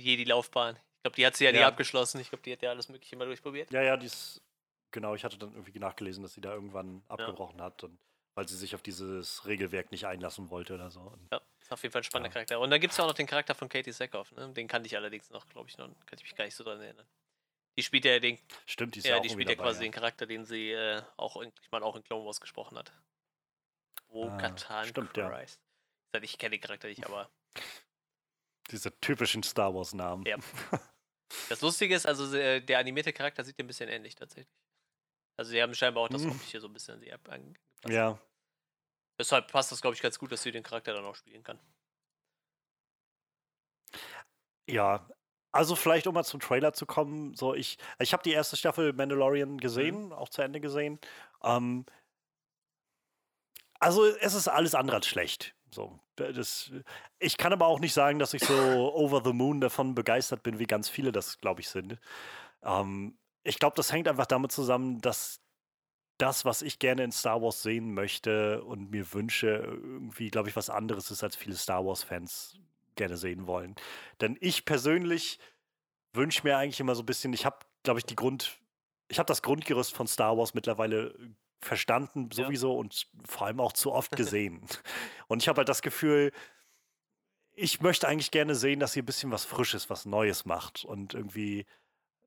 Jedi-Laufbahn. 0.00 0.76
Ich 0.76 1.02
glaube, 1.02 1.16
die 1.16 1.26
hat 1.26 1.36
sie 1.36 1.44
ja, 1.44 1.50
ja. 1.50 1.58
nie 1.58 1.64
abgeschlossen. 1.64 2.20
Ich 2.20 2.30
glaube, 2.30 2.42
die 2.42 2.52
hat 2.52 2.62
ja 2.62 2.70
alles 2.70 2.88
Mögliche 2.88 3.16
mal 3.16 3.26
durchprobiert. 3.26 3.70
Ja, 3.72 3.82
ja, 3.82 3.96
die 3.96 4.06
ist, 4.06 4.42
genau, 4.90 5.14
ich 5.14 5.24
hatte 5.24 5.38
dann 5.38 5.52
irgendwie 5.52 5.78
nachgelesen, 5.78 6.22
dass 6.22 6.32
sie 6.32 6.40
da 6.40 6.54
irgendwann 6.54 7.02
abgebrochen 7.08 7.60
hat 7.60 7.84
und 7.84 7.98
weil 8.34 8.48
sie 8.48 8.56
sich 8.56 8.74
auf 8.74 8.82
dieses 8.82 9.46
Regelwerk 9.46 9.90
nicht 9.90 10.06
einlassen 10.06 10.50
wollte 10.50 10.74
oder 10.74 10.90
so. 10.90 11.00
Und, 11.00 11.28
ja, 11.32 11.40
ist 11.60 11.72
auf 11.72 11.82
jeden 11.82 11.92
Fall 11.92 12.00
ein 12.00 12.04
spannender 12.04 12.30
ja. 12.30 12.34
Charakter. 12.34 12.60
Und 12.60 12.70
dann 12.70 12.80
gibt 12.80 12.92
es 12.92 12.96
ja 12.98 13.04
auch 13.04 13.08
noch 13.08 13.14
den 13.14 13.26
Charakter 13.26 13.54
von 13.54 13.68
Katie 13.68 13.92
Sackhoff, 13.92 14.32
ne? 14.32 14.52
Den 14.52 14.68
kannte 14.68 14.86
ich 14.86 14.96
allerdings 14.96 15.30
noch, 15.30 15.46
glaube 15.48 15.68
ich, 15.68 15.78
noch, 15.78 15.86
kann 15.86 16.16
ich 16.16 16.22
mich 16.22 16.34
gar 16.34 16.44
nicht 16.44 16.54
so 16.54 16.64
dran 16.64 16.80
erinnern. 16.80 17.06
Die 17.76 17.82
spielt 17.82 18.04
ja 18.04 18.18
den. 18.18 18.38
Stimmt, 18.66 18.94
die 18.94 18.98
ist 19.00 19.06
ja, 19.06 19.16
ja 19.16 19.22
die 19.22 19.30
spielt 19.30 19.48
ja 19.48 19.54
quasi 19.54 19.80
ja. 19.80 19.88
den 19.88 19.92
Charakter, 19.92 20.26
den 20.26 20.44
sie 20.44 20.72
äh, 20.72 21.02
auch, 21.16 21.36
in, 21.40 21.52
ich 21.62 21.70
meine, 21.70 21.84
auch 21.84 21.96
in 21.96 22.04
Clone 22.04 22.24
Wars 22.26 22.40
gesprochen 22.40 22.76
hat. 22.76 22.92
Wo 24.08 24.28
ah, 24.28 24.36
Katan 24.36 24.86
stimmt, 24.86 25.14
Christ. 25.14 25.60
Ja. 26.14 26.22
Ich 26.22 26.36
kenne 26.38 26.56
den 26.56 26.60
Charakter 26.60 26.88
nicht, 26.88 27.06
aber 27.06 27.30
diese 28.70 28.98
typischen 29.00 29.42
Star 29.42 29.74
Wars-Namen. 29.74 30.26
Ja. 30.26 30.36
Das 31.48 31.60
Lustige 31.60 31.94
ist, 31.94 32.06
also 32.06 32.36
äh, 32.36 32.60
der 32.60 32.80
animierte 32.80 33.12
Charakter 33.12 33.44
sieht 33.44 33.56
dir 33.56 33.62
ein 33.62 33.68
bisschen 33.68 33.88
ähnlich 33.88 34.16
tatsächlich. 34.16 34.52
Also 35.36 35.52
sie 35.52 35.62
haben 35.62 35.72
scheinbar 35.74 36.02
auch 36.02 36.08
das 36.08 36.22
hm. 36.24 36.38
hier 36.40 36.60
so 36.60 36.66
ein 36.66 36.72
bisschen 36.72 36.98
sie 36.98 37.12
angepasst. 37.84 38.20
Ja. 38.20 38.26
Deshalb 39.18 39.50
passt 39.52 39.70
das, 39.70 39.82
glaube 39.82 39.94
ich, 39.94 40.02
ganz 40.02 40.18
gut, 40.18 40.32
dass 40.32 40.42
sie 40.42 40.50
den 40.50 40.62
Charakter 40.62 40.94
dann 40.94 41.04
auch 41.04 41.14
spielen 41.14 41.42
kann. 41.42 41.58
Ja, 44.66 45.06
also 45.52 45.74
vielleicht, 45.76 46.06
um 46.06 46.14
mal 46.14 46.24
zum 46.24 46.40
Trailer 46.40 46.72
zu 46.72 46.86
kommen, 46.86 47.34
so 47.34 47.54
ich, 47.54 47.76
ich 47.98 48.12
habe 48.12 48.22
die 48.22 48.32
erste 48.32 48.56
Staffel 48.56 48.92
Mandalorian 48.92 49.58
gesehen, 49.58 50.06
mhm. 50.06 50.12
auch 50.12 50.28
zu 50.28 50.42
Ende 50.42 50.60
gesehen. 50.60 51.00
Ähm, 51.42 51.84
also 53.80 54.06
es 54.06 54.34
ist 54.34 54.48
alles 54.48 54.74
andere 54.74 54.96
als 54.96 55.06
schlecht 55.06 55.54
So, 55.70 55.98
das, 56.16 56.72
ich 57.18 57.36
kann 57.36 57.52
aber 57.52 57.66
auch 57.66 57.80
nicht 57.80 57.94
sagen, 57.94 58.18
dass 58.18 58.34
ich 58.34 58.44
so 58.44 58.54
over 58.94 59.22
the 59.24 59.32
moon 59.32 59.60
davon 59.60 59.94
begeistert 59.94 60.42
bin, 60.42 60.58
wie 60.58 60.66
ganz 60.66 60.88
viele 60.88 61.12
das, 61.12 61.38
glaube 61.40 61.60
ich, 61.62 61.68
sind. 61.68 61.98
Ähm, 62.62 63.18
ich 63.42 63.58
glaube, 63.58 63.76
das 63.76 63.92
hängt 63.92 64.08
einfach 64.08 64.26
damit 64.26 64.52
zusammen, 64.52 65.00
dass 65.00 65.40
das, 66.20 66.44
was 66.44 66.62
ich 66.62 66.78
gerne 66.78 67.04
in 67.04 67.12
Star 67.12 67.40
Wars 67.42 67.62
sehen 67.62 67.94
möchte 67.94 68.62
und 68.64 68.90
mir 68.90 69.12
wünsche, 69.12 69.48
irgendwie, 69.48 70.30
glaube 70.30 70.48
ich, 70.48 70.56
was 70.56 70.70
anderes 70.70 71.10
ist, 71.10 71.22
als 71.22 71.36
viele 71.36 71.56
Star 71.56 71.84
Wars-Fans 71.84 72.58
gerne 72.96 73.16
sehen 73.16 73.46
wollen. 73.46 73.74
Denn 74.20 74.36
ich 74.40 74.64
persönlich 74.64 75.38
wünsche 76.12 76.42
mir 76.44 76.58
eigentlich 76.58 76.80
immer 76.80 76.94
so 76.94 77.02
ein 77.02 77.06
bisschen, 77.06 77.32
ich 77.32 77.46
habe, 77.46 77.58
glaube 77.82 78.00
ich, 78.00 78.06
die 78.06 78.16
Grund, 78.16 78.58
ich 79.08 79.18
habe 79.18 79.26
das 79.26 79.42
Grundgerüst 79.42 79.94
von 79.94 80.06
Star 80.06 80.36
Wars 80.36 80.54
mittlerweile 80.54 81.14
verstanden 81.60 82.30
sowieso 82.30 82.72
ja. 82.72 82.78
und 82.78 83.06
vor 83.26 83.46
allem 83.46 83.60
auch 83.60 83.72
zu 83.72 83.92
oft 83.92 84.10
gesehen. 84.16 84.60
und 85.28 85.42
ich 85.42 85.48
habe 85.48 85.58
halt 85.58 85.68
das 85.68 85.82
Gefühl, 85.82 86.32
ich 87.52 87.80
möchte 87.80 88.08
eigentlich 88.08 88.30
gerne 88.30 88.54
sehen, 88.54 88.80
dass 88.80 88.92
sie 88.92 89.02
ein 89.02 89.06
bisschen 89.06 89.30
was 89.30 89.44
Frisches, 89.44 89.90
was 89.90 90.06
Neues 90.06 90.44
macht 90.44 90.84
und 90.84 91.14
irgendwie 91.14 91.66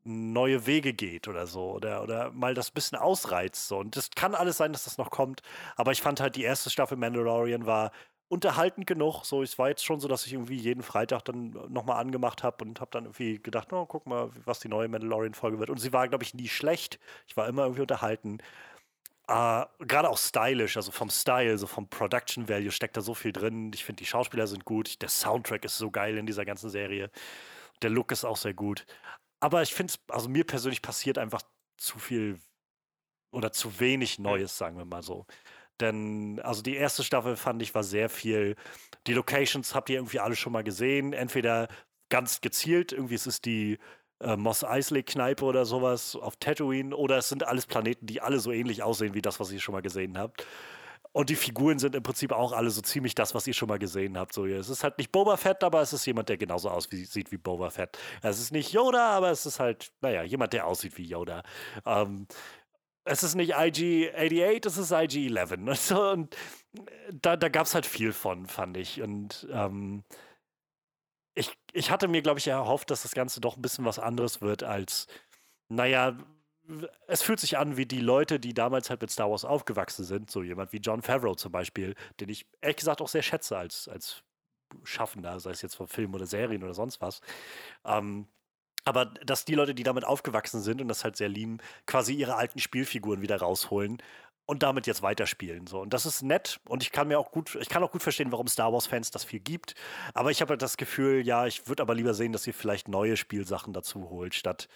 neue 0.05 0.65
Wege 0.65 0.93
geht 0.93 1.27
oder 1.27 1.47
so 1.47 1.71
oder, 1.71 2.03
oder 2.03 2.31
mal 2.31 2.53
das 2.53 2.71
bisschen 2.71 2.97
ausreizt. 2.97 3.67
So. 3.67 3.77
Und 3.79 3.95
das 3.95 4.11
kann 4.11 4.35
alles 4.35 4.57
sein, 4.57 4.73
dass 4.73 4.83
das 4.85 4.97
noch 4.97 5.11
kommt. 5.11 5.41
Aber 5.75 5.91
ich 5.91 6.01
fand 6.01 6.19
halt, 6.19 6.35
die 6.35 6.43
erste 6.43 6.69
Staffel 6.69 6.97
Mandalorian 6.97 7.65
war 7.65 7.91
unterhaltend 8.27 8.87
genug. 8.87 9.23
So, 9.25 9.43
es 9.43 9.57
war 9.59 9.69
jetzt 9.69 9.85
schon 9.85 9.99
so, 9.99 10.07
dass 10.07 10.25
ich 10.25 10.33
irgendwie 10.33 10.57
jeden 10.57 10.83
Freitag 10.83 11.23
dann 11.25 11.51
nochmal 11.69 12.01
angemacht 12.01 12.43
habe 12.43 12.65
und 12.65 12.81
habe 12.81 12.91
dann 12.91 13.05
irgendwie 13.05 13.39
gedacht, 13.39 13.71
oh, 13.71 13.85
guck 13.85 14.07
mal, 14.07 14.29
was 14.45 14.59
die 14.59 14.67
neue 14.69 14.87
Mandalorian-Folge 14.87 15.59
wird. 15.59 15.69
Und 15.69 15.79
sie 15.79 15.93
war, 15.93 16.07
glaube 16.07 16.23
ich, 16.23 16.33
nie 16.33 16.47
schlecht. 16.49 16.99
Ich 17.27 17.37
war 17.37 17.47
immer 17.47 17.63
irgendwie 17.63 17.81
unterhalten. 17.81 18.39
Uh, 19.29 19.63
Gerade 19.79 20.09
auch 20.09 20.17
stylisch, 20.17 20.75
also 20.75 20.91
vom 20.91 21.09
Style, 21.09 21.57
so 21.57 21.65
vom 21.65 21.87
Production 21.87 22.49
Value 22.49 22.71
steckt 22.71 22.97
da 22.97 23.01
so 23.01 23.13
viel 23.13 23.31
drin. 23.31 23.71
Ich 23.73 23.85
finde, 23.85 24.01
die 24.01 24.05
Schauspieler 24.05 24.47
sind 24.47 24.65
gut. 24.65 25.01
Der 25.01 25.07
Soundtrack 25.07 25.63
ist 25.63 25.77
so 25.77 25.91
geil 25.91 26.17
in 26.17 26.25
dieser 26.25 26.43
ganzen 26.43 26.69
Serie. 26.69 27.09
Der 27.81 27.89
Look 27.89 28.11
ist 28.11 28.25
auch 28.25 28.35
sehr 28.37 28.53
gut. 28.53 28.85
Aber 29.43 29.61
ich 29.61 29.73
finde 29.73 29.91
es, 29.91 29.99
also 30.07 30.29
mir 30.29 30.45
persönlich 30.45 30.81
passiert 30.81 31.17
einfach 31.17 31.41
zu 31.75 31.99
viel 31.99 32.39
oder 33.33 33.51
zu 33.51 33.77
wenig 33.81 34.17
Neues, 34.17 34.57
sagen 34.57 34.77
wir 34.77 34.85
mal 34.85 35.03
so. 35.03 35.25
Denn, 35.81 36.39
also 36.45 36.61
die 36.61 36.77
erste 36.77 37.03
Staffel 37.03 37.35
fand 37.35 37.61
ich 37.61 37.75
war 37.75 37.83
sehr 37.83 38.07
viel. 38.07 38.55
Die 39.05 39.13
Locations 39.13 39.75
habt 39.75 39.89
ihr 39.89 39.97
irgendwie 39.97 40.21
alle 40.21 40.37
schon 40.37 40.53
mal 40.53 40.63
gesehen. 40.63 41.11
Entweder 41.11 41.67
ganz 42.07 42.39
gezielt, 42.39 42.93
irgendwie 42.93 43.15
ist 43.15 43.25
es 43.27 43.41
die 43.41 43.79
äh, 44.21 44.37
Moss 44.37 44.63
Eisley 44.63 45.03
Kneipe 45.03 45.43
oder 45.43 45.65
sowas 45.65 46.15
auf 46.15 46.37
Tatooine, 46.37 46.95
oder 46.95 47.17
es 47.17 47.27
sind 47.27 47.45
alles 47.45 47.65
Planeten, 47.65 48.05
die 48.05 48.21
alle 48.21 48.39
so 48.39 48.53
ähnlich 48.53 48.81
aussehen 48.81 49.13
wie 49.13 49.21
das, 49.21 49.41
was 49.41 49.51
ihr 49.51 49.59
schon 49.59 49.73
mal 49.73 49.81
gesehen 49.81 50.17
habt. 50.17 50.47
Und 51.13 51.29
die 51.29 51.35
Figuren 51.35 51.77
sind 51.77 51.93
im 51.93 52.01
Prinzip 52.01 52.31
auch 52.31 52.53
alle 52.53 52.71
so 52.71 52.81
ziemlich 52.81 53.13
das, 53.13 53.35
was 53.35 53.45
ihr 53.45 53.53
schon 53.53 53.69
mal 53.69 53.77
gesehen 53.77 54.17
habt. 54.17 54.33
So, 54.33 54.47
es 54.47 54.67
ist 54.67 54.83
halt 54.83 54.97
nicht 54.97 55.11
Boba 55.11 55.37
Fett, 55.37 55.63
aber 55.63 55.79
es 55.81 55.93
ist 55.93 56.05
jemand, 56.07 56.27
der 56.27 56.37
genauso 56.37 56.69
aussieht 56.69 57.31
wie 57.31 57.37
Boba 57.37 57.69
Fett. 57.69 57.99
Es 58.23 58.39
ist 58.39 58.51
nicht 58.51 58.73
Yoda, 58.73 59.11
aber 59.11 59.29
es 59.29 59.45
ist 59.45 59.59
halt, 59.59 59.93
naja, 60.01 60.23
jemand, 60.23 60.53
der 60.53 60.65
aussieht 60.65 60.97
wie 60.97 61.05
Yoda. 61.05 61.43
Ähm, 61.85 62.27
es 63.05 63.21
ist 63.21 63.35
nicht 63.35 63.53
IG-88, 63.55 64.67
es 64.67 64.77
ist 64.77 64.91
IG-11. 64.91 65.69
Und, 65.69 65.77
so, 65.77 66.09
und 66.09 66.35
da, 67.11 67.37
da 67.37 67.49
gab 67.49 67.67
es 67.67 67.75
halt 67.75 67.85
viel 67.85 68.11
von, 68.11 68.47
fand 68.47 68.75
ich. 68.77 69.01
Und 69.01 69.47
ähm, 69.51 70.03
ich, 71.35 71.51
ich 71.73 71.91
hatte 71.91 72.07
mir, 72.07 72.23
glaube 72.23 72.39
ich, 72.39 72.47
erhofft, 72.47 72.89
dass 72.89 73.03
das 73.03 73.13
Ganze 73.13 73.39
doch 73.39 73.55
ein 73.55 73.61
bisschen 73.61 73.85
was 73.85 73.99
anderes 73.99 74.41
wird 74.41 74.63
als, 74.63 75.07
naja, 75.69 76.17
es 77.07 77.21
fühlt 77.21 77.39
sich 77.39 77.57
an 77.57 77.77
wie 77.77 77.85
die 77.85 77.99
Leute, 77.99 78.39
die 78.39 78.53
damals 78.53 78.89
halt 78.89 79.01
mit 79.01 79.11
Star 79.11 79.29
Wars 79.29 79.45
aufgewachsen 79.45 80.05
sind. 80.05 80.31
So 80.31 80.43
jemand 80.43 80.73
wie 80.73 80.77
John 80.77 81.01
Favreau 81.01 81.35
zum 81.35 81.51
Beispiel, 81.51 81.95
den 82.19 82.29
ich 82.29 82.45
ehrlich 82.61 82.77
gesagt 82.77 83.01
auch 83.01 83.07
sehr 83.07 83.21
schätze 83.21 83.57
als, 83.57 83.87
als 83.87 84.23
Schaffender, 84.83 85.39
sei 85.39 85.51
es 85.51 85.61
jetzt 85.61 85.75
von 85.75 85.87
Filmen 85.87 86.15
oder 86.15 86.25
Serien 86.25 86.63
oder 86.63 86.73
sonst 86.73 87.01
was. 87.01 87.21
Ähm, 87.85 88.27
aber 88.85 89.05
dass 89.05 89.45
die 89.45 89.55
Leute, 89.55 89.75
die 89.75 89.83
damit 89.83 90.05
aufgewachsen 90.05 90.61
sind 90.61 90.81
und 90.81 90.87
das 90.87 91.03
halt 91.03 91.15
sehr 91.15 91.29
lieben, 91.29 91.59
quasi 91.85 92.13
ihre 92.13 92.35
alten 92.35 92.59
Spielfiguren 92.59 93.21
wieder 93.21 93.37
rausholen 93.37 94.01
und 94.45 94.61
damit 94.63 94.87
jetzt 94.87 95.01
weiterspielen. 95.01 95.67
So. 95.67 95.79
Und 95.81 95.93
das 95.93 96.05
ist 96.05 96.21
nett 96.21 96.59
und 96.65 96.83
ich 96.83 96.91
kann 96.91 97.07
mir 97.07 97.17
auch 97.17 97.31
gut, 97.31 97.57
ich 97.61 97.69
kann 97.69 97.83
auch 97.83 97.91
gut 97.91 98.03
verstehen, 98.03 98.31
warum 98.31 98.47
Star 98.47 98.73
Wars-Fans 98.73 99.11
das 99.11 99.23
viel 99.23 99.39
gibt. 99.39 99.75
Aber 100.13 100.31
ich 100.31 100.41
habe 100.41 100.51
halt 100.51 100.61
das 100.61 100.75
Gefühl, 100.75 101.25
ja, 101.25 101.45
ich 101.47 101.67
würde 101.67 101.81
aber 101.81 101.95
lieber 101.95 102.13
sehen, 102.13 102.33
dass 102.33 102.45
ihr 102.45 102.53
vielleicht 102.53 102.87
neue 102.89 103.15
Spielsachen 103.15 103.73
dazu 103.73 104.09
holt, 104.09 104.35
statt, 104.35 104.67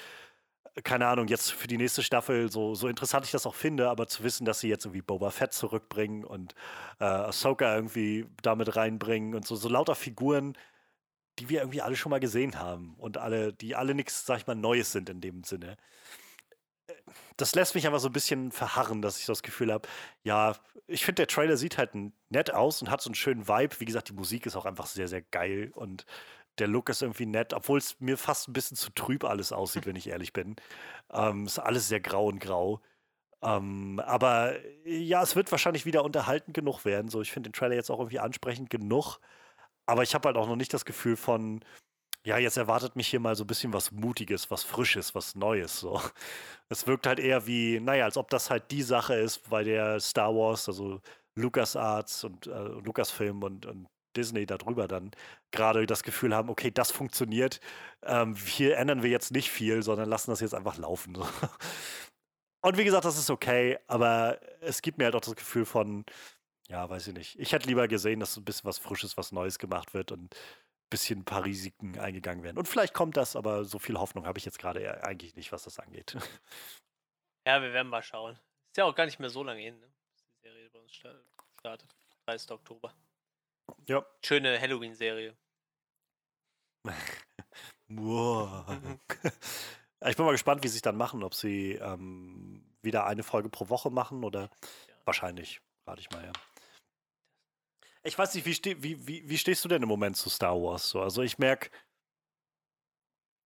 keine 0.84 1.08
Ahnung, 1.08 1.28
jetzt 1.28 1.52
für 1.52 1.68
die 1.68 1.78
nächste 1.78 2.04
Staffel, 2.04 2.52
so, 2.52 2.76
so 2.76 2.88
interessant 2.88 3.26
ich 3.26 3.32
das 3.32 3.46
auch 3.46 3.56
finde, 3.56 3.90
aber 3.90 4.08
zu 4.08 4.24
wissen, 4.24 4.46
dass 4.46 4.60
sie 4.60 4.70
jetzt 4.70 4.86
irgendwie 4.86 5.02
Boba 5.02 5.32
Fett 5.32 5.54
zurückbringen 5.54 6.24
und 6.24 6.54
äh, 7.00 7.06
Ahsoka 7.06 7.76
irgendwie 7.76 8.26
damit 8.42 8.76
reinbringen 8.76 9.36
und 9.36 9.46
so, 9.46 9.56
so 9.56 9.70
lauter 9.70 9.96
Figuren, 9.96 10.58
die 11.40 11.50
wir 11.50 11.62
irgendwie 11.62 11.82
alle 11.82 11.96
schon 11.96 12.10
mal 12.10 12.20
gesehen 12.20 12.60
haben 12.60 12.96
und 12.98 13.18
alle, 13.18 13.54
die 13.54 13.76
alle 13.76 13.96
nichts, 13.96 14.26
sag 14.26 14.40
ich 14.40 14.48
mal, 14.48 14.56
Neues 14.56 14.92
sind 14.92 15.10
in 15.10 15.22
dem 15.22 15.44
Sinne. 15.44 15.78
Das 17.38 17.54
lässt 17.54 17.76
mich 17.76 17.86
aber 17.86 18.00
so 18.00 18.10
ein 18.10 18.14
bisschen 18.14 18.52
verharren, 18.52 19.02
dass 19.02 19.20
ich 19.20 19.26
das 19.26 19.44
Gefühl 19.44 19.72
habe, 19.72 19.88
ja, 20.24 20.56
ich 20.88 21.06
finde, 21.06 21.22
der 21.22 21.28
Trailer 21.28 21.58
sieht 21.58 21.78
halt 21.78 21.92
nett 22.30 22.54
aus 22.54 22.82
und 22.82 22.90
hat 22.90 23.02
so 23.02 23.10
einen 23.10 23.16
schönen 23.16 23.48
Vibe. 23.48 23.80
Wie 23.80 23.86
gesagt, 23.86 24.10
die 24.10 24.14
Musik 24.14 24.46
ist 24.46 24.56
auch 24.56 24.66
einfach 24.66 24.88
sehr, 24.88 25.08
sehr 25.08 25.22
geil 25.22 25.72
und 25.76 26.06
der 26.60 26.68
Look 26.68 26.90
ist 26.90 27.02
irgendwie 27.02 27.26
nett, 27.26 27.54
obwohl 27.54 27.80
es 27.80 28.00
mir 28.00 28.18
fast 28.18 28.48
ein 28.48 28.54
bisschen 28.54 28.78
zu 28.78 28.92
trüb 28.92 29.24
alles 29.24 29.52
aussieht, 29.52 29.86
wenn 29.86 29.96
ich 29.96 30.08
ehrlich 30.10 30.34
bin. 30.34 30.56
Ähm, 31.12 31.46
ist 31.46 31.60
alles 31.60 31.88
sehr 31.88 32.00
grau 32.00 32.28
und 32.28 32.40
grau. 32.40 32.82
Ähm, 33.42 34.02
aber 34.06 34.56
ja, 34.86 35.22
es 35.24 35.36
wird 35.36 35.52
wahrscheinlich 35.52 35.86
wieder 35.86 36.04
unterhaltend 36.04 36.56
genug 36.56 36.86
werden. 36.86 37.10
So, 37.10 37.22
ich 37.22 37.32
finde 37.32 37.50
den 37.50 37.54
Trailer 37.54 37.76
jetzt 37.76 37.92
auch 37.92 38.00
irgendwie 38.00 38.20
ansprechend 38.20 38.70
genug. 38.70 39.20
Aber 39.86 40.04
ich 40.04 40.16
habe 40.16 40.28
halt 40.30 40.38
auch 40.38 40.48
noch 40.48 40.56
nicht 40.58 40.74
das 40.74 40.86
Gefühl 40.86 41.18
von, 41.18 41.64
ja, 42.26 42.38
jetzt 42.38 42.58
erwartet 42.58 42.96
mich 42.98 43.08
hier 43.10 43.20
mal 43.22 43.36
so 43.36 43.44
ein 43.46 43.48
bisschen 43.48 43.74
was 43.74 43.92
Mutiges, 43.92 44.52
was 44.52 44.64
Frisches, 44.64 45.16
was 45.16 45.36
Neues. 45.36 45.80
So. 45.80 46.02
Es 46.70 46.88
wirkt 46.88 47.08
halt 47.08 47.20
eher 47.20 47.48
wie, 47.48 47.80
naja, 47.80 48.06
als 48.06 48.18
ob 48.18 48.30
das 48.30 48.50
halt 48.50 48.72
die 48.72 48.84
Sache 48.84 49.16
ist, 49.16 49.50
weil 49.52 49.64
der 49.66 50.00
Star 50.02 50.36
Wars, 50.36 50.68
also 50.68 51.02
LucasArts 51.36 52.26
und 52.26 52.48
äh, 52.48 52.52
Lucasfilm 52.84 53.44
und, 53.44 53.66
und 53.66 53.88
Disney 54.18 54.46
darüber 54.46 54.88
dann 54.88 55.12
gerade 55.52 55.86
das 55.86 56.04
Gefühl 56.04 56.36
haben, 56.36 56.50
okay, 56.50 56.72
das 56.72 56.92
funktioniert. 56.92 57.60
Ähm, 58.04 58.36
hier 58.36 58.78
ändern 58.78 59.04
wir 59.04 59.10
jetzt 59.10 59.32
nicht 59.32 59.52
viel, 59.52 59.84
sondern 59.84 60.10
lassen 60.10 60.32
das 60.32 60.42
jetzt 60.42 60.56
einfach 60.56 60.78
laufen. 60.78 61.18
Und 62.62 62.78
wie 62.78 62.84
gesagt, 62.84 63.06
das 63.06 63.18
ist 63.18 63.30
okay, 63.30 63.78
aber 63.88 64.40
es 64.62 64.82
gibt 64.82 64.98
mir 64.98 65.06
halt 65.06 65.16
auch 65.16 65.22
das 65.22 65.36
Gefühl 65.36 65.66
von, 65.66 66.06
ja, 66.68 66.90
weiß 66.90 67.08
ich 67.08 67.14
nicht. 67.14 67.40
Ich 67.40 67.54
hätte 67.54 67.68
lieber 67.68 67.88
gesehen, 67.88 68.20
dass 68.20 68.34
so 68.34 68.42
ein 68.42 68.46
bisschen 68.46 68.66
was 68.66 68.80
Frisches, 68.80 69.16
was 69.16 69.32
Neues 69.32 69.60
gemacht 69.60 69.94
wird 69.94 70.12
und 70.12 70.34
ein 70.34 70.90
bisschen 70.90 71.20
ein 71.20 71.26
paar 71.26 71.46
Risiken 71.46 71.98
eingegangen 72.00 72.44
werden. 72.44 72.58
Und 72.58 72.68
vielleicht 72.68 72.94
kommt 72.94 73.16
das, 73.16 73.36
aber 73.36 73.64
so 73.64 73.80
viel 73.80 73.98
Hoffnung 73.98 74.26
habe 74.26 74.40
ich 74.40 74.46
jetzt 74.46 74.60
gerade 74.60 75.04
eigentlich 75.04 75.36
nicht, 75.36 75.52
was 75.52 75.64
das 75.64 75.80
angeht. 75.80 76.18
Ja, 77.46 77.62
wir 77.62 77.72
werden 77.72 77.88
mal 77.88 78.04
schauen. 78.04 78.34
Ist 78.34 78.76
ja 78.76 78.84
auch 78.84 78.94
gar 78.94 79.06
nicht 79.06 79.20
mehr 79.20 79.30
so 79.30 79.42
lange 79.42 79.62
hin, 79.62 79.80
ne? 79.80 79.88
die 80.20 80.50
Serie 80.50 80.70
bei 80.70 80.80
uns 80.80 80.94
startet. 80.94 81.96
30. 82.26 82.52
Oktober. 82.52 82.94
Ja. 83.88 84.06
Schöne 84.24 84.60
Halloween-Serie. 84.60 85.36
ich 90.10 90.16
bin 90.16 90.26
mal 90.26 90.32
gespannt, 90.32 90.64
wie 90.64 90.68
sie 90.68 90.78
es 90.78 90.82
dann 90.82 90.98
machen, 90.98 91.24
ob 91.24 91.34
sie 91.34 91.74
ähm, 91.74 92.64
wieder 92.82 93.06
eine 93.06 93.24
Folge 93.24 93.50
pro 93.50 93.70
Woche 93.70 93.90
machen 93.90 94.24
oder 94.24 94.42
ja. 94.42 94.96
wahrscheinlich, 95.06 95.62
rate 95.86 96.02
ich 96.02 96.10
mal, 96.12 96.24
ja. 96.26 96.34
Ich 98.04 98.18
weiß 98.18 98.36
nicht, 98.36 98.46
wie, 98.46 98.54
ste 98.54 98.82
wie, 98.82 99.06
wie, 99.06 99.28
wie 99.28 99.38
stehst 99.38 99.66
du 99.66 99.70
denn 99.70 99.84
im 99.84 99.90
Moment 99.90 100.16
zu 100.16 100.30
Star 100.30 100.56
Wars? 100.56 100.90
So, 100.90 101.02
also 101.02 101.24
ich 101.24 101.40
merke, 101.40 101.70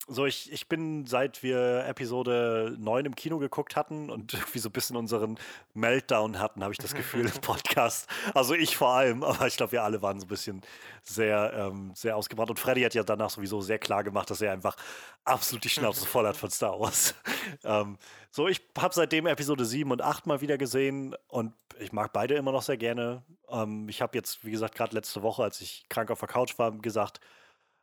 so, 0.07 0.25
ich, 0.25 0.51
ich 0.51 0.67
bin, 0.67 1.05
seit 1.05 1.43
wir 1.43 1.85
Episode 1.85 2.75
9 2.77 3.05
im 3.05 3.15
Kino 3.15 3.37
geguckt 3.37 3.75
hatten 3.75 4.09
und 4.09 4.33
irgendwie 4.33 4.59
so 4.59 4.69
ein 4.69 4.71
bisschen 4.71 4.95
unseren 4.95 5.37
Meltdown 5.73 6.39
hatten, 6.39 6.63
habe 6.63 6.73
ich 6.73 6.77
das 6.77 6.93
Gefühl 6.93 7.25
im 7.25 7.31
Podcast. 7.41 8.07
Also 8.33 8.53
ich 8.53 8.77
vor 8.77 8.89
allem, 8.89 9.23
aber 9.23 9.47
ich 9.47 9.57
glaube, 9.57 9.73
wir 9.73 9.83
alle 9.83 10.01
waren 10.01 10.19
so 10.19 10.25
ein 10.25 10.29
bisschen 10.29 10.61
sehr, 11.03 11.53
ähm, 11.55 11.91
sehr 11.95 12.17
ausgebrannt. 12.17 12.49
Und 12.49 12.59
Freddy 12.59 12.81
hat 12.81 12.93
ja 12.93 13.03
danach 13.03 13.29
sowieso 13.29 13.61
sehr 13.61 13.79
klar 13.79 14.03
gemacht, 14.03 14.29
dass 14.29 14.41
er 14.41 14.51
einfach 14.51 14.75
absolut 15.23 15.63
die 15.63 15.69
Schnauze 15.69 16.05
voll 16.05 16.27
hat 16.27 16.37
von 16.37 16.49
Star 16.49 16.79
Wars. 16.79 17.15
ähm, 17.63 17.97
so, 18.31 18.47
ich 18.47 18.61
habe 18.77 18.93
seitdem 18.93 19.25
Episode 19.27 19.65
7 19.65 19.91
und 19.91 20.01
8 20.01 20.25
mal 20.25 20.41
wieder 20.41 20.57
gesehen 20.57 21.15
und 21.27 21.53
ich 21.79 21.91
mag 21.91 22.13
beide 22.13 22.35
immer 22.35 22.51
noch 22.51 22.61
sehr 22.61 22.77
gerne. 22.77 23.23
Ähm, 23.49 23.89
ich 23.89 24.01
habe 24.01 24.17
jetzt, 24.17 24.45
wie 24.45 24.51
gesagt, 24.51 24.75
gerade 24.75 24.95
letzte 24.95 25.21
Woche, 25.23 25.43
als 25.43 25.61
ich 25.61 25.85
krank 25.89 26.11
auf 26.11 26.19
der 26.19 26.27
Couch 26.27 26.57
war, 26.57 26.71
gesagt, 26.71 27.19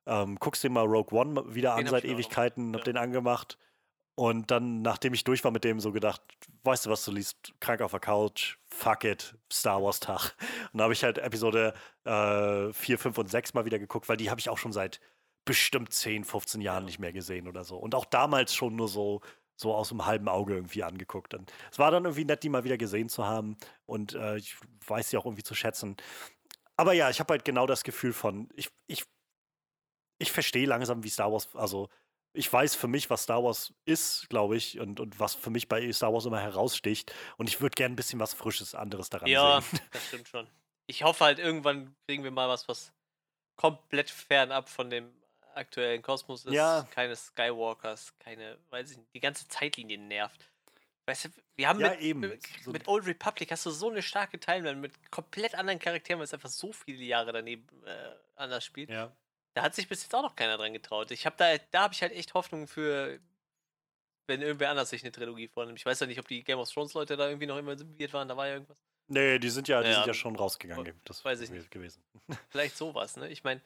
ähm, 0.09 0.37
guckst 0.41 0.65
dir 0.65 0.71
mal 0.71 0.87
Rogue 0.87 1.17
One 1.17 1.55
wieder 1.55 1.77
den 1.77 1.87
an 1.87 1.91
seit 1.91 2.05
Ewigkeiten, 2.05 2.73
hab 2.73 2.81
ja. 2.81 2.85
den 2.85 2.97
angemacht. 2.97 3.59
Und 4.17 4.51
dann, 4.51 4.83
nachdem 4.83 5.15
ich 5.15 5.23
durch 5.23 5.45
war 5.45 5.53
mit 5.53 5.63
dem, 5.63 5.79
so 5.79 5.93
gedacht, 5.93 6.21
weißt 6.65 6.87
du 6.87 6.91
was, 6.91 7.05
du 7.05 7.13
liest 7.13 7.53
krank 7.61 7.81
auf 7.81 7.93
der 7.93 8.01
Couch, 8.01 8.57
fuck 8.67 9.05
it, 9.05 9.37
Star 9.53 9.81
Wars 9.81 10.01
Tag. 10.01 10.35
Und 10.73 10.79
da 10.79 10.85
habe 10.85 10.93
ich 10.93 11.05
halt 11.05 11.19
Episode 11.19 11.73
äh, 12.03 12.73
4, 12.73 12.99
5 12.99 13.17
und 13.17 13.31
6 13.31 13.55
mal 13.55 13.65
wieder 13.65 13.79
geguckt, 13.79 14.09
weil 14.09 14.17
die 14.17 14.29
habe 14.29 14.41
ich 14.41 14.49
auch 14.49 14.59
schon 14.59 14.73
seit 14.73 14.99
bestimmt 15.45 15.93
10, 15.93 16.25
15 16.25 16.61
Jahren 16.61 16.85
nicht 16.85 16.99
mehr 16.99 17.13
gesehen 17.13 17.47
oder 17.47 17.63
so. 17.63 17.77
Und 17.77 17.95
auch 17.95 18.07
damals 18.07 18.55
schon 18.55 18.75
nur 18.75 18.89
so, 18.89 19.21
so 19.55 19.73
aus 19.73 19.91
dem 19.91 20.05
halben 20.05 20.29
Auge 20.29 20.55
irgendwie 20.55 20.83
angeguckt. 20.83 21.35
Und 21.35 21.53
es 21.71 21.79
war 21.79 21.93
dann 21.93 22.05
irgendwie 22.05 22.25
nett, 22.25 22.43
die 22.43 22.49
mal 22.49 22.65
wieder 22.65 22.77
gesehen 22.77 23.09
zu 23.09 23.25
haben. 23.25 23.57
Und 23.87 24.15
äh, 24.15 24.39
ich 24.39 24.57
weiß 24.87 25.11
sie 25.11 25.17
auch 25.17 25.27
irgendwie 25.27 25.45
zu 25.45 25.55
schätzen. 25.55 25.97
aber 26.77 26.93
ja, 26.93 27.09
ich 27.09 27.21
habe 27.21 27.35
halt 27.35 27.45
genau 27.45 27.67
das 27.67 27.85
Gefühl 27.85 28.13
von, 28.13 28.49
ich, 28.57 28.71
ich, 28.89 29.05
ich 30.19 30.33
verstehe 30.33 30.67
langsam, 30.67 31.03
wie 31.05 31.09
Star 31.09 31.33
Wars, 31.33 31.55
also 31.55 31.89
ich 32.33 32.53
weiß 32.53 32.75
für 32.75 32.89
mich, 32.89 33.11
was 33.11 33.25
Star 33.25 33.43
Wars 33.43 33.73
ist, 33.85 34.29
glaube 34.29 34.57
ich, 34.57 34.79
und, 34.79 35.01
und 35.01 35.19
was 35.19 35.35
für 35.35 35.51
mich 35.51 35.69
bei 35.69 35.91
Star 35.93 36.13
Wars 36.13 36.27
immer 36.27 36.41
heraussticht. 36.41 37.13
Und 37.37 37.49
ich 37.49 37.61
würde 37.61 37.75
gerne 37.75 37.95
ein 37.95 37.97
bisschen 37.97 38.21
was 38.21 38.35
Frisches, 38.35 38.75
anderes 38.75 39.11
daran 39.11 39.29
ja, 39.29 39.61
sehen. 39.61 39.79
Ja, 39.79 39.87
das 39.93 40.07
stimmt 40.07 40.29
schon. 40.29 40.47
Ich 40.87 41.03
hoffe 41.03 41.25
halt, 41.25 41.39
irgendwann 41.39 41.97
kriegen 42.07 42.25
wir 42.25 42.31
mal 42.31 42.49
was, 42.49 42.69
was 42.69 42.93
komplett 43.57 44.11
fernab 44.11 44.69
von 44.69 44.91
dem 44.91 45.11
aktuellen 45.55 46.03
Kosmos 46.03 46.45
ist. 46.45 46.53
Ja. 46.53 46.87
Keine 46.93 47.17
Skywalkers, 47.17 48.15
keine, 48.19 48.59
weiß 48.71 48.93
ich 48.93 48.99
nicht, 48.99 49.15
die 49.15 49.21
ganze 49.21 49.49
Zeitlinie 49.49 49.99
nervt. 49.99 50.49
Weißt 51.07 51.25
du, 51.25 51.29
wir 51.57 51.69
haben 51.69 51.81
Ja, 51.81 51.91
mit, 51.91 52.01
eben. 52.01 52.21
mit, 52.21 52.67
mit 52.67 52.87
Old 52.87 53.07
Republic 53.07 53.51
hast 53.51 53.67
du 53.67 53.71
so 53.71 53.91
eine 53.91 54.03
starke 54.03 54.39
Timeline 54.39 54.79
mit 54.79 55.11
komplett 55.11 55.55
anderen 55.55 55.79
Charakteren, 55.79 56.19
weil 56.21 56.27
es 56.27 56.35
einfach 56.35 56.51
so 56.51 56.73
viele 56.73 57.03
Jahre 57.03 57.33
daneben 57.33 57.67
äh, 57.85 58.11
anders 58.37 58.65
spielt. 58.65 58.91
Ja. 58.91 59.11
Da 59.59 59.65
hat 59.65 59.75
sich 59.75 59.89
bis 59.89 60.03
jetzt 60.05 60.15
auch 60.15 60.23
noch 60.23 60.37
keiner 60.37 60.57
dran 60.57 60.73
getraut. 60.73 61.11
Ich 61.11 61.27
habe 61.27 61.35
da, 61.37 61.59
da 61.73 61.83
habe 61.83 61.93
ich 61.93 62.01
halt 62.01 62.13
echt 62.13 62.33
Hoffnung 62.35 62.69
für, 62.69 63.19
wenn 64.29 64.41
irgendwer 64.41 64.71
anders 64.71 64.91
sich 64.91 65.03
eine 65.03 65.11
Trilogie 65.11 65.49
vornimmt. 65.49 65.81
Ich 65.81 65.85
weiß 65.85 65.99
ja 65.99 66.07
nicht, 66.07 66.21
ob 66.21 66.29
die 66.29 66.45
Game 66.45 66.61
of 66.61 66.71
Thrones 66.71 66.95
Leute 66.95 67.17
da 67.17 67.27
irgendwie 67.27 67.47
noch 67.49 67.59
involviert 67.59 68.13
waren, 68.13 68.29
da 68.29 68.37
war 68.37 68.47
ja 68.47 68.53
irgendwas. 68.55 68.79
Nee, 69.09 69.41
die 69.41 69.51
sind 69.51 69.67
ja, 69.67 69.83
die 69.83 69.89
Ja, 69.89 69.95
sind 69.97 70.07
ja 70.07 70.15
schon 70.15 70.37
rausgegangen. 70.37 71.01
Das 71.03 71.25
weiß 71.25 71.41
ich 71.41 71.51
nicht. 71.51 71.73
gewesen. 71.73 72.05
Vielleicht 72.51 72.77
sowas, 72.77 73.17
ne? 73.17 73.29
Ich 73.31 73.43
meine, 73.43 73.61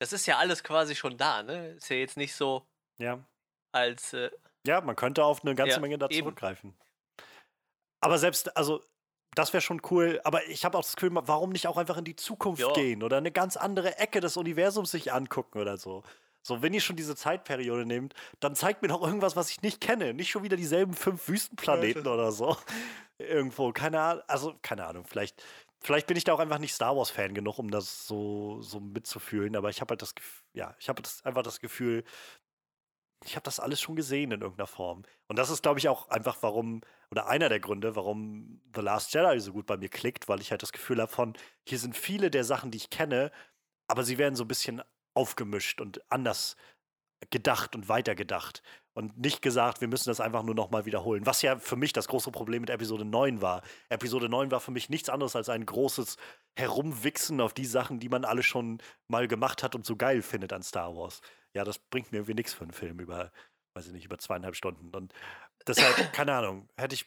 das 0.00 0.12
ist 0.12 0.26
ja 0.26 0.38
alles 0.38 0.64
quasi 0.64 0.96
schon 0.96 1.16
da, 1.16 1.44
ne? 1.44 1.68
Ist 1.68 1.88
ja 1.88 1.96
jetzt 1.98 2.16
nicht 2.16 2.34
so 2.34 2.66
Ja. 2.98 3.24
als 3.70 4.14
äh, 4.14 4.32
Ja, 4.66 4.80
man 4.80 4.96
könnte 4.96 5.22
auf 5.24 5.44
eine 5.44 5.54
ganze 5.54 5.74
Ja, 5.76 5.80
Menge 5.80 5.98
da 5.98 6.10
zurückgreifen. 6.10 6.76
Aber 8.00 8.18
selbst, 8.18 8.56
also, 8.56 8.82
das 9.38 9.52
wäre 9.52 9.60
schon 9.60 9.80
cool. 9.90 10.20
Aber 10.24 10.46
ich 10.48 10.64
habe 10.64 10.76
auch 10.76 10.82
das 10.82 10.96
Gefühl, 10.96 11.10
warum 11.12 11.50
nicht 11.50 11.66
auch 11.66 11.76
einfach 11.76 11.96
in 11.96 12.04
die 12.04 12.16
Zukunft 12.16 12.60
Ja. 12.60 12.72
gehen 12.72 13.02
oder 13.02 13.18
eine 13.18 13.30
ganz 13.30 13.56
andere 13.56 13.98
Ecke 13.98 14.20
des 14.20 14.36
Universums 14.36 14.90
sich 14.90 15.12
angucken 15.12 15.58
oder 15.60 15.76
so. 15.76 16.02
So, 16.42 16.62
wenn 16.62 16.72
ihr 16.72 16.80
schon 16.80 16.96
diese 16.96 17.14
Zeitperiode 17.14 17.84
nehmt, 17.84 18.14
dann 18.40 18.54
zeigt 18.54 18.82
mir 18.82 18.88
doch 18.88 19.02
irgendwas, 19.02 19.36
was 19.36 19.50
ich 19.50 19.60
nicht 19.62 19.80
kenne. 19.80 20.14
Nicht 20.14 20.30
schon 20.30 20.42
wieder 20.42 20.56
dieselben 20.56 20.94
fünf 20.94 21.28
Wüstenplaneten 21.28 22.06
oder 22.06 22.32
so. 22.32 22.56
Irgendwo, 23.18 23.72
keine 23.72 24.00
Ahnung. 24.00 24.22
Also, 24.28 24.54
keine 24.62 24.86
Ahnung. 24.86 25.04
Vielleicht, 25.04 25.42
vielleicht 25.80 26.06
bin 26.06 26.16
ich 26.16 26.24
da 26.24 26.32
auch 26.32 26.38
einfach 26.38 26.58
nicht 26.58 26.74
Star 26.74 26.96
Wars-Fan 26.96 27.34
genug, 27.34 27.58
um 27.58 27.70
das 27.70 28.06
so, 28.06 28.62
so 28.62 28.80
mitzufühlen. 28.80 29.56
Aber 29.56 29.68
ich 29.70 29.80
habe 29.80 29.92
halt 29.92 30.02
das 30.02 30.14
Gefühl, 30.14 30.44
ja, 30.54 30.74
ich 30.78 30.88
habe 30.88 31.02
einfach 31.24 31.42
das 31.42 31.60
Gefühl, 31.60 32.04
ich 33.24 33.34
habe 33.34 33.44
das 33.44 33.60
alles 33.60 33.80
schon 33.80 33.96
gesehen 33.96 34.30
in 34.30 34.40
irgendeiner 34.40 34.66
Form. 34.66 35.02
Und 35.26 35.38
das 35.38 35.50
ist, 35.50 35.62
glaube 35.62 35.78
ich, 35.78 35.88
auch 35.88 36.08
einfach, 36.08 36.38
warum, 36.40 36.82
oder 37.10 37.26
einer 37.28 37.48
der 37.48 37.60
Gründe, 37.60 37.96
warum 37.96 38.60
The 38.74 38.80
Last 38.80 39.12
Jedi 39.12 39.40
so 39.40 39.52
gut 39.52 39.66
bei 39.66 39.76
mir 39.76 39.88
klickt, 39.88 40.28
weil 40.28 40.40
ich 40.40 40.50
halt 40.50 40.62
das 40.62 40.72
Gefühl 40.72 41.00
habe 41.00 41.10
von, 41.10 41.34
hier 41.66 41.78
sind 41.78 41.96
viele 41.96 42.30
der 42.30 42.44
Sachen, 42.44 42.70
die 42.70 42.78
ich 42.78 42.90
kenne, 42.90 43.32
aber 43.88 44.04
sie 44.04 44.18
werden 44.18 44.36
so 44.36 44.44
ein 44.44 44.48
bisschen 44.48 44.82
aufgemischt 45.14 45.80
und 45.80 46.00
anders 46.10 46.56
gedacht 47.30 47.74
und 47.74 47.88
weitergedacht. 47.88 48.62
Und 48.94 49.18
nicht 49.18 49.42
gesagt, 49.42 49.80
wir 49.80 49.88
müssen 49.88 50.08
das 50.08 50.20
einfach 50.20 50.42
nur 50.42 50.54
nochmal 50.54 50.84
wiederholen. 50.84 51.24
Was 51.24 51.42
ja 51.42 51.58
für 51.58 51.76
mich 51.76 51.92
das 51.92 52.08
große 52.08 52.32
Problem 52.32 52.62
mit 52.62 52.70
Episode 52.70 53.04
9 53.04 53.40
war. 53.40 53.62
Episode 53.88 54.28
9 54.28 54.50
war 54.50 54.60
für 54.60 54.72
mich 54.72 54.88
nichts 54.88 55.08
anderes 55.08 55.36
als 55.36 55.48
ein 55.48 55.64
großes 55.64 56.16
Herumwichsen 56.56 57.40
auf 57.40 57.52
die 57.52 57.64
Sachen, 57.64 58.00
die 58.00 58.08
man 58.08 58.24
alle 58.24 58.42
schon 58.42 58.78
mal 59.06 59.28
gemacht 59.28 59.62
hat 59.62 59.76
und 59.76 59.86
so 59.86 59.94
geil 59.94 60.22
findet 60.22 60.52
an 60.52 60.62
Star 60.62 60.96
Wars. 60.96 61.20
Ja, 61.54 61.64
das 61.64 61.78
bringt 61.78 62.12
mir 62.12 62.18
irgendwie 62.18 62.34
nichts 62.34 62.52
für 62.52 62.62
einen 62.62 62.72
Film 62.72 63.00
über, 63.00 63.32
weiß 63.74 63.86
ich 63.86 63.92
nicht, 63.92 64.04
über 64.04 64.18
zweieinhalb 64.18 64.56
Stunden. 64.56 64.94
Und 64.94 65.12
deshalb, 65.66 65.96
keine 66.12 66.34
Ahnung, 66.34 66.68
hätte 66.76 66.94
ich 66.94 67.06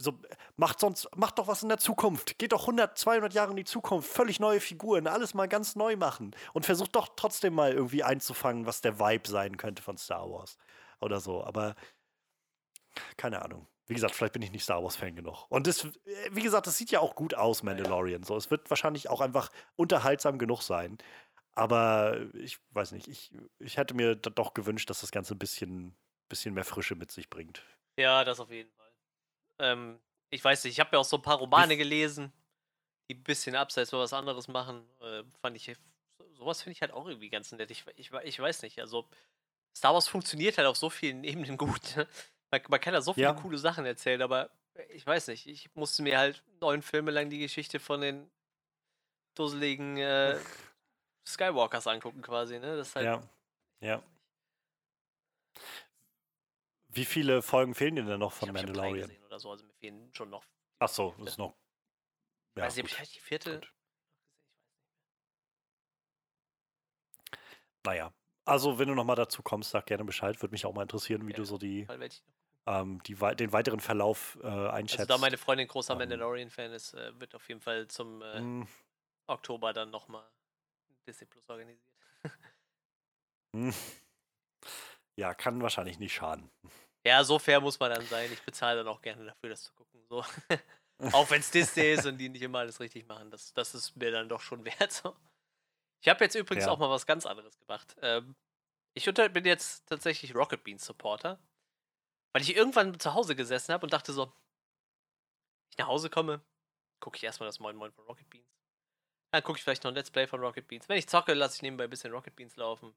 so, 0.00 0.12
macht 0.56 0.78
sonst, 0.78 1.08
macht 1.16 1.38
doch 1.38 1.48
was 1.48 1.62
in 1.64 1.68
der 1.68 1.78
Zukunft. 1.78 2.38
Geht 2.38 2.52
doch 2.52 2.62
100, 2.62 2.96
200 2.96 3.34
Jahre 3.34 3.50
in 3.50 3.56
die 3.56 3.64
Zukunft, 3.64 4.08
völlig 4.08 4.38
neue 4.38 4.60
Figuren, 4.60 5.08
alles 5.08 5.34
mal 5.34 5.48
ganz 5.48 5.74
neu 5.74 5.96
machen. 5.96 6.36
Und 6.52 6.64
versucht 6.64 6.94
doch 6.94 7.08
trotzdem 7.16 7.54
mal 7.54 7.72
irgendwie 7.72 8.04
einzufangen, 8.04 8.64
was 8.64 8.80
der 8.80 9.00
Vibe 9.00 9.28
sein 9.28 9.56
könnte 9.56 9.82
von 9.82 9.96
Star 9.98 10.30
Wars. 10.30 10.56
Oder 11.00 11.20
so. 11.20 11.42
Aber 11.44 11.74
keine 13.16 13.42
Ahnung. 13.42 13.66
Wie 13.86 13.94
gesagt, 13.94 14.14
vielleicht 14.14 14.34
bin 14.34 14.42
ich 14.42 14.52
nicht 14.52 14.64
Star 14.64 14.82
Wars-Fan 14.82 15.16
genug. 15.16 15.46
Und 15.48 15.66
das, 15.66 15.84
äh, 15.84 15.90
wie 16.30 16.42
gesagt, 16.42 16.66
das 16.66 16.76
sieht 16.76 16.90
ja 16.90 17.00
auch 17.00 17.14
gut 17.14 17.34
aus, 17.34 17.62
Mandalorian. 17.62 18.22
So, 18.22 18.36
es 18.36 18.50
wird 18.50 18.68
wahrscheinlich 18.68 19.08
auch 19.08 19.22
einfach 19.22 19.50
unterhaltsam 19.76 20.38
genug 20.38 20.60
sein. 20.62 20.98
Aber 21.58 22.16
ich 22.34 22.58
weiß 22.70 22.92
nicht, 22.92 23.08
ich, 23.08 23.32
ich 23.58 23.76
hätte 23.78 23.94
mir 23.94 24.14
doch 24.14 24.54
gewünscht, 24.54 24.88
dass 24.90 25.00
das 25.00 25.10
Ganze 25.10 25.34
ein 25.34 25.38
bisschen, 25.38 25.96
bisschen 26.28 26.54
mehr 26.54 26.64
Frische 26.64 26.94
mit 26.94 27.10
sich 27.10 27.28
bringt. 27.28 27.64
Ja, 27.98 28.24
das 28.24 28.38
auf 28.38 28.50
jeden 28.50 28.70
Fall. 28.70 28.92
Ähm, 29.60 30.00
ich 30.30 30.44
weiß 30.44 30.62
nicht, 30.64 30.74
ich 30.74 30.80
habe 30.80 30.90
ja 30.92 31.00
auch 31.00 31.04
so 31.04 31.16
ein 31.16 31.22
paar 31.22 31.38
Romane 31.38 31.76
gelesen, 31.76 32.32
die 33.10 33.14
ein 33.16 33.24
bisschen 33.24 33.56
abseits 33.56 33.92
was 33.92 34.12
anderes 34.12 34.46
machen. 34.46 34.88
Äh, 35.00 35.24
fand 35.40 35.56
ich, 35.56 35.64
so- 36.18 36.34
sowas 36.34 36.62
finde 36.62 36.74
ich 36.74 36.80
halt 36.80 36.92
auch 36.92 37.08
irgendwie 37.08 37.28
ganz 37.30 37.50
nett. 37.50 37.70
Ich, 37.72 37.84
ich, 37.96 38.12
ich 38.12 38.38
weiß 38.38 38.62
nicht, 38.62 38.78
also 38.80 39.08
Star 39.76 39.94
Wars 39.94 40.06
funktioniert 40.06 40.58
halt 40.58 40.68
auf 40.68 40.76
so 40.76 40.90
vielen 40.90 41.24
Ebenen 41.52 41.56
gut. 41.56 41.96
ne? 41.96 42.06
Man, 42.52 42.62
man 42.68 42.80
kann 42.80 42.92
da 42.94 43.02
so 43.02 43.14
viele 43.14 43.24
Ja. 43.26 43.32
coole 43.34 43.58
Sachen 43.58 43.84
erzählen, 43.84 44.22
aber 44.22 44.50
ich 44.90 45.04
weiß 45.04 45.26
nicht, 45.26 45.48
ich 45.48 45.74
musste 45.74 46.02
mir 46.02 46.18
halt 46.18 46.44
neun 46.60 46.82
Filme 46.82 47.10
lang 47.10 47.30
die 47.30 47.40
Geschichte 47.40 47.80
von 47.80 48.00
den 48.00 48.30
dusseligen 49.34 49.96
äh, 49.98 50.38
Skywalkers 51.28 51.86
angucken 51.86 52.22
quasi, 52.22 52.58
ne? 52.58 52.76
Das 52.76 52.88
ist 52.88 52.96
halt, 52.96 53.06
Ja, 53.06 53.22
ja. 53.80 54.02
Wie 56.90 57.06
viele 57.06 57.40
Folgen 57.40 57.74
fehlen 57.74 57.96
dir 57.96 58.04
denn 58.04 58.20
noch 58.20 58.32
ich 58.40 58.40
von 58.40 58.48
habe 58.48 58.58
drei 58.72 58.92
Mandalorian? 58.92 58.94
gesehen 58.94 59.22
oder 59.24 59.38
so, 59.38 59.50
also 59.50 59.64
mir 59.64 59.74
fehlen 59.74 60.12
schon 60.14 60.30
noch. 60.30 60.44
Ach 60.80 60.88
so, 60.88 61.14
das 61.20 61.34
ist 61.34 61.38
noch. 61.38 61.56
Ja, 62.56 62.66
weiß 62.66 62.76
nicht, 62.76 62.86
ich 62.86 62.94
vielleicht 62.94 63.14
die 63.16 63.20
vierte. 63.20 63.60
gut. 63.60 63.72
Naja. 67.84 68.12
Also, 68.44 68.78
wenn 68.78 68.88
du 68.88 68.94
nochmal 68.94 69.16
dazu 69.16 69.42
kommst, 69.42 69.70
sag 69.70 69.86
gerne 69.86 70.04
Bescheid. 70.04 70.40
Würde 70.42 70.52
mich 70.52 70.64
auch 70.66 70.72
mal 70.74 70.82
interessieren, 70.82 71.26
wie 71.26 71.32
Ja, 71.32 71.34
du 71.34 71.44
so 71.44 71.58
die, 71.58 71.88
ich 72.06 72.24
ähm, 72.66 73.02
die, 73.06 73.14
den 73.16 73.52
weiteren 73.52 73.80
Verlauf 73.80 74.38
äh, 74.42 74.46
einschätzt. 74.48 75.00
Also 75.00 75.06
da 75.06 75.18
meine 75.18 75.38
Freundin 75.38 75.68
großer 75.68 75.94
Ähm. 75.94 75.96
Mandalorian-Fan 75.96 76.72
ist, 76.72 76.94
äh, 76.94 77.18
wird 77.20 77.34
auf 77.34 77.48
jeden 77.48 77.60
Fall 77.60 77.88
zum 77.88 78.22
äh, 78.22 78.42
Hm, 78.42 78.66
Oktober 79.28 79.72
dann 79.74 79.90
nochmal 79.90 80.30
Disney 81.08 81.26
Plus 81.26 81.48
organisiert. 81.48 81.94
Ja, 85.18 85.34
kann 85.34 85.60
wahrscheinlich 85.62 85.98
nicht 85.98 86.14
schaden. 86.14 86.48
Ja, 87.04 87.24
so 87.24 87.38
fair 87.40 87.60
muss 87.60 87.80
man 87.80 87.92
dann 87.92 88.06
sein. 88.06 88.30
Ich 88.32 88.42
bezahle 88.42 88.78
dann 88.78 88.88
auch 88.88 89.02
gerne 89.02 89.24
dafür, 89.24 89.50
das 89.50 89.64
zu 89.64 89.72
gucken. 89.72 90.00
So. 90.08 90.22
auch 91.12 91.28
wenn 91.30 91.40
es 91.40 91.50
Disney 91.50 91.92
ist 91.92 92.06
und 92.06 92.18
die 92.18 92.28
nicht 92.28 92.42
immer 92.42 92.58
alles 92.60 92.78
richtig 92.78 93.08
machen. 93.08 93.30
Das, 93.30 93.52
das 93.54 93.74
ist 93.74 93.96
mir 93.96 94.12
dann 94.12 94.28
doch 94.28 94.40
schon 94.40 94.64
wert. 94.64 94.92
So. 94.92 95.16
Ich 96.00 96.08
habe 96.08 96.22
jetzt 96.22 96.36
übrigens 96.36 96.66
Ja. 96.66 96.70
auch 96.70 96.78
mal 96.78 96.90
was 96.90 97.06
ganz 97.06 97.26
anderes 97.26 97.58
gemacht. 97.58 97.96
Ähm, 98.00 98.36
ich 98.94 99.08
unter, 99.08 99.28
bin 99.28 99.44
jetzt 99.44 99.86
tatsächlich 99.88 100.34
Rocket 100.36 100.62
Beans 100.62 100.84
Supporter, 100.84 101.40
weil 102.32 102.42
ich 102.42 102.54
irgendwann 102.54 103.00
zu 103.00 103.14
Hause 103.14 103.34
gesessen 103.34 103.72
habe 103.72 103.86
und 103.86 103.92
dachte 103.92 104.12
so, 104.12 104.26
wenn 104.26 105.70
ich 105.70 105.78
nach 105.78 105.88
Hause 105.88 106.10
komme, 106.10 106.42
gucke 107.00 107.16
ich 107.16 107.24
erstmal 107.24 107.48
das 107.48 107.58
Moin 107.58 107.74
Moin 107.76 107.92
von 107.92 108.04
Rocket 108.04 108.28
Beans. 108.30 108.46
Dann 109.30 109.42
gucke 109.42 109.58
ich 109.58 109.64
vielleicht 109.64 109.84
noch 109.84 109.90
ein 109.90 109.94
Let's 109.94 110.10
Play 110.10 110.26
von 110.26 110.40
Rocket 110.40 110.66
Beans. 110.66 110.88
Wenn 110.88 110.98
ich 110.98 111.08
zocke, 111.08 111.34
lasse 111.34 111.56
ich 111.56 111.62
nebenbei 111.62 111.84
ein 111.84 111.90
bisschen 111.90 112.12
Rocket 112.12 112.34
Beans 112.34 112.56
laufen. 112.56 112.94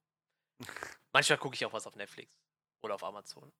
Manchmal 1.13 1.37
gucke 1.37 1.55
ich 1.55 1.65
auch 1.65 1.73
was 1.73 1.87
auf 1.87 1.95
Netflix 1.95 2.33
oder 2.81 2.95
auf 2.95 3.03
Amazon. 3.03 3.51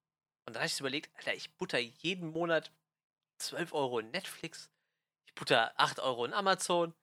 Und 0.46 0.56
dann 0.56 0.64
habe 0.64 0.68
ich 0.68 0.80
überlegt, 0.80 1.16
Alter, 1.18 1.34
ich 1.34 1.52
butter 1.58 1.80
jeden 1.80 2.32
Monat 2.32 2.72
12 3.40 3.74
Euro 3.74 4.00
in 4.00 4.12
Netflix, 4.12 4.72
ich 5.26 5.34
butter 5.36 5.74
8 5.78 6.00
Euro 6.00 6.26
in 6.26 6.34
Amazon, 6.34 6.94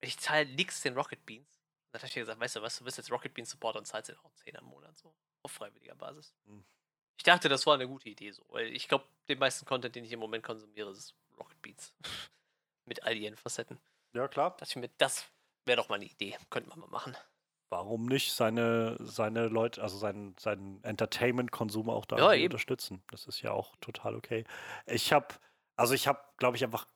ich 0.00 0.18
zahle 0.18 0.46
nichts 0.46 0.80
den 0.82 0.94
Rocket 0.94 1.24
Beans. 1.26 1.48
Und 1.48 1.94
dann 1.94 2.02
habe 2.02 2.08
ich 2.08 2.16
mir 2.16 2.22
gesagt, 2.22 2.40
weißt 2.40 2.56
du 2.56 2.62
was, 2.62 2.78
du 2.78 2.84
bist 2.84 2.98
jetzt 2.98 3.10
Rocket 3.10 3.34
Beans 3.34 3.50
Supporter 3.50 3.78
und 3.78 3.86
zahlst 3.86 4.08
den 4.08 4.16
auch 4.18 4.32
10 4.34 4.56
am 4.56 4.64
Monat 4.66 4.96
so. 4.96 5.14
Auf 5.42 5.52
freiwilliger 5.52 5.94
Basis. 5.94 6.34
Hm. 6.46 6.64
Ich 7.16 7.24
dachte, 7.24 7.48
das 7.48 7.66
war 7.66 7.74
eine 7.74 7.88
gute 7.88 8.08
Idee 8.08 8.30
so, 8.30 8.44
weil 8.48 8.74
ich 8.74 8.88
glaube, 8.88 9.06
den 9.28 9.38
meisten 9.38 9.66
Content, 9.66 9.94
den 9.94 10.04
ich 10.04 10.12
im 10.12 10.20
Moment 10.20 10.44
konsumiere, 10.44 10.90
ist 10.90 11.14
Rocket 11.38 11.60
Beans. 11.60 11.94
Mit 12.86 13.02
all 13.02 13.16
ihren 13.16 13.36
Facetten. 13.36 13.80
Ja, 14.14 14.26
klar. 14.28 14.50
Da 14.52 14.64
dachte 14.64 14.70
ich 14.70 14.76
mir, 14.76 14.88
das 14.98 15.26
wäre 15.66 15.76
doch 15.76 15.88
mal 15.90 15.96
eine 15.96 16.06
Idee. 16.06 16.36
Könnte 16.50 16.68
man 16.70 16.80
mal 16.80 16.88
machen. 16.88 17.16
Warum 17.70 18.04
nicht 18.04 18.34
seine, 18.34 18.98
seine 19.00 19.48
Leute, 19.48 19.82
also 19.82 19.96
seinen, 19.96 20.36
seinen 20.38 20.84
Entertainment-Konsum 20.84 21.88
auch 21.88 22.04
da 22.04 22.16
Ja, 22.16 22.32
unterstützen? 22.36 23.02
Das 23.10 23.26
ist 23.26 23.40
ja 23.40 23.52
auch 23.52 23.74
total 23.80 24.14
okay. 24.14 24.44
Ich 24.86 25.10
habe, 25.12 25.28
also 25.76 25.94
ich 25.94 26.06
habe, 26.06 26.20
glaube 26.36 26.56
ich, 26.58 26.64
einfach, 26.64 26.86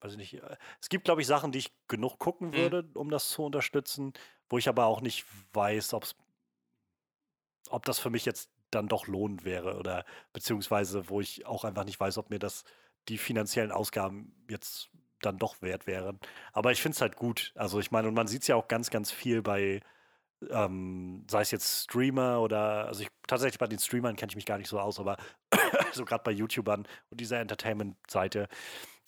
weiß 0.00 0.12
ich 0.12 0.18
nicht, 0.18 0.42
es 0.80 0.88
gibt, 0.88 1.04
glaube 1.04 1.20
ich, 1.20 1.26
Sachen, 1.26 1.52
die 1.52 1.58
ich 1.58 1.74
genug 1.88 2.18
gucken 2.18 2.54
Mhm. 2.54 2.70
würde, 2.70 2.88
um 2.94 3.10
das 3.10 3.30
zu 3.30 3.44
unterstützen, 3.44 4.12
wo 4.48 4.58
ich 4.58 4.68
aber 4.68 4.86
auch 4.86 5.00
nicht 5.02 5.26
weiß, 5.52 5.92
ob's, 5.94 6.16
ob 7.68 7.84
das 7.84 7.98
für 7.98 8.10
mich 8.10 8.24
jetzt 8.24 8.50
dann 8.70 8.88
doch 8.88 9.06
lohnend 9.06 9.44
wäre 9.44 9.76
oder 9.78 10.04
beziehungsweise 10.32 11.08
wo 11.08 11.20
ich 11.20 11.46
auch 11.46 11.64
einfach 11.64 11.84
nicht 11.84 11.98
weiß, 11.98 12.18
ob 12.18 12.30
mir 12.30 12.38
das 12.38 12.64
die 13.08 13.18
finanziellen 13.18 13.72
Ausgaben 13.72 14.44
jetzt 14.48 14.90
dann 15.20 15.38
doch 15.38 15.60
wert 15.62 15.86
wären. 15.86 16.18
Aber 16.52 16.72
ich 16.72 16.82
finde 16.82 16.96
es 16.96 17.00
halt 17.00 17.16
gut. 17.16 17.52
Also 17.54 17.80
ich 17.80 17.90
meine, 17.90 18.08
und 18.08 18.14
man 18.14 18.26
sieht 18.26 18.42
es 18.42 18.48
ja 18.48 18.56
auch 18.56 18.68
ganz, 18.68 18.90
ganz 18.90 19.10
viel 19.10 19.42
bei, 19.42 19.80
ähm, 20.50 21.26
sei 21.30 21.42
es 21.42 21.50
jetzt 21.50 21.84
Streamer 21.84 22.40
oder, 22.40 22.86
also 22.86 23.02
ich 23.02 23.08
tatsächlich 23.26 23.58
bei 23.58 23.66
den 23.66 23.78
Streamern 23.78 24.16
kenne 24.16 24.30
ich 24.30 24.36
mich 24.36 24.46
gar 24.46 24.58
nicht 24.58 24.68
so 24.68 24.80
aus, 24.80 24.98
aber 24.98 25.16
so 25.92 26.04
gerade 26.04 26.24
bei 26.24 26.30
YouTubern 26.32 26.86
und 27.10 27.20
dieser 27.20 27.40
Entertainment-Seite, 27.40 28.48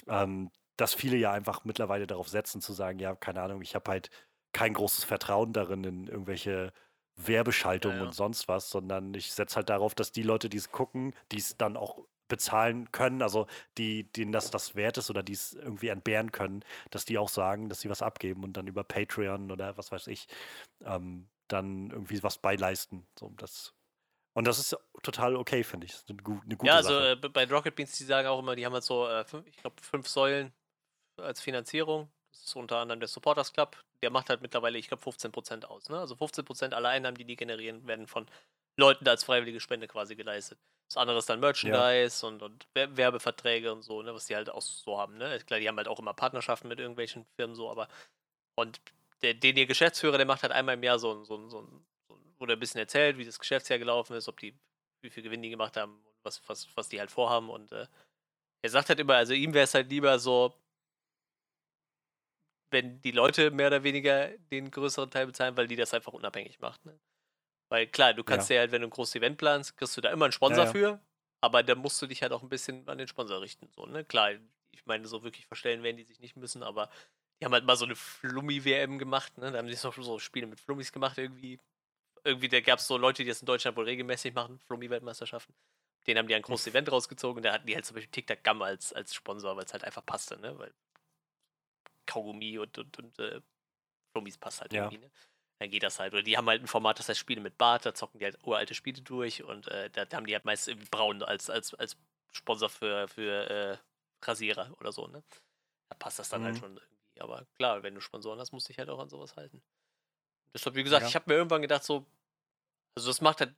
ähm, 0.09 0.51
dass 0.77 0.95
viele 0.95 1.17
ja 1.17 1.33
einfach 1.33 1.65
mittlerweile 1.65 2.07
darauf 2.07 2.29
setzen, 2.29 2.61
zu 2.61 2.73
sagen, 2.73 2.99
ja, 2.99 3.15
keine 3.15 3.43
Ahnung, 3.43 3.63
ich 3.63 3.75
habe 3.75 3.91
halt 3.91 4.11
kein 4.53 4.75
großes 4.75 5.05
Vertrauen 5.05 5.53
darin 5.53 5.85
in 5.85 6.07
irgendwelche 6.07 6.73
Werbeschaltungen 7.17 7.99
ja, 7.99 8.03
ja. 8.03 8.09
und 8.09 8.15
sonst 8.15 8.49
was, 8.49 8.71
sondern 8.71 9.15
ich 9.15 9.33
setze 9.33 9.57
halt 9.57 9.69
darauf, 9.69 9.95
dass 9.95 10.13
die 10.13 10.23
Leute, 10.23 10.49
die 10.49 10.57
es 10.57 10.71
gucken, 10.71 11.15
die 11.31 11.39
es 11.39 11.57
dann 11.57 11.77
auch 11.77 11.99
bezahlen 12.33 12.91
können, 12.93 13.21
also 13.21 13.47
die, 13.77 14.05
denen 14.05 14.33
das 14.33 14.51
das 14.51 14.75
wert 14.75 14.97
ist 14.97 15.11
oder 15.11 15.23
die 15.23 15.35
es 15.35 15.53
irgendwie 15.53 15.89
entbehren 15.89 16.33
können, 16.33 16.65
dass 16.89 17.05
die 17.05 17.19
auch 17.19 17.29
sagen, 17.29 17.69
dass 17.69 17.83
sie 17.83 17.91
was 17.91 18.01
abgeben 18.01 18.43
und 18.43 18.55
dann 18.55 18.67
über 18.67 18.85
Patreon 18.85 19.51
oder 19.51 19.77
was 19.77 19.93
weiß 19.93 20.07
ich, 20.07 20.29
ähm, 20.83 21.29
dann 21.49 21.91
irgendwie 21.91 22.23
was 22.23 22.39
beileisten. 22.39 23.07
So, 23.21 23.35
das 23.37 23.75
und 24.33 24.47
das 24.47 24.59
ist 24.59 24.75
total 25.03 25.37
okay, 25.37 25.63
finde 25.63 25.85
ich. 25.85 25.93
Das 25.93 26.05
ist 26.05 26.11
eine, 26.11 26.23
eine 26.25 26.57
gute 26.57 26.67
ja, 26.67 26.77
also. 26.77 26.99
Äh, 26.99 27.17
bei 27.17 27.45
Rocket 27.45 27.75
Beans, 27.75 27.99
die 27.99 28.05
sagen 28.05 28.27
auch 28.29 28.39
immer, 28.39 28.57
die 28.57 28.65
haben 28.65 28.73
halt 28.73 28.83
so, 28.83 29.07
äh, 29.07 29.27
fünf, 29.27 29.47
ich 29.47 29.59
glaube, 29.59 29.77
fünf 29.83 30.09
Säulen 30.09 30.55
als 31.19 31.43
Finanzierung. 31.43 32.11
Das 32.31 32.45
ist 32.45 32.57
unter 32.57 32.79
anderem 32.79 32.99
der 32.99 33.11
Supporters 33.11 33.53
Club. 33.53 33.77
Der 34.03 34.11
macht 34.11 34.31
halt 34.31 34.41
mittlerweile, 34.41 34.79
ich 34.79 34.89
glaube, 34.89 35.03
15% 35.03 35.67
aus. 35.67 35.91
Ne? 35.91 35.99
Also 35.99 36.15
15% 36.15 36.73
aller 36.73 36.89
Einnahmen, 36.89 37.19
die 37.19 37.27
die 37.27 37.37
generieren, 37.37 37.87
werden 37.87 38.07
von 38.07 38.27
Leuten 38.83 39.09
als 39.09 39.25
freiwillige 39.25 39.61
Spende 39.61 39.87
quasi 39.87 40.17
geleistet. 40.17 40.59
Das 40.89 40.97
andere 40.97 41.19
ist 41.19 41.29
dann 41.29 41.41
Merchandise 41.41 42.27
ja. 42.27 42.29
und, 42.29 42.43
und, 42.43 42.67
Werbeverträge 42.75 43.73
und 43.73 43.83
so, 43.83 44.03
ne, 44.03 44.13
was 44.13 44.27
die 44.27 44.37
halt 44.37 44.51
auch 44.51 44.61
so 44.61 44.99
haben. 44.99 45.17
Ne? 45.17 45.39
Klar, 45.47 45.61
die 45.61 45.69
haben 45.69 45.77
halt 45.77 45.89
auch 45.89 45.99
immer 45.99 46.13
Partnerschaften 46.13 46.69
mit 46.69 46.79
irgendwelchen 46.81 47.25
Firmen 47.37 47.57
so, 47.57 47.71
aber 47.71 47.89
und 48.57 48.81
der, 49.23 49.35
den 49.35 49.57
ihr 49.57 49.67
Geschäftsführer, 49.67 50.19
der 50.19 50.27
macht 50.27 50.43
halt 50.43 50.53
einmal 50.53 50.75
im 50.75 50.83
Jahr 50.83 50.99
so, 50.99 51.25
so, 51.25 51.49
so, 51.49 51.67
so 52.09 52.21
wo 52.39 52.47
der 52.47 52.57
ein 52.57 52.61
bisschen 52.61 52.81
erzählt, 52.81 53.19
wie 53.19 53.25
das 53.25 53.39
Geschäftsjahr 53.39 53.79
gelaufen 53.79 54.17
ist, 54.17 54.29
ob 54.29 54.39
die, 54.41 54.55
wie 55.01 55.11
viel 55.11 55.23
Gewinn 55.23 55.43
die 55.43 55.51
gemacht 55.51 55.77
haben 55.77 55.95
und 55.95 56.15
was, 56.25 56.43
was, 56.49 56.69
was 56.77 56.89
die 56.89 56.99
halt 56.99 57.11
vorhaben. 57.11 57.49
Und 57.49 57.73
äh, 57.73 57.87
er 58.63 58.71
sagt 58.71 58.89
halt 58.89 58.99
immer, 58.99 59.15
also 59.15 59.33
ihm 59.33 59.55
wäre 59.55 59.65
es 59.65 59.75
halt 59.75 59.89
lieber 59.89 60.19
so, 60.19 60.55
wenn 62.71 63.01
die 63.03 63.13
Leute 63.13 63.51
mehr 63.51 63.69
oder 63.69 63.85
weniger 63.85 64.29
den 64.51 64.71
größeren 64.71 65.11
Teil 65.11 65.27
bezahlen, 65.27 65.57
weil 65.57 65.69
die 65.69 65.77
das 65.77 65.95
einfach 65.95 66.13
unabhängig 66.13 66.59
macht. 66.59 66.85
Ne? 66.85 66.99
Weil 67.73 67.87
klar, 67.87 68.13
du 68.13 68.23
kannst 68.23 68.51
ja. 68.51 68.57
ja 68.57 68.61
halt, 68.61 68.73
wenn 68.73 68.83
du 68.83 68.89
ein 68.89 68.91
großes 68.91 69.15
Event 69.15 69.39
planst, 69.39 69.79
kriegst 69.79 69.97
du 69.97 70.03
da 70.03 70.11
immer 70.11 70.27
einen 70.27 70.33
Sponsor 70.33 70.67
ja, 70.67 70.71
für, 70.71 71.01
aber 71.41 71.63
da 71.63 71.75
musst 71.75 72.03
du 72.03 72.07
dich 72.07 72.21
halt 72.21 72.31
auch 72.33 72.43
ein 72.43 72.51
bisschen 72.51 72.87
an 72.87 72.99
den 72.99 73.09
Sponsor 73.09 73.41
richten. 73.41 73.67
So, 73.75 73.87
ne? 73.87 74.05
Klar, 74.05 74.33
ich 74.73 74.85
meine, 74.85 75.07
so 75.09 75.23
wirklich 75.23 75.47
verstellen 75.47 75.83
werden 75.83 75.97
die 75.97 76.03
sich 76.03 76.21
nicht 76.21 76.37
müssen, 76.37 76.63
aber 76.63 76.91
die 77.41 77.47
haben 77.47 77.53
halt 77.55 77.65
mal 77.65 77.77
so 77.77 77.87
eine 77.87 77.97
Flummi-WM 77.97 78.99
gemacht, 78.99 79.39
ne? 79.39 79.51
Da 79.51 79.57
haben 79.57 79.69
die 79.69 79.75
so, 79.75 79.91
so 79.91 80.19
Spiele 80.19 80.47
mit 80.47 80.61
Flummis 80.61 80.93
gemacht, 80.93 81.17
irgendwie. 81.17 81.59
Irgendwie, 82.25 82.51
da 82.51 82.61
gab 82.61 82.79
es 82.79 82.87
so 82.87 82.99
Leute, 82.99 83.23
die 83.23 83.31
das 83.31 83.41
in 83.41 83.47
Deutschland 83.47 83.75
wohl 83.79 83.87
regelmäßig 83.87 84.35
machen, 84.35 84.59
Flummi-Weltmeisterschaften. 84.67 85.55
Den 86.07 86.19
haben 86.19 86.29
die 86.29 86.35
ein 86.35 86.43
großes 86.43 86.67
Event 86.67 86.93
rausgezogen 86.93 87.43
da 87.43 87.55
hatten 87.55 87.67
die 87.67 87.75
halt 87.75 87.87
zum 87.87 87.95
Beispiel 87.95 88.11
Tic 88.11 88.27
Tac 88.27 88.45
Gum 88.45 88.61
als, 88.61 88.93
als 88.93 89.15
Sponsor, 89.15 89.57
weil 89.57 89.65
es 89.65 89.73
halt 89.73 89.85
einfach 89.85 90.05
passte, 90.05 90.39
ne? 90.39 90.59
Weil 90.59 90.75
Kaugummi 92.05 92.59
und, 92.59 92.77
und, 92.77 92.99
und 92.99 93.19
äh, 93.19 93.41
Flummis 94.13 94.37
passt 94.37 94.61
halt 94.61 94.75
ja. 94.75 94.85
irgendwie, 94.85 95.07
ne? 95.07 95.11
Dann 95.63 95.71
geht 95.71 95.85
das 95.85 96.01
halt. 96.01 96.13
Oder 96.13 96.25
die 96.25 96.37
haben 96.37 96.49
halt 96.49 96.61
ein 96.61 96.67
Format, 96.67 96.99
das 96.99 97.09
heißt 97.09 97.21
Spiele 97.21 97.41
mit 97.41 97.57
Bart, 97.57 97.87
da 97.87 97.95
zocken 97.95 98.19
die 98.19 98.25
halt 98.25 98.37
uralte 98.43 98.75
Spiele 98.75 99.01
durch 99.01 99.45
und 99.45 99.69
äh, 99.69 99.91
da, 99.91 100.05
da, 100.05 100.17
haben 100.17 100.27
die 100.27 100.35
halt 100.35 100.45
meist 100.45 100.69
braun 100.91 101.23
als, 101.23 101.51
als, 101.51 101.73
als 101.75 101.97
Sponsor 102.33 102.69
für, 102.69 103.07
für 103.07 103.49
äh, 103.49 103.79
Rasierer 104.27 104.75
oder 104.81 104.91
so, 104.91 105.07
ne? 105.07 105.23
Da 105.89 105.95
passt 106.01 106.19
das 106.19 106.31
dann 106.31 106.43
halt 106.43 106.57
mhm. 106.57 106.63
halt 106.63 106.65
schon 106.65 106.77
irgendwie. 106.79 107.21
Aber 107.21 107.47
klar, 107.55 107.85
wenn 107.85 107.95
du 107.95 108.01
Sponsoren 108.01 108.41
hast, 108.41 108.51
musst 108.51 108.67
du 108.67 108.73
dich 108.73 108.79
halt 108.81 108.89
auch 108.91 108.99
an 108.99 109.09
sowas 109.09 109.37
halten. 109.37 109.63
Deshalb, 110.53 110.75
wie 110.75 110.83
gesagt, 110.83 111.03
ja. 111.03 111.09
ich 111.09 111.15
habe 111.15 111.31
mir 111.31 111.37
irgendwann 111.37 111.63
gedacht, 111.63 111.85
so, 111.85 112.05
also 112.97 113.09
das 113.09 113.21
macht 113.21 113.39
halt, 113.39 113.55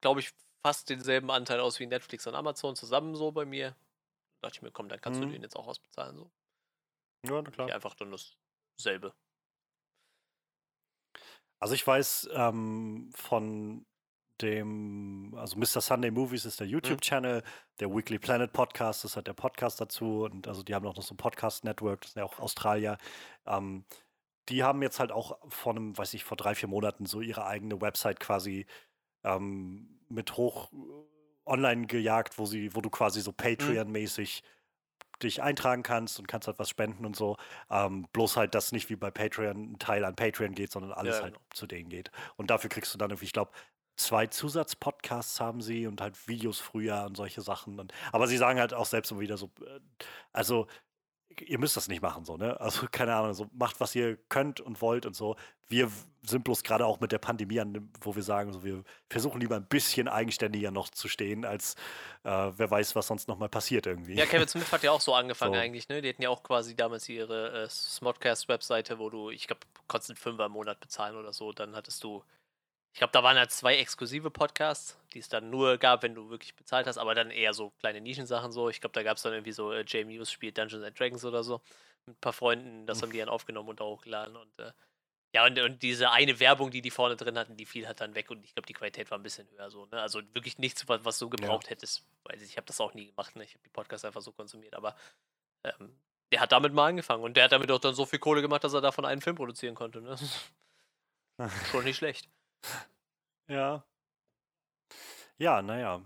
glaube 0.00 0.20
ich, 0.20 0.32
fast 0.62 0.88
denselben 0.88 1.30
Anteil 1.30 1.60
aus 1.60 1.78
wie 1.80 1.86
Netflix 1.86 2.26
und 2.26 2.34
Amazon 2.34 2.76
zusammen 2.76 3.14
so 3.14 3.30
bei 3.30 3.44
mir. 3.44 3.72
Da 4.40 4.48
dachte 4.48 4.56
ich 4.56 4.62
mir, 4.62 4.70
komm, 4.70 4.88
dann 4.88 5.02
kannst 5.02 5.20
mhm. 5.20 5.26
du 5.26 5.32
den 5.32 5.42
jetzt 5.42 5.54
auch 5.54 5.66
ausbezahlen 5.66 6.16
so. 6.16 6.30
Ja, 7.26 7.42
na 7.42 7.50
klar. 7.50 7.70
Einfach 7.70 7.92
dann 7.92 8.16
dasselbe. 8.78 9.12
Also 11.58 11.74
ich 11.74 11.86
weiß 11.86 12.28
ähm, 12.34 13.10
von 13.14 13.86
dem, 14.42 15.34
also 15.36 15.56
Mr. 15.58 15.80
Sunday 15.80 16.10
Movies 16.10 16.44
ist 16.44 16.60
der 16.60 16.66
mhm. 16.66 16.74
YouTube-Channel, 16.74 17.42
der 17.80 17.94
Weekly 17.94 18.18
Planet 18.18 18.52
Podcast 18.52 19.04
ist 19.04 19.16
halt 19.16 19.26
der 19.26 19.32
Podcast 19.32 19.80
dazu 19.80 20.24
und 20.24 20.46
also 20.46 20.62
die 20.62 20.74
haben 20.74 20.86
auch 20.86 20.96
noch 20.96 21.02
so 21.02 21.14
ein 21.14 21.18
Podcast-Network, 21.18 22.02
das 22.02 22.12
sind 22.12 22.20
ja 22.20 22.26
auch 22.26 22.38
Australier. 22.38 22.98
Ähm, 23.46 23.84
die 24.48 24.62
haben 24.62 24.82
jetzt 24.82 25.00
halt 25.00 25.10
auch 25.10 25.38
vor 25.48 25.72
einem, 25.72 25.96
weiß 25.96 26.14
ich, 26.14 26.24
vor 26.24 26.36
drei, 26.36 26.54
vier 26.54 26.68
Monaten 26.68 27.06
so 27.06 27.20
ihre 27.20 27.46
eigene 27.46 27.80
Website 27.80 28.20
quasi 28.20 28.66
ähm, 29.24 29.98
mit 30.08 30.36
hoch 30.36 30.70
online 31.46 31.86
gejagt, 31.86 32.38
wo 32.38 32.44
sie, 32.44 32.74
wo 32.74 32.80
du 32.80 32.90
quasi 32.90 33.20
so 33.20 33.30
mhm. 33.30 33.36
Patreon-mäßig 33.36 34.42
mhm 34.42 34.55
dich 35.22 35.42
eintragen 35.42 35.82
kannst 35.82 36.18
und 36.18 36.28
kannst 36.28 36.46
halt 36.46 36.58
was 36.58 36.68
spenden 36.68 37.06
und 37.06 37.16
so. 37.16 37.36
Ähm, 37.70 38.06
bloß 38.12 38.36
halt, 38.36 38.54
dass 38.54 38.72
nicht 38.72 38.90
wie 38.90 38.96
bei 38.96 39.10
Patreon 39.10 39.72
ein 39.72 39.78
Teil 39.78 40.04
an 40.04 40.16
Patreon 40.16 40.54
geht, 40.54 40.70
sondern 40.72 40.92
alles 40.92 41.16
ja, 41.16 41.22
halt 41.22 41.34
genau. 41.34 41.46
zu 41.52 41.66
denen 41.66 41.88
geht. 41.88 42.10
Und 42.36 42.50
dafür 42.50 42.70
kriegst 42.70 42.92
du 42.94 42.98
dann 42.98 43.10
irgendwie, 43.10 43.26
ich 43.26 43.32
glaube, 43.32 43.52
zwei 43.96 44.26
Zusatzpodcasts 44.26 45.40
haben 45.40 45.60
sie 45.60 45.86
und 45.86 46.00
halt 46.00 46.28
Videos 46.28 46.60
früher 46.60 47.04
und 47.06 47.16
solche 47.16 47.40
Sachen. 47.40 47.80
Und, 47.80 47.92
aber 48.12 48.26
sie 48.26 48.36
sagen 48.36 48.60
halt 48.60 48.74
auch 48.74 48.86
selbst 48.86 49.10
immer 49.10 49.20
wieder 49.20 49.36
so, 49.36 49.50
äh, 49.62 49.80
also 50.32 50.66
ihr 51.42 51.58
müsst 51.58 51.76
das 51.76 51.88
nicht 51.88 52.02
machen, 52.02 52.24
so, 52.24 52.36
ne? 52.36 52.60
Also, 52.60 52.86
keine 52.92 53.14
Ahnung, 53.14 53.34
so 53.34 53.48
macht, 53.52 53.80
was 53.80 53.94
ihr 53.94 54.16
könnt 54.28 54.60
und 54.60 54.80
wollt 54.80 55.06
und 55.06 55.14
so. 55.14 55.36
Wir 55.68 55.90
sind 56.24 56.44
bloß 56.44 56.62
gerade 56.62 56.86
auch 56.86 57.00
mit 57.00 57.12
der 57.12 57.18
Pandemie 57.18 57.60
an, 57.60 57.90
wo 58.00 58.14
wir 58.14 58.22
sagen, 58.22 58.52
so, 58.52 58.64
wir 58.64 58.84
versuchen 59.10 59.40
lieber 59.40 59.56
ein 59.56 59.66
bisschen 59.66 60.08
eigenständiger 60.08 60.70
noch 60.70 60.90
zu 60.90 61.08
stehen, 61.08 61.44
als 61.44 61.74
äh, 62.24 62.30
wer 62.56 62.70
weiß, 62.70 62.96
was 62.96 63.06
sonst 63.06 63.28
noch 63.28 63.38
mal 63.38 63.48
passiert 63.48 63.86
irgendwie. 63.86 64.14
Ja, 64.14 64.26
Kevin 64.26 64.48
Smith 64.48 64.70
hat 64.70 64.82
ja 64.82 64.92
auch 64.92 65.00
so 65.00 65.14
angefangen 65.14 65.54
so. 65.54 65.60
eigentlich, 65.60 65.88
ne? 65.88 66.02
Die 66.02 66.08
hatten 66.08 66.22
ja 66.22 66.30
auch 66.30 66.42
quasi 66.42 66.74
damals 66.74 67.08
ihre 67.08 67.64
äh, 67.64 67.68
Smodcast-Webseite, 67.68 68.98
wo 68.98 69.10
du, 69.10 69.30
ich 69.30 69.46
glaube, 69.46 69.62
konntest 69.88 70.10
einen 70.10 70.16
Fünfer 70.16 70.46
im 70.46 70.52
Monat 70.52 70.80
bezahlen 70.80 71.16
oder 71.16 71.32
so. 71.32 71.52
Dann 71.52 71.74
hattest 71.74 72.02
du 72.04 72.22
ich 72.96 72.98
glaube, 72.98 73.12
da 73.12 73.22
waren 73.22 73.36
halt 73.36 73.50
zwei 73.50 73.76
exklusive 73.76 74.30
Podcasts, 74.30 74.98
die 75.12 75.18
es 75.18 75.28
dann 75.28 75.50
nur 75.50 75.76
gab, 75.76 76.02
wenn 76.02 76.14
du 76.14 76.30
wirklich 76.30 76.56
bezahlt 76.56 76.86
hast, 76.86 76.96
aber 76.96 77.14
dann 77.14 77.30
eher 77.30 77.52
so 77.52 77.68
kleine 77.78 78.00
Nischensachen 78.00 78.52
so. 78.52 78.70
Ich 78.70 78.80
glaube, 78.80 78.94
da 78.94 79.02
gab 79.02 79.18
es 79.18 79.22
dann 79.22 79.34
irgendwie 79.34 79.52
so, 79.52 79.70
äh, 79.70 79.84
Jay 79.86 80.02
Muse 80.02 80.32
spielt 80.32 80.56
Dungeons 80.56 80.82
and 80.82 80.98
Dragons 80.98 81.22
oder 81.22 81.44
so. 81.44 81.60
Mit 82.06 82.16
ein 82.16 82.20
paar 82.22 82.32
Freunden, 82.32 82.86
das 82.86 83.02
haben 83.02 83.12
die 83.12 83.18
dann 83.18 83.28
aufgenommen 83.28 83.68
und 83.68 83.82
auch 83.82 83.96
hochgeladen. 83.96 84.34
Und 84.34 84.58
äh, 84.58 84.72
ja, 85.34 85.44
und, 85.44 85.58
und, 85.58 85.82
diese 85.82 86.10
eine 86.10 86.40
Werbung, 86.40 86.70
die 86.70 86.80
die 86.80 86.90
vorne 86.90 87.16
drin 87.16 87.36
hatten, 87.36 87.58
die 87.58 87.66
fiel 87.66 87.86
halt 87.86 88.00
dann 88.00 88.14
weg 88.14 88.30
und 88.30 88.42
ich 88.42 88.54
glaube, 88.54 88.66
die 88.66 88.72
Qualität 88.72 89.10
war 89.10 89.18
ein 89.18 89.22
bisschen 89.22 89.46
höher 89.50 89.70
so. 89.70 89.84
Ne? 89.92 90.00
Also 90.00 90.22
wirklich 90.32 90.56
nichts, 90.56 90.88
was, 90.88 91.04
was 91.04 91.18
du 91.18 91.28
gebraucht 91.28 91.64
ja. 91.64 91.72
hättest. 91.72 92.02
Ich, 92.32 92.42
ich 92.44 92.56
habe 92.56 92.66
das 92.66 92.80
auch 92.80 92.94
nie 92.94 93.08
gemacht, 93.08 93.36
ne? 93.36 93.44
Ich 93.44 93.52
habe 93.52 93.62
die 93.62 93.68
Podcasts 93.68 94.06
einfach 94.06 94.22
so 94.22 94.32
konsumiert, 94.32 94.74
aber 94.74 94.96
ähm, 95.64 95.94
der 96.32 96.40
hat 96.40 96.50
damit 96.50 96.72
mal 96.72 96.88
angefangen 96.88 97.24
und 97.24 97.36
der 97.36 97.44
hat 97.44 97.52
damit 97.52 97.70
auch 97.70 97.78
dann 97.78 97.94
so 97.94 98.06
viel 98.06 98.20
Kohle 98.20 98.40
gemacht, 98.40 98.64
dass 98.64 98.72
er 98.72 98.80
davon 98.80 99.04
einen 99.04 99.20
Film 99.20 99.36
produzieren 99.36 99.74
konnte. 99.74 100.00
Ne? 100.00 100.16
Schon 101.70 101.84
nicht 101.84 101.98
schlecht. 101.98 102.30
Ja. 103.48 103.84
Ja, 105.38 105.62
naja. 105.62 106.02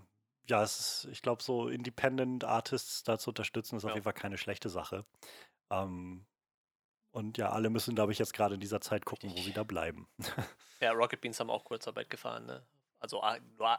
Ja, 0.49 0.63
es 0.63 0.79
ist, 0.79 1.07
ich 1.11 1.21
glaube, 1.21 1.41
so 1.43 1.69
Independent 1.69 2.43
Artists 2.43 3.03
da 3.03 3.17
zu 3.17 3.29
unterstützen, 3.29 3.77
ist 3.77 3.85
auf 3.85 3.91
jeden 3.93 4.03
Fall 4.03 4.13
keine 4.13 4.37
schlechte 4.37 4.69
Sache. 4.69 5.05
Ähm, 5.69 6.25
und 7.11 7.37
ja, 7.37 7.49
alle 7.51 7.69
müssen, 7.69 7.95
glaube 7.95 8.11
ich, 8.11 8.19
jetzt 8.19 8.33
gerade 8.33 8.55
in 8.55 8.61
dieser 8.61 8.81
Zeit 8.81 9.05
gucken, 9.05 9.31
wo 9.31 9.41
sie 9.41 9.53
da 9.53 9.63
bleiben. 9.63 10.07
Ja, 10.81 10.93
Rocket 10.93 11.21
Beans 11.21 11.39
haben 11.39 11.51
auch 11.51 11.63
Kurzarbeit 11.63 12.09
gefahren, 12.09 12.47
ne? 12.47 12.65
Also 12.99 13.21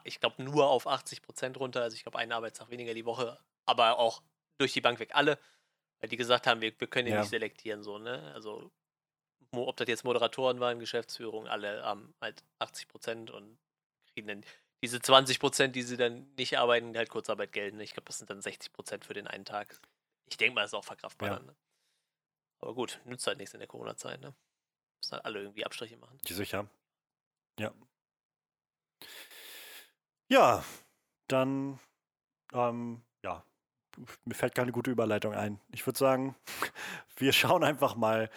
ich 0.05 0.21
glaube 0.21 0.41
nur 0.41 0.69
auf 0.69 0.87
80 0.87 1.21
Prozent 1.23 1.59
runter, 1.59 1.83
also 1.83 1.97
ich 1.97 2.05
glaube 2.05 2.19
einen 2.19 2.31
Arbeitstag 2.31 2.71
weniger 2.71 2.95
die 2.95 3.05
Woche, 3.05 3.41
aber 3.67 3.99
auch 3.99 4.23
durch 4.57 4.73
die 4.73 4.81
Bank 4.81 5.01
weg 5.01 5.11
alle, 5.15 5.37
weil 5.99 6.09
die 6.09 6.17
gesagt 6.17 6.47
haben, 6.47 6.61
wir, 6.61 6.73
wir 6.79 6.87
können 6.87 7.09
Ja. 7.09 7.19
nicht 7.19 7.31
selektieren, 7.31 7.83
so, 7.83 7.99
ne? 7.99 8.31
Also 8.35 8.71
ob 9.53 9.77
das 9.77 9.89
jetzt 9.89 10.05
Moderatoren 10.05 10.61
waren, 10.61 10.79
Geschäftsführung, 10.79 11.47
alle 11.47 11.83
haben 11.83 12.15
halt 12.21 12.43
80 12.59 12.89
Prozent 12.89 13.31
und 13.31 13.59
kriegen 14.15 14.29
dann 14.29 14.45
diese 14.83 15.01
20 15.01 15.39
Prozent, 15.39 15.77
die 15.77 15.83
sie 15.83 15.97
dann 15.97 16.33
nicht 16.37 16.59
arbeiten, 16.59 16.97
halt 16.97 17.09
Kurzarbeit 17.09 17.53
gelten. 17.53 17.79
Ich 17.81 17.93
glaube, 17.93 18.07
das 18.07 18.19
sind 18.19 18.31
dann 18.31 18.43
60 18.43 18.73
Prozent 18.73 19.05
für 19.05 19.15
den 19.15 19.27
einen 19.27 19.45
Tag. 19.45 19.81
Ich 20.29 20.37
denke 20.37 20.55
mal, 20.55 20.63
das 20.63 20.71
ist 20.71 20.75
auch 20.75 20.85
verkraftbar 20.85 21.29
ja. 21.29 21.37
dann. 21.37 21.47
Ne? 21.47 21.57
Aber 22.61 22.75
gut, 22.75 23.01
nützt 23.05 23.27
halt 23.27 23.39
nichts 23.39 23.55
in 23.55 23.61
der 23.61 23.69
Corona-Zeit, 23.69 24.21
ne? 24.21 24.35
Müssen 25.01 25.13
halt 25.13 25.25
alle 25.25 25.41
irgendwie 25.41 25.65
Abstriche 25.65 25.97
machen. 25.97 26.19
Sicher. 26.27 26.69
Ja. 27.59 27.73
Ja, 30.29 30.65
dann, 31.29 31.79
ähm, 32.53 33.03
ja, 33.25 33.45
mir 34.25 34.35
fällt 34.35 34.55
keine 34.55 34.73
gute 34.73 34.91
Überleitung 34.91 35.35
ein. 35.35 35.61
Ich 35.73 35.87
würde 35.87 35.99
sagen, 35.99 36.37
wir 37.17 37.33
schauen 37.33 37.65
einfach 37.65 37.95
mal, 37.95 38.31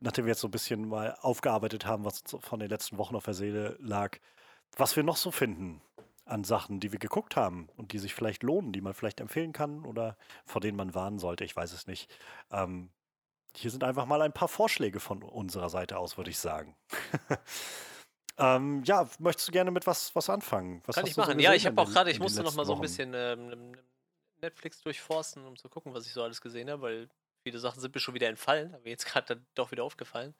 nachdem 0.00 0.24
wir 0.24 0.32
jetzt 0.32 0.40
so 0.40 0.48
ein 0.48 0.52
bisschen 0.52 0.88
mal 0.88 1.16
aufgearbeitet 1.20 1.86
haben, 1.86 2.04
was 2.04 2.22
von 2.40 2.60
den 2.60 2.68
letzten 2.68 2.98
Wochen 2.98 3.16
auf 3.16 3.24
der 3.24 3.34
Seele 3.34 3.76
lag, 3.80 4.18
was 4.76 4.96
wir 4.96 5.02
noch 5.02 5.16
so 5.16 5.30
finden 5.30 5.80
an 6.24 6.44
Sachen, 6.44 6.78
die 6.80 6.92
wir 6.92 6.98
geguckt 6.98 7.36
haben 7.36 7.68
und 7.76 7.92
die 7.92 7.98
sich 7.98 8.14
vielleicht 8.14 8.42
lohnen, 8.42 8.72
die 8.72 8.80
man 8.80 8.94
vielleicht 8.94 9.20
empfehlen 9.20 9.52
kann 9.52 9.84
oder 9.84 10.16
vor 10.44 10.60
denen 10.60 10.76
man 10.76 10.94
warnen 10.94 11.18
sollte, 11.18 11.44
ich 11.44 11.56
weiß 11.56 11.72
es 11.72 11.86
nicht. 11.86 12.10
Ähm, 12.50 12.90
hier 13.56 13.70
sind 13.70 13.82
einfach 13.82 14.06
mal 14.06 14.22
ein 14.22 14.32
paar 14.32 14.48
Vorschläge 14.48 15.00
von 15.00 15.22
unserer 15.22 15.70
Seite 15.70 15.98
aus, 15.98 16.16
würde 16.16 16.30
ich 16.30 16.38
sagen. 16.38 16.76
ähm, 18.38 18.82
ja, 18.84 19.08
möchtest 19.18 19.48
du 19.48 19.52
gerne 19.52 19.70
mit 19.70 19.86
was, 19.86 20.14
was 20.14 20.28
anfangen? 20.28 20.82
Was 20.84 20.96
kann 20.96 21.06
ich 21.06 21.16
machen? 21.16 21.34
So 21.34 21.40
ja, 21.40 21.54
ich 21.54 21.66
habe 21.66 21.80
auch 21.80 21.90
gerade, 21.90 22.10
ich 22.10 22.20
musste 22.20 22.42
noch 22.42 22.54
mal 22.54 22.66
so 22.66 22.74
ein 22.74 22.80
bisschen 22.80 23.14
ähm, 23.14 23.74
Netflix 24.42 24.82
durchforsten, 24.82 25.44
um 25.46 25.56
zu 25.56 25.68
gucken, 25.68 25.94
was 25.94 26.06
ich 26.06 26.12
so 26.12 26.22
alles 26.22 26.40
gesehen 26.40 26.70
habe, 26.70 26.82
weil 26.82 27.08
viele 27.48 27.58
Sachen 27.60 27.80
sind 27.80 27.94
mir 27.94 28.00
schon 28.00 28.14
wieder 28.14 28.28
entfallen, 28.28 28.74
aber 28.74 28.86
jetzt 28.88 29.06
gerade 29.06 29.34
dann 29.34 29.46
doch 29.54 29.70
wieder 29.70 29.84
aufgefallen. 29.84 30.34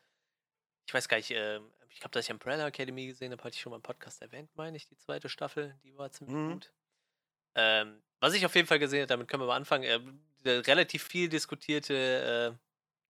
Ich 0.86 0.92
weiß 0.92 1.08
gar 1.08 1.16
nicht, 1.16 1.30
äh, 1.30 1.60
ich 1.88 2.00
glaube, 2.00 2.12
dass 2.12 2.26
ich 2.26 2.30
Umbrella 2.30 2.66
Academy 2.66 3.06
gesehen 3.06 3.32
habe, 3.32 3.42
hatte 3.42 3.54
ich 3.54 3.60
schon 3.60 3.70
mal 3.70 3.76
im 3.76 3.82
Podcast 3.82 4.20
erwähnt, 4.20 4.50
meine 4.56 4.76
ich, 4.76 4.86
die 4.86 4.96
zweite 4.96 5.28
Staffel, 5.28 5.74
die 5.84 5.96
war 5.96 6.10
ziemlich 6.10 6.36
mhm. 6.36 6.52
gut. 6.52 6.72
Ähm, 7.54 8.02
was 8.20 8.34
ich 8.34 8.44
auf 8.44 8.54
jeden 8.54 8.68
Fall 8.68 8.78
gesehen 8.78 9.00
habe, 9.00 9.08
damit 9.08 9.28
können 9.28 9.42
wir 9.42 9.46
mal 9.46 9.56
anfangen, 9.56 9.84
äh, 9.84 10.50
relativ 10.50 11.02
viel 11.02 11.28
diskutierte 11.28 12.54
äh, 12.54 12.58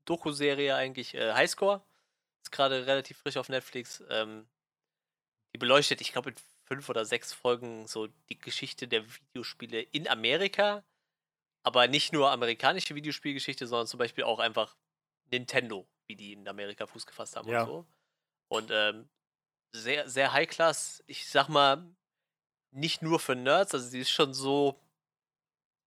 Doku-Serie 0.04 0.74
eigentlich, 0.76 1.14
äh, 1.14 1.32
Highscore, 1.32 1.82
ist 2.42 2.52
gerade 2.52 2.86
relativ 2.86 3.18
frisch 3.18 3.36
auf 3.36 3.48
Netflix. 3.48 4.02
Ähm, 4.08 4.48
die 5.52 5.58
beleuchtet, 5.58 6.00
ich 6.00 6.12
glaube, 6.12 6.30
in 6.30 6.36
fünf 6.64 6.88
oder 6.88 7.04
sechs 7.04 7.32
Folgen 7.32 7.86
so 7.86 8.06
die 8.28 8.38
Geschichte 8.38 8.86
der 8.86 9.04
Videospiele 9.04 9.80
in 9.80 10.06
Amerika, 10.06 10.84
aber 11.68 11.86
nicht 11.86 12.14
nur 12.14 12.30
amerikanische 12.30 12.94
Videospielgeschichte, 12.94 13.66
sondern 13.66 13.86
zum 13.86 13.98
Beispiel 13.98 14.24
auch 14.24 14.38
einfach 14.38 14.74
Nintendo, 15.30 15.86
wie 16.06 16.16
die 16.16 16.32
in 16.32 16.48
Amerika 16.48 16.86
Fuß 16.86 17.06
gefasst 17.06 17.36
haben 17.36 17.46
ja. 17.48 17.62
und 17.62 17.68
so. 17.68 17.86
Und 18.48 18.70
ähm, 18.72 19.10
sehr, 19.72 20.08
sehr 20.08 20.32
high-class. 20.32 21.04
Ich 21.06 21.28
sag 21.28 21.48
mal, 21.48 21.84
nicht 22.70 23.02
nur 23.02 23.20
für 23.20 23.36
Nerds, 23.36 23.74
also 23.74 23.86
sie 23.86 24.00
ist 24.00 24.10
schon 24.10 24.32
so, 24.32 24.80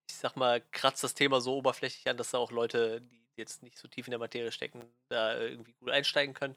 ich 0.08 0.16
sag 0.16 0.36
mal, 0.36 0.62
kratzt 0.72 1.04
das 1.04 1.16
Thema 1.16 1.42
so 1.42 1.56
oberflächlich 1.56 2.08
an, 2.08 2.18
dass 2.18 2.30
da 2.30 2.38
auch 2.38 2.52
Leute, 2.52 3.02
die 3.02 3.26
jetzt 3.36 3.64
nicht 3.64 3.80
so 3.80 3.88
tief 3.88 4.06
in 4.06 4.12
der 4.12 4.20
Materie 4.20 4.52
stecken, 4.52 4.86
da 5.10 5.36
irgendwie 5.40 5.74
gut 5.74 5.90
einsteigen 5.90 6.36
können. 6.36 6.56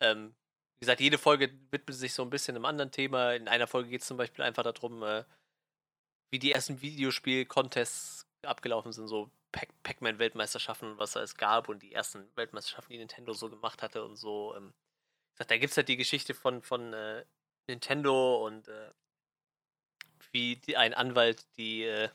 Ähm, 0.00 0.36
wie 0.78 0.84
gesagt, 0.84 1.00
jede 1.00 1.18
Folge 1.18 1.52
widmet 1.72 1.96
sich 1.96 2.14
so 2.14 2.22
ein 2.22 2.30
bisschen 2.30 2.54
einem 2.54 2.64
anderen 2.64 2.92
Thema. 2.92 3.32
In 3.32 3.48
einer 3.48 3.66
Folge 3.66 3.90
geht 3.90 4.02
es 4.02 4.06
zum 4.06 4.18
Beispiel 4.18 4.44
einfach 4.44 4.62
darum, 4.62 5.02
äh, 5.02 5.24
wie 6.30 6.38
die 6.38 6.52
ersten 6.52 6.80
Videospiel-Contests 6.80 8.21
abgelaufen 8.44 8.92
sind, 8.92 9.08
so 9.08 9.30
Pac-Man-Weltmeisterschaften 9.52 10.92
und 10.92 10.98
was 10.98 11.16
es 11.16 11.36
gab 11.36 11.68
und 11.68 11.82
die 11.82 11.92
ersten 11.92 12.24
Weltmeisterschaften, 12.36 12.92
die 12.92 12.98
Nintendo 12.98 13.32
so 13.32 13.48
gemacht 13.48 13.82
hatte 13.82 14.04
und 14.04 14.16
so. 14.16 14.54
Ähm, 14.56 14.72
da 15.36 15.56
gibt 15.56 15.70
es 15.70 15.76
halt 15.76 15.88
die 15.88 15.96
Geschichte 15.96 16.34
von, 16.34 16.62
von 16.62 16.92
äh, 16.92 17.24
Nintendo 17.68 18.46
und 18.46 18.68
äh, 18.68 18.90
wie 20.32 20.56
die, 20.56 20.76
ein 20.76 20.94
Anwalt 20.94 21.46
die 21.56 21.84
äh, 21.84 22.08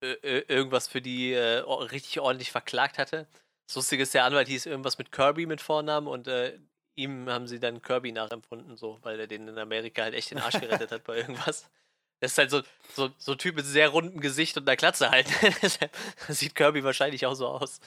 irgendwas 0.00 0.88
für 0.88 1.00
die 1.00 1.32
äh, 1.32 1.58
richtig 1.58 2.18
ordentlich 2.20 2.50
verklagt 2.50 2.98
hatte. 2.98 3.28
Das 3.66 3.76
Lustige 3.76 4.02
ist, 4.02 4.14
der 4.14 4.24
Anwalt 4.24 4.48
hieß 4.48 4.66
irgendwas 4.66 4.98
mit 4.98 5.12
Kirby 5.12 5.46
mit 5.46 5.60
Vornamen 5.60 6.08
und 6.08 6.26
äh, 6.26 6.58
ihm 6.94 7.28
haben 7.28 7.46
sie 7.46 7.60
dann 7.60 7.82
Kirby 7.82 8.12
nachempfunden, 8.12 8.76
so, 8.76 8.98
weil 9.02 9.20
er 9.20 9.26
den 9.26 9.48
in 9.48 9.58
Amerika 9.58 10.02
halt 10.02 10.14
echt 10.14 10.30
den 10.30 10.38
Arsch 10.38 10.60
gerettet 10.60 10.90
hat 10.90 11.04
bei 11.04 11.18
irgendwas. 11.18 11.70
Das 12.22 12.30
ist 12.30 12.38
halt 12.38 12.50
so, 12.52 12.62
so, 12.94 13.10
so 13.18 13.32
ein 13.32 13.38
Typ 13.38 13.56
mit 13.56 13.66
sehr 13.66 13.88
rundem 13.88 14.20
Gesicht 14.20 14.56
und 14.56 14.68
einer 14.68 14.76
Klatze 14.76 15.10
halt. 15.10 15.26
sieht 16.28 16.54
Kirby 16.54 16.84
wahrscheinlich 16.84 17.26
auch 17.26 17.34
so 17.34 17.48
aus. 17.48 17.80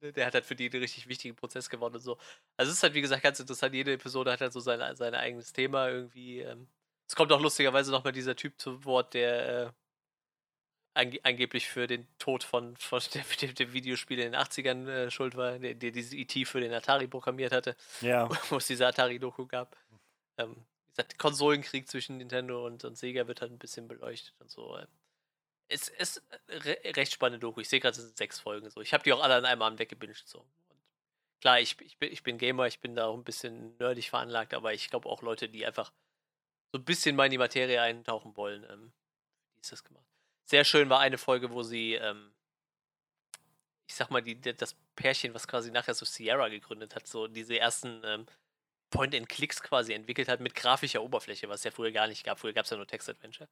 Der 0.00 0.26
hat 0.26 0.34
halt 0.34 0.44
für 0.44 0.56
die 0.56 0.68
einen 0.68 0.82
richtig 0.82 1.08
wichtigen 1.08 1.36
Prozess 1.36 1.70
gewonnen 1.70 1.94
und 1.94 2.00
so. 2.00 2.18
Also 2.56 2.72
es 2.72 2.78
ist 2.78 2.82
halt, 2.82 2.94
wie 2.94 3.00
gesagt, 3.02 3.22
ganz 3.22 3.38
interessant. 3.38 3.76
Jede 3.76 3.92
Episode 3.92 4.32
hat 4.32 4.40
halt 4.40 4.52
so 4.52 4.58
sein, 4.58 4.96
sein 4.96 5.14
eigenes 5.14 5.52
Thema 5.52 5.88
irgendwie. 5.90 6.40
Ähm. 6.40 6.66
Es 7.06 7.14
kommt 7.14 7.30
auch 7.30 7.40
lustigerweise 7.40 7.92
nochmal 7.92 8.12
dieser 8.12 8.34
Typ 8.34 8.58
zu 8.60 8.84
Wort, 8.84 9.14
der 9.14 9.66
äh, 9.66 9.70
ange 10.94 11.20
angeblich 11.22 11.68
für 11.68 11.86
den 11.86 12.08
Tod 12.18 12.42
von, 12.42 12.76
von 12.78 13.00
dem, 13.40 13.54
dem 13.54 13.72
Videospiel 13.72 14.18
in 14.18 14.32
den 14.32 14.40
80ern 14.40 14.88
äh, 14.88 15.10
schuld 15.12 15.36
war, 15.36 15.56
der, 15.60 15.74
der 15.74 15.92
diese 15.92 16.16
IT 16.16 16.34
e 16.34 16.44
für 16.44 16.60
den 16.60 16.72
Atari 16.72 17.06
programmiert 17.06 17.52
hatte. 17.52 17.76
Ja. 18.00 18.28
Wo 18.50 18.56
es 18.56 18.66
diese 18.66 18.88
Atari-Doku 18.88 19.46
gab. 19.46 19.76
Ähm, 20.36 20.64
Konsolenkrieg 21.18 21.88
zwischen 21.88 22.18
Nintendo 22.18 22.66
und, 22.66 22.84
und 22.84 22.96
Sega 22.96 23.26
wird 23.26 23.40
halt 23.40 23.52
ein 23.52 23.58
bisschen 23.58 23.88
beleuchtet 23.88 24.34
und 24.40 24.50
so. 24.50 24.76
Äh. 24.76 24.86
Es 25.68 25.88
ist 25.88 26.22
re 26.48 26.78
recht 26.96 27.12
spannende 27.12 27.40
Doku. 27.40 27.60
Ich 27.60 27.68
sehe 27.68 27.80
gerade, 27.80 27.96
es 27.96 28.04
sind 28.04 28.16
sechs 28.16 28.40
Folgen 28.40 28.68
so. 28.70 28.80
Ich 28.80 28.92
habe 28.92 29.04
die 29.04 29.12
auch 29.12 29.22
alle 29.22 29.36
an 29.36 29.44
einem 29.44 29.62
Abend 29.62 29.78
weggebinged 29.78 30.26
so. 30.26 30.40
Und 30.40 30.80
klar, 31.40 31.60
ich, 31.60 31.80
ich, 31.80 31.98
bin, 31.98 32.12
ich 32.12 32.22
bin 32.22 32.38
Gamer, 32.38 32.66
ich 32.66 32.80
bin 32.80 32.96
da 32.96 33.06
auch 33.06 33.14
ein 33.14 33.24
bisschen 33.24 33.76
nerdig 33.78 34.10
veranlagt, 34.10 34.54
aber 34.54 34.72
ich 34.72 34.90
glaube 34.90 35.08
auch 35.08 35.22
Leute, 35.22 35.48
die 35.48 35.66
einfach 35.66 35.92
so 36.72 36.78
ein 36.78 36.84
bisschen 36.84 37.16
mal 37.16 37.26
in 37.26 37.32
die 37.32 37.38
Materie 37.38 37.80
eintauchen 37.80 38.36
wollen, 38.36 38.64
ähm, 38.64 38.92
wie 39.54 39.60
ist 39.60 39.72
das 39.72 39.84
gemacht? 39.84 40.04
Sehr 40.44 40.64
schön 40.64 40.88
war 40.88 41.00
eine 41.00 41.18
Folge, 41.18 41.50
wo 41.50 41.62
sie, 41.62 41.94
ähm, 41.94 42.32
ich 43.86 43.94
sag 43.94 44.10
mal, 44.10 44.22
die, 44.22 44.40
das 44.40 44.76
Pärchen, 44.96 45.34
was 45.34 45.46
quasi 45.46 45.70
nachher 45.70 45.94
so 45.94 46.04
Sierra 46.04 46.48
gegründet 46.48 46.94
hat, 46.94 47.06
so 47.06 47.26
diese 47.26 47.58
ersten 47.58 48.02
ähm, 48.04 48.26
Point-and-Clicks 48.90 49.62
quasi 49.62 49.92
entwickelt 49.92 50.28
hat 50.28 50.40
mit 50.40 50.54
grafischer 50.54 51.02
Oberfläche, 51.02 51.48
was 51.48 51.60
es 51.60 51.64
ja 51.64 51.70
früher 51.70 51.92
gar 51.92 52.06
nicht 52.06 52.24
gab. 52.24 52.38
Früher 52.38 52.52
gab 52.52 52.64
es 52.64 52.70
ja 52.70 52.76
nur 52.76 52.86
Text-Adventure. 52.86 53.48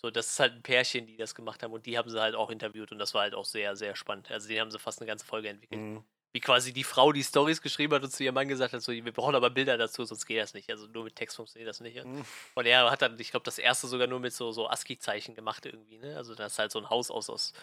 So, 0.00 0.10
das 0.10 0.28
ist 0.28 0.40
halt 0.40 0.54
ein 0.54 0.62
Pärchen, 0.62 1.06
die 1.06 1.16
das 1.16 1.34
gemacht 1.34 1.62
haben 1.62 1.72
und 1.72 1.84
die 1.84 1.98
haben 1.98 2.08
sie 2.08 2.20
halt 2.20 2.36
auch 2.36 2.50
interviewt 2.50 2.92
und 2.92 2.98
das 2.98 3.14
war 3.14 3.22
halt 3.22 3.34
auch 3.34 3.44
sehr, 3.44 3.74
sehr 3.74 3.96
spannend. 3.96 4.30
Also, 4.30 4.48
die 4.48 4.60
haben 4.60 4.70
sie 4.70 4.78
fast 4.78 5.00
eine 5.00 5.08
ganze 5.08 5.26
Folge 5.26 5.48
entwickelt. 5.48 5.80
Mhm. 5.80 6.04
Wie 6.32 6.40
quasi 6.40 6.72
die 6.72 6.84
Frau 6.84 7.10
die 7.10 7.24
Stories 7.24 7.62
geschrieben 7.62 7.94
hat 7.94 8.04
und 8.04 8.10
zu 8.10 8.22
ihrem 8.22 8.34
Mann 8.34 8.46
gesagt 8.46 8.74
hat, 8.74 8.82
so, 8.82 8.92
wir 8.92 9.12
brauchen 9.12 9.34
aber 9.34 9.50
Bilder 9.50 9.76
dazu, 9.76 10.04
sonst 10.04 10.26
geht 10.26 10.38
das 10.38 10.54
nicht. 10.54 10.70
Also 10.70 10.86
nur 10.86 11.04
mit 11.04 11.16
Text 11.16 11.36
funktioniert 11.36 11.68
das 11.68 11.80
nicht. 11.80 12.04
Mhm. 12.04 12.24
Und 12.54 12.66
er 12.66 12.90
hat 12.90 13.02
dann, 13.02 13.18
ich 13.18 13.30
glaube, 13.30 13.44
das 13.44 13.58
erste 13.58 13.88
sogar 13.88 14.06
nur 14.06 14.20
mit 14.20 14.32
so, 14.32 14.52
so 14.52 14.68
ASCII-Zeichen 14.68 15.34
gemacht 15.34 15.66
irgendwie, 15.66 15.98
ne? 15.98 16.16
Also 16.16 16.34
das 16.34 16.52
ist 16.52 16.58
halt 16.58 16.70
so 16.70 16.78
ein 16.78 16.90
Haus 16.90 17.10
aus, 17.10 17.28
aus, 17.28 17.54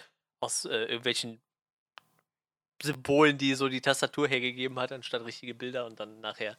aus 0.42 0.66
äh, 0.66 0.76
irgendwelchen 0.76 1.40
Symbolen, 2.84 3.38
die 3.38 3.56
so 3.56 3.70
die 3.70 3.82
Tastatur 3.82 4.28
hergegeben 4.28 4.78
hat, 4.80 4.92
anstatt 4.92 5.24
richtige 5.24 5.54
Bilder 5.54 5.86
und 5.86 6.00
dann 6.00 6.20
nachher, 6.20 6.58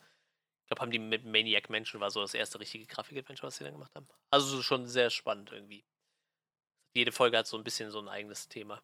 ich 0.66 0.68
glaube, 0.68 0.82
haben 0.82 0.90
die 0.90 0.98
mit 0.98 1.24
Maniac 1.24 1.70
Mansion 1.70 2.00
war 2.00 2.10
so 2.10 2.20
das 2.20 2.34
erste 2.34 2.58
richtige 2.58 2.86
Grafik-Adventure, 2.86 3.46
was 3.46 3.56
sie 3.56 3.64
dann 3.64 3.74
gemacht 3.74 3.94
haben. 3.94 4.08
Also 4.30 4.62
schon 4.62 4.86
sehr 4.86 5.10
spannend 5.10 5.52
irgendwie. 5.52 5.84
Jede 6.92 7.12
Folge 7.12 7.38
hat 7.38 7.46
so 7.46 7.56
ein 7.56 7.64
bisschen 7.64 7.90
so 7.90 8.00
ein 8.00 8.08
eigenes 8.08 8.48
Thema 8.48 8.82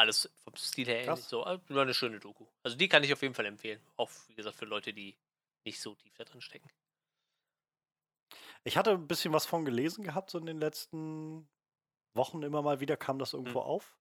alles 0.00 0.30
vom 0.42 0.56
Stil 0.56 0.86
her 0.86 1.04
ähnlich. 1.04 1.24
So, 1.24 1.44
war 1.44 1.82
eine 1.82 1.94
schöne 1.94 2.18
Doku. 2.18 2.46
Also 2.62 2.76
die 2.76 2.88
kann 2.88 3.04
ich 3.04 3.12
auf 3.12 3.22
jeden 3.22 3.34
Fall 3.34 3.46
empfehlen. 3.46 3.80
Auch, 3.96 4.10
wie 4.28 4.34
gesagt, 4.34 4.56
für 4.56 4.64
Leute, 4.64 4.92
die 4.92 5.16
nicht 5.64 5.80
so 5.80 5.94
tief 5.94 6.14
da 6.16 6.24
drin 6.24 6.40
stecken. 6.40 6.70
Ich 8.64 8.76
hatte 8.76 8.92
ein 8.92 9.06
bisschen 9.06 9.32
was 9.32 9.46
von 9.46 9.64
gelesen 9.64 10.02
gehabt, 10.02 10.30
so 10.30 10.38
in 10.38 10.46
den 10.46 10.58
letzten 10.58 11.48
Wochen 12.14 12.42
immer 12.42 12.62
mal 12.62 12.80
wieder 12.80 12.96
kam 12.96 13.18
das 13.18 13.34
irgendwo 13.34 13.60
mhm. 13.60 13.66
auf. 13.66 13.99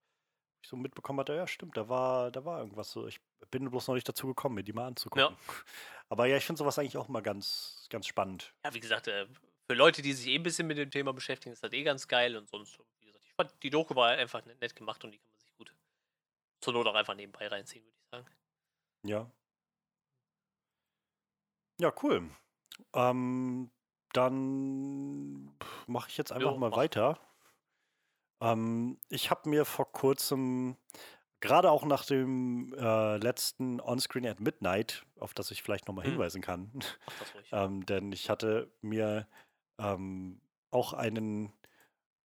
Ich 0.61 0.69
so 0.69 0.75
mitbekommen 0.75 1.19
hatte, 1.19 1.35
ja, 1.35 1.47
stimmt, 1.47 1.77
da 1.77 1.87
war, 1.87 2.31
da 2.31 2.43
war 2.43 2.59
irgendwas 2.59 2.91
so. 2.91 3.07
Ich 3.07 3.19
bin 3.49 3.69
bloß 3.69 3.87
noch 3.87 3.95
nicht 3.95 4.07
dazu 4.07 4.27
gekommen, 4.27 4.55
mir 4.55 4.63
die 4.63 4.73
mal 4.73 4.87
anzugucken. 4.87 5.35
Ja. 5.35 5.37
Aber 6.09 6.25
ja, 6.25 6.37
ich 6.37 6.45
finde 6.45 6.59
sowas 6.59 6.77
eigentlich 6.77 6.97
auch 6.97 7.07
mal 7.07 7.21
ganz, 7.21 7.87
ganz 7.89 8.07
spannend. 8.07 8.53
Ja, 8.65 8.73
wie 8.73 8.79
gesagt, 8.79 9.07
äh, 9.07 9.27
für 9.67 9.75
Leute, 9.75 10.01
die 10.01 10.13
sich 10.13 10.27
eh 10.27 10.35
ein 10.35 10.43
bisschen 10.43 10.67
mit 10.67 10.77
dem 10.77 10.91
Thema 10.91 11.13
beschäftigen, 11.13 11.53
ist 11.53 11.63
das 11.63 11.71
eh 11.71 11.83
ganz 11.83 12.07
geil. 12.07 12.35
Und 12.35 12.49
sonst, 12.49 12.79
wie 12.99 13.05
gesagt, 13.05 13.23
ich 13.25 13.33
fand 13.33 13.53
die 13.63 13.69
Doku 13.69 13.95
war 13.95 14.09
einfach 14.09 14.43
nett 14.45 14.75
gemacht 14.75 15.03
und 15.03 15.11
die 15.11 15.17
kann 15.17 15.35
man 15.59 15.67
zur 16.61 16.73
Not 16.73 16.87
auch 16.87 16.95
einfach 16.95 17.15
nebenbei 17.15 17.47
reinziehen, 17.47 17.85
würde 17.85 17.97
ich 17.97 18.09
sagen. 18.11 18.35
Ja. 19.03 19.31
Ja, 21.79 21.93
cool. 22.03 22.29
Ähm, 22.93 23.71
dann 24.11 25.55
mache 25.87 26.09
ich 26.09 26.17
jetzt 26.17 26.31
einfach 26.31 26.51
jo, 26.51 26.57
mal 26.57 26.71
mach. 26.71 26.77
weiter. 26.77 27.19
Ähm, 28.41 28.97
ich 29.09 29.29
habe 29.29 29.49
mir 29.49 29.65
vor 29.65 29.91
kurzem, 29.91 30.77
gerade 31.39 31.71
auch 31.71 31.85
nach 31.85 32.05
dem 32.05 32.73
äh, 32.77 33.17
letzten 33.17 33.79
Onscreen 33.81 34.25
at 34.27 34.39
Midnight, 34.39 35.05
auf 35.19 35.33
das 35.33 35.51
ich 35.51 35.63
vielleicht 35.63 35.87
nochmal 35.87 36.05
hm. 36.05 36.13
hinweisen 36.13 36.41
kann, 36.41 36.71
ähm, 37.51 37.85
denn 37.85 38.11
ich 38.11 38.29
hatte 38.29 38.71
mir 38.81 39.27
ähm, 39.79 40.41
auch 40.71 40.93
einen 40.93 41.53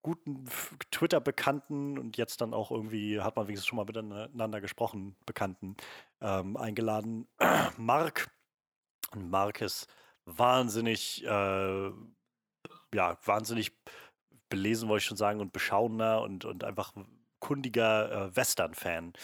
guten 0.03 0.45
Twitter-Bekannten 0.91 1.97
und 1.97 2.17
jetzt 2.17 2.41
dann 2.41 2.53
auch 2.53 2.71
irgendwie, 2.71 3.21
hat 3.21 3.37
man 3.37 3.47
wenigstens 3.47 3.67
schon 3.67 3.77
mal 3.77 3.85
miteinander 3.85 4.61
gesprochen, 4.61 5.15
Bekannten, 5.25 5.77
ähm, 6.21 6.57
eingeladen. 6.57 7.27
Mark. 7.77 8.29
Und 9.13 9.29
Mark 9.29 9.61
ist 9.61 9.87
wahnsinnig, 10.25 11.23
äh, 11.23 11.91
ja, 12.93 13.17
wahnsinnig 13.25 13.71
belesen, 14.53 14.87
wollte 14.87 15.01
ich 15.01 15.07
schon 15.07 15.17
sagen, 15.17 15.39
und 15.39 15.51
beschauender 15.51 16.21
und, 16.21 16.45
und 16.45 16.63
einfach 16.63 16.93
kundiger 17.39 18.27
äh, 18.29 18.35
Western-Fan. 18.35 19.05
Und 19.07 19.15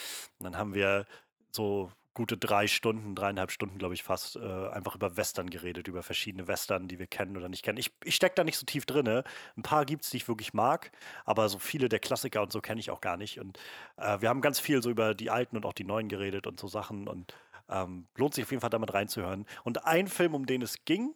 dann 0.44 0.58
haben 0.58 0.74
wir 0.74 1.06
so 1.52 1.92
gute 2.16 2.36
drei 2.36 2.66
Stunden, 2.66 3.14
dreieinhalb 3.14 3.52
Stunden, 3.52 3.78
glaube 3.78 3.94
ich, 3.94 4.02
fast, 4.02 4.38
äh, 4.38 4.40
einfach 4.70 4.96
über 4.96 5.18
Western 5.18 5.52
geredet, 5.52 5.88
über 5.88 6.02
verschiedene 6.02 6.48
Western, 6.48 6.88
die 6.88 6.98
wir 6.98 7.06
kennen 7.06 7.38
oder 7.38 7.48
nicht 7.48 7.64
kennen. 7.64 7.78
Ich, 7.78 7.94
ich 8.04 8.16
stecke 8.16 8.34
da 8.34 8.44
nicht 8.44 8.58
so 8.58 8.66
tief 8.66 8.88
drin. 8.88 9.08
Ein 9.08 9.62
paar 9.62 9.86
gibt 9.86 10.04
es, 10.04 10.10
die 10.10 10.18
ich 10.18 10.28
wirklich 10.28 10.52
mag, 10.56 10.92
aber 11.26 11.48
so 11.48 11.60
viele 11.60 11.90
der 11.90 12.00
Klassiker 12.00 12.42
und 12.42 12.52
so 12.52 12.60
kenne 12.60 12.80
ich 12.80 12.90
auch 12.90 13.02
gar 13.02 13.16
nicht. 13.16 13.40
Und 13.40 13.60
äh, 13.98 14.20
wir 14.20 14.30
haben 14.30 14.42
ganz 14.42 14.60
viel 14.60 14.82
so 14.82 14.90
über 14.90 15.14
die 15.14 15.30
alten 15.30 15.58
und 15.58 15.66
auch 15.68 15.74
die 15.74 15.84
neuen 15.84 16.10
geredet 16.10 16.48
und 16.48 16.60
so 16.60 16.68
Sachen 16.68 17.08
und 17.08 17.36
ähm, 17.70 18.08
lohnt 18.18 18.34
sich 18.34 18.46
auf 18.46 18.50
jeden 18.50 18.62
Fall 18.62 18.72
damit 18.72 18.96
reinzuhören. 18.96 19.46
Und 19.64 19.86
ein 19.86 20.08
Film, 20.08 20.34
um 20.34 20.48
den 20.48 20.64
es 20.64 20.84
ging 20.86 21.14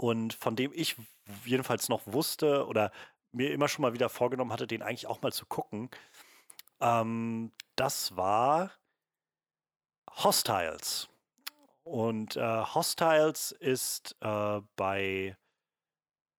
und 0.00 0.32
von 0.32 0.56
dem 0.56 0.72
ich 0.74 0.96
jedenfalls 1.44 1.90
noch 1.90 2.00
wusste 2.06 2.66
oder 2.66 2.90
mir 3.32 3.52
immer 3.52 3.68
schon 3.68 3.82
mal 3.82 3.92
wieder 3.92 4.08
vorgenommen 4.08 4.50
hatte, 4.50 4.66
den 4.66 4.80
eigentlich 4.80 5.06
auch 5.06 5.20
mal 5.20 5.30
zu 5.30 5.44
gucken, 5.44 5.90
ähm, 6.80 7.52
das 7.76 8.16
war 8.16 8.72
Hostiles. 10.10 11.10
Und 11.82 12.36
äh, 12.36 12.40
Hostiles 12.40 13.52
ist 13.52 14.16
äh, 14.22 14.62
bei 14.74 15.36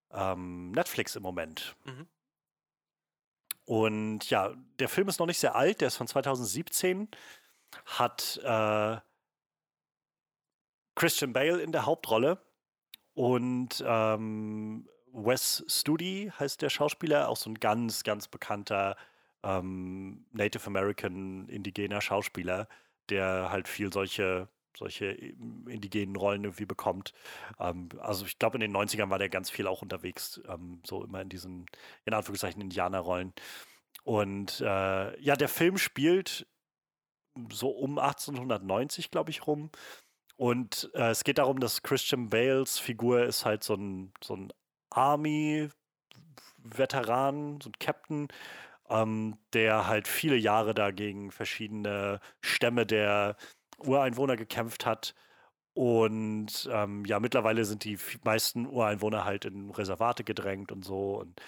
ähm, 0.09 0.71
Netflix 0.71 1.15
im 1.15 1.21
Moment. 1.21 1.75
Mhm. 1.85 2.07
Und 3.65 4.29
ja, 4.31 4.55
der 4.79 4.89
Film 4.89 5.07
ist 5.07 5.19
noch 5.19 5.27
nicht 5.27 5.39
sehr 5.39 5.53
alt, 5.53 5.81
der 5.81 5.89
ist 5.89 5.97
von 5.97 6.07
2017, 6.07 7.09
hat 7.85 8.39
äh, 8.43 8.99
Christian 10.95 11.31
Bale 11.31 11.61
in 11.61 11.71
der 11.71 11.85
Hauptrolle 11.85 12.41
und 13.13 13.83
ähm, 13.85 14.87
Wes 15.13 15.63
Studi 15.67 16.31
heißt 16.39 16.61
der 16.61 16.69
Schauspieler, 16.69 17.29
auch 17.29 17.37
so 17.37 17.49
ein 17.49 17.55
ganz, 17.55 18.03
ganz 18.03 18.27
bekannter 18.27 18.95
ähm, 19.43 20.25
Native 20.31 20.65
American 20.67 21.47
indigener 21.49 22.01
Schauspieler, 22.01 22.67
der 23.09 23.49
halt 23.51 23.67
viel 23.67 23.91
solche 23.91 24.47
solche 24.77 25.07
indigenen 25.07 26.15
Rollen 26.15 26.43
irgendwie 26.45 26.65
bekommt. 26.65 27.13
Ähm, 27.59 27.89
also 27.99 28.25
ich 28.25 28.39
glaube, 28.39 28.55
in 28.57 28.61
den 28.61 28.75
90ern 28.75 29.09
war 29.09 29.19
der 29.19 29.29
ganz 29.29 29.49
viel 29.49 29.67
auch 29.67 29.81
unterwegs, 29.81 30.41
ähm, 30.47 30.81
so 30.85 31.03
immer 31.03 31.21
in 31.21 31.29
diesen, 31.29 31.65
in 32.05 32.13
Anführungszeichen, 32.13 32.61
Indianerrollen. 32.61 33.33
Und 34.03 34.61
äh, 34.61 35.19
ja, 35.21 35.35
der 35.35 35.49
Film 35.49 35.77
spielt 35.77 36.47
so 37.51 37.69
um 37.69 37.99
1890, 37.99 39.11
glaube 39.11 39.29
ich, 39.31 39.47
rum. 39.47 39.69
Und 40.41 40.89
äh, 40.95 41.11
es 41.11 41.23
geht 41.23 41.37
darum, 41.37 41.59
dass 41.59 41.83
Christian 41.83 42.31
Bales 42.31 42.79
Figur 42.79 43.25
ist 43.25 43.45
halt 43.45 43.63
so 43.63 43.75
ein, 43.75 44.11
so 44.23 44.35
ein 44.35 44.51
Army-Veteran, 44.89 47.61
so 47.61 47.69
ein 47.69 47.73
Captain, 47.79 48.27
ähm, 48.89 49.37
der 49.53 49.85
halt 49.85 50.07
viele 50.07 50.37
Jahre 50.37 50.73
da 50.73 50.89
gegen 50.89 51.29
verschiedene 51.29 52.19
Stämme 52.41 52.87
der 52.87 53.35
Ureinwohner 53.77 54.35
gekämpft 54.35 54.87
hat. 54.87 55.13
Und 55.75 56.67
ähm, 56.71 57.05
ja, 57.05 57.19
mittlerweile 57.19 57.63
sind 57.63 57.83
die 57.83 57.99
meisten 58.23 58.65
Ureinwohner 58.65 59.25
halt 59.25 59.45
in 59.45 59.69
Reservate 59.69 60.23
gedrängt 60.23 60.71
und 60.71 60.83
so. 60.83 61.19
Und 61.19 61.39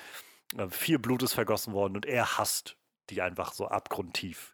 äh, 0.56 0.70
viel 0.70 1.00
Blut 1.00 1.24
ist 1.24 1.34
vergossen 1.34 1.74
worden 1.74 1.96
und 1.96 2.06
er 2.06 2.38
hasst 2.38 2.78
die 3.10 3.24
einfach 3.24 3.54
so 3.54 3.70
abgrundtief. 3.70 4.54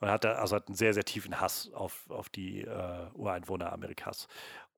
Und 0.00 0.08
hat 0.08 0.24
da, 0.24 0.32
also 0.32 0.56
hat 0.56 0.68
einen 0.68 0.76
sehr, 0.76 0.94
sehr 0.94 1.04
tiefen 1.04 1.40
Hass 1.40 1.70
auf, 1.72 2.10
auf 2.10 2.28
die 2.30 2.62
äh, 2.62 3.10
Ureinwohner 3.14 3.72
Amerikas. 3.72 4.28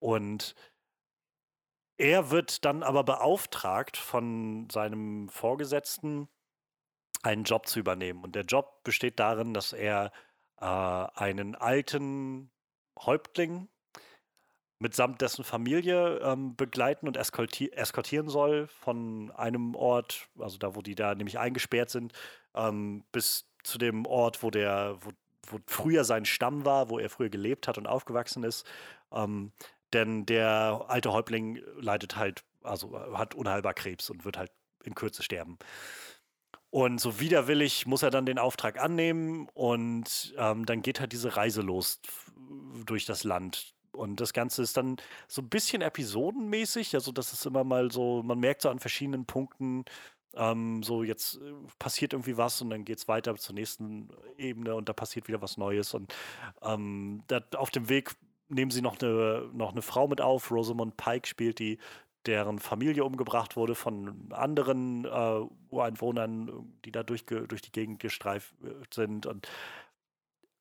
Und 0.01 0.55
er 1.97 2.31
wird 2.31 2.65
dann 2.65 2.83
aber 2.83 3.05
beauftragt 3.05 3.97
von 3.97 4.69
seinem 4.71 5.29
Vorgesetzten, 5.29 6.29
einen 7.23 7.45
Job 7.45 7.67
zu 7.67 7.79
übernehmen. 7.79 8.25
Und 8.25 8.35
der 8.35 8.45
Job 8.45 8.83
besteht 8.83 9.21
darin, 9.21 9.55
dass 9.55 9.73
er 9.73 10.11
äh, 10.61 10.65
einen 10.65 11.55
alten 11.55 12.51
Häuptling 12.99 13.69
mitsamt 14.81 15.21
dessen 15.21 15.45
Familie 15.45 16.19
ähm, 16.19 16.57
begleiten 16.57 17.07
und 17.07 17.17
eskortieren 17.17 18.29
soll 18.29 18.67
von 18.67 19.31
einem 19.31 19.77
Ort, 19.77 20.29
also 20.39 20.59
da, 20.59 20.75
wo 20.75 20.83
die 20.83 20.97
da 20.97 21.15
nämlich 21.15 21.39
eingesperrt 21.39 21.91
sind, 21.91 22.13
ähm, 22.55 23.05
bis 23.13 23.49
zu 23.63 23.79
dem 23.79 24.07
Ort, 24.07 24.43
wo 24.43 24.51
der, 24.51 24.97
wo, 25.01 25.11
wo, 25.49 25.59
früher 25.67 26.05
sein 26.05 26.25
Stamm 26.25 26.65
war, 26.65 26.91
wo 26.91 26.99
er 26.99 27.11
früher 27.11 27.31
gelebt 27.31 27.69
hat 27.69 27.79
und 27.79 27.87
aufgewachsen 27.87 28.45
ist. 28.45 28.67
Ähm, 29.13 29.53
denn 29.93 30.27
der 30.27 30.85
alte 30.89 31.13
Häuptling 31.13 31.61
leidet 31.79 32.17
halt, 32.17 32.45
also 32.63 32.99
hat 33.17 33.35
unheilbar 33.35 33.75
Krebs 33.75 34.11
und 34.11 34.25
wird 34.25 34.39
halt 34.39 34.51
in 34.85 34.95
Kürze 34.95 35.23
sterben. 35.23 35.59
Und 36.71 37.01
so 37.01 37.21
widerwillig 37.21 37.87
muss 37.87 38.03
er 38.03 38.11
dann 38.11 38.25
den 38.25 38.39
Auftrag 38.39 38.81
annehmen 38.81 39.47
und 39.53 40.35
ähm, 40.39 40.65
dann 40.65 40.81
geht 40.81 41.01
halt 41.01 41.13
diese 41.13 41.37
Reise 41.37 41.61
los 41.61 42.01
durch 42.87 43.05
das 43.05 43.25
Land. 43.25 43.75
Und 43.93 44.21
das 44.21 44.33
Ganze 44.33 44.63
ist 44.63 44.79
dann 44.79 44.97
so 45.29 45.43
ein 45.43 45.51
bisschen 45.51 45.83
episodenmäßig, 45.83 46.95
also 46.95 47.13
das 47.13 47.35
ist 47.35 47.45
immer 47.45 47.63
mal 47.63 47.93
so, 47.93 48.23
man 48.23 48.39
merkt 48.39 48.63
so 48.63 48.71
an 48.71 48.79
verschiedenen 48.79 49.27
Punkten, 49.27 49.85
ähm, 50.35 50.83
so 50.83 51.03
jetzt 51.03 51.37
äh, 51.37 51.53
passiert 51.79 52.13
irgendwie 52.13 52.37
was 52.37 52.61
und 52.63 52.71
dann 52.71 52.85
geht 52.85 52.99
es 52.99 53.09
weiter 53.09 53.35
zur 53.37 53.55
nächsten 53.55 54.09
Ebene 54.37 54.75
und 54.75 54.89
da 54.89 54.93
passiert 54.93 55.29
wieder 55.29 55.43
was 55.43 55.57
Neues. 55.57 55.95
Und 55.95 56.15
ähm, 56.63 57.23
auf 57.57 57.71
dem 57.71 57.89
Weg 57.89 58.13
nehmen 58.49 58.71
sie 58.71 58.83
noch 58.83 59.01
eine, 59.01 59.49
noch 59.53 59.73
eine 59.73 59.83
Frau 59.83 60.09
mit 60.09 60.21
auf, 60.21 60.51
Rosamund 60.51 60.97
Pike 60.97 61.27
spielt 61.27 61.59
die, 61.59 61.79
deren 62.27 62.59
Familie 62.59 63.05
umgebracht 63.05 63.57
wurde 63.57 63.75
von 63.75 64.29
anderen 64.33 65.05
äh, 65.05 65.47
Ureinwohnern, 65.71 66.73
die 66.85 66.93
da 66.93 67.03
durch, 67.03 67.25
durch 67.27 67.63
die 67.63 67.73
Gegend 67.73 68.01
gestreift 68.01 68.55
äh, 68.63 68.75
sind. 68.93 69.27
Und, 69.27 69.49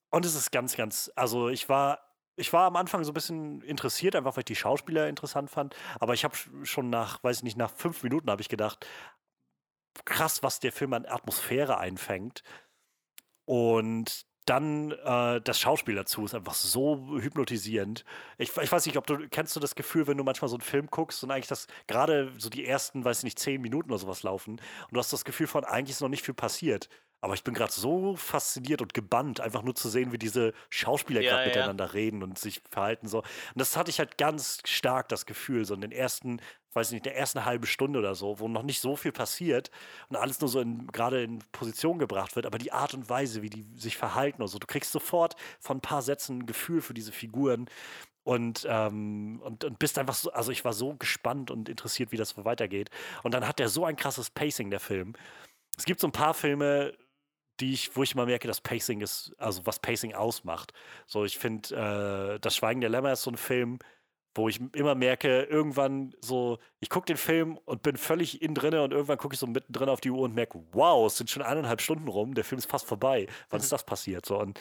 und 0.09 0.25
es 0.25 0.35
ist 0.35 0.51
ganz, 0.51 0.75
ganz, 0.75 1.11
also 1.15 1.49
ich 1.49 1.69
war, 1.69 1.99
ich 2.35 2.51
war 2.53 2.65
am 2.65 2.75
Anfang 2.75 3.03
so 3.03 3.11
ein 3.11 3.13
bisschen 3.13 3.61
interessiert, 3.61 4.15
einfach 4.15 4.35
weil 4.35 4.41
ich 4.41 4.45
die 4.45 4.55
Schauspieler 4.55 5.07
interessant 5.07 5.49
fand. 5.49 5.75
Aber 5.99 6.13
ich 6.13 6.23
habe 6.23 6.35
schon 6.63 6.89
nach, 6.89 7.23
weiß 7.23 7.37
ich 7.37 7.43
nicht, 7.43 7.57
nach 7.57 7.71
fünf 7.71 8.01
Minuten 8.03 8.31
habe 8.31 8.41
ich 8.41 8.49
gedacht, 8.49 8.87
krass, 10.05 10.43
was 10.43 10.59
der 10.59 10.71
Film 10.71 10.93
an 10.93 11.05
Atmosphäre 11.05 11.77
einfängt. 11.77 12.43
Und 13.45 14.25
dann 14.45 14.91
äh, 14.91 15.39
das 15.41 15.59
Schauspiel 15.59 15.95
dazu 15.95 16.25
ist 16.25 16.33
einfach 16.33 16.55
so 16.55 17.19
hypnotisierend. 17.19 18.03
Ich, 18.37 18.55
ich, 18.57 18.71
weiß 18.71 18.85
nicht, 18.85 18.97
ob 18.97 19.05
du 19.05 19.27
kennst 19.29 19.55
du 19.55 19.59
das 19.59 19.75
Gefühl, 19.75 20.07
wenn 20.07 20.17
du 20.17 20.23
manchmal 20.23 20.49
so 20.49 20.55
einen 20.55 20.61
Film 20.61 20.87
guckst 20.87 21.23
und 21.23 21.31
eigentlich 21.31 21.47
das 21.47 21.67
gerade 21.87 22.33
so 22.37 22.49
die 22.49 22.65
ersten, 22.65 23.05
weiß 23.05 23.19
ich 23.19 23.23
nicht, 23.23 23.39
zehn 23.39 23.61
Minuten 23.61 23.91
oder 23.91 23.99
sowas 23.99 24.23
laufen 24.23 24.53
und 24.53 24.93
du 24.93 24.99
hast 24.99 25.13
das 25.13 25.25
Gefühl 25.25 25.47
von 25.47 25.63
eigentlich 25.63 25.91
ist 25.91 26.01
noch 26.01 26.09
nicht 26.09 26.25
viel 26.25 26.33
passiert. 26.33 26.89
Aber 27.23 27.35
ich 27.35 27.43
bin 27.43 27.53
gerade 27.53 27.71
so 27.71 28.15
fasziniert 28.15 28.81
und 28.81 28.95
gebannt, 28.95 29.41
einfach 29.41 29.61
nur 29.61 29.75
zu 29.75 29.89
sehen, 29.89 30.11
wie 30.11 30.17
diese 30.17 30.53
Schauspieler 30.71 31.21
gerade 31.21 31.43
ja, 31.43 31.47
miteinander 31.49 31.93
reden 31.93 32.23
und 32.23 32.39
sich 32.39 32.63
verhalten 32.71 33.07
so. 33.07 33.19
Und 33.19 33.27
das 33.55 33.77
hatte 33.77 33.91
ich 33.91 33.99
halt 33.99 34.17
ganz 34.17 34.57
stark 34.65 35.07
das 35.07 35.27
Gefühl, 35.27 35.63
so 35.65 35.75
in 35.75 35.81
den 35.81 35.91
ersten, 35.91 36.41
weiß 36.73 36.87
ich 36.87 36.93
nicht, 36.93 37.05
der 37.05 37.17
ersten 37.17 37.45
halben 37.45 37.65
Stunde 37.65 37.99
oder 37.99 38.15
so, 38.15 38.39
wo 38.39 38.47
noch 38.47 38.63
nicht 38.63 38.81
so 38.81 38.95
viel 38.95 39.11
passiert 39.11 39.71
und 40.09 40.15
alles 40.15 40.39
nur 40.39 40.49
so 40.49 40.63
gerade 40.91 41.23
in 41.23 41.39
Position 41.51 41.99
gebracht 41.99 42.35
wird, 42.35 42.45
aber 42.45 42.57
die 42.57 42.71
Art 42.71 42.93
und 42.93 43.09
Weise, 43.09 43.41
wie 43.41 43.49
die 43.49 43.65
sich 43.75 43.97
verhalten 43.97 44.41
und 44.41 44.47
so, 44.47 44.59
du 44.59 44.67
kriegst 44.67 44.91
sofort 44.91 45.35
von 45.59 45.77
ein 45.77 45.81
paar 45.81 46.01
Sätzen 46.01 46.39
ein 46.39 46.45
Gefühl 46.45 46.81
für 46.81 46.93
diese 46.93 47.11
Figuren 47.11 47.67
und, 48.23 48.65
ähm, 48.69 49.41
und, 49.43 49.63
und 49.63 49.79
bist 49.79 49.97
einfach 49.97 50.13
so, 50.13 50.31
also 50.31 50.51
ich 50.51 50.63
war 50.63 50.73
so 50.73 50.95
gespannt 50.95 51.51
und 51.51 51.69
interessiert, 51.69 52.11
wie 52.11 52.17
das 52.17 52.43
weitergeht. 52.43 52.89
Und 53.23 53.33
dann 53.33 53.47
hat 53.47 53.59
der 53.59 53.69
so 53.69 53.85
ein 53.85 53.95
krasses 53.95 54.29
Pacing, 54.29 54.69
der 54.69 54.79
Film. 54.79 55.13
Es 55.77 55.85
gibt 55.85 55.99
so 55.99 56.07
ein 56.07 56.11
paar 56.11 56.33
Filme, 56.33 56.93
die 57.59 57.73
ich, 57.73 57.95
wo 57.95 58.03
ich 58.03 58.13
immer 58.13 58.25
merke, 58.25 58.47
dass 58.47 58.61
Pacing 58.61 59.01
ist, 59.01 59.33
also 59.37 59.65
was 59.65 59.79
Pacing 59.79 60.13
ausmacht. 60.13 60.73
So, 61.07 61.25
ich 61.25 61.37
finde, 61.37 62.35
äh, 62.35 62.39
Das 62.39 62.55
Schweigen 62.55 62.81
der 62.81 62.89
Lämmer 62.89 63.13
ist 63.13 63.23
so 63.23 63.31
ein 63.31 63.37
Film, 63.37 63.79
wo 64.33 64.47
ich 64.47 64.61
immer 64.73 64.95
merke, 64.95 65.43
irgendwann 65.43 66.13
so, 66.21 66.57
ich 66.79 66.89
gucke 66.89 67.05
den 67.05 67.17
Film 67.17 67.57
und 67.65 67.83
bin 67.83 67.97
völlig 67.97 68.41
innen 68.41 68.55
drinne 68.55 68.83
und 68.83 68.91
irgendwann 68.91 69.17
gucke 69.17 69.33
ich 69.33 69.39
so 69.39 69.47
mittendrin 69.47 69.89
auf 69.89 70.01
die 70.01 70.11
Uhr 70.11 70.21
und 70.21 70.33
merke, 70.33 70.63
wow, 70.71 71.05
es 71.07 71.17
sind 71.17 71.29
schon 71.29 71.43
eineinhalb 71.43 71.81
Stunden 71.81 72.07
rum, 72.07 72.33
der 72.33 72.43
Film 72.43 72.59
ist 72.59 72.69
fast 72.69 72.85
vorbei. 72.85 73.27
Wann 73.49 73.59
mhm. 73.59 73.63
ist 73.63 73.71
das 73.71 73.85
passiert? 73.85 74.25
So, 74.25 74.39
und, 74.39 74.59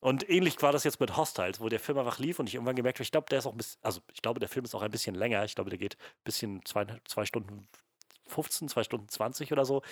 und 0.00 0.28
ähnlich 0.30 0.60
war 0.62 0.72
das 0.72 0.84
jetzt 0.84 1.00
mit 1.00 1.16
Hostiles, 1.16 1.60
wo 1.60 1.68
der 1.68 1.80
Film 1.80 1.98
einfach 1.98 2.18
lief 2.18 2.38
und 2.38 2.48
ich 2.48 2.54
irgendwann 2.54 2.76
gemerkt 2.76 2.98
habe, 2.98 3.04
ich 3.04 3.12
glaube, 3.12 3.26
der 3.30 3.40
ist 3.40 3.46
auch 3.46 3.52
ein 3.52 3.58
bisschen, 3.58 3.78
also 3.82 4.00
ich 4.12 4.22
glaube, 4.22 4.40
der 4.40 4.48
Film 4.48 4.64
ist 4.64 4.74
auch 4.74 4.82
ein 4.82 4.90
bisschen 4.90 5.14
länger. 5.14 5.44
Ich 5.44 5.54
glaube, 5.54 5.70
der 5.70 5.78
geht 5.78 5.96
ein 5.96 6.24
bisschen 6.24 6.64
zwei, 6.64 6.86
zwei 7.04 7.26
Stunden 7.26 7.68
15, 8.28 8.68
zwei 8.68 8.84
Stunden 8.84 9.08
20 9.08 9.52
oder 9.52 9.64
so. 9.64 9.82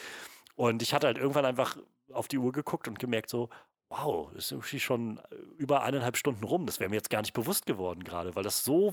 Und 0.57 0.83
ich 0.83 0.95
hatte 0.95 1.07
halt 1.07 1.19
irgendwann 1.19 1.45
einfach 1.45 1.77
auf 2.13 2.27
die 2.27 2.39
Uhr 2.39 2.53
geguckt 2.53 2.89
und 2.89 2.99
gemerkt 2.99 3.29
so, 3.29 3.49
wow, 3.91 4.33
ist 4.35 4.53
irgendwie 4.53 4.81
schon 4.81 5.19
äh, 5.31 5.35
über 5.57 5.83
eineinhalb 5.83 6.17
Stunden 6.17 6.45
rum. 6.45 6.67
Das 6.67 6.81
wäre 6.81 6.91
mir 6.91 6.97
jetzt 6.97 7.11
gar 7.11 7.23
nicht 7.23 7.33
bewusst 7.33 7.67
geworden 7.67 8.05
gerade, 8.05 8.35
weil 8.37 8.43
das 8.43 8.65
so 8.65 8.93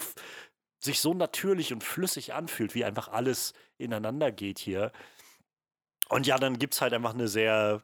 sich 0.80 1.00
so 1.00 1.14
natürlich 1.14 1.74
und 1.74 1.84
flüssig 1.84 2.34
anfühlt, 2.34 2.76
wie 2.76 2.86
einfach 2.86 3.08
alles 3.10 3.54
ineinander 3.78 4.32
geht 4.32 4.60
hier. 4.60 4.92
Und 6.10 6.28
ja, 6.28 6.38
dann 6.38 6.60
gibt 6.60 6.76
es 6.76 6.82
halt 6.82 6.94
einfach 6.94 7.14
eine 7.14 7.28
sehr, 7.28 7.84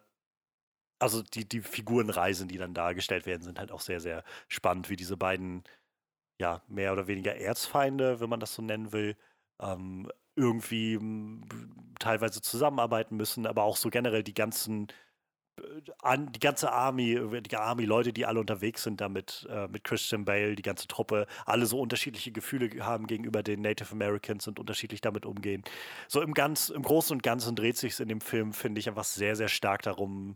also 1.00 1.22
die, 1.24 1.48
die 1.48 1.62
Figurenreisen, 1.62 2.48
die 2.48 2.58
dann 2.58 2.74
dargestellt 2.74 3.26
werden, 3.26 3.42
sind 3.44 3.60
halt 3.60 3.72
auch 3.72 3.82
sehr, 3.82 4.00
sehr 4.00 4.24
spannend, 4.48 4.90
wie 4.90 4.96
diese 4.96 5.18
beiden, 5.18 5.64
ja, 6.40 6.64
mehr 6.68 6.94
oder 6.94 7.08
weniger 7.08 7.36
Erzfeinde, 7.36 8.20
wenn 8.20 8.30
man 8.30 8.40
das 8.40 8.56
so 8.56 8.62
nennen 8.62 8.94
will, 8.94 9.18
ähm, 9.62 10.12
irgendwie 10.36 11.00
teilweise 12.00 12.42
zusammenarbeiten 12.42 13.18
müssen, 13.18 13.46
aber 13.48 13.64
auch 13.64 13.78
so 13.78 13.90
generell 13.90 14.24
die 14.24 14.34
ganzen 14.34 14.88
äh, 16.04 16.18
die 16.18 16.40
ganze 16.40 16.72
Army, 16.72 17.20
die 17.42 17.56
Army-Leute, 17.56 18.14
die 18.14 18.26
alle 18.26 18.40
unterwegs 18.40 18.84
sind 18.84 19.02
damit, 19.02 19.48
äh, 19.50 19.68
mit 19.68 19.84
Christian 19.84 20.26
Bale, 20.26 20.56
die 20.56 20.62
ganze 20.62 20.88
Truppe, 20.88 21.28
alle 21.46 21.66
so 21.66 21.80
unterschiedliche 21.80 22.32
Gefühle 22.32 22.86
haben 22.86 23.08
gegenüber 23.08 23.44
den 23.44 23.62
Native 23.62 23.92
Americans 23.92 24.48
und 24.48 24.60
unterschiedlich 24.60 25.02
damit 25.02 25.26
umgehen. 25.26 25.64
So 26.08 26.22
im 26.22 26.34
ganz, 26.34 26.70
im 26.70 26.84
Großen 26.84 27.16
und 27.16 27.24
Ganzen 27.24 27.56
dreht 27.56 27.78
sich 27.78 28.00
in 28.00 28.08
dem 28.08 28.22
Film, 28.22 28.54
finde 28.54 28.80
ich, 28.80 28.88
einfach 28.90 29.04
sehr, 29.04 29.36
sehr 29.36 29.50
stark 29.50 29.82
darum, 29.84 30.36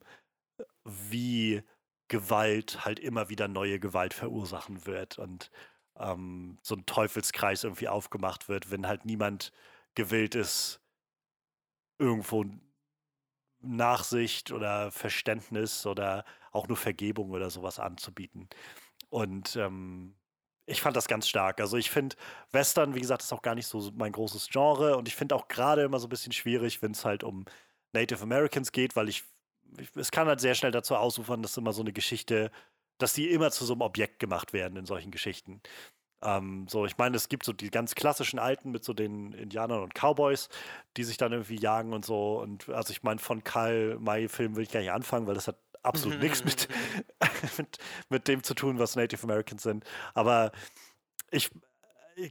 wie 0.84 1.64
Gewalt 2.08 2.86
halt 2.86 3.00
immer 3.00 3.30
wieder 3.30 3.48
neue 3.48 3.80
Gewalt 3.80 4.14
verursachen 4.14 4.86
wird 4.86 5.18
und 5.18 5.52
ähm, 5.98 6.58
so 6.62 6.76
ein 6.76 6.86
Teufelskreis 6.86 7.64
irgendwie 7.64 7.88
aufgemacht 7.88 8.48
wird, 8.50 8.72
wenn 8.72 8.88
halt 8.88 9.06
niemand 9.06 9.52
gewillt 9.96 10.36
ist, 10.36 10.82
irgendwo 11.98 12.46
Nachsicht 13.66 14.52
oder 14.52 14.92
Verständnis 14.92 15.86
oder 15.86 16.26
auch 16.52 16.68
nur 16.68 16.78
Vergebung 16.78 17.32
oder 17.32 17.50
sowas 17.50 17.80
anzubieten. 17.80 18.48
Und 19.10 19.56
ähm, 19.56 20.16
ich 20.66 20.82
fand 20.82 20.96
das 20.96 21.08
ganz 21.08 21.28
stark. 21.28 21.62
Also 21.62 21.78
ich 21.78 21.92
finde, 21.92 22.16
Western, 22.52 22.96
wie 22.96 23.00
gesagt, 23.02 23.22
ist 23.22 23.34
auch 23.34 23.42
gar 23.42 23.56
nicht 23.56 23.68
so 23.68 23.92
mein 23.96 24.12
großes 24.12 24.50
Genre 24.50 24.98
und 24.98 25.08
ich 25.08 25.16
finde 25.16 25.36
auch 25.36 25.48
gerade 25.48 25.84
immer 25.84 26.00
so 26.00 26.08
ein 26.08 26.10
bisschen 26.10 26.32
schwierig, 26.32 26.82
wenn 26.82 26.92
es 26.92 27.06
halt 27.06 27.24
um 27.24 27.46
Native 27.94 28.22
Americans 28.22 28.72
geht, 28.72 28.96
weil 28.96 29.10
ich, 29.10 29.24
ich 29.80 29.90
es 29.96 30.12
kann 30.12 30.28
halt 30.28 30.40
sehr 30.42 30.56
schnell 30.56 30.72
dazu 30.72 30.96
ausufern, 30.96 31.42
dass 31.42 31.58
immer 31.58 31.74
so 31.74 31.82
eine 31.82 31.94
Geschichte, 31.94 32.52
dass 32.98 33.14
die 33.14 33.30
immer 33.30 33.52
zu 33.52 33.66
so 33.66 33.74
einem 33.74 33.82
Objekt 33.82 34.20
gemacht 34.20 34.54
werden 34.54 34.78
in 34.78 34.86
solchen 34.86 35.12
Geschichten. 35.12 35.62
Ähm, 36.22 36.68
so, 36.70 36.86
ich 36.86 36.98
meine, 36.98 37.16
es 37.16 37.30
gibt 37.30 37.46
so 37.46 37.54
die 37.54 37.70
ganz 37.70 37.96
klassischen 37.96 38.40
Alten 38.40 38.72
mit 38.72 38.84
so 38.84 38.94
den 38.94 39.34
Indianern 39.34 39.84
und 39.84 39.94
Cowboys, 39.94 40.50
die 40.98 41.04
sich 41.04 41.18
dann 41.18 41.32
irgendwie 41.32 41.60
jagen 41.60 41.94
und 41.94 42.06
so. 42.06 42.40
Und 42.40 42.70
also 42.70 42.92
ich 42.92 43.04
meine, 43.04 43.20
von 43.20 43.44
Karl 43.44 43.98
May-Filmen 44.00 44.56
will 44.56 44.64
ich 44.64 44.72
gar 44.72 44.80
nicht 44.80 44.92
anfangen, 44.92 45.28
weil 45.28 45.36
das 45.36 45.48
hat 45.48 45.58
absolut 45.84 46.20
nichts 46.20 46.44
mit, 46.44 46.68
mit, 47.58 47.78
mit 48.10 48.28
dem 48.28 48.44
zu 48.44 48.54
tun, 48.54 48.80
was 48.80 48.96
Native 48.96 49.24
Americans 49.24 49.64
sind. 49.64 49.84
Aber 50.14 50.52
ich, 51.32 51.52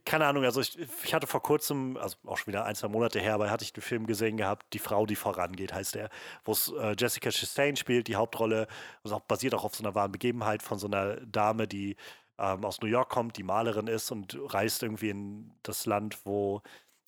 keine 0.05 0.27
Ahnung, 0.27 0.45
also 0.45 0.61
ich, 0.61 0.79
ich, 0.79 1.15
hatte 1.15 1.27
vor 1.27 1.43
kurzem, 1.43 1.97
also 1.99 2.17
auch 2.27 2.39
schon 2.39 2.49
wieder 2.49 2.65
ein, 2.65 2.75
zwei 2.75 2.89
Monate 2.89 3.21
her, 3.21 3.35
aber 3.35 3.51
hatte 3.51 3.65
ich 3.65 3.73
den 3.73 3.83
Film 3.83 4.07
gesehen 4.07 4.37
gehabt, 4.37 4.73
Die 4.73 4.79
Frau, 4.79 5.05
die 5.05 5.17
vorangeht, 5.17 5.75
heißt 5.75 5.95
der, 5.95 6.09
wo 6.45 6.53
es 6.53 6.73
äh, 6.73 6.95
Jessica 6.99 7.31
Chastain 7.31 7.77
spielt, 7.77 8.09
die 8.09 8.17
Hauptrolle, 8.17 8.67
was 9.03 9.13
auch 9.13 9.21
basiert 9.21 9.55
auch 9.55 9.65
auf 9.65 9.75
so 9.75 9.85
einer 9.85 9.95
wahren 9.95 10.13
Begebenheit 10.13 10.63
von 10.63 10.79
so 10.79 10.87
einer 10.87 11.17
Dame, 11.27 11.69
die 11.69 11.97
ähm, 12.39 12.65
aus 12.65 12.81
New 12.81 12.89
York 12.89 13.11
kommt, 13.11 13.37
die 13.37 13.43
Malerin 13.43 13.87
ist 13.87 14.11
und 14.11 14.37
reist 14.53 14.83
irgendwie 14.83 15.11
in 15.11 15.53
das 15.63 15.87
Land, 15.87 16.25
wo 16.25 16.63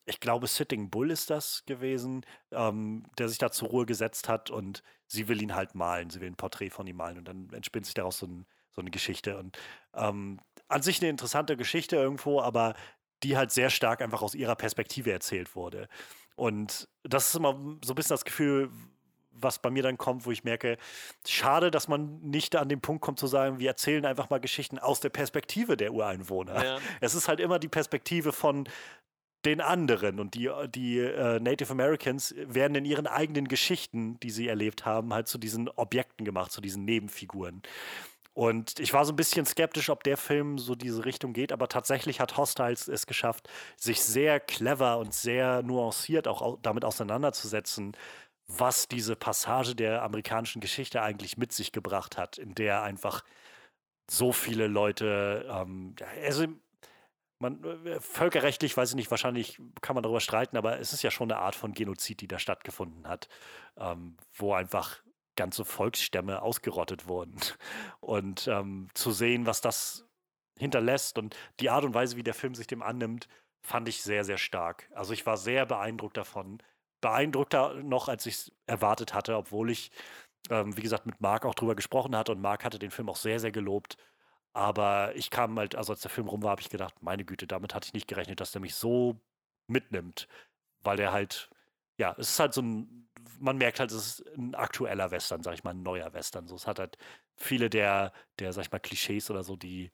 ich 0.06 0.20
glaube, 0.20 0.46
Sitting 0.46 0.88
Bull 0.88 1.10
ist 1.10 1.30
das 1.30 1.64
gewesen, 1.66 2.24
ähm, 2.52 3.04
der 3.18 3.28
sich 3.28 3.38
da 3.38 3.50
zur 3.50 3.68
Ruhe 3.68 3.86
gesetzt 3.86 4.28
hat 4.28 4.50
und 4.50 4.82
sie 5.08 5.26
will 5.26 5.42
ihn 5.42 5.54
halt 5.54 5.74
malen, 5.74 6.10
sie 6.10 6.20
will 6.20 6.28
ein 6.28 6.36
Porträt 6.36 6.70
von 6.70 6.86
ihm 6.86 6.96
malen 6.96 7.18
und 7.18 7.26
dann 7.26 7.50
entspinnt 7.50 7.86
sich 7.86 7.94
daraus 7.94 8.18
so, 8.18 8.26
ein, 8.26 8.46
so 8.70 8.80
eine 8.80 8.92
Geschichte. 8.92 9.36
Und 9.36 9.58
ähm, 9.94 10.40
an 10.68 10.82
sich 10.82 11.00
eine 11.00 11.10
interessante 11.10 11.56
Geschichte 11.56 11.96
irgendwo, 11.96 12.40
aber 12.40 12.74
die 13.22 13.36
halt 13.36 13.50
sehr 13.50 13.70
stark 13.70 14.00
einfach 14.00 14.22
aus 14.22 14.34
ihrer 14.34 14.54
Perspektive 14.54 15.10
erzählt 15.10 15.56
wurde. 15.56 15.88
Und 16.36 16.88
das 17.02 17.28
ist 17.28 17.34
immer 17.34 17.54
so 17.84 17.92
ein 17.92 17.96
bisschen 17.96 18.14
das 18.14 18.24
Gefühl, 18.24 18.70
was 19.40 19.58
bei 19.58 19.70
mir 19.70 19.82
dann 19.82 19.98
kommt, 19.98 20.26
wo 20.26 20.30
ich 20.30 20.44
merke, 20.44 20.78
schade, 21.26 21.70
dass 21.70 21.88
man 21.88 22.20
nicht 22.20 22.56
an 22.56 22.68
den 22.68 22.80
Punkt 22.80 23.02
kommt 23.02 23.18
zu 23.18 23.26
sagen, 23.26 23.58
wir 23.58 23.68
erzählen 23.68 24.04
einfach 24.04 24.30
mal 24.30 24.40
Geschichten 24.40 24.78
aus 24.78 25.00
der 25.00 25.10
Perspektive 25.10 25.76
der 25.76 25.92
Ureinwohner. 25.92 26.64
Ja. 26.64 26.78
Es 27.00 27.14
ist 27.14 27.28
halt 27.28 27.40
immer 27.40 27.58
die 27.58 27.68
Perspektive 27.68 28.32
von 28.32 28.68
den 29.44 29.60
anderen 29.60 30.18
und 30.18 30.34
die, 30.34 30.50
die 30.68 30.98
äh, 30.98 31.38
Native 31.38 31.70
Americans 31.70 32.34
werden 32.36 32.74
in 32.74 32.84
ihren 32.84 33.06
eigenen 33.06 33.46
Geschichten, 33.46 34.18
die 34.20 34.30
sie 34.30 34.48
erlebt 34.48 34.84
haben, 34.84 35.14
halt 35.14 35.28
zu 35.28 35.38
diesen 35.38 35.68
Objekten 35.68 36.24
gemacht, 36.24 36.50
zu 36.50 36.60
diesen 36.60 36.84
Nebenfiguren. 36.84 37.62
Und 38.36 38.80
ich 38.80 38.92
war 38.92 39.06
so 39.06 39.14
ein 39.14 39.16
bisschen 39.16 39.46
skeptisch, 39.46 39.88
ob 39.88 40.04
der 40.04 40.18
Film 40.18 40.58
so 40.58 40.74
diese 40.74 41.06
Richtung 41.06 41.32
geht, 41.32 41.52
aber 41.52 41.68
tatsächlich 41.68 42.20
hat 42.20 42.36
Hostiles 42.36 42.86
es 42.86 43.06
geschafft, 43.06 43.48
sich 43.78 44.02
sehr 44.02 44.40
clever 44.40 44.98
und 44.98 45.14
sehr 45.14 45.62
nuanciert 45.62 46.28
auch 46.28 46.58
damit 46.60 46.84
auseinanderzusetzen, 46.84 47.96
was 48.48 48.88
diese 48.88 49.16
Passage 49.16 49.74
der 49.74 50.02
amerikanischen 50.02 50.60
Geschichte 50.60 51.02
eigentlich 51.02 51.36
mit 51.36 51.52
sich 51.52 51.72
gebracht 51.72 52.16
hat, 52.16 52.38
in 52.38 52.54
der 52.54 52.82
einfach 52.82 53.24
so 54.08 54.32
viele 54.32 54.68
Leute, 54.68 55.46
ähm, 55.50 55.96
also 56.22 56.46
man, 57.38 57.62
äh, 57.86 58.00
völkerrechtlich, 58.00 58.76
weiß 58.76 58.90
ich 58.90 58.96
nicht, 58.96 59.10
wahrscheinlich 59.10 59.60
kann 59.82 59.94
man 59.94 60.02
darüber 60.02 60.20
streiten, 60.20 60.56
aber 60.56 60.78
es 60.78 60.92
ist 60.92 61.02
ja 61.02 61.10
schon 61.10 61.30
eine 61.30 61.40
Art 61.40 61.54
von 61.54 61.72
Genozid, 61.72 62.20
die 62.20 62.28
da 62.28 62.38
stattgefunden 62.38 63.08
hat, 63.08 63.28
ähm, 63.76 64.16
wo 64.34 64.54
einfach 64.54 65.02
ganze 65.36 65.64
Volksstämme 65.64 66.40
ausgerottet 66.42 67.08
wurden. 67.08 67.36
Und 68.00 68.48
ähm, 68.48 68.88
zu 68.94 69.12
sehen, 69.12 69.46
was 69.46 69.60
das 69.60 70.06
hinterlässt 70.58 71.18
und 71.18 71.36
die 71.60 71.68
Art 71.68 71.84
und 71.84 71.94
Weise, 71.94 72.16
wie 72.16 72.22
der 72.22 72.32
Film 72.32 72.54
sich 72.54 72.66
dem 72.66 72.82
annimmt, 72.82 73.28
fand 73.60 73.88
ich 73.88 74.02
sehr, 74.02 74.24
sehr 74.24 74.38
stark. 74.38 74.88
Also 74.94 75.12
ich 75.12 75.26
war 75.26 75.36
sehr 75.36 75.66
beeindruckt 75.66 76.16
davon, 76.16 76.62
beeindruckter 77.00 77.74
noch, 77.82 78.08
als 78.08 78.26
ich 78.26 78.34
es 78.34 78.52
erwartet 78.66 79.14
hatte, 79.14 79.36
obwohl 79.36 79.70
ich, 79.70 79.90
ähm, 80.50 80.76
wie 80.76 80.82
gesagt, 80.82 81.06
mit 81.06 81.20
Marc 81.20 81.44
auch 81.46 81.54
drüber 81.54 81.74
gesprochen 81.76 82.16
hatte 82.16 82.32
und 82.32 82.40
Marc 82.40 82.64
hatte 82.64 82.78
den 82.78 82.90
Film 82.90 83.08
auch 83.08 83.16
sehr, 83.16 83.40
sehr 83.40 83.52
gelobt. 83.52 83.96
Aber 84.54 85.14
ich 85.16 85.30
kam 85.30 85.58
halt, 85.58 85.74
also 85.76 85.92
als 85.92 86.00
der 86.02 86.10
Film 86.10 86.28
rum 86.28 86.42
war, 86.42 86.52
habe 86.52 86.62
ich 86.62 86.70
gedacht, 86.70 86.94
meine 87.02 87.24
Güte, 87.24 87.46
damit 87.46 87.74
hatte 87.74 87.88
ich 87.88 87.94
nicht 87.94 88.08
gerechnet, 88.08 88.40
dass 88.40 88.52
der 88.52 88.62
mich 88.62 88.74
so 88.74 89.20
mitnimmt, 89.68 90.28
weil 90.82 90.96
der 90.96 91.12
halt, 91.12 91.50
ja, 91.98 92.14
es 92.18 92.30
ist 92.30 92.40
halt 92.40 92.54
so 92.54 92.62
ein, 92.62 93.08
man 93.40 93.58
merkt 93.58 93.80
halt, 93.80 93.90
es 93.92 94.20
ist 94.20 94.36
ein 94.36 94.54
aktueller 94.54 95.10
Western, 95.10 95.42
sag 95.42 95.54
ich 95.54 95.64
mal, 95.64 95.72
ein 95.72 95.82
neuer 95.82 96.12
Western. 96.14 96.46
So, 96.48 96.54
es 96.56 96.66
hat 96.66 96.78
halt 96.78 96.98
viele 97.36 97.70
der, 97.70 98.12
der, 98.38 98.52
sag 98.52 98.62
ich 98.66 98.72
mal, 98.72 98.78
Klischees 98.80 99.30
oder 99.30 99.44
so, 99.44 99.56
die 99.56 99.90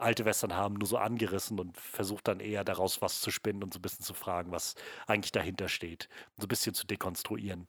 alte 0.00 0.24
Western 0.24 0.54
haben, 0.54 0.74
nur 0.74 0.88
so 0.88 0.96
angerissen 0.96 1.58
und 1.60 1.76
versucht 1.76 2.28
dann 2.28 2.40
eher 2.40 2.64
daraus 2.64 3.02
was 3.02 3.20
zu 3.20 3.30
spinnen 3.30 3.62
und 3.62 3.72
so 3.72 3.78
ein 3.78 3.82
bisschen 3.82 4.04
zu 4.04 4.14
fragen, 4.14 4.52
was 4.52 4.74
eigentlich 5.06 5.32
dahinter 5.32 5.68
steht. 5.68 6.08
So 6.36 6.44
ein 6.44 6.48
bisschen 6.48 6.74
zu 6.74 6.86
dekonstruieren 6.86 7.66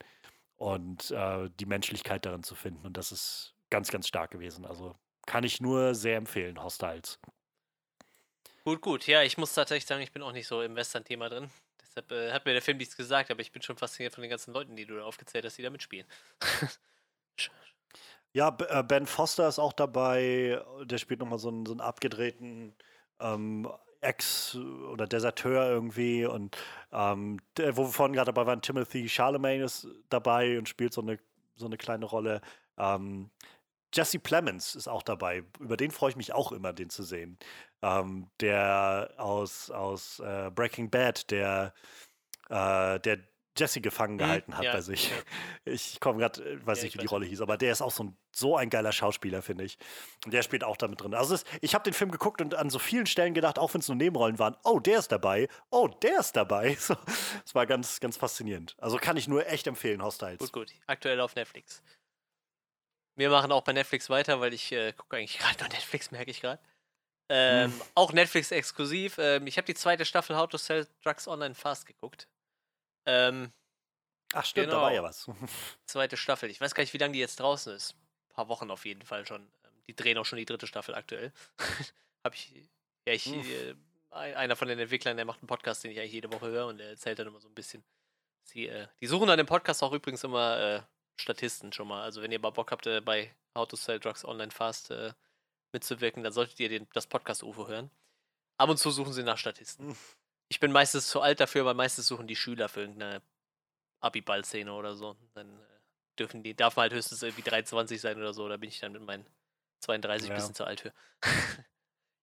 und 0.58 1.12
äh, 1.12 1.50
die 1.60 1.66
Menschlichkeit 1.66 2.26
darin 2.26 2.44
zu 2.44 2.56
finden. 2.56 2.86
Und 2.86 2.98
das 2.98 3.12
ist 3.12 3.54
ganz, 3.70 3.92
ganz 3.92 4.08
stark 4.08 4.32
gewesen. 4.32 4.66
Also 4.66 4.96
kann 5.26 5.44
ich 5.44 5.62
nur 5.62 5.96
sehr 5.96 6.18
empfehlen, 6.18 6.62
Hostiles. 6.62 7.20
Gut, 8.64 8.82
gut. 8.82 9.06
Ja, 9.08 9.22
ich 9.22 9.38
muss 9.38 9.54
tatsächlich 9.54 9.86
sagen, 9.86 10.02
ich 10.02 10.12
bin 10.12 10.24
auch 10.24 10.32
nicht 10.32 10.48
so 10.48 10.62
im 10.62 10.76
Western-Thema 10.76 11.30
drin. 11.30 11.50
Deshalb 11.82 12.12
äh, 12.12 12.32
hat 12.32 12.45
mir 12.45 12.54
der 12.54 12.62
Film 12.62 12.78
nichts 12.78 12.95
gesagt, 12.98 13.32
aber 13.32 13.42
ich 13.42 13.52
bin 13.52 13.62
schon 13.62 13.78
fasziniert 13.78 14.14
von 14.14 14.22
den 14.22 14.30
ganzen 14.30 14.54
Leuten, 14.54 14.76
die 14.76 14.86
du 14.86 14.95
da 14.95 15.04
aufgezählt 15.04 15.45
hast, 15.45 15.58
die 15.58 15.62
da 15.64 15.70
mitspielen. 15.70 16.08
Ja, 18.36 18.54
äh, 18.68 18.84
Ben 18.84 19.08
Foster 19.08 19.48
ist 19.48 19.60
auch 19.60 19.72
dabei. 19.72 20.62
Der 20.84 20.98
spielt 20.98 21.22
nochmal 21.22 21.40
so 21.40 21.48
einen, 21.48 21.66
so 21.66 21.72
einen 21.72 21.80
abgedrehten 21.80 22.76
ähm, 23.22 23.66
Ex- 24.02 24.56
oder 24.56 25.08
Deserteur 25.08 25.70
irgendwie. 25.70 26.26
Und 26.26 26.58
ähm, 26.92 27.40
der, 27.56 27.78
wo 27.78 27.84
wir 27.84 27.94
vorhin 27.94 28.14
gerade 28.14 28.34
dabei 28.34 28.46
waren, 28.46 28.62
Timothy 28.62 29.08
Charlemagne 29.08 29.64
ist 29.64 29.88
dabei 30.10 30.58
und 30.58 30.68
spielt 30.68 30.94
so 30.94 31.00
eine, 31.00 31.18
so 31.56 31.66
eine 31.66 31.78
kleine 31.78 32.04
Rolle. 32.04 32.42
Ähm, 32.78 33.30
Jesse 33.94 34.20
Plemons 34.20 34.76
ist 34.76 34.90
auch 34.90 35.04
dabei. 35.04 35.46
Über 35.62 35.78
den 35.78 35.92
freue 35.92 36.10
ich 36.10 36.18
mich 36.18 36.34
auch 36.34 36.52
immer, 36.52 36.74
den 36.74 36.90
zu 36.90 37.04
sehen. 37.04 37.38
Ähm, 37.82 38.30
der 38.42 39.14
aus, 39.16 39.72
aus 39.72 40.20
äh, 40.20 40.52
Breaking 40.54 40.90
Bad, 40.90 41.32
der, 41.32 41.74
äh, 42.50 43.00
der 43.00 43.20
Jesse 43.58 43.82
gefangen 43.82 44.16
mhm, 44.16 44.19
gehalten 44.19 44.51
hm, 44.51 44.58
hat 44.58 44.66
ja. 44.66 44.74
bei 44.74 44.82
sich. 44.82 45.11
Ich 45.66 46.00
komme 46.00 46.19
gerade, 46.19 46.43
äh, 46.43 46.66
weiß 46.66 46.80
ja, 46.80 46.84
nicht, 46.85 46.95
wie 46.95 47.01
die 47.01 47.08
Rolle 47.08 47.25
hieß, 47.25 47.42
aber 47.42 47.58
der 47.58 47.72
ist 47.72 47.82
auch 47.82 47.92
so 47.92 48.03
ein, 48.03 48.17
so 48.34 48.56
ein 48.56 48.69
geiler 48.69 48.92
Schauspieler, 48.92 49.42
finde 49.42 49.64
ich. 49.64 49.77
Und 50.25 50.34
der 50.34 50.43
spielt 50.43 50.64
auch 50.64 50.77
damit 50.77 51.01
drin. 51.01 51.14
Also 51.14 51.35
es, 51.35 51.45
ich 51.61 51.74
habe 51.74 51.84
den 51.84 51.93
Film 51.93 52.11
geguckt 52.11 52.42
und 52.42 52.56
an 52.56 52.69
so 52.69 52.80
vielen 52.80 53.06
Stellen 53.06 53.34
gedacht, 53.34 53.58
auch 53.58 53.74
wenn 53.74 53.82
es 53.82 53.88
nur 53.88 53.98
Nebenrollen 53.98 54.40
waren, 54.40 54.56
oh, 54.64 54.80
der 54.80 55.00
ist 55.00 55.11
dabei, 55.11 55.48
oh, 55.69 55.88
der 55.88 56.19
ist 56.19 56.35
dabei. 56.35 56.77
So, 56.85 56.95
das 57.43 57.56
war 57.56 57.66
ganz, 57.66 58.00
ganz 58.00 58.16
faszinierend. 58.16 58.75
Also 58.77 58.98
kann 58.98 59.17
ich 59.17 59.27
nur 59.27 59.48
echt 59.48 59.66
empfehlen, 59.66 60.03
Hostiles. 60.03 60.38
Gut, 60.38 60.51
gut. 60.51 60.72
Aktuell 60.85 61.19
auf 61.19 61.34
Netflix. 61.35 61.82
Wir 63.16 63.30
machen 63.30 63.51
auch 63.51 63.64
bei 63.64 63.74
Netflix 63.74 64.09
weiter, 64.09 64.40
weil 64.40 64.53
ich 64.53 64.72
äh, 64.72 64.93
gucke 64.93 65.17
eigentlich 65.17 65.40
gerade 65.40 65.64
nur 65.64 65.69
Netflix, 65.69 66.11
merke 66.11 66.30
ich 66.30 66.42
gerade. 66.42 66.61
Ähm, 67.30 67.72
hm. 67.72 67.82
Auch 67.95 68.14
Netflix 68.14 68.51
exklusiv. 68.51 69.17
Ähm, 69.17 69.48
ich 69.48 69.58
habe 69.58 69.66
die 69.66 69.74
zweite 69.74 70.06
Staffel 70.06 70.38
How 70.38 70.48
to 70.48 70.58
Sell 70.58 70.88
Drugs 71.03 71.27
Online 71.27 71.56
Fast 71.56 71.85
geguckt. 71.88 72.27
Ähm, 73.06 73.51
Ach 74.34 74.45
stimmt, 74.45 74.67
genau. 74.67 74.80
da 74.80 74.84
war 74.84 74.93
ja 74.93 75.03
was. 75.03 75.30
Zweite 75.85 76.17
Staffel. 76.17 76.50
Ich 76.50 76.59
weiß 76.59 76.74
gar 76.74 76.84
nicht, 76.84 76.93
wie 76.93 76.98
lange 76.98 77.14
die 77.14 77.19
jetzt 77.19 77.40
draußen 77.40 77.74
ist. 77.74 77.95
Ein 78.30 78.34
paar 78.35 78.48
Wochen 78.50 78.72
auf 78.72 78.85
jeden 78.85 79.03
Fall 79.03 79.25
schon. 79.25 79.42
Ähm, 79.42 79.72
die 79.88 79.95
drehen 79.95 80.17
auch 80.17 80.25
schon 80.25 80.38
die 80.38 80.45
dritte 80.45 80.67
Staffel 80.67 80.95
aktuell. 80.95 81.32
Hab 82.24 82.34
ich. 82.34 82.53
Ja, 83.08 83.14
ich. 83.14 83.27
Äh, 83.27 83.75
einer 84.11 84.56
von 84.56 84.67
den 84.67 84.80
Entwicklern, 84.80 85.17
der 85.17 85.25
macht 85.25 85.42
einen 85.42 85.48
Podcast, 85.48 85.84
den 85.84 85.92
ich 85.92 86.00
eigentlich 86.00 86.14
jede 86.14 86.32
Woche 86.32 86.48
höre 86.48 86.67
und 86.67 86.77
der 86.77 86.90
erzählt 86.90 87.19
dann 87.19 87.27
immer 87.27 87.42
so 87.42 87.50
ein 87.50 87.53
bisschen. 87.53 87.84
Sie, 88.43 88.67
äh, 88.67 88.88
die 89.01 89.08
suchen 89.08 89.30
an 89.30 89.38
dem 89.38 89.48
Podcast 89.48 89.84
auch 89.84 89.92
übrigens 89.92 90.24
immer 90.24 90.59
äh, 90.59 90.82
Statisten 91.17 91.74
schon 91.74 91.88
mal. 91.88 92.03
Also 92.03 92.22
wenn 92.22 92.32
ihr 92.32 92.40
mal 92.40 92.51
Bock 92.51 92.72
habt, 92.72 92.88
äh, 92.88 93.01
bei 93.01 93.34
How 93.56 93.67
to 93.67 93.75
Sell 93.75 94.00
Drugs 94.00 94.24
Online 94.24 94.51
Fast 94.51 94.92
äh, 94.92 95.14
mitzuwirken, 95.74 96.24
dann 96.24 96.34
solltet 96.34 96.59
ihr 96.59 96.69
den, 96.69 96.88
das 96.93 97.08
Podcast-UFO 97.08 97.67
hören. 97.67 97.92
Ab 98.58 98.69
und 98.69 98.77
zu 98.77 98.92
suchen 98.92 99.14
sie 99.14 99.24
nach 99.24 99.38
Statisten. 99.38 99.98
Ich 100.48 100.59
bin 100.59 100.72
meistens 100.72 101.07
zu 101.07 101.22
alt 101.22 101.40
dafür, 101.40 101.65
weil 101.65 101.74
meistens 101.74 102.07
suchen 102.07 102.27
die 102.27 102.35
Schüler 102.35 102.69
für 102.69 102.82
irgendeine 102.82 103.22
Abiball-Szene 103.99 104.72
oder 104.74 104.95
so. 104.95 105.15
Dann 105.33 105.49
äh, 105.49 105.64
dürfen 106.19 106.43
die, 106.43 106.56
darf 106.56 106.75
man 106.75 106.83
halt 106.83 106.93
höchstens 106.93 107.24
irgendwie 107.24 107.41
23 107.41 107.99
sein 107.99 108.17
oder 108.17 108.33
so. 108.33 108.48
Da 108.48 108.57
bin 108.57 108.69
ich 108.69 108.80
dann 108.80 108.91
mit 108.91 109.01
meinen 109.01 109.25
32 109.80 110.30
ein 110.30 110.35
bisschen 110.35 110.56
zu 110.56 110.65
alt 110.65 110.82
für. 110.82 110.93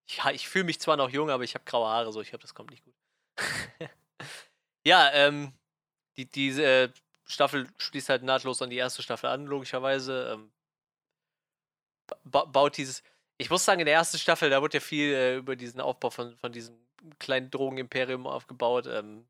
ich, 0.07 0.21
ich 0.33 0.49
fühle 0.49 0.65
mich 0.65 0.81
zwar 0.81 0.97
noch 0.97 1.11
jung, 1.11 1.31
aber 1.31 1.45
ich 1.45 1.55
habe 1.55 1.65
graue 1.65 1.89
Haare, 1.89 2.13
so 2.13 2.21
ich 2.21 2.31
glaube, 2.31 2.43
das 2.43 2.55
kommt 2.55 2.71
nicht 2.71 2.85
gut. 2.85 2.95
ja, 4.85 5.11
ähm, 5.13 5.53
die, 6.17 6.31
diese 6.31 6.65
äh, 6.65 6.93
Staffel 7.27 7.69
schließt 7.79 8.09
halt 8.09 8.23
nahtlos 8.23 8.63
an 8.63 8.71
die 8.71 8.77
erste 8.77 9.03
Staffel 9.03 9.31
an, 9.31 9.47
logischerweise. 9.47 10.33
Ähm, 10.33 10.53
ba 12.25 12.45
baut 12.45 12.77
dieses. 12.77 13.03
Ich 13.39 13.51
muss 13.51 13.65
sagen, 13.65 13.81
in 13.81 13.87
der 13.87 13.95
ersten 13.95 14.19
Staffel, 14.19 14.51
da 14.51 14.61
wurde 14.61 14.75
ja 14.75 14.81
viel 14.81 15.15
äh, 15.15 15.37
über 15.37 15.57
diesen 15.57 15.81
Aufbau 15.81 16.11
von, 16.11 16.37
von 16.37 16.53
diesem 16.53 16.77
kleinen 17.19 17.51
Drogenimperium 17.51 18.27
aufgebaut. 18.27 18.87
Ähm, 18.87 19.27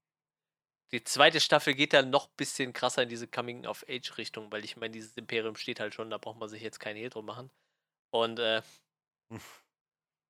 die 0.93 1.05
zweite 1.05 1.41
Staffel 1.41 1.75
geht 1.75 1.95
dann 1.95 2.11
noch 2.11 2.29
ein 2.29 2.37
bisschen 2.37 2.73
krasser 2.73 3.03
in 3.03 3.09
diese 3.09 3.27
Coming-of-Age-Richtung, 3.27 4.53
weil 4.53 4.65
ich 4.65 4.77
meine, 4.77 4.93
dieses 4.93 5.17
Imperium 5.17 5.57
steht 5.57 5.81
halt 5.81 5.95
schon, 5.95 6.11
da 6.11 6.19
braucht 6.19 6.39
man 6.39 6.49
sich 6.49 6.63
jetzt 6.63 6.81
kein 6.81 6.97
Hehl 6.97 7.09
drum 7.09 7.25
machen. 7.25 7.51
Und 8.11 8.39
äh, 8.39 8.63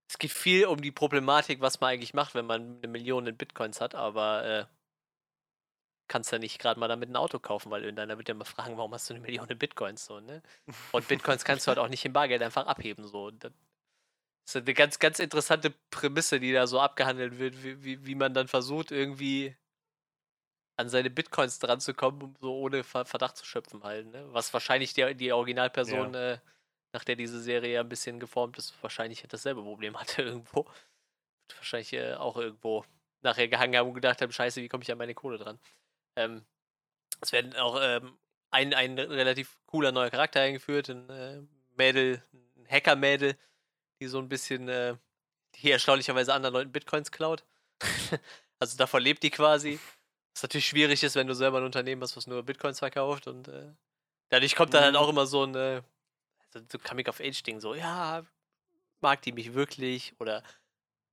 es 0.09 0.19
geht 0.19 0.31
viel 0.31 0.67
um 0.67 0.81
die 0.81 0.93
Problematik, 0.93 1.61
was 1.61 1.81
man 1.81 1.91
eigentlich 1.91 2.15
macht, 2.15 2.35
wenn 2.35 2.47
man 2.47 2.79
eine 2.79 2.89
Million 2.89 3.27
in 3.27 3.37
Bitcoins 3.37 3.81
hat, 3.81 3.95
aber 3.95 4.45
äh, 4.45 4.67
kannst 6.13 6.31
ja 6.31 6.39
nicht 6.39 6.59
gerade 6.59 6.79
mal 6.79 6.89
damit 6.89 7.09
ein 7.09 7.17
Auto 7.17 7.39
kaufen, 7.39 7.71
weil 7.71 7.83
irgendeiner 7.83 8.19
wird 8.19 8.29
ja 8.29 8.35
mal 8.35 8.45
fragen, 8.45 8.77
warum 8.77 8.93
hast 8.93 9.09
du 9.09 9.15
eine 9.15 9.23
Million 9.23 9.47
Bitcoins 9.47 10.05
so, 10.05 10.21
ne? 10.21 10.43
Und 10.93 11.09
Bitcoins 11.09 11.45
kannst 11.45 11.67
du 11.67 11.69
halt 11.71 11.79
auch 11.79 11.89
nicht 11.89 12.05
im 12.05 12.13
Bargeld 12.13 12.43
einfach 12.43 12.67
abheben, 12.67 13.07
so. 13.07 13.31
Das 13.31 13.53
ist 14.45 14.57
eine 14.57 14.75
ganz, 14.75 14.99
ganz 14.99 15.19
interessante 15.19 15.73
Prämisse, 15.91 16.41
die 16.41 16.53
da 16.53 16.67
so 16.67 16.81
abgehandelt 16.81 17.39
wird, 17.39 17.63
wie, 17.63 17.83
wie, 17.85 18.07
wie 18.07 18.15
man 18.15 18.35
dann 18.35 18.49
versucht, 18.49 18.91
irgendwie 18.91 19.57
an 20.77 20.89
seine 20.89 21.11
Bitcoins 21.11 21.59
dran 21.59 21.81
zu 21.81 21.95
kommen, 21.95 22.23
um 22.23 22.37
so 22.41 22.55
ohne 22.55 22.83
Verdacht 22.83 23.37
zu 23.37 23.45
schöpfen 23.45 23.85
halt, 23.85 24.07
ne? 24.07 24.27
Was 24.33 24.53
wahrscheinlich 24.53 24.95
die, 24.95 25.15
die 25.15 25.33
Originalperson, 25.33 26.15
ja. 26.15 26.33
äh, 26.33 26.39
nach 26.93 27.05
der 27.05 27.17
diese 27.17 27.41
Serie 27.41 27.75
ja 27.75 27.81
ein 27.81 27.89
bisschen 27.89 28.21
geformt 28.21 28.59
ist, 28.59 28.75
wahrscheinlich 28.83 29.25
dasselbe 29.29 29.63
Problem 29.63 29.97
hatte 30.01 30.23
irgendwo. 30.23 30.67
Wahrscheinlich 31.57 31.93
äh, 31.93 32.15
auch 32.15 32.37
irgendwo 32.37 32.85
nachher 33.23 33.49
gehangen 33.49 33.77
haben 33.77 33.89
und 33.89 33.95
gedacht 33.95 34.21
haben, 34.21 34.33
scheiße, 34.33 34.61
wie 34.61 34.69
komme 34.69 34.83
ich 34.83 34.91
an 34.91 34.99
meine 34.99 35.15
Kohle 35.15 35.39
dran? 35.39 35.59
Ähm, 36.17 36.45
es 37.21 37.33
werden 37.33 37.55
auch 37.55 37.79
ähm, 37.81 38.19
ein, 38.51 38.75
ein 38.75 38.99
relativ 38.99 39.59
cooler 39.67 39.93
neuer 39.93 40.11
Charakter 40.11 40.41
eingeführt, 40.41 40.89
ein 40.89 41.09
äh, 41.09 41.43
Mädel, 41.77 42.23
ein 42.33 42.67
Hacker-Mädel, 42.69 43.37
die 44.03 44.09
so 44.09 44.19
ein 44.19 44.29
bisschen, 44.29 44.69
äh, 44.69 44.97
die 45.57 45.71
erstaunlicherweise 45.71 46.35
anderen 46.35 46.55
Leuten 46.55 46.73
Bitcoins 46.73 47.11
klaut. 47.11 47.45
also 48.59 48.77
davon 48.77 49.03
lebt 49.03 49.23
die 49.23 49.31
quasi. 49.31 49.79
Was 50.35 50.43
natürlich 50.43 50.67
schwierig 50.67 51.03
ist, 51.03 51.15
wenn 51.15 51.27
du 51.27 51.35
selber 51.35 51.59
ein 51.59 51.65
Unternehmen 51.65 52.03
hast, 52.03 52.17
was 52.17 52.27
nur 52.27 52.43
Bitcoins 52.43 52.79
verkauft 52.79 53.27
und 53.27 53.49
äh, 53.49 53.73
dadurch 54.31 54.57
kommt 54.57 54.75
dann 54.75 54.85
halt 54.85 54.97
auch 54.97 55.07
mhm. 55.07 55.13
immer 55.13 55.27
so 55.27 55.45
ein 55.45 55.55
äh, 55.55 55.83
so 56.53 56.79
Coming-of-Age-Ding, 56.79 57.61
so, 57.61 57.75
ja, 57.75 58.25
mag 59.01 59.23
die 59.23 59.33
mich 59.33 59.55
wirklich 59.55 60.15
oder 60.19 60.43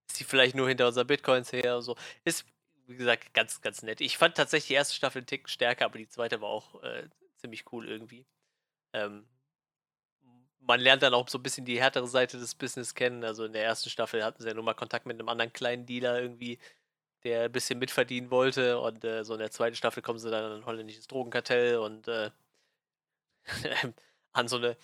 ist 0.10 0.18
sie 0.18 0.24
vielleicht 0.24 0.56
nur 0.56 0.68
hinter 0.68 0.88
unserer 0.88 1.06
Bitcoins 1.06 1.52
her 1.52 1.82
so. 1.82 1.96
Ist, 2.24 2.46
wie 2.88 2.96
gesagt, 2.96 3.34
ganz, 3.34 3.62
ganz 3.62 3.84
nett. 3.84 4.02
Ich 4.02 4.18
fand 4.18 4.36
tatsächlich 4.36 4.70
die 4.70 4.74
erste 4.74 4.96
Staffel 4.96 5.20
einen 5.20 5.28
Tick 5.28 5.50
stärker, 5.50 5.86
aber 5.86 5.98
die 5.98 6.08
zweite 6.08 6.42
war 6.42 6.50
auch 6.50 6.82
äh, 6.84 7.08
ziemlich 7.38 7.72
cool 7.72 7.88
irgendwie. 7.88 8.26
Ähm, 8.94 9.28
man 10.70 10.80
lernt 10.80 11.02
dann 11.02 11.16
auch 11.16 11.28
so 11.28 11.40
ein 11.40 11.44
bisschen 11.44 11.66
die 11.66 11.82
härtere 11.82 12.08
Seite 12.08 12.38
des 12.38 12.54
Business 12.54 12.94
kennen. 12.94 13.24
Also 13.24 13.44
in 13.44 13.54
der 13.54 13.64
ersten 13.64 13.90
Staffel 13.90 14.24
hatten 14.24 14.44
sie 14.44 14.48
ja 14.48 14.54
nur 14.54 14.64
mal 14.64 14.76
Kontakt 14.76 15.08
mit 15.08 15.20
einem 15.20 15.28
anderen 15.28 15.52
kleinen 15.52 15.88
Dealer 15.88 16.22
irgendwie, 16.22 16.60
der 17.24 17.46
ein 17.46 17.52
bisschen 17.52 17.80
mitverdienen 17.80 18.30
wollte. 18.30 18.80
Und 18.80 19.04
äh, 19.04 19.24
so 19.26 19.34
in 19.34 19.40
der 19.40 19.50
zweiten 19.50 19.76
Staffel 19.76 20.04
kommen 20.04 20.20
sie 20.20 20.30
dann 20.30 20.44
an 20.46 20.60
ein 20.60 20.66
holländisches 20.68 21.08
Drogenkartell 21.08 21.78
und 21.78 22.08
äh, 22.08 22.30
an 24.34 24.48
so 24.48 24.58
eine, 24.58 24.78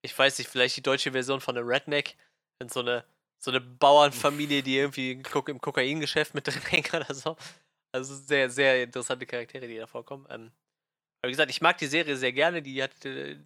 ich 0.00 0.16
weiß 0.16 0.38
nicht, 0.38 0.48
vielleicht 0.48 0.76
die 0.76 0.82
deutsche 0.82 1.10
Version 1.10 1.40
von 1.40 1.56
der 1.56 1.66
Redneck, 1.66 2.16
in 2.60 2.68
so 2.68 2.80
eine 2.80 3.04
so 3.38 3.50
eine 3.50 3.60
Bauernfamilie, 3.60 4.62
die 4.62 4.76
irgendwie 4.76 5.10
im 5.10 5.60
Kokaingeschäft 5.60 6.34
mit 6.34 6.46
drin 6.46 6.62
hängt 6.70 6.94
oder 6.94 7.12
so. 7.12 7.36
Also 7.90 8.14
sehr, 8.14 8.48
sehr 8.48 8.84
interessante 8.84 9.26
Charaktere, 9.26 9.66
die 9.66 9.78
da 9.78 9.88
vorkommen. 9.88 10.24
Ähm, 10.30 10.52
aber 11.20 11.28
wie 11.28 11.32
gesagt, 11.32 11.50
ich 11.50 11.60
mag 11.60 11.76
die 11.78 11.86
Serie 11.86 12.16
sehr 12.16 12.32
gerne. 12.32 12.62
Die 12.62 12.80
hat 12.80 13.04
äh, 13.04 13.36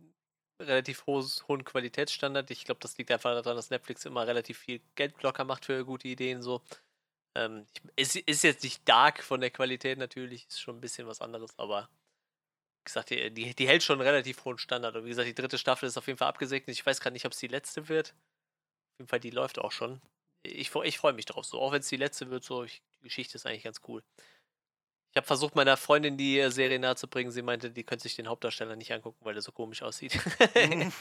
relativ 0.61 1.07
hohes, 1.07 1.47
hohen 1.49 1.65
Qualitätsstandard. 1.65 2.51
Ich 2.51 2.65
glaube, 2.65 2.81
das 2.81 2.97
liegt 2.99 3.11
einfach 3.11 3.33
daran, 3.35 3.57
dass 3.57 3.71
Netflix 3.71 4.05
immer 4.05 4.27
relativ 4.27 4.59
viel 4.59 4.81
Geld 4.95 5.23
locker 5.23 5.45
macht 5.45 5.67
für 5.67 5.85
gute 5.85 6.09
Ideen. 6.09 6.43
So. 6.43 6.63
Ähm, 7.37 7.67
es 7.97 8.17
ist 8.17 8.45
jetzt 8.45 8.65
nicht 8.65 8.89
dark 8.89 9.23
von 9.23 9.41
der 9.41 9.51
Qualität 9.51 9.99
natürlich, 9.99 10.47
ist 10.49 10.61
schon 10.61 10.77
ein 10.77 10.81
bisschen 10.81 11.07
was 11.07 11.21
anderes, 11.21 11.59
aber 11.59 11.89
wie 12.81 12.85
gesagt, 12.85 13.11
die, 13.11 13.31
die, 13.33 13.55
die 13.55 13.69
hält 13.69 13.83
schon 13.83 14.01
einen 14.01 14.09
relativ 14.09 14.45
hohen 14.45 14.59
Standard. 14.59 14.97
Und 14.97 15.05
wie 15.05 15.11
gesagt, 15.11 15.29
die 15.29 15.35
dritte 15.35 15.59
Staffel 15.59 15.87
ist 15.87 15.99
auf 15.99 16.07
jeden 16.07 16.19
Fall 16.19 16.29
abgesegnet. 16.29 16.77
Ich 16.77 16.87
weiß 16.87 17.01
gerade 17.01 17.15
nicht, 17.15 17.27
ob 17.27 17.33
es 17.33 17.39
die 17.39 17.49
letzte 17.49 17.89
wird 17.89 18.15
jeden 18.99 19.09
Fall, 19.09 19.21
die 19.21 19.31
läuft 19.31 19.59
auch 19.59 19.73
schon. 19.73 20.01
Ich, 20.43 20.75
ich 20.75 20.99
freue 20.99 21.13
mich 21.13 21.27
drauf. 21.27 21.45
So, 21.45 21.61
auch 21.61 21.73
wenn 21.73 21.81
es 21.81 21.89
die 21.89 21.97
letzte 21.97 22.31
wird, 22.31 22.45
so, 22.45 22.65
ich, 22.65 22.83
die 22.99 23.05
Geschichte 23.05 23.37
ist 23.37 23.47
eigentlich 23.47 23.65
ganz 23.65 23.81
cool. 23.89 24.03
Ich 25.17 25.19
habe 25.19 25.29
versucht, 25.29 25.57
meiner 25.57 25.79
Freundin 25.79 26.19
die 26.19 26.39
äh, 26.39 26.51
Serie 26.51 26.79
nahezubringen. 26.79 27.33
Sie 27.33 27.41
meinte, 27.41 27.71
die 27.71 27.85
könnte 27.85 28.03
sich 28.03 28.17
den 28.17 28.29
Hauptdarsteller 28.29 28.77
nicht 28.77 28.93
angucken, 28.93 29.25
weil 29.25 29.33
der 29.33 29.41
so 29.41 29.51
komisch 29.51 29.81
aussieht. 29.83 30.13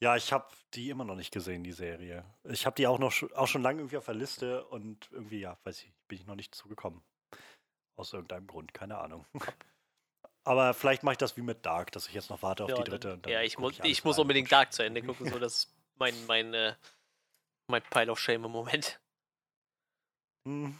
ja, 0.00 0.16
ich 0.16 0.30
habe 0.30 0.46
die 0.74 0.90
immer 0.90 1.06
noch 1.06 1.14
nicht 1.14 1.32
gesehen, 1.32 1.64
die 1.64 1.72
Serie. 1.72 2.26
Ich 2.44 2.66
habe 2.66 2.76
die 2.76 2.86
auch 2.86 2.98
noch 2.98 3.14
auch 3.34 3.48
schon 3.48 3.62
lange 3.62 3.78
irgendwie 3.78 3.96
auf 3.96 4.04
der 4.04 4.16
Liste 4.16 4.66
und 4.66 5.08
irgendwie, 5.10 5.40
ja, 5.40 5.56
weiß 5.64 5.82
ich, 5.82 5.94
bin 6.08 6.18
ich 6.18 6.26
noch 6.26 6.34
nicht 6.34 6.54
zugekommen. 6.54 7.00
Aus 7.96 8.12
irgendeinem 8.12 8.48
Grund, 8.48 8.74
keine 8.74 8.98
Ahnung. 8.98 9.24
Aber 10.44 10.74
vielleicht 10.74 11.02
mache 11.02 11.14
ich 11.14 11.18
das 11.18 11.38
wie 11.38 11.42
mit 11.42 11.64
Dark, 11.64 11.90
dass 11.92 12.06
ich 12.06 12.12
jetzt 12.12 12.28
noch 12.28 12.42
warte 12.42 12.64
auf 12.64 12.70
ja, 12.70 12.76
die 12.76 12.84
dritte. 12.84 13.16
Dann, 13.16 13.32
ja, 13.32 13.40
ich, 13.40 13.56
mu 13.56 13.70
ich, 13.70 13.82
ich 13.82 14.04
muss 14.04 14.18
unbedingt 14.18 14.52
Dark 14.52 14.74
zu 14.74 14.82
Ende 14.82 15.00
gucken, 15.06 15.30
so 15.30 15.38
das 15.38 15.74
mein, 15.96 16.14
mein, 16.26 16.52
äh, 16.52 16.74
mein 17.66 17.82
Pile 17.84 18.12
of 18.12 18.20
Shame 18.20 18.44
im 18.44 18.50
Moment. 18.50 19.00
Hm. 20.46 20.78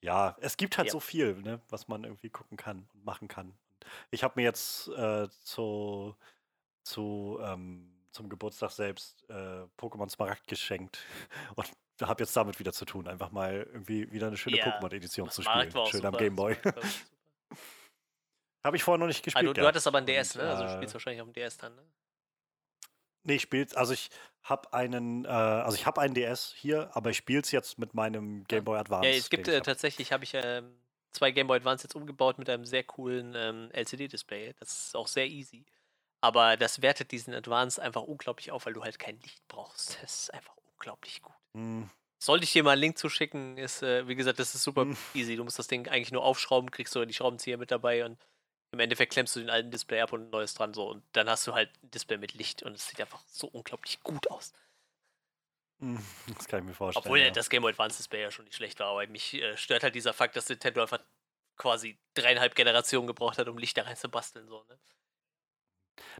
Ja, 0.00 0.36
es 0.40 0.56
gibt 0.56 0.78
halt 0.78 0.88
ja. 0.88 0.92
so 0.92 1.00
viel, 1.00 1.34
ne, 1.36 1.60
was 1.68 1.88
man 1.88 2.04
irgendwie 2.04 2.30
gucken 2.30 2.56
kann 2.56 2.88
und 2.94 3.04
machen 3.04 3.28
kann. 3.28 3.54
Ich 4.10 4.22
habe 4.24 4.34
mir 4.36 4.44
jetzt 4.44 4.88
äh, 4.88 5.28
zu, 5.42 6.16
zu, 6.82 7.38
ähm, 7.42 7.90
zum 8.12 8.28
Geburtstag 8.28 8.70
selbst 8.70 9.24
äh, 9.28 9.64
Pokémon 9.78 10.08
Smaragd 10.08 10.46
geschenkt 10.46 10.98
und 11.54 11.68
habe 12.02 12.22
jetzt 12.22 12.36
damit 12.36 12.58
wieder 12.58 12.72
zu 12.72 12.84
tun, 12.84 13.08
einfach 13.08 13.30
mal 13.30 13.66
irgendwie 13.72 14.10
wieder 14.12 14.26
eine 14.28 14.36
schöne 14.36 14.58
ja. 14.58 14.64
Pokémon-Edition 14.64 15.30
zu 15.30 15.42
spielen. 15.42 15.70
Schön 15.70 15.86
super, 15.86 16.08
am 16.08 16.16
Gameboy. 16.16 16.56
Habe 18.64 18.78
ich 18.78 18.82
vorher 18.82 18.98
noch 18.98 19.06
nicht 19.06 19.20
ah, 19.20 19.24
gespielt. 19.24 19.50
Ah, 19.50 19.52
du, 19.52 19.60
du, 19.60 19.66
hattest 19.66 19.86
aber 19.86 19.98
ein 19.98 20.06
DS, 20.06 20.36
und, 20.36 20.42
ne? 20.42 20.48
Also 20.48 20.64
du 20.64 20.70
spielst 20.70 20.94
wahrscheinlich 20.94 21.20
auf 21.20 21.28
dem 21.28 21.34
DS 21.34 21.58
dann, 21.58 21.74
ne? 21.74 21.82
Nee, 23.24 23.36
ich 23.36 23.42
spiel's, 23.42 23.74
also 23.74 23.92
ich 23.92 24.10
habe 24.42 24.72
einen, 24.72 25.24
äh, 25.24 25.28
also 25.28 25.76
ich 25.76 25.86
habe 25.86 26.00
einen 26.00 26.14
DS 26.14 26.54
hier, 26.56 26.90
aber 26.94 27.10
ich 27.10 27.16
spiele 27.16 27.40
es 27.40 27.50
jetzt 27.50 27.78
mit 27.78 27.94
meinem 27.94 28.44
Game 28.44 28.64
Boy 28.64 28.78
Advance. 28.78 29.08
Ja, 29.08 29.14
es 29.16 29.30
gibt 29.30 29.48
äh, 29.48 29.60
tatsächlich, 29.62 30.12
habe 30.12 30.24
ich 30.24 30.34
äh, 30.34 30.62
zwei 31.12 31.30
Game 31.30 31.46
Boy 31.46 31.56
Advance 31.56 31.84
jetzt 31.84 31.94
umgebaut 31.94 32.38
mit 32.38 32.50
einem 32.50 32.66
sehr 32.66 32.84
coolen 32.84 33.34
ähm, 33.34 33.70
LCD-Display. 33.72 34.54
Das 34.60 34.86
ist 34.86 34.96
auch 34.96 35.08
sehr 35.08 35.26
easy. 35.26 35.64
Aber 36.20 36.56
das 36.56 36.82
wertet 36.82 37.10
diesen 37.10 37.34
Advance 37.34 37.80
einfach 37.80 38.02
unglaublich 38.02 38.50
auf, 38.50 38.66
weil 38.66 38.72
du 38.74 38.82
halt 38.82 38.98
kein 38.98 39.18
Licht 39.20 39.46
brauchst. 39.48 39.98
Das 40.02 40.22
ist 40.22 40.34
einfach 40.34 40.54
unglaublich 40.72 41.22
gut. 41.22 41.34
Hm. 41.54 41.90
Sollte 42.18 42.44
ich 42.44 42.52
dir 42.52 42.62
mal 42.62 42.72
einen 42.72 42.80
Link 42.80 42.98
zuschicken, 42.98 43.58
ist, 43.58 43.82
äh, 43.82 44.08
wie 44.08 44.14
gesagt, 44.14 44.38
das 44.38 44.54
ist 44.54 44.62
super 44.62 44.82
hm. 44.82 44.96
easy. 45.14 45.36
Du 45.36 45.44
musst 45.44 45.58
das 45.58 45.68
Ding 45.68 45.88
eigentlich 45.88 46.12
nur 46.12 46.22
aufschrauben, 46.22 46.70
kriegst 46.70 46.94
du 46.94 47.04
die 47.04 47.14
Schraubenzieher 47.14 47.58
mit 47.58 47.70
dabei 47.70 48.04
und 48.04 48.18
im 48.74 48.80
Endeffekt 48.80 49.12
klemmst 49.12 49.34
du 49.36 49.40
den 49.40 49.50
alten 49.50 49.70
Display 49.70 50.00
ab 50.00 50.12
und 50.12 50.26
ein 50.26 50.30
neues 50.30 50.54
dran 50.54 50.74
so 50.74 50.90
und 50.90 51.02
dann 51.12 51.28
hast 51.28 51.46
du 51.46 51.54
halt 51.54 51.70
ein 51.82 51.90
Display 51.90 52.18
mit 52.18 52.34
Licht 52.34 52.62
und 52.62 52.74
es 52.74 52.88
sieht 52.88 53.00
einfach 53.00 53.22
so 53.26 53.46
unglaublich 53.46 54.00
gut 54.00 54.30
aus. 54.30 54.52
Hm, 55.80 56.04
das 56.36 56.46
kann 56.46 56.60
ich 56.60 56.66
mir 56.66 56.74
vorstellen. 56.74 57.04
Obwohl 57.04 57.20
ja. 57.20 57.30
das 57.30 57.50
Game 57.50 57.62
Boy 57.62 57.72
Advance 57.72 57.96
Display 57.96 58.22
ja 58.22 58.30
schon 58.30 58.44
nicht 58.44 58.56
schlecht 58.56 58.78
war, 58.80 58.88
aber 58.88 59.06
mich 59.06 59.34
äh, 59.34 59.56
stört 59.56 59.82
halt 59.82 59.94
dieser 59.94 60.12
Fakt, 60.12 60.36
dass 60.36 60.48
Nintendo 60.48 60.82
einfach 60.82 61.00
quasi 61.56 61.98
dreieinhalb 62.14 62.54
Generationen 62.54 63.06
gebraucht 63.06 63.38
hat, 63.38 63.48
um 63.48 63.58
Licht 63.58 63.76
da 63.76 63.82
rein 63.82 63.96
zu 63.96 64.08
basteln. 64.08 64.48
So, 64.48 64.64
ne? 64.64 64.78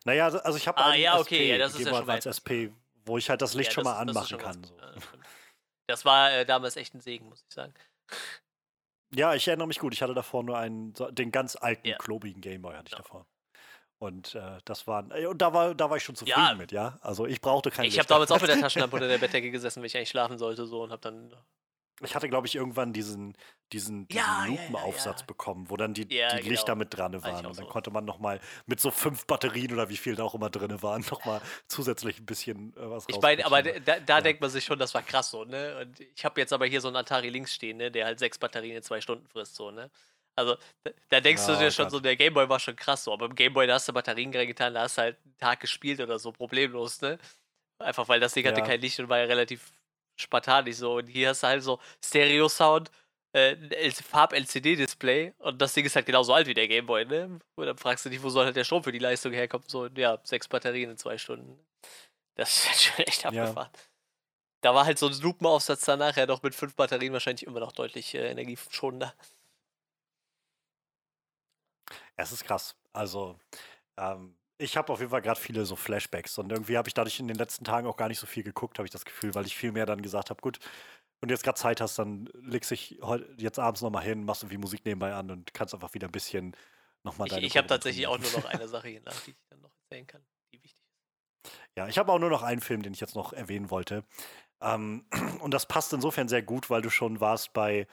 Naja, 0.04 0.26
also 0.26 0.56
ich 0.56 0.68
habe 0.68 0.78
ah, 0.78 0.94
ja, 0.94 1.18
okay, 1.18 1.36
SP, 1.36 1.50
ja, 1.50 1.58
das 1.58 1.74
ist 1.74 1.86
ja 1.86 1.94
schon 1.94 2.10
als 2.10 2.26
SP, 2.26 2.70
wo 3.04 3.18
ich 3.18 3.28
halt 3.28 3.42
das 3.42 3.54
Licht 3.54 3.70
ja, 3.70 3.74
schon 3.74 3.84
mal 3.84 3.96
anmachen 3.96 4.38
kann. 4.38 4.62
So. 4.62 4.76
Das 5.86 6.04
war 6.04 6.32
äh, 6.32 6.46
damals 6.46 6.76
echt 6.76 6.94
ein 6.94 7.00
Segen, 7.00 7.28
muss 7.28 7.44
ich 7.46 7.54
sagen. 7.54 7.74
Ja, 9.12 9.34
ich 9.34 9.46
erinnere 9.46 9.68
mich 9.68 9.78
gut. 9.78 9.92
Ich 9.94 10.02
hatte 10.02 10.14
davor 10.14 10.42
nur 10.42 10.58
einen, 10.58 10.94
den 11.12 11.30
ganz 11.30 11.56
alten, 11.56 11.88
ja. 11.88 11.96
klobigen 11.98 12.40
Gameboy 12.40 12.74
hatte 12.74 12.86
ich 12.86 12.92
ja. 12.92 12.98
davor. 12.98 13.26
Und 13.98 14.34
äh, 14.34 14.58
das 14.64 14.86
war, 14.86 15.10
äh, 15.12 15.26
und 15.26 15.40
da 15.40 15.52
war, 15.52 15.74
da 15.74 15.88
war 15.88 15.96
ich 15.96 16.02
schon 16.02 16.16
zufrieden 16.16 16.38
ja. 16.38 16.54
mit, 16.54 16.72
ja. 16.72 16.98
Also 17.00 17.26
ich 17.26 17.40
brauchte 17.40 17.70
keine. 17.70 17.88
Ich 17.88 17.98
habe 17.98 18.08
damals 18.08 18.30
auch 18.30 18.40
mit 18.40 18.50
der 18.50 18.60
Taschenlampe 18.60 18.96
unter 18.96 19.08
der 19.08 19.18
Bettdecke 19.18 19.50
gesessen, 19.50 19.80
wenn 19.80 19.86
ich 19.86 19.96
eigentlich 19.96 20.10
schlafen 20.10 20.36
sollte, 20.36 20.66
so 20.66 20.82
und 20.82 20.90
habe 20.90 21.00
dann 21.00 21.32
ich 22.02 22.14
hatte, 22.14 22.28
glaube 22.28 22.46
ich, 22.46 22.54
irgendwann 22.56 22.92
diesen, 22.92 23.36
diesen, 23.72 24.08
diesen 24.08 24.18
ja, 24.20 24.46
Lupenaufsatz 24.46 25.20
ja, 25.20 25.22
ja, 25.22 25.26
bekommen, 25.26 25.70
wo 25.70 25.76
dann 25.76 25.94
die, 25.94 26.06
die 26.06 26.16
genau. 26.16 26.48
Lichter 26.48 26.74
mit 26.74 26.96
dran 26.96 27.22
waren. 27.22 27.46
Und 27.46 27.56
dann 27.56 27.66
so. 27.66 27.66
konnte 27.66 27.90
man 27.90 28.04
nochmal 28.04 28.40
mit 28.66 28.80
so 28.80 28.90
fünf 28.90 29.26
Batterien 29.26 29.72
oder 29.72 29.88
wie 29.88 29.96
viel 29.96 30.16
da 30.16 30.24
auch 30.24 30.34
immer 30.34 30.50
drin 30.50 30.82
waren, 30.82 31.04
nochmal 31.10 31.40
zusätzlich 31.68 32.18
ein 32.18 32.26
bisschen 32.26 32.72
äh, 32.76 32.90
was 32.90 33.04
Ich 33.08 33.20
meine, 33.20 33.46
aber 33.46 33.62
da, 33.62 34.00
da 34.00 34.20
denkt 34.20 34.40
man 34.40 34.50
sich 34.50 34.64
schon, 34.64 34.78
das 34.78 34.94
war 34.94 35.02
krass 35.02 35.30
so, 35.30 35.44
ne? 35.44 35.78
Und 35.80 36.00
ich 36.00 36.24
habe 36.24 36.40
jetzt 36.40 36.52
aber 36.52 36.66
hier 36.66 36.80
so 36.80 36.88
einen 36.88 36.96
Atari 36.96 37.28
links 37.28 37.54
stehen, 37.54 37.76
ne, 37.76 37.90
der 37.90 38.06
halt 38.06 38.18
sechs 38.18 38.38
Batterien 38.38 38.76
in 38.76 38.82
zwei 38.82 39.00
Stunden 39.00 39.26
frisst, 39.28 39.54
so, 39.54 39.70
ne? 39.70 39.90
Also, 40.36 40.56
da, 40.82 40.90
da 41.10 41.20
denkst 41.20 41.46
du 41.46 41.56
dir 41.56 41.70
schon 41.70 41.84
Gott. 41.84 41.92
so, 41.92 42.00
der 42.00 42.16
Gameboy 42.16 42.48
war 42.48 42.58
schon 42.58 42.74
krass 42.74 43.04
so, 43.04 43.12
aber 43.12 43.26
im 43.26 43.36
Gameboy, 43.36 43.68
da 43.68 43.74
hast 43.74 43.86
du 43.86 43.92
Batterien 43.92 44.34
reingetan, 44.34 44.74
da 44.74 44.82
hast 44.82 44.98
du 44.98 45.02
halt 45.02 45.16
einen 45.24 45.38
Tag 45.38 45.60
gespielt 45.60 46.00
oder 46.00 46.18
so, 46.18 46.32
problemlos, 46.32 47.00
ne? 47.00 47.18
Einfach 47.78 48.08
weil 48.08 48.20
das 48.20 48.32
Ding 48.32 48.46
hatte 48.46 48.62
kein 48.62 48.80
Licht 48.80 48.98
und 49.00 49.08
war 49.08 49.18
ja 49.18 49.24
relativ 49.24 49.72
spartanisch 50.16 50.76
so. 50.76 50.96
Und 50.96 51.06
hier 51.06 51.30
hast 51.30 51.42
du 51.42 51.46
halt 51.46 51.62
so 51.62 51.80
Stereo-Sound, 52.04 52.90
äh, 53.32 53.90
Farb-LCD-Display 53.90 55.34
und 55.38 55.60
das 55.60 55.74
Ding 55.74 55.84
ist 55.84 55.96
halt 55.96 56.06
genauso 56.06 56.32
alt 56.32 56.46
wie 56.46 56.54
der 56.54 56.68
Gameboy, 56.68 57.04
ne? 57.04 57.40
Und 57.56 57.66
dann 57.66 57.76
fragst 57.76 58.04
du 58.04 58.10
dich, 58.10 58.22
wo 58.22 58.28
soll 58.28 58.44
halt 58.44 58.56
der 58.56 58.64
Strom 58.64 58.84
für 58.84 58.92
die 58.92 59.00
Leistung 59.00 59.32
herkommen? 59.32 59.68
So, 59.68 59.86
ja, 59.88 60.18
sechs 60.22 60.46
Batterien 60.48 60.90
in 60.90 60.96
zwei 60.96 61.18
Stunden. 61.18 61.58
Das 62.36 62.50
ist 62.50 62.68
halt 62.68 62.78
schon 62.78 63.04
echt 63.06 63.26
abgefahren. 63.26 63.70
Ja. 63.72 63.80
Da 64.60 64.74
war 64.74 64.86
halt 64.86 64.98
so 64.98 65.08
ein 65.08 65.20
Lupenaufsatz 65.20 65.84
dann 65.84 65.98
nachher 65.98 66.26
doch 66.26 66.42
mit 66.42 66.54
fünf 66.54 66.74
Batterien 66.74 67.12
wahrscheinlich 67.12 67.44
immer 67.44 67.60
noch 67.60 67.72
deutlich 67.72 68.14
äh, 68.14 68.30
energieschonender. 68.30 69.14
Es 72.16 72.32
ist 72.32 72.44
krass. 72.44 72.76
Also, 72.92 73.38
ähm, 73.96 74.36
ich 74.64 74.76
habe 74.76 74.92
auf 74.92 74.98
jeden 74.98 75.10
Fall 75.10 75.22
gerade 75.22 75.38
viele 75.38 75.64
so 75.64 75.76
Flashbacks 75.76 76.38
und 76.38 76.50
irgendwie 76.50 76.76
habe 76.76 76.88
ich 76.88 76.94
dadurch 76.94 77.20
in 77.20 77.28
den 77.28 77.36
letzten 77.36 77.64
Tagen 77.64 77.86
auch 77.86 77.96
gar 77.96 78.08
nicht 78.08 78.18
so 78.18 78.26
viel 78.26 78.42
geguckt, 78.42 78.78
habe 78.78 78.86
ich 78.86 78.92
das 78.92 79.04
Gefühl, 79.04 79.34
weil 79.34 79.46
ich 79.46 79.56
viel 79.56 79.72
mehr 79.72 79.86
dann 79.86 80.02
gesagt 80.02 80.30
habe, 80.30 80.40
gut, 80.40 80.58
wenn 81.20 81.28
du 81.28 81.34
jetzt 81.34 81.44
gerade 81.44 81.58
Zeit 81.58 81.80
hast, 81.80 81.98
dann 81.98 82.28
legst 82.34 82.70
dich 82.70 82.98
jetzt 83.36 83.58
abends 83.58 83.82
nochmal 83.82 84.02
hin, 84.02 84.24
machst 84.24 84.42
irgendwie 84.42 84.58
Musik 84.58 84.84
nebenbei 84.84 85.14
an 85.14 85.30
und 85.30 85.54
kannst 85.54 85.74
einfach 85.74 85.94
wieder 85.94 86.08
ein 86.08 86.12
bisschen 86.12 86.56
nochmal 87.04 87.28
deine. 87.28 87.42
Ich, 87.42 87.48
ich 87.48 87.56
habe 87.56 87.68
tatsächlich 87.68 88.06
auch 88.06 88.18
nur 88.18 88.30
noch 88.32 88.44
eine 88.46 88.68
Sache 88.68 88.88
hier 88.88 89.00
nach, 89.02 89.18
die 89.22 89.30
ich 89.30 89.36
dann 89.48 89.60
noch 89.60 89.72
erzählen 89.84 90.06
kann, 90.06 90.24
die 90.52 90.62
wichtig 90.62 90.72
ist. 90.72 91.52
Ja, 91.76 91.88
ich 91.88 91.98
habe 91.98 92.12
auch 92.12 92.18
nur 92.18 92.30
noch 92.30 92.42
einen 92.42 92.60
Film, 92.60 92.82
den 92.82 92.92
ich 92.92 93.00
jetzt 93.00 93.14
noch 93.14 93.32
erwähnen 93.32 93.70
wollte. 93.70 94.04
Ähm, 94.60 95.06
und 95.40 95.52
das 95.52 95.66
passt 95.66 95.92
insofern 95.92 96.28
sehr 96.28 96.42
gut, 96.42 96.70
weil 96.70 96.82
du 96.82 96.90
schon 96.90 97.20
warst 97.20 97.52
bei 97.52 97.86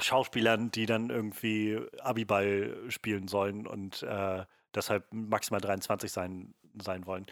Schauspielern, 0.00 0.70
die 0.70 0.86
dann 0.86 1.10
irgendwie 1.10 1.78
Abiball 2.00 2.76
spielen 2.88 3.28
sollen 3.28 3.66
und 3.66 4.02
äh, 4.02 4.44
deshalb 4.74 5.06
maximal 5.12 5.60
23 5.60 6.10
sein, 6.10 6.54
sein 6.80 7.06
wollen. 7.06 7.26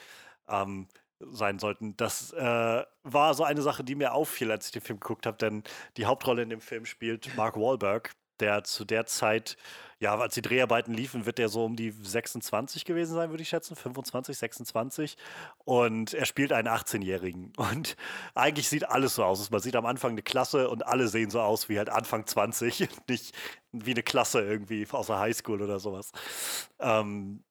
Ähm, 0.48 0.88
sein 1.20 1.58
sollten. 1.58 1.96
Das 1.96 2.32
äh, 2.32 2.84
war 3.02 3.34
so 3.34 3.44
eine 3.44 3.62
Sache, 3.62 3.84
die 3.84 3.94
mir 3.94 4.12
auffiel, 4.12 4.50
als 4.50 4.66
ich 4.66 4.72
den 4.72 4.82
Film 4.82 5.00
geguckt 5.00 5.26
habe, 5.26 5.36
denn 5.36 5.64
die 5.96 6.06
Hauptrolle 6.06 6.42
in 6.42 6.50
dem 6.50 6.60
Film 6.60 6.84
spielt 6.84 7.34
Mark 7.36 7.56
Wahlberg, 7.56 8.12
der 8.40 8.64
zu 8.64 8.84
der 8.84 9.06
Zeit, 9.06 9.56
ja, 10.00 10.16
als 10.16 10.34
die 10.34 10.42
Dreharbeiten 10.42 10.94
liefen, 10.94 11.26
wird 11.26 11.38
er 11.38 11.48
so 11.48 11.64
um 11.64 11.74
die 11.76 11.90
26 11.90 12.84
gewesen 12.84 13.14
sein, 13.14 13.30
würde 13.30 13.42
ich 13.42 13.48
schätzen, 13.48 13.74
25, 13.76 14.38
26. 14.38 15.16
Und 15.64 16.14
er 16.14 16.24
spielt 16.24 16.52
einen 16.52 16.68
18-Jährigen. 16.68 17.52
Und 17.56 17.96
eigentlich 18.34 18.68
sieht 18.68 18.88
alles 18.88 19.16
so 19.16 19.24
aus. 19.24 19.50
Man 19.50 19.60
sieht 19.60 19.76
am 19.76 19.86
Anfang 19.86 20.12
eine 20.12 20.22
Klasse 20.22 20.70
und 20.70 20.86
alle 20.86 21.08
sehen 21.08 21.30
so 21.30 21.40
aus 21.40 21.68
wie 21.68 21.78
halt 21.78 21.88
Anfang 21.88 22.26
20, 22.26 22.88
nicht 23.08 23.34
wie 23.72 23.90
eine 23.90 24.02
Klasse 24.02 24.40
irgendwie 24.42 24.86
aus 24.90 25.08
der 25.08 25.18
Highschool 25.18 25.62
oder 25.62 25.80
sowas. 25.80 26.12
Ähm, 26.78 27.44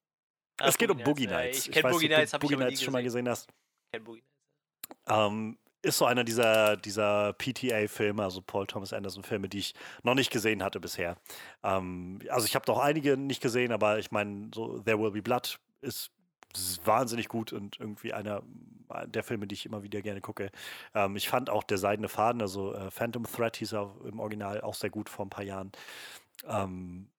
Ah, 0.60 0.70
es 0.70 0.78
geht 0.78 0.88
Boogie 0.88 1.02
um 1.02 1.06
Boogie 1.06 1.28
Nights. 1.28 1.68
Ja, 1.68 1.70
ich 1.70 1.72
kenne 1.72 1.94
Boogie 1.94 2.10
Nights, 2.10 2.34
habe 2.34 2.46
ich 2.46 2.52
Boogie 2.52 2.64
Nights 2.64 2.82
schon 2.82 2.94
mal 2.94 3.04
gesehen 3.04 3.30
hast. 3.30 3.48
Ich 3.50 3.92
kenne 3.92 4.06
Boogie 4.06 4.24
Nights. 4.24 5.28
Ähm, 5.28 5.58
ist 5.82 5.98
so 5.98 6.06
einer 6.06 6.24
dieser, 6.24 6.78
dieser 6.78 7.34
PTA-Filme, 7.34 8.24
also 8.24 8.42
Paul 8.42 8.68
Thomas 8.68 8.94
Anderson-Filme, 8.94 9.50
die 9.50 9.60
ich 9.60 9.76
noch 10.04 10.16
nicht 10.16 10.32
gesehen 10.32 10.64
hatte 10.64 10.80
bisher. 10.80 11.18
Ähm, 11.64 12.20
also 12.30 12.46
ich 12.46 12.56
habe 12.56 12.66
doch 12.66 12.80
einige 12.80 13.18
nicht 13.18 13.42
gesehen, 13.42 13.72
aber 13.72 14.00
ich 14.00 14.12
meine, 14.12 14.50
so 14.54 14.80
There 14.80 15.00
Will 15.00 15.12
Be 15.12 15.22
Blood 15.22 15.60
ist 15.82 16.12
wahnsinnig 16.84 17.28
gut 17.28 17.54
und 17.54 17.80
irgendwie 17.80 18.14
einer 18.14 18.42
der 19.06 19.24
Filme, 19.24 19.48
die 19.48 19.56
ich 19.56 19.66
immer 19.66 19.84
wieder 19.84 20.02
gerne 20.02 20.22
gucke. 20.22 20.50
Ähm, 20.94 21.16
ich 21.16 21.30
fand 21.30 21.50
auch 21.50 21.64
Der 21.64 21.78
Seidene 21.78 22.10
Faden, 22.10 22.42
also 22.42 22.74
äh, 22.74 22.90
Phantom 22.90 23.24
Threat 23.26 23.58
hieß 23.58 23.74
er 23.74 23.94
im 24.06 24.20
Original 24.20 24.62
auch 24.62 24.76
sehr 24.76 24.90
gut 24.90 25.10
vor 25.10 25.26
ein 25.26 25.30
paar 25.30 25.44
Jahren. 25.44 25.72
Ähm, 26.48 27.10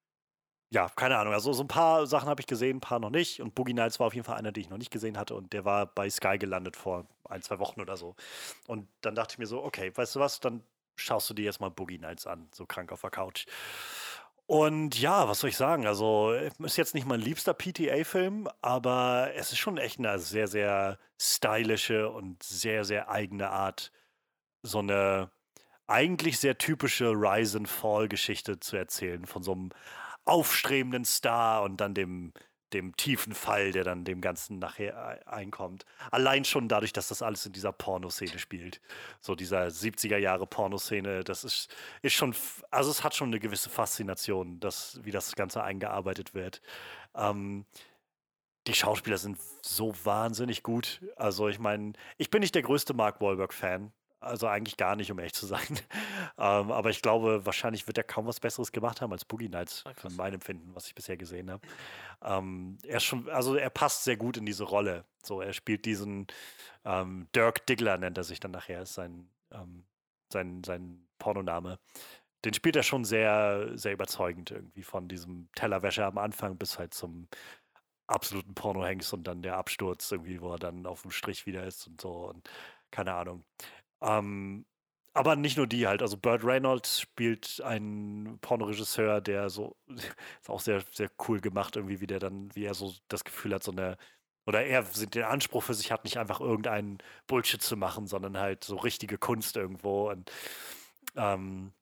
ja, 0.70 0.88
keine 0.96 1.16
Ahnung. 1.16 1.32
Also 1.32 1.52
so 1.52 1.62
ein 1.62 1.68
paar 1.68 2.06
Sachen 2.06 2.28
habe 2.28 2.40
ich 2.40 2.46
gesehen, 2.46 2.76
ein 2.78 2.80
paar 2.80 2.98
noch 2.98 3.10
nicht. 3.10 3.40
Und 3.40 3.54
Boogie 3.54 3.72
Nights 3.72 3.98
war 4.00 4.08
auf 4.08 4.14
jeden 4.14 4.26
Fall 4.26 4.36
einer, 4.36 4.52
den 4.52 4.62
ich 4.62 4.70
noch 4.70 4.78
nicht 4.78 4.90
gesehen 4.90 5.16
hatte. 5.16 5.34
Und 5.34 5.52
der 5.52 5.64
war 5.64 5.86
bei 5.86 6.10
Sky 6.10 6.38
gelandet 6.38 6.76
vor 6.76 7.06
ein, 7.24 7.42
zwei 7.42 7.58
Wochen 7.58 7.80
oder 7.80 7.96
so. 7.96 8.16
Und 8.66 8.88
dann 9.00 9.14
dachte 9.14 9.34
ich 9.34 9.38
mir 9.38 9.46
so, 9.46 9.62
okay, 9.62 9.92
weißt 9.94 10.16
du 10.16 10.20
was, 10.20 10.40
dann 10.40 10.62
schaust 10.96 11.30
du 11.30 11.34
dir 11.34 11.44
jetzt 11.44 11.60
mal 11.60 11.70
Boogie 11.70 11.98
Nights 11.98 12.26
an, 12.26 12.48
so 12.52 12.66
krank 12.66 12.92
auf 12.92 13.00
der 13.00 13.10
Couch. 13.10 13.46
Und 14.46 14.98
ja, 14.98 15.28
was 15.28 15.40
soll 15.40 15.50
ich 15.50 15.56
sagen? 15.58 15.86
Also, 15.86 16.32
ist 16.32 16.78
jetzt 16.78 16.94
nicht 16.94 17.06
mein 17.06 17.20
liebster 17.20 17.52
PTA-Film, 17.52 18.48
aber 18.62 19.30
es 19.36 19.52
ist 19.52 19.58
schon 19.58 19.76
echt 19.76 19.98
eine 19.98 20.18
sehr, 20.18 20.48
sehr 20.48 20.98
stylische 21.20 22.08
und 22.08 22.42
sehr, 22.42 22.84
sehr 22.84 23.10
eigene 23.10 23.50
Art, 23.50 23.92
so 24.62 24.78
eine 24.78 25.30
eigentlich 25.86 26.38
sehr 26.38 26.56
typische 26.56 27.10
Rise 27.10 27.58
and 27.58 27.68
Fall-Geschichte 27.68 28.58
zu 28.58 28.76
erzählen, 28.76 29.26
von 29.26 29.42
so 29.42 29.52
einem 29.52 29.70
aufstrebenden 30.28 31.04
Star 31.04 31.62
und 31.62 31.78
dann 31.80 31.94
dem, 31.94 32.32
dem 32.72 32.94
tiefen 32.96 33.34
Fall, 33.34 33.72
der 33.72 33.84
dann 33.84 34.04
dem 34.04 34.20
Ganzen 34.20 34.58
nachher 34.58 35.26
einkommt. 35.26 35.84
Allein 36.10 36.44
schon 36.44 36.68
dadurch, 36.68 36.92
dass 36.92 37.08
das 37.08 37.22
alles 37.22 37.46
in 37.46 37.52
dieser 37.52 37.72
Pornoszene 37.72 38.38
spielt. 38.38 38.80
So 39.20 39.34
dieser 39.34 39.66
70er 39.68 40.18
Jahre 40.18 40.46
Pornoszene, 40.46 41.24
das 41.24 41.44
ist, 41.44 41.74
ist 42.02 42.12
schon, 42.12 42.34
also 42.70 42.90
es 42.90 43.02
hat 43.02 43.14
schon 43.14 43.28
eine 43.28 43.40
gewisse 43.40 43.70
Faszination, 43.70 44.60
das, 44.60 45.00
wie 45.02 45.10
das 45.10 45.34
Ganze 45.34 45.62
eingearbeitet 45.62 46.34
wird. 46.34 46.60
Ähm, 47.14 47.64
die 48.66 48.74
Schauspieler 48.74 49.16
sind 49.16 49.38
so 49.62 49.94
wahnsinnig 50.04 50.62
gut. 50.62 51.00
Also 51.16 51.48
ich 51.48 51.58
meine, 51.58 51.94
ich 52.18 52.28
bin 52.28 52.40
nicht 52.40 52.54
der 52.54 52.62
größte 52.62 52.92
Mark 52.92 53.20
Wahlberg-Fan. 53.22 53.92
Also 54.20 54.48
eigentlich 54.48 54.76
gar 54.76 54.96
nicht, 54.96 55.12
um 55.12 55.18
ehrlich 55.18 55.34
zu 55.34 55.46
sein. 55.46 55.66
ähm, 56.38 56.72
aber 56.72 56.90
ich 56.90 57.02
glaube, 57.02 57.46
wahrscheinlich 57.46 57.86
wird 57.86 57.98
er 57.98 58.04
kaum 58.04 58.26
was 58.26 58.40
Besseres 58.40 58.72
gemacht 58.72 59.00
haben 59.00 59.12
als 59.12 59.24
Boogie 59.24 59.48
Nights, 59.48 59.84
ah, 59.86 59.94
von 59.94 60.14
meinem 60.16 60.34
Empfinden, 60.34 60.74
was 60.74 60.86
ich 60.86 60.94
bisher 60.94 61.16
gesehen 61.16 61.50
habe. 61.50 61.66
Ähm, 62.22 62.78
er 62.82 62.98
schon, 62.98 63.28
also 63.28 63.54
er 63.54 63.70
passt 63.70 64.04
sehr 64.04 64.16
gut 64.16 64.36
in 64.36 64.44
diese 64.44 64.64
Rolle. 64.64 65.04
So, 65.22 65.40
er 65.40 65.52
spielt 65.52 65.84
diesen 65.84 66.26
ähm, 66.84 67.28
Dirk 67.34 67.66
Diggler, 67.66 67.96
nennt 67.96 68.18
er 68.18 68.24
sich 68.24 68.40
dann 68.40 68.50
nachher, 68.50 68.82
ist 68.82 68.94
sein, 68.94 69.30
ähm, 69.52 69.84
sein, 70.32 70.62
sein 70.64 71.06
Pornoname. 71.18 71.78
Den 72.44 72.54
spielt 72.54 72.76
er 72.76 72.82
schon 72.82 73.04
sehr, 73.04 73.70
sehr 73.74 73.92
überzeugend 73.92 74.50
irgendwie 74.50 74.82
von 74.82 75.08
diesem 75.08 75.48
Tellerwäscher 75.54 76.06
am 76.06 76.18
Anfang 76.18 76.56
bis 76.56 76.78
halt 76.78 76.94
zum 76.94 77.28
absoluten 78.08 78.54
Pornohengst 78.54 79.12
und 79.12 79.24
dann 79.24 79.42
der 79.42 79.56
Absturz 79.56 80.10
irgendwie, 80.10 80.40
wo 80.40 80.52
er 80.52 80.58
dann 80.58 80.86
auf 80.86 81.02
dem 81.02 81.10
Strich 81.10 81.46
wieder 81.46 81.64
ist 81.64 81.86
und 81.86 82.00
so 82.00 82.28
und 82.28 82.48
keine 82.90 83.14
Ahnung. 83.14 83.44
Ähm, 84.00 84.64
aber 85.14 85.36
nicht 85.36 85.56
nur 85.56 85.66
die 85.66 85.86
halt. 85.86 86.02
Also 86.02 86.16
Burt 86.16 86.44
Reynolds 86.44 87.00
spielt 87.00 87.60
einen 87.62 88.38
Pornoregisseur, 88.40 89.20
der 89.20 89.50
so 89.50 89.76
ist 89.88 90.48
auch 90.48 90.60
sehr, 90.60 90.82
sehr 90.92 91.10
cool 91.26 91.40
gemacht, 91.40 91.76
irgendwie, 91.76 92.00
wie 92.00 92.06
der 92.06 92.20
dann, 92.20 92.54
wie 92.54 92.64
er 92.64 92.74
so 92.74 92.94
das 93.08 93.24
Gefühl 93.24 93.54
hat, 93.54 93.64
so 93.64 93.72
eine, 93.72 93.96
oder 94.46 94.64
er 94.64 94.82
den 94.82 95.24
Anspruch 95.24 95.62
für 95.62 95.74
sich 95.74 95.90
hat, 95.92 96.04
nicht 96.04 96.18
einfach 96.18 96.40
irgendeinen 96.40 96.98
Bullshit 97.26 97.60
zu 97.60 97.76
machen, 97.76 98.06
sondern 98.06 98.38
halt 98.38 98.64
so 98.64 98.76
richtige 98.76 99.18
Kunst 99.18 99.56
irgendwo. 99.56 100.10
Und 100.10 100.30
ähm, 101.16 101.72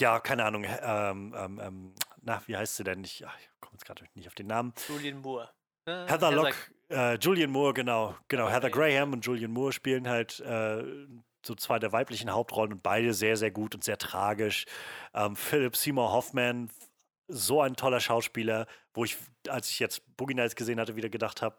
ja, 0.00 0.18
keine 0.20 0.44
Ahnung, 0.44 0.64
ähm, 0.64 1.34
ähm, 1.36 1.60
ähm 1.62 1.94
na, 2.22 2.42
wie 2.46 2.56
heißt 2.56 2.76
sie 2.76 2.84
denn? 2.84 3.04
Ich, 3.04 3.22
ich 3.22 3.60
komme 3.60 3.74
jetzt 3.74 3.84
gerade 3.84 4.04
nicht 4.14 4.28
auf 4.28 4.34
den 4.34 4.48
Namen. 4.48 4.74
Julian 4.88 5.20
Moore. 5.20 5.50
Äh, 5.86 6.06
Heather 6.06 6.32
Locke, 6.32 6.54
äh, 6.90 7.16
Julian 7.18 7.50
Moore, 7.50 7.74
genau, 7.74 8.16
genau. 8.28 8.44
Okay. 8.44 8.54
Heather 8.54 8.70
Graham 8.70 9.12
und 9.12 9.24
Julian 9.24 9.50
Moore 9.50 9.72
spielen 9.72 10.08
halt 10.08 10.40
äh, 10.40 10.84
so 11.44 11.54
zwei 11.54 11.78
der 11.78 11.92
weiblichen 11.92 12.32
Hauptrollen 12.32 12.72
und 12.72 12.82
beide 12.82 13.14
sehr, 13.14 13.36
sehr 13.36 13.50
gut 13.50 13.74
und 13.74 13.82
sehr 13.82 13.98
tragisch. 13.98 14.66
Ähm, 15.14 15.34
Philip 15.36 15.76
Seymour 15.76 16.12
Hoffman, 16.12 16.70
so 17.28 17.60
ein 17.60 17.76
toller 17.76 18.00
Schauspieler, 18.00 18.66
wo 18.94 19.04
ich, 19.04 19.16
als 19.48 19.70
ich 19.70 19.78
jetzt 19.78 20.02
Boogie 20.16 20.34
Nights 20.34 20.54
gesehen 20.54 20.78
hatte, 20.78 20.96
wieder 20.96 21.08
gedacht 21.08 21.42
habe, 21.42 21.56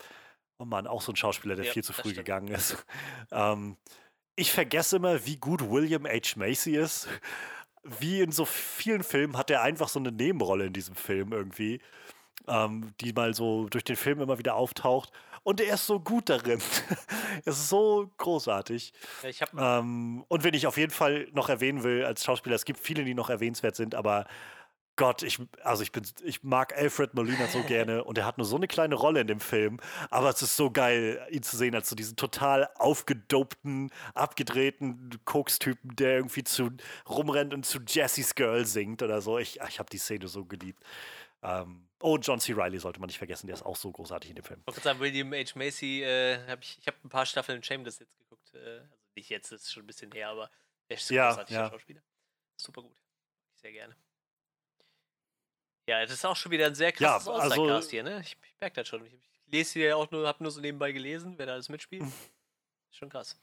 oh 0.59 0.65
Mann, 0.65 0.87
auch 0.87 1.01
so 1.01 1.11
ein 1.11 1.15
Schauspieler, 1.15 1.55
der 1.55 1.65
ja, 1.65 1.71
viel 1.71 1.83
zu 1.83 1.93
früh 1.93 2.13
gegangen 2.13 2.49
ist. 2.49 2.85
ähm, 3.31 3.77
ich 4.35 4.51
vergesse 4.51 4.95
immer, 4.97 5.25
wie 5.25 5.37
gut 5.37 5.69
William 5.69 6.05
H. 6.05 6.37
Macy 6.37 6.75
ist. 6.75 7.07
Wie 7.83 8.21
in 8.21 8.31
so 8.31 8.45
vielen 8.45 9.03
Filmen 9.03 9.37
hat 9.37 9.49
er 9.49 9.61
einfach 9.61 9.89
so 9.89 9.99
eine 9.99 10.11
Nebenrolle 10.11 10.67
in 10.67 10.73
diesem 10.73 10.95
Film 10.95 11.33
irgendwie 11.33 11.81
ähm, 12.47 12.93
die 13.01 13.13
mal 13.13 13.33
so 13.33 13.67
durch 13.69 13.83
den 13.83 13.95
Film 13.95 14.21
immer 14.21 14.37
wieder 14.37 14.55
auftaucht. 14.55 15.11
Und 15.43 15.59
er 15.59 15.73
ist 15.73 15.87
so 15.87 15.99
gut 15.99 16.29
darin. 16.29 16.61
er 17.45 17.51
ist 17.51 17.69
so 17.69 18.09
großartig. 18.17 18.93
Ja, 19.23 19.79
ähm, 19.79 20.23
und 20.29 20.43
wenn 20.43 20.53
ich 20.53 20.67
auf 20.67 20.77
jeden 20.77 20.91
Fall 20.91 21.27
noch 21.33 21.49
erwähnen 21.49 21.83
will 21.83 22.05
als 22.05 22.23
Schauspieler, 22.23 22.55
es 22.55 22.65
gibt 22.65 22.79
viele, 22.79 23.03
die 23.03 23.13
noch 23.13 23.29
erwähnenswert 23.29 23.75
sind, 23.75 23.93
aber 23.93 24.25
Gott, 24.95 25.23
ich, 25.23 25.39
also 25.63 25.81
ich 25.81 25.91
bin, 25.91 26.03
ich 26.23 26.43
mag 26.43 26.77
Alfred 26.77 27.15
Molina 27.15 27.47
so 27.47 27.63
gerne 27.67 28.03
und 28.03 28.17
er 28.17 28.25
hat 28.25 28.37
nur 28.37 28.45
so 28.45 28.57
eine 28.57 28.67
kleine 28.67 28.93
Rolle 28.95 29.21
in 29.21 29.27
dem 29.27 29.39
Film, 29.39 29.79
aber 30.11 30.29
es 30.29 30.41
ist 30.41 30.55
so 30.55 30.69
geil, 30.69 31.19
ihn 31.31 31.41
zu 31.41 31.57
sehen 31.57 31.73
als 31.73 31.89
so 31.89 31.95
diesen 31.95 32.15
total 32.15 32.69
aufgedopten, 32.75 33.89
abgedrehten 34.13 35.09
Koks-Typen, 35.25 35.95
der 35.95 36.17
irgendwie 36.17 36.43
zu 36.43 36.69
rumrennt 37.09 37.55
und 37.55 37.65
zu 37.65 37.79
Jessie's 37.85 38.35
Girl 38.35 38.65
singt 38.65 39.01
oder 39.01 39.21
so. 39.21 39.39
Ich, 39.39 39.59
ich 39.67 39.79
habe 39.79 39.89
die 39.89 39.97
Szene 39.97 40.27
so 40.27 40.45
geliebt. 40.45 40.83
Ähm, 41.43 41.87
oh, 41.99 42.17
John 42.17 42.39
C. 42.39 42.53
Riley 42.53 42.79
sollte 42.79 42.99
man 42.99 43.07
nicht 43.07 43.17
vergessen, 43.17 43.47
der 43.47 43.55
ist 43.55 43.63
auch 43.63 43.75
so 43.75 43.91
großartig 43.91 44.29
in 44.29 44.35
dem 44.35 44.45
Film. 44.45 44.61
Ich 44.61 44.67
wollte 44.67 44.81
sagen, 44.81 44.99
William 44.99 45.33
H. 45.33 45.55
Macy, 45.55 46.03
äh, 46.03 46.39
hab 46.47 46.61
ich, 46.61 46.77
ich 46.79 46.87
habe 46.87 46.97
ein 47.03 47.09
paar 47.09 47.25
Staffeln 47.25 47.61
Shameless 47.61 47.99
jetzt 47.99 48.17
geguckt. 48.17 48.53
Äh, 48.53 48.79
also 48.79 48.95
nicht 49.15 49.29
jetzt, 49.29 49.51
das 49.51 49.61
ist 49.63 49.73
schon 49.73 49.83
ein 49.83 49.87
bisschen 49.87 50.11
her, 50.11 50.29
aber 50.29 50.49
der 50.89 50.97
ist 50.97 51.09
ja, 51.09 51.29
großartig, 51.29 51.55
ja. 51.55 51.69
Schauspieler. 51.69 52.01
Super 52.55 52.81
gut. 52.81 52.97
Sehr 53.55 53.71
gerne. 53.71 53.95
Ja, 55.87 56.01
das 56.01 56.11
ist 56.11 56.25
auch 56.25 56.35
schon 56.35 56.51
wieder 56.51 56.67
ein 56.67 56.75
sehr 56.75 56.91
krasses 56.91 57.27
ja, 57.27 57.33
also, 57.33 57.41
All-Star-Cast 57.41 57.91
hier, 57.91 58.03
ne? 58.03 58.21
Ich, 58.21 58.37
ich 58.41 58.55
merke 58.59 58.75
das 58.75 58.87
schon. 58.87 59.05
Ich, 59.05 59.13
ich 59.13 59.51
lese 59.51 59.73
hier 59.73 59.97
auch 59.97 60.09
nur, 60.11 60.27
habe 60.27 60.41
nur 60.41 60.51
so 60.51 60.61
nebenbei 60.61 60.91
gelesen, 60.91 61.37
wer 61.37 61.45
da 61.45 61.53
alles 61.53 61.69
mitspielt. 61.69 62.05
schon 62.91 63.09
krass. 63.09 63.37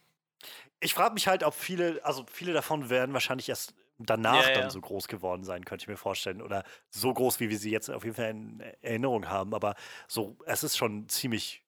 Ich 0.79 0.95
frage 0.95 1.13
mich 1.13 1.27
halt, 1.27 1.43
ob 1.43 1.53
viele, 1.53 2.03
also 2.03 2.25
viele 2.31 2.53
davon 2.53 2.89
werden 2.89 3.13
wahrscheinlich 3.13 3.47
erst 3.47 3.75
danach 4.05 4.47
ja, 4.47 4.61
dann 4.61 4.69
so 4.69 4.81
groß 4.81 5.07
geworden 5.07 5.43
sein, 5.43 5.65
könnte 5.65 5.83
ich 5.83 5.87
mir 5.87 5.97
vorstellen. 5.97 6.41
Oder 6.41 6.63
so 6.89 7.13
groß, 7.13 7.39
wie 7.39 7.49
wir 7.49 7.57
sie 7.57 7.71
jetzt 7.71 7.89
auf 7.89 8.03
jeden 8.03 8.15
Fall 8.15 8.29
in 8.29 8.59
Erinnerung 8.81 9.29
haben. 9.29 9.53
Aber 9.53 9.75
so, 10.07 10.37
es 10.45 10.63
ist 10.63 10.77
schon 10.77 10.99
ein 10.99 11.09
ziemlich 11.09 11.63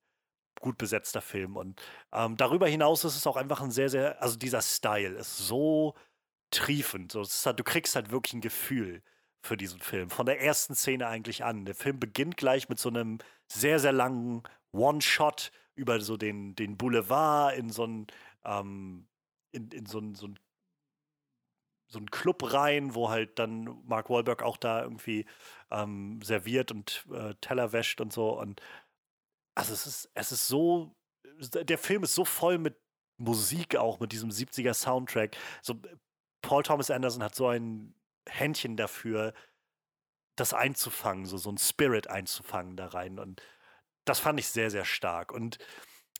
gut 0.59 0.77
besetzter 0.77 1.21
Film. 1.21 1.55
Und 1.57 1.81
ähm, 2.11 2.37
darüber 2.37 2.67
hinaus 2.67 3.03
ist 3.03 3.15
es 3.15 3.27
auch 3.27 3.37
einfach 3.37 3.61
ein 3.61 3.71
sehr, 3.71 3.89
sehr, 3.89 4.21
also 4.21 4.37
dieser 4.37 4.61
Style 4.61 5.15
ist 5.15 5.37
so 5.37 5.95
triefend. 6.51 7.11
So, 7.11 7.23
halt, 7.23 7.59
du 7.59 7.63
kriegst 7.63 7.95
halt 7.95 8.11
wirklich 8.11 8.33
ein 8.33 8.41
Gefühl 8.41 9.01
für 9.41 9.57
diesen 9.57 9.79
Film. 9.79 10.09
Von 10.09 10.25
der 10.25 10.41
ersten 10.41 10.73
Szene 10.75 11.07
eigentlich 11.07 11.43
an. 11.43 11.65
Der 11.65 11.75
Film 11.75 11.99
beginnt 11.99 12.37
gleich 12.37 12.69
mit 12.69 12.79
so 12.79 12.89
einem 12.89 13.19
sehr, 13.47 13.79
sehr 13.79 13.91
langen 13.91 14.43
One-Shot 14.71 15.51
über 15.75 15.99
so 16.01 16.17
den, 16.17 16.55
den 16.55 16.77
Boulevard 16.77 17.55
in 17.57 17.69
so 17.69 17.85
ein, 17.85 18.07
ähm, 18.45 19.07
in, 19.51 19.69
in 19.69 19.85
so 19.85 19.99
ein, 19.99 20.15
so 20.15 20.27
ein 20.27 20.39
so 21.93 21.99
einen 21.99 22.11
Club 22.11 22.53
rein, 22.53 22.95
wo 22.95 23.09
halt 23.09 23.39
dann 23.39 23.81
Mark 23.85 24.09
Wahlberg 24.09 24.43
auch 24.43 24.57
da 24.57 24.81
irgendwie 24.83 25.25
ähm, 25.71 26.21
serviert 26.21 26.71
und 26.71 27.05
äh, 27.13 27.35
Teller 27.35 27.71
wäscht 27.71 28.01
und 28.01 28.11
so. 28.11 28.37
Und 28.39 28.61
also 29.55 29.73
es 29.73 29.85
ist, 29.87 30.09
es 30.13 30.31
ist 30.31 30.47
so, 30.47 30.95
der 31.39 31.77
Film 31.77 32.03
ist 32.03 32.15
so 32.15 32.25
voll 32.25 32.57
mit 32.57 32.77
Musik 33.17 33.75
auch, 33.75 33.99
mit 33.99 34.11
diesem 34.11 34.29
70er 34.29 34.73
Soundtrack. 34.73 35.37
So, 35.61 35.75
Paul 36.41 36.63
Thomas 36.63 36.91
Anderson 36.91 37.23
hat 37.23 37.35
so 37.35 37.47
ein 37.47 37.95
Händchen 38.27 38.75
dafür, 38.75 39.33
das 40.35 40.53
einzufangen, 40.53 41.25
so, 41.25 41.37
so 41.37 41.51
ein 41.51 41.57
Spirit 41.57 42.09
einzufangen 42.09 42.75
da 42.75 42.87
rein. 42.87 43.19
Und 43.19 43.41
das 44.05 44.19
fand 44.19 44.39
ich 44.39 44.47
sehr, 44.47 44.71
sehr 44.71 44.85
stark. 44.85 45.31
Und 45.31 45.59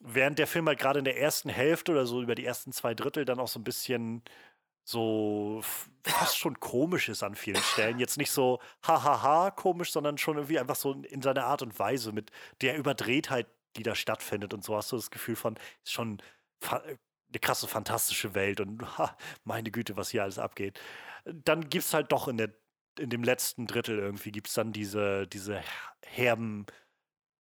während 0.02 0.40
der 0.40 0.48
Film 0.48 0.68
halt 0.68 0.80
gerade 0.80 1.00
in 1.00 1.06
der 1.06 1.20
ersten 1.20 1.50
Hälfte 1.50 1.92
oder 1.92 2.06
so 2.06 2.22
über 2.22 2.36
die 2.36 2.46
ersten 2.46 2.72
zwei 2.72 2.94
Drittel 2.94 3.26
dann 3.26 3.40
auch 3.40 3.48
so 3.48 3.60
ein 3.60 3.64
bisschen 3.64 4.24
so 4.84 5.62
fast 6.04 6.38
schon 6.38 6.60
komisch 6.60 7.10
ist 7.10 7.24
an 7.24 7.36
vielen 7.36 7.62
Stellen. 7.62 8.00
Jetzt 8.00 8.18
nicht 8.18 8.32
so 8.32 8.60
hahaha 8.86 9.52
komisch, 9.52 9.92
sondern 9.92 10.18
schon 10.18 10.38
irgendwie 10.38 10.60
einfach 10.60 10.76
so 10.76 10.94
in 10.94 11.22
seiner 11.22 11.46
Art 11.46 11.62
und 11.62 11.78
Weise 11.80 12.12
mit 12.12 12.32
der 12.62 12.78
Überdrehtheit, 12.78 13.48
die 13.78 13.84
da 13.84 13.96
stattfindet 13.96 14.54
und 14.54 14.64
so 14.64 14.76
hast 14.76 14.92
du 14.92 14.98
das 14.98 15.12
Gefühl 15.12 15.36
von, 15.36 15.56
ist 15.84 15.94
schon 15.94 16.22
eine 16.70 17.40
krasse, 17.42 17.68
fantastische 17.68 18.36
Welt 18.36 18.60
und 18.60 18.82
ha, 18.98 19.18
meine 19.44 19.72
Güte, 19.72 19.96
was 19.98 20.10
hier 20.10 20.24
alles 20.24 20.40
abgeht. 20.40 20.80
Dann 21.26 21.70
gibt 21.70 21.86
es 21.86 21.94
halt 21.94 22.12
doch 22.12 22.28
in, 22.28 22.38
der, 22.38 22.50
in 23.00 23.10
dem 23.10 23.24
letzten 23.24 23.68
Drittel 23.68 23.98
irgendwie, 24.00 24.32
gibt 24.32 24.48
es 24.48 24.54
dann 24.54 24.74
diese, 24.74 25.28
diese 25.28 25.62
herben 26.06 26.66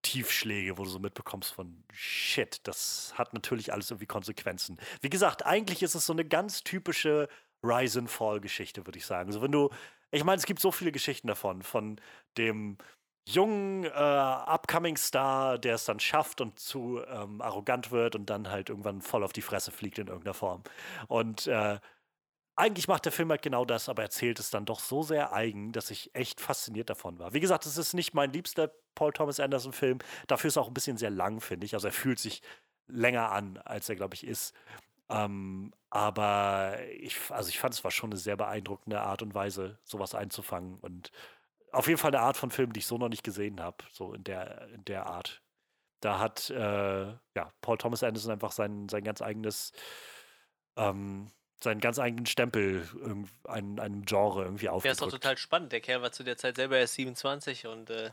Tiefschläge, 0.03 0.77
wo 0.77 0.83
du 0.83 0.89
so 0.89 0.99
mitbekommst 0.99 1.51
von 1.53 1.83
Shit, 1.91 2.61
das 2.67 3.13
hat 3.17 3.33
natürlich 3.33 3.73
alles 3.73 3.89
irgendwie 3.89 4.05
Konsequenzen. 4.05 4.77
Wie 5.01 5.09
gesagt, 5.09 5.45
eigentlich 5.45 5.81
ist 5.81 5.95
es 5.95 6.05
so 6.05 6.13
eine 6.13 6.25
ganz 6.25 6.63
typische 6.63 7.27
Rise 7.63 7.99
and 7.99 8.11
Fall 8.11 8.39
Geschichte, 8.39 8.85
würde 8.85 8.99
ich 8.99 9.05
sagen. 9.05 9.29
Also 9.29 9.41
wenn 9.41 9.51
du, 9.51 9.69
ich 10.11 10.23
meine, 10.23 10.37
es 10.37 10.45
gibt 10.45 10.59
so 10.59 10.71
viele 10.71 10.91
Geschichten 10.91 11.27
davon, 11.27 11.63
von 11.63 11.99
dem 12.37 12.77
jungen 13.25 13.85
äh, 13.85 13.89
upcoming 13.89 14.97
Star, 14.97 15.57
der 15.57 15.75
es 15.75 15.85
dann 15.85 15.99
schafft 15.99 16.41
und 16.41 16.59
zu 16.59 17.01
ähm, 17.07 17.41
arrogant 17.41 17.91
wird 17.91 18.15
und 18.15 18.29
dann 18.29 18.49
halt 18.49 18.69
irgendwann 18.69 19.01
voll 19.01 19.23
auf 19.23 19.33
die 19.33 19.41
Fresse 19.41 19.71
fliegt 19.71 19.97
in 19.97 20.07
irgendeiner 20.07 20.33
Form. 20.33 20.63
Und 21.07 21.47
äh, 21.47 21.79
eigentlich 22.55 22.87
macht 22.87 23.05
der 23.05 23.11
Film 23.11 23.29
halt 23.29 23.41
genau 23.41 23.65
das, 23.65 23.89
aber 23.89 24.03
erzählt 24.03 24.39
es 24.39 24.49
dann 24.49 24.65
doch 24.65 24.79
so 24.79 25.01
sehr 25.01 25.33
eigen, 25.33 25.71
dass 25.71 25.89
ich 25.89 26.13
echt 26.13 26.39
fasziniert 26.39 26.89
davon 26.89 27.17
war. 27.19 27.33
Wie 27.33 27.39
gesagt, 27.39 27.65
es 27.65 27.77
ist 27.77 27.93
nicht 27.93 28.13
mein 28.13 28.31
liebster 28.31 28.71
Paul 28.95 29.11
Thomas 29.11 29.39
Anderson-Film. 29.39 29.99
Dafür 30.27 30.49
ist 30.49 30.57
er 30.57 30.61
auch 30.61 30.67
ein 30.67 30.73
bisschen 30.73 30.97
sehr 30.97 31.09
lang, 31.09 31.41
finde 31.41 31.65
ich. 31.65 31.73
Also 31.73 31.87
er 31.87 31.93
fühlt 31.93 32.19
sich 32.19 32.41
länger 32.87 33.31
an, 33.31 33.57
als 33.57 33.89
er, 33.89 33.95
glaube 33.95 34.13
ich, 34.13 34.25
ist. 34.25 34.53
Ähm, 35.09 35.73
aber 35.89 36.77
ich, 36.91 37.17
also 37.29 37.49
ich 37.49 37.59
fand 37.59 37.73
es 37.73 37.83
war 37.83 37.91
schon 37.91 38.11
eine 38.11 38.19
sehr 38.19 38.37
beeindruckende 38.37 39.01
Art 39.01 39.21
und 39.21 39.33
Weise, 39.33 39.79
sowas 39.83 40.13
einzufangen. 40.13 40.79
Und 40.79 41.11
auf 41.71 41.87
jeden 41.87 41.97
Fall 41.97 42.13
eine 42.13 42.23
Art 42.23 42.37
von 42.37 42.51
Film, 42.51 42.71
die 42.71 42.79
ich 42.79 42.87
so 42.87 42.97
noch 42.97 43.09
nicht 43.09 43.23
gesehen 43.23 43.61
habe, 43.61 43.77
so 43.91 44.13
in 44.13 44.23
der, 44.23 44.67
in 44.69 44.85
der 44.85 45.07
Art. 45.07 45.41
Da 46.01 46.19
hat 46.19 46.49
äh, 46.49 47.07
ja, 47.07 47.51
Paul 47.61 47.77
Thomas 47.77 48.03
Anderson 48.03 48.31
einfach 48.31 48.51
sein, 48.51 48.89
sein 48.89 49.03
ganz 49.03 49.21
eigenes 49.21 49.71
ähm, 50.75 51.31
seinen 51.63 51.79
ganz 51.79 51.99
eigenen 51.99 52.25
Stempel 52.25 52.87
einem, 53.47 53.79
einem 53.79 54.05
Genre 54.05 54.43
irgendwie 54.43 54.69
aufgedrückt. 54.69 54.85
Ja, 54.85 54.91
ist 54.91 55.01
doch 55.01 55.19
total 55.19 55.37
spannend. 55.37 55.71
Der 55.71 55.81
Kerl 55.81 56.01
war 56.01 56.11
zu 56.11 56.23
der 56.23 56.37
Zeit 56.37 56.57
selber 56.57 56.77
erst 56.77 56.95
27 56.95 57.67
und 57.67 57.89
äh, 57.89 58.11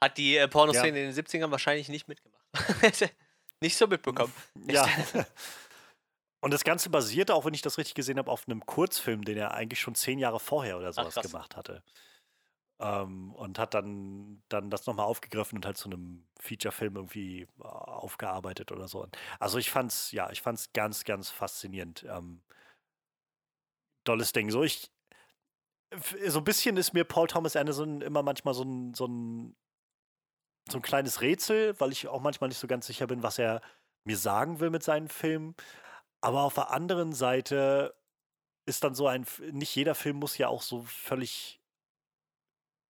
hat 0.00 0.18
die 0.18 0.36
äh, 0.36 0.48
Pornoszene 0.48 0.98
ja. 0.98 1.04
in 1.04 1.14
den 1.14 1.24
70ern 1.24 1.50
wahrscheinlich 1.50 1.88
nicht 1.88 2.08
mitgemacht. 2.08 2.44
nicht 3.60 3.76
so 3.76 3.86
mitbekommen. 3.86 4.32
Ja. 4.68 4.88
und 6.40 6.52
das 6.52 6.64
Ganze 6.64 6.90
basierte, 6.90 7.34
auch 7.34 7.44
wenn 7.44 7.54
ich 7.54 7.62
das 7.62 7.78
richtig 7.78 7.94
gesehen 7.94 8.18
habe, 8.18 8.30
auf 8.30 8.46
einem 8.46 8.64
Kurzfilm, 8.64 9.24
den 9.24 9.36
er 9.36 9.54
eigentlich 9.54 9.80
schon 9.80 9.94
zehn 9.94 10.18
Jahre 10.18 10.40
vorher 10.40 10.78
oder 10.78 10.92
sowas 10.92 11.16
Ach, 11.18 11.22
gemacht 11.22 11.56
hatte. 11.56 11.82
Ähm, 12.80 13.32
und 13.34 13.58
hat 13.58 13.72
dann, 13.74 14.42
dann 14.48 14.68
das 14.68 14.86
nochmal 14.86 15.06
aufgegriffen 15.06 15.56
und 15.56 15.66
halt 15.66 15.76
zu 15.76 15.88
einem 15.88 16.26
Feature-Film 16.40 16.96
irgendwie 16.96 17.42
äh, 17.60 17.64
aufgearbeitet 17.64 18.72
oder 18.72 18.88
so. 18.88 19.06
Also 19.38 19.58
ich 19.58 19.70
fand's, 19.70 20.10
ja, 20.12 20.30
ich 20.30 20.42
fand's 20.42 20.72
ganz, 20.72 21.04
ganz 21.04 21.30
faszinierend. 21.30 22.04
Ähm, 22.08 22.42
tolles 24.04 24.32
Ding. 24.32 24.50
So, 24.50 24.62
ich, 24.62 24.90
so 26.26 26.38
ein 26.38 26.44
bisschen 26.44 26.76
ist 26.76 26.92
mir 26.92 27.04
Paul 27.04 27.26
Thomas 27.26 27.56
Anderson 27.56 28.00
immer 28.00 28.22
manchmal 28.22 28.54
so 28.54 28.62
ein, 28.64 28.94
so 28.94 29.06
ein, 29.06 29.56
so 30.68 30.78
ein 30.78 30.82
kleines 30.82 31.20
Rätsel, 31.20 31.78
weil 31.78 31.92
ich 31.92 32.08
auch 32.08 32.20
manchmal 32.20 32.48
nicht 32.48 32.58
so 32.58 32.66
ganz 32.66 32.86
sicher 32.86 33.06
bin, 33.06 33.22
was 33.22 33.38
er 33.38 33.60
mir 34.04 34.16
sagen 34.16 34.60
will 34.60 34.70
mit 34.70 34.82
seinen 34.82 35.08
Filmen. 35.08 35.54
Aber 36.20 36.42
auf 36.42 36.54
der 36.54 36.70
anderen 36.70 37.12
Seite 37.12 37.94
ist 38.66 38.84
dann 38.84 38.94
so 38.94 39.06
ein, 39.06 39.26
nicht 39.52 39.74
jeder 39.74 39.94
Film 39.94 40.16
muss 40.16 40.38
ja 40.38 40.48
auch 40.48 40.62
so 40.62 40.82
völlig 40.82 41.60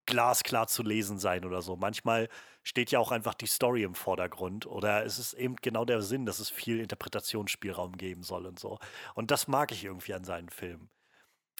glasklar 0.06 0.68
zu 0.68 0.82
lesen 0.82 1.18
sein 1.18 1.44
oder 1.44 1.62
so. 1.62 1.76
Manchmal 1.76 2.28
steht 2.62 2.90
ja 2.90 2.98
auch 2.98 3.10
einfach 3.10 3.34
die 3.34 3.46
Story 3.46 3.82
im 3.82 3.94
Vordergrund 3.94 4.66
oder 4.66 5.04
es 5.04 5.18
ist 5.18 5.34
eben 5.34 5.56
genau 5.56 5.84
der 5.84 6.02
Sinn, 6.02 6.26
dass 6.26 6.38
es 6.38 6.50
viel 6.50 6.78
Interpretationsspielraum 6.80 7.96
geben 7.96 8.22
soll 8.22 8.46
und 8.46 8.58
so. 8.58 8.78
Und 9.14 9.30
das 9.30 9.48
mag 9.48 9.72
ich 9.72 9.84
irgendwie 9.84 10.14
an 10.14 10.24
seinen 10.24 10.50
Filmen. 10.50 10.90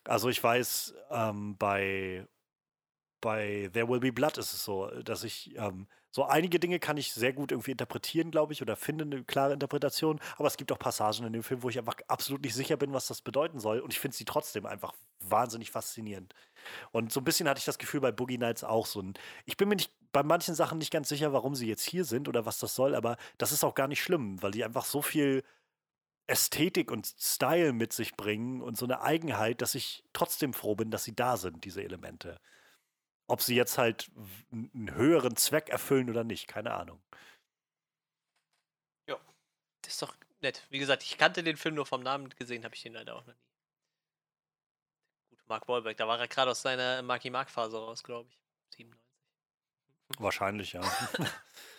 Also 0.04 0.28
ich 0.28 0.42
weiß, 0.42 0.94
ähm, 1.10 1.56
bei, 1.56 2.26
bei 3.20 3.70
There 3.72 3.88
Will 3.88 4.00
Be 4.00 4.12
Blood 4.12 4.38
ist 4.38 4.52
es 4.52 4.64
so, 4.64 4.86
dass 5.02 5.24
ich 5.24 5.54
ähm, 5.56 5.88
so 6.10 6.24
einige 6.26 6.60
Dinge 6.60 6.78
kann 6.78 6.96
ich 6.96 7.12
sehr 7.12 7.32
gut 7.32 7.50
irgendwie 7.50 7.72
interpretieren, 7.72 8.30
glaube 8.30 8.52
ich, 8.52 8.62
oder 8.62 8.76
finde 8.76 9.04
eine 9.04 9.24
klare 9.24 9.54
Interpretation, 9.54 10.20
aber 10.36 10.46
es 10.46 10.56
gibt 10.56 10.70
auch 10.70 10.78
Passagen 10.78 11.26
in 11.26 11.32
dem 11.32 11.42
Film, 11.42 11.64
wo 11.64 11.70
ich 11.70 11.78
einfach 11.78 11.96
absolut 12.06 12.42
nicht 12.42 12.54
sicher 12.54 12.76
bin, 12.76 12.92
was 12.92 13.08
das 13.08 13.20
bedeuten 13.20 13.58
soll 13.58 13.80
und 13.80 13.92
ich 13.92 13.98
finde 13.98 14.16
sie 14.16 14.24
trotzdem 14.24 14.66
einfach 14.66 14.92
wahnsinnig 15.20 15.72
faszinierend. 15.72 16.32
Und 16.92 17.12
so 17.12 17.20
ein 17.20 17.24
bisschen 17.24 17.48
hatte 17.48 17.58
ich 17.58 17.64
das 17.64 17.78
Gefühl 17.78 18.00
bei 18.00 18.12
Boogie 18.12 18.38
Nights 18.38 18.62
auch 18.62 18.86
so 18.86 19.00
ein, 19.02 19.14
ich 19.44 19.56
bin 19.56 19.68
mir 19.68 19.74
nicht 19.76 19.90
bei 20.12 20.22
manchen 20.22 20.54
Sachen 20.54 20.78
nicht 20.78 20.92
ganz 20.92 21.08
sicher, 21.08 21.32
warum 21.32 21.56
sie 21.56 21.66
jetzt 21.66 21.82
hier 21.82 22.04
sind 22.04 22.28
oder 22.28 22.46
was 22.46 22.58
das 22.58 22.76
soll, 22.76 22.94
aber 22.94 23.16
das 23.38 23.50
ist 23.50 23.64
auch 23.64 23.74
gar 23.74 23.88
nicht 23.88 24.02
schlimm, 24.02 24.40
weil 24.40 24.52
die 24.52 24.64
einfach 24.64 24.84
so 24.84 25.02
viel 25.02 25.42
Ästhetik 26.26 26.90
und 26.90 27.06
Style 27.18 27.72
mit 27.72 27.92
sich 27.92 28.16
bringen 28.16 28.62
und 28.62 28.76
so 28.78 28.86
eine 28.86 29.02
Eigenheit, 29.02 29.60
dass 29.60 29.74
ich 29.74 30.04
trotzdem 30.12 30.54
froh 30.54 30.74
bin, 30.74 30.90
dass 30.90 31.04
sie 31.04 31.14
da 31.14 31.36
sind, 31.36 31.64
diese 31.64 31.82
Elemente. 31.82 32.40
Ob 33.26 33.42
sie 33.42 33.54
jetzt 33.54 33.78
halt 33.78 34.10
einen 34.50 34.94
höheren 34.94 35.36
Zweck 35.36 35.68
erfüllen 35.68 36.10
oder 36.10 36.24
nicht, 36.24 36.46
keine 36.46 36.72
Ahnung. 36.72 37.02
Ja, 39.08 39.18
das 39.82 39.94
ist 39.94 40.02
doch 40.02 40.16
nett. 40.40 40.66
Wie 40.70 40.78
gesagt, 40.78 41.02
ich 41.02 41.18
kannte 41.18 41.42
den 41.42 41.56
Film 41.56 41.74
nur 41.74 41.86
vom 41.86 42.02
Namen, 42.02 42.30
gesehen 42.30 42.64
habe 42.64 42.74
ich 42.74 42.82
den 42.82 42.94
leider 42.94 43.16
auch 43.16 43.26
noch 43.26 43.34
nie. 43.34 43.40
Gut, 45.30 45.48
Mark 45.48 45.68
Wahlberg, 45.68 45.96
da 45.96 46.08
war 46.08 46.18
er 46.18 46.28
gerade 46.28 46.50
aus 46.50 46.62
seiner 46.62 47.02
Marky 47.02 47.30
Mark 47.30 47.50
Phase 47.50 47.76
raus, 47.76 48.02
glaube 48.02 48.30
ich. 48.30 48.38
97. 48.76 49.04
Wahrscheinlich, 50.18 50.72
ja. 50.72 50.82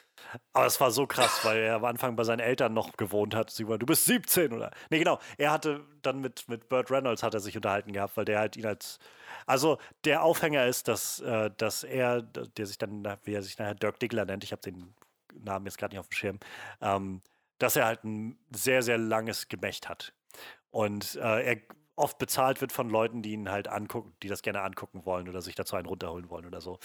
Aber 0.54 0.66
es 0.66 0.80
war 0.80 0.92
so 0.92 1.08
krass, 1.08 1.42
weil 1.44 1.60
er 1.60 1.76
am 1.76 1.86
Anfang 1.86 2.16
bei 2.16 2.24
seinen 2.24 2.40
Eltern 2.40 2.74
noch 2.74 2.98
gewohnt 2.98 3.36
hat. 3.36 3.50
Sie 3.50 3.68
war, 3.68 3.78
du 3.78 3.86
bist 3.86 4.06
17 4.06 4.54
oder. 4.54 4.72
Nee, 4.90 5.00
genau. 5.00 5.20
Er 5.38 5.52
hatte 5.52 5.86
dann 6.02 6.20
mit, 6.20 6.48
mit 6.48 6.70
Burt 6.70 6.92
Reynolds 6.92 7.24
hat 7.24 7.34
er 7.34 7.40
sich 7.40 7.56
unterhalten 7.56 7.94
gehabt, 7.94 8.18
weil 8.18 8.26
der 8.26 8.40
halt 8.40 8.58
ihn 8.58 8.66
als. 8.66 9.00
Also 9.46 9.78
der 10.04 10.24
Aufhänger 10.24 10.66
ist, 10.66 10.88
dass, 10.88 11.20
äh, 11.20 11.52
dass 11.58 11.84
er, 11.84 12.22
der 12.22 12.66
sich 12.66 12.78
dann, 12.78 13.06
wie 13.24 13.34
er 13.34 13.44
sich 13.44 13.58
nachher 13.58 13.76
Dirk 13.76 14.00
Diggler 14.00 14.26
nennt, 14.26 14.44
ich 14.44 14.52
habe 14.52 14.62
den 14.62 14.96
Namen 15.34 15.66
jetzt 15.66 15.78
gerade 15.78 15.94
nicht 15.94 16.00
auf 16.00 16.08
dem 16.08 16.14
Schirm, 16.14 16.40
ähm, 16.82 17.22
dass 17.60 17.76
er 17.76 17.86
halt 17.86 18.04
ein 18.04 18.38
sehr, 18.52 18.82
sehr 18.82 18.98
langes 18.98 19.48
Gemächt 19.48 19.90
hat. 19.90 20.14
Und 20.72 21.16
äh, 21.16 21.44
er 21.44 21.62
oft 21.96 22.18
bezahlt 22.18 22.62
wird 22.62 22.72
von 22.72 22.90
Leuten, 22.90 23.22
die 23.22 23.32
ihn 23.32 23.50
halt 23.50 23.68
angucken, 23.68 24.14
die 24.22 24.28
das 24.28 24.42
gerne 24.42 24.62
angucken 24.62 25.06
wollen 25.06 25.30
oder 25.30 25.42
sich 25.42 25.56
dazu 25.56 25.76
einen 25.76 25.88
runterholen 25.88 26.30
wollen 26.30 26.46
oder 26.46 26.62
so. 26.62 26.80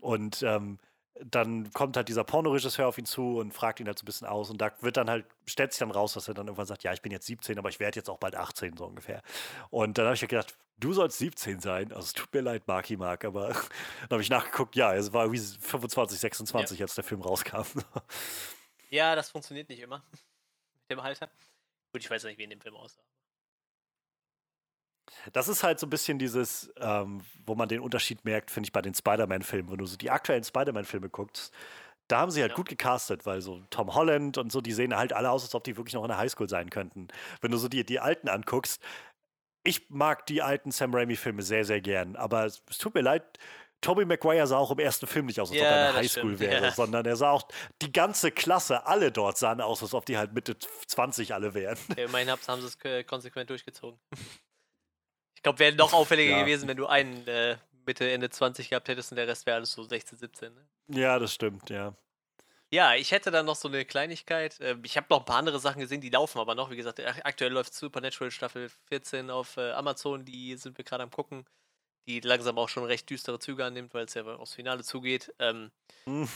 Und 0.00 0.42
ähm, 0.42 0.78
dann 1.24 1.72
kommt 1.72 1.96
halt 1.96 2.08
dieser 2.08 2.24
Pornoregisseur 2.24 2.86
auf 2.86 2.98
ihn 2.98 3.06
zu 3.06 3.38
und 3.38 3.52
fragt 3.52 3.80
ihn 3.80 3.86
halt 3.86 3.98
so 3.98 4.04
ein 4.04 4.06
bisschen 4.06 4.26
aus. 4.26 4.50
Und 4.50 4.60
da 4.60 4.72
wird 4.80 4.96
dann 4.96 5.10
halt, 5.10 5.26
stellt 5.46 5.72
sich 5.72 5.80
dann 5.80 5.90
raus, 5.90 6.14
dass 6.14 6.28
er 6.28 6.34
dann 6.34 6.46
irgendwann 6.46 6.66
sagt, 6.66 6.84
ja, 6.84 6.92
ich 6.92 7.02
bin 7.02 7.12
jetzt 7.12 7.26
17, 7.26 7.58
aber 7.58 7.68
ich 7.68 7.80
werde 7.80 7.96
jetzt 7.96 8.08
auch 8.08 8.18
bald 8.18 8.36
18, 8.36 8.76
so 8.76 8.86
ungefähr. 8.86 9.22
Und 9.70 9.98
dann 9.98 10.06
habe 10.06 10.14
ich 10.14 10.20
halt 10.20 10.30
gedacht, 10.30 10.56
du 10.78 10.92
sollst 10.92 11.18
17 11.18 11.60
sein. 11.60 11.92
Also 11.92 12.06
es 12.06 12.12
tut 12.12 12.32
mir 12.32 12.40
leid, 12.40 12.66
Marky 12.66 12.96
Mark, 12.96 13.24
aber 13.24 13.48
dann 13.52 14.10
habe 14.10 14.22
ich 14.22 14.30
nachgeguckt, 14.30 14.76
ja, 14.76 14.94
es 14.94 15.12
war 15.12 15.32
wie 15.32 15.38
25, 15.38 16.18
26, 16.18 16.78
ja. 16.78 16.84
als 16.84 16.94
der 16.94 17.04
Film 17.04 17.20
rauskam. 17.20 17.62
ja, 18.90 19.14
das 19.14 19.30
funktioniert 19.30 19.68
nicht 19.68 19.80
immer 19.80 20.04
mit 20.12 20.90
dem 20.90 21.00
Alter. 21.00 21.28
Gut, 21.92 22.02
ich 22.02 22.10
weiß 22.10 22.24
nicht, 22.24 22.38
wie 22.38 22.44
in 22.44 22.50
dem 22.50 22.60
Film 22.60 22.76
aussah. 22.76 23.02
Das 25.32 25.48
ist 25.48 25.62
halt 25.62 25.78
so 25.78 25.86
ein 25.86 25.90
bisschen 25.90 26.18
dieses, 26.18 26.72
ähm, 26.78 27.22
wo 27.46 27.54
man 27.54 27.68
den 27.68 27.80
Unterschied 27.80 28.24
merkt, 28.24 28.50
finde 28.50 28.68
ich, 28.68 28.72
bei 28.72 28.82
den 28.82 28.94
Spider-Man-Filmen. 28.94 29.70
Wenn 29.70 29.78
du 29.78 29.86
so 29.86 29.96
die 29.96 30.10
aktuellen 30.10 30.44
Spider-Man-Filme 30.44 31.08
guckst, 31.08 31.52
da 32.08 32.20
haben 32.20 32.30
sie 32.30 32.40
halt 32.40 32.52
ja. 32.52 32.56
gut 32.56 32.68
gecastet, 32.68 33.26
weil 33.26 33.40
so 33.40 33.62
Tom 33.70 33.94
Holland 33.94 34.38
und 34.38 34.50
so, 34.50 34.60
die 34.60 34.72
sehen 34.72 34.96
halt 34.96 35.12
alle 35.12 35.30
aus, 35.30 35.44
als 35.44 35.54
ob 35.54 35.64
die 35.64 35.76
wirklich 35.76 35.94
noch 35.94 36.04
in 36.04 36.08
der 36.08 36.18
Highschool 36.18 36.48
sein 36.48 36.70
könnten. 36.70 37.08
Wenn 37.40 37.50
du 37.50 37.58
so 37.58 37.68
die, 37.68 37.84
die 37.84 38.00
alten 38.00 38.28
anguckst, 38.28 38.82
ich 39.62 39.90
mag 39.90 40.24
die 40.26 40.40
alten 40.40 40.70
Sam 40.70 40.94
Raimi-Filme 40.94 41.42
sehr, 41.42 41.64
sehr 41.64 41.80
gern, 41.80 42.16
aber 42.16 42.46
es, 42.46 42.62
es 42.70 42.78
tut 42.78 42.94
mir 42.94 43.02
leid, 43.02 43.38
Tobey 43.80 44.04
Maguire 44.04 44.46
sah 44.46 44.56
auch 44.56 44.72
im 44.72 44.78
ersten 44.78 45.06
Film 45.06 45.26
nicht 45.26 45.40
aus, 45.40 45.50
als 45.50 45.60
ob 45.60 45.64
er 45.64 45.88
in 45.88 45.92
der 45.92 46.02
Highschool 46.02 46.40
wäre, 46.40 46.64
ja. 46.64 46.72
sondern 46.72 47.06
er 47.06 47.16
sah 47.16 47.30
auch, 47.30 47.46
die 47.80 47.92
ganze 47.92 48.32
Klasse, 48.32 48.86
alle 48.86 49.12
dort 49.12 49.38
sahen 49.38 49.60
aus, 49.60 49.82
als 49.82 49.94
ob 49.94 50.04
die 50.04 50.18
halt 50.18 50.32
Mitte 50.32 50.58
20 50.58 51.32
alle 51.34 51.54
wären. 51.54 51.78
Ja, 51.96 52.04
immerhin 52.04 52.30
haben 52.30 52.60
sie 52.60 52.66
es 52.66 53.06
konsequent 53.06 53.50
durchgezogen. 53.50 54.00
Ich 55.38 55.42
glaube, 55.44 55.60
wäre 55.60 55.72
noch 55.76 55.92
auffälliger 55.92 56.32
ja. 56.32 56.40
gewesen, 56.42 56.66
wenn 56.66 56.76
du 56.76 56.88
einen 56.88 57.24
äh, 57.28 57.58
Mitte, 57.86 58.10
Ende 58.10 58.28
20 58.28 58.70
gehabt 58.70 58.88
hättest 58.88 59.12
und 59.12 59.16
der 59.18 59.28
Rest 59.28 59.46
wäre 59.46 59.58
alles 59.58 59.70
so 59.70 59.84
16, 59.84 60.18
17. 60.18 60.52
Ne? 60.52 60.66
Ja, 60.88 61.20
das 61.20 61.32
stimmt, 61.32 61.70
ja. 61.70 61.94
Ja, 62.72 62.96
ich 62.96 63.12
hätte 63.12 63.30
dann 63.30 63.46
noch 63.46 63.54
so 63.54 63.68
eine 63.68 63.84
Kleinigkeit. 63.84 64.58
Ähm, 64.60 64.82
ich 64.84 64.96
habe 64.96 65.06
noch 65.10 65.20
ein 65.20 65.24
paar 65.24 65.36
andere 65.36 65.60
Sachen 65.60 65.78
gesehen, 65.78 66.00
die 66.00 66.10
laufen 66.10 66.40
aber 66.40 66.56
noch. 66.56 66.72
Wie 66.72 66.76
gesagt, 66.76 67.00
aktuell 67.24 67.52
läuft 67.52 67.72
Supernatural 67.72 68.32
Staffel 68.32 68.68
14 68.88 69.30
auf 69.30 69.56
äh, 69.58 69.70
Amazon. 69.70 70.24
Die 70.24 70.56
sind 70.56 70.76
wir 70.76 70.84
gerade 70.84 71.04
am 71.04 71.12
gucken. 71.12 71.46
Die 72.08 72.18
langsam 72.18 72.58
auch 72.58 72.68
schon 72.68 72.82
recht 72.82 73.08
düstere 73.08 73.38
Züge 73.38 73.64
annimmt, 73.64 73.94
weil 73.94 74.06
es 74.06 74.14
ja 74.14 74.24
aufs 74.24 74.54
Finale 74.54 74.82
zugeht. 74.82 75.32
Ähm, 75.38 75.70
hm. 76.02 76.28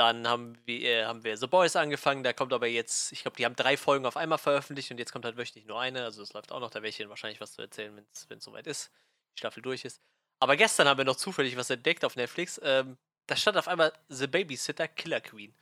Dann 0.00 0.26
haben 0.26 0.56
wir, 0.64 0.80
äh, 0.80 1.04
haben 1.04 1.24
wir 1.24 1.36
The 1.36 1.46
Boys 1.46 1.76
angefangen. 1.76 2.22
Da 2.22 2.32
kommt 2.32 2.54
aber 2.54 2.66
jetzt, 2.66 3.12
ich 3.12 3.20
glaube, 3.20 3.36
die 3.36 3.44
haben 3.44 3.54
drei 3.54 3.76
Folgen 3.76 4.06
auf 4.06 4.16
einmal 4.16 4.38
veröffentlicht 4.38 4.90
und 4.90 4.96
jetzt 4.96 5.12
kommt 5.12 5.26
halt 5.26 5.36
wöchentlich 5.36 5.66
nur 5.66 5.78
eine. 5.78 6.04
Also 6.04 6.22
es 6.22 6.32
läuft 6.32 6.52
auch 6.52 6.60
noch. 6.60 6.70
Da 6.70 6.76
werde 6.76 6.88
ich 6.88 6.98
Ihnen 7.00 7.10
wahrscheinlich 7.10 7.38
was 7.38 7.52
zu 7.52 7.60
erzählen, 7.60 7.94
wenn 7.94 8.06
es 8.10 8.26
soweit 8.42 8.66
ist. 8.66 8.90
Die 9.34 9.40
Staffel 9.40 9.62
durch 9.62 9.84
ist. 9.84 10.00
Aber 10.38 10.56
gestern 10.56 10.88
haben 10.88 10.96
wir 10.96 11.04
noch 11.04 11.16
zufällig 11.16 11.54
was 11.58 11.68
entdeckt 11.68 12.02
auf 12.06 12.16
Netflix. 12.16 12.58
Ähm, 12.64 12.96
da 13.26 13.36
stand 13.36 13.58
auf 13.58 13.68
einmal 13.68 13.92
The 14.08 14.26
Babysitter 14.26 14.88
Killer 14.88 15.20
Queen. 15.20 15.54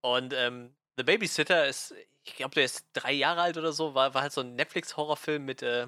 Und 0.00 0.34
ähm, 0.34 0.74
The 0.96 1.04
Babysitter 1.04 1.68
ist, 1.68 1.94
ich 2.24 2.34
glaube, 2.34 2.56
der 2.56 2.64
ist 2.64 2.84
drei 2.94 3.12
Jahre 3.12 3.42
alt 3.42 3.58
oder 3.58 3.72
so, 3.72 3.94
war, 3.94 4.12
war 4.12 4.22
halt 4.22 4.32
so 4.32 4.40
ein 4.40 4.56
Netflix-Horrorfilm 4.56 5.44
mit, 5.44 5.62
äh, 5.62 5.86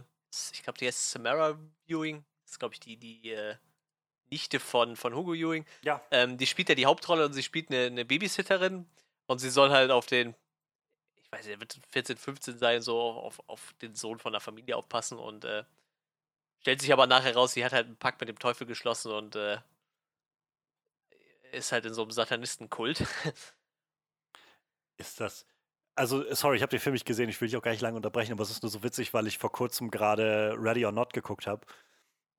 ich 0.53 0.63
glaube, 0.63 0.79
die 0.79 0.87
heißt 0.87 1.11
Samara 1.11 1.59
Viewing. 1.89 2.25
Das 2.45 2.53
ist, 2.53 2.59
glaube 2.61 2.75
ich, 2.75 2.79
die, 2.79 2.97
die 2.97 3.33
äh, 3.33 3.57
Nichte 4.31 4.61
von, 4.61 4.97
von 4.97 5.15
Hugo 5.15 5.35
Ewing. 5.35 5.67
Ja. 5.83 6.01
Ähm, 6.11 6.39
die 6.39 6.47
spielt 6.47 6.69
ja 6.69 6.75
die 6.75 6.87
Hauptrolle 6.87 7.25
und 7.25 7.33
sie 7.33 7.43
spielt 7.43 7.71
eine, 7.71 7.87
eine 7.87 8.05
Babysitterin 8.05 8.87
und 9.27 9.39
sie 9.39 9.51
soll 9.51 9.71
halt 9.71 9.91
auf 9.91 10.07
den, 10.07 10.35
ich 11.17 11.31
weiß 11.33 11.47
nicht, 11.47 11.55
er 11.55 11.61
wird 11.61 11.81
14, 11.91 12.17
15 12.17 12.59
sein, 12.59 12.83
so 12.83 13.01
auf, 13.01 13.41
auf 13.49 13.75
den 13.83 13.95
Sohn 13.95 14.19
von 14.19 14.33
der 14.33 14.41
Familie 14.41 14.77
aufpassen 14.77 15.19
und 15.19 15.45
äh, 15.45 15.65
stellt 16.61 16.81
sich 16.81 16.93
aber 16.93 17.07
nachher 17.07 17.35
raus, 17.35 17.53
sie 17.53 17.65
hat 17.65 17.73
halt 17.73 17.87
einen 17.87 17.97
Pakt 17.97 18.21
mit 18.21 18.29
dem 18.29 18.39
Teufel 18.39 18.67
geschlossen 18.67 19.13
und 19.13 19.37
äh, 19.37 19.59
ist 21.53 21.73
halt 21.73 21.85
in 21.85 21.95
so 21.95 22.03
einem 22.03 22.13
Satanistenkult. 22.13 23.05
ist 24.97 25.21
das. 25.21 25.47
Also, 25.97 26.25
sorry, 26.35 26.57
ich 26.57 26.63
habe 26.63 26.71
den 26.71 26.81
Film 26.81 26.95
nicht 26.95 27.05
gesehen, 27.05 27.29
ich 27.29 27.41
will 27.41 27.49
dich 27.49 27.57
auch 27.57 27.63
gar 27.63 27.73
nicht 27.73 27.81
lange 27.81 27.97
unterbrechen, 27.97 28.33
aber 28.33 28.43
es 28.43 28.51
ist 28.51 28.63
nur 28.63 28.71
so 28.71 28.83
witzig, 28.83 29.13
weil 29.13 29.27
ich 29.27 29.39
vor 29.39 29.53
kurzem 29.53 29.91
gerade 29.91 30.55
Ready 30.57 30.87
or 30.87 30.93
Not 30.93 31.13
geguckt 31.13 31.47
habe. 31.47 31.67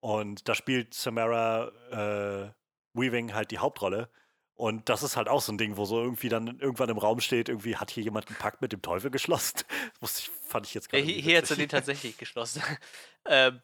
Und 0.01 0.49
da 0.49 0.55
spielt 0.55 0.93
Samara 0.93 1.71
äh, 1.91 2.51
Weaving 2.93 3.33
halt 3.33 3.51
die 3.51 3.59
Hauptrolle. 3.59 4.09
Und 4.55 4.89
das 4.89 5.01
ist 5.01 5.15
halt 5.15 5.27
auch 5.27 5.41
so 5.41 5.51
ein 5.51 5.57
Ding, 5.57 5.77
wo 5.77 5.85
so 5.85 5.99
irgendwie 5.99 6.30
dann 6.30 6.59
irgendwann 6.59 6.89
im 6.89 6.97
Raum 6.97 7.19
steht, 7.19 7.49
irgendwie 7.49 7.77
hat 7.77 7.89
hier 7.89 8.03
jemand 8.03 8.27
einen 8.27 8.38
Pakt 8.38 8.61
mit 8.61 8.71
dem 8.71 8.81
Teufel 8.81 9.09
geschlossen. 9.09 9.61
Das 10.01 10.19
ich, 10.19 10.30
fand 10.47 10.67
ich 10.67 10.73
jetzt 10.73 10.89
gerade. 10.89 11.03
Ja, 11.03 11.09
hier, 11.13 11.21
hier 11.21 11.38
hat 11.38 11.47
sie 11.47 11.55
den 11.55 11.69
tatsächlich 11.69 12.17
geschlossen. 12.17 12.61
ähm, 13.25 13.61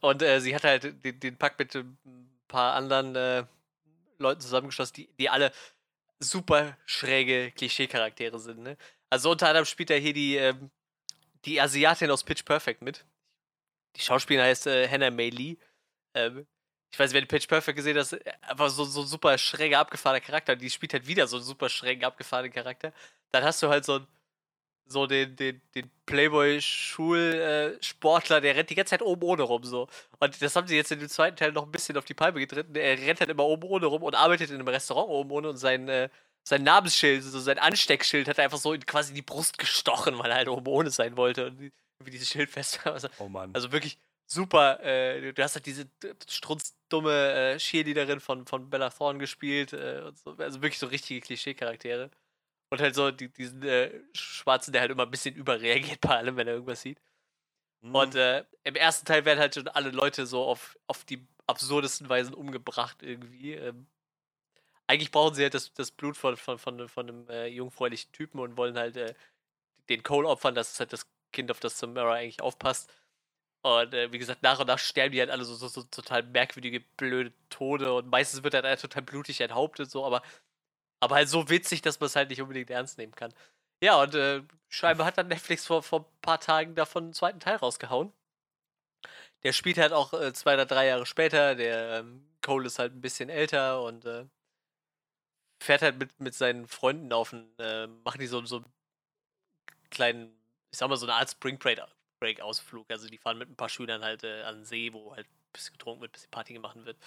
und 0.00 0.22
äh, 0.22 0.40
sie 0.40 0.54
hat 0.54 0.64
halt 0.64 1.04
den, 1.04 1.20
den, 1.20 1.36
Pakt 1.36 1.58
mit 1.58 1.74
ein 1.74 1.98
paar 2.48 2.74
anderen 2.74 3.16
äh, 3.16 3.44
Leuten 4.18 4.40
zusammengeschlossen, 4.40 4.94
die, 4.94 5.08
die 5.18 5.28
alle 5.28 5.52
super 6.18 6.76
schräge 6.86 7.52
Klischee-Charaktere 7.52 8.38
sind. 8.38 8.60
Ne? 8.60 8.76
Also 9.10 9.30
unter 9.30 9.48
anderem 9.48 9.64
spielt 9.64 9.90
er 9.90 9.98
hier 9.98 10.12
die, 10.12 10.36
ähm, 10.36 10.70
die 11.44 11.60
Asiatin 11.60 12.10
aus 12.10 12.24
Pitch 12.24 12.44
Perfect 12.44 12.82
mit. 12.82 13.04
Die 13.96 14.00
Schauspielerin 14.00 14.48
heißt 14.48 14.66
äh, 14.66 14.88
Hannah 14.88 15.10
May 15.10 15.30
Lee. 15.30 15.56
Ähm, 16.16 16.46
ich 16.92 16.98
weiß 16.98 17.12
nicht, 17.12 17.24
du 17.24 17.28
Pitch 17.28 17.48
Perfect 17.48 17.76
gesehen 17.76 17.96
äh, 17.96 18.18
einfach 18.42 18.68
so, 18.70 18.84
so 18.84 19.02
ein 19.02 19.06
super 19.06 19.36
schräger, 19.38 19.78
abgefahrener 19.80 20.20
Charakter. 20.20 20.56
Die 20.56 20.70
spielt 20.70 20.92
halt 20.94 21.06
wieder 21.06 21.26
so 21.26 21.36
einen 21.36 21.44
super 21.44 21.68
schrägen, 21.68 22.04
abgefahrenen 22.04 22.52
Charakter. 22.52 22.92
Dann 23.32 23.44
hast 23.44 23.62
du 23.62 23.68
halt 23.68 23.84
so 23.84 23.96
einen 23.96 24.06
so 24.88 25.06
den, 25.06 25.34
den, 25.36 25.60
den 25.74 25.90
Playboy-Schulsportler, 26.06 28.40
der 28.40 28.54
rennt 28.54 28.70
die 28.70 28.76
ganze 28.76 28.90
Zeit 28.90 29.02
oben 29.02 29.24
ohne 29.24 29.42
rum 29.42 29.64
so. 29.64 29.88
Und 30.20 30.40
das 30.40 30.54
haben 30.54 30.68
sie 30.68 30.76
jetzt 30.76 30.92
in 30.92 31.00
dem 31.00 31.08
zweiten 31.08 31.36
Teil 31.36 31.50
noch 31.52 31.64
ein 31.64 31.72
bisschen 31.72 31.96
auf 31.96 32.04
die 32.04 32.14
Palme 32.14 32.38
getreten. 32.38 32.76
Er 32.76 32.96
rennt 32.96 33.18
halt 33.20 33.30
immer 33.30 33.44
oben 33.44 33.64
ohne 33.64 33.86
rum 33.86 34.04
und 34.04 34.14
arbeitet 34.14 34.50
in 34.50 34.56
einem 34.56 34.68
Restaurant 34.68 35.08
oben 35.08 35.32
ohne 35.32 35.48
und 35.50 35.56
sein, 35.56 35.88
äh, 35.88 36.08
sein 36.44 36.62
Namensschild, 36.62 37.24
so 37.24 37.40
sein 37.40 37.58
Ansteckschild 37.58 38.28
hat 38.28 38.38
er 38.38 38.44
einfach 38.44 38.58
so 38.58 38.72
in 38.72 38.86
quasi 38.86 39.12
die 39.12 39.22
Brust 39.22 39.58
gestochen, 39.58 40.16
weil 40.18 40.30
er 40.30 40.36
halt 40.36 40.48
oben 40.48 40.68
ohne 40.68 40.90
sein 40.90 41.16
wollte 41.16 41.46
und 41.46 41.58
wie 41.58 41.72
dieses 42.10 42.28
Schild 42.28 42.50
fest. 42.50 42.80
Also, 42.86 43.08
oh 43.18 43.28
Mann. 43.28 43.50
Also 43.54 43.72
wirklich 43.72 43.98
super. 44.26 44.80
Äh, 44.82 45.32
du 45.32 45.42
hast 45.42 45.54
halt 45.54 45.66
diese 45.66 45.88
strunzdumme 46.28 47.54
äh, 47.54 47.58
Cheerleaderin 47.58 48.20
von, 48.20 48.46
von 48.46 48.68
Bella 48.70 48.90
Thorne 48.90 49.18
gespielt. 49.18 49.72
Äh, 49.72 50.12
so. 50.12 50.32
Also 50.36 50.62
wirklich 50.62 50.78
so 50.78 50.86
richtige 50.86 51.20
Klischee-Charaktere. 51.20 52.10
Und 52.70 52.80
halt 52.80 52.94
so 52.94 53.10
die, 53.10 53.28
diesen 53.28 53.62
äh, 53.62 53.90
Schwarzen, 54.12 54.72
der 54.72 54.80
halt 54.82 54.90
immer 54.90 55.04
ein 55.04 55.10
bisschen 55.10 55.34
überreagiert 55.34 56.00
bei 56.00 56.16
allem, 56.16 56.36
wenn 56.36 56.48
er 56.48 56.54
irgendwas 56.54 56.82
sieht. 56.82 57.00
Mhm. 57.80 57.94
Und 57.94 58.14
äh, 58.16 58.44
im 58.64 58.74
ersten 58.74 59.06
Teil 59.06 59.24
werden 59.24 59.38
halt 59.38 59.54
schon 59.54 59.68
alle 59.68 59.90
Leute 59.90 60.26
so 60.26 60.44
auf, 60.44 60.78
auf 60.86 61.04
die 61.04 61.26
absurdesten 61.46 62.08
Weisen 62.08 62.34
umgebracht 62.34 63.02
irgendwie. 63.02 63.54
Ähm, 63.54 63.86
eigentlich 64.88 65.10
brauchen 65.10 65.34
sie 65.34 65.42
halt 65.42 65.54
das, 65.54 65.72
das 65.74 65.90
Blut 65.90 66.16
von, 66.16 66.36
von, 66.36 66.58
von, 66.58 66.88
von 66.88 67.08
einem 67.08 67.28
äh, 67.28 67.46
jungfräulichen 67.46 68.12
Typen 68.12 68.40
und 68.40 68.56
wollen 68.56 68.76
halt 68.76 68.96
äh, 68.96 69.14
den 69.88 70.02
Cole 70.02 70.28
opfern. 70.28 70.54
Das 70.54 70.72
ist 70.72 70.80
halt 70.80 70.92
das 70.92 71.06
Kind, 71.32 71.50
auf 71.50 71.60
das 71.60 71.78
Samara 71.78 72.14
eigentlich 72.14 72.40
aufpasst. 72.40 72.92
Und 73.66 73.94
äh, 73.94 74.12
wie 74.12 74.18
gesagt, 74.18 74.42
nach 74.44 74.60
und 74.60 74.68
nach 74.68 74.78
sterben 74.78 75.12
die 75.12 75.20
halt 75.20 75.30
alle 75.30 75.44
so, 75.44 75.54
so, 75.56 75.66
so, 75.66 75.82
total 75.82 76.22
merkwürdige, 76.22 76.80
blöde 76.96 77.32
Tode. 77.50 77.92
Und 77.94 78.08
meistens 78.08 78.44
wird 78.44 78.54
halt 78.54 78.80
total 78.80 79.02
blutig 79.02 79.40
enthauptet, 79.40 79.90
so, 79.90 80.04
aber 80.04 80.22
aber 81.00 81.16
halt 81.16 81.28
so 81.28 81.48
witzig, 81.50 81.82
dass 81.82 82.00
man 82.00 82.06
es 82.06 82.16
halt 82.16 82.30
nicht 82.30 82.40
unbedingt 82.40 82.70
ernst 82.70 82.98
nehmen 82.98 83.14
kann. 83.14 83.34
Ja, 83.82 84.00
und 84.02 84.14
äh, 84.14 84.42
scheinbar 84.68 85.06
hat 85.06 85.18
dann 85.18 85.28
Netflix 85.28 85.66
vor, 85.66 85.82
vor 85.82 86.00
ein 86.00 86.20
paar 86.22 86.40
Tagen 86.40 86.74
davon 86.74 87.04
einen 87.04 87.12
zweiten 87.12 87.40
Teil 87.40 87.56
rausgehauen. 87.56 88.12
Der 89.42 89.52
spielt 89.52 89.78
halt 89.78 89.92
auch 89.92 90.12
äh, 90.14 90.32
zwei 90.32 90.54
oder 90.54 90.66
drei 90.66 90.86
Jahre 90.86 91.06
später. 91.06 91.54
Der 91.54 92.00
ähm, 92.00 92.26
Cole 92.42 92.66
ist 92.66 92.78
halt 92.78 92.94
ein 92.94 93.00
bisschen 93.00 93.28
älter 93.28 93.82
und 93.82 94.04
äh, 94.06 94.26
fährt 95.60 95.82
halt 95.82 95.98
mit, 95.98 96.18
mit 96.20 96.34
seinen 96.34 96.66
Freunden 96.68 97.12
auf 97.12 97.32
einen, 97.32 97.58
äh, 97.58 97.86
machen 97.86 98.20
die 98.20 98.26
so, 98.26 98.44
so 98.46 98.56
einen 98.56 98.66
kleinen, 99.90 100.36
ich 100.70 100.78
sag 100.78 100.88
mal, 100.88 100.96
so 100.96 101.06
eine 101.06 101.14
Art 101.14 101.30
Spring 101.30 101.58
Break 101.58 101.80
Ausflug. 102.40 102.90
Also 102.90 103.08
die 103.08 103.18
fahren 103.18 103.38
mit 103.38 103.48
ein 103.48 103.56
paar 103.56 103.68
Schülern 103.68 104.02
halt 104.02 104.24
äh, 104.24 104.42
an 104.42 104.56
den 104.56 104.64
See, 104.64 104.92
wo 104.92 105.14
halt 105.14 105.26
ein 105.26 105.52
bisschen 105.52 105.72
getrunken 105.72 106.02
wird, 106.02 106.10
ein 106.10 106.12
bisschen 106.12 106.30
Party 106.30 106.54
gemacht 106.54 106.76
wird. 106.84 106.98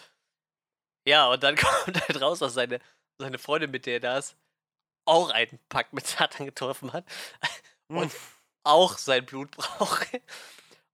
Ja, 1.07 1.27
und 1.27 1.43
dann 1.43 1.55
kommt 1.57 2.07
halt 2.07 2.21
raus, 2.21 2.39
dass 2.39 2.53
seine 2.53 2.79
seine 3.19 3.38
Freundin, 3.38 3.71
mit 3.71 3.85
der 3.85 3.95
er 3.95 3.99
da 3.99 4.17
ist, 4.17 4.35
auch 5.05 5.29
einen 5.29 5.59
Pakt 5.69 5.93
mit 5.93 6.07
Satan 6.07 6.45
getroffen 6.45 6.93
hat 6.93 7.05
und 7.88 8.11
auch 8.63 8.97
sein 8.97 9.25
Blut 9.25 9.51
braucht. 9.55 10.07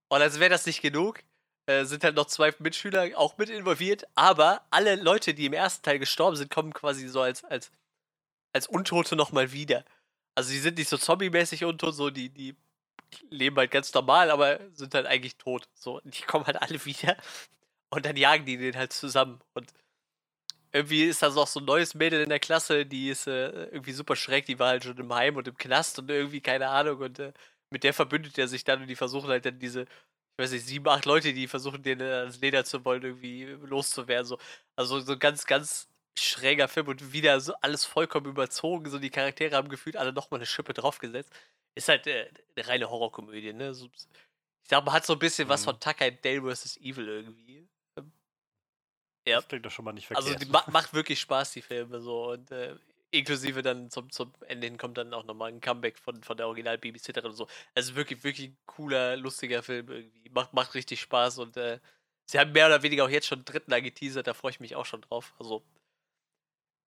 Und 0.08 0.22
als 0.22 0.38
wäre 0.38 0.50
das 0.50 0.66
nicht 0.66 0.82
genug, 0.82 1.22
äh, 1.66 1.84
sind 1.84 2.04
halt 2.04 2.16
noch 2.16 2.26
zwei 2.26 2.54
Mitschüler 2.58 3.10
auch 3.16 3.38
mit 3.38 3.50
involviert, 3.50 4.06
aber 4.14 4.66
alle 4.70 4.96
Leute, 4.96 5.34
die 5.34 5.46
im 5.46 5.52
ersten 5.52 5.82
Teil 5.82 5.98
gestorben 5.98 6.36
sind, 6.36 6.50
kommen 6.50 6.72
quasi 6.72 7.08
so 7.08 7.20
als, 7.20 7.44
als, 7.44 7.72
als 8.52 8.66
Untote 8.66 9.16
nochmal 9.16 9.52
wieder. 9.52 9.84
Also 10.36 10.50
die 10.50 10.58
sind 10.58 10.78
nicht 10.78 10.88
so 10.88 10.98
zombie-mäßig 10.98 11.64
untot, 11.64 11.94
so 11.94 12.10
die, 12.10 12.28
die 12.28 12.56
leben 13.30 13.56
halt 13.56 13.70
ganz 13.70 13.92
normal, 13.94 14.30
aber 14.30 14.60
sind 14.74 14.94
halt 14.94 15.06
eigentlich 15.06 15.36
tot. 15.36 15.68
So, 15.74 16.00
die 16.04 16.22
kommen 16.22 16.46
halt 16.46 16.60
alle 16.60 16.84
wieder 16.84 17.16
und 17.90 18.06
dann 18.06 18.16
jagen 18.16 18.46
die 18.46 18.56
den 18.56 18.76
halt 18.76 18.92
zusammen. 18.92 19.40
Und 19.54 19.72
irgendwie 20.72 21.04
ist 21.04 21.22
da 21.22 21.30
noch 21.30 21.46
so 21.46 21.60
ein 21.60 21.66
neues 21.66 21.94
Mädel 21.94 22.22
in 22.22 22.28
der 22.28 22.40
Klasse, 22.40 22.86
die 22.86 23.08
ist 23.10 23.26
äh, 23.26 23.66
irgendwie 23.66 23.92
super 23.92 24.16
schräg, 24.16 24.46
die 24.46 24.58
war 24.58 24.68
halt 24.68 24.84
schon 24.84 24.98
im 24.98 25.12
Heim 25.14 25.36
und 25.36 25.48
im 25.48 25.56
Knast 25.56 25.98
und 25.98 26.10
irgendwie, 26.10 26.40
keine 26.40 26.68
Ahnung, 26.68 26.98
und 27.00 27.18
äh, 27.18 27.32
mit 27.70 27.84
der 27.84 27.94
verbündet 27.94 28.38
er 28.38 28.48
sich 28.48 28.64
dann 28.64 28.82
und 28.82 28.88
die 28.88 28.96
versuchen 28.96 29.28
halt 29.30 29.46
dann 29.46 29.58
diese, 29.58 29.82
ich 29.82 29.88
weiß 30.38 30.52
nicht, 30.52 30.66
sieben, 30.66 30.88
acht 30.88 31.06
Leute, 31.06 31.32
die 31.32 31.48
versuchen, 31.48 31.82
den 31.82 32.00
äh, 32.00 32.04
ans 32.04 32.40
Leder 32.40 32.64
zu 32.64 32.84
wollen, 32.84 33.02
irgendwie 33.02 33.44
loszuwerden. 33.44 34.26
So. 34.26 34.38
Also 34.76 35.00
so 35.00 35.18
ganz, 35.18 35.46
ganz 35.46 35.88
schräger 36.18 36.68
Film 36.68 36.88
und 36.88 37.12
wieder 37.12 37.40
so 37.40 37.54
alles 37.60 37.84
vollkommen 37.84 38.26
überzogen. 38.26 38.90
So 38.90 38.98
die 38.98 39.10
Charaktere 39.10 39.56
haben 39.56 39.68
gefühlt 39.68 39.96
alle 39.96 40.12
nochmal 40.12 40.38
eine 40.38 40.46
Schippe 40.46 40.74
draufgesetzt. 40.74 41.32
Ist 41.74 41.88
halt 41.88 42.06
äh, 42.06 42.30
eine 42.56 42.68
reine 42.68 42.90
Horrorkomödie, 42.90 43.52
ne? 43.52 43.74
So, 43.74 43.86
ich 43.86 44.68
glaube, 44.68 44.86
man 44.86 44.94
hat 44.94 45.06
so 45.06 45.12
ein 45.12 45.18
bisschen 45.18 45.46
mhm. 45.48 45.52
was 45.52 45.64
von 45.64 45.78
Tucker 45.78 46.06
and 46.06 46.24
Dale 46.24 46.42
vs. 46.42 46.78
Evil 46.78 47.08
irgendwie. 47.08 47.68
Ja. 49.26 49.36
Das 49.36 49.48
klingt 49.48 49.66
doch 49.66 49.70
schon 49.70 49.84
mal 49.84 49.92
nicht 49.92 50.10
also, 50.10 50.28
verkehrt. 50.28 50.40
Also 50.40 50.62
die 50.62 50.66
ma 50.68 50.70
macht 50.70 50.94
wirklich 50.94 51.20
Spaß, 51.20 51.52
die 51.52 51.62
Filme 51.62 52.00
so. 52.00 52.30
Und 52.30 52.50
äh, 52.52 52.76
inklusive 53.10 53.62
dann 53.62 53.90
zum, 53.90 54.10
zum 54.10 54.32
Ende 54.46 54.66
hin 54.66 54.78
kommt 54.78 54.98
dann 54.98 55.12
auch 55.14 55.24
nochmal 55.24 55.50
ein 55.50 55.60
Comeback 55.60 55.98
von, 55.98 56.22
von 56.22 56.36
der 56.36 56.46
Original-Babysitterin 56.46 57.30
und 57.30 57.36
so. 57.36 57.48
Also 57.74 57.96
wirklich, 57.96 58.22
wirklich 58.24 58.50
ein 58.50 58.58
cooler, 58.66 59.16
lustiger 59.16 59.62
Film 59.62 59.88
irgendwie. 59.88 60.30
Macht, 60.30 60.52
macht 60.52 60.74
richtig 60.74 61.00
Spaß 61.00 61.38
und 61.38 61.56
äh, 61.56 61.80
sie 62.26 62.38
haben 62.38 62.52
mehr 62.52 62.66
oder 62.66 62.82
weniger 62.82 63.04
auch 63.04 63.08
jetzt 63.08 63.26
schon 63.26 63.38
einen 63.38 63.44
dritten 63.44 63.72
angeteasert, 63.72 64.26
da 64.26 64.34
freue 64.34 64.50
ich 64.50 64.60
mich 64.60 64.76
auch 64.76 64.86
schon 64.86 65.00
drauf. 65.02 65.34
Also 65.38 65.64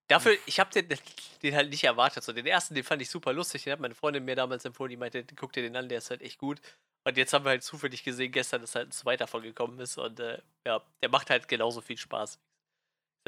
Dafür, 0.09 0.35
ich 0.47 0.59
habe 0.59 0.71
den, 0.71 0.87
den 1.43 1.55
halt 1.55 1.69
nicht 1.69 1.83
erwartet. 1.83 2.23
So, 2.23 2.33
den 2.33 2.45
ersten, 2.45 2.75
den 2.75 2.83
fand 2.83 3.01
ich 3.01 3.09
super 3.09 3.31
lustig. 3.31 3.63
Den 3.63 3.73
hat 3.73 3.79
meine 3.79 3.95
Freundin 3.95 4.25
mir 4.25 4.35
damals 4.35 4.65
empfohlen. 4.65 4.89
Die 4.89 4.97
meinte, 4.97 5.23
guck 5.35 5.53
dir 5.53 5.61
den 5.61 5.75
an, 5.75 5.87
der 5.87 5.99
ist 5.99 6.09
halt 6.09 6.21
echt 6.21 6.39
gut. 6.39 6.59
Und 7.05 7.17
jetzt 7.17 7.31
haben 7.31 7.45
wir 7.45 7.49
halt 7.49 7.63
zufällig 7.63 8.03
gesehen, 8.03 8.31
gestern, 8.31 8.61
dass 8.61 8.75
halt 8.75 8.89
ein 8.89 8.91
zweiter 8.91 9.27
von 9.27 9.41
gekommen 9.41 9.79
ist. 9.79 9.97
Und 9.97 10.19
äh, 10.19 10.41
ja, 10.65 10.83
der 11.01 11.09
macht 11.09 11.29
halt 11.29 11.47
genauso 11.47 11.79
viel 11.81 11.97
Spaß. 11.97 12.39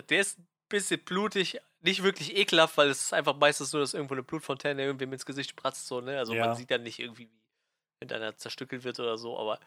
Der 0.09 0.19
ist 0.19 0.39
ein 0.39 0.47
bisschen 0.69 0.99
blutig, 1.03 1.61
nicht 1.81 2.03
wirklich 2.03 2.35
ekelhaft, 2.35 2.77
weil 2.77 2.89
es 2.89 3.03
ist 3.03 3.13
einfach 3.13 3.35
meistens 3.35 3.71
nur, 3.71 3.81
dass 3.81 3.93
irgendwo 3.93 4.15
eine 4.15 4.23
Blutfontäne 4.23 4.81
irgendwem 4.81 5.13
ins 5.13 5.25
Gesicht 5.25 5.51
spratzt. 5.51 5.87
So, 5.87 6.01
ne? 6.01 6.17
Also 6.17 6.33
ja. 6.33 6.47
man 6.47 6.55
sieht 6.55 6.71
dann 6.71 6.83
nicht 6.83 6.99
irgendwie, 6.99 7.29
wie 7.29 7.41
mit 8.01 8.11
einer 8.11 8.35
zerstückelt 8.35 8.83
wird 8.83 8.99
oder 8.99 9.17
so. 9.17 9.37
Aber 9.37 9.59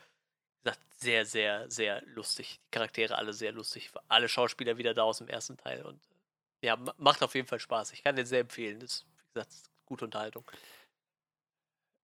gesagt, 0.64 0.80
sehr, 0.96 1.24
sehr, 1.24 1.70
sehr 1.70 2.02
lustig. 2.06 2.58
Die 2.66 2.70
Charaktere 2.72 3.16
alle 3.16 3.32
sehr 3.32 3.52
lustig. 3.52 3.90
Alle 4.08 4.28
Schauspieler 4.28 4.76
wieder 4.78 4.94
da 4.94 5.04
aus 5.04 5.18
dem 5.18 5.28
ersten 5.28 5.56
Teil. 5.56 5.82
Und 5.82 6.00
ja, 6.64 6.78
macht 6.98 7.22
auf 7.22 7.34
jeden 7.34 7.46
Fall 7.46 7.60
Spaß. 7.60 7.92
Ich 7.92 8.02
kann 8.02 8.16
den 8.16 8.26
sehr 8.26 8.40
empfehlen. 8.40 8.80
Das 8.80 8.92
ist, 8.92 9.06
wie 9.18 9.34
gesagt, 9.34 9.54
gute 9.86 10.04
Unterhaltung. 10.06 10.44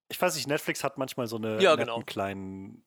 Ich 0.09 0.21
weiß 0.21 0.35
nicht, 0.35 0.49
Netflix 0.49 0.85
hat 0.85 0.99
manchmal 0.99 1.27
so 1.27 1.37
eine 1.37 1.61
ja, 1.63 1.77
genau. 1.77 2.01
kleinen, 2.01 2.85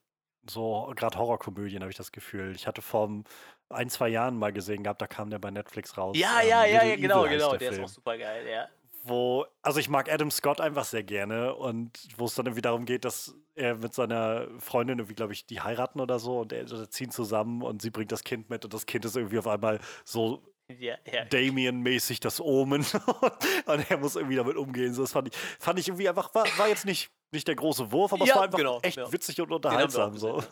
so 0.49 0.91
gerade 0.95 1.17
Horrorkomödien, 1.17 1.81
habe 1.81 1.91
ich 1.91 1.97
das 1.97 2.11
Gefühl. 2.11 2.55
Ich 2.55 2.67
hatte 2.67 2.81
vor 2.81 3.23
ein, 3.69 3.89
zwei 3.89 4.09
Jahren 4.09 4.37
mal 4.37 4.53
gesehen 4.53 4.83
gehabt, 4.83 5.01
da 5.01 5.07
kam 5.07 5.29
der 5.29 5.39
bei 5.39 5.51
Netflix 5.51 5.97
raus. 5.97 6.17
Ja, 6.17 6.41
ähm, 6.41 6.49
ja, 6.49 6.65
ja, 6.65 6.83
ja, 6.83 6.95
genau, 6.95 7.23
genau. 7.23 7.51
Der, 7.51 7.59
der 7.59 7.71
ist 7.71 7.79
auch 7.79 7.87
super 7.87 8.17
geil, 8.17 8.47
ja 8.47 8.67
wo, 9.03 9.45
also 9.61 9.79
ich 9.79 9.89
mag 9.89 10.11
Adam 10.11 10.31
Scott 10.31 10.61
einfach 10.61 10.85
sehr 10.85 11.03
gerne 11.03 11.55
und 11.55 12.07
wo 12.17 12.25
es 12.25 12.35
dann 12.35 12.45
irgendwie 12.45 12.61
darum 12.61 12.85
geht, 12.85 13.05
dass 13.05 13.35
er 13.53 13.75
mit 13.75 13.93
seiner 13.93 14.47
Freundin 14.59 14.99
irgendwie, 14.99 15.15
glaube 15.15 15.33
ich, 15.33 15.45
die 15.45 15.61
heiraten 15.61 15.99
oder 15.99 16.19
so 16.19 16.39
und 16.39 16.53
er, 16.53 16.71
er 16.71 16.89
ziehen 16.89 17.11
zusammen 17.11 17.61
und 17.61 17.81
sie 17.81 17.89
bringt 17.89 18.11
das 18.11 18.23
Kind 18.23 18.49
mit 18.49 18.63
und 18.63 18.73
das 18.73 18.85
Kind 18.85 19.03
ist 19.05 19.17
irgendwie 19.17 19.39
auf 19.39 19.47
einmal 19.47 19.79
so 20.05 20.41
ja, 20.69 20.97
ja. 21.11 21.25
Damien-mäßig 21.25 22.19
das 22.19 22.39
Omen 22.39 22.85
und 23.65 23.91
er 23.91 23.97
muss 23.97 24.15
irgendwie 24.15 24.35
damit 24.35 24.55
umgehen. 24.55 24.93
So, 24.93 25.01
das 25.01 25.11
fand 25.11 25.29
ich, 25.29 25.35
fand 25.59 25.79
ich 25.79 25.87
irgendwie 25.87 26.09
einfach, 26.09 26.33
war, 26.33 26.45
war 26.57 26.67
jetzt 26.67 26.85
nicht, 26.85 27.11
nicht 27.31 27.47
der 27.47 27.55
große 27.55 27.91
Wurf, 27.91 28.13
aber 28.13 28.25
ja, 28.25 28.31
es 28.31 28.35
war 28.35 28.43
einfach 28.43 28.57
genau, 28.57 28.79
echt 28.81 28.97
witzig 29.11 29.39
und 29.41 29.51
unterhaltsam. 29.51 30.17
So. 30.17 30.43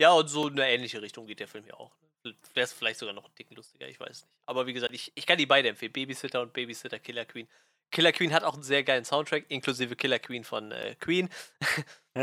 Ja, 0.00 0.12
und 0.12 0.28
so 0.28 0.48
in 0.48 0.54
eine 0.54 0.70
ähnliche 0.70 1.02
Richtung 1.02 1.26
geht 1.26 1.40
der 1.40 1.48
Film 1.48 1.66
ja 1.66 1.74
auch. 1.74 1.94
Wäre 2.22 2.64
es 2.64 2.72
vielleicht 2.72 2.98
sogar 2.98 3.14
noch 3.14 3.26
ein 3.26 3.34
Ticken 3.34 3.56
lustiger, 3.56 3.86
ich 3.86 4.00
weiß 4.00 4.22
nicht. 4.22 4.34
Aber 4.46 4.66
wie 4.66 4.72
gesagt, 4.72 4.94
ich, 4.94 5.12
ich 5.14 5.26
kann 5.26 5.36
die 5.36 5.46
beide 5.46 5.68
empfehlen: 5.68 5.92
Babysitter 5.92 6.40
und 6.40 6.52
Babysitter 6.52 6.98
Killer 6.98 7.26
Queen. 7.26 7.48
Killer 7.90 8.12
Queen 8.12 8.32
hat 8.32 8.44
auch 8.44 8.54
einen 8.54 8.62
sehr 8.62 8.82
geilen 8.82 9.04
Soundtrack, 9.04 9.44
inklusive 9.48 9.96
Killer 9.96 10.18
Queen 10.18 10.44
von 10.44 10.72
äh, 10.72 10.94
Queen. 11.00 11.28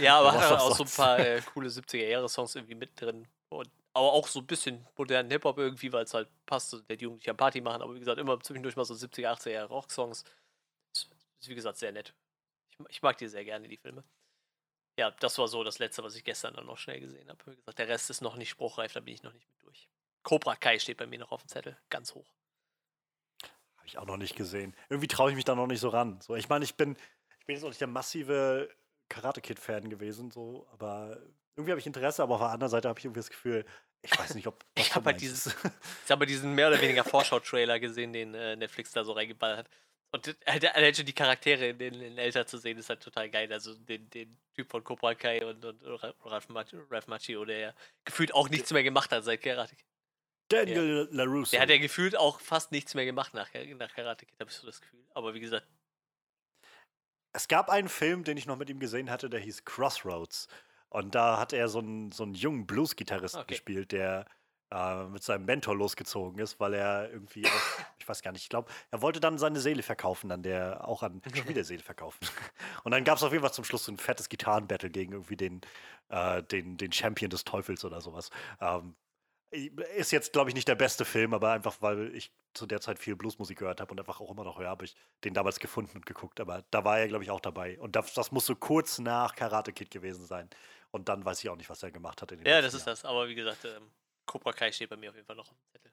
ja, 0.00 0.18
aber 0.18 0.32
hat 0.32 0.52
auch 0.52 0.76
so 0.76 0.84
ein 0.84 0.90
paar 0.90 1.18
äh, 1.18 1.40
coole 1.52 1.68
70er-Jahre-Songs 1.68 2.54
irgendwie 2.54 2.74
mit 2.74 3.00
drin. 3.00 3.26
Und, 3.52 3.70
aber 3.94 4.12
auch 4.12 4.26
so 4.26 4.40
ein 4.40 4.46
bisschen 4.46 4.86
modernen 4.96 5.30
Hip-Hop 5.30 5.58
irgendwie, 5.58 5.92
weil 5.92 6.04
es 6.04 6.14
halt 6.14 6.28
passt, 6.46 6.72
der 6.88 6.96
Jugendliche 6.96 7.30
am 7.30 7.36
Party 7.36 7.60
machen. 7.60 7.82
Aber 7.82 7.94
wie 7.94 7.98
gesagt, 7.98 8.18
immer 8.18 8.40
zwischendurch 8.40 8.76
mal 8.76 8.84
so 8.84 8.94
70er, 8.94 9.32
80er-Jahre 9.32 9.68
Rock-Songs. 9.68 10.24
Ist, 10.94 11.10
wie 11.46 11.54
gesagt, 11.54 11.78
sehr 11.78 11.92
nett. 11.92 12.14
Ich, 12.70 12.78
ich 12.88 13.02
mag 13.02 13.18
die 13.18 13.28
sehr 13.28 13.44
gerne, 13.44 13.68
die 13.68 13.76
Filme 13.76 14.04
ja, 14.98 15.10
das 15.10 15.38
war 15.38 15.48
so 15.48 15.64
das 15.64 15.78
letzte, 15.78 16.02
was 16.02 16.14
ich 16.16 16.24
gestern 16.24 16.54
dann 16.54 16.66
noch 16.66 16.78
schnell 16.78 17.00
gesehen 17.00 17.28
habe. 17.28 17.38
Wie 17.46 17.56
gesagt, 17.56 17.78
der 17.78 17.88
Rest 17.88 18.10
ist 18.10 18.20
noch 18.20 18.36
nicht 18.36 18.50
spruchreif, 18.50 18.92
da 18.92 19.00
bin 19.00 19.14
ich 19.14 19.22
noch 19.22 19.32
nicht 19.32 19.48
mit 19.48 19.62
durch. 19.62 19.88
Cobra 20.22 20.54
Kai 20.54 20.78
steht 20.78 20.98
bei 20.98 21.06
mir 21.06 21.18
noch 21.18 21.32
auf 21.32 21.42
dem 21.42 21.48
Zettel, 21.48 21.76
ganz 21.88 22.14
hoch. 22.14 22.34
Habe 23.76 23.86
ich 23.86 23.98
auch 23.98 24.06
noch 24.06 24.16
nicht 24.16 24.36
gesehen. 24.36 24.76
Irgendwie 24.88 25.08
traue 25.08 25.30
ich 25.30 25.36
mich 25.36 25.44
da 25.44 25.54
noch 25.54 25.66
nicht 25.66 25.80
so 25.80 25.88
ran. 25.88 26.20
So, 26.20 26.36
ich 26.36 26.48
meine, 26.48 26.64
ich 26.64 26.76
bin, 26.76 26.96
ich 27.40 27.46
bin 27.46 27.56
jetzt 27.56 27.64
auch 27.64 27.68
nicht 27.68 27.80
der 27.80 27.88
massive 27.88 28.68
Karate 29.08 29.40
Kid-Fan 29.40 29.90
gewesen, 29.90 30.30
so, 30.30 30.68
aber 30.72 31.20
irgendwie 31.56 31.72
habe 31.72 31.80
ich 31.80 31.86
Interesse, 31.86 32.22
aber 32.22 32.34
auf 32.34 32.40
der 32.40 32.50
anderen 32.50 32.70
Seite 32.70 32.88
habe 32.88 32.98
ich 32.98 33.04
irgendwie 33.04 33.20
das 33.20 33.30
Gefühl, 33.30 33.64
ich 34.02 34.18
weiß 34.18 34.34
nicht, 34.34 34.46
ob. 34.46 34.64
ich 34.74 34.94
habe 34.94 35.06
halt 35.06 35.20
dieses, 35.20 35.46
ich 36.04 36.10
habe 36.10 36.26
diesen 36.26 36.54
mehr 36.54 36.68
oder 36.68 36.80
weniger 36.80 37.04
Vorschau-Trailer 37.04 37.78
gesehen, 37.80 38.12
den 38.12 38.34
äh, 38.34 38.56
Netflix 38.56 38.92
da 38.92 39.04
so 39.04 39.12
reingeballert 39.12 39.58
hat. 39.58 39.68
Und 40.14 40.36
halt 40.46 40.96
schon 40.96 41.06
die 41.06 41.14
Charaktere 41.14 41.68
in 41.68 41.78
den, 41.78 41.94
in 41.94 42.18
Älter 42.18 42.46
zu 42.46 42.58
sehen, 42.58 42.76
ist 42.76 42.90
halt 42.90 43.00
total 43.00 43.30
geil. 43.30 43.50
Also 43.50 43.74
den, 43.74 44.10
den 44.10 44.36
Typ 44.54 44.70
von 44.70 44.84
Cobra 44.84 45.14
Kai 45.14 45.44
und, 45.44 45.64
und 45.64 45.82
Ralph, 46.24 46.48
Macchio, 47.08 47.44
der 47.46 47.58
ja 47.58 47.74
gefühlt 48.04 48.34
auch 48.34 48.50
nichts 48.50 48.70
mehr 48.72 48.82
gemacht 48.82 49.10
hat 49.10 49.24
seit 49.24 49.40
Karate 49.40 49.74
Kid. 49.74 49.86
Daniel 50.48 51.08
ja. 51.10 51.24
LaRusso. 51.24 51.52
Der 51.52 51.62
hat 51.62 51.70
ja 51.70 51.78
gefühlt 51.78 52.14
auch 52.14 52.40
fast 52.40 52.72
nichts 52.72 52.94
mehr 52.94 53.06
gemacht 53.06 53.32
nach, 53.32 53.48
nach 53.54 53.94
Karate 53.94 54.26
Kid, 54.26 54.38
habe 54.38 54.50
ich 54.50 54.56
so 54.56 54.66
das 54.66 54.82
Gefühl. 54.82 55.02
Aber 55.14 55.32
wie 55.32 55.40
gesagt. 55.40 55.66
Es 57.32 57.48
gab 57.48 57.70
einen 57.70 57.88
Film, 57.88 58.24
den 58.24 58.36
ich 58.36 58.44
noch 58.44 58.58
mit 58.58 58.68
ihm 58.68 58.80
gesehen 58.80 59.08
hatte, 59.08 59.30
der 59.30 59.40
hieß 59.40 59.64
Crossroads. 59.64 60.46
Und 60.92 61.14
da 61.14 61.38
hat 61.38 61.54
er 61.54 61.68
so 61.68 61.78
einen, 61.78 62.12
so 62.12 62.22
einen 62.22 62.34
jungen 62.34 62.66
Blues-Gitarristen 62.66 63.40
okay. 63.40 63.54
gespielt, 63.54 63.92
der 63.92 64.26
äh, 64.70 65.04
mit 65.04 65.22
seinem 65.22 65.46
Mentor 65.46 65.74
losgezogen 65.74 66.38
ist, 66.38 66.60
weil 66.60 66.74
er 66.74 67.10
irgendwie, 67.10 67.46
auch, 67.46 67.50
ich 67.98 68.06
weiß 68.06 68.20
gar 68.20 68.32
nicht, 68.32 68.42
ich 68.42 68.50
glaube, 68.50 68.70
er 68.90 69.00
wollte 69.00 69.18
dann 69.18 69.38
seine 69.38 69.58
Seele 69.58 69.82
verkaufen, 69.82 70.28
dann 70.28 70.42
der 70.42 70.86
auch 70.86 71.02
an 71.02 71.22
wieder 71.46 71.64
Seele 71.64 71.82
verkaufen. 71.82 72.18
Und 72.84 72.92
dann 72.92 73.04
gab 73.04 73.16
es 73.16 73.22
auf 73.22 73.32
jeden 73.32 73.42
Fall 73.42 73.54
zum 73.54 73.64
Schluss 73.64 73.86
so 73.86 73.92
ein 73.92 73.96
fettes 73.96 74.28
Gitarrenbattle 74.28 74.90
gegen 74.90 75.12
irgendwie 75.12 75.36
den, 75.36 75.62
äh, 76.10 76.42
den, 76.42 76.76
den 76.76 76.92
Champion 76.92 77.30
des 77.30 77.44
Teufels 77.44 77.86
oder 77.86 78.02
sowas. 78.02 78.28
Ähm, 78.60 78.94
ist 79.52 80.12
jetzt, 80.12 80.32
glaube 80.32 80.50
ich, 80.50 80.54
nicht 80.54 80.66
der 80.66 80.74
beste 80.74 81.04
Film, 81.04 81.34
aber 81.34 81.52
einfach, 81.52 81.76
weil 81.80 82.14
ich 82.14 82.32
zu 82.54 82.66
der 82.66 82.80
Zeit 82.80 82.98
viel 82.98 83.16
Bluesmusik 83.16 83.58
gehört 83.58 83.80
habe 83.80 83.90
und 83.90 83.98
einfach 83.98 84.20
auch 84.20 84.30
immer 84.30 84.44
noch 84.44 84.58
höre, 84.58 84.68
habe 84.68 84.84
ich 84.84 84.96
den 85.24 85.34
damals 85.34 85.60
gefunden 85.60 85.98
und 85.98 86.06
geguckt. 86.06 86.40
Aber 86.40 86.64
da 86.70 86.84
war 86.84 86.98
er, 86.98 87.08
glaube 87.08 87.24
ich, 87.24 87.30
auch 87.30 87.40
dabei. 87.40 87.78
Und 87.78 87.94
das, 87.94 88.14
das 88.14 88.32
muss 88.32 88.46
so 88.46 88.56
kurz 88.56 88.98
nach 88.98 89.34
Karate 89.34 89.72
Kid 89.72 89.90
gewesen 89.90 90.24
sein. 90.24 90.48
Und 90.90 91.08
dann 91.08 91.24
weiß 91.24 91.42
ich 91.44 91.50
auch 91.50 91.56
nicht, 91.56 91.70
was 91.70 91.82
er 91.82 91.90
gemacht 91.90 92.22
hat. 92.22 92.30
ja, 92.30 92.36
das 92.36 92.46
Jahren. 92.46 92.64
ist 92.76 92.86
das. 92.86 93.04
Aber 93.04 93.28
wie 93.28 93.34
gesagt, 93.34 93.64
ähm, 93.64 93.90
Cobra 94.26 94.52
Kai 94.52 94.72
steht 94.72 94.90
bei 94.90 94.96
mir 94.96 95.10
auf 95.10 95.16
jeden 95.16 95.26
Fall 95.26 95.36
noch 95.36 95.48
dem 95.48 95.56
Zettel. 95.70 95.92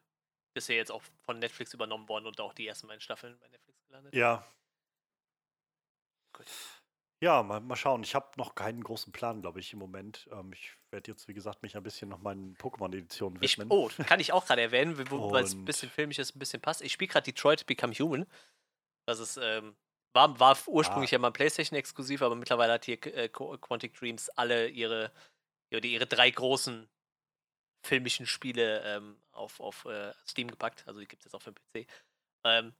Ist 0.53 0.69
ja 0.69 0.75
jetzt 0.75 0.91
auch 0.91 1.03
von 1.21 1.39
Netflix 1.39 1.73
übernommen 1.73 2.07
worden 2.09 2.27
und 2.27 2.39
auch 2.39 2.53
die 2.53 2.67
ersten 2.67 2.87
beiden 2.87 3.01
Staffeln 3.01 3.37
bei 3.39 3.47
Netflix 3.49 3.83
gelandet. 3.85 4.15
Ja. 4.15 4.45
Gut. 6.33 6.47
Ja, 7.21 7.43
mal, 7.43 7.59
mal 7.59 7.75
schauen. 7.75 8.01
Ich 8.03 8.15
habe 8.15 8.27
noch 8.37 8.55
keinen 8.55 8.81
großen 8.81 9.11
Plan, 9.11 9.41
glaube 9.41 9.59
ich, 9.59 9.73
im 9.73 9.79
Moment. 9.79 10.29
Ähm, 10.31 10.53
ich 10.53 10.71
werde 10.89 11.11
jetzt, 11.11 11.27
wie 11.27 11.33
gesagt, 11.33 11.61
mich 11.63 11.75
ein 11.75 11.83
bisschen 11.83 12.09
noch 12.09 12.19
meinen 12.19 12.55
Pokémon-Editionen 12.55 13.41
widmen. 13.41 13.67
Ich, 13.67 13.73
oh, 13.73 13.89
kann 14.05 14.21
ich 14.21 14.31
auch 14.31 14.45
gerade 14.45 14.61
erwähnen, 14.61 14.97
weil 14.97 15.43
es 15.43 15.53
ein 15.53 15.65
bisschen 15.65 15.89
filmisch 15.89 16.19
ist, 16.19 16.35
ein 16.35 16.39
bisschen 16.39 16.61
passt. 16.61 16.81
Ich 16.81 16.93
spiele 16.93 17.11
gerade 17.11 17.25
Detroit 17.25 17.65
Become 17.65 17.93
Human. 17.93 18.25
Das 19.05 19.19
ist, 19.19 19.37
ähm, 19.41 19.75
war, 20.13 20.39
war 20.39 20.57
ursprünglich 20.67 21.11
ah. 21.11 21.15
ja 21.15 21.19
mal 21.19 21.31
PlayStation-exklusiv, 21.31 22.21
aber 22.21 22.35
mittlerweile 22.35 22.73
hat 22.73 22.85
hier 22.85 23.05
äh, 23.05 23.27
Quantic 23.27 23.95
Dreams 23.95 24.29
alle 24.29 24.69
ihre, 24.69 25.11
ihre, 25.71 25.85
ihre 25.85 26.07
drei 26.07 26.29
großen 26.31 26.87
filmischen 27.85 28.27
Spiele 28.27 28.81
ähm, 28.85 29.21
auf, 29.31 29.59
auf 29.59 29.83
äh, 29.85 30.13
Steam 30.25 30.49
gepackt. 30.49 30.87
Also 30.87 31.01
die 31.01 31.07
gibt 31.07 31.21
es 31.21 31.25
jetzt 31.25 31.35
auch 31.35 31.41
für 31.41 31.51
den 31.51 31.85
PC. 31.85 31.89
Ähm, 32.45 32.73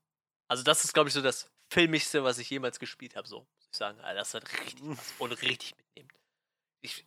also 0.48 0.64
das 0.64 0.86
ist, 0.86 0.94
glaube 0.94 1.10
ich, 1.10 1.14
so 1.14 1.22
das 1.22 1.52
filmischste, 1.72 2.24
was 2.24 2.38
ich 2.40 2.50
jemals 2.50 2.80
gespielt 2.80 3.16
habe, 3.16 3.28
so 3.28 3.46
ich 3.72 3.78
sagen. 3.78 4.00
Also 4.02 4.20
das 4.20 4.34
hat 4.34 4.52
richtig 4.62 4.80
was 4.84 5.14
und 5.20 5.32
richtig 5.32 5.76
mitnehmen. 5.78 6.10
Ich, 6.82 7.06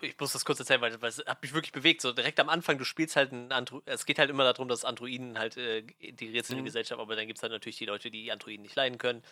äh, 0.00 0.06
ich 0.06 0.18
muss 0.18 0.32
das 0.32 0.44
kurz 0.44 0.60
erzählen, 0.60 0.80
weil, 0.80 1.00
weil 1.00 1.08
es 1.08 1.18
hat 1.18 1.42
mich 1.42 1.54
wirklich 1.54 1.72
bewegt. 1.72 2.00
So 2.00 2.12
direkt 2.12 2.40
am 2.40 2.48
Anfang, 2.48 2.78
du 2.78 2.84
spielst 2.84 3.16
halt 3.16 3.32
ein 3.32 3.52
Andro 3.52 3.82
es 3.86 4.06
geht 4.06 4.18
halt 4.18 4.30
immer 4.30 4.44
darum, 4.44 4.68
dass 4.68 4.84
Androiden 4.84 5.38
halt 5.38 5.56
äh, 5.56 5.78
integriert 5.98 6.46
sind 6.46 6.56
mhm. 6.56 6.60
in 6.60 6.64
die. 6.64 6.68
Gesellschaft, 6.68 7.00
aber 7.00 7.16
dann 7.16 7.26
gibt 7.26 7.38
es 7.38 7.42
halt 7.42 7.52
natürlich 7.52 7.76
die 7.76 7.86
Leute, 7.86 8.10
die 8.10 8.32
Androiden 8.32 8.62
nicht 8.62 8.76
leiden 8.76 8.98
können 8.98 9.22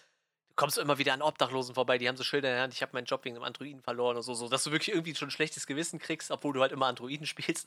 kommst 0.61 0.77
du 0.77 0.83
immer 0.83 0.99
wieder 0.99 1.15
an 1.15 1.23
Obdachlosen 1.23 1.75
vorbei, 1.75 1.97
die 1.97 2.07
haben 2.07 2.19
so 2.19 2.23
Schilder 2.23 2.49
in 2.49 2.55
der 2.55 2.63
Hand, 2.63 2.75
ich 2.75 2.83
habe 2.83 2.93
meinen 2.93 3.07
Job 3.07 3.25
wegen 3.25 3.35
einem 3.37 3.45
Androiden 3.45 3.81
verloren 3.81 4.19
und 4.19 4.23
so, 4.23 4.35
so, 4.35 4.47
dass 4.47 4.65
du 4.65 4.73
wirklich 4.73 4.95
irgendwie 4.95 5.15
schon 5.15 5.29
ein 5.29 5.31
schlechtes 5.31 5.67
Gewissen 5.67 5.99
kriegst, 5.99 6.31
obwohl 6.31 6.53
du 6.53 6.61
halt 6.61 6.73
immer 6.73 6.87
Androiden 6.87 7.27
spielst. 7.27 7.67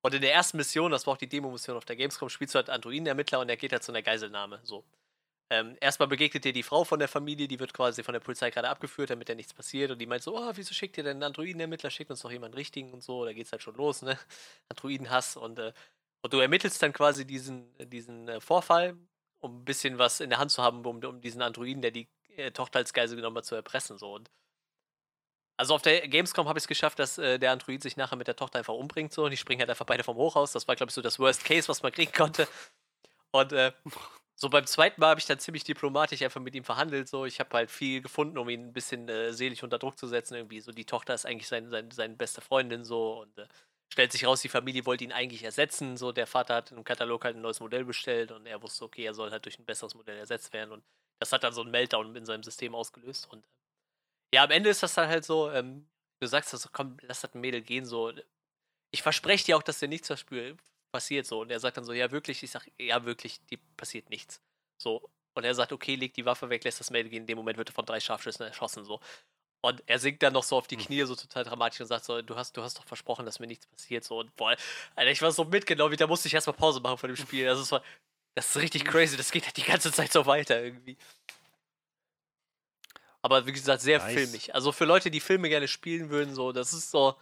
Und 0.00 0.14
in 0.14 0.22
der 0.22 0.32
ersten 0.32 0.56
Mission, 0.56 0.90
das 0.90 1.06
war 1.06 1.14
auch 1.14 1.18
die 1.18 1.28
Demo-Mission 1.28 1.76
auf 1.76 1.84
der 1.84 1.96
Gamescom, 1.96 2.30
spielst 2.30 2.54
du 2.54 2.56
halt 2.56 2.70
Androiden-Ermittler 2.70 3.40
und 3.40 3.48
der 3.48 3.58
geht 3.58 3.72
halt 3.72 3.82
zu 3.82 3.92
einer 3.92 4.02
Geiselnahme. 4.02 4.60
So. 4.62 4.84
Ähm, 5.54 5.76
erstmal 5.80 6.08
begegnet 6.08 6.44
dir 6.44 6.52
die 6.52 6.64
Frau 6.64 6.82
von 6.82 6.98
der 6.98 7.06
Familie, 7.06 7.46
die 7.46 7.60
wird 7.60 7.72
quasi 7.72 8.02
von 8.02 8.12
der 8.12 8.18
Polizei 8.18 8.50
gerade 8.50 8.68
abgeführt, 8.68 9.10
damit 9.10 9.28
da 9.28 9.36
nichts 9.36 9.54
passiert. 9.54 9.92
Und 9.92 10.00
die 10.00 10.06
meint 10.06 10.24
so, 10.24 10.36
oh, 10.36 10.50
wieso 10.54 10.74
schickt 10.74 10.98
ihr 10.98 11.04
denn 11.04 11.18
einen 11.18 11.22
Androiden-Ermittler? 11.22 11.90
Schickt 11.90 12.10
uns 12.10 12.22
doch 12.22 12.32
jemanden 12.32 12.56
richtigen 12.56 12.92
und 12.92 13.04
so. 13.04 13.24
Da 13.24 13.32
geht's 13.32 13.52
halt 13.52 13.62
schon 13.62 13.76
los, 13.76 14.02
ne? 14.02 14.18
Androiden-Hass. 14.68 15.36
Und, 15.36 15.60
äh, 15.60 15.72
und 16.22 16.32
du 16.32 16.40
ermittelst 16.40 16.82
dann 16.82 16.92
quasi 16.92 17.24
diesen, 17.24 17.72
diesen 17.88 18.28
äh, 18.28 18.40
Vorfall, 18.40 18.96
um 19.38 19.60
ein 19.60 19.64
bisschen 19.64 19.98
was 19.98 20.18
in 20.18 20.30
der 20.30 20.40
Hand 20.40 20.50
zu 20.50 20.60
haben, 20.60 20.84
um, 20.84 21.04
um 21.04 21.20
diesen 21.20 21.40
Androiden, 21.40 21.82
der 21.82 21.92
die 21.92 22.08
äh, 22.36 22.50
Tochter 22.50 22.80
als 22.80 22.92
Geisel 22.92 23.14
genommen 23.14 23.36
hat, 23.36 23.44
zu 23.44 23.54
erpressen. 23.54 23.96
So. 23.96 24.12
Und 24.12 24.32
also 25.56 25.76
auf 25.76 25.82
der 25.82 26.08
Gamescom 26.08 26.48
habe 26.48 26.58
ich 26.58 26.64
es 26.64 26.68
geschafft, 26.68 26.98
dass 26.98 27.16
äh, 27.18 27.38
der 27.38 27.52
Android 27.52 27.80
sich 27.80 27.96
nachher 27.96 28.16
mit 28.16 28.26
der 28.26 28.34
Tochter 28.34 28.58
einfach 28.58 28.74
umbringt. 28.74 29.12
So. 29.12 29.24
Und 29.24 29.30
die 29.30 29.36
springen 29.36 29.60
halt 29.60 29.70
einfach 29.70 29.86
beide 29.86 30.02
vom 30.02 30.16
Hochhaus. 30.16 30.50
Das 30.50 30.66
war, 30.66 30.74
glaube 30.74 30.90
ich, 30.90 30.94
so 30.94 31.02
das 31.02 31.20
Worst 31.20 31.44
Case, 31.44 31.68
was 31.68 31.84
man 31.84 31.92
kriegen 31.92 32.12
konnte. 32.12 32.48
Und 33.30 33.52
äh, 33.52 33.70
so 34.36 34.48
beim 34.50 34.66
zweiten 34.66 35.00
Mal 35.00 35.10
habe 35.10 35.20
ich 35.20 35.26
dann 35.26 35.38
ziemlich 35.38 35.64
diplomatisch 35.64 36.22
einfach 36.22 36.40
mit 36.40 36.54
ihm 36.54 36.64
verhandelt. 36.64 37.08
So. 37.08 37.24
Ich 37.24 37.38
habe 37.40 37.56
halt 37.56 37.70
viel 37.70 38.02
gefunden, 38.02 38.36
um 38.36 38.48
ihn 38.48 38.68
ein 38.68 38.72
bisschen 38.72 39.08
äh, 39.08 39.32
seelisch 39.32 39.62
unter 39.62 39.78
Druck 39.78 39.98
zu 39.98 40.06
setzen. 40.08 40.34
Irgendwie 40.34 40.60
so, 40.60 40.72
die 40.72 40.84
Tochter 40.84 41.14
ist 41.14 41.24
eigentlich 41.24 41.48
sein, 41.48 41.70
sein, 41.70 41.90
seine 41.90 42.14
beste 42.16 42.40
Freundin 42.40 42.84
so. 42.84 43.20
Und 43.22 43.38
äh, 43.38 43.46
stellt 43.92 44.10
sich 44.12 44.26
raus, 44.26 44.40
die 44.40 44.48
Familie 44.48 44.86
wollte 44.86 45.04
ihn 45.04 45.12
eigentlich 45.12 45.44
ersetzen. 45.44 45.96
So, 45.96 46.10
der 46.10 46.26
Vater 46.26 46.56
hat 46.56 46.72
im 46.72 46.82
Katalog 46.82 47.24
halt 47.24 47.36
ein 47.36 47.42
neues 47.42 47.60
Modell 47.60 47.84
bestellt 47.84 48.32
und 48.32 48.46
er 48.46 48.60
wusste, 48.60 48.84
okay, 48.84 49.04
er 49.04 49.14
soll 49.14 49.30
halt 49.30 49.44
durch 49.44 49.58
ein 49.58 49.64
besseres 49.64 49.94
Modell 49.94 50.18
ersetzt 50.18 50.52
werden. 50.52 50.72
Und 50.72 50.84
das 51.20 51.32
hat 51.32 51.44
dann 51.44 51.52
so 51.52 51.62
einen 51.62 51.70
Meltdown 51.70 52.16
in 52.16 52.26
seinem 52.26 52.42
System 52.42 52.74
ausgelöst. 52.74 53.28
Und 53.30 53.46
ja, 54.34 54.42
am 54.42 54.50
Ende 54.50 54.68
ist 54.70 54.82
das 54.82 54.94
dann 54.94 55.08
halt 55.08 55.24
so, 55.24 55.50
ähm, 55.52 55.86
du 56.20 56.26
sagst 56.26 56.52
das, 56.52 56.70
komm, 56.72 56.96
lass 57.02 57.20
das 57.20 57.34
Mädel 57.34 57.62
gehen, 57.62 57.84
so. 57.84 58.12
Ich 58.90 59.02
verspreche 59.02 59.44
dir 59.44 59.56
auch, 59.56 59.62
dass 59.62 59.78
dir 59.78 59.88
nichts 59.88 60.08
passiert, 60.94 61.26
so. 61.26 61.40
Und 61.40 61.50
er 61.50 61.58
sagt 61.58 61.76
dann 61.76 61.84
so, 61.84 61.92
ja, 61.92 62.12
wirklich, 62.12 62.40
ich 62.44 62.52
sag, 62.52 62.70
ja, 62.78 63.04
wirklich, 63.04 63.40
die 63.50 63.56
passiert 63.76 64.10
nichts. 64.10 64.40
So. 64.78 65.10
Und 65.34 65.42
er 65.42 65.52
sagt, 65.52 65.72
okay, 65.72 65.96
leg 65.96 66.14
die 66.14 66.24
Waffe 66.24 66.48
weg, 66.50 66.62
lässt 66.62 66.78
das 66.78 66.90
Mädel 66.90 67.10
gehen. 67.10 67.22
In 67.22 67.26
dem 67.26 67.36
Moment 67.36 67.58
wird 67.58 67.70
er 67.70 67.74
von 67.74 67.84
drei 67.84 67.98
Scharfschüssen 67.98 68.46
erschossen, 68.46 68.84
so. 68.84 69.00
Und 69.60 69.82
er 69.86 69.98
sinkt 69.98 70.22
dann 70.22 70.34
noch 70.34 70.44
so 70.44 70.56
auf 70.56 70.68
die 70.68 70.76
hm. 70.76 70.84
Knie, 70.84 71.02
so 71.02 71.16
total 71.16 71.42
dramatisch 71.42 71.80
und 71.80 71.88
sagt 71.88 72.04
so, 72.04 72.22
du 72.22 72.36
hast, 72.36 72.56
du 72.56 72.62
hast 72.62 72.78
doch 72.78 72.84
versprochen, 72.84 73.26
dass 73.26 73.40
mir 73.40 73.48
nichts 73.48 73.66
passiert. 73.66 74.04
So, 74.04 74.20
und 74.20 74.36
boah, 74.36 74.56
Alter, 74.94 75.10
ich 75.10 75.20
war 75.20 75.32
so 75.32 75.44
mitgenommen, 75.44 75.96
da 75.96 76.06
musste 76.06 76.28
ich 76.28 76.34
erstmal 76.34 76.56
Pause 76.56 76.78
machen 76.80 76.98
von 76.98 77.08
dem 77.08 77.16
Spiel. 77.16 77.44
Es 77.46 77.72
war, 77.72 77.82
das 78.36 78.50
ist 78.50 78.62
richtig 78.62 78.84
crazy, 78.84 79.16
das 79.16 79.32
geht 79.32 79.46
halt 79.46 79.56
die 79.56 79.62
ganze 79.62 79.90
Zeit 79.90 80.12
so 80.12 80.26
weiter 80.26 80.62
irgendwie. 80.62 80.96
Aber 83.20 83.46
wie 83.46 83.52
gesagt, 83.52 83.80
sehr 83.80 83.98
nice. 83.98 84.14
filmig. 84.14 84.54
Also 84.54 84.70
für 84.70 84.84
Leute, 84.84 85.10
die 85.10 85.20
Filme 85.20 85.48
gerne 85.48 85.66
spielen 85.66 86.10
würden, 86.10 86.34
so, 86.34 86.52
das 86.52 86.72
ist 86.72 86.90
so, 86.90 87.16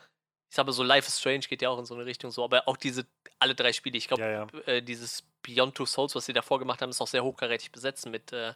ich 0.53 0.57
sag 0.57 0.67
mal 0.67 0.73
so, 0.73 0.83
Life 0.83 1.09
is 1.09 1.19
Strange 1.19 1.47
geht 1.49 1.63
ja 1.63 1.71
auch 1.71 1.79
in 1.79 1.87
so 1.87 1.95
eine 1.95 2.05
Richtung 2.05 2.31
so, 2.31 2.45
aber 2.45 2.69
auch 2.69 2.77
diese, 2.77 3.07
alle 3.39 3.55
drei 3.55 3.73
Spiele, 3.73 3.97
ich 3.97 4.07
glaube, 4.07 4.23
ja, 4.23 4.31
ja. 4.31 4.47
äh, 4.67 4.83
dieses 4.83 5.23
Beyond 5.41 5.75
Two 5.75 5.87
Souls, 5.87 6.15
was 6.15 6.27
sie 6.27 6.35
davor 6.35 6.59
gemacht 6.59 6.83
haben, 6.83 6.91
ist 6.91 7.01
auch 7.01 7.09
sehr 7.09 7.25
hochkarätig 7.25 7.73
besetzt 7.73 8.05
mit 8.05 8.35
äh, 8.35 8.53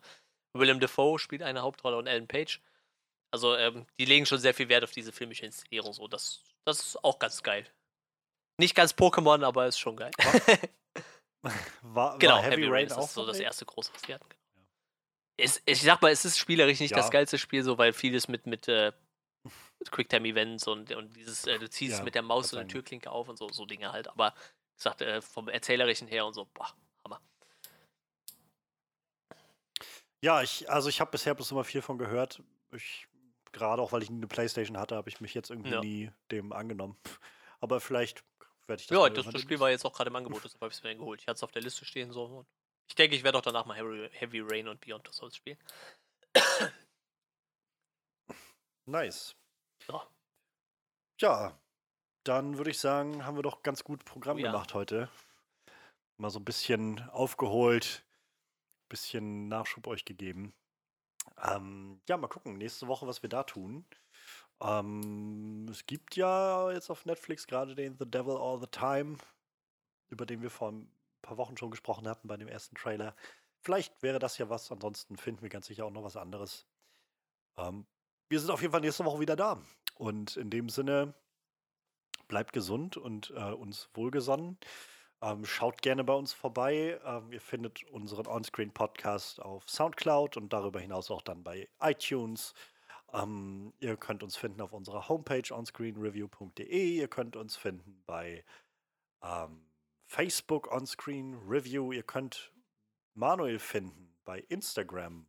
Willem 0.53 0.79
Dafoe 0.79 1.19
spielt 1.19 1.43
eine 1.43 1.63
Hauptrolle 1.63 1.97
und 1.97 2.07
Ellen 2.07 2.29
Page. 2.29 2.61
Also, 3.31 3.57
ähm, 3.57 3.87
die 3.99 4.05
legen 4.05 4.27
schon 4.27 4.39
sehr 4.39 4.53
viel 4.53 4.69
Wert 4.69 4.85
auf 4.85 4.91
diese 4.91 5.11
filmische 5.11 5.47
Inszenierung, 5.47 5.95
so, 5.95 6.07
das, 6.07 6.43
das 6.67 6.81
ist 6.81 7.03
auch 7.03 7.19
ganz 7.19 7.43
geil. 7.43 7.67
Nicht 8.59 8.75
ganz 8.75 8.93
Pokémon, 8.93 9.43
aber 9.43 9.67
ist 9.67 9.79
schon 9.79 9.97
geil. 9.97 10.11
War, 11.41 11.55
war 11.81 12.19
genau, 12.19 12.37
Heavy, 12.37 12.57
Heavy 12.57 12.65
Rain, 12.65 12.89
Rain 12.93 13.05
ist 13.05 13.15
so 13.15 13.25
das 13.25 13.41
erste 13.41 13.65
große, 13.65 13.91
was 13.95 14.03
die 14.03 14.13
hatten. 14.13 14.29
Genau. 14.29 14.67
Es, 15.39 15.63
ich 15.65 15.81
sag 15.81 16.03
mal, 16.03 16.13
es 16.13 16.27
ist 16.27 16.37
spielerisch 16.37 16.79
nicht 16.79 16.91
ja. 16.91 16.99
das 16.99 17.11
geilste 17.11 17.39
Spiel, 17.39 17.63
so 17.63 17.79
weil 17.79 17.95
vieles 17.95 18.29
mit, 18.29 18.45
mit 18.45 18.69
äh, 18.69 18.93
Quicktime-Events 19.85 20.67
und, 20.67 20.93
und 20.95 21.17
dieses, 21.17 21.47
äh, 21.47 21.59
du 21.59 21.69
ziehst 21.69 21.99
ja, 21.99 22.05
mit 22.05 22.15
der 22.15 22.23
Maus 22.23 22.51
so 22.51 22.57
eine 22.57 22.67
Türklinke 22.67 23.11
auf 23.11 23.29
und 23.29 23.37
so, 23.37 23.49
so 23.49 23.67
Dinge 23.67 23.93
halt. 23.93 24.09
Aber 24.09 24.35
wie 24.37 24.77
gesagt, 24.77 25.03
äh, 25.03 25.21
vom 25.21 25.49
Erzählerischen 25.49 26.09
her 26.09 26.27
und 26.27 26.35
so, 26.35 26.47
boah, 26.55 26.75
Hammer. 27.05 27.21
Ja, 30.23 30.43
ich, 30.43 30.69
also 30.71 30.89
ich 30.89 31.01
habe 31.01 31.11
bisher 31.11 31.35
bloß 31.35 31.51
immer 31.51 31.65
viel 31.65 31.83
von 31.83 31.99
gehört. 31.99 32.43
Ich, 32.73 33.07
gerade 33.53 33.81
auch 33.83 33.93
weil 33.93 34.03
ich 34.03 34.11
eine 34.11 34.27
Playstation 34.27 34.79
hatte, 34.79 34.97
habe 34.97 35.09
ich 35.09 35.21
mich 35.21 35.35
jetzt 35.35 35.51
irgendwie 35.51 35.71
ja. 35.71 35.81
nie 35.81 36.11
dem 36.31 36.53
angenommen. 36.53 36.97
Aber 37.61 37.81
vielleicht 37.81 38.25
werde 38.67 38.81
ich 38.81 38.89
das. 38.89 38.99
Ja, 38.99 39.09
das, 39.09 39.27
das 39.27 39.41
Spiel 39.41 39.61
war 39.61 39.71
jetzt 39.71 39.85
auch 39.85 39.93
gerade 39.93 40.09
im 40.09 40.17
Angebot, 40.17 40.45
deshalb 40.45 40.61
habe 40.61 40.71
ich 40.71 40.79
es 40.79 40.83
mir 40.83 40.95
geholt. 40.95 41.21
Ich 41.21 41.27
hatte 41.27 41.37
es 41.37 41.43
auf 41.43 41.53
der 41.53 41.63
Liste 41.63 41.85
stehen 41.85 42.13
so. 42.13 42.45
Ich 42.89 42.95
denke, 42.95 43.17
ich 43.17 43.25
werde 43.25 43.39
auch 43.39 43.43
danach 43.43 43.67
mal 43.67 43.77
Heavy, 43.77 44.09
Heavy 44.13 44.41
Rain 44.41 44.69
und 44.69 44.81
Beyond 44.81 45.09
the 45.09 45.13
Souls 45.13 45.37
spielen. 45.37 45.59
Nice. 48.87 49.35
Ja. 49.89 50.07
Ja, 51.21 51.59
dann 52.25 52.59
würde 52.59 52.71
ich 52.71 52.79
sagen, 52.79 53.25
haben 53.25 53.37
wir 53.37 53.43
doch 53.43 53.63
ganz 53.63 53.85
gut 53.85 54.05
Programm 54.05 54.39
ja. 54.39 54.51
gemacht 54.51 54.75
heute. 54.75 55.09
Mal 56.19 56.31
so 56.31 56.39
ein 56.39 56.45
bisschen 56.45 57.09
aufgeholt, 57.11 58.05
ein 58.85 58.89
bisschen 58.89 59.49
Nachschub 59.49 59.87
euch 59.87 60.05
gegeben. 60.05 60.55
Ähm, 61.43 62.01
ja, 62.09 62.17
mal 62.17 62.29
gucken, 62.29 62.59
nächste 62.59 62.89
Woche, 62.89 63.07
was 63.07 63.23
wir 63.23 63.29
da 63.29 63.45
tun. 63.45 63.85
Ähm, 64.61 65.67
es 65.71 65.87
gibt 65.87 66.17
ja 66.17 66.71
jetzt 66.73 66.91
auf 66.91 67.05
Netflix 67.05 67.47
gerade 67.47 67.75
den 67.75 67.97
The 67.99 68.11
Devil 68.11 68.37
All 68.37 68.61
the 68.61 68.67
Time, 68.67 69.19
über 70.09 70.25
den 70.27 70.43
wir 70.43 70.51
vor 70.51 70.73
ein 70.73 70.91
paar 71.23 71.37
Wochen 71.37 71.57
schon 71.57 71.71
gesprochen 71.71 72.09
hatten 72.09 72.29
bei 72.29 72.37
dem 72.37 72.49
ersten 72.49 72.77
Trailer. 72.77 73.15
Vielleicht 73.61 74.03
wäre 74.03 74.19
das 74.19 74.39
ja 74.39 74.49
was, 74.49 74.71
ansonsten 74.71 75.17
finden 75.17 75.43
wir 75.43 75.49
ganz 75.49 75.67
sicher 75.67 75.85
auch 75.85 75.91
noch 75.91 76.05
was 76.05 76.17
anderes. 76.17 76.67
Ähm, 77.57 77.87
wir 78.29 78.41
sind 78.41 78.51
auf 78.51 78.61
jeden 78.61 78.73
Fall 78.73 78.81
nächste 78.81 79.05
Woche 79.05 79.21
wieder 79.21 79.37
da. 79.37 79.61
Und 79.97 80.37
in 80.37 80.51
dem 80.51 80.69
Sinne, 80.69 81.15
bleibt 82.29 82.53
gesund 82.53 82.97
und 82.97 83.33
äh, 83.37 83.53
uns 83.53 83.89
wohlgesonnen. 83.95 84.59
Ähm, 85.23 85.45
schaut 85.47 85.81
gerne 85.83 86.05
bei 86.05 86.13
uns 86.13 86.33
vorbei. 86.33 87.01
Ähm, 87.05 87.33
ihr 87.33 87.41
findet 87.41 87.85
unseren 87.85 88.27
Onscreen-Podcast 88.27 89.41
auf 89.41 89.69
Soundcloud 89.69 90.37
und 90.37 90.53
darüber 90.53 90.81
hinaus 90.81 91.11
auch 91.11 91.23
dann 91.23 91.43
bei 91.43 91.69
iTunes. 91.81 92.55
Ähm, 93.13 93.73
ihr 93.79 93.97
könnt 93.97 94.23
uns 94.23 94.37
finden 94.37 94.61
auf 94.61 94.73
unserer 94.73 95.09
Homepage 95.09 95.55
onscreenreview.de. 95.55 96.97
Ihr 96.97 97.09
könnt 97.09 97.37
uns 97.37 97.57
finden 97.57 98.03
bei 98.07 98.45
ähm, 99.23 99.65
Facebook 100.05 100.71
Onscreen 100.71 101.35
Review. 101.49 101.93
Ihr 101.93 102.03
könnt 102.03 102.53
Manuel 103.15 103.59
finden 103.59 104.15
bei 104.25 104.41
Instagram 104.49 105.27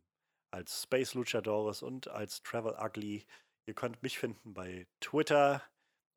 als 0.50 0.82
Space 0.82 1.14
Luchadores 1.14 1.82
und 1.82 2.08
als 2.08 2.42
Travel 2.42 2.76
Ugly. 2.80 3.26
Ihr 3.66 3.74
könnt 3.74 4.02
mich 4.02 4.18
finden 4.18 4.54
bei 4.54 4.86
Twitter 5.00 5.62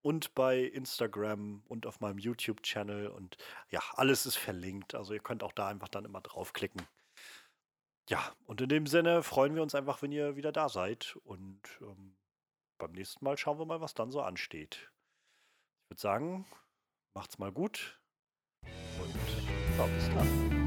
und 0.01 0.33
bei 0.35 0.59
Instagram 0.59 1.63
und 1.67 1.85
auf 1.85 1.99
meinem 1.99 2.17
YouTube-Channel 2.17 3.07
und 3.07 3.37
ja, 3.69 3.81
alles 3.93 4.25
ist 4.25 4.37
verlinkt. 4.37 4.95
Also 4.95 5.13
ihr 5.13 5.19
könnt 5.19 5.43
auch 5.43 5.51
da 5.51 5.67
einfach 5.67 5.89
dann 5.89 6.05
immer 6.05 6.21
draufklicken. 6.21 6.81
Ja, 8.09 8.35
und 8.45 8.61
in 8.61 8.69
dem 8.69 8.87
Sinne 8.87 9.23
freuen 9.23 9.55
wir 9.55 9.61
uns 9.61 9.75
einfach, 9.75 10.01
wenn 10.01 10.11
ihr 10.11 10.35
wieder 10.35 10.51
da 10.51 10.69
seid 10.69 11.17
und 11.23 11.61
ähm, 11.81 12.15
beim 12.77 12.91
nächsten 12.93 13.23
Mal 13.23 13.37
schauen 13.37 13.59
wir 13.59 13.65
mal, 13.65 13.81
was 13.81 13.93
dann 13.93 14.11
so 14.11 14.21
ansteht. 14.21 14.91
Ich 15.83 15.91
würde 15.91 16.01
sagen, 16.01 16.45
macht's 17.13 17.37
mal 17.37 17.51
gut 17.51 17.99
und 18.99 19.77
ja, 19.77 19.85
bis 19.85 20.09
dann. 20.09 20.60